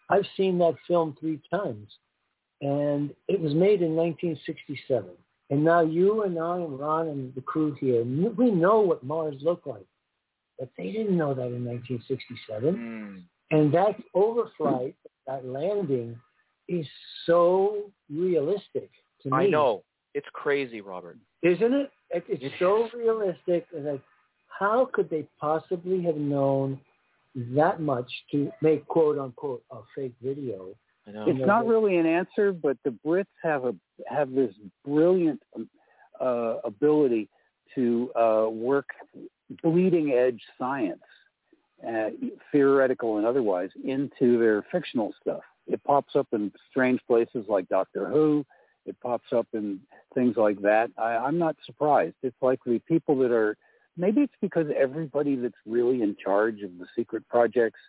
I've 0.10 0.26
seen 0.36 0.58
that 0.60 0.76
film 0.88 1.16
three 1.20 1.40
times, 1.52 1.88
and 2.62 3.12
it 3.28 3.40
was 3.40 3.54
made 3.54 3.82
in 3.82 3.96
1967. 3.96 5.10
And 5.52 5.64
now 5.64 5.82
you 5.82 6.24
and 6.24 6.38
I 6.38 6.58
and 6.58 6.80
Ron 6.80 7.08
and 7.08 7.34
the 7.34 7.42
crew 7.42 7.76
here, 7.80 8.04
we 8.04 8.52
know 8.52 8.82
what 8.82 9.04
Mars 9.04 9.36
looked 9.42 9.66
like, 9.66 9.86
but 10.60 10.70
they 10.78 10.92
didn't 10.92 11.18
know 11.18 11.34
that 11.34 11.48
in 11.48 11.66
1967. 11.66 12.76
Hmm. 12.76 13.18
And 13.52 13.74
that 13.74 13.96
overflight, 14.16 14.94
that 15.30 15.46
landing, 15.46 16.20
is 16.68 16.88
so 17.26 17.92
realistic 18.12 18.90
to 19.22 19.30
me. 19.30 19.38
I 19.38 19.48
know 19.48 19.84
it's 20.14 20.28
crazy, 20.34 20.82
Robert. 20.82 21.18
Isn't 21.44 21.74
it? 21.74 21.92
It- 22.12 22.26
It's 22.28 22.44
It 22.44 22.54
so 22.60 22.86
is. 22.86 22.94
realistic. 22.94 23.68
And 23.76 23.86
like, 23.86 24.02
how 24.48 24.86
could 24.94 25.10
they 25.10 25.24
possibly 25.40 26.02
have 26.04 26.18
known 26.18 26.80
that 27.60 27.80
much 27.80 28.12
to 28.32 28.52
make 28.62 28.86
quote 28.88 29.18
unquote 29.20 29.64
a 29.72 29.80
fake 29.96 30.16
video? 30.22 30.76
I 31.08 31.12
know. 31.12 31.26
It's 31.28 31.46
not 31.46 31.66
really 31.68 31.98
an 31.98 32.06
answer, 32.06 32.52
but 32.52 32.78
the 32.84 32.94
Brits 33.06 33.36
have 33.44 33.66
a 33.66 33.76
have 34.08 34.32
this 34.32 34.54
brilliant 34.86 35.42
um, 35.56 35.70
uh, 36.20 36.56
ability 36.64 37.30
to 37.76 38.12
uh, 38.16 38.48
work 38.50 38.88
bleeding 39.64 40.12
edge 40.12 40.42
science, 40.58 41.02
uh, 41.88 42.10
theoretical 42.52 43.18
and 43.18 43.26
otherwise, 43.26 43.70
into 43.84 44.38
their 44.40 44.64
fictional 44.72 45.14
stuff. 45.22 45.42
It 45.68 45.84
pops 45.84 46.16
up 46.16 46.28
in 46.34 46.52
strange 46.70 47.00
places 47.08 47.46
like 47.48 47.70
Doctor 47.70 48.08
Who. 48.08 48.46
It 48.86 48.96
pops 49.02 49.32
up 49.36 49.48
in 49.54 49.80
things 50.16 50.36
like 50.36 50.62
that. 50.62 50.90
I, 50.98 51.18
I'm 51.18 51.38
not 51.38 51.56
surprised. 51.66 52.16
It's 52.24 52.36
likely 52.42 52.80
people 52.80 53.18
that 53.20 53.32
are 53.32 53.56
maybe 53.98 54.22
it's 54.22 54.34
because 54.42 54.68
everybody 54.76 55.36
that's 55.36 55.54
really 55.66 56.02
in 56.02 56.16
charge 56.24 56.62
of 56.62 56.72
the 56.80 56.86
secret 56.96 57.28
projects 57.28 57.80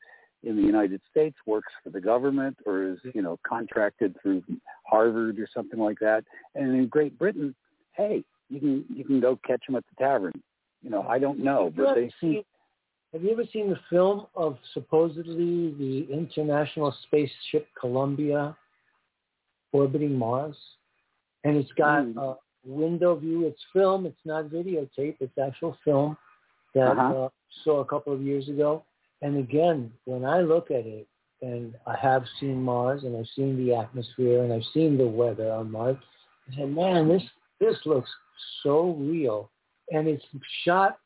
in 0.43 0.57
the 0.57 0.62
United 0.62 1.01
States 1.10 1.36
works 1.47 1.73
for 1.83 1.91
the 1.91 2.01
government 2.01 2.57
or 2.67 2.83
is, 2.83 2.99
you 3.15 3.23
know, 3.23 3.39
contracted 3.47 4.17
through 4.23 4.43
Harvard 4.86 5.39
or 5.39 5.49
something 5.55 5.78
like 5.78 5.99
that. 6.01 6.25
And 6.55 6.75
in 6.75 6.89
Great 6.89 7.19
Britain, 7.19 7.55
hey, 7.93 8.25
you 8.49 8.60
can 8.60 8.85
you 8.94 9.05
can 9.05 9.20
go 9.20 9.39
catch 9.47 9.62
them 9.67 9.77
at 9.77 9.85
the 9.91 10.05
tavern. 10.05 10.43
You 10.83 10.91
know, 10.91 11.02
I 11.02 11.19
don't 11.19 11.41
know, 11.41 11.73
but 11.75 11.94
they 11.94 12.10
seem 12.20 12.43
Have 13.13 13.25
you 13.25 13.33
ever 13.33 13.45
seen 13.53 13.71
the 13.71 13.79
film 13.89 14.27
of 14.37 14.57
supposedly 14.73 15.73
the 15.79 16.13
International 16.13 16.95
Spaceship 17.05 17.67
Columbia 17.79 18.57
orbiting 19.73 20.17
Mars? 20.17 20.57
And 21.45 21.57
it's 21.57 21.73
got 21.73 22.05
Mm. 22.05 22.17
a 22.17 22.39
window 22.65 23.17
view. 23.17 23.47
It's 23.47 23.63
film. 23.73 24.07
It's 24.07 24.25
not 24.25 24.45
videotape. 24.45 25.17
It's 25.21 25.37
actual 25.39 25.73
film 25.85 26.17
that 26.75 26.97
Uh-huh. 26.97 27.25
uh, 27.25 27.29
saw 27.65 27.81
a 27.81 27.85
couple 27.85 28.13
of 28.13 28.23
years 28.23 28.49
ago. 28.49 28.85
And 29.23 29.37
again, 29.39 29.93
when 30.05 30.25
I 30.25 30.41
look 30.43 30.71
at 30.71 30.87
it, 30.87 31.07
and 31.43 31.75
I 31.87 31.97
have 31.97 32.29
seen 32.39 32.63
Mars, 32.63 33.05
and 33.05 33.17
I've 33.17 33.29
seen 33.29 33.57
the 33.57 33.75
atmosphere, 33.75 34.45
and 34.45 34.53
I've 34.53 34.65
seen 34.67 34.97
the 34.99 35.09
weather 35.09 35.51
on 35.51 35.71
Mars, 35.71 35.97
I 36.51 36.57
said, 36.57 36.71
man, 36.75 37.09
this 37.09 37.23
this 37.59 37.85
looks 37.85 38.11
so 38.63 38.93
real, 38.93 39.51
and 39.91 40.09
it's 40.09 40.25
shot 40.65 40.99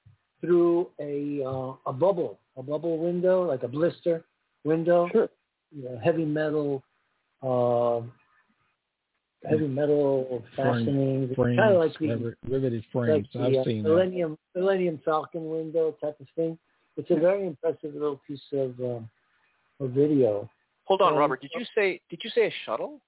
through 0.45 0.89
a 1.01 1.43
uh, 1.45 1.75
a 1.87 1.93
bubble, 1.93 2.39
a 2.57 2.63
bubble 2.63 2.99
window, 2.99 3.45
like 3.45 3.63
a 3.63 3.69
blister 3.69 4.25
window, 4.65 5.09
sure. 5.13 5.29
you 5.75 5.85
know, 5.85 5.99
heavy 6.03 6.25
metal, 6.25 6.83
uh, 7.43 8.01
heavy 9.49 9.67
metal 9.69 10.43
fastenings, 10.57 11.35
frames, 11.35 11.59
kind 11.59 11.75
of 11.75 11.81
like 11.81 11.99
the 11.99 12.35
riveted 12.49 12.85
frames. 12.93 13.27
like 13.33 13.33
the 13.33 13.59
I've 13.59 13.63
uh, 13.63 13.65
seen 13.65 13.83
that. 13.83 13.89
Millennium 13.89 14.39
Millennium 14.55 15.01
Falcon 15.05 15.51
window 15.51 15.95
type 16.01 16.19
of 16.21 16.27
thing. 16.37 16.59
It's 16.97 17.11
a 17.11 17.17
very 17.17 17.47
impressive 17.47 17.93
little 17.95 18.21
piece 18.27 18.41
of 18.53 18.79
um, 18.81 19.09
of 19.81 19.91
video. 19.91 20.49
Hold 20.85 21.01
on, 21.01 21.15
Um, 21.15 21.19
Robert. 21.19 21.41
Did 21.41 21.51
you 21.55 21.65
say 21.75 22.01
did 22.11 22.21
you 22.23 22.31
say 22.31 22.47
a 22.47 22.53
shuttle? 22.65 23.01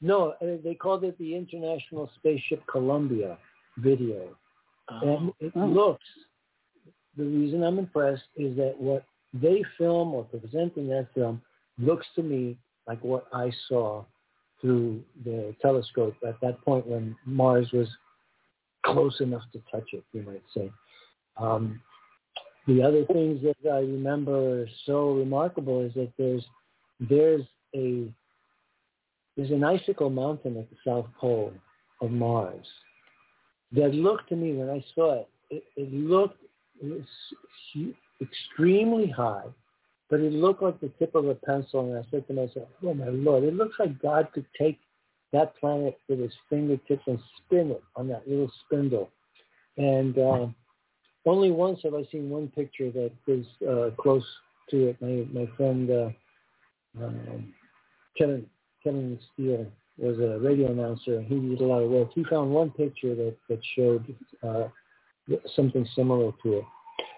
No, 0.00 0.34
uh, 0.40 0.56
they 0.62 0.74
called 0.74 1.02
it 1.04 1.18
the 1.18 1.34
International 1.34 2.08
Spaceship 2.16 2.62
Columbia 2.70 3.36
video, 3.78 4.36
and 4.88 5.32
it 5.40 5.52
Oh. 5.56 5.66
looks. 5.66 6.04
The 7.18 7.24
reason 7.24 7.64
I'm 7.64 7.78
impressed 7.78 8.28
is 8.36 8.56
that 8.56 8.74
what 8.78 9.04
they 9.34 9.64
film 9.76 10.14
or 10.14 10.24
present 10.24 10.76
in 10.76 10.88
that 10.88 11.08
film 11.14 11.42
looks 11.78 12.06
to 12.14 12.22
me 12.22 12.56
like 12.86 13.02
what 13.02 13.26
I 13.32 13.50
saw 13.68 14.04
through 14.60 15.02
the 15.24 15.54
telescope 15.60 16.14
at 16.26 16.40
that 16.40 16.64
point 16.64 16.86
when 16.86 17.16
Mars 17.26 17.68
was 17.72 17.88
close 18.86 19.20
enough 19.20 19.42
to 19.52 19.60
touch 19.70 19.88
it, 19.92 20.04
you 20.12 20.22
might 20.22 20.42
say. 20.56 20.70
Um, 21.36 21.80
the 22.66 22.82
other 22.82 23.04
things 23.06 23.42
that 23.42 23.70
I 23.70 23.80
remember 23.80 24.62
are 24.62 24.68
so 24.86 25.12
remarkable 25.14 25.84
is 25.84 25.92
that 25.94 26.12
there's 26.18 26.44
there's 27.00 27.42
a 27.74 28.12
there's 29.36 29.50
an 29.50 29.64
icicle 29.64 30.10
mountain 30.10 30.56
at 30.56 30.68
the 30.70 30.76
south 30.86 31.06
pole 31.18 31.52
of 32.00 32.10
Mars 32.10 32.66
that 33.72 33.94
looked 33.94 34.28
to 34.30 34.36
me 34.36 34.52
when 34.52 34.68
I 34.68 34.84
saw 34.94 35.20
it. 35.20 35.28
It, 35.50 35.64
it 35.76 35.92
looked 35.92 36.42
it 36.82 36.90
was 36.90 37.94
extremely 38.20 39.08
high, 39.08 39.46
but 40.10 40.20
it 40.20 40.32
looked 40.32 40.62
like 40.62 40.80
the 40.80 40.90
tip 40.98 41.14
of 41.14 41.26
a 41.26 41.34
pencil. 41.34 41.80
And 41.80 41.98
I 41.98 42.08
said 42.10 42.26
to 42.28 42.34
myself, 42.34 42.68
"Oh 42.82 42.94
my 42.94 43.08
lord! 43.08 43.44
It 43.44 43.54
looks 43.54 43.78
like 43.78 44.00
God 44.00 44.28
could 44.32 44.46
take 44.58 44.78
that 45.32 45.56
planet 45.58 45.98
with 46.08 46.20
his 46.20 46.32
fingertips 46.48 47.02
and 47.06 47.18
spin 47.36 47.70
it 47.70 47.82
on 47.96 48.08
that 48.08 48.26
little 48.26 48.50
spindle. 48.64 49.10
And 49.76 50.18
uh, 50.18 50.46
only 51.26 51.50
once 51.50 51.80
have 51.84 51.94
I 51.94 52.04
seen 52.10 52.30
one 52.30 52.48
picture 52.48 52.90
that 52.90 53.12
is 53.26 53.46
uh, 53.68 53.90
close 53.98 54.24
to 54.70 54.88
it. 54.88 54.96
My 55.00 55.40
my 55.40 55.46
friend 55.56 55.90
uh, 55.90 56.10
um, 57.02 57.52
Kevin 58.16 58.46
Kevin 58.82 59.18
Steele 59.32 59.66
was 59.98 60.18
a 60.18 60.38
radio 60.38 60.70
announcer. 60.72 61.18
And 61.18 61.26
he 61.26 61.38
did 61.48 61.60
a 61.60 61.66
lot 61.66 61.82
of 61.82 61.90
work. 61.90 62.10
He 62.14 62.24
found 62.24 62.50
one 62.50 62.70
picture 62.70 63.14
that 63.14 63.36
that 63.48 63.60
showed 63.76 64.14
uh, 64.42 64.68
something 65.54 65.86
similar 65.94 66.32
to 66.42 66.58
it. 66.58 66.64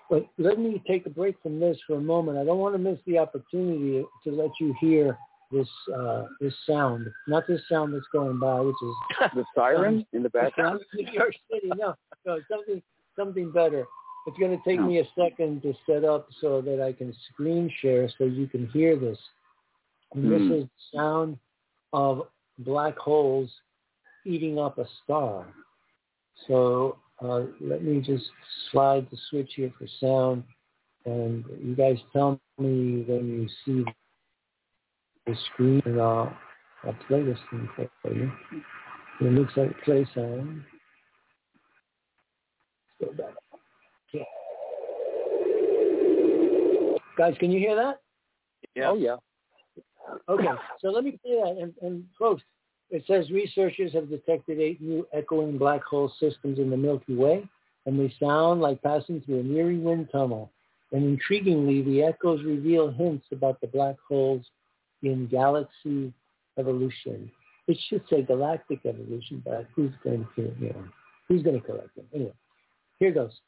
But 0.08 0.26
let 0.38 0.58
me 0.58 0.82
take 0.88 1.06
a 1.06 1.10
break 1.10 1.40
from 1.42 1.60
this 1.60 1.78
for 1.86 1.96
a 1.96 2.00
moment. 2.00 2.36
I 2.36 2.44
don't 2.44 2.58
want 2.58 2.74
to 2.74 2.78
miss 2.78 2.98
the 3.06 3.18
opportunity 3.18 4.04
to 4.24 4.30
let 4.30 4.50
you 4.60 4.74
hear 4.80 5.16
this 5.52 5.68
uh, 5.96 6.24
this 6.40 6.54
sound, 6.68 7.06
not 7.26 7.46
this 7.46 7.60
sound 7.68 7.94
that's 7.94 8.06
going 8.12 8.38
by, 8.38 8.60
which 8.60 8.76
is 8.82 8.94
the 9.34 9.44
siren 9.54 10.06
in 10.12 10.22
the 10.22 10.30
background. 10.30 10.80
New 10.94 11.12
York 11.12 11.32
City. 11.50 11.70
No, 11.76 11.94
no, 12.26 12.40
something 12.50 12.82
something 13.16 13.52
better. 13.52 13.86
It's 14.26 14.38
going 14.38 14.56
to 14.56 14.62
take 14.68 14.80
no. 14.80 14.86
me 14.86 14.98
a 14.98 15.08
second 15.18 15.62
to 15.62 15.72
set 15.86 16.04
up 16.04 16.28
so 16.40 16.60
that 16.60 16.80
I 16.80 16.92
can 16.92 17.14
screen 17.32 17.70
share 17.80 18.08
so 18.18 18.24
you 18.24 18.46
can 18.46 18.66
hear 18.68 18.96
this. 18.96 19.18
And 20.14 20.24
mm. 20.24 20.30
this 20.30 20.40
hmm. 20.40 20.52
is 20.52 20.64
the 20.64 20.98
sound 20.98 21.38
of 21.92 22.26
black 22.58 22.98
holes 22.98 23.50
eating 24.26 24.58
up 24.58 24.78
a 24.78 24.86
star. 25.02 25.46
So 26.46 26.98
uh, 27.22 27.42
let 27.60 27.82
me 27.82 28.00
just 28.00 28.24
slide 28.70 29.06
the 29.10 29.18
switch 29.28 29.52
here 29.56 29.72
for 29.78 29.86
sound, 30.00 30.44
and 31.04 31.44
you 31.62 31.74
guys 31.74 31.98
tell 32.12 32.40
me 32.58 33.04
when 33.06 33.26
you 33.28 33.48
see 33.64 33.84
the 35.26 35.34
screen, 35.52 35.82
and 35.84 36.00
I'll, 36.00 36.34
I'll 36.84 36.96
play 37.08 37.22
this 37.22 37.38
thing 37.50 37.68
for 37.76 38.14
you. 38.14 38.30
It 39.20 39.32
looks 39.32 39.52
like 39.56 39.78
play 39.82 40.06
sound. 40.14 40.62
Let's 43.00 43.16
go 43.16 43.22
back. 43.22 43.34
Yeah. 44.12 44.22
Guys, 47.18 47.34
can 47.38 47.50
you 47.50 47.58
hear 47.58 47.76
that? 47.76 48.00
Yeah. 48.74 48.90
Oh 48.90 48.96
yeah. 48.96 49.16
Okay, 50.28 50.48
so 50.80 50.88
let 50.88 51.04
me 51.04 51.18
play 51.22 51.36
that. 51.36 51.56
And, 51.60 51.74
and 51.82 52.04
folks, 52.18 52.42
it 52.90 53.04
says 53.06 53.30
researchers 53.30 53.92
have 53.92 54.10
detected 54.10 54.58
eight 54.58 54.80
new 54.80 55.06
echoing 55.12 55.58
black 55.58 55.82
hole 55.82 56.12
systems 56.18 56.58
in 56.58 56.70
the 56.70 56.76
Milky 56.76 57.14
Way, 57.14 57.48
and 57.86 57.98
they 57.98 58.12
sound 58.20 58.60
like 58.60 58.82
passing 58.82 59.20
through 59.20 59.40
a 59.40 59.42
near 59.42 59.66
wind 59.78 60.08
tunnel. 60.10 60.50
And 60.92 61.18
intriguingly, 61.18 61.84
the 61.84 62.02
echoes 62.02 62.42
reveal 62.44 62.90
hints 62.90 63.26
about 63.30 63.60
the 63.60 63.68
black 63.68 63.96
holes 64.06 64.44
in 65.02 65.28
galaxy 65.28 66.12
evolution. 66.58 67.30
It 67.68 67.78
should 67.88 68.02
say 68.10 68.22
galactic 68.22 68.80
evolution, 68.84 69.42
but 69.44 69.68
who's 69.74 69.92
going 70.02 70.26
to, 70.34 70.42
you 70.58 70.74
who's 71.28 71.42
going 71.42 71.60
to 71.60 71.64
correct 71.64 71.94
them? 71.94 72.06
Anyway, 72.12 72.32
here 72.98 73.12
goes. 73.12 73.38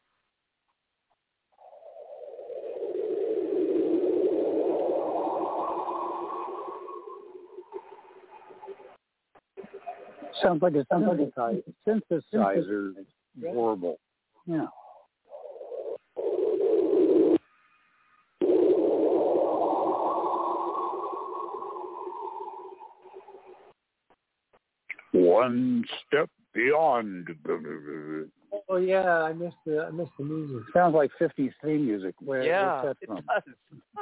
Sounds 10.42 10.62
like 10.62 10.74
a 10.74 10.84
synthesizer, 10.92 11.62
synthesizer 11.86 12.92
warble. 13.36 13.98
Yeah. 14.46 14.66
One 25.12 25.84
step 26.06 26.28
beyond. 26.54 27.28
Oh 28.68 28.76
yeah, 28.76 29.22
I 29.22 29.32
missed 29.32 29.56
the 29.64 29.86
I 29.86 29.90
missed 29.90 30.10
the 30.18 30.24
music. 30.24 30.62
Sounds 30.74 30.94
like 30.94 31.10
50s 31.20 31.52
theme 31.62 31.86
music. 31.86 32.14
Where, 32.20 32.42
yeah, 32.42 32.82
where's 32.82 32.96
that 33.00 33.06
from? 33.06 33.18
it 33.18 33.24
does. 33.26 33.42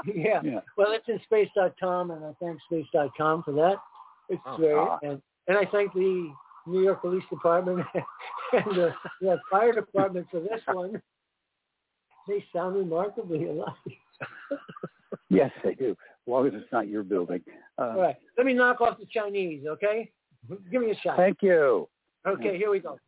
yeah. 0.15 0.41
yeah. 0.43 0.61
Well, 0.77 0.93
it's 0.93 1.09
in 1.09 1.21
space.com, 1.25 2.11
and 2.11 2.25
I 2.25 2.33
thank 2.41 2.59
space.com 2.63 3.43
for 3.43 3.53
that. 3.53 3.77
It's 4.29 4.41
oh, 4.47 4.57
great, 4.57 4.75
ah. 4.75 4.99
and 5.03 5.21
and 5.51 5.59
I 5.59 5.69
thank 5.73 5.93
the 5.95 6.33
New 6.65 6.83
York 6.85 7.01
Police 7.03 7.25
Department 7.29 7.85
and 8.53 8.65
the, 8.67 8.95
the 9.21 9.41
fire 9.51 9.73
department 9.73 10.29
for 10.31 10.39
this 10.39 10.61
one. 10.73 11.03
They 12.29 12.45
sound 12.55 12.77
remarkably 12.77 13.49
alike. 13.49 13.75
yes, 15.29 15.51
they 15.65 15.75
do. 15.75 15.91
As 15.91 15.97
long 16.29 16.47
as 16.47 16.53
it's 16.55 16.71
not 16.71 16.87
your 16.87 17.03
building. 17.03 17.41
Uh, 17.77 17.83
All 17.83 18.01
right. 18.01 18.17
Let 18.37 18.47
me 18.47 18.53
knock 18.53 18.81
off 18.81 18.99
the 19.01 19.07
Chinese, 19.07 19.65
okay? 19.67 20.13
Give 20.71 20.83
me 20.83 20.93
a 20.93 20.97
shot. 21.01 21.17
Thank 21.17 21.39
you. 21.43 21.89
Okay, 22.25 22.57
here 22.57 22.71
we 22.71 22.79
go. 22.79 23.01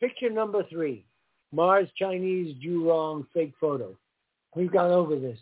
Picture 0.00 0.30
number 0.30 0.62
three. 0.70 1.04
Mars 1.52 1.88
Chinese 1.98 2.56
Zhurong 2.64 3.26
fake 3.34 3.52
photo. 3.60 3.94
We've 4.56 4.72
gone 4.72 4.90
over 4.90 5.16
this. 5.16 5.38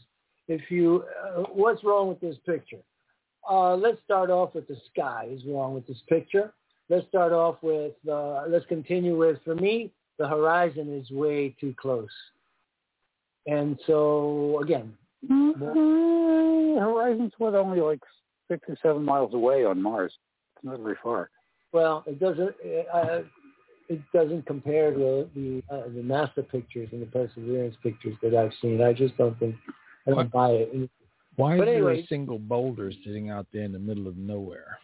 If 0.49 0.63
you, 0.71 1.05
uh, 1.25 1.43
what's 1.53 1.85
wrong 1.85 2.09
with 2.09 2.21
this 2.21 2.37
picture? 2.45 2.79
Uh, 3.49 3.75
let's 3.77 3.99
start 4.05 4.31
off 4.31 4.55
with 4.55 4.69
the 4.69 4.77
sky 4.93 5.29
is 5.31 5.43
wrong 5.47 5.75
with 5.75 5.87
this 5.87 6.03
picture. 6.09 6.53
Let's 6.91 7.07
start 7.09 7.33
off 7.33 7.57
with, 7.63 7.93
uh, 8.11 8.45
let's 8.49 8.67
continue 8.67 9.17
with, 9.17 9.39
for 9.45 9.55
me, 9.55 9.91
the 10.19 10.29
horizon 10.29 10.93
is 10.93 11.11
way 11.11 11.55
too 11.61 11.75
close. 11.81 12.09
And 13.47 13.79
so, 13.87 14.61
again. 14.63 14.95
Mm-hmm. 15.29 16.79
Horizon's 16.79 17.33
what, 17.39 17.55
only 17.55 17.81
like 17.81 18.01
six 18.49 18.69
or 18.69 18.77
seven 18.83 19.05
miles 19.05 19.35
away 19.35 19.65
on 19.65 19.83
Mars. 19.83 20.13
It's 20.57 20.65
not 20.65 20.81
very 20.81 20.97
far. 21.03 21.31
Well, 21.73 22.05
it 22.07 22.19
doesn't. 22.19 22.55
Uh, 22.93 23.21
it 23.89 24.01
doesn't 24.13 24.47
compare 24.47 24.93
to 24.93 25.29
the 25.35 25.63
uh, 25.71 25.85
the 25.89 26.03
NASA 26.03 26.49
pictures 26.49 26.89
and 26.93 27.03
the 27.03 27.07
Perseverance 27.07 27.77
pictures 27.83 28.15
that 28.23 28.35
I've 28.35 28.53
seen. 28.61 28.83
I 28.83 28.93
just 28.93 29.17
don't 29.17 29.39
think 29.39 29.57
I 30.07 30.11
don't 30.11 30.31
buy 30.31 30.51
it. 30.51 30.91
Why 31.39 31.57
but 31.57 31.69
is 31.69 31.75
anyway, 31.77 31.95
there 31.95 32.03
a 32.03 32.07
single 32.09 32.41
boulder 32.41 32.91
sitting 33.05 33.31
out 33.31 33.47
there 33.53 33.63
in 33.63 33.71
the 33.71 33.79
middle 33.79 34.09
of 34.09 34.17
nowhere? 34.17 34.77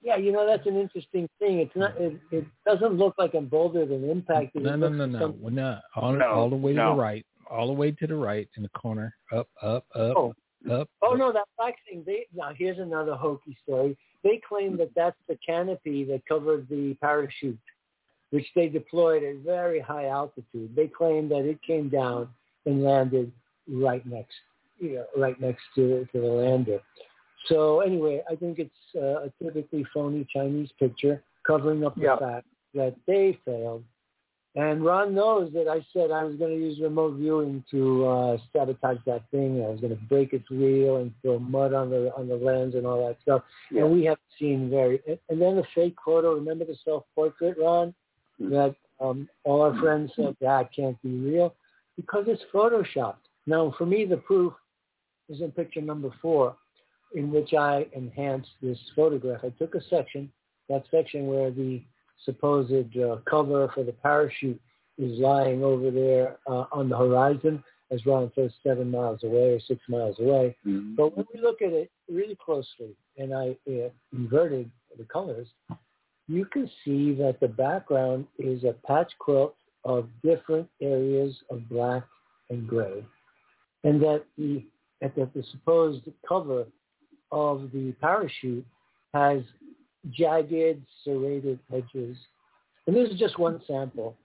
Yeah, 0.00 0.16
you 0.16 0.32
know 0.32 0.46
that's 0.46 0.66
an 0.66 0.80
interesting 0.80 1.28
thing. 1.38 1.58
It's 1.58 1.76
not. 1.76 2.00
It, 2.00 2.18
it 2.30 2.46
doesn't 2.64 2.94
look 2.94 3.14
like 3.18 3.34
a 3.34 3.42
boulder 3.42 3.84
that 3.84 4.10
impacted. 4.10 4.62
No, 4.62 4.74
no, 4.74 4.88
no, 4.88 5.04
no, 5.04 5.18
no. 5.18 5.48
no. 5.50 5.78
All, 5.94 6.12
no, 6.12 6.26
all 6.26 6.48
the 6.48 6.56
way 6.56 6.72
no. 6.72 6.90
to 6.90 6.94
the 6.94 7.02
right, 7.02 7.26
all 7.50 7.66
the 7.66 7.74
way 7.74 7.90
to 7.90 8.06
the 8.06 8.14
right 8.14 8.48
in 8.56 8.62
the 8.62 8.70
corner, 8.70 9.14
up, 9.34 9.48
up, 9.60 9.84
up, 9.94 10.16
oh. 10.16 10.34
up. 10.70 10.88
Oh 11.02 11.12
up. 11.12 11.18
no, 11.18 11.30
that 11.30 11.44
black 11.58 11.74
thing. 11.86 12.02
They 12.06 12.26
now 12.34 12.52
here's 12.56 12.78
another 12.78 13.14
hokey 13.14 13.54
story. 13.62 13.98
They 14.24 14.40
claim 14.48 14.78
that 14.78 14.92
that's 14.96 15.18
the 15.28 15.38
canopy 15.46 16.04
that 16.04 16.22
covered 16.26 16.70
the 16.70 16.96
parachute, 17.02 17.58
which 18.30 18.46
they 18.54 18.70
deployed 18.70 19.24
at 19.24 19.44
very 19.44 19.80
high 19.80 20.06
altitude. 20.06 20.74
They 20.74 20.86
claim 20.86 21.28
that 21.28 21.44
it 21.44 21.58
came 21.62 21.90
down 21.90 22.30
and 22.64 22.82
landed 22.82 23.30
right 23.68 24.06
next 24.06 24.36
you 24.78 24.96
know, 24.96 25.06
right 25.16 25.40
next 25.40 25.62
to 25.74 26.06
to 26.12 26.20
the 26.20 26.26
lander. 26.26 26.80
So 27.48 27.80
anyway, 27.80 28.22
I 28.30 28.34
think 28.34 28.58
it's 28.58 28.70
uh, 28.96 29.26
a 29.26 29.32
typically 29.42 29.86
phony 29.94 30.26
Chinese 30.32 30.70
picture 30.78 31.22
covering 31.46 31.84
up 31.84 31.94
the 31.94 32.02
yeah. 32.02 32.18
fact 32.18 32.46
that 32.74 32.96
they 33.06 33.38
failed. 33.44 33.84
And 34.56 34.82
Ron 34.82 35.14
knows 35.14 35.52
that 35.52 35.68
I 35.68 35.84
said 35.92 36.10
I 36.10 36.24
was 36.24 36.36
going 36.36 36.50
to 36.50 36.56
use 36.56 36.80
remote 36.80 37.16
viewing 37.16 37.62
to 37.70 38.06
uh, 38.06 38.36
sabotage 38.54 38.96
that 39.04 39.30
thing. 39.30 39.62
I 39.62 39.68
was 39.68 39.80
going 39.80 39.94
to 39.94 40.02
break 40.04 40.32
its 40.32 40.48
wheel 40.50 40.96
and 40.96 41.12
throw 41.20 41.38
mud 41.38 41.74
on 41.74 41.90
the 41.90 42.10
on 42.16 42.26
the 42.26 42.36
lens 42.36 42.74
and 42.74 42.86
all 42.86 43.06
that 43.06 43.18
stuff. 43.20 43.42
Yeah. 43.70 43.82
And 43.82 43.92
we 43.92 44.04
have 44.06 44.16
seen 44.38 44.70
very. 44.70 45.00
And 45.28 45.40
then 45.40 45.56
the 45.56 45.64
fake 45.74 45.96
photo. 46.02 46.34
Remember 46.34 46.64
the 46.64 46.76
self 46.86 47.04
portrait, 47.14 47.58
Ron? 47.60 47.94
Mm-hmm. 48.40 48.54
That 48.54 48.74
um, 48.98 49.28
all 49.44 49.60
our 49.60 49.78
friends 49.78 50.12
said 50.16 50.34
that 50.40 50.72
can't 50.74 51.00
be 51.02 51.10
real 51.10 51.54
because 51.94 52.24
it's 52.26 52.42
photoshopped. 52.52 53.16
Now, 53.46 53.74
for 53.76 53.84
me, 53.84 54.06
the 54.06 54.16
proof 54.16 54.54
is 55.28 55.40
in 55.40 55.50
picture 55.52 55.80
number 55.80 56.10
four, 56.22 56.56
in 57.14 57.30
which 57.30 57.54
I 57.54 57.86
enhanced 57.94 58.50
this 58.62 58.78
photograph. 58.94 59.40
I 59.44 59.50
took 59.50 59.74
a 59.74 59.80
section, 59.88 60.30
that 60.68 60.84
section 60.90 61.26
where 61.26 61.50
the 61.50 61.82
supposed 62.24 62.96
uh, 62.96 63.16
cover 63.28 63.70
for 63.74 63.84
the 63.84 63.92
parachute 63.92 64.60
is 64.98 65.18
lying 65.18 65.62
over 65.62 65.90
there 65.90 66.38
uh, 66.46 66.64
on 66.72 66.88
the 66.88 66.96
horizon, 66.96 67.62
as 67.90 68.04
Ron 68.06 68.32
says, 68.34 68.50
seven 68.62 68.90
miles 68.90 69.22
away 69.22 69.52
or 69.52 69.60
six 69.60 69.80
miles 69.88 70.18
away. 70.18 70.56
Mm-hmm. 70.66 70.94
But 70.96 71.16
when 71.16 71.26
we 71.32 71.40
look 71.40 71.62
at 71.62 71.72
it 71.72 71.90
really 72.10 72.36
closely, 72.44 72.96
and 73.18 73.34
I 73.34 73.56
uh, 73.70 73.90
inverted 74.12 74.70
the 74.98 75.04
colors, 75.04 75.48
you 76.26 76.44
can 76.46 76.68
see 76.84 77.14
that 77.14 77.38
the 77.40 77.48
background 77.48 78.26
is 78.38 78.64
a 78.64 78.74
patch 78.86 79.12
quilt 79.18 79.54
of 79.84 80.08
different 80.24 80.68
areas 80.82 81.36
of 81.50 81.68
black 81.68 82.04
and 82.50 82.66
gray, 82.66 83.04
and 83.84 84.00
that 84.02 84.24
the 84.36 84.64
that 85.16 85.32
the 85.34 85.42
supposed 85.52 86.02
cover 86.28 86.66
of 87.32 87.70
the 87.72 87.94
parachute 88.00 88.64
has 89.14 89.42
jagged, 90.10 90.82
serrated 91.04 91.58
edges. 91.72 92.16
And 92.86 92.94
this 92.94 93.10
is 93.10 93.18
just 93.18 93.38
one 93.38 93.60
sample. 93.66 94.16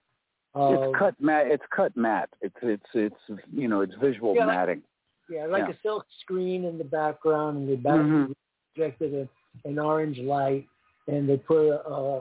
it's 0.54 0.98
cut 0.98 1.14
matte. 1.20 1.46
It's 1.48 1.64
cut 1.74 1.96
matte. 1.96 2.30
It's 2.40 2.54
it's 2.62 2.82
it's 2.94 3.40
you 3.52 3.68
know 3.68 3.80
it's 3.80 3.94
visual 4.00 4.34
yeah, 4.34 4.46
matting. 4.46 4.82
Yeah, 5.28 5.46
like 5.46 5.64
yeah. 5.68 5.74
a 5.74 5.78
silk 5.82 6.04
screen 6.20 6.64
in 6.64 6.78
the 6.78 6.84
background, 6.84 7.58
and 7.58 7.68
the 7.68 7.76
background 7.76 8.28
mm-hmm. 8.28 8.32
projected 8.74 9.14
a, 9.14 9.68
an 9.68 9.78
orange 9.78 10.18
light. 10.18 10.66
and 11.08 11.28
they 11.28 11.36
put 11.36 11.68
a, 11.68 11.88
a, 11.88 12.18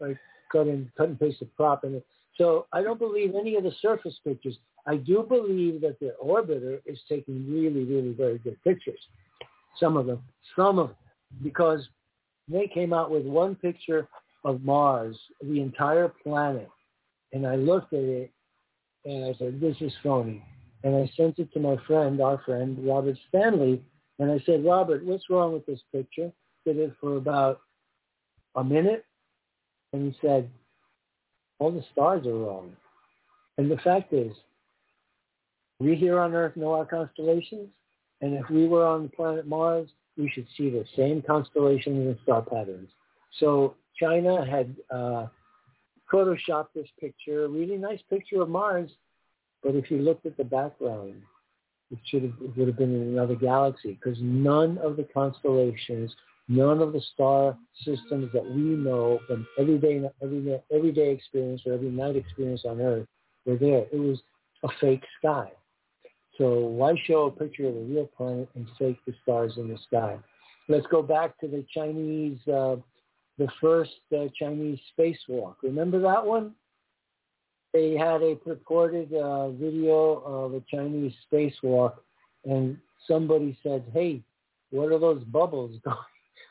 a, 0.00 0.04
a 0.04 0.14
cut 0.52 0.66
and 0.66 0.90
cut 0.96 1.08
and 1.08 1.18
paste 1.18 1.42
a 1.42 1.46
prop 1.56 1.84
in 1.84 1.94
it. 1.94 2.06
So 2.36 2.66
I 2.72 2.82
don't 2.82 2.98
believe 2.98 3.34
any 3.34 3.56
of 3.56 3.64
the 3.64 3.72
surface 3.80 4.18
pictures. 4.24 4.58
I 4.86 4.96
do 4.96 5.22
believe 5.22 5.80
that 5.80 5.98
the 5.98 6.14
orbiter 6.22 6.80
is 6.84 6.98
taking 7.08 7.50
really, 7.50 7.84
really 7.84 8.12
very 8.12 8.38
good 8.38 8.62
pictures. 8.62 9.00
Some 9.80 9.96
of 9.96 10.06
them, 10.06 10.22
some 10.54 10.78
of 10.78 10.88
them, 10.88 10.96
because 11.42 11.88
they 12.48 12.66
came 12.66 12.92
out 12.92 13.10
with 13.10 13.24
one 13.24 13.54
picture 13.54 14.08
of 14.44 14.62
Mars, 14.62 15.18
the 15.42 15.60
entire 15.60 16.08
planet, 16.08 16.68
and 17.32 17.46
I 17.46 17.56
looked 17.56 17.92
at 17.94 18.00
it 18.00 18.30
and 19.06 19.24
I 19.24 19.34
said, 19.38 19.60
"This 19.60 19.76
is 19.80 19.92
phony." 20.02 20.44
And 20.82 20.94
I 20.94 21.06
sent 21.16 21.38
it 21.38 21.50
to 21.54 21.60
my 21.60 21.76
friend, 21.86 22.20
our 22.20 22.38
friend 22.44 22.78
Robert 22.86 23.16
Stanley, 23.28 23.82
and 24.18 24.30
I 24.30 24.38
said, 24.40 24.64
"Robert, 24.64 25.02
what's 25.04 25.30
wrong 25.30 25.54
with 25.54 25.64
this 25.64 25.80
picture?" 25.92 26.30
Did 26.66 26.78
it 26.78 26.94
for 27.00 27.16
about 27.16 27.62
a 28.54 28.62
minute, 28.62 29.06
and 29.92 30.12
he 30.12 30.18
said, 30.20 30.50
"All 31.58 31.70
the 31.70 31.82
stars 31.92 32.26
are 32.26 32.36
wrong." 32.36 32.76
And 33.56 33.70
the 33.70 33.78
fact 33.78 34.12
is, 34.12 34.36
we 35.80 35.94
here 35.94 36.18
on 36.18 36.34
Earth 36.34 36.56
know 36.56 36.72
our 36.72 36.86
constellations, 36.86 37.68
and 38.20 38.34
if 38.34 38.48
we 38.48 38.66
were 38.68 38.86
on 38.86 39.04
the 39.04 39.08
planet 39.10 39.46
Mars, 39.46 39.88
we 40.16 40.30
should 40.30 40.46
see 40.56 40.70
the 40.70 40.84
same 40.96 41.22
constellations 41.22 42.06
and 42.06 42.18
star 42.22 42.42
patterns. 42.42 42.88
So 43.40 43.74
China 43.98 44.44
had 44.46 44.76
uh, 44.90 45.26
photoshopped 46.12 46.72
this 46.74 46.88
picture, 47.00 47.44
a 47.44 47.48
really 47.48 47.76
nice 47.76 48.00
picture 48.08 48.42
of 48.42 48.48
Mars, 48.48 48.90
but 49.62 49.74
if 49.74 49.90
you 49.90 49.98
looked 49.98 50.26
at 50.26 50.36
the 50.36 50.44
background, 50.44 51.22
it 51.90 51.98
should 52.04 52.22
have 52.22 52.32
it 52.40 52.56
would 52.56 52.68
have 52.68 52.78
been 52.78 52.94
in 52.94 53.08
another 53.08 53.34
galaxy 53.34 53.98
because 54.02 54.18
none 54.20 54.78
of 54.78 54.96
the 54.96 55.06
constellations, 55.14 56.14
none 56.48 56.80
of 56.80 56.92
the 56.92 57.00
star 57.14 57.56
systems 57.84 58.30
that 58.32 58.44
we 58.44 58.62
know 58.62 59.20
from 59.26 59.46
everyday 59.58 60.02
everyday 60.22 60.62
everyday 60.72 61.10
experience 61.10 61.62
or 61.66 61.72
every 61.72 61.90
night 61.90 62.16
experience 62.16 62.62
on 62.64 62.80
Earth 62.80 63.06
were 63.44 63.56
there. 63.56 63.86
It 63.92 63.98
was 63.98 64.20
a 64.62 64.68
fake 64.80 65.04
sky. 65.18 65.50
So 66.38 66.58
why 66.60 66.94
show 67.06 67.26
a 67.26 67.30
picture 67.30 67.68
of 67.68 67.76
a 67.76 67.80
real 67.80 68.06
planet 68.16 68.48
and 68.54 68.66
fake 68.78 68.98
the 69.06 69.14
stars 69.22 69.52
in 69.56 69.68
the 69.68 69.78
sky? 69.86 70.18
Let's 70.68 70.86
go 70.88 71.02
back 71.02 71.38
to 71.40 71.48
the 71.48 71.64
Chinese, 71.72 72.38
uh, 72.48 72.76
the 73.38 73.48
first 73.60 73.92
uh, 74.16 74.26
Chinese 74.38 74.78
spacewalk. 74.98 75.56
Remember 75.62 76.00
that 76.00 76.24
one? 76.24 76.52
They 77.72 77.96
had 77.96 78.22
a 78.22 78.36
purported 78.36 79.12
uh, 79.12 79.50
video 79.50 80.22
of 80.24 80.54
a 80.54 80.62
Chinese 80.70 81.12
spacewalk, 81.30 81.94
and 82.44 82.78
somebody 83.06 83.58
said, 83.62 83.84
"Hey, 83.92 84.22
what 84.70 84.92
are 84.92 84.98
those 84.98 85.22
bubbles 85.24 85.78
going? 85.84 85.96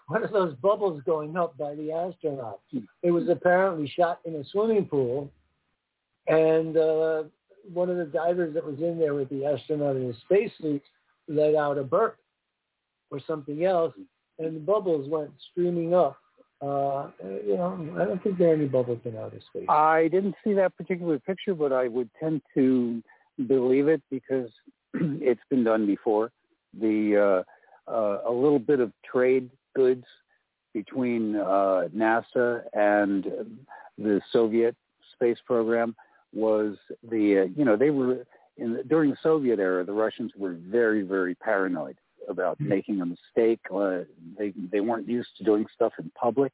What 0.08 0.22
are 0.22 0.32
those 0.32 0.56
bubbles 0.56 1.02
going 1.06 1.36
up 1.38 1.58
by 1.58 1.76
the 1.76 1.90
astronauts?" 1.90 2.86
It 3.02 3.12
was 3.12 3.30
apparently 3.30 3.88
shot 3.88 4.20
in 4.26 4.36
a 4.36 4.44
swimming 4.45 4.86
pool, 4.86 5.32
and 6.28 6.78
uh, 6.78 7.24
one 7.72 7.90
of 7.90 7.98
the 7.98 8.06
divers 8.06 8.53
that 8.53 8.66
was 8.66 8.80
in 8.80 9.00
there 9.00 9.14
with 9.14 9.30
the 9.30 9.45
astronaut 9.45 9.95
in 9.95 10.08
his 10.08 10.17
spacesuit 10.25 10.82
let 11.27 11.56
out 11.56 11.77
a 11.77 11.83
burp 11.83 12.17
or 13.11 13.19
something 13.25 13.64
else, 13.66 13.93
and 14.40 14.56
the 14.56 14.59
bubbles 14.59 15.08
went 15.09 15.32
streaming 15.51 15.93
up. 15.93 16.17
Uh, 16.61 17.09
you 17.45 17.58
know, 17.58 17.98
I 18.00 18.06
don't 18.06 18.24
think 18.24 18.38
there 18.38 18.51
are 18.51 18.53
any 18.53 18.67
bubbles 18.67 19.00
in 19.03 19.17
outer 19.17 19.40
space. 19.50 19.66
I 19.67 20.08
didn't 20.09 20.35
see 20.43 20.53
that 20.53 20.75
particular 20.77 21.19
picture, 21.19 21.53
but 21.53 21.74
I 21.74 21.88
would 21.88 22.09
tend 22.19 22.42
to 22.56 23.03
believe 23.48 23.88
it 23.88 24.01
because 24.09 24.50
it's 24.93 25.42
been 25.50 25.64
done 25.64 25.85
before. 25.85 26.32
The 26.80 27.43
uh, 27.88 27.92
uh, 27.92 28.22
a 28.25 28.32
little 28.32 28.59
bit 28.59 28.80
of 28.80 28.92
trade 29.09 29.50
goods 29.75 30.06
between 30.74 31.35
uh, 31.35 31.88
NASA 31.95 32.64
and 32.74 33.25
the 33.98 34.22
Soviet 34.32 34.75
space 35.14 35.38
program 35.45 35.95
was 36.34 36.76
the 37.10 37.40
uh, 37.40 37.53
you 37.56 37.66
know 37.66 37.78
they 37.78 37.90
were 37.90 38.26
in 38.58 38.74
the, 38.74 38.84
during 38.84 39.12
the 39.12 39.18
Soviet 39.22 39.60
era 39.60 39.84
the 39.84 39.94
Russians 39.94 40.32
were 40.36 40.53
very 40.53 41.03
very 41.03 41.36
paranoid 41.36 41.98
about 42.28 42.58
mm-hmm. 42.58 42.70
making 42.70 43.02
a 43.02 43.06
mistake. 43.06 43.60
Uh, 43.74 44.00
they 44.38 44.53
they 44.72 44.80
weren't 44.80 45.08
used 45.08 45.30
to 45.38 45.44
doing 45.44 45.66
stuff 45.74 45.94
in 46.00 46.12
public, 46.20 46.53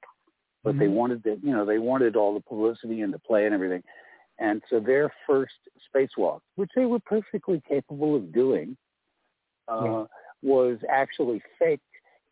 but 0.64 0.72
mm-hmm. 0.72 0.80
they 0.80 0.88
wanted 0.88 1.24
to 1.24 1.38
you 1.42 1.52
know 1.52 1.66
they 1.66 1.80
wanted 1.80 2.16
all 2.16 2.34
the 2.34 2.42
publicity 2.42 3.02
and 3.02 3.14
the 3.14 3.20
play 3.20 3.46
and 3.46 3.54
everything. 3.54 3.84
And 4.40 4.62
so 4.70 4.80
their 4.80 5.12
first 5.28 5.54
spacewalk, 5.94 6.40
which 6.56 6.72
they 6.74 6.86
were 6.86 7.00
perfectly 7.00 7.62
capable 7.68 8.16
of 8.16 8.34
doing, 8.34 8.78
uh, 9.68 9.82
yeah. 9.84 10.04
was 10.42 10.78
actually 10.90 11.42
faked 11.60 11.84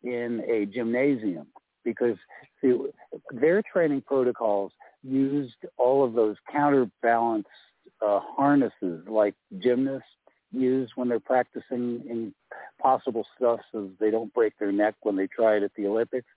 in 0.02 0.42
a 0.48 0.64
gymnasium 0.64 1.46
because 1.88 2.16
the, 2.62 2.90
their 3.30 3.62
training 3.62 4.02
protocols 4.02 4.72
used 5.02 5.56
all 5.76 6.04
of 6.04 6.12
those 6.12 6.36
counterbalance 6.50 7.46
uh, 8.04 8.20
harnesses 8.36 9.02
like 9.08 9.34
gymnasts 9.58 10.08
use 10.52 10.90
when 10.96 11.08
they're 11.08 11.20
practicing 11.20 12.32
impossible 12.78 13.26
stuff 13.36 13.60
so 13.72 13.90
they 14.00 14.10
don't 14.10 14.32
break 14.34 14.58
their 14.58 14.72
neck 14.72 14.94
when 15.02 15.16
they 15.16 15.26
try 15.26 15.56
it 15.56 15.62
at 15.62 15.72
the 15.76 15.86
Olympics. 15.86 16.28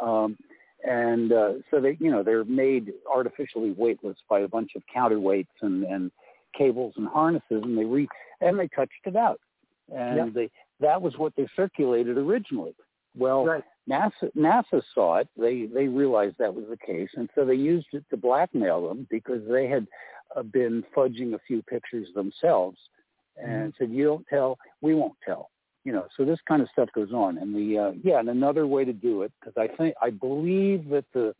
Um, 0.00 0.36
and 0.84 1.32
uh, 1.32 1.52
so 1.70 1.80
they, 1.80 1.96
you 2.00 2.10
know, 2.10 2.22
they're 2.22 2.44
made 2.44 2.92
artificially 3.12 3.72
weightless 3.76 4.16
by 4.28 4.40
a 4.40 4.48
bunch 4.48 4.72
of 4.74 4.82
counterweights 4.94 5.46
and, 5.60 5.84
and 5.84 6.10
cables 6.56 6.94
and 6.96 7.06
harnesses, 7.06 7.62
and 7.62 7.78
they 7.78 7.84
re 7.84 8.08
and 8.40 8.58
they 8.58 8.68
touched 8.68 8.92
it 9.04 9.14
out, 9.14 9.40
and 9.94 10.16
yep. 10.16 10.34
they 10.34 10.50
that 10.80 11.00
was 11.00 11.16
what 11.16 11.34
they 11.36 11.46
circulated 11.54 12.18
originally. 12.18 12.74
Well, 13.16 13.44
right. 13.44 13.64
NASA 13.88 14.30
NASA 14.36 14.82
saw 14.94 15.16
it. 15.16 15.28
They 15.36 15.66
they 15.66 15.88
realized 15.88 16.36
that 16.38 16.54
was 16.54 16.64
the 16.70 16.76
case, 16.76 17.08
and 17.16 17.28
so 17.34 17.44
they 17.44 17.54
used 17.54 17.88
it 17.92 18.04
to 18.10 18.16
blackmail 18.16 18.88
them 18.88 19.06
because 19.10 19.42
they 19.48 19.66
had 19.66 19.86
uh, 20.36 20.42
been 20.42 20.84
fudging 20.96 21.34
a 21.34 21.40
few 21.46 21.62
pictures 21.62 22.08
themselves, 22.14 22.78
and 23.36 23.72
mm-hmm. 23.72 23.84
said, 23.84 23.90
"You 23.90 24.04
don't 24.04 24.26
tell, 24.28 24.58
we 24.80 24.94
won't 24.94 25.16
tell." 25.24 25.50
You 25.84 25.92
know, 25.92 26.06
so 26.16 26.24
this 26.24 26.38
kind 26.46 26.62
of 26.62 26.68
stuff 26.72 26.90
goes 26.94 27.12
on, 27.12 27.38
and 27.38 27.54
the 27.54 27.78
uh, 27.78 27.92
yeah, 28.04 28.20
and 28.20 28.28
another 28.28 28.68
way 28.68 28.84
to 28.84 28.92
do 28.92 29.22
it 29.22 29.32
because 29.40 29.54
I 29.56 29.66
think 29.74 29.96
I 30.00 30.10
believe 30.10 30.88
that 30.90 31.04
the 31.12 31.34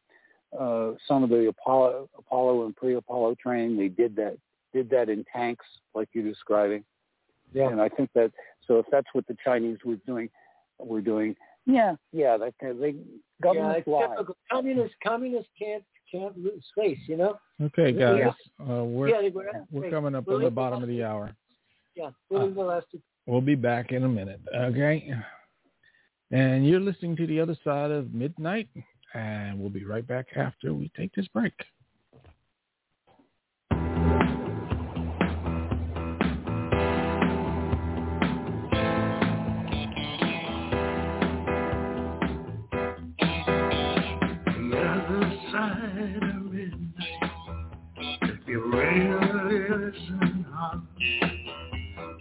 uh, 0.59 0.95
some 1.07 1.23
of 1.23 1.31
the 1.31 1.47
Apollo 1.47 2.09
Apollo 2.19 2.67
and 2.67 2.75
pre-Apollo 2.75 3.37
training 3.41 3.77
they 3.77 3.89
did 3.89 4.17
that 4.17 4.37
did 4.73 4.91
that 4.91 5.09
in 5.09 5.25
tanks 5.33 5.65
like 5.95 6.09
you're 6.13 6.29
describing. 6.29 6.83
Yeah, 7.55 7.69
and 7.69 7.81
I 7.81 7.89
think 7.89 8.11
that 8.15 8.33
so 8.67 8.81
if 8.81 8.87
that's 8.91 9.07
what 9.13 9.29
the 9.29 9.37
Chinese 9.45 9.79
were 9.85 9.97
doing, 10.07 10.29
were 10.79 11.01
doing 11.01 11.37
yeah, 11.67 11.95
yeah, 12.13 12.37
that 12.37 12.55
they 12.61 12.95
government 13.43 13.85
yeah, 13.87 14.07
typical. 14.09 14.37
Communists, 14.51 14.97
communists 15.07 15.51
can't 15.59 15.85
can't 16.11 16.37
lose 16.37 16.65
face, 16.77 16.99
you 17.07 17.17
know. 17.17 17.39
Okay, 17.61 17.93
guys, 17.93 18.19
yeah. 18.19 18.65
uh, 18.65 18.85
we're 18.85 19.09
yeah, 19.09 19.29
we're 19.71 19.91
coming 19.91 20.15
up 20.15 20.27
we'll 20.27 20.37
on 20.37 20.43
the 20.43 20.51
bottom 20.51 20.83
of 20.83 20.89
the 20.89 21.03
hour. 21.03 21.35
Yeah, 21.95 22.11
we'll 22.31 22.43
uh, 22.43 22.55
the 22.55 22.61
last 22.61 22.87
two. 22.91 23.01
We'll 23.27 23.41
be 23.41 23.55
back 23.55 23.93
in 23.93 24.05
a 24.05 24.09
minute. 24.09 24.41
Okay, 24.55 25.13
and 26.31 26.67
you're 26.67 26.81
listening 26.81 27.17
to 27.17 27.27
the 27.27 27.41
other 27.41 27.57
side 27.63 27.91
of 27.91 28.13
midnight, 28.13 28.69
and 29.15 29.59
we'll 29.59 29.71
be 29.71 29.85
right 29.85 30.07
back 30.07 30.27
after 30.37 30.75
we 30.75 30.91
take 30.97 31.15
this 31.15 31.29
break. 31.29 31.55
Listen 49.93 50.47
hard, 50.51 50.81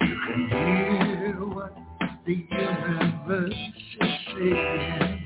you 0.01 0.15
can 0.27 0.41
hear 0.49 1.35
what 1.47 1.73
the 2.25 2.33
universe 2.51 3.61
is 4.01 4.09
saying. 4.33 5.23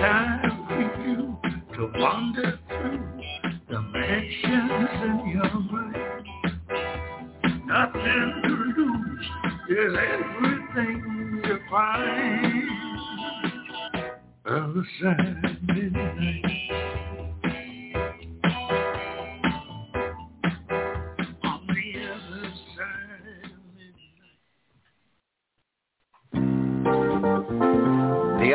Time 0.00 0.66
for 0.68 0.82
you 1.06 1.18
to 1.76 1.82
wander 1.98 2.58
through 2.68 3.08
the 3.68 3.80
mansions 3.80 4.90
in 5.02 5.16
your 5.34 5.54
mind. 5.70 6.26
Nothing 7.66 8.28
to 8.44 8.52
lose 8.76 9.28
is 9.70 9.92
everything 10.12 11.42
to 11.44 11.54
find. 11.70 12.64
Other 14.46 14.86
side 15.00 15.58
midnight. 15.68 17.03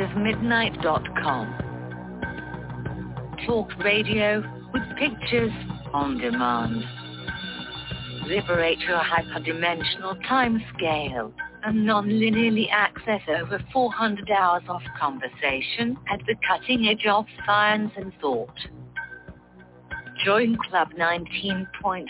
Of 0.00 0.16
midnight.com. 0.16 1.58
Talk 3.46 3.70
radio 3.82 4.42
with 4.72 4.82
pictures 4.98 5.52
on 5.92 6.18
demand. 6.18 6.84
Liberate 8.26 8.78
your 8.80 8.98
hyperdimensional 9.00 10.22
time 10.28 10.62
scale 10.76 11.32
and 11.64 11.84
non-linearly 11.86 12.66
access 12.70 13.20
over 13.28 13.62
400 13.72 14.30
hours 14.30 14.62
of 14.68 14.80
conversation 14.98 15.96
at 16.10 16.20
the 16.26 16.34
cutting 16.46 16.86
edge 16.86 17.06
of 17.06 17.26
science 17.44 17.92
and 17.96 18.12
thought. 18.20 18.58
Join 20.24 20.56
Club 20.68 20.88
19.5 20.98 22.06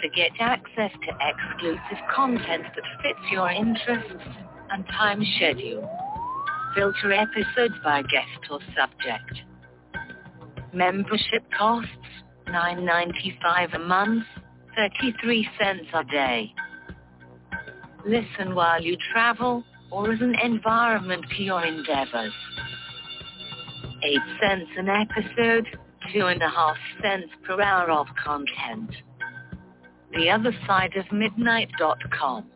to 0.00 0.08
get 0.14 0.30
access 0.40 0.92
to 0.92 1.16
exclusive 1.20 2.04
content 2.14 2.62
that 2.62 3.02
fits 3.02 3.32
your 3.32 3.50
interests 3.50 4.24
and 4.70 4.86
time 4.86 5.22
schedule. 5.36 5.88
Filter 6.74 7.12
episodes 7.12 7.74
by 7.82 8.02
guest 8.02 8.50
or 8.50 8.60
subject. 8.76 9.42
Membership 10.72 11.42
costs 11.56 11.90
$9.95 12.48 13.74
a 13.74 13.78
month, 13.78 14.24
33 14.76 15.48
cents 15.58 15.86
a 15.94 16.04
day. 16.04 16.54
Listen 18.08 18.54
while 18.54 18.82
you 18.82 18.96
travel 19.12 19.62
or 19.90 20.10
as 20.10 20.22
an 20.22 20.34
environment 20.42 21.26
to 21.36 21.42
your 21.42 21.62
endeavors. 21.62 22.32
8 24.02 24.18
cents 24.40 24.70
an 24.78 24.88
episode, 24.88 25.66
two 26.10 26.24
and 26.24 26.40
a 26.42 26.48
half 26.48 26.76
cents 27.02 27.28
per 27.46 27.60
hour 27.60 27.90
of 27.90 28.06
content. 28.24 28.90
The 30.12 30.30
other 30.30 30.52
side 30.66 30.96
of 30.96 31.04
midnight.com. 31.12 32.50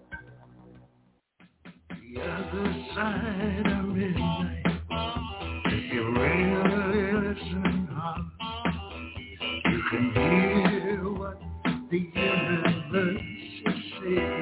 The 2.15 2.21
other 2.23 2.87
side 2.95 3.73
of 3.79 3.85
midnight. 3.89 4.63
If 5.67 5.93
you 5.93 6.03
really 6.19 7.13
listen 7.29 7.89
hard, 7.93 8.23
you 9.67 9.83
can 9.91 10.13
hear 10.15 11.11
what 11.13 11.39
the 11.91 11.99
universe 11.99 13.21
is 13.67 13.75
saying. 14.01 14.42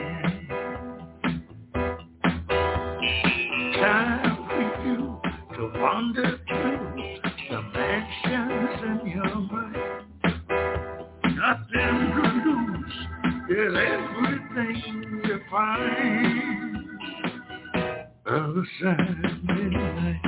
Midnight. 19.43 20.21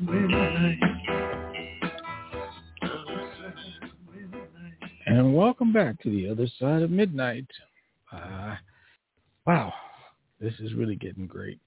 Midnight. 0.00 0.78
And 5.06 5.34
welcome 5.34 5.70
back 5.74 6.00
to 6.02 6.08
the 6.08 6.30
other 6.30 6.46
side 6.58 6.80
of 6.80 6.90
midnight. 6.90 7.46
Uh, 8.10 8.54
wow, 9.46 9.74
this 10.40 10.54
is 10.60 10.72
really 10.72 10.96
getting 10.96 11.26
great. 11.26 11.60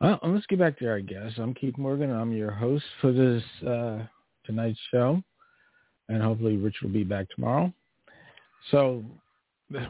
Well, 0.00 0.18
let's 0.24 0.46
get 0.46 0.58
back 0.58 0.76
to 0.80 0.88
our 0.88 0.98
guest. 0.98 1.38
I'm 1.38 1.54
Keith 1.54 1.78
Morgan. 1.78 2.10
I'm 2.10 2.32
your 2.32 2.50
host 2.50 2.84
for 3.00 3.12
this 3.12 3.44
uh, 3.64 3.98
tonight's 4.44 4.80
show, 4.90 5.22
and 6.08 6.20
hopefully 6.20 6.56
Rich 6.56 6.78
will 6.82 6.90
be 6.90 7.04
back 7.04 7.28
tomorrow. 7.30 7.72
So 8.72 9.04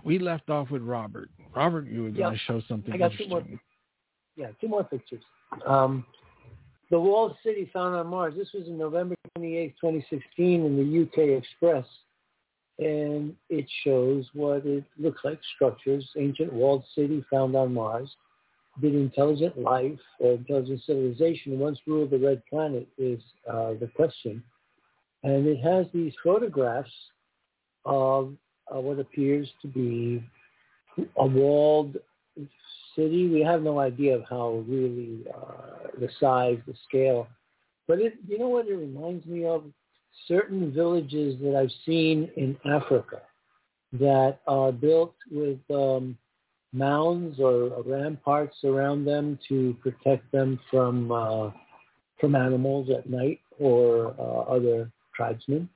we 0.05 0.19
left 0.19 0.51
off 0.51 0.71
with 0.71 0.83
Robert. 0.83 1.31
Robert, 1.55 1.87
you 1.87 2.05
were 2.05 2.11
going 2.11 2.33
to 2.33 2.39
show 2.47 2.63
something 2.69 2.93
I 2.93 2.97
got 2.97 3.13
two 3.17 3.29
more. 3.29 3.43
Yeah, 4.37 4.49
two 4.61 4.69
more 4.69 4.85
pictures. 4.85 5.23
Um, 5.67 6.05
the 6.91 6.99
walled 6.99 7.37
city 7.43 7.71
found 7.73 7.95
on 7.95 8.07
Mars. 8.09 8.35
This 8.37 8.49
was 8.53 8.67
in 8.67 8.79
November 8.79 9.15
28, 9.37 9.75
2016 9.81 10.65
in 10.65 10.77
the 10.77 11.03
UK 11.03 11.39
Express. 11.39 11.87
And 12.79 13.35
it 13.49 13.67
shows 13.85 14.29
what 14.35 14.67
it 14.67 14.85
looks 14.99 15.21
like, 15.25 15.39
structures, 15.55 16.09
ancient 16.19 16.53
walled 16.53 16.85
city 16.95 17.25
found 17.31 17.55
on 17.55 17.73
Mars. 17.73 18.11
Did 18.81 18.97
intelligent 18.97 19.57
life 19.57 20.01
or 20.19 20.33
intelligent 20.33 20.83
civilization 20.85 21.61
once 21.61 21.79
rule 21.87 22.09
the 22.09 22.19
red 22.19 22.43
planet 22.51 22.89
is 22.99 23.21
uh, 23.49 23.75
the 23.75 23.89
question. 23.95 24.43
And 25.23 25.47
it 25.47 25.61
has 25.63 25.87
these 25.95 26.13
photographs 26.25 26.91
of 27.85 28.35
uh, 28.73 28.81
what 28.81 28.99
appears 28.99 29.49
to 29.63 29.69
be 29.69 30.25
a 31.17 31.27
walled 31.27 31.97
city. 32.95 33.29
We 33.29 33.41
have 33.41 33.63
no 33.63 33.79
idea 33.81 34.17
of 34.17 34.25
how 34.29 34.65
really 34.69 35.25
uh, 35.35 35.89
the 35.99 36.09
size, 36.21 36.59
the 36.67 36.75
scale. 36.89 37.29
But 37.87 38.01
it, 38.01 38.15
you 38.27 38.39
know 38.39 38.49
what 38.49 38.67
it 38.67 38.75
reminds 38.75 39.27
me 39.27 39.45
of? 39.45 39.65
Certain 40.29 40.73
villages 40.73 41.37
that 41.43 41.57
I've 41.57 41.73
seen 41.85 42.31
in 42.37 42.57
Africa 42.65 43.21
that 43.95 44.39
are 44.47 44.73
built 44.73 45.15
with 45.31 45.59
um, 45.71 46.17
mounds 46.73 47.39
or 47.41 47.83
ramparts 47.85 48.57
around 48.65 49.05
them 49.05 49.39
to 49.49 49.77
protect 49.83 50.31
them 50.33 50.59
from 50.71 51.11
uh, 51.11 51.51
from 52.21 52.35
animals 52.37 52.89
at 52.97 53.11
night 53.11 53.41
or 53.59 54.15
uh, 54.19 54.55
other 54.55 54.91
tribesmen. 55.15 55.69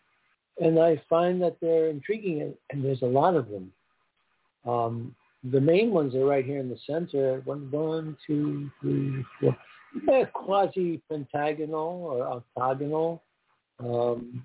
And 0.61 0.79
I 0.79 1.01
find 1.09 1.41
that 1.43 1.57
they're 1.61 1.89
intriguing, 1.89 2.43
and, 2.43 2.55
and 2.71 2.85
there's 2.85 3.03
a 3.03 3.07
lot 3.07 3.37
of 3.37 3.49
them. 3.49 3.73
Um, 4.67 5.15
the 5.45 5.61
main 5.61 5.91
ones 5.93 6.15
are 6.17 6.25
right 6.25 6.45
here 6.45 6.59
in 6.59 6.69
the 6.69 6.79
center. 6.87 7.41
One, 7.45 7.71
one, 7.71 8.17
two, 8.27 8.71
three, 8.81 9.25
four. 9.41 9.57
They're 10.07 10.27
quasi-pentagonal 10.27 11.79
or 12.05 12.27
octagonal, 12.27 13.23
um, 13.79 14.45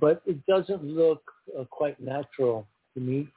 but 0.00 0.22
it 0.26 0.44
doesn't 0.46 0.84
look 0.84 1.22
uh, 1.58 1.64
quite 1.64 1.98
natural 2.00 2.66
to 2.94 3.00
me. 3.00 3.28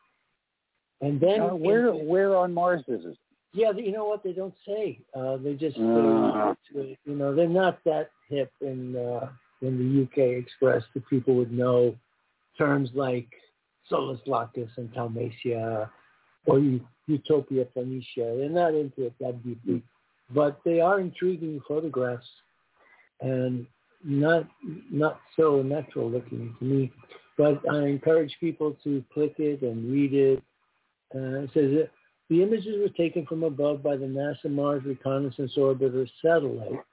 And 1.01 1.19
then 1.19 1.41
Uh, 1.41 1.55
where 1.55 1.87
in- 1.89 2.05
where 2.07 2.35
on 2.35 2.53
Mars 2.53 2.83
is 2.87 3.05
it? 3.05 3.17
yeah, 3.53 3.71
you 3.71 3.91
know 3.93 4.05
what? 4.05 4.21
They 4.23 4.33
don't 4.33 4.53
say. 4.67 4.99
Uh, 5.13 5.37
they 5.37 5.53
just, 5.55 5.77
Uh. 5.77 6.53
you 6.73 6.97
know, 7.15 7.33
they're 7.33 7.47
not 7.47 7.81
that 7.85 8.11
hip 8.27 8.51
in 8.61 8.95
uh, 8.95 9.29
in 9.61 9.77
the 9.79 10.03
UK 10.03 10.17
Express 10.37 10.83
that 10.93 11.05
people 11.07 11.33
would 11.35 11.51
know 11.51 11.95
terms 12.59 12.89
like 12.93 13.27
Solis 13.89 14.19
Lacus 14.27 14.69
and 14.77 14.93
Thaumasia 14.93 15.89
or 16.45 16.79
Utopia 17.07 17.65
Planitia. 17.75 18.37
They're 18.37 18.49
not 18.49 18.75
into 18.75 19.05
it 19.05 19.13
that 19.19 19.43
deeply, 19.43 19.81
but 20.33 20.59
they 20.63 20.79
are 20.79 20.99
intriguing 20.99 21.59
photographs 21.67 22.27
and 23.21 23.65
not 24.03 24.47
not 24.91 25.19
so 25.35 25.61
natural 25.61 26.09
looking 26.09 26.55
to 26.59 26.65
me. 26.65 26.91
But 27.37 27.61
I 27.71 27.85
encourage 27.85 28.35
people 28.39 28.75
to 28.83 29.03
click 29.13 29.35
it 29.39 29.61
and 29.61 29.91
read 29.91 30.13
it. 30.13 30.43
Uh, 31.15 31.43
it 31.43 31.49
says 31.53 31.71
that 31.71 31.89
the 32.29 32.43
images 32.43 32.75
were 32.79 32.89
taken 32.89 33.25
from 33.25 33.43
above 33.43 33.81
by 33.81 33.95
the 33.95 34.05
NASA 34.05 34.51
Mars 34.51 34.83
Reconnaissance 34.85 35.53
Orbiter 35.57 36.07
satellite, 36.23 36.83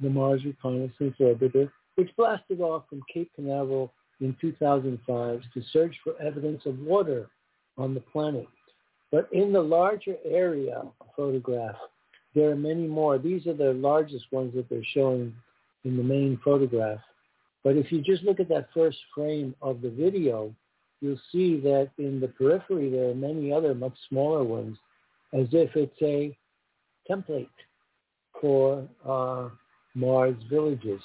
the 0.00 0.10
Mars 0.10 0.44
Reconnaissance 0.44 1.14
Orbiter, 1.18 1.70
which 1.94 2.14
blasted 2.16 2.60
off 2.60 2.84
from 2.90 3.00
Cape 3.12 3.30
Canaveral 3.34 3.94
in 4.20 4.36
2005 4.40 5.42
to 5.54 5.62
search 5.72 5.96
for 6.04 6.20
evidence 6.20 6.62
of 6.66 6.78
water 6.80 7.28
on 7.78 7.94
the 7.94 8.00
planet. 8.00 8.46
But 9.10 9.28
in 9.32 9.52
the 9.52 9.60
larger 9.60 10.16
area 10.24 10.82
photograph, 11.16 11.76
there 12.34 12.50
are 12.50 12.56
many 12.56 12.86
more. 12.86 13.18
These 13.18 13.46
are 13.46 13.54
the 13.54 13.72
largest 13.72 14.26
ones 14.30 14.54
that 14.54 14.68
they're 14.68 14.84
showing 14.94 15.34
in 15.84 15.96
the 15.96 16.02
main 16.02 16.38
photograph. 16.44 17.00
But 17.64 17.76
if 17.76 17.90
you 17.90 18.00
just 18.00 18.22
look 18.22 18.40
at 18.40 18.48
that 18.48 18.68
first 18.72 18.98
frame 19.14 19.54
of 19.60 19.82
the 19.82 19.90
video, 19.90 20.54
you'll 21.00 21.20
see 21.32 21.58
that 21.60 21.90
in 21.98 22.20
the 22.20 22.28
periphery 22.28 22.90
there 22.90 23.10
are 23.10 23.14
many 23.14 23.52
other 23.52 23.74
much 23.74 23.96
smaller 24.08 24.44
ones, 24.44 24.76
as 25.32 25.46
if 25.52 25.74
it's 25.74 26.00
a 26.02 26.36
template 27.10 27.48
for 28.40 28.88
uh, 29.06 29.48
Mars 29.94 30.36
villages. 30.48 31.00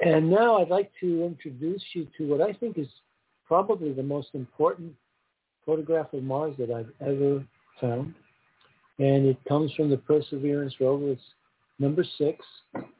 And 0.00 0.30
now 0.30 0.58
I'd 0.58 0.68
like 0.68 0.90
to 1.00 1.24
introduce 1.24 1.82
you 1.94 2.06
to 2.18 2.26
what 2.26 2.40
I 2.40 2.52
think 2.52 2.78
is 2.78 2.88
probably 3.46 3.92
the 3.92 4.02
most 4.02 4.28
important 4.34 4.92
photograph 5.64 6.12
of 6.12 6.22
Mars 6.22 6.54
that 6.58 6.70
I've 6.70 6.90
ever 7.00 7.44
found. 7.80 8.14
And 8.98 9.26
it 9.26 9.38
comes 9.48 9.72
from 9.74 9.90
the 9.90 9.96
Perseverance 9.96 10.74
rover. 10.80 11.12
It's 11.12 11.22
number 11.78 12.04
six. 12.18 12.44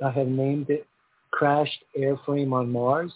I 0.04 0.10
have 0.10 0.26
named 0.26 0.70
it 0.70 0.86
Crashed 1.30 1.84
Airframe 1.98 2.52
on 2.52 2.70
Mars 2.70 3.12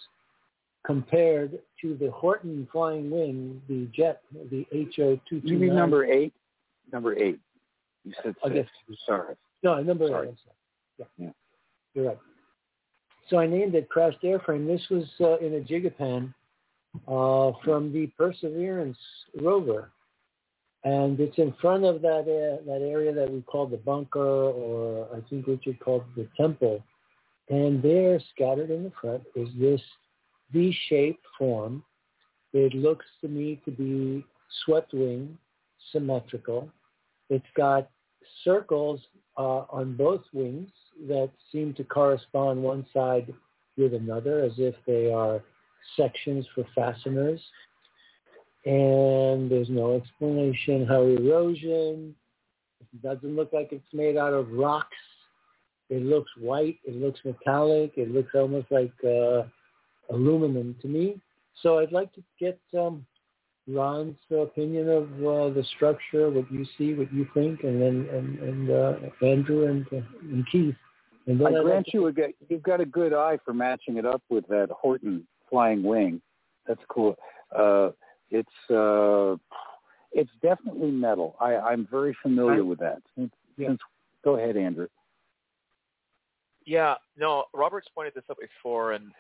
compared 0.85 1.59
to 1.81 1.97
the 1.97 2.07
Horten 2.07 2.69
Flying 2.71 3.11
Wing, 3.11 3.61
the 3.69 3.89
jet, 3.95 4.23
the 4.51 4.67
HO-229. 4.73 5.21
You 5.45 5.59
mean 5.59 5.75
number 5.75 6.05
eight? 6.05 6.33
Number 6.93 7.17
eight. 7.17 7.39
You 8.05 8.13
said 8.23 8.35
I 8.45 8.49
guess. 8.49 8.67
Sorry. 9.07 9.35
No, 9.63 9.81
number 9.83 10.09
Sorry. 10.09 10.29
eight. 10.29 10.35
Yeah. 10.99 11.05
Yeah. 11.19 11.31
You're 11.95 12.07
right. 12.07 12.19
So 13.29 13.39
I 13.39 13.47
named 13.47 13.75
it 13.75 13.89
Crashed 13.89 14.23
Airframe. 14.23 14.67
This 14.67 14.89
was 14.91 15.05
uh, 15.21 15.37
in 15.39 15.55
a 15.55 15.61
Gigapan 15.61 16.33
uh, 17.07 17.53
from 17.63 17.93
the 17.93 18.07
Perseverance 18.17 18.99
rover. 19.41 19.91
And 20.85 21.21
it's 21.21 21.37
in 21.39 21.53
front 21.61 21.85
of 21.85 22.01
that 22.03 22.21
uh, 22.21 22.65
that 22.65 22.81
area 22.83 23.13
that 23.13 23.31
we 23.31 23.43
call 23.43 23.67
the 23.67 23.77
bunker, 23.77 24.21
or 24.21 25.09
I 25.15 25.21
think 25.29 25.47
Richard 25.47 25.79
called 25.81 26.05
the 26.17 26.29
temple. 26.37 26.83
And 27.51 27.83
there, 27.83 28.21
scattered 28.35 28.71
in 28.71 28.85
the 28.85 28.93
front, 29.01 29.23
is 29.35 29.49
this 29.59 29.81
V-shaped 30.53 31.25
form. 31.37 31.83
It 32.53 32.75
looks 32.75 33.07
to 33.23 33.29
me 33.29 33.61
to 33.65 33.71
be 33.71 34.25
swept 34.65 34.95
wing, 34.95 35.37
symmetrical. 35.93 36.71
It's 37.29 37.47
got 37.57 37.91
circles 38.45 39.01
uh, 39.39 39.65
on 39.70 39.97
both 39.97 40.23
wings 40.33 40.70
that 41.07 41.31
seem 41.52 41.73
to 41.75 41.84
correspond 41.84 42.60
one 42.60 42.84
side 42.92 43.33
with 43.76 43.94
another 43.94 44.42
as 44.42 44.52
if 44.58 44.75
they 44.86 45.12
are 45.12 45.41
sections 45.97 46.44
for 46.55 46.65
fasteners. 46.75 47.41
And 48.67 49.50
there's 49.50 49.70
no 49.70 49.94
explanation 49.94 50.84
how 50.86 51.02
erosion. 51.02 52.15
It 52.81 53.02
doesn't 53.02 53.36
look 53.36 53.52
like 53.52 53.68
it's 53.70 53.94
made 53.94 54.17
out 54.17 54.34
of 54.34 54.50
rocks. 54.50 54.97
It 55.89 56.02
looks 56.02 56.31
white. 56.39 56.78
It 56.84 56.97
looks 56.97 57.20
metallic. 57.25 57.92
It 57.97 58.10
looks 58.10 58.34
almost 58.34 58.67
like 58.70 58.92
uh, 59.05 59.44
aluminum 60.10 60.75
to 60.83 60.89
me. 60.89 61.20
So 61.62 61.78
I'd 61.78 61.92
like 61.92 62.12
to 62.15 62.23
get 62.39 62.58
um, 62.76 63.07
Ron's 63.69 64.17
opinion 64.31 64.89
of 64.89 65.05
uh, 65.05 65.55
the 65.55 65.65
structure, 65.77 66.31
what 66.31 66.51
you 66.51 66.65
see, 66.79 66.95
what 66.95 67.13
you 67.13 67.27
think, 67.35 67.65
and 67.65 67.81
then 67.81 68.09
and, 68.13 68.39
and 68.39 68.71
uh, 68.71 68.95
Andrew 69.27 69.67
and, 69.67 69.87
uh, 69.93 70.07
and 70.23 70.47
Keith. 70.51 70.75
And 71.27 71.41
I 71.43 71.51
then 71.51 71.59
I'd 71.59 71.65
grant 71.65 71.87
like 71.89 71.95
you, 71.95 72.07
a 72.07 72.13
good- 72.13 72.35
you've 72.49 72.63
got 72.63 72.81
a 72.81 72.87
good 72.87 73.13
eye 73.13 73.39
for 73.45 73.53
matching 73.53 73.99
it 73.99 74.07
up 74.07 74.23
with 74.31 74.47
that 74.49 74.69
Horten 74.83 75.23
flying 75.51 75.83
wing. 75.83 76.23
That's 76.67 76.81
cool. 76.89 77.17
Uh, 77.57 77.91
it's 78.31 78.71
uh, 78.71 79.37
it's 80.13 80.31
definitely 80.43 80.91
metal. 80.91 81.37
I, 81.41 81.57
I'm 81.57 81.87
very 81.91 82.17
familiar 82.23 82.65
with 82.65 82.79
that. 82.79 83.03
Since, 83.17 83.33
since, 83.59 83.79
go 84.25 84.37
ahead, 84.37 84.57
Andrew. 84.57 84.89
Yeah, 86.65 86.95
no, 87.17 87.45
Robert's 87.55 87.89
pointed 87.95 88.15
this 88.15 88.25
out 88.31 88.39
before, 88.41 88.93
and 88.93 89.13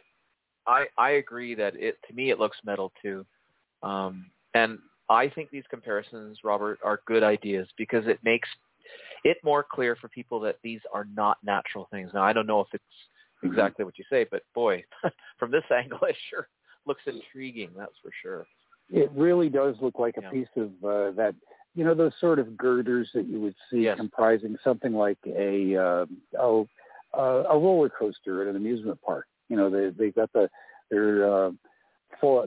I 0.66 0.86
I 0.96 1.10
agree 1.12 1.54
that 1.54 1.74
it 1.76 1.96
to 2.08 2.14
me 2.14 2.30
it 2.30 2.38
looks 2.38 2.58
metal 2.64 2.92
too, 3.02 3.24
um, 3.82 4.26
and 4.54 4.78
I 5.08 5.28
think 5.28 5.50
these 5.50 5.64
comparisons, 5.70 6.38
Robert, 6.44 6.78
are 6.84 7.00
good 7.06 7.22
ideas 7.22 7.68
because 7.76 8.06
it 8.06 8.18
makes 8.22 8.48
it 9.24 9.38
more 9.42 9.64
clear 9.68 9.96
for 9.96 10.08
people 10.08 10.40
that 10.40 10.58
these 10.62 10.80
are 10.92 11.06
not 11.14 11.38
natural 11.42 11.88
things. 11.90 12.10
Now 12.14 12.22
I 12.22 12.32
don't 12.32 12.46
know 12.46 12.60
if 12.60 12.68
it's 12.72 12.84
exactly 13.42 13.84
what 13.84 13.98
you 13.98 14.04
say, 14.10 14.26
but 14.30 14.42
boy, 14.54 14.84
from 15.38 15.50
this 15.50 15.64
angle, 15.74 15.98
it 16.02 16.16
sure 16.30 16.48
looks 16.86 17.02
intriguing. 17.06 17.70
That's 17.76 17.92
for 18.02 18.10
sure. 18.22 18.46
It 18.90 19.10
really 19.14 19.48
does 19.48 19.76
look 19.80 19.98
like 19.98 20.16
a 20.16 20.22
Yeah. 20.22 20.30
piece 20.30 20.48
of 20.56 20.70
uh, 20.84 21.10
that, 21.12 21.34
you 21.74 21.84
know, 21.84 21.94
those 21.94 22.12
sort 22.20 22.38
of 22.38 22.56
girders 22.56 23.10
that 23.14 23.26
you 23.28 23.40
would 23.40 23.54
see 23.70 23.82
Yes. 23.82 23.98
comprising 23.98 24.56
something 24.64 24.94
like 24.94 25.18
a 25.26 25.76
uh, 25.76 26.06
oh, 26.40 26.66
uh, 27.16 27.44
a 27.50 27.58
roller 27.58 27.90
coaster 27.90 28.42
at 28.42 28.48
an 28.48 28.56
amusement 28.56 29.00
park. 29.02 29.26
You 29.48 29.56
know, 29.56 29.70
they 29.70 29.90
they've 29.90 30.14
got 30.14 30.32
the 30.32 30.48
they're 30.90 31.30
uh, 31.32 31.50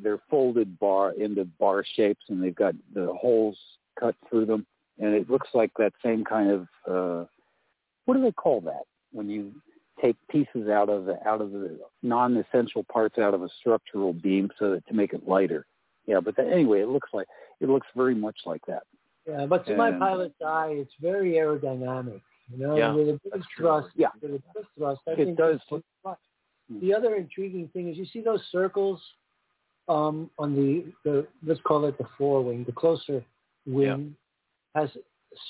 they're 0.01 0.21
folded 0.29 0.77
bar 0.79 1.11
into 1.13 1.45
bar 1.45 1.83
shapes, 1.95 2.25
and 2.29 2.41
they've 2.43 2.55
got 2.55 2.75
the 2.93 3.07
holes 3.13 3.57
cut 3.99 4.15
through 4.29 4.45
them, 4.45 4.65
and 4.99 5.13
it 5.13 5.29
looks 5.29 5.49
like 5.53 5.71
that 5.77 5.93
same 6.03 6.23
kind 6.23 6.49
of 6.51 6.67
uh, 6.87 7.25
what 8.05 8.15
do 8.15 8.21
they 8.21 8.31
call 8.31 8.61
that 8.61 8.83
when 9.11 9.29
you 9.29 9.51
take 10.01 10.15
pieces 10.29 10.67
out 10.69 10.89
of 10.89 11.05
the 11.05 11.17
out 11.27 11.41
of 11.41 11.51
the 11.51 11.79
non-essential 12.01 12.83
parts 12.91 13.17
out 13.17 13.33
of 13.33 13.43
a 13.43 13.49
structural 13.59 14.13
beam 14.13 14.49
so 14.57 14.71
that 14.71 14.85
to 14.87 14.93
make 14.93 15.13
it 15.13 15.27
lighter. 15.27 15.65
Yeah, 16.07 16.19
but 16.19 16.35
that, 16.37 16.47
anyway, 16.47 16.81
it 16.81 16.87
looks 16.87 17.09
like 17.13 17.27
it 17.59 17.69
looks 17.69 17.87
very 17.95 18.15
much 18.15 18.37
like 18.45 18.65
that. 18.67 18.83
Yeah, 19.27 19.45
but 19.45 19.65
to 19.67 19.75
my 19.75 19.91
pilot's 19.91 20.41
eye, 20.43 20.69
it's 20.77 20.93
very 20.99 21.33
aerodynamic. 21.33 22.21
You 22.51 22.57
know, 22.57 22.75
Yeah, 22.75 22.91
with 22.93 23.09
a 23.09 23.19
big 23.31 23.43
thrust, 23.55 23.89
Yeah. 23.95 24.09
with 24.21 24.31
a 24.31 24.43
big 24.55 24.65
thrust, 24.75 25.01
I 25.07 25.11
It 25.11 25.35
does 25.35 25.59
look- 25.69 25.85
much. 26.03 26.17
The 26.69 26.93
other 26.93 27.15
intriguing 27.15 27.67
thing 27.69 27.89
is 27.89 27.97
you 27.97 28.05
see 28.05 28.21
those 28.21 28.43
circles 28.51 29.01
um, 29.91 30.29
on 30.39 30.55
the, 30.55 30.85
the 31.03 31.27
let's 31.45 31.59
call 31.61 31.85
it 31.85 31.97
the 31.97 32.05
forewing, 32.17 32.63
the 32.63 32.71
closer 32.71 33.23
wing 33.65 34.15
has 34.75 34.89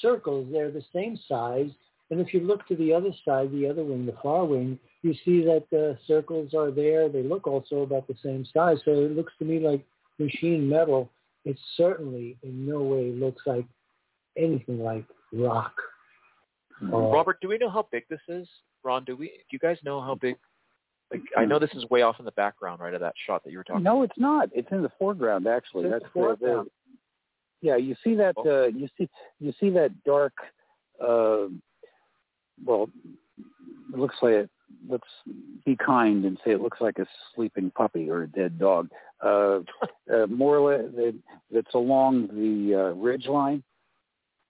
circles. 0.01 0.47
They're 0.51 0.71
the 0.71 0.83
same 0.93 1.17
size, 1.27 1.69
and 2.09 2.19
if 2.19 2.33
you 2.33 2.39
look 2.39 2.67
to 2.67 2.75
the 2.75 2.91
other 2.91 3.11
side, 3.23 3.51
the 3.51 3.69
other 3.69 3.83
wing, 3.83 4.05
the 4.05 4.17
far 4.21 4.43
wing, 4.45 4.79
you 5.03 5.13
see 5.23 5.43
that 5.43 5.65
the 5.69 5.97
circles 6.07 6.53
are 6.55 6.71
there. 6.71 7.07
They 7.07 7.23
look 7.23 7.45
also 7.45 7.81
about 7.81 8.07
the 8.07 8.15
same 8.23 8.45
size. 8.51 8.77
So 8.83 8.91
it 8.91 9.15
looks 9.15 9.33
to 9.39 9.45
me 9.45 9.59
like 9.59 9.85
machine 10.17 10.67
metal. 10.67 11.09
It 11.45 11.57
certainly 11.77 12.37
in 12.43 12.67
no 12.67 12.81
way 12.81 13.11
looks 13.11 13.43
like 13.45 13.65
anything 14.37 14.79
like 14.79 15.05
rock. 15.31 15.73
Uh, 16.81 16.97
Robert, 16.97 17.37
do 17.41 17.47
we 17.47 17.57
know 17.59 17.69
how 17.69 17.87
big 17.91 18.03
this 18.09 18.21
is? 18.27 18.47
Ron, 18.83 19.03
do 19.05 19.15
we? 19.15 19.27
Do 19.27 19.51
you 19.51 19.59
guys 19.59 19.77
know 19.83 20.01
how 20.01 20.15
big? 20.15 20.35
Like, 21.11 21.21
I 21.37 21.45
know 21.45 21.59
this 21.59 21.71
is 21.73 21.89
way 21.89 22.01
off 22.03 22.19
in 22.19 22.25
the 22.25 22.31
background, 22.31 22.79
right, 22.79 22.93
of 22.93 23.01
that 23.01 23.13
shot 23.27 23.43
that 23.43 23.51
you 23.51 23.57
were 23.57 23.63
talking. 23.63 23.81
About. 23.81 23.95
No, 23.95 24.03
it's 24.03 24.17
not. 24.17 24.49
It's 24.53 24.71
in 24.71 24.81
the 24.81 24.91
foreground 24.97 25.45
actually. 25.47 25.81
It's 25.83 25.85
in 25.87 25.91
That's 25.91 26.03
the 26.05 26.09
foreground. 26.11 26.69
yeah, 27.61 27.75
you 27.75 27.95
see 28.03 28.15
that 28.15 28.35
uh, 28.37 28.67
you 28.67 28.87
see 28.97 29.09
you 29.39 29.53
see 29.59 29.69
that 29.71 29.91
dark 30.03 30.33
uh, 31.03 31.47
well 32.65 32.89
it 33.93 33.99
looks 33.99 34.15
like 34.21 34.33
it 34.33 34.49
let's 34.87 35.03
be 35.65 35.75
kind 35.75 36.23
and 36.25 36.39
say 36.45 36.51
it 36.51 36.61
looks 36.61 36.79
like 36.79 36.97
a 36.97 37.05
sleeping 37.35 37.71
puppy 37.71 38.09
or 38.09 38.23
a 38.23 38.27
dead 38.27 38.57
dog. 38.57 38.89
Uh, 39.21 39.59
uh, 40.11 40.25
more 40.27 40.57
or 40.57 40.71
less, 40.71 40.89
it, 40.95 41.15
it's 41.51 41.73
along 41.75 42.27
the 42.27 42.73
uh, 42.75 42.93
ridge 42.93 43.27
line. 43.27 43.61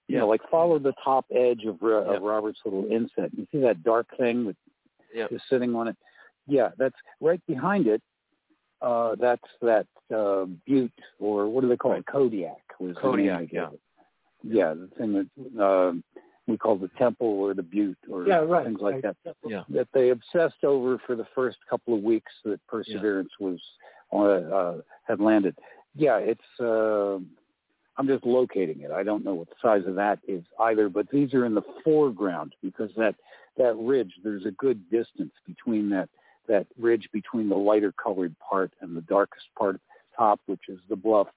You 0.07 0.17
know, 0.19 0.27
like 0.27 0.41
follow 0.51 0.77
the 0.77 0.93
top 1.03 1.25
edge 1.33 1.63
of, 1.65 1.81
Ro- 1.81 2.03
of 2.15 2.21
Robert's 2.21 2.59
little 2.65 2.85
inset. 2.91 3.31
You 3.35 3.47
see 3.51 3.59
that 3.61 3.81
dark 3.83 4.07
thing 4.17 4.45
that 4.47 4.55
Yep. 5.13 5.31
is 5.33 5.41
sitting 5.49 5.75
on 5.75 5.89
it? 5.89 5.97
Yeah, 6.47 6.69
that's 6.77 6.95
right 7.19 7.41
behind 7.47 7.87
it. 7.87 8.01
Uh, 8.81 9.15
that's 9.19 9.43
that 9.61 9.85
uh, 10.15 10.45
Butte, 10.65 10.91
or 11.19 11.47
what 11.47 11.61
do 11.61 11.69
they 11.69 11.77
call 11.77 11.93
it? 11.93 12.05
Kodiak. 12.07 12.57
Was 12.79 12.95
Kodiak, 12.99 13.51
they 13.51 13.57
yeah. 13.57 13.67
it. 13.71 13.79
Yeah, 14.43 14.73
the 14.73 14.89
thing 14.97 15.13
that 15.13 15.63
uh, 15.63 15.93
we 16.47 16.57
call 16.57 16.77
the 16.77 16.89
Temple 16.97 17.27
or 17.27 17.53
the 17.53 17.61
Butte 17.61 17.97
or 18.09 18.25
Yeah, 18.27 18.37
right, 18.37 18.65
things 18.65 18.79
like 18.81 19.03
right. 19.03 19.15
that. 19.23 19.35
Yeah. 19.45 19.63
That 19.69 19.87
they 19.93 20.09
obsessed 20.09 20.63
over 20.63 20.99
for 21.05 21.15
the 21.15 21.27
first 21.35 21.57
couple 21.69 21.93
of 21.93 22.01
weeks 22.01 22.31
that 22.43 22.59
Perseverance 22.67 23.31
was 23.39 23.59
on, 24.09 24.51
uh, 24.51 24.81
had 25.07 25.19
landed. 25.19 25.55
Yeah, 25.95 26.17
it's. 26.17 26.59
Uh, 26.59 27.19
I'm 27.97 28.07
just 28.07 28.25
locating 28.25 28.81
it. 28.81 28.89
I 28.89 29.03
don't 29.03 29.23
know 29.23 29.35
what 29.35 29.49
the 29.49 29.55
size 29.61 29.83
of 29.85 29.95
that 29.95 30.19
is 30.27 30.43
either, 30.59 30.89
but 30.89 31.07
these 31.11 31.33
are 31.33 31.45
in 31.45 31.53
the 31.53 31.61
foreground 31.83 32.55
because 32.63 32.89
that 32.97 33.15
that 33.57 33.75
ridge. 33.77 34.13
There's 34.23 34.45
a 34.45 34.51
good 34.51 34.89
distance 34.89 35.33
between 35.45 35.89
that 35.89 36.09
that 36.51 36.67
ridge 36.77 37.07
between 37.13 37.47
the 37.47 37.55
lighter 37.55 37.93
colored 37.93 38.35
part 38.39 38.73
and 38.81 38.95
the 38.95 39.01
darkest 39.01 39.45
part 39.57 39.75
at 39.75 39.81
the 39.81 40.17
top, 40.17 40.39
which 40.45 40.67
is 40.67 40.79
the 40.89 40.95
bluff. 40.95 41.27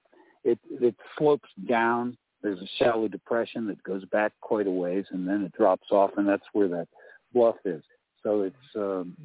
It 0.43 0.59
it 0.69 0.95
slopes 1.17 1.49
down. 1.67 2.17
There's 2.43 2.59
a 2.59 2.69
shallow 2.77 3.07
depression 3.07 3.65
that 3.67 3.81
goes 3.83 4.03
back 4.05 4.33
quite 4.41 4.67
a 4.67 4.71
ways, 4.71 5.05
and 5.11 5.27
then 5.27 5.43
it 5.43 5.53
drops 5.53 5.87
off, 5.89 6.11
and 6.17 6.27
that's 6.27 6.43
where 6.53 6.67
that 6.67 6.87
bluff 7.33 7.55
is. 7.63 7.81
So 8.21 8.41
it's 8.41 8.75
um, 8.75 9.15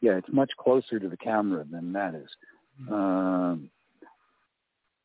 yeah, 0.00 0.12
it's 0.12 0.32
much 0.32 0.50
closer 0.58 0.98
to 0.98 1.08
the 1.08 1.16
camera 1.16 1.64
than 1.70 1.92
that 1.92 2.14
is. 2.14 2.30
Um, 2.90 3.70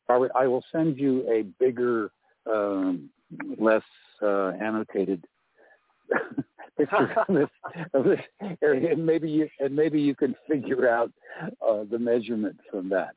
Robert, 0.08 0.32
I 0.34 0.46
will 0.46 0.64
send 0.72 0.98
you 0.98 1.28
a 1.30 1.42
bigger, 1.62 2.10
um, 2.50 3.10
less 3.58 3.82
uh, 4.22 4.48
annotated 4.60 5.24
pictures 6.80 7.10
of 7.28 7.34
this 7.34 7.48
of 7.94 8.04
this 8.04 8.20
area, 8.62 8.92
and 8.92 9.04
maybe 9.04 9.30
you 9.30 9.48
and 9.60 9.74
maybe 9.74 10.00
you 10.00 10.14
can 10.14 10.34
figure 10.48 10.88
out 10.88 11.12
uh, 11.66 11.84
the 11.90 11.98
measurement 11.98 12.56
from 12.70 12.88
that. 12.90 13.14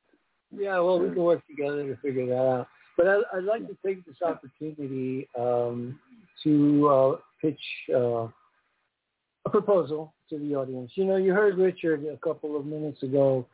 Yeah, 0.55 0.79
well, 0.79 0.99
we 0.99 1.09
can 1.09 1.23
work 1.23 1.45
together 1.47 1.87
to 1.87 1.95
figure 2.01 2.27
that 2.27 2.35
out. 2.35 2.67
But 2.95 3.07
I, 3.07 3.15
I'd 3.35 3.43
like 3.43 3.67
to 3.67 3.77
take 3.85 4.05
this 4.05 4.17
opportunity 4.23 5.27
um, 5.37 5.99
to 6.43 6.87
uh, 6.87 7.15
pitch 7.41 7.59
uh, 7.93 8.27
a 9.45 9.49
proposal 9.49 10.13
to 10.29 10.37
the 10.37 10.55
audience. 10.55 10.91
You 10.95 11.05
know, 11.05 11.15
you 11.15 11.33
heard 11.33 11.57
Richard 11.57 12.05
a 12.05 12.17
couple 12.17 12.55
of 12.55 12.65
minutes 12.65 13.01
ago 13.01 13.47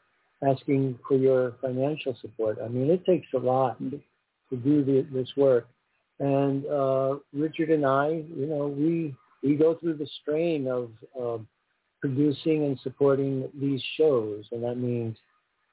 asking 0.48 1.00
for 1.08 1.18
your 1.18 1.54
financial 1.62 2.18
support. 2.22 2.58
I 2.64 2.68
mean, 2.68 2.90
it 2.90 3.06
takes 3.06 3.28
a 3.34 3.40
lot 3.40 3.80
to 3.80 4.58
do 4.58 4.84
the, 4.84 5.08
this 5.12 5.30
work. 5.38 5.68
And 6.20 6.66
uh, 6.66 7.16
Richard 7.34 7.70
and 7.70 7.86
I, 7.86 8.24
you 8.36 8.46
know, 8.48 8.68
we 8.68 9.16
we 9.44 9.56
go 9.56 9.76
through 9.76 9.96
the 9.96 10.08
strain 10.22 10.68
of 10.68 10.92
uh, 11.20 11.42
producing 12.02 12.66
and 12.66 12.80
supporting 12.82 13.50
these 13.60 13.82
shows, 13.98 14.46
and 14.52 14.64
that 14.64 14.76
means 14.76 15.18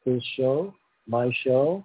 his 0.04 0.22
show, 0.36 0.74
my 1.06 1.32
show, 1.44 1.84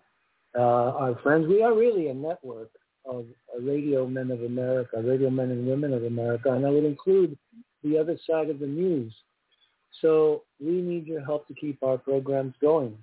uh, 0.57 0.61
our 0.61 1.19
friends. 1.23 1.47
We 1.47 1.63
are 1.63 1.73
really 1.75 2.07
a 2.09 2.13
network 2.13 2.69
of 3.05 3.25
Radio 3.59 4.07
Men 4.07 4.31
of 4.31 4.43
America, 4.43 5.01
Radio 5.01 5.29
Men 5.29 5.51
and 5.51 5.67
Women 5.67 5.93
of 5.93 6.03
America, 6.03 6.51
and 6.51 6.65
I 6.65 6.69
would 6.69 6.85
include 6.85 7.37
the 7.83 7.97
other 7.97 8.17
side 8.29 8.49
of 8.49 8.59
the 8.59 8.67
news. 8.67 9.13
So 10.01 10.43
we 10.59 10.81
need 10.81 11.07
your 11.07 11.23
help 11.23 11.47
to 11.47 11.53
keep 11.53 11.81
our 11.83 11.97
programs 11.97 12.53
going. 12.61 12.97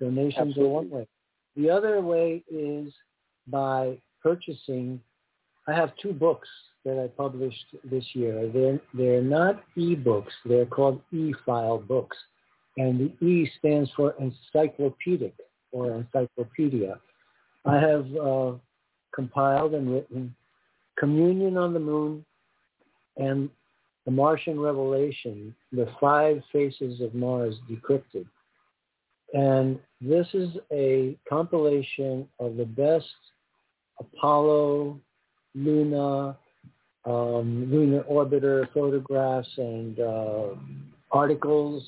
Donations 0.00 0.48
Absolutely. 0.48 0.64
are 0.64 0.68
one 0.68 0.90
way. 0.90 1.08
The 1.56 1.70
other 1.70 2.00
way 2.00 2.42
is 2.50 2.92
by 3.46 3.98
purchasing. 4.22 5.00
I 5.66 5.72
have 5.72 5.92
two 6.00 6.12
books 6.12 6.48
that 6.84 7.02
I 7.02 7.08
published 7.16 7.64
this 7.84 8.04
year. 8.12 8.50
They're 8.52 8.80
they're 8.92 9.22
not 9.22 9.62
e-books. 9.76 10.32
They're 10.44 10.66
called 10.66 11.00
e-file 11.12 11.78
books, 11.78 12.16
and 12.76 13.00
the 13.00 13.26
E 13.26 13.50
stands 13.58 13.90
for 13.96 14.14
encyclopedic 14.20 15.34
or 15.72 15.92
encyclopedia. 15.92 16.98
I 17.64 17.78
have 17.78 18.06
uh, 18.16 18.52
compiled 19.14 19.74
and 19.74 19.90
written 19.90 20.34
Communion 20.98 21.56
on 21.56 21.72
the 21.72 21.80
Moon 21.80 22.24
and 23.16 23.48
The 24.04 24.10
Martian 24.10 24.60
Revelation, 24.60 25.54
the 25.72 25.88
five 26.00 26.42
faces 26.52 27.00
of 27.00 27.14
Mars 27.14 27.54
decrypted. 27.70 28.26
And 29.32 29.80
this 30.00 30.26
is 30.34 30.50
a 30.70 31.16
compilation 31.28 32.28
of 32.38 32.56
the 32.56 32.66
best 32.66 33.06
Apollo, 33.98 35.00
Luna, 35.54 36.36
um, 37.04 37.68
lunar 37.70 38.02
orbiter 38.04 38.66
photographs 38.72 39.48
and 39.56 40.00
uh, 40.00 40.46
articles. 41.10 41.82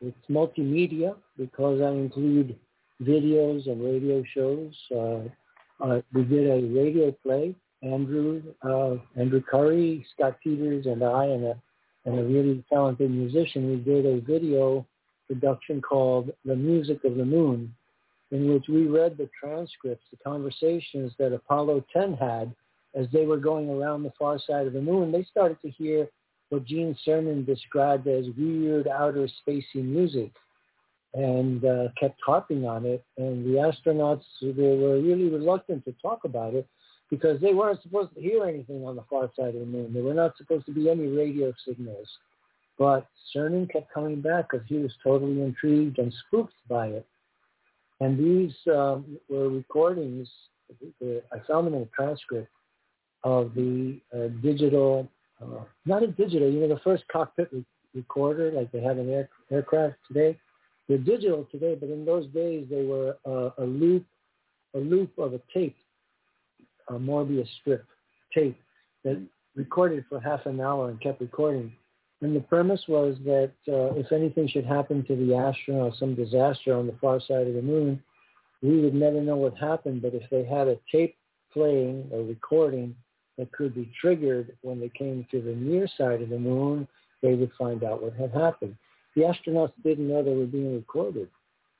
It's 0.00 0.16
multimedia 0.30 1.16
because 1.36 1.80
I 1.80 1.90
include 1.90 2.56
videos 3.02 3.66
and 3.68 3.82
radio 3.84 4.22
shows. 4.34 4.74
Uh, 4.94 5.84
uh, 5.84 6.00
we 6.12 6.24
did 6.24 6.48
a 6.48 6.66
radio 6.74 7.12
play. 7.22 7.54
Andrew, 7.82 8.42
uh, 8.62 8.96
Andrew 9.16 9.40
Curry, 9.40 10.04
Scott 10.14 10.36
Peters, 10.42 10.86
and 10.86 11.02
I, 11.04 11.26
and 11.26 11.44
a, 11.44 11.62
and 12.04 12.18
a 12.18 12.24
really 12.24 12.64
talented 12.68 13.10
musician, 13.10 13.70
we 13.70 13.76
did 13.76 14.04
a 14.04 14.20
video 14.20 14.84
production 15.28 15.80
called 15.80 16.32
"The 16.44 16.56
Music 16.56 17.04
of 17.04 17.16
the 17.16 17.24
Moon," 17.24 17.72
in 18.30 18.52
which 18.52 18.64
we 18.68 18.86
read 18.86 19.16
the 19.16 19.28
transcripts, 19.40 20.06
the 20.10 20.16
conversations 20.22 21.12
that 21.18 21.32
Apollo 21.32 21.84
10 21.92 22.14
had 22.14 22.54
as 22.94 23.06
they 23.12 23.24
were 23.24 23.38
going 23.38 23.70
around 23.70 24.02
the 24.02 24.12
far 24.18 24.38
side 24.38 24.66
of 24.66 24.72
the 24.72 24.80
moon. 24.80 25.12
They 25.12 25.24
started 25.24 25.58
to 25.62 25.70
hear 25.70 26.08
what 26.50 26.64
Gene 26.64 26.96
Cernan 27.06 27.46
described 27.46 28.06
as 28.06 28.26
weird 28.36 28.88
outer 28.88 29.28
spacey 29.46 29.82
music 29.82 30.32
and 31.14 31.64
uh, 31.64 31.88
kept 31.98 32.20
harping 32.24 32.66
on 32.66 32.84
it. 32.84 33.04
And 33.16 33.44
the 33.44 33.58
astronauts 33.58 34.24
they 34.40 34.76
were 34.76 35.00
really 35.00 35.28
reluctant 35.28 35.84
to 35.84 35.94
talk 36.02 36.24
about 36.24 36.54
it 36.54 36.66
because 37.10 37.40
they 37.40 37.54
weren't 37.54 37.82
supposed 37.82 38.14
to 38.14 38.20
hear 38.20 38.44
anything 38.44 38.84
on 38.84 38.96
the 38.96 39.04
far 39.08 39.30
side 39.36 39.54
of 39.54 39.60
the 39.60 39.66
moon. 39.66 39.92
There 39.92 40.02
were 40.02 40.14
not 40.14 40.36
supposed 40.36 40.66
to 40.66 40.72
be 40.72 40.90
any 40.90 41.06
radio 41.06 41.52
signals. 41.66 42.08
But 42.78 43.06
Cernan 43.34 43.70
kept 43.70 43.92
coming 43.92 44.20
back 44.20 44.50
because 44.50 44.66
he 44.68 44.76
was 44.76 44.92
totally 45.02 45.42
intrigued 45.42 45.98
and 45.98 46.14
spooked 46.26 46.54
by 46.68 46.88
it. 46.88 47.06
And 48.00 48.18
these 48.18 48.54
um, 48.72 49.18
were 49.28 49.48
recordings. 49.48 50.28
I 51.02 51.38
found 51.48 51.66
them 51.66 51.74
in 51.74 51.82
a 51.82 51.86
transcript 51.86 52.48
of 53.24 53.54
the 53.54 54.00
uh, 54.14 54.28
digital, 54.42 55.08
uh, 55.42 55.64
not 55.86 56.02
a 56.02 56.08
digital, 56.08 56.50
you 56.50 56.60
know, 56.60 56.68
the 56.68 56.80
first 56.84 57.04
cockpit 57.10 57.48
re- 57.52 57.64
recorder 57.94 58.52
like 58.52 58.70
they 58.70 58.80
have 58.80 58.98
in 58.98 59.10
air, 59.10 59.28
aircraft 59.50 59.96
today. 60.06 60.38
They're 60.88 60.98
digital 60.98 61.46
today, 61.50 61.74
but 61.74 61.90
in 61.90 62.04
those 62.04 62.26
days 62.28 62.66
they 62.70 62.84
were 62.84 63.16
uh, 63.26 63.50
a 63.62 63.64
loop, 63.64 64.04
a 64.74 64.78
loop 64.78 65.18
of 65.18 65.34
a 65.34 65.40
tape, 65.52 65.76
a 66.88 66.94
Morbius 66.94 67.48
strip 67.60 67.84
tape 68.32 68.58
that 69.04 69.20
recorded 69.56 70.04
for 70.08 70.20
half 70.20 70.46
an 70.46 70.60
hour 70.60 70.88
and 70.88 71.00
kept 71.00 71.20
recording. 71.20 71.72
And 72.20 72.34
the 72.34 72.40
premise 72.40 72.82
was 72.88 73.16
that 73.24 73.52
uh, 73.68 73.94
if 73.94 74.10
anything 74.10 74.48
should 74.48 74.66
happen 74.66 75.04
to 75.04 75.14
the 75.14 75.34
astronaut, 75.36 75.94
some 75.98 76.14
disaster 76.14 76.74
on 76.74 76.86
the 76.86 76.96
far 77.00 77.20
side 77.20 77.46
of 77.46 77.54
the 77.54 77.62
moon, 77.62 78.02
we 78.60 78.80
would 78.80 78.94
never 78.94 79.20
know 79.20 79.36
what 79.36 79.56
happened. 79.56 80.02
But 80.02 80.14
if 80.14 80.28
they 80.30 80.44
had 80.44 80.66
a 80.66 80.78
tape 80.90 81.16
playing 81.52 82.08
or 82.12 82.22
recording 82.22 82.96
that 83.36 83.52
could 83.52 83.74
be 83.74 83.90
triggered 84.00 84.56
when 84.62 84.80
they 84.80 84.88
came 84.88 85.26
to 85.30 85.40
the 85.40 85.54
near 85.54 85.88
side 85.96 86.22
of 86.22 86.28
the 86.28 86.38
moon, 86.38 86.88
they 87.22 87.34
would 87.34 87.52
find 87.56 87.84
out 87.84 88.02
what 88.02 88.14
had 88.14 88.32
happened. 88.32 88.76
The 89.14 89.22
astronauts 89.22 89.72
didn't 89.84 90.08
know 90.08 90.22
they 90.22 90.34
were 90.34 90.46
being 90.46 90.74
recorded. 90.74 91.28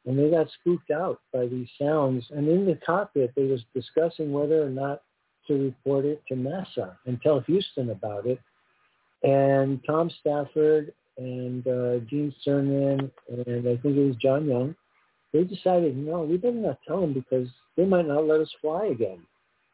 And 0.06 0.18
they 0.18 0.30
got 0.30 0.48
spooked 0.60 0.90
out 0.90 1.20
by 1.32 1.46
these 1.46 1.68
sounds. 1.80 2.24
And 2.30 2.48
in 2.48 2.64
the 2.64 2.78
cockpit, 2.86 3.32
they 3.34 3.44
was 3.44 3.60
discussing 3.74 4.32
whether 4.32 4.62
or 4.62 4.70
not 4.70 5.02
to 5.48 5.54
report 5.54 6.04
it 6.04 6.22
to 6.28 6.34
NASA 6.34 6.96
and 7.06 7.20
tell 7.20 7.40
Houston 7.40 7.90
about 7.90 8.26
it. 8.26 8.38
And 9.22 9.80
Tom 9.84 10.10
Stafford 10.20 10.92
and 11.16 11.66
uh, 11.66 11.98
Gene 12.08 12.34
Cernan 12.46 13.10
and 13.28 13.68
I 13.68 13.76
think 13.76 13.96
it 13.96 14.06
was 14.06 14.16
John 14.16 14.46
Young, 14.46 14.74
they 15.32 15.44
decided, 15.44 15.96
no, 15.96 16.22
we 16.22 16.36
better 16.36 16.54
not 16.54 16.78
tell 16.86 17.00
them 17.00 17.12
because 17.12 17.48
they 17.76 17.84
might 17.84 18.06
not 18.06 18.26
let 18.26 18.40
us 18.40 18.50
fly 18.60 18.86
again. 18.86 19.18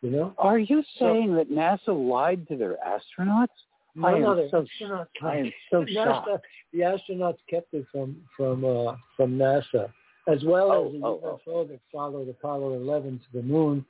You 0.03 0.11
know? 0.11 0.35
Are 0.39 0.59
you 0.59 0.83
saying 0.99 1.35
that 1.37 1.51
NASA 1.51 1.89
lied 1.89 2.47
to 2.49 2.57
their 2.57 2.77
astronauts? 2.87 3.49
No, 3.95 4.09
I 4.09 4.13
am 4.15 4.23
no, 4.23 4.49
so 4.51 4.67
astronauts, 4.83 5.07
I 5.23 5.37
am 5.37 5.53
so 5.71 5.85
NASA, 5.85 6.05
shocked. 6.05 6.47
The 6.73 6.81
astronauts 6.81 7.39
kept 7.49 7.73
it 7.73 7.87
from 7.93 8.17
from 8.37 8.65
uh, 8.65 8.97
from 9.17 9.39
NASA, 9.39 9.91
as 10.27 10.43
well 10.45 10.73
Oh, 10.73 10.87
as 10.87 10.93
the 10.93 11.07
oh, 11.07 11.41
UFO 11.47 11.69
that 11.69 11.81
followed 11.93 12.29
Apollo 12.29 12.75
11 12.75 13.21
to 13.21 13.39
the 13.39 13.43
moon, 13.43 13.87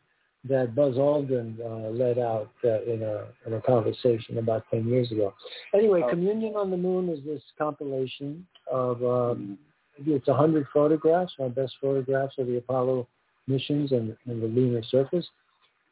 that 0.49 0.75
Buzz 0.75 0.97
Aldrin 0.97 1.59
uh, 1.61 1.91
let 1.91 2.19
out 2.19 2.51
uh, 2.65 2.83
in 2.83 3.03
a 3.03 3.27
in 3.47 3.55
a 3.55 3.61
conversation 3.63 4.39
about 4.39 4.65
10 4.71 4.87
years 4.87 5.11
ago. 5.11 5.35
Anyway, 5.75 6.03
Oh. 6.05 6.11
Communion 6.11 6.55
on 6.55 6.71
the 6.71 6.77
Moon 6.77 7.09
is 7.09 7.25
this 7.25 7.43
compilation 7.59 8.47
of 8.71 9.03
um, 9.03 9.59
it's 9.99 10.27
100 10.27 10.67
photographs, 10.73 11.33
our 11.39 11.49
best 11.49 11.75
photographs 11.81 12.35
of 12.39 12.47
the 12.47 12.57
Apollo 12.59 13.07
missions 13.47 13.93
and, 13.93 14.17
and 14.27 14.43
the 14.43 14.47
lunar 14.47 14.83
surface, 14.91 15.27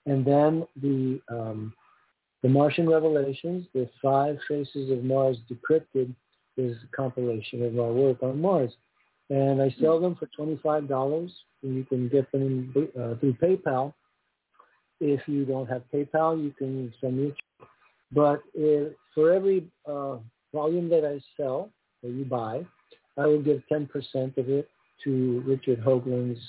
and 0.07 0.25
then 0.25 0.67
the 0.81 1.21
um, 1.29 1.73
the 2.43 2.49
Martian 2.49 2.89
Revelations, 2.89 3.67
the 3.73 3.89
Five 4.03 4.37
Faces 4.49 4.91
of 4.91 5.05
Mars 5.05 5.37
Decrypted, 5.49 6.13
is 6.57 6.77
a 6.77 6.97
compilation 6.97 7.63
of 7.65 7.79
our 7.79 7.93
work 7.93 8.23
on 8.23 8.41
Mars. 8.41 8.73
And 9.31 9.63
I 9.63 9.75
sell 9.81 10.01
them 10.01 10.17
for 10.17 10.29
$25, 10.39 11.31
and 11.63 11.75
you 11.75 11.85
can 11.85 12.09
get 12.09 12.31
them 12.33 12.75
uh, 12.77 13.15
through 13.21 13.35
PayPal. 13.35 13.95
If 15.03 15.27
you 15.27 15.45
don't 15.45 15.69
have 15.69 15.83
PayPal, 15.93 16.41
you 16.41 16.53
can 16.57 16.95
send 17.01 17.19
me. 17.19 17.35
But 18.13 18.41
if, 18.55 18.93
for 19.15 19.33
every 19.33 19.67
uh, 19.85 20.19
volume 20.55 20.89
that 20.91 21.05
I 21.05 21.21
sell 21.37 21.71
or 22.05 22.11
you 22.11 22.25
buy, 22.25 22.65
I 23.19 23.27
will 23.27 23.43
give 23.43 23.63
10% 23.71 23.89
of 24.39 24.49
it 24.49 24.69
to 25.03 25.43
Richard 25.45 25.83
Hoagland's 25.83 26.41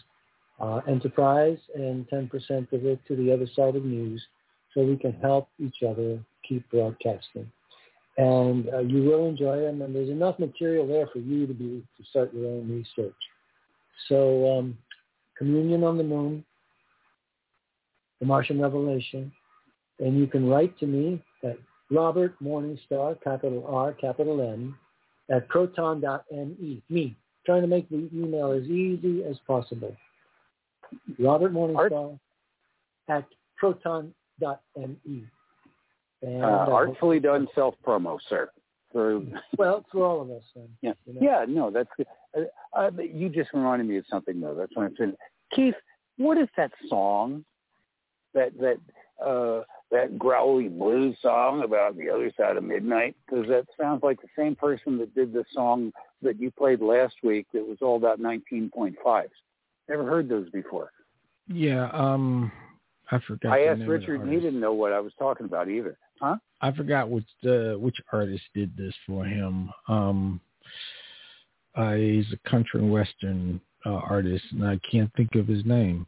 uh, 0.59 0.81
enterprise 0.87 1.57
and 1.73 2.07
10% 2.09 2.31
of 2.71 2.85
it 2.85 2.99
to 3.07 3.15
the 3.15 3.33
other 3.33 3.47
side 3.55 3.75
of 3.75 3.83
news 3.83 4.21
so 4.73 4.83
we 4.83 4.97
can 4.97 5.13
help 5.13 5.49
each 5.59 5.81
other 5.87 6.19
keep 6.47 6.69
broadcasting. 6.69 7.51
And 8.17 8.69
uh, 8.71 8.79
you 8.79 9.01
will 9.03 9.27
enjoy 9.27 9.61
them, 9.61 9.81
and 9.81 9.95
there's 9.95 10.09
enough 10.09 10.37
material 10.37 10.87
there 10.87 11.07
for 11.11 11.17
you 11.17 11.47
to 11.47 11.53
be 11.53 11.83
to 11.97 12.03
start 12.11 12.31
your 12.33 12.45
own 12.45 12.69
research. 12.69 13.15
So, 14.07 14.59
um, 14.59 14.77
Communion 15.37 15.83
on 15.83 15.97
the 15.97 16.03
Moon, 16.03 16.45
The 18.19 18.25
Martian 18.25 18.61
Revelation, 18.61 19.31
and 19.99 20.17
you 20.17 20.27
can 20.27 20.47
write 20.47 20.77
to 20.79 20.85
me 20.85 21.21
at 21.43 21.57
Robert 21.91 22.35
Morningstar, 22.41 23.21
capital 23.21 23.65
R, 23.67 23.93
capital 23.93 24.41
M, 24.41 24.77
at 25.29 25.47
proton.me. 25.49 26.81
Me, 26.89 27.17
trying 27.45 27.61
to 27.61 27.67
make 27.67 27.89
the 27.89 28.09
email 28.13 28.51
as 28.51 28.63
easy 28.63 29.23
as 29.23 29.37
possible. 29.45 29.95
Robert 31.19 31.53
Morningstar 31.53 32.19
at 33.09 33.25
proton.me. 33.57 34.13
And, 36.21 36.43
uh, 36.43 36.47
artfully 36.47 37.19
done 37.19 37.47
self 37.53 37.75
promo, 37.85 38.17
sir. 38.29 38.49
For 38.91 39.21
well, 39.57 39.85
for 39.91 40.05
all 40.05 40.21
of 40.21 40.29
us. 40.31 40.43
Then, 40.55 40.69
yeah, 40.81 40.93
you 41.05 41.13
know? 41.13 41.19
yeah, 41.21 41.45
no, 41.47 41.69
that's 41.69 41.89
good. 41.97 42.07
Uh, 42.37 42.43
uh, 42.77 42.91
you 43.01 43.29
just 43.29 43.49
reminded 43.53 43.87
me 43.87 43.97
of 43.97 44.05
something 44.09 44.39
though. 44.39 44.55
That's 44.55 44.71
what 44.75 44.85
I'm 44.85 44.95
saying. 44.97 45.13
Keith, 45.53 45.75
what 46.17 46.37
is 46.37 46.47
that 46.55 46.71
song? 46.87 47.43
That 48.33 48.51
that 48.59 49.25
uh, 49.25 49.63
that 49.91 50.17
growly 50.17 50.67
blues 50.67 51.15
song 51.21 51.63
about 51.63 51.97
the 51.97 52.09
other 52.09 52.31
side 52.37 52.57
of 52.57 52.63
midnight? 52.63 53.15
Because 53.25 53.47
that 53.47 53.65
sounds 53.79 54.03
like 54.03 54.21
the 54.21 54.27
same 54.37 54.55
person 54.55 54.97
that 54.97 55.13
did 55.15 55.33
the 55.33 55.45
song 55.53 55.91
that 56.21 56.39
you 56.39 56.51
played 56.51 56.81
last 56.81 57.15
week. 57.23 57.47
That 57.53 57.67
was 57.67 57.77
all 57.81 57.97
about 57.97 58.19
19.5s. 58.19 59.27
Never 59.89 60.05
heard 60.05 60.29
those 60.29 60.49
before. 60.49 60.91
Yeah, 61.47 61.89
um, 61.91 62.51
I 63.11 63.19
forgot. 63.27 63.53
I 63.53 63.65
asked 63.65 63.79
name 63.79 63.81
of 63.81 63.87
the 63.87 63.91
Richard, 63.99 64.21
and 64.21 64.33
he 64.33 64.39
didn't 64.39 64.59
know 64.59 64.73
what 64.73 64.93
I 64.93 64.99
was 64.99 65.13
talking 65.19 65.45
about 65.45 65.69
either. 65.69 65.97
Huh? 66.21 66.37
I 66.61 66.71
forgot 66.71 67.09
which 67.09 67.25
uh, 67.45 67.77
which 67.77 67.97
artist 68.11 68.43
did 68.53 68.75
this 68.77 68.93
for 69.05 69.25
him. 69.25 69.69
Um, 69.87 70.39
uh, 71.75 71.93
he's 71.93 72.25
a 72.31 72.49
country 72.49 72.79
and 72.79 72.91
western 72.91 73.59
uh, 73.85 73.89
artist, 74.09 74.45
and 74.51 74.65
I 74.65 74.79
can't 74.89 75.11
think 75.15 75.35
of 75.35 75.47
his 75.47 75.65
name. 75.65 76.07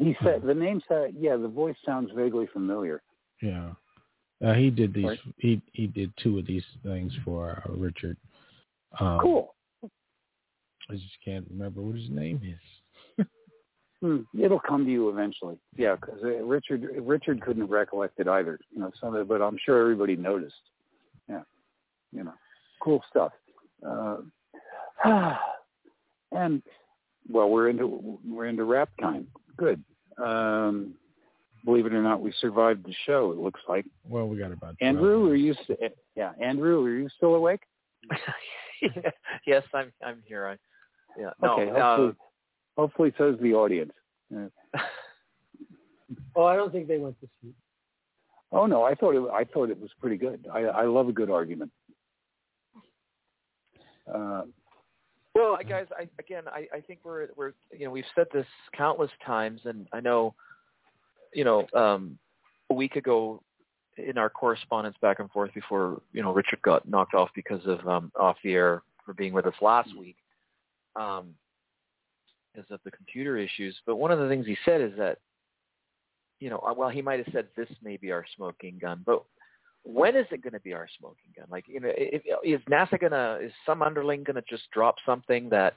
He 0.00 0.16
said 0.24 0.42
the 0.42 0.54
name 0.54 0.80
said, 0.88 1.14
yeah, 1.18 1.36
the 1.36 1.46
voice 1.46 1.76
sounds 1.84 2.10
vaguely 2.16 2.48
familiar. 2.54 3.02
Yeah, 3.42 3.72
uh, 4.44 4.54
he 4.54 4.70
did 4.70 4.94
these. 4.94 5.04
Right. 5.04 5.18
He 5.36 5.60
he 5.72 5.86
did 5.86 6.10
two 6.22 6.38
of 6.38 6.46
these 6.46 6.64
things 6.82 7.12
for 7.22 7.62
uh, 7.68 7.72
Richard. 7.72 8.16
Um, 8.98 9.18
Cool. 9.20 9.54
I 9.84 10.94
just 10.94 11.18
can't 11.22 11.46
remember 11.50 11.82
what 11.82 11.96
his 11.96 12.10
name 12.10 12.40
is. 12.42 13.26
Hmm. 14.02 14.20
It'll 14.40 14.58
come 14.58 14.86
to 14.86 14.90
you 14.90 15.10
eventually. 15.10 15.58
Yeah, 15.76 15.94
because 15.94 16.20
uh, 16.24 16.42
Richard 16.42 16.88
Richard 17.02 17.42
couldn't 17.42 17.66
recollect 17.66 18.18
it 18.18 18.28
either. 18.28 18.58
You 18.70 18.80
know, 18.80 18.90
some 18.98 19.14
of 19.14 19.20
it, 19.20 19.28
but 19.28 19.42
I'm 19.42 19.58
sure 19.62 19.78
everybody 19.78 20.16
noticed. 20.16 20.54
Yeah, 21.28 21.42
you 22.10 22.24
know, 22.24 22.32
cool 22.82 23.04
stuff. 23.10 23.32
Uh, 23.86 24.16
and 26.32 26.62
well, 27.28 27.50
we're 27.50 27.68
into 27.68 28.18
we're 28.26 28.46
into 28.46 28.64
rap 28.64 28.88
time. 28.98 29.26
Good. 29.60 29.84
Um, 30.16 30.94
believe 31.66 31.84
it 31.84 31.92
or 31.92 32.02
not, 32.02 32.22
we 32.22 32.32
survived 32.40 32.86
the 32.86 32.94
show. 33.04 33.30
It 33.30 33.36
looks 33.38 33.60
like. 33.68 33.84
Well, 34.08 34.26
we 34.26 34.38
got 34.38 34.52
about 34.52 34.74
Andrew, 34.80 35.28
are 35.28 35.34
you? 35.34 35.54
St- 35.64 35.92
yeah, 36.16 36.32
Andrew, 36.40 36.82
are 36.82 36.88
you 36.90 37.10
still 37.14 37.34
awake? 37.34 37.60
yes, 39.46 39.62
I'm 39.74 39.92
I'm 40.02 40.22
here. 40.26 40.46
I, 40.46 40.56
yeah. 41.20 41.30
No. 41.42 41.52
okay. 41.60 41.70
uh, 41.70 41.74
Hopefully, 41.74 42.14
hopefully, 42.78 43.14
so's 43.18 43.38
the 43.42 43.52
audience. 43.54 43.92
Uh, 44.34 44.46
Oh, 46.34 46.44
I 46.46 46.56
don't 46.56 46.72
think 46.72 46.88
they 46.88 46.96
went 46.98 47.20
to 47.20 47.28
sleep. 47.40 47.54
Oh 48.50 48.64
no, 48.64 48.82
I 48.82 48.94
thought 48.94 49.14
it. 49.14 49.22
I 49.30 49.44
thought 49.44 49.68
it 49.68 49.78
was 49.78 49.90
pretty 50.00 50.16
good. 50.16 50.46
I, 50.50 50.60
I 50.60 50.84
love 50.86 51.08
a 51.08 51.12
good 51.12 51.30
argument. 51.30 51.70
Uh, 54.12 54.42
Well, 55.40 55.58
guys, 55.66 55.86
I, 55.98 56.06
again, 56.18 56.44
I, 56.48 56.66
I 56.74 56.80
think 56.80 57.00
we're 57.02 57.28
we're 57.34 57.52
you 57.72 57.86
know 57.86 57.90
we've 57.90 58.04
said 58.14 58.26
this 58.32 58.46
countless 58.76 59.10
times, 59.24 59.62
and 59.64 59.86
I 59.90 60.00
know, 60.00 60.34
you 61.32 61.44
know, 61.44 61.66
um, 61.74 62.18
a 62.68 62.74
week 62.74 62.96
ago 62.96 63.42
in 63.96 64.18
our 64.18 64.28
correspondence 64.28 64.96
back 65.00 65.18
and 65.18 65.30
forth 65.30 65.54
before 65.54 66.02
you 66.12 66.22
know 66.22 66.34
Richard 66.34 66.60
got 66.60 66.86
knocked 66.86 67.14
off 67.14 67.30
because 67.34 67.64
of 67.64 67.86
um, 67.88 68.12
off 68.20 68.36
the 68.44 68.52
air 68.52 68.82
for 69.06 69.14
being 69.14 69.32
with 69.32 69.46
us 69.46 69.54
last 69.62 69.96
week, 69.96 70.16
um, 70.94 71.34
because 72.52 72.70
of 72.70 72.80
the 72.84 72.90
computer 72.90 73.38
issues. 73.38 73.74
But 73.86 73.96
one 73.96 74.10
of 74.10 74.18
the 74.18 74.28
things 74.28 74.44
he 74.44 74.58
said 74.66 74.82
is 74.82 74.92
that, 74.98 75.18
you 76.38 76.50
know, 76.50 76.58
uh, 76.58 76.74
well, 76.74 76.90
he 76.90 77.00
might 77.00 77.24
have 77.24 77.32
said 77.32 77.46
this 77.56 77.68
may 77.82 77.96
be 77.96 78.12
our 78.12 78.26
smoking 78.36 78.78
gun, 78.78 79.02
but 79.06 79.24
when 79.84 80.16
is 80.16 80.26
it 80.30 80.42
going 80.42 80.52
to 80.52 80.60
be 80.60 80.72
our 80.72 80.88
smoking 80.98 81.32
gun? 81.36 81.46
Like, 81.50 81.64
you 81.66 81.80
know, 81.80 81.90
if, 81.96 82.22
is 82.44 82.60
NASA 82.70 82.98
going 82.98 83.12
to, 83.12 83.38
is 83.44 83.52
some 83.64 83.82
underling 83.82 84.24
going 84.24 84.36
to 84.36 84.44
just 84.48 84.70
drop 84.72 84.96
something 85.06 85.48
that 85.50 85.74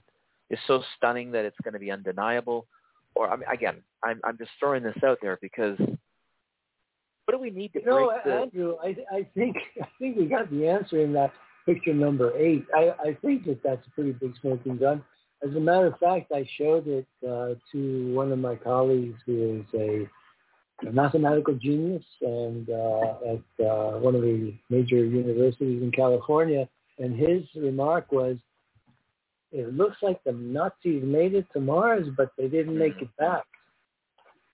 is 0.50 0.60
so 0.68 0.84
stunning 0.98 1.32
that 1.32 1.46
it's 1.46 1.58
going 1.64 1.74
to 1.74 1.80
be 1.80 1.92
undeniable? 1.92 2.68
Or, 3.16 3.30
I 3.30 3.36
mean, 3.36 3.48
again, 3.52 3.78
I'm, 4.04 4.20
I'm 4.24 4.38
just 4.38 4.52
throwing 4.60 4.84
this 4.84 4.98
out 5.06 5.20
there 5.22 5.38
because 5.42 5.78
what 5.78 7.32
do 7.32 7.40
we 7.40 7.52
need 7.52 7.72
to 7.74 7.80
You 7.80 7.86
know, 7.86 8.08
break 8.08 8.24
the, 8.26 8.34
Andrew, 8.34 8.76
I, 8.84 8.96
I 9.16 9.28
think 9.34 9.56
I 9.82 9.88
think 9.98 10.18
we 10.18 10.26
got 10.26 10.50
the 10.52 10.68
answer 10.68 11.00
in 11.02 11.14
that 11.14 11.32
picture 11.66 11.94
number 11.94 12.36
eight. 12.38 12.66
I, 12.76 12.92
I 13.00 13.18
think 13.22 13.46
that 13.46 13.64
that's 13.64 13.86
a 13.88 13.92
pretty 13.92 14.12
big 14.12 14.34
smoking 14.42 14.78
gun. 14.78 15.04
As 15.48 15.56
a 15.56 15.60
matter 15.60 15.88
of 15.88 16.00
fact, 16.00 16.32
I 16.34 16.48
showed 16.58 16.88
it 16.88 17.08
uh, 17.26 17.56
to 17.72 18.14
one 18.14 18.32
of 18.32 18.40
my 18.40 18.56
colleagues 18.56 19.20
who 19.26 19.62
is 19.62 19.80
a, 19.80 20.10
a 20.88 20.92
mathematical 20.92 21.56
genius 21.56 22.04
and 22.22 22.70
uh, 22.70 23.34
at 23.34 23.66
uh, 23.66 24.00
one 24.00 24.16
of 24.16 24.22
the 24.22 24.54
major 24.70 25.04
universities 25.04 25.82
in 25.82 25.92
California. 25.92 26.68
And 27.00 27.16
his 27.16 27.44
remark 27.56 28.12
was, 28.12 28.38
it 29.52 29.74
looks 29.76 29.98
like 30.02 30.24
the 30.24 30.32
Nazis 30.32 31.04
made 31.04 31.36
it 31.36 31.46
to 31.54 31.60
Mars, 31.60 32.08
but 32.16 32.32
they 32.38 32.48
didn't 32.48 32.78
make 32.78 33.02
it 33.02 33.10
back. 33.18 33.44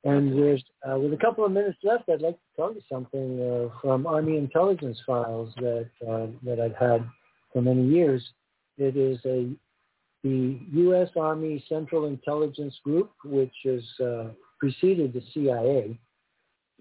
And 0.06 0.38
there's, 0.38 0.64
uh, 0.90 0.98
with 0.98 1.14
a 1.14 1.18
couple 1.18 1.46
of 1.46 1.52
minutes 1.52 1.78
left, 1.84 2.10
I'd 2.10 2.22
like 2.22 2.36
to 2.36 2.56
tell 2.56 2.74
you 2.74 2.82
something 2.90 3.42
uh, 3.42 3.80
from 3.82 4.08
Army 4.08 4.38
intelligence 4.38 4.98
files 5.06 5.54
that 5.58 5.90
uh, 6.08 6.28
that 6.44 6.62
I've 6.62 6.76
had 6.76 7.06
for 7.52 7.62
many 7.62 7.86
years. 7.86 8.26
It 8.78 8.96
is 8.96 9.20
a 9.26 9.50
the 10.24 10.60
U.S. 10.74 11.10
Army 11.18 11.64
Central 11.70 12.06
Intelligence 12.06 12.76
Group, 12.84 13.12
which 13.24 13.54
has 13.66 13.84
uh, 14.02 14.30
preceded 14.60 15.14
the 15.14 15.24
CIA. 15.34 16.00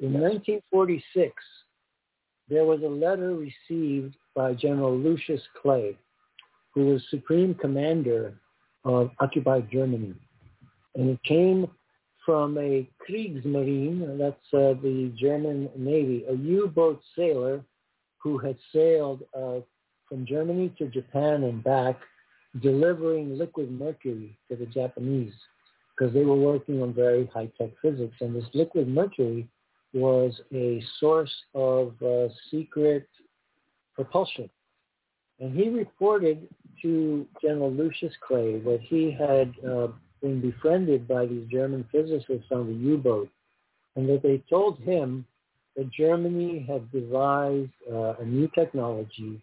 In 0.01 0.13
1946, 0.13 1.35
there 2.49 2.65
was 2.65 2.81
a 2.83 2.89
letter 2.89 3.35
received 3.35 4.15
by 4.35 4.55
General 4.55 4.97
Lucius 4.97 5.43
Clay, 5.61 5.97
who 6.73 6.87
was 6.87 7.03
Supreme 7.11 7.53
Commander 7.55 8.35
of 8.85 9.11
occupied 9.19 9.69
Germany. 9.73 10.15
And 10.95 11.11
it 11.11 11.23
came 11.25 11.67
from 12.25 12.57
a 12.59 12.89
Kriegsmarine, 13.03 14.19
that's 14.19 14.55
uh, 14.55 14.81
the 14.83 15.13
German 15.19 15.69
Navy, 15.77 16.25
a 16.29 16.35
U-boat 16.35 17.01
sailor 17.17 17.65
who 18.19 18.39
had 18.39 18.57
sailed 18.73 19.23
uh, 19.37 19.61
from 20.09 20.25
Germany 20.27 20.73
to 20.79 20.87
Japan 20.87 21.43
and 21.43 21.65
back, 21.65 21.99
delivering 22.63 23.37
liquid 23.37 23.73
mercury 23.73 24.39
to 24.49 24.57
the 24.57 24.67
Japanese 24.67 25.35
because 25.97 26.15
they 26.15 26.25
were 26.25 26.37
working 26.37 26.83
on 26.83 26.95
very 26.95 27.27
high-tech 27.35 27.71
physics. 27.83 28.15
And 28.21 28.35
this 28.35 28.49
liquid 28.55 28.87
mercury 28.87 29.49
was 29.93 30.33
a 30.53 30.83
source 31.01 31.33
of 31.55 31.95
uh, 32.03 32.29
secret 32.51 33.09
propulsion. 33.95 34.49
And 35.41 35.57
he 35.57 35.69
reported 35.69 36.49
to 36.83 37.27
General 37.43 37.73
Lucius 37.73 38.13
Clay 38.27 38.59
that 38.61 38.81
he 38.83 39.11
had 39.11 39.55
uh, 39.69 39.89
been 40.21 40.41
befriended 40.41 41.07
by 41.09 41.27
these 41.27 41.47
German 41.51 41.85
physicists 41.91 42.51
on 42.51 42.67
the 42.67 42.89
U-boat, 42.91 43.29
and 43.97 44.09
that 44.09 44.23
they 44.23 44.43
told 44.51 44.79
him 44.81 45.25
that 45.77 45.91
Germany 45.93 46.67
had 46.69 46.91
devised 46.91 47.71
uh, 47.91 48.15
a 48.21 48.25
new 48.25 48.49
technology 48.55 49.41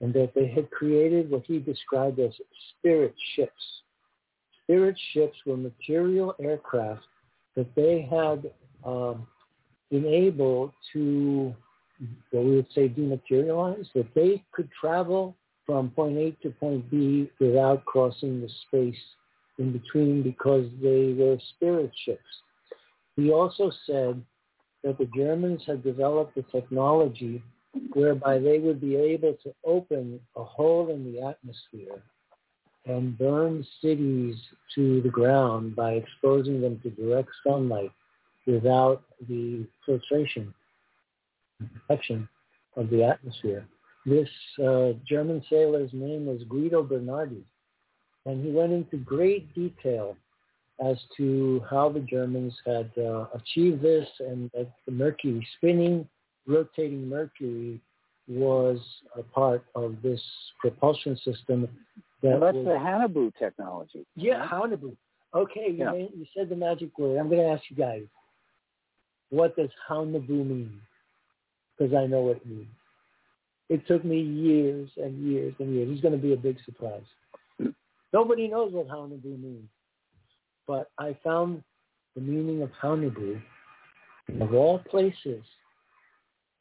and 0.00 0.12
that 0.12 0.32
they 0.34 0.48
had 0.48 0.70
created 0.70 1.30
what 1.30 1.44
he 1.46 1.58
described 1.58 2.18
as 2.18 2.32
spirit 2.70 3.14
ships. 3.34 3.52
Spirit 4.64 4.96
ships 5.12 5.36
were 5.46 5.56
material 5.56 6.34
aircraft 6.40 7.04
that 7.54 7.72
they 7.74 8.06
had 8.10 8.50
um, 8.84 9.26
been 9.90 10.06
able 10.06 10.72
to, 10.92 11.54
what 12.30 12.44
we 12.44 12.56
would 12.56 12.66
say, 12.74 12.88
dematerialize, 12.88 13.86
that 13.94 14.12
they 14.14 14.42
could 14.52 14.68
travel 14.78 15.36
from 15.64 15.90
point 15.90 16.16
A 16.16 16.30
to 16.42 16.50
point 16.50 16.88
B 16.90 17.30
without 17.40 17.84
crossing 17.84 18.40
the 18.40 18.48
space 18.66 19.02
in 19.58 19.72
between 19.72 20.22
because 20.22 20.66
they 20.82 21.14
were 21.16 21.38
spirit 21.56 21.90
ships. 22.04 22.20
He 23.16 23.30
also 23.30 23.72
said 23.86 24.22
that 24.84 24.98
the 24.98 25.08
Germans 25.16 25.62
had 25.66 25.82
developed 25.82 26.36
a 26.36 26.42
technology 26.42 27.42
whereby 27.92 28.38
they 28.38 28.58
would 28.58 28.80
be 28.80 28.96
able 28.96 29.36
to 29.42 29.54
open 29.64 30.20
a 30.36 30.44
hole 30.44 30.90
in 30.90 31.12
the 31.12 31.22
atmosphere 31.22 32.02
and 32.86 33.18
burn 33.18 33.66
cities 33.82 34.36
to 34.74 35.00
the 35.02 35.08
ground 35.08 35.74
by 35.74 35.92
exposing 35.92 36.60
them 36.60 36.78
to 36.82 36.90
direct 36.90 37.30
sunlight 37.44 37.90
without 38.46 39.02
the 39.28 39.66
filtration 39.84 40.54
protection 41.86 42.28
of 42.76 42.90
the 42.90 43.02
atmosphere. 43.02 43.66
This 44.04 44.28
uh, 44.62 44.92
German 45.08 45.42
sailor's 45.50 45.90
name 45.92 46.26
was 46.26 46.42
Guido 46.48 46.82
Bernardi, 46.82 47.42
and 48.24 48.44
he 48.44 48.52
went 48.52 48.72
into 48.72 48.98
great 48.98 49.52
detail 49.54 50.16
as 50.84 50.96
to 51.16 51.62
how 51.68 51.88
the 51.88 52.00
Germans 52.00 52.54
had 52.66 52.90
uh, 52.98 53.26
achieved 53.34 53.82
this 53.82 54.06
and 54.20 54.50
that 54.52 54.70
the 54.84 54.92
mercury, 54.92 55.46
spinning, 55.56 56.06
rotating 56.46 57.08
mercury 57.08 57.80
was 58.28 58.78
a 59.16 59.22
part 59.22 59.64
of 59.74 59.96
this 60.02 60.20
propulsion 60.60 61.16
system. 61.24 61.68
That 62.22 62.32
well, 62.32 62.40
that's 62.40 62.56
was, 62.56 62.66
the 62.66 62.78
Hannibal 62.78 63.30
technology. 63.38 64.04
yeah, 64.16 64.46
Haunebu. 64.46 64.96
Okay, 65.34 65.68
you, 65.70 65.78
Yeah. 65.78 65.92
may- 65.92 66.10
you 66.14 66.26
said 66.36 66.48
the 66.48 66.56
magic 66.56 66.96
word. 66.98 67.18
I'm 67.18 67.28
going 67.28 67.40
to 67.40 67.48
ask 67.48 67.62
you 67.70 67.76
guys, 67.76 68.02
what 69.30 69.56
does 69.56 69.70
Haunebu 69.88 70.28
mean? 70.28 70.80
because 71.76 71.94
I 71.94 72.06
know 72.06 72.20
what 72.20 72.36
it 72.36 72.46
means. 72.46 72.66
It 73.68 73.86
took 73.86 74.04
me 74.04 74.20
years 74.20 74.88
and 74.96 75.26
years 75.26 75.54
and 75.58 75.74
years. 75.74 75.88
It's 75.90 76.00
going 76.00 76.14
to 76.14 76.20
be 76.20 76.32
a 76.32 76.36
big 76.36 76.56
surprise. 76.64 77.02
Nobody 78.12 78.48
knows 78.48 78.72
what 78.72 78.88
Haunebu 78.88 79.24
means. 79.24 79.68
But 80.66 80.90
I 80.98 81.16
found 81.24 81.62
the 82.14 82.20
meaning 82.20 82.62
of 82.62 82.70
Haunebu, 82.82 83.40
of 84.40 84.54
all 84.54 84.78
places, 84.90 85.44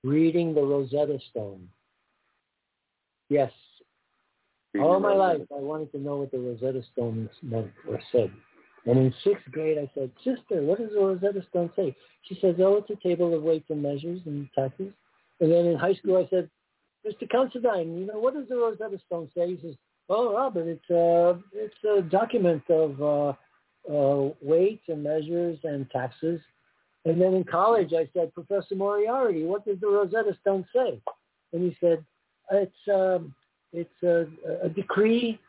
reading 0.03 0.53
the 0.53 0.61
Rosetta 0.61 1.19
Stone. 1.30 1.68
Yes. 3.30 3.52
All 4.80 5.00
my 5.00 5.14
life, 5.14 5.42
I 5.56 5.60
wanted 5.60 5.92
to 5.94 6.00
know 6.00 6.18
what 6.18 6.32
the 6.32 6.40
Rosetta 6.40 6.82
Stone 6.92 7.30
meant 7.42 7.72
or 7.88 8.00
said. 8.11 8.32
And 8.85 8.99
in 8.99 9.14
sixth 9.23 9.49
grade, 9.51 9.77
I 9.80 9.89
said, 9.95 10.11
Sister, 10.23 10.61
what 10.61 10.80
does 10.80 10.91
the 10.91 10.99
Rosetta 10.99 11.43
Stone 11.49 11.72
say? 11.75 11.95
She 12.23 12.38
says, 12.39 12.55
oh, 12.59 12.75
it's 12.75 12.89
a 12.89 13.07
table 13.07 13.33
of 13.33 13.41
weights 13.41 13.69
and 13.69 13.81
measures 13.81 14.22
and 14.25 14.47
taxes. 14.53 14.93
And 15.39 15.51
then 15.51 15.65
in 15.65 15.75
high 15.75 15.95
school, 15.95 16.17
I 16.17 16.30
said, 16.30 16.49
Mr. 17.05 17.30
Considine, 17.30 17.97
you 17.97 18.05
know, 18.05 18.19
what 18.19 18.35
does 18.35 18.47
the 18.47 18.55
Rosetta 18.55 18.99
Stone 19.07 19.30
say? 19.35 19.55
He 19.55 19.59
says, 19.61 19.75
oh, 20.09 20.33
Robert, 20.33 20.67
it's 20.67 20.89
a, 20.89 21.39
it's 21.53 21.75
a 21.83 22.01
document 22.03 22.64
of 22.69 23.01
uh, 23.01 23.33
uh, 23.91 24.30
weights 24.41 24.83
and 24.88 25.03
measures 25.03 25.57
and 25.64 25.89
taxes. 25.89 26.39
And 27.05 27.22
then 27.22 27.33
in 27.33 27.43
college, 27.43 27.93
I 27.93 28.07
said, 28.14 28.33
Professor 28.33 28.75
Moriarty, 28.75 29.45
what 29.45 29.65
does 29.65 29.80
the 29.80 29.88
Rosetta 29.88 30.38
Stone 30.41 30.65
say? 30.75 31.01
And 31.53 31.64
he 31.64 31.77
said, 31.80 32.03
it's, 32.51 32.73
um, 32.93 33.33
it's 33.73 34.03
a, 34.03 34.27
a 34.64 34.69
decree, 34.69 35.39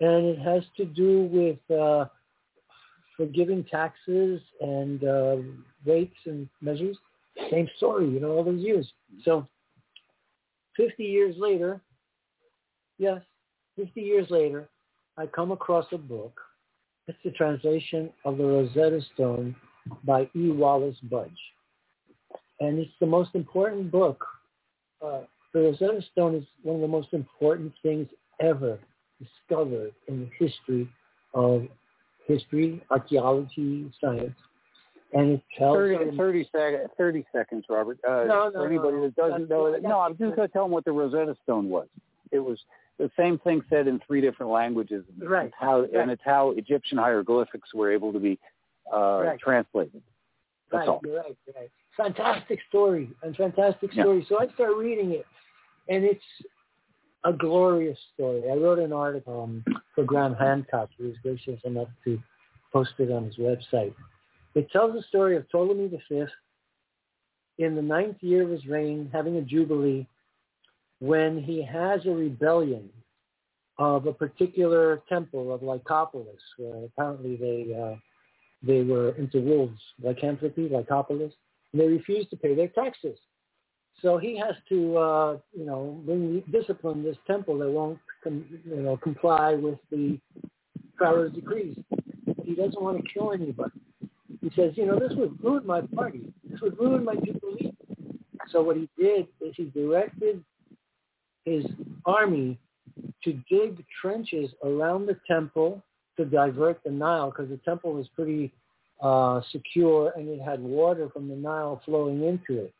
and 0.00 0.26
it 0.26 0.38
has 0.38 0.62
to 0.76 0.84
do 0.84 1.28
with 1.32 1.78
uh, 1.78 2.06
forgiving 3.16 3.64
taxes 3.64 4.40
and 4.60 5.04
uh, 5.04 5.36
weights 5.84 6.16
and 6.26 6.48
measures. 6.60 6.96
Same 7.50 7.68
story, 7.76 8.08
you 8.08 8.20
know, 8.20 8.30
all 8.32 8.44
those 8.44 8.62
years. 8.62 8.86
So 9.24 9.46
50 10.76 11.02
years 11.02 11.34
later, 11.38 11.80
yes, 12.98 13.20
50 13.76 14.00
years 14.00 14.26
later, 14.30 14.68
I 15.16 15.26
come 15.26 15.50
across 15.50 15.86
a 15.92 15.98
book. 15.98 16.40
It's 17.08 17.18
the 17.24 17.30
translation 17.30 18.10
of 18.24 18.38
the 18.38 18.44
Rosetta 18.44 19.00
Stone 19.14 19.54
by 20.04 20.22
E. 20.34 20.50
Wallis 20.50 20.96
Budge. 21.04 21.30
And 22.60 22.78
it's 22.78 22.92
the 23.00 23.06
most 23.06 23.30
important 23.34 23.90
book. 23.90 24.24
Uh, 25.04 25.20
the 25.52 25.60
Rosetta 25.60 26.02
Stone 26.12 26.34
is 26.36 26.44
one 26.62 26.76
of 26.76 26.82
the 26.82 26.88
most 26.88 27.08
important 27.12 27.72
things 27.82 28.08
ever 28.40 28.78
discovered 29.20 29.92
in 30.08 30.20
the 30.20 30.46
history 30.46 30.88
of 31.34 31.66
history, 32.26 32.82
archaeology, 32.90 33.90
science. 34.00 34.34
And 35.12 35.32
it 35.32 35.42
tells 35.56 35.76
30, 35.76 36.16
30, 36.16 36.48
sec- 36.52 36.96
30 36.98 37.24
seconds, 37.32 37.64
Robert. 37.68 37.98
Uh, 38.06 38.24
No, 38.24 38.48
no, 38.48 38.50
for 38.52 38.66
anybody 38.66 38.96
no. 38.96 39.02
that 39.04 39.16
doesn't 39.16 39.48
know 39.48 39.66
it, 39.66 39.82
no, 39.82 40.00
I'm 40.00 40.16
just 40.16 40.34
going 40.36 40.48
to 40.48 40.52
tell 40.52 40.64
them 40.64 40.72
what 40.72 40.84
the 40.84 40.92
Rosetta 40.92 41.36
Stone 41.44 41.68
was. 41.68 41.86
It 42.32 42.40
was 42.40 42.58
the 42.98 43.10
same 43.16 43.38
thing 43.38 43.62
said 43.70 43.86
in 43.86 44.00
three 44.06 44.20
different 44.20 44.50
languages. 44.50 45.04
Right. 45.18 45.46
It's 45.46 45.54
how, 45.58 45.82
Right. 45.82 45.94
And 45.94 46.10
it's 46.10 46.22
how 46.24 46.50
Egyptian 46.50 46.98
hieroglyphics 46.98 47.72
were 47.72 47.92
able 47.92 48.12
to 48.12 48.18
be 48.18 48.38
uh, 48.92 49.22
Right. 49.24 49.38
translated. 49.38 50.02
That's 50.72 50.80
right, 50.80 50.88
all. 50.88 51.00
right, 51.04 51.36
right. 51.54 51.70
Fantastic 51.96 52.58
story, 52.68 53.08
and 53.22 53.34
fantastic 53.36 53.94
Yeah. 53.94 54.02
story. 54.02 54.26
So 54.28 54.40
I 54.40 54.48
start 54.48 54.76
reading 54.76 55.12
it, 55.12 55.24
and 55.88 56.04
it's 56.04 56.24
a 57.26 57.32
glorious 57.32 57.98
story. 58.14 58.42
I 58.48 58.54
wrote 58.54 58.78
an 58.78 58.92
article 58.92 59.42
um, 59.42 59.64
for 59.94 60.04
Graham 60.04 60.34
Hancock. 60.34 60.90
He 60.96 61.04
was 61.04 61.16
gracious 61.22 61.60
enough 61.64 61.88
to 62.04 62.22
post 62.72 62.92
it 62.98 63.10
on 63.10 63.24
his 63.24 63.36
website. 63.36 63.94
It 64.54 64.70
tells 64.70 64.94
the 64.94 65.02
story 65.08 65.36
of 65.36 65.48
Ptolemy 65.50 65.88
V 65.88 66.24
in 67.58 67.74
the 67.74 67.82
ninth 67.82 68.18
year 68.20 68.44
of 68.44 68.50
his 68.50 68.64
reign, 68.66 69.10
having 69.12 69.36
a 69.36 69.42
jubilee, 69.42 70.06
when 71.00 71.42
he 71.42 71.64
has 71.64 72.06
a 72.06 72.10
rebellion 72.10 72.88
of 73.78 74.06
a 74.06 74.12
particular 74.12 75.02
temple 75.08 75.52
of 75.52 75.62
Lycopolis, 75.62 76.40
where 76.58 76.84
apparently 76.84 77.36
they 77.36 77.74
uh, 77.74 77.96
they 78.62 78.82
were 78.82 79.10
into 79.16 79.40
wolves, 79.40 79.80
lycanthropy, 80.02 80.68
Lycopolis, 80.68 81.32
and 81.72 81.82
they 81.82 81.88
refused 81.88 82.30
to 82.30 82.36
pay 82.36 82.54
their 82.54 82.68
taxes. 82.68 83.18
So 84.02 84.18
he 84.18 84.38
has 84.38 84.54
to, 84.68 84.96
uh, 84.96 85.38
you 85.56 85.64
know, 85.64 86.00
bring 86.04 86.42
discipline 86.52 87.02
this 87.02 87.16
temple 87.26 87.58
that 87.58 87.70
won't, 87.70 87.98
com- 88.22 88.44
you 88.64 88.76
know, 88.76 88.96
comply 88.98 89.54
with 89.54 89.78
the 89.90 90.18
pharaoh's 90.98 91.32
decrees. 91.32 91.76
He 92.44 92.54
doesn't 92.54 92.80
want 92.80 93.02
to 93.02 93.12
kill 93.12 93.32
anybody. 93.32 93.80
He 94.40 94.50
says, 94.54 94.72
you 94.76 94.86
know, 94.86 94.98
this 94.98 95.12
would 95.16 95.42
ruin 95.42 95.66
my 95.66 95.80
party. 95.94 96.32
This 96.48 96.60
would 96.60 96.78
ruin 96.78 97.04
my 97.04 97.14
jubilee. 97.16 97.72
So 98.50 98.62
what 98.62 98.76
he 98.76 98.88
did 98.98 99.26
is 99.40 99.54
he 99.56 99.64
directed 99.64 100.44
his 101.44 101.64
army 102.04 102.58
to 103.24 103.32
dig 103.50 103.84
trenches 104.00 104.50
around 104.64 105.06
the 105.06 105.18
temple 105.26 105.82
to 106.16 106.24
divert 106.24 106.80
the 106.84 106.90
Nile 106.90 107.30
because 107.30 107.48
the 107.48 107.58
temple 107.58 107.92
was 107.92 108.06
pretty 108.14 108.52
uh, 109.02 109.40
secure 109.50 110.12
and 110.16 110.28
it 110.28 110.40
had 110.40 110.60
water 110.60 111.08
from 111.12 111.28
the 111.28 111.34
Nile 111.34 111.82
flowing 111.84 112.22
into 112.22 112.62
it. 112.62 112.74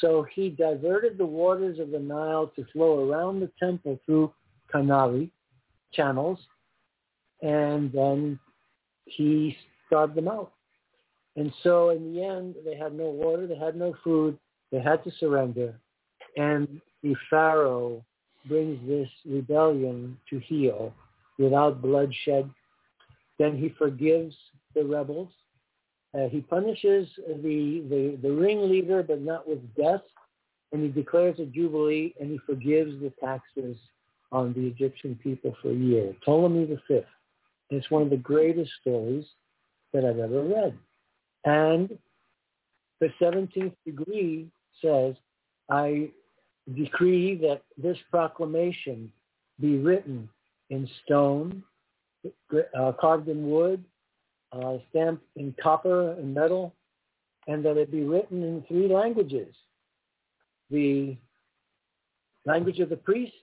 So 0.00 0.26
he 0.34 0.50
diverted 0.50 1.18
the 1.18 1.26
waters 1.26 1.78
of 1.78 1.90
the 1.90 1.98
Nile 1.98 2.52
to 2.56 2.64
flow 2.72 3.08
around 3.08 3.40
the 3.40 3.50
temple 3.58 3.98
through 4.06 4.32
canali, 4.72 5.30
channels, 5.92 6.38
and 7.42 7.90
then 7.92 8.38
he 9.06 9.56
starved 9.86 10.14
them 10.14 10.28
out. 10.28 10.52
And 11.36 11.52
so 11.62 11.90
in 11.90 12.12
the 12.12 12.22
end, 12.22 12.56
they 12.64 12.76
had 12.76 12.94
no 12.94 13.10
water, 13.10 13.46
they 13.46 13.56
had 13.56 13.76
no 13.76 13.94
food, 14.02 14.38
they 14.70 14.80
had 14.80 15.02
to 15.04 15.10
surrender. 15.18 15.74
And 16.36 16.80
the 17.02 17.14
Pharaoh 17.30 18.04
brings 18.46 18.78
this 18.86 19.08
rebellion 19.24 20.18
to 20.30 20.38
heel 20.40 20.92
without 21.38 21.80
bloodshed. 21.80 22.50
Then 23.38 23.56
he 23.56 23.68
forgives 23.78 24.34
the 24.74 24.84
rebels. 24.84 25.28
Uh, 26.14 26.28
he 26.28 26.40
punishes 26.40 27.08
the, 27.26 27.84
the, 27.88 28.18
the 28.22 28.32
ringleader, 28.32 29.02
but 29.02 29.20
not 29.20 29.48
with 29.48 29.60
death. 29.74 30.00
And 30.72 30.82
he 30.82 30.88
declares 30.88 31.38
a 31.38 31.46
jubilee, 31.46 32.14
and 32.20 32.30
he 32.30 32.38
forgives 32.46 33.00
the 33.00 33.12
taxes 33.22 33.76
on 34.32 34.52
the 34.52 34.66
Egyptian 34.66 35.18
people 35.22 35.56
for 35.62 35.70
a 35.70 35.74
year. 35.74 36.14
Ptolemy 36.24 36.66
V. 36.66 37.00
It's 37.70 37.90
one 37.90 38.02
of 38.02 38.10
the 38.10 38.16
greatest 38.16 38.70
stories 38.80 39.24
that 39.92 40.04
I've 40.04 40.18
ever 40.18 40.42
read. 40.42 40.78
And 41.44 41.98
the 43.00 43.10
17th 43.20 43.74
degree 43.86 44.48
says, 44.82 45.14
I 45.70 46.10
decree 46.76 47.36
that 47.36 47.62
this 47.76 47.96
proclamation 48.10 49.10
be 49.60 49.78
written 49.78 50.28
in 50.70 50.88
stone, 51.04 51.62
uh, 52.78 52.92
carved 53.00 53.28
in 53.28 53.50
wood, 53.50 53.84
uh, 54.52 54.78
stamped 54.90 55.24
in 55.36 55.54
copper 55.62 56.12
and 56.12 56.34
metal, 56.34 56.74
and 57.46 57.64
that 57.64 57.76
it 57.76 57.90
be 57.90 58.02
written 58.02 58.42
in 58.42 58.64
three 58.68 58.88
languages. 58.88 59.54
The 60.70 61.16
language 62.44 62.78
of 62.80 62.88
the 62.88 62.96
priests, 62.96 63.34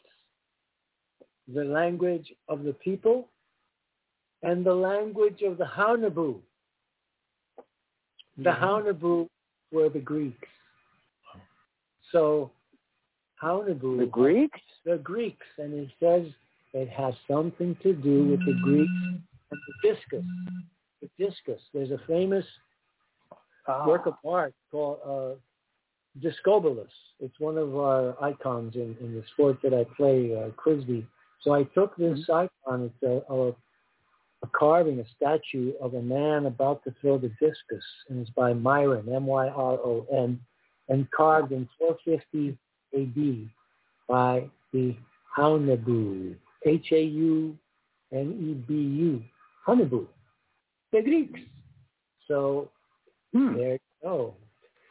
the 1.54 1.64
language 1.64 2.34
of 2.48 2.64
the 2.64 2.74
people, 2.74 3.30
and 4.44 4.66
the 4.66 4.74
language 4.74 5.42
of 5.42 5.58
the 5.58 5.66
Haunebu. 5.66 6.40
The 8.38 8.50
Haunebu 8.50 9.28
were 9.72 9.90
the 9.90 10.00
Greeks. 10.00 10.48
So 12.12 12.52
Haunebu. 13.42 14.00
The 14.00 14.06
Greeks? 14.06 14.60
The 14.86 14.98
Greeks. 14.98 15.46
And 15.58 15.74
it 15.74 15.90
says 16.00 16.32
it 16.74 16.90
has 16.90 17.14
something 17.30 17.76
to 17.84 17.94
do 17.94 18.26
with 18.26 18.40
the 18.46 18.58
Greeks 18.62 18.92
and 19.52 19.60
the 19.84 19.90
discus. 19.90 20.26
The 21.06 21.26
discus. 21.26 21.62
There's 21.74 21.92
a 21.92 22.00
famous 22.08 22.46
work 23.86 24.06
of 24.06 24.16
art 24.26 24.54
called 24.72 25.00
uh, 25.06 25.36
Discobolus. 26.20 26.88
It's 27.20 27.40
one 27.40 27.58
of 27.58 27.76
our 27.76 28.16
icons 28.24 28.76
in, 28.76 28.96
in 29.02 29.14
the 29.14 29.24
sport 29.34 29.58
that 29.64 29.74
I 29.74 29.84
play, 29.96 30.36
uh. 30.36 30.50
So 31.42 31.54
I 31.54 31.64
took 31.64 31.96
this 31.98 32.30
icon. 32.30 32.92
It's 32.92 33.04
a, 33.04 33.22
a, 33.32 33.50
a 33.50 34.48
carving, 34.58 35.00
a 35.00 35.06
statue 35.16 35.74
of 35.82 35.94
a 35.96 36.02
man 36.02 36.46
about 36.46 36.84
to 36.86 36.94
throw 37.02 37.18
the 37.18 37.30
discus, 37.40 37.84
and 38.10 38.20
it's 38.22 38.30
by 38.32 38.54
Myron, 38.54 39.12
M-Y-R-O-N, 39.14 40.40
and 40.90 41.12
carved 41.12 41.52
in 41.52 41.68
450 41.78 42.58
A.D. 42.94 43.50
by 44.08 44.50
the 44.72 44.96
Haunebu, 45.38 46.36
H-A-U-N-E-B-U, 46.66 47.56
Haunebu, 49.68 50.08
the 50.96 51.10
Greeks. 51.10 51.40
So 52.28 52.70
hmm. 53.34 53.56
there 53.56 53.74
you 53.74 53.80
go. 54.04 54.36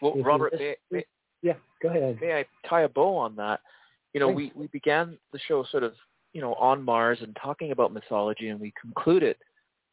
Well, 0.00 0.14
If 0.16 0.26
Robert, 0.26 0.52
may, 0.58 0.76
may, 0.90 1.04
yeah, 1.42 1.54
go 1.82 1.88
ahead. 1.88 2.18
may 2.20 2.34
I 2.34 2.68
tie 2.68 2.82
a 2.82 2.88
bow 2.88 3.16
on 3.16 3.36
that? 3.36 3.60
You 4.12 4.20
know, 4.20 4.28
Thanks. 4.34 4.54
we, 4.54 4.62
we 4.62 4.66
began 4.68 5.18
the 5.32 5.38
show 5.48 5.64
sort 5.70 5.82
of, 5.82 5.94
you 6.32 6.40
know, 6.40 6.54
on 6.54 6.82
Mars 6.82 7.18
and 7.22 7.36
talking 7.42 7.72
about 7.72 7.92
mythology, 7.92 8.48
and 8.48 8.60
we 8.60 8.72
concluded 8.80 9.36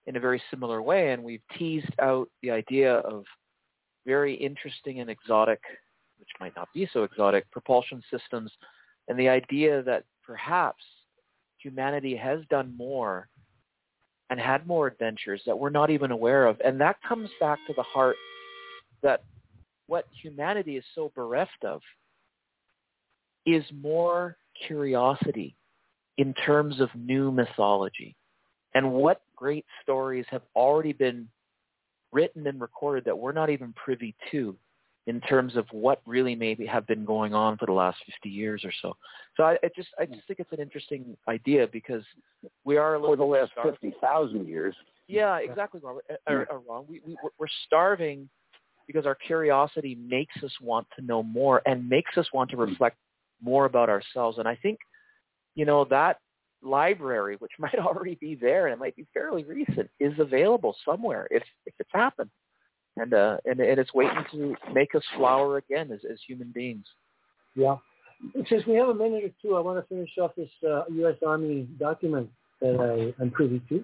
in 0.07 0.15
a 0.15 0.19
very 0.19 0.41
similar 0.49 0.81
way, 0.81 1.11
and 1.11 1.23
we've 1.23 1.41
teased 1.57 1.93
out 1.99 2.27
the 2.41 2.51
idea 2.51 2.95
of 2.95 3.23
very 4.05 4.33
interesting 4.33 4.99
and 4.99 5.09
exotic 5.09 5.61
which 6.21 6.29
might 6.39 6.55
not 6.55 6.69
be 6.71 6.87
so 6.93 7.03
exotic, 7.03 7.49
propulsion 7.51 8.01
systems, 8.11 8.51
and 9.07 9.19
the 9.19 9.27
idea 9.27 9.81
that 9.81 10.05
perhaps 10.23 10.83
humanity 11.57 12.15
has 12.15 12.41
done 12.51 12.77
more 12.77 13.27
and 14.31 14.39
had 14.39 14.65
more 14.65 14.87
adventures 14.87 15.41
that 15.45 15.59
we're 15.59 15.69
not 15.69 15.89
even 15.89 16.09
aware 16.09 16.47
of. 16.47 16.59
And 16.63 16.79
that 16.79 16.95
comes 17.07 17.29
back 17.41 17.59
to 17.67 17.73
the 17.75 17.83
heart 17.83 18.15
that 19.03 19.23
what 19.87 20.07
humanity 20.23 20.77
is 20.77 20.85
so 20.95 21.11
bereft 21.13 21.65
of 21.65 21.81
is 23.45 23.65
more 23.73 24.37
curiosity 24.65 25.57
in 26.17 26.33
terms 26.33 26.79
of 26.79 26.89
new 26.95 27.29
mythology. 27.29 28.15
And 28.73 28.93
what 28.93 29.21
great 29.35 29.65
stories 29.83 30.25
have 30.29 30.43
already 30.55 30.93
been 30.93 31.27
written 32.13 32.47
and 32.47 32.61
recorded 32.61 33.03
that 33.05 33.17
we're 33.17 33.33
not 33.33 33.49
even 33.49 33.73
privy 33.73 34.15
to 34.31 34.55
in 35.07 35.19
terms 35.21 35.55
of 35.55 35.65
what 35.71 36.01
really 36.05 36.35
maybe 36.35 36.65
have 36.65 36.85
been 36.85 37.05
going 37.05 37.33
on 37.33 37.57
for 37.57 37.65
the 37.65 37.71
last 37.71 37.97
50 38.05 38.29
years 38.29 38.63
or 38.63 38.71
so. 38.81 38.95
So 39.35 39.43
I, 39.43 39.53
I 39.63 39.69
just 39.75 39.89
I 39.99 40.05
just 40.05 40.27
think 40.27 40.39
it's 40.39 40.51
an 40.51 40.59
interesting 40.59 41.17
idea 41.27 41.67
because 41.71 42.03
we 42.63 42.77
are 42.77 42.95
a 42.95 42.99
little 42.99 43.15
for 43.15 43.17
the 43.17 43.23
last 43.23 43.51
50,000 43.63 44.47
years. 44.47 44.75
Yeah, 45.07 45.37
exactly, 45.37 45.81
Robert. 45.83 46.05
Or, 46.27 46.45
or 46.49 46.61
wrong. 46.67 46.85
We, 46.87 47.01
we 47.05 47.17
we're 47.37 47.47
starving 47.65 48.29
because 48.87 49.05
our 49.05 49.15
curiosity 49.15 49.95
makes 49.95 50.35
us 50.43 50.51
want 50.61 50.87
to 50.97 51.05
know 51.05 51.23
more 51.23 51.61
and 51.65 51.87
makes 51.87 52.17
us 52.17 52.27
want 52.33 52.49
to 52.51 52.55
hmm. 52.55 52.63
reflect 52.63 52.97
more 53.41 53.65
about 53.65 53.89
ourselves. 53.89 54.37
And 54.37 54.47
I 54.47 54.55
think, 54.55 54.79
you 55.55 55.65
know, 55.65 55.85
that 55.85 56.17
library, 56.61 57.37
which 57.39 57.51
might 57.59 57.75
already 57.75 58.15
be 58.15 58.35
there 58.35 58.67
and 58.67 58.73
it 58.73 58.79
might 58.79 58.95
be 58.95 59.07
fairly 59.13 59.43
recent, 59.43 59.89
is 59.99 60.13
available 60.19 60.75
somewhere 60.85 61.27
if 61.31 61.43
if 61.65 61.73
it's 61.79 61.89
happened. 61.93 62.29
And 63.01 63.13
uh 63.13 63.37
and, 63.45 63.59
and 63.59 63.79
it's 63.79 63.93
waiting 63.93 64.23
to 64.31 64.55
make 64.73 64.93
us 64.95 65.03
flower 65.15 65.57
again 65.57 65.91
as, 65.91 65.99
as 66.11 66.19
human 66.27 66.51
beings. 66.51 66.85
Yeah. 67.55 67.77
Since 68.47 68.65
we 68.67 68.75
have 68.75 68.89
a 68.89 68.93
minute 68.93 69.23
or 69.23 69.31
two, 69.41 69.55
I 69.55 69.61
want 69.61 69.79
to 69.79 69.87
finish 69.87 70.11
off 70.21 70.31
this 70.37 70.49
uh, 70.63 70.83
U.S. 70.91 71.15
Army 71.25 71.67
document 71.79 72.29
that 72.61 72.79
I, 72.79 73.19
I'm 73.21 73.31
privy 73.31 73.59
to. 73.69 73.83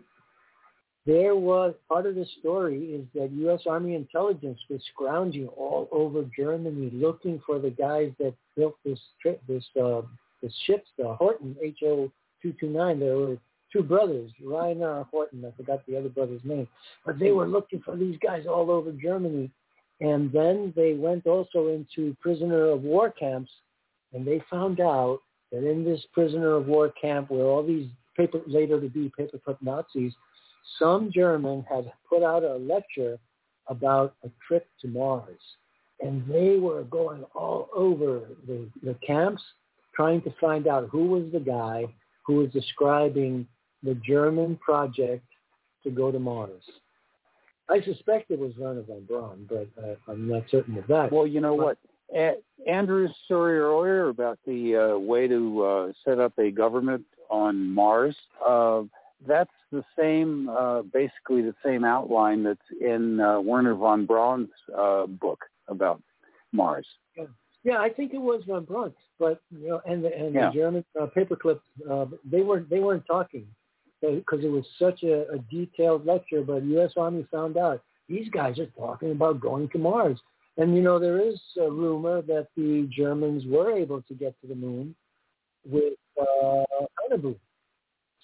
There 1.08 1.36
was 1.36 1.74
part 1.88 2.06
of 2.06 2.16
the 2.16 2.26
story 2.40 2.78
is 2.94 3.06
that 3.16 3.32
U.S. 3.32 3.62
Army 3.68 3.96
intelligence 3.96 4.60
was 4.70 4.82
scrounging 4.94 5.48
all 5.48 5.88
over 5.92 6.24
Germany 6.38 6.92
looking 6.94 7.42
for 7.46 7.60
the 7.60 7.70
guys 7.72 8.12
that 8.20 8.34
built 8.56 8.76
this 8.86 9.00
trip, 9.22 9.42
this 9.48 9.64
uh, 9.82 10.02
this 10.44 10.54
ship, 10.66 10.86
the 10.98 11.16
Horten 11.20 11.56
HO 11.82 12.12
two 12.42 12.54
two 12.60 12.70
nine. 12.70 13.00
There 13.00 13.18
were 13.18 13.38
two 13.72 13.84
brothers, 13.84 14.32
Rainer 14.44 15.06
Horten. 15.14 15.46
I 15.46 15.56
forgot 15.56 15.86
the 15.88 15.98
other 15.98 16.10
brother's 16.10 16.42
name, 16.44 16.68
but 17.06 17.20
they 17.20 17.32
were 17.32 17.48
looking 17.48 17.82
for 17.82 17.96
these 17.96 18.18
guys 18.24 18.46
all 18.48 18.72
over 18.72 18.92
Germany. 18.92 19.50
And 20.00 20.32
then 20.32 20.74
they 20.76 20.94
went 20.94 21.26
also 21.26 21.70
into 21.70 22.16
prisoner 22.22 22.70
of 22.70 22.84
war 22.84 23.10
camps, 23.10 23.52
and 24.14 24.26
they 24.26 24.44
found 24.50 24.80
out 24.80 25.20
that 25.52 25.70
in 25.70 25.84
this 25.84 26.02
prisoner 26.14 26.54
of 26.56 26.68
war 26.68 26.94
camp, 27.02 27.32
where 27.32 27.46
all 27.46 27.66
these 27.66 27.90
paper 28.16 28.42
later 28.46 28.80
to 28.80 28.90
be 28.90 29.12
paperclip 29.18 29.58
Nazis, 29.62 30.14
some 30.80 31.12
German 31.12 31.66
had 31.70 31.92
put 32.08 32.24
out 32.24 32.44
a 32.44 32.58
lecture 32.58 33.18
about 33.68 34.16
a 34.24 34.30
trip 34.46 34.68
to 34.82 34.88
Mars. 34.88 35.40
And 36.00 36.24
they 36.28 36.58
were 36.58 36.84
going 36.84 37.24
all 37.34 37.70
over 37.76 38.22
the, 38.46 38.70
the 38.84 38.96
camps 39.06 39.42
trying 39.96 40.22
to 40.22 40.34
find 40.40 40.68
out 40.68 40.90
who 40.92 41.08
was 41.08 41.32
the 41.32 41.40
guy 41.40 41.86
who 42.26 42.36
was 42.36 42.52
describing 42.52 43.48
the 43.84 43.96
German 43.96 44.56
project 44.58 45.24
to 45.84 45.90
go 45.90 46.12
to 46.12 46.20
Mars. 46.20 46.62
I 47.70 47.82
suspect 47.82 48.32
it 48.32 48.40
was 48.40 48.54
Wernher 48.58 48.84
von 48.84 49.04
Braun, 49.06 49.46
but 49.50 49.68
uh, 49.82 49.96
I'm 50.08 50.28
not 50.28 50.44
certain 50.50 50.78
of 50.78 50.88
that. 50.88 51.12
Well, 51.12 51.28
you 51.28 51.42
know 51.42 51.56
But- 51.58 51.64
what? 51.66 51.78
A- 52.16 52.38
Andrew's 52.66 53.12
story 53.26 53.60
earlier 53.60 54.08
about 54.08 54.40
the 54.48 54.78
uh, 54.96 54.98
way 54.98 55.28
to 55.28 55.64
uh, 55.66 55.92
set 56.06 56.20
up 56.20 56.32
a 56.40 56.50
government 56.52 57.04
on 57.30 57.70
Mars, 57.74 58.16
uh, 58.48 58.84
that's 59.28 59.52
the 59.74 59.84
same, 60.00 60.48
uh, 60.48 60.84
basically 60.84 61.42
the 61.42 61.54
same 61.66 61.84
outline 61.84 62.44
that's 62.44 62.62
in 62.80 63.20
uh, 63.20 63.42
Wernher 63.42 63.74
von 63.76 64.06
Braun's 64.06 64.48
uh, 64.78 65.06
book 65.08 65.44
about 65.68 66.02
Mars. 66.54 66.88
Yeah, 67.66 67.80
I 67.80 67.90
think 67.90 68.14
it 68.14 68.22
was 68.22 68.42
von 68.48 68.64
Braun, 68.64 68.94
but 69.20 69.42
you 69.52 69.68
know, 69.68 69.82
and 69.86 70.02
the, 70.02 70.16
and 70.18 70.34
Yeah. 70.34 70.48
the 70.48 70.54
German 70.54 70.86
uh, 70.98 71.08
paperclip, 71.08 71.60
uh, 71.90 72.06
they 72.24 72.40
weren't 72.42 72.70
they 72.70 72.80
weren't 72.80 73.06
talking 73.06 73.46
because 74.02 74.44
it 74.44 74.52
was 74.52 74.66
such 74.80 75.04
a, 75.04 75.28
a 75.30 75.40
detailed 75.52 76.06
lecture. 76.06 76.42
But 76.42 76.64
U.S. 76.64 76.92
Army 76.98 77.26
found 77.32 77.58
out 77.58 77.82
these 78.08 78.30
guys 78.30 78.60
are 78.60 78.68
talking 78.78 79.12
about 79.12 79.40
going 79.40 79.70
to 79.70 79.78
Mars, 79.78 80.20
and 80.58 80.76
you 80.76 80.82
know 80.82 81.00
there 81.00 81.20
is 81.20 81.40
a 81.60 81.70
rumor 81.70 82.22
that 82.24 82.48
the 82.56 82.90
Germans 82.96 83.44
were 83.46 83.72
able 83.72 84.02
to 84.04 84.14
get 84.14 84.40
to 84.42 84.48
the 84.48 84.56
moon 84.56 84.96
with 85.66 85.94
uh. 86.20 86.64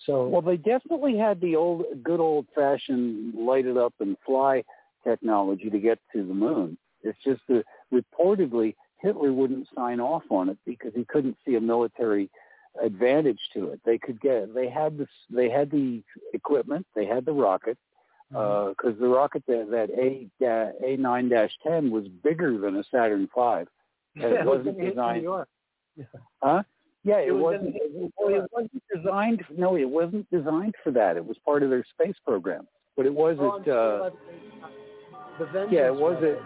So 0.06 0.28
Well, 0.28 0.42
they 0.42 0.58
definitely 0.58 1.18
had 1.18 1.40
the 1.40 1.56
old, 1.56 1.86
good 2.04 2.20
old-fashioned 2.20 3.36
light 3.36 3.66
it 3.66 3.78
up 3.78 3.94
and 4.00 4.18
fly 4.26 4.64
technology 5.04 5.70
to 5.70 5.80
get 5.80 6.00
to 6.14 6.26
the 6.26 6.34
moon. 6.34 6.78
It's 7.04 7.18
just 7.24 7.42
that 7.48 7.64
reportedly 7.94 8.76
Hitler 9.02 9.34
wouldn't 9.34 9.68
sign 9.76 10.00
off 10.00 10.24
on 10.30 10.50
it 10.50 10.58
because 10.66 10.92
he 10.96 11.06
couldn't 11.06 11.38
see 11.46 11.56
a 11.56 11.62
military 11.62 12.30
advantage 12.82 13.40
to 13.54 13.70
it. 13.70 13.80
They 13.86 13.98
could 13.98 14.20
get, 14.22 14.54
they 14.54 14.70
had 14.70 14.98
this, 14.98 15.10
they 15.30 15.50
had 15.50 15.70
the 15.72 16.02
equipment, 16.34 16.86
they 16.96 17.06
had 17.06 17.26
the 17.26 17.32
rocket, 17.34 17.78
because 18.30 18.96
the 19.00 19.08
rocket 19.08 19.44
that, 19.48 19.68
that 19.70 19.90
A 19.98 20.28
A 20.86 20.98
nine 20.98 21.30
dash 21.30 21.52
ten 21.66 21.92
was 21.92 22.08
bigger 22.24 22.58
than 22.58 22.78
a 22.78 22.84
Saturn 22.92 23.28
V. 23.36 23.42
And 23.42 23.68
Yeah, 24.16 24.26
it 24.28 24.34
it 24.42 24.46
was 24.46 24.58
wasn't 24.60 24.78
in 24.78 24.84
New 24.84 24.90
designed. 24.92 25.24
York. 25.24 25.48
Huh? 26.42 26.64
Yeah, 27.04 27.18
it, 27.18 27.28
It 27.28 27.32
was 27.34 27.42
wasn't. 27.60 27.76
in- 27.76 28.14
well, 28.18 28.34
it 28.36 28.50
wasn't 28.52 28.84
designed. 28.96 29.44
No, 29.58 29.76
it 29.76 29.90
wasn't 29.90 30.30
designed 30.32 30.74
for 30.84 30.92
that. 30.92 31.18
It 31.18 31.26
was 31.26 31.38
part 31.46 31.62
of 31.64 31.70
their 31.70 31.84
space 31.94 32.16
program. 32.26 32.68
But 32.96 33.06
it 33.06 33.14
was 33.14 33.38
Oh, 33.40 33.60
at. 33.60 33.68
Uh, 33.68 34.10
the 35.40 35.68
yeah, 35.72 35.88
it 35.88 35.96
was 35.96 36.14
rocket. 36.16 36.38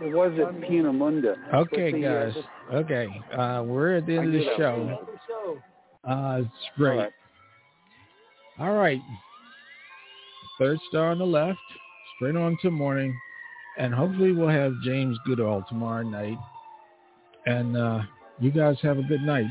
at. 0.00 0.06
It 0.06 0.14
was 0.14 0.32
at 0.40 0.54
Peenemünde. 0.62 1.36
Okay, 1.54 1.90
But 1.90 2.00
the, 2.00 2.06
uh, 2.06 2.30
guys. 2.30 2.44
Okay, 2.72 3.08
uh, 3.36 3.62
we're 3.64 3.96
at 3.98 4.06
the 4.06 4.16
end 4.16 4.26
of 4.28 4.32
the 4.32 4.38
I 4.38 4.50
knew 4.50 4.56
show. 4.56 4.98
Uh, 6.04 6.42
it's 6.42 6.76
great. 6.76 6.92
All 6.92 6.96
right. 6.98 7.12
All 8.58 8.74
right. 8.74 9.00
Third 10.58 10.78
star 10.88 11.10
on 11.10 11.18
the 11.18 11.24
left, 11.24 11.58
straight 12.16 12.36
on 12.36 12.58
to 12.62 12.70
morning. 12.70 13.18
And 13.78 13.94
hopefully 13.94 14.32
we'll 14.32 14.48
have 14.48 14.74
James 14.84 15.16
Goodall 15.24 15.64
tomorrow 15.68 16.02
night. 16.02 16.36
And 17.46 17.76
uh, 17.76 18.02
you 18.38 18.50
guys 18.50 18.76
have 18.82 18.98
a 18.98 19.02
good 19.02 19.22
night. 19.22 19.46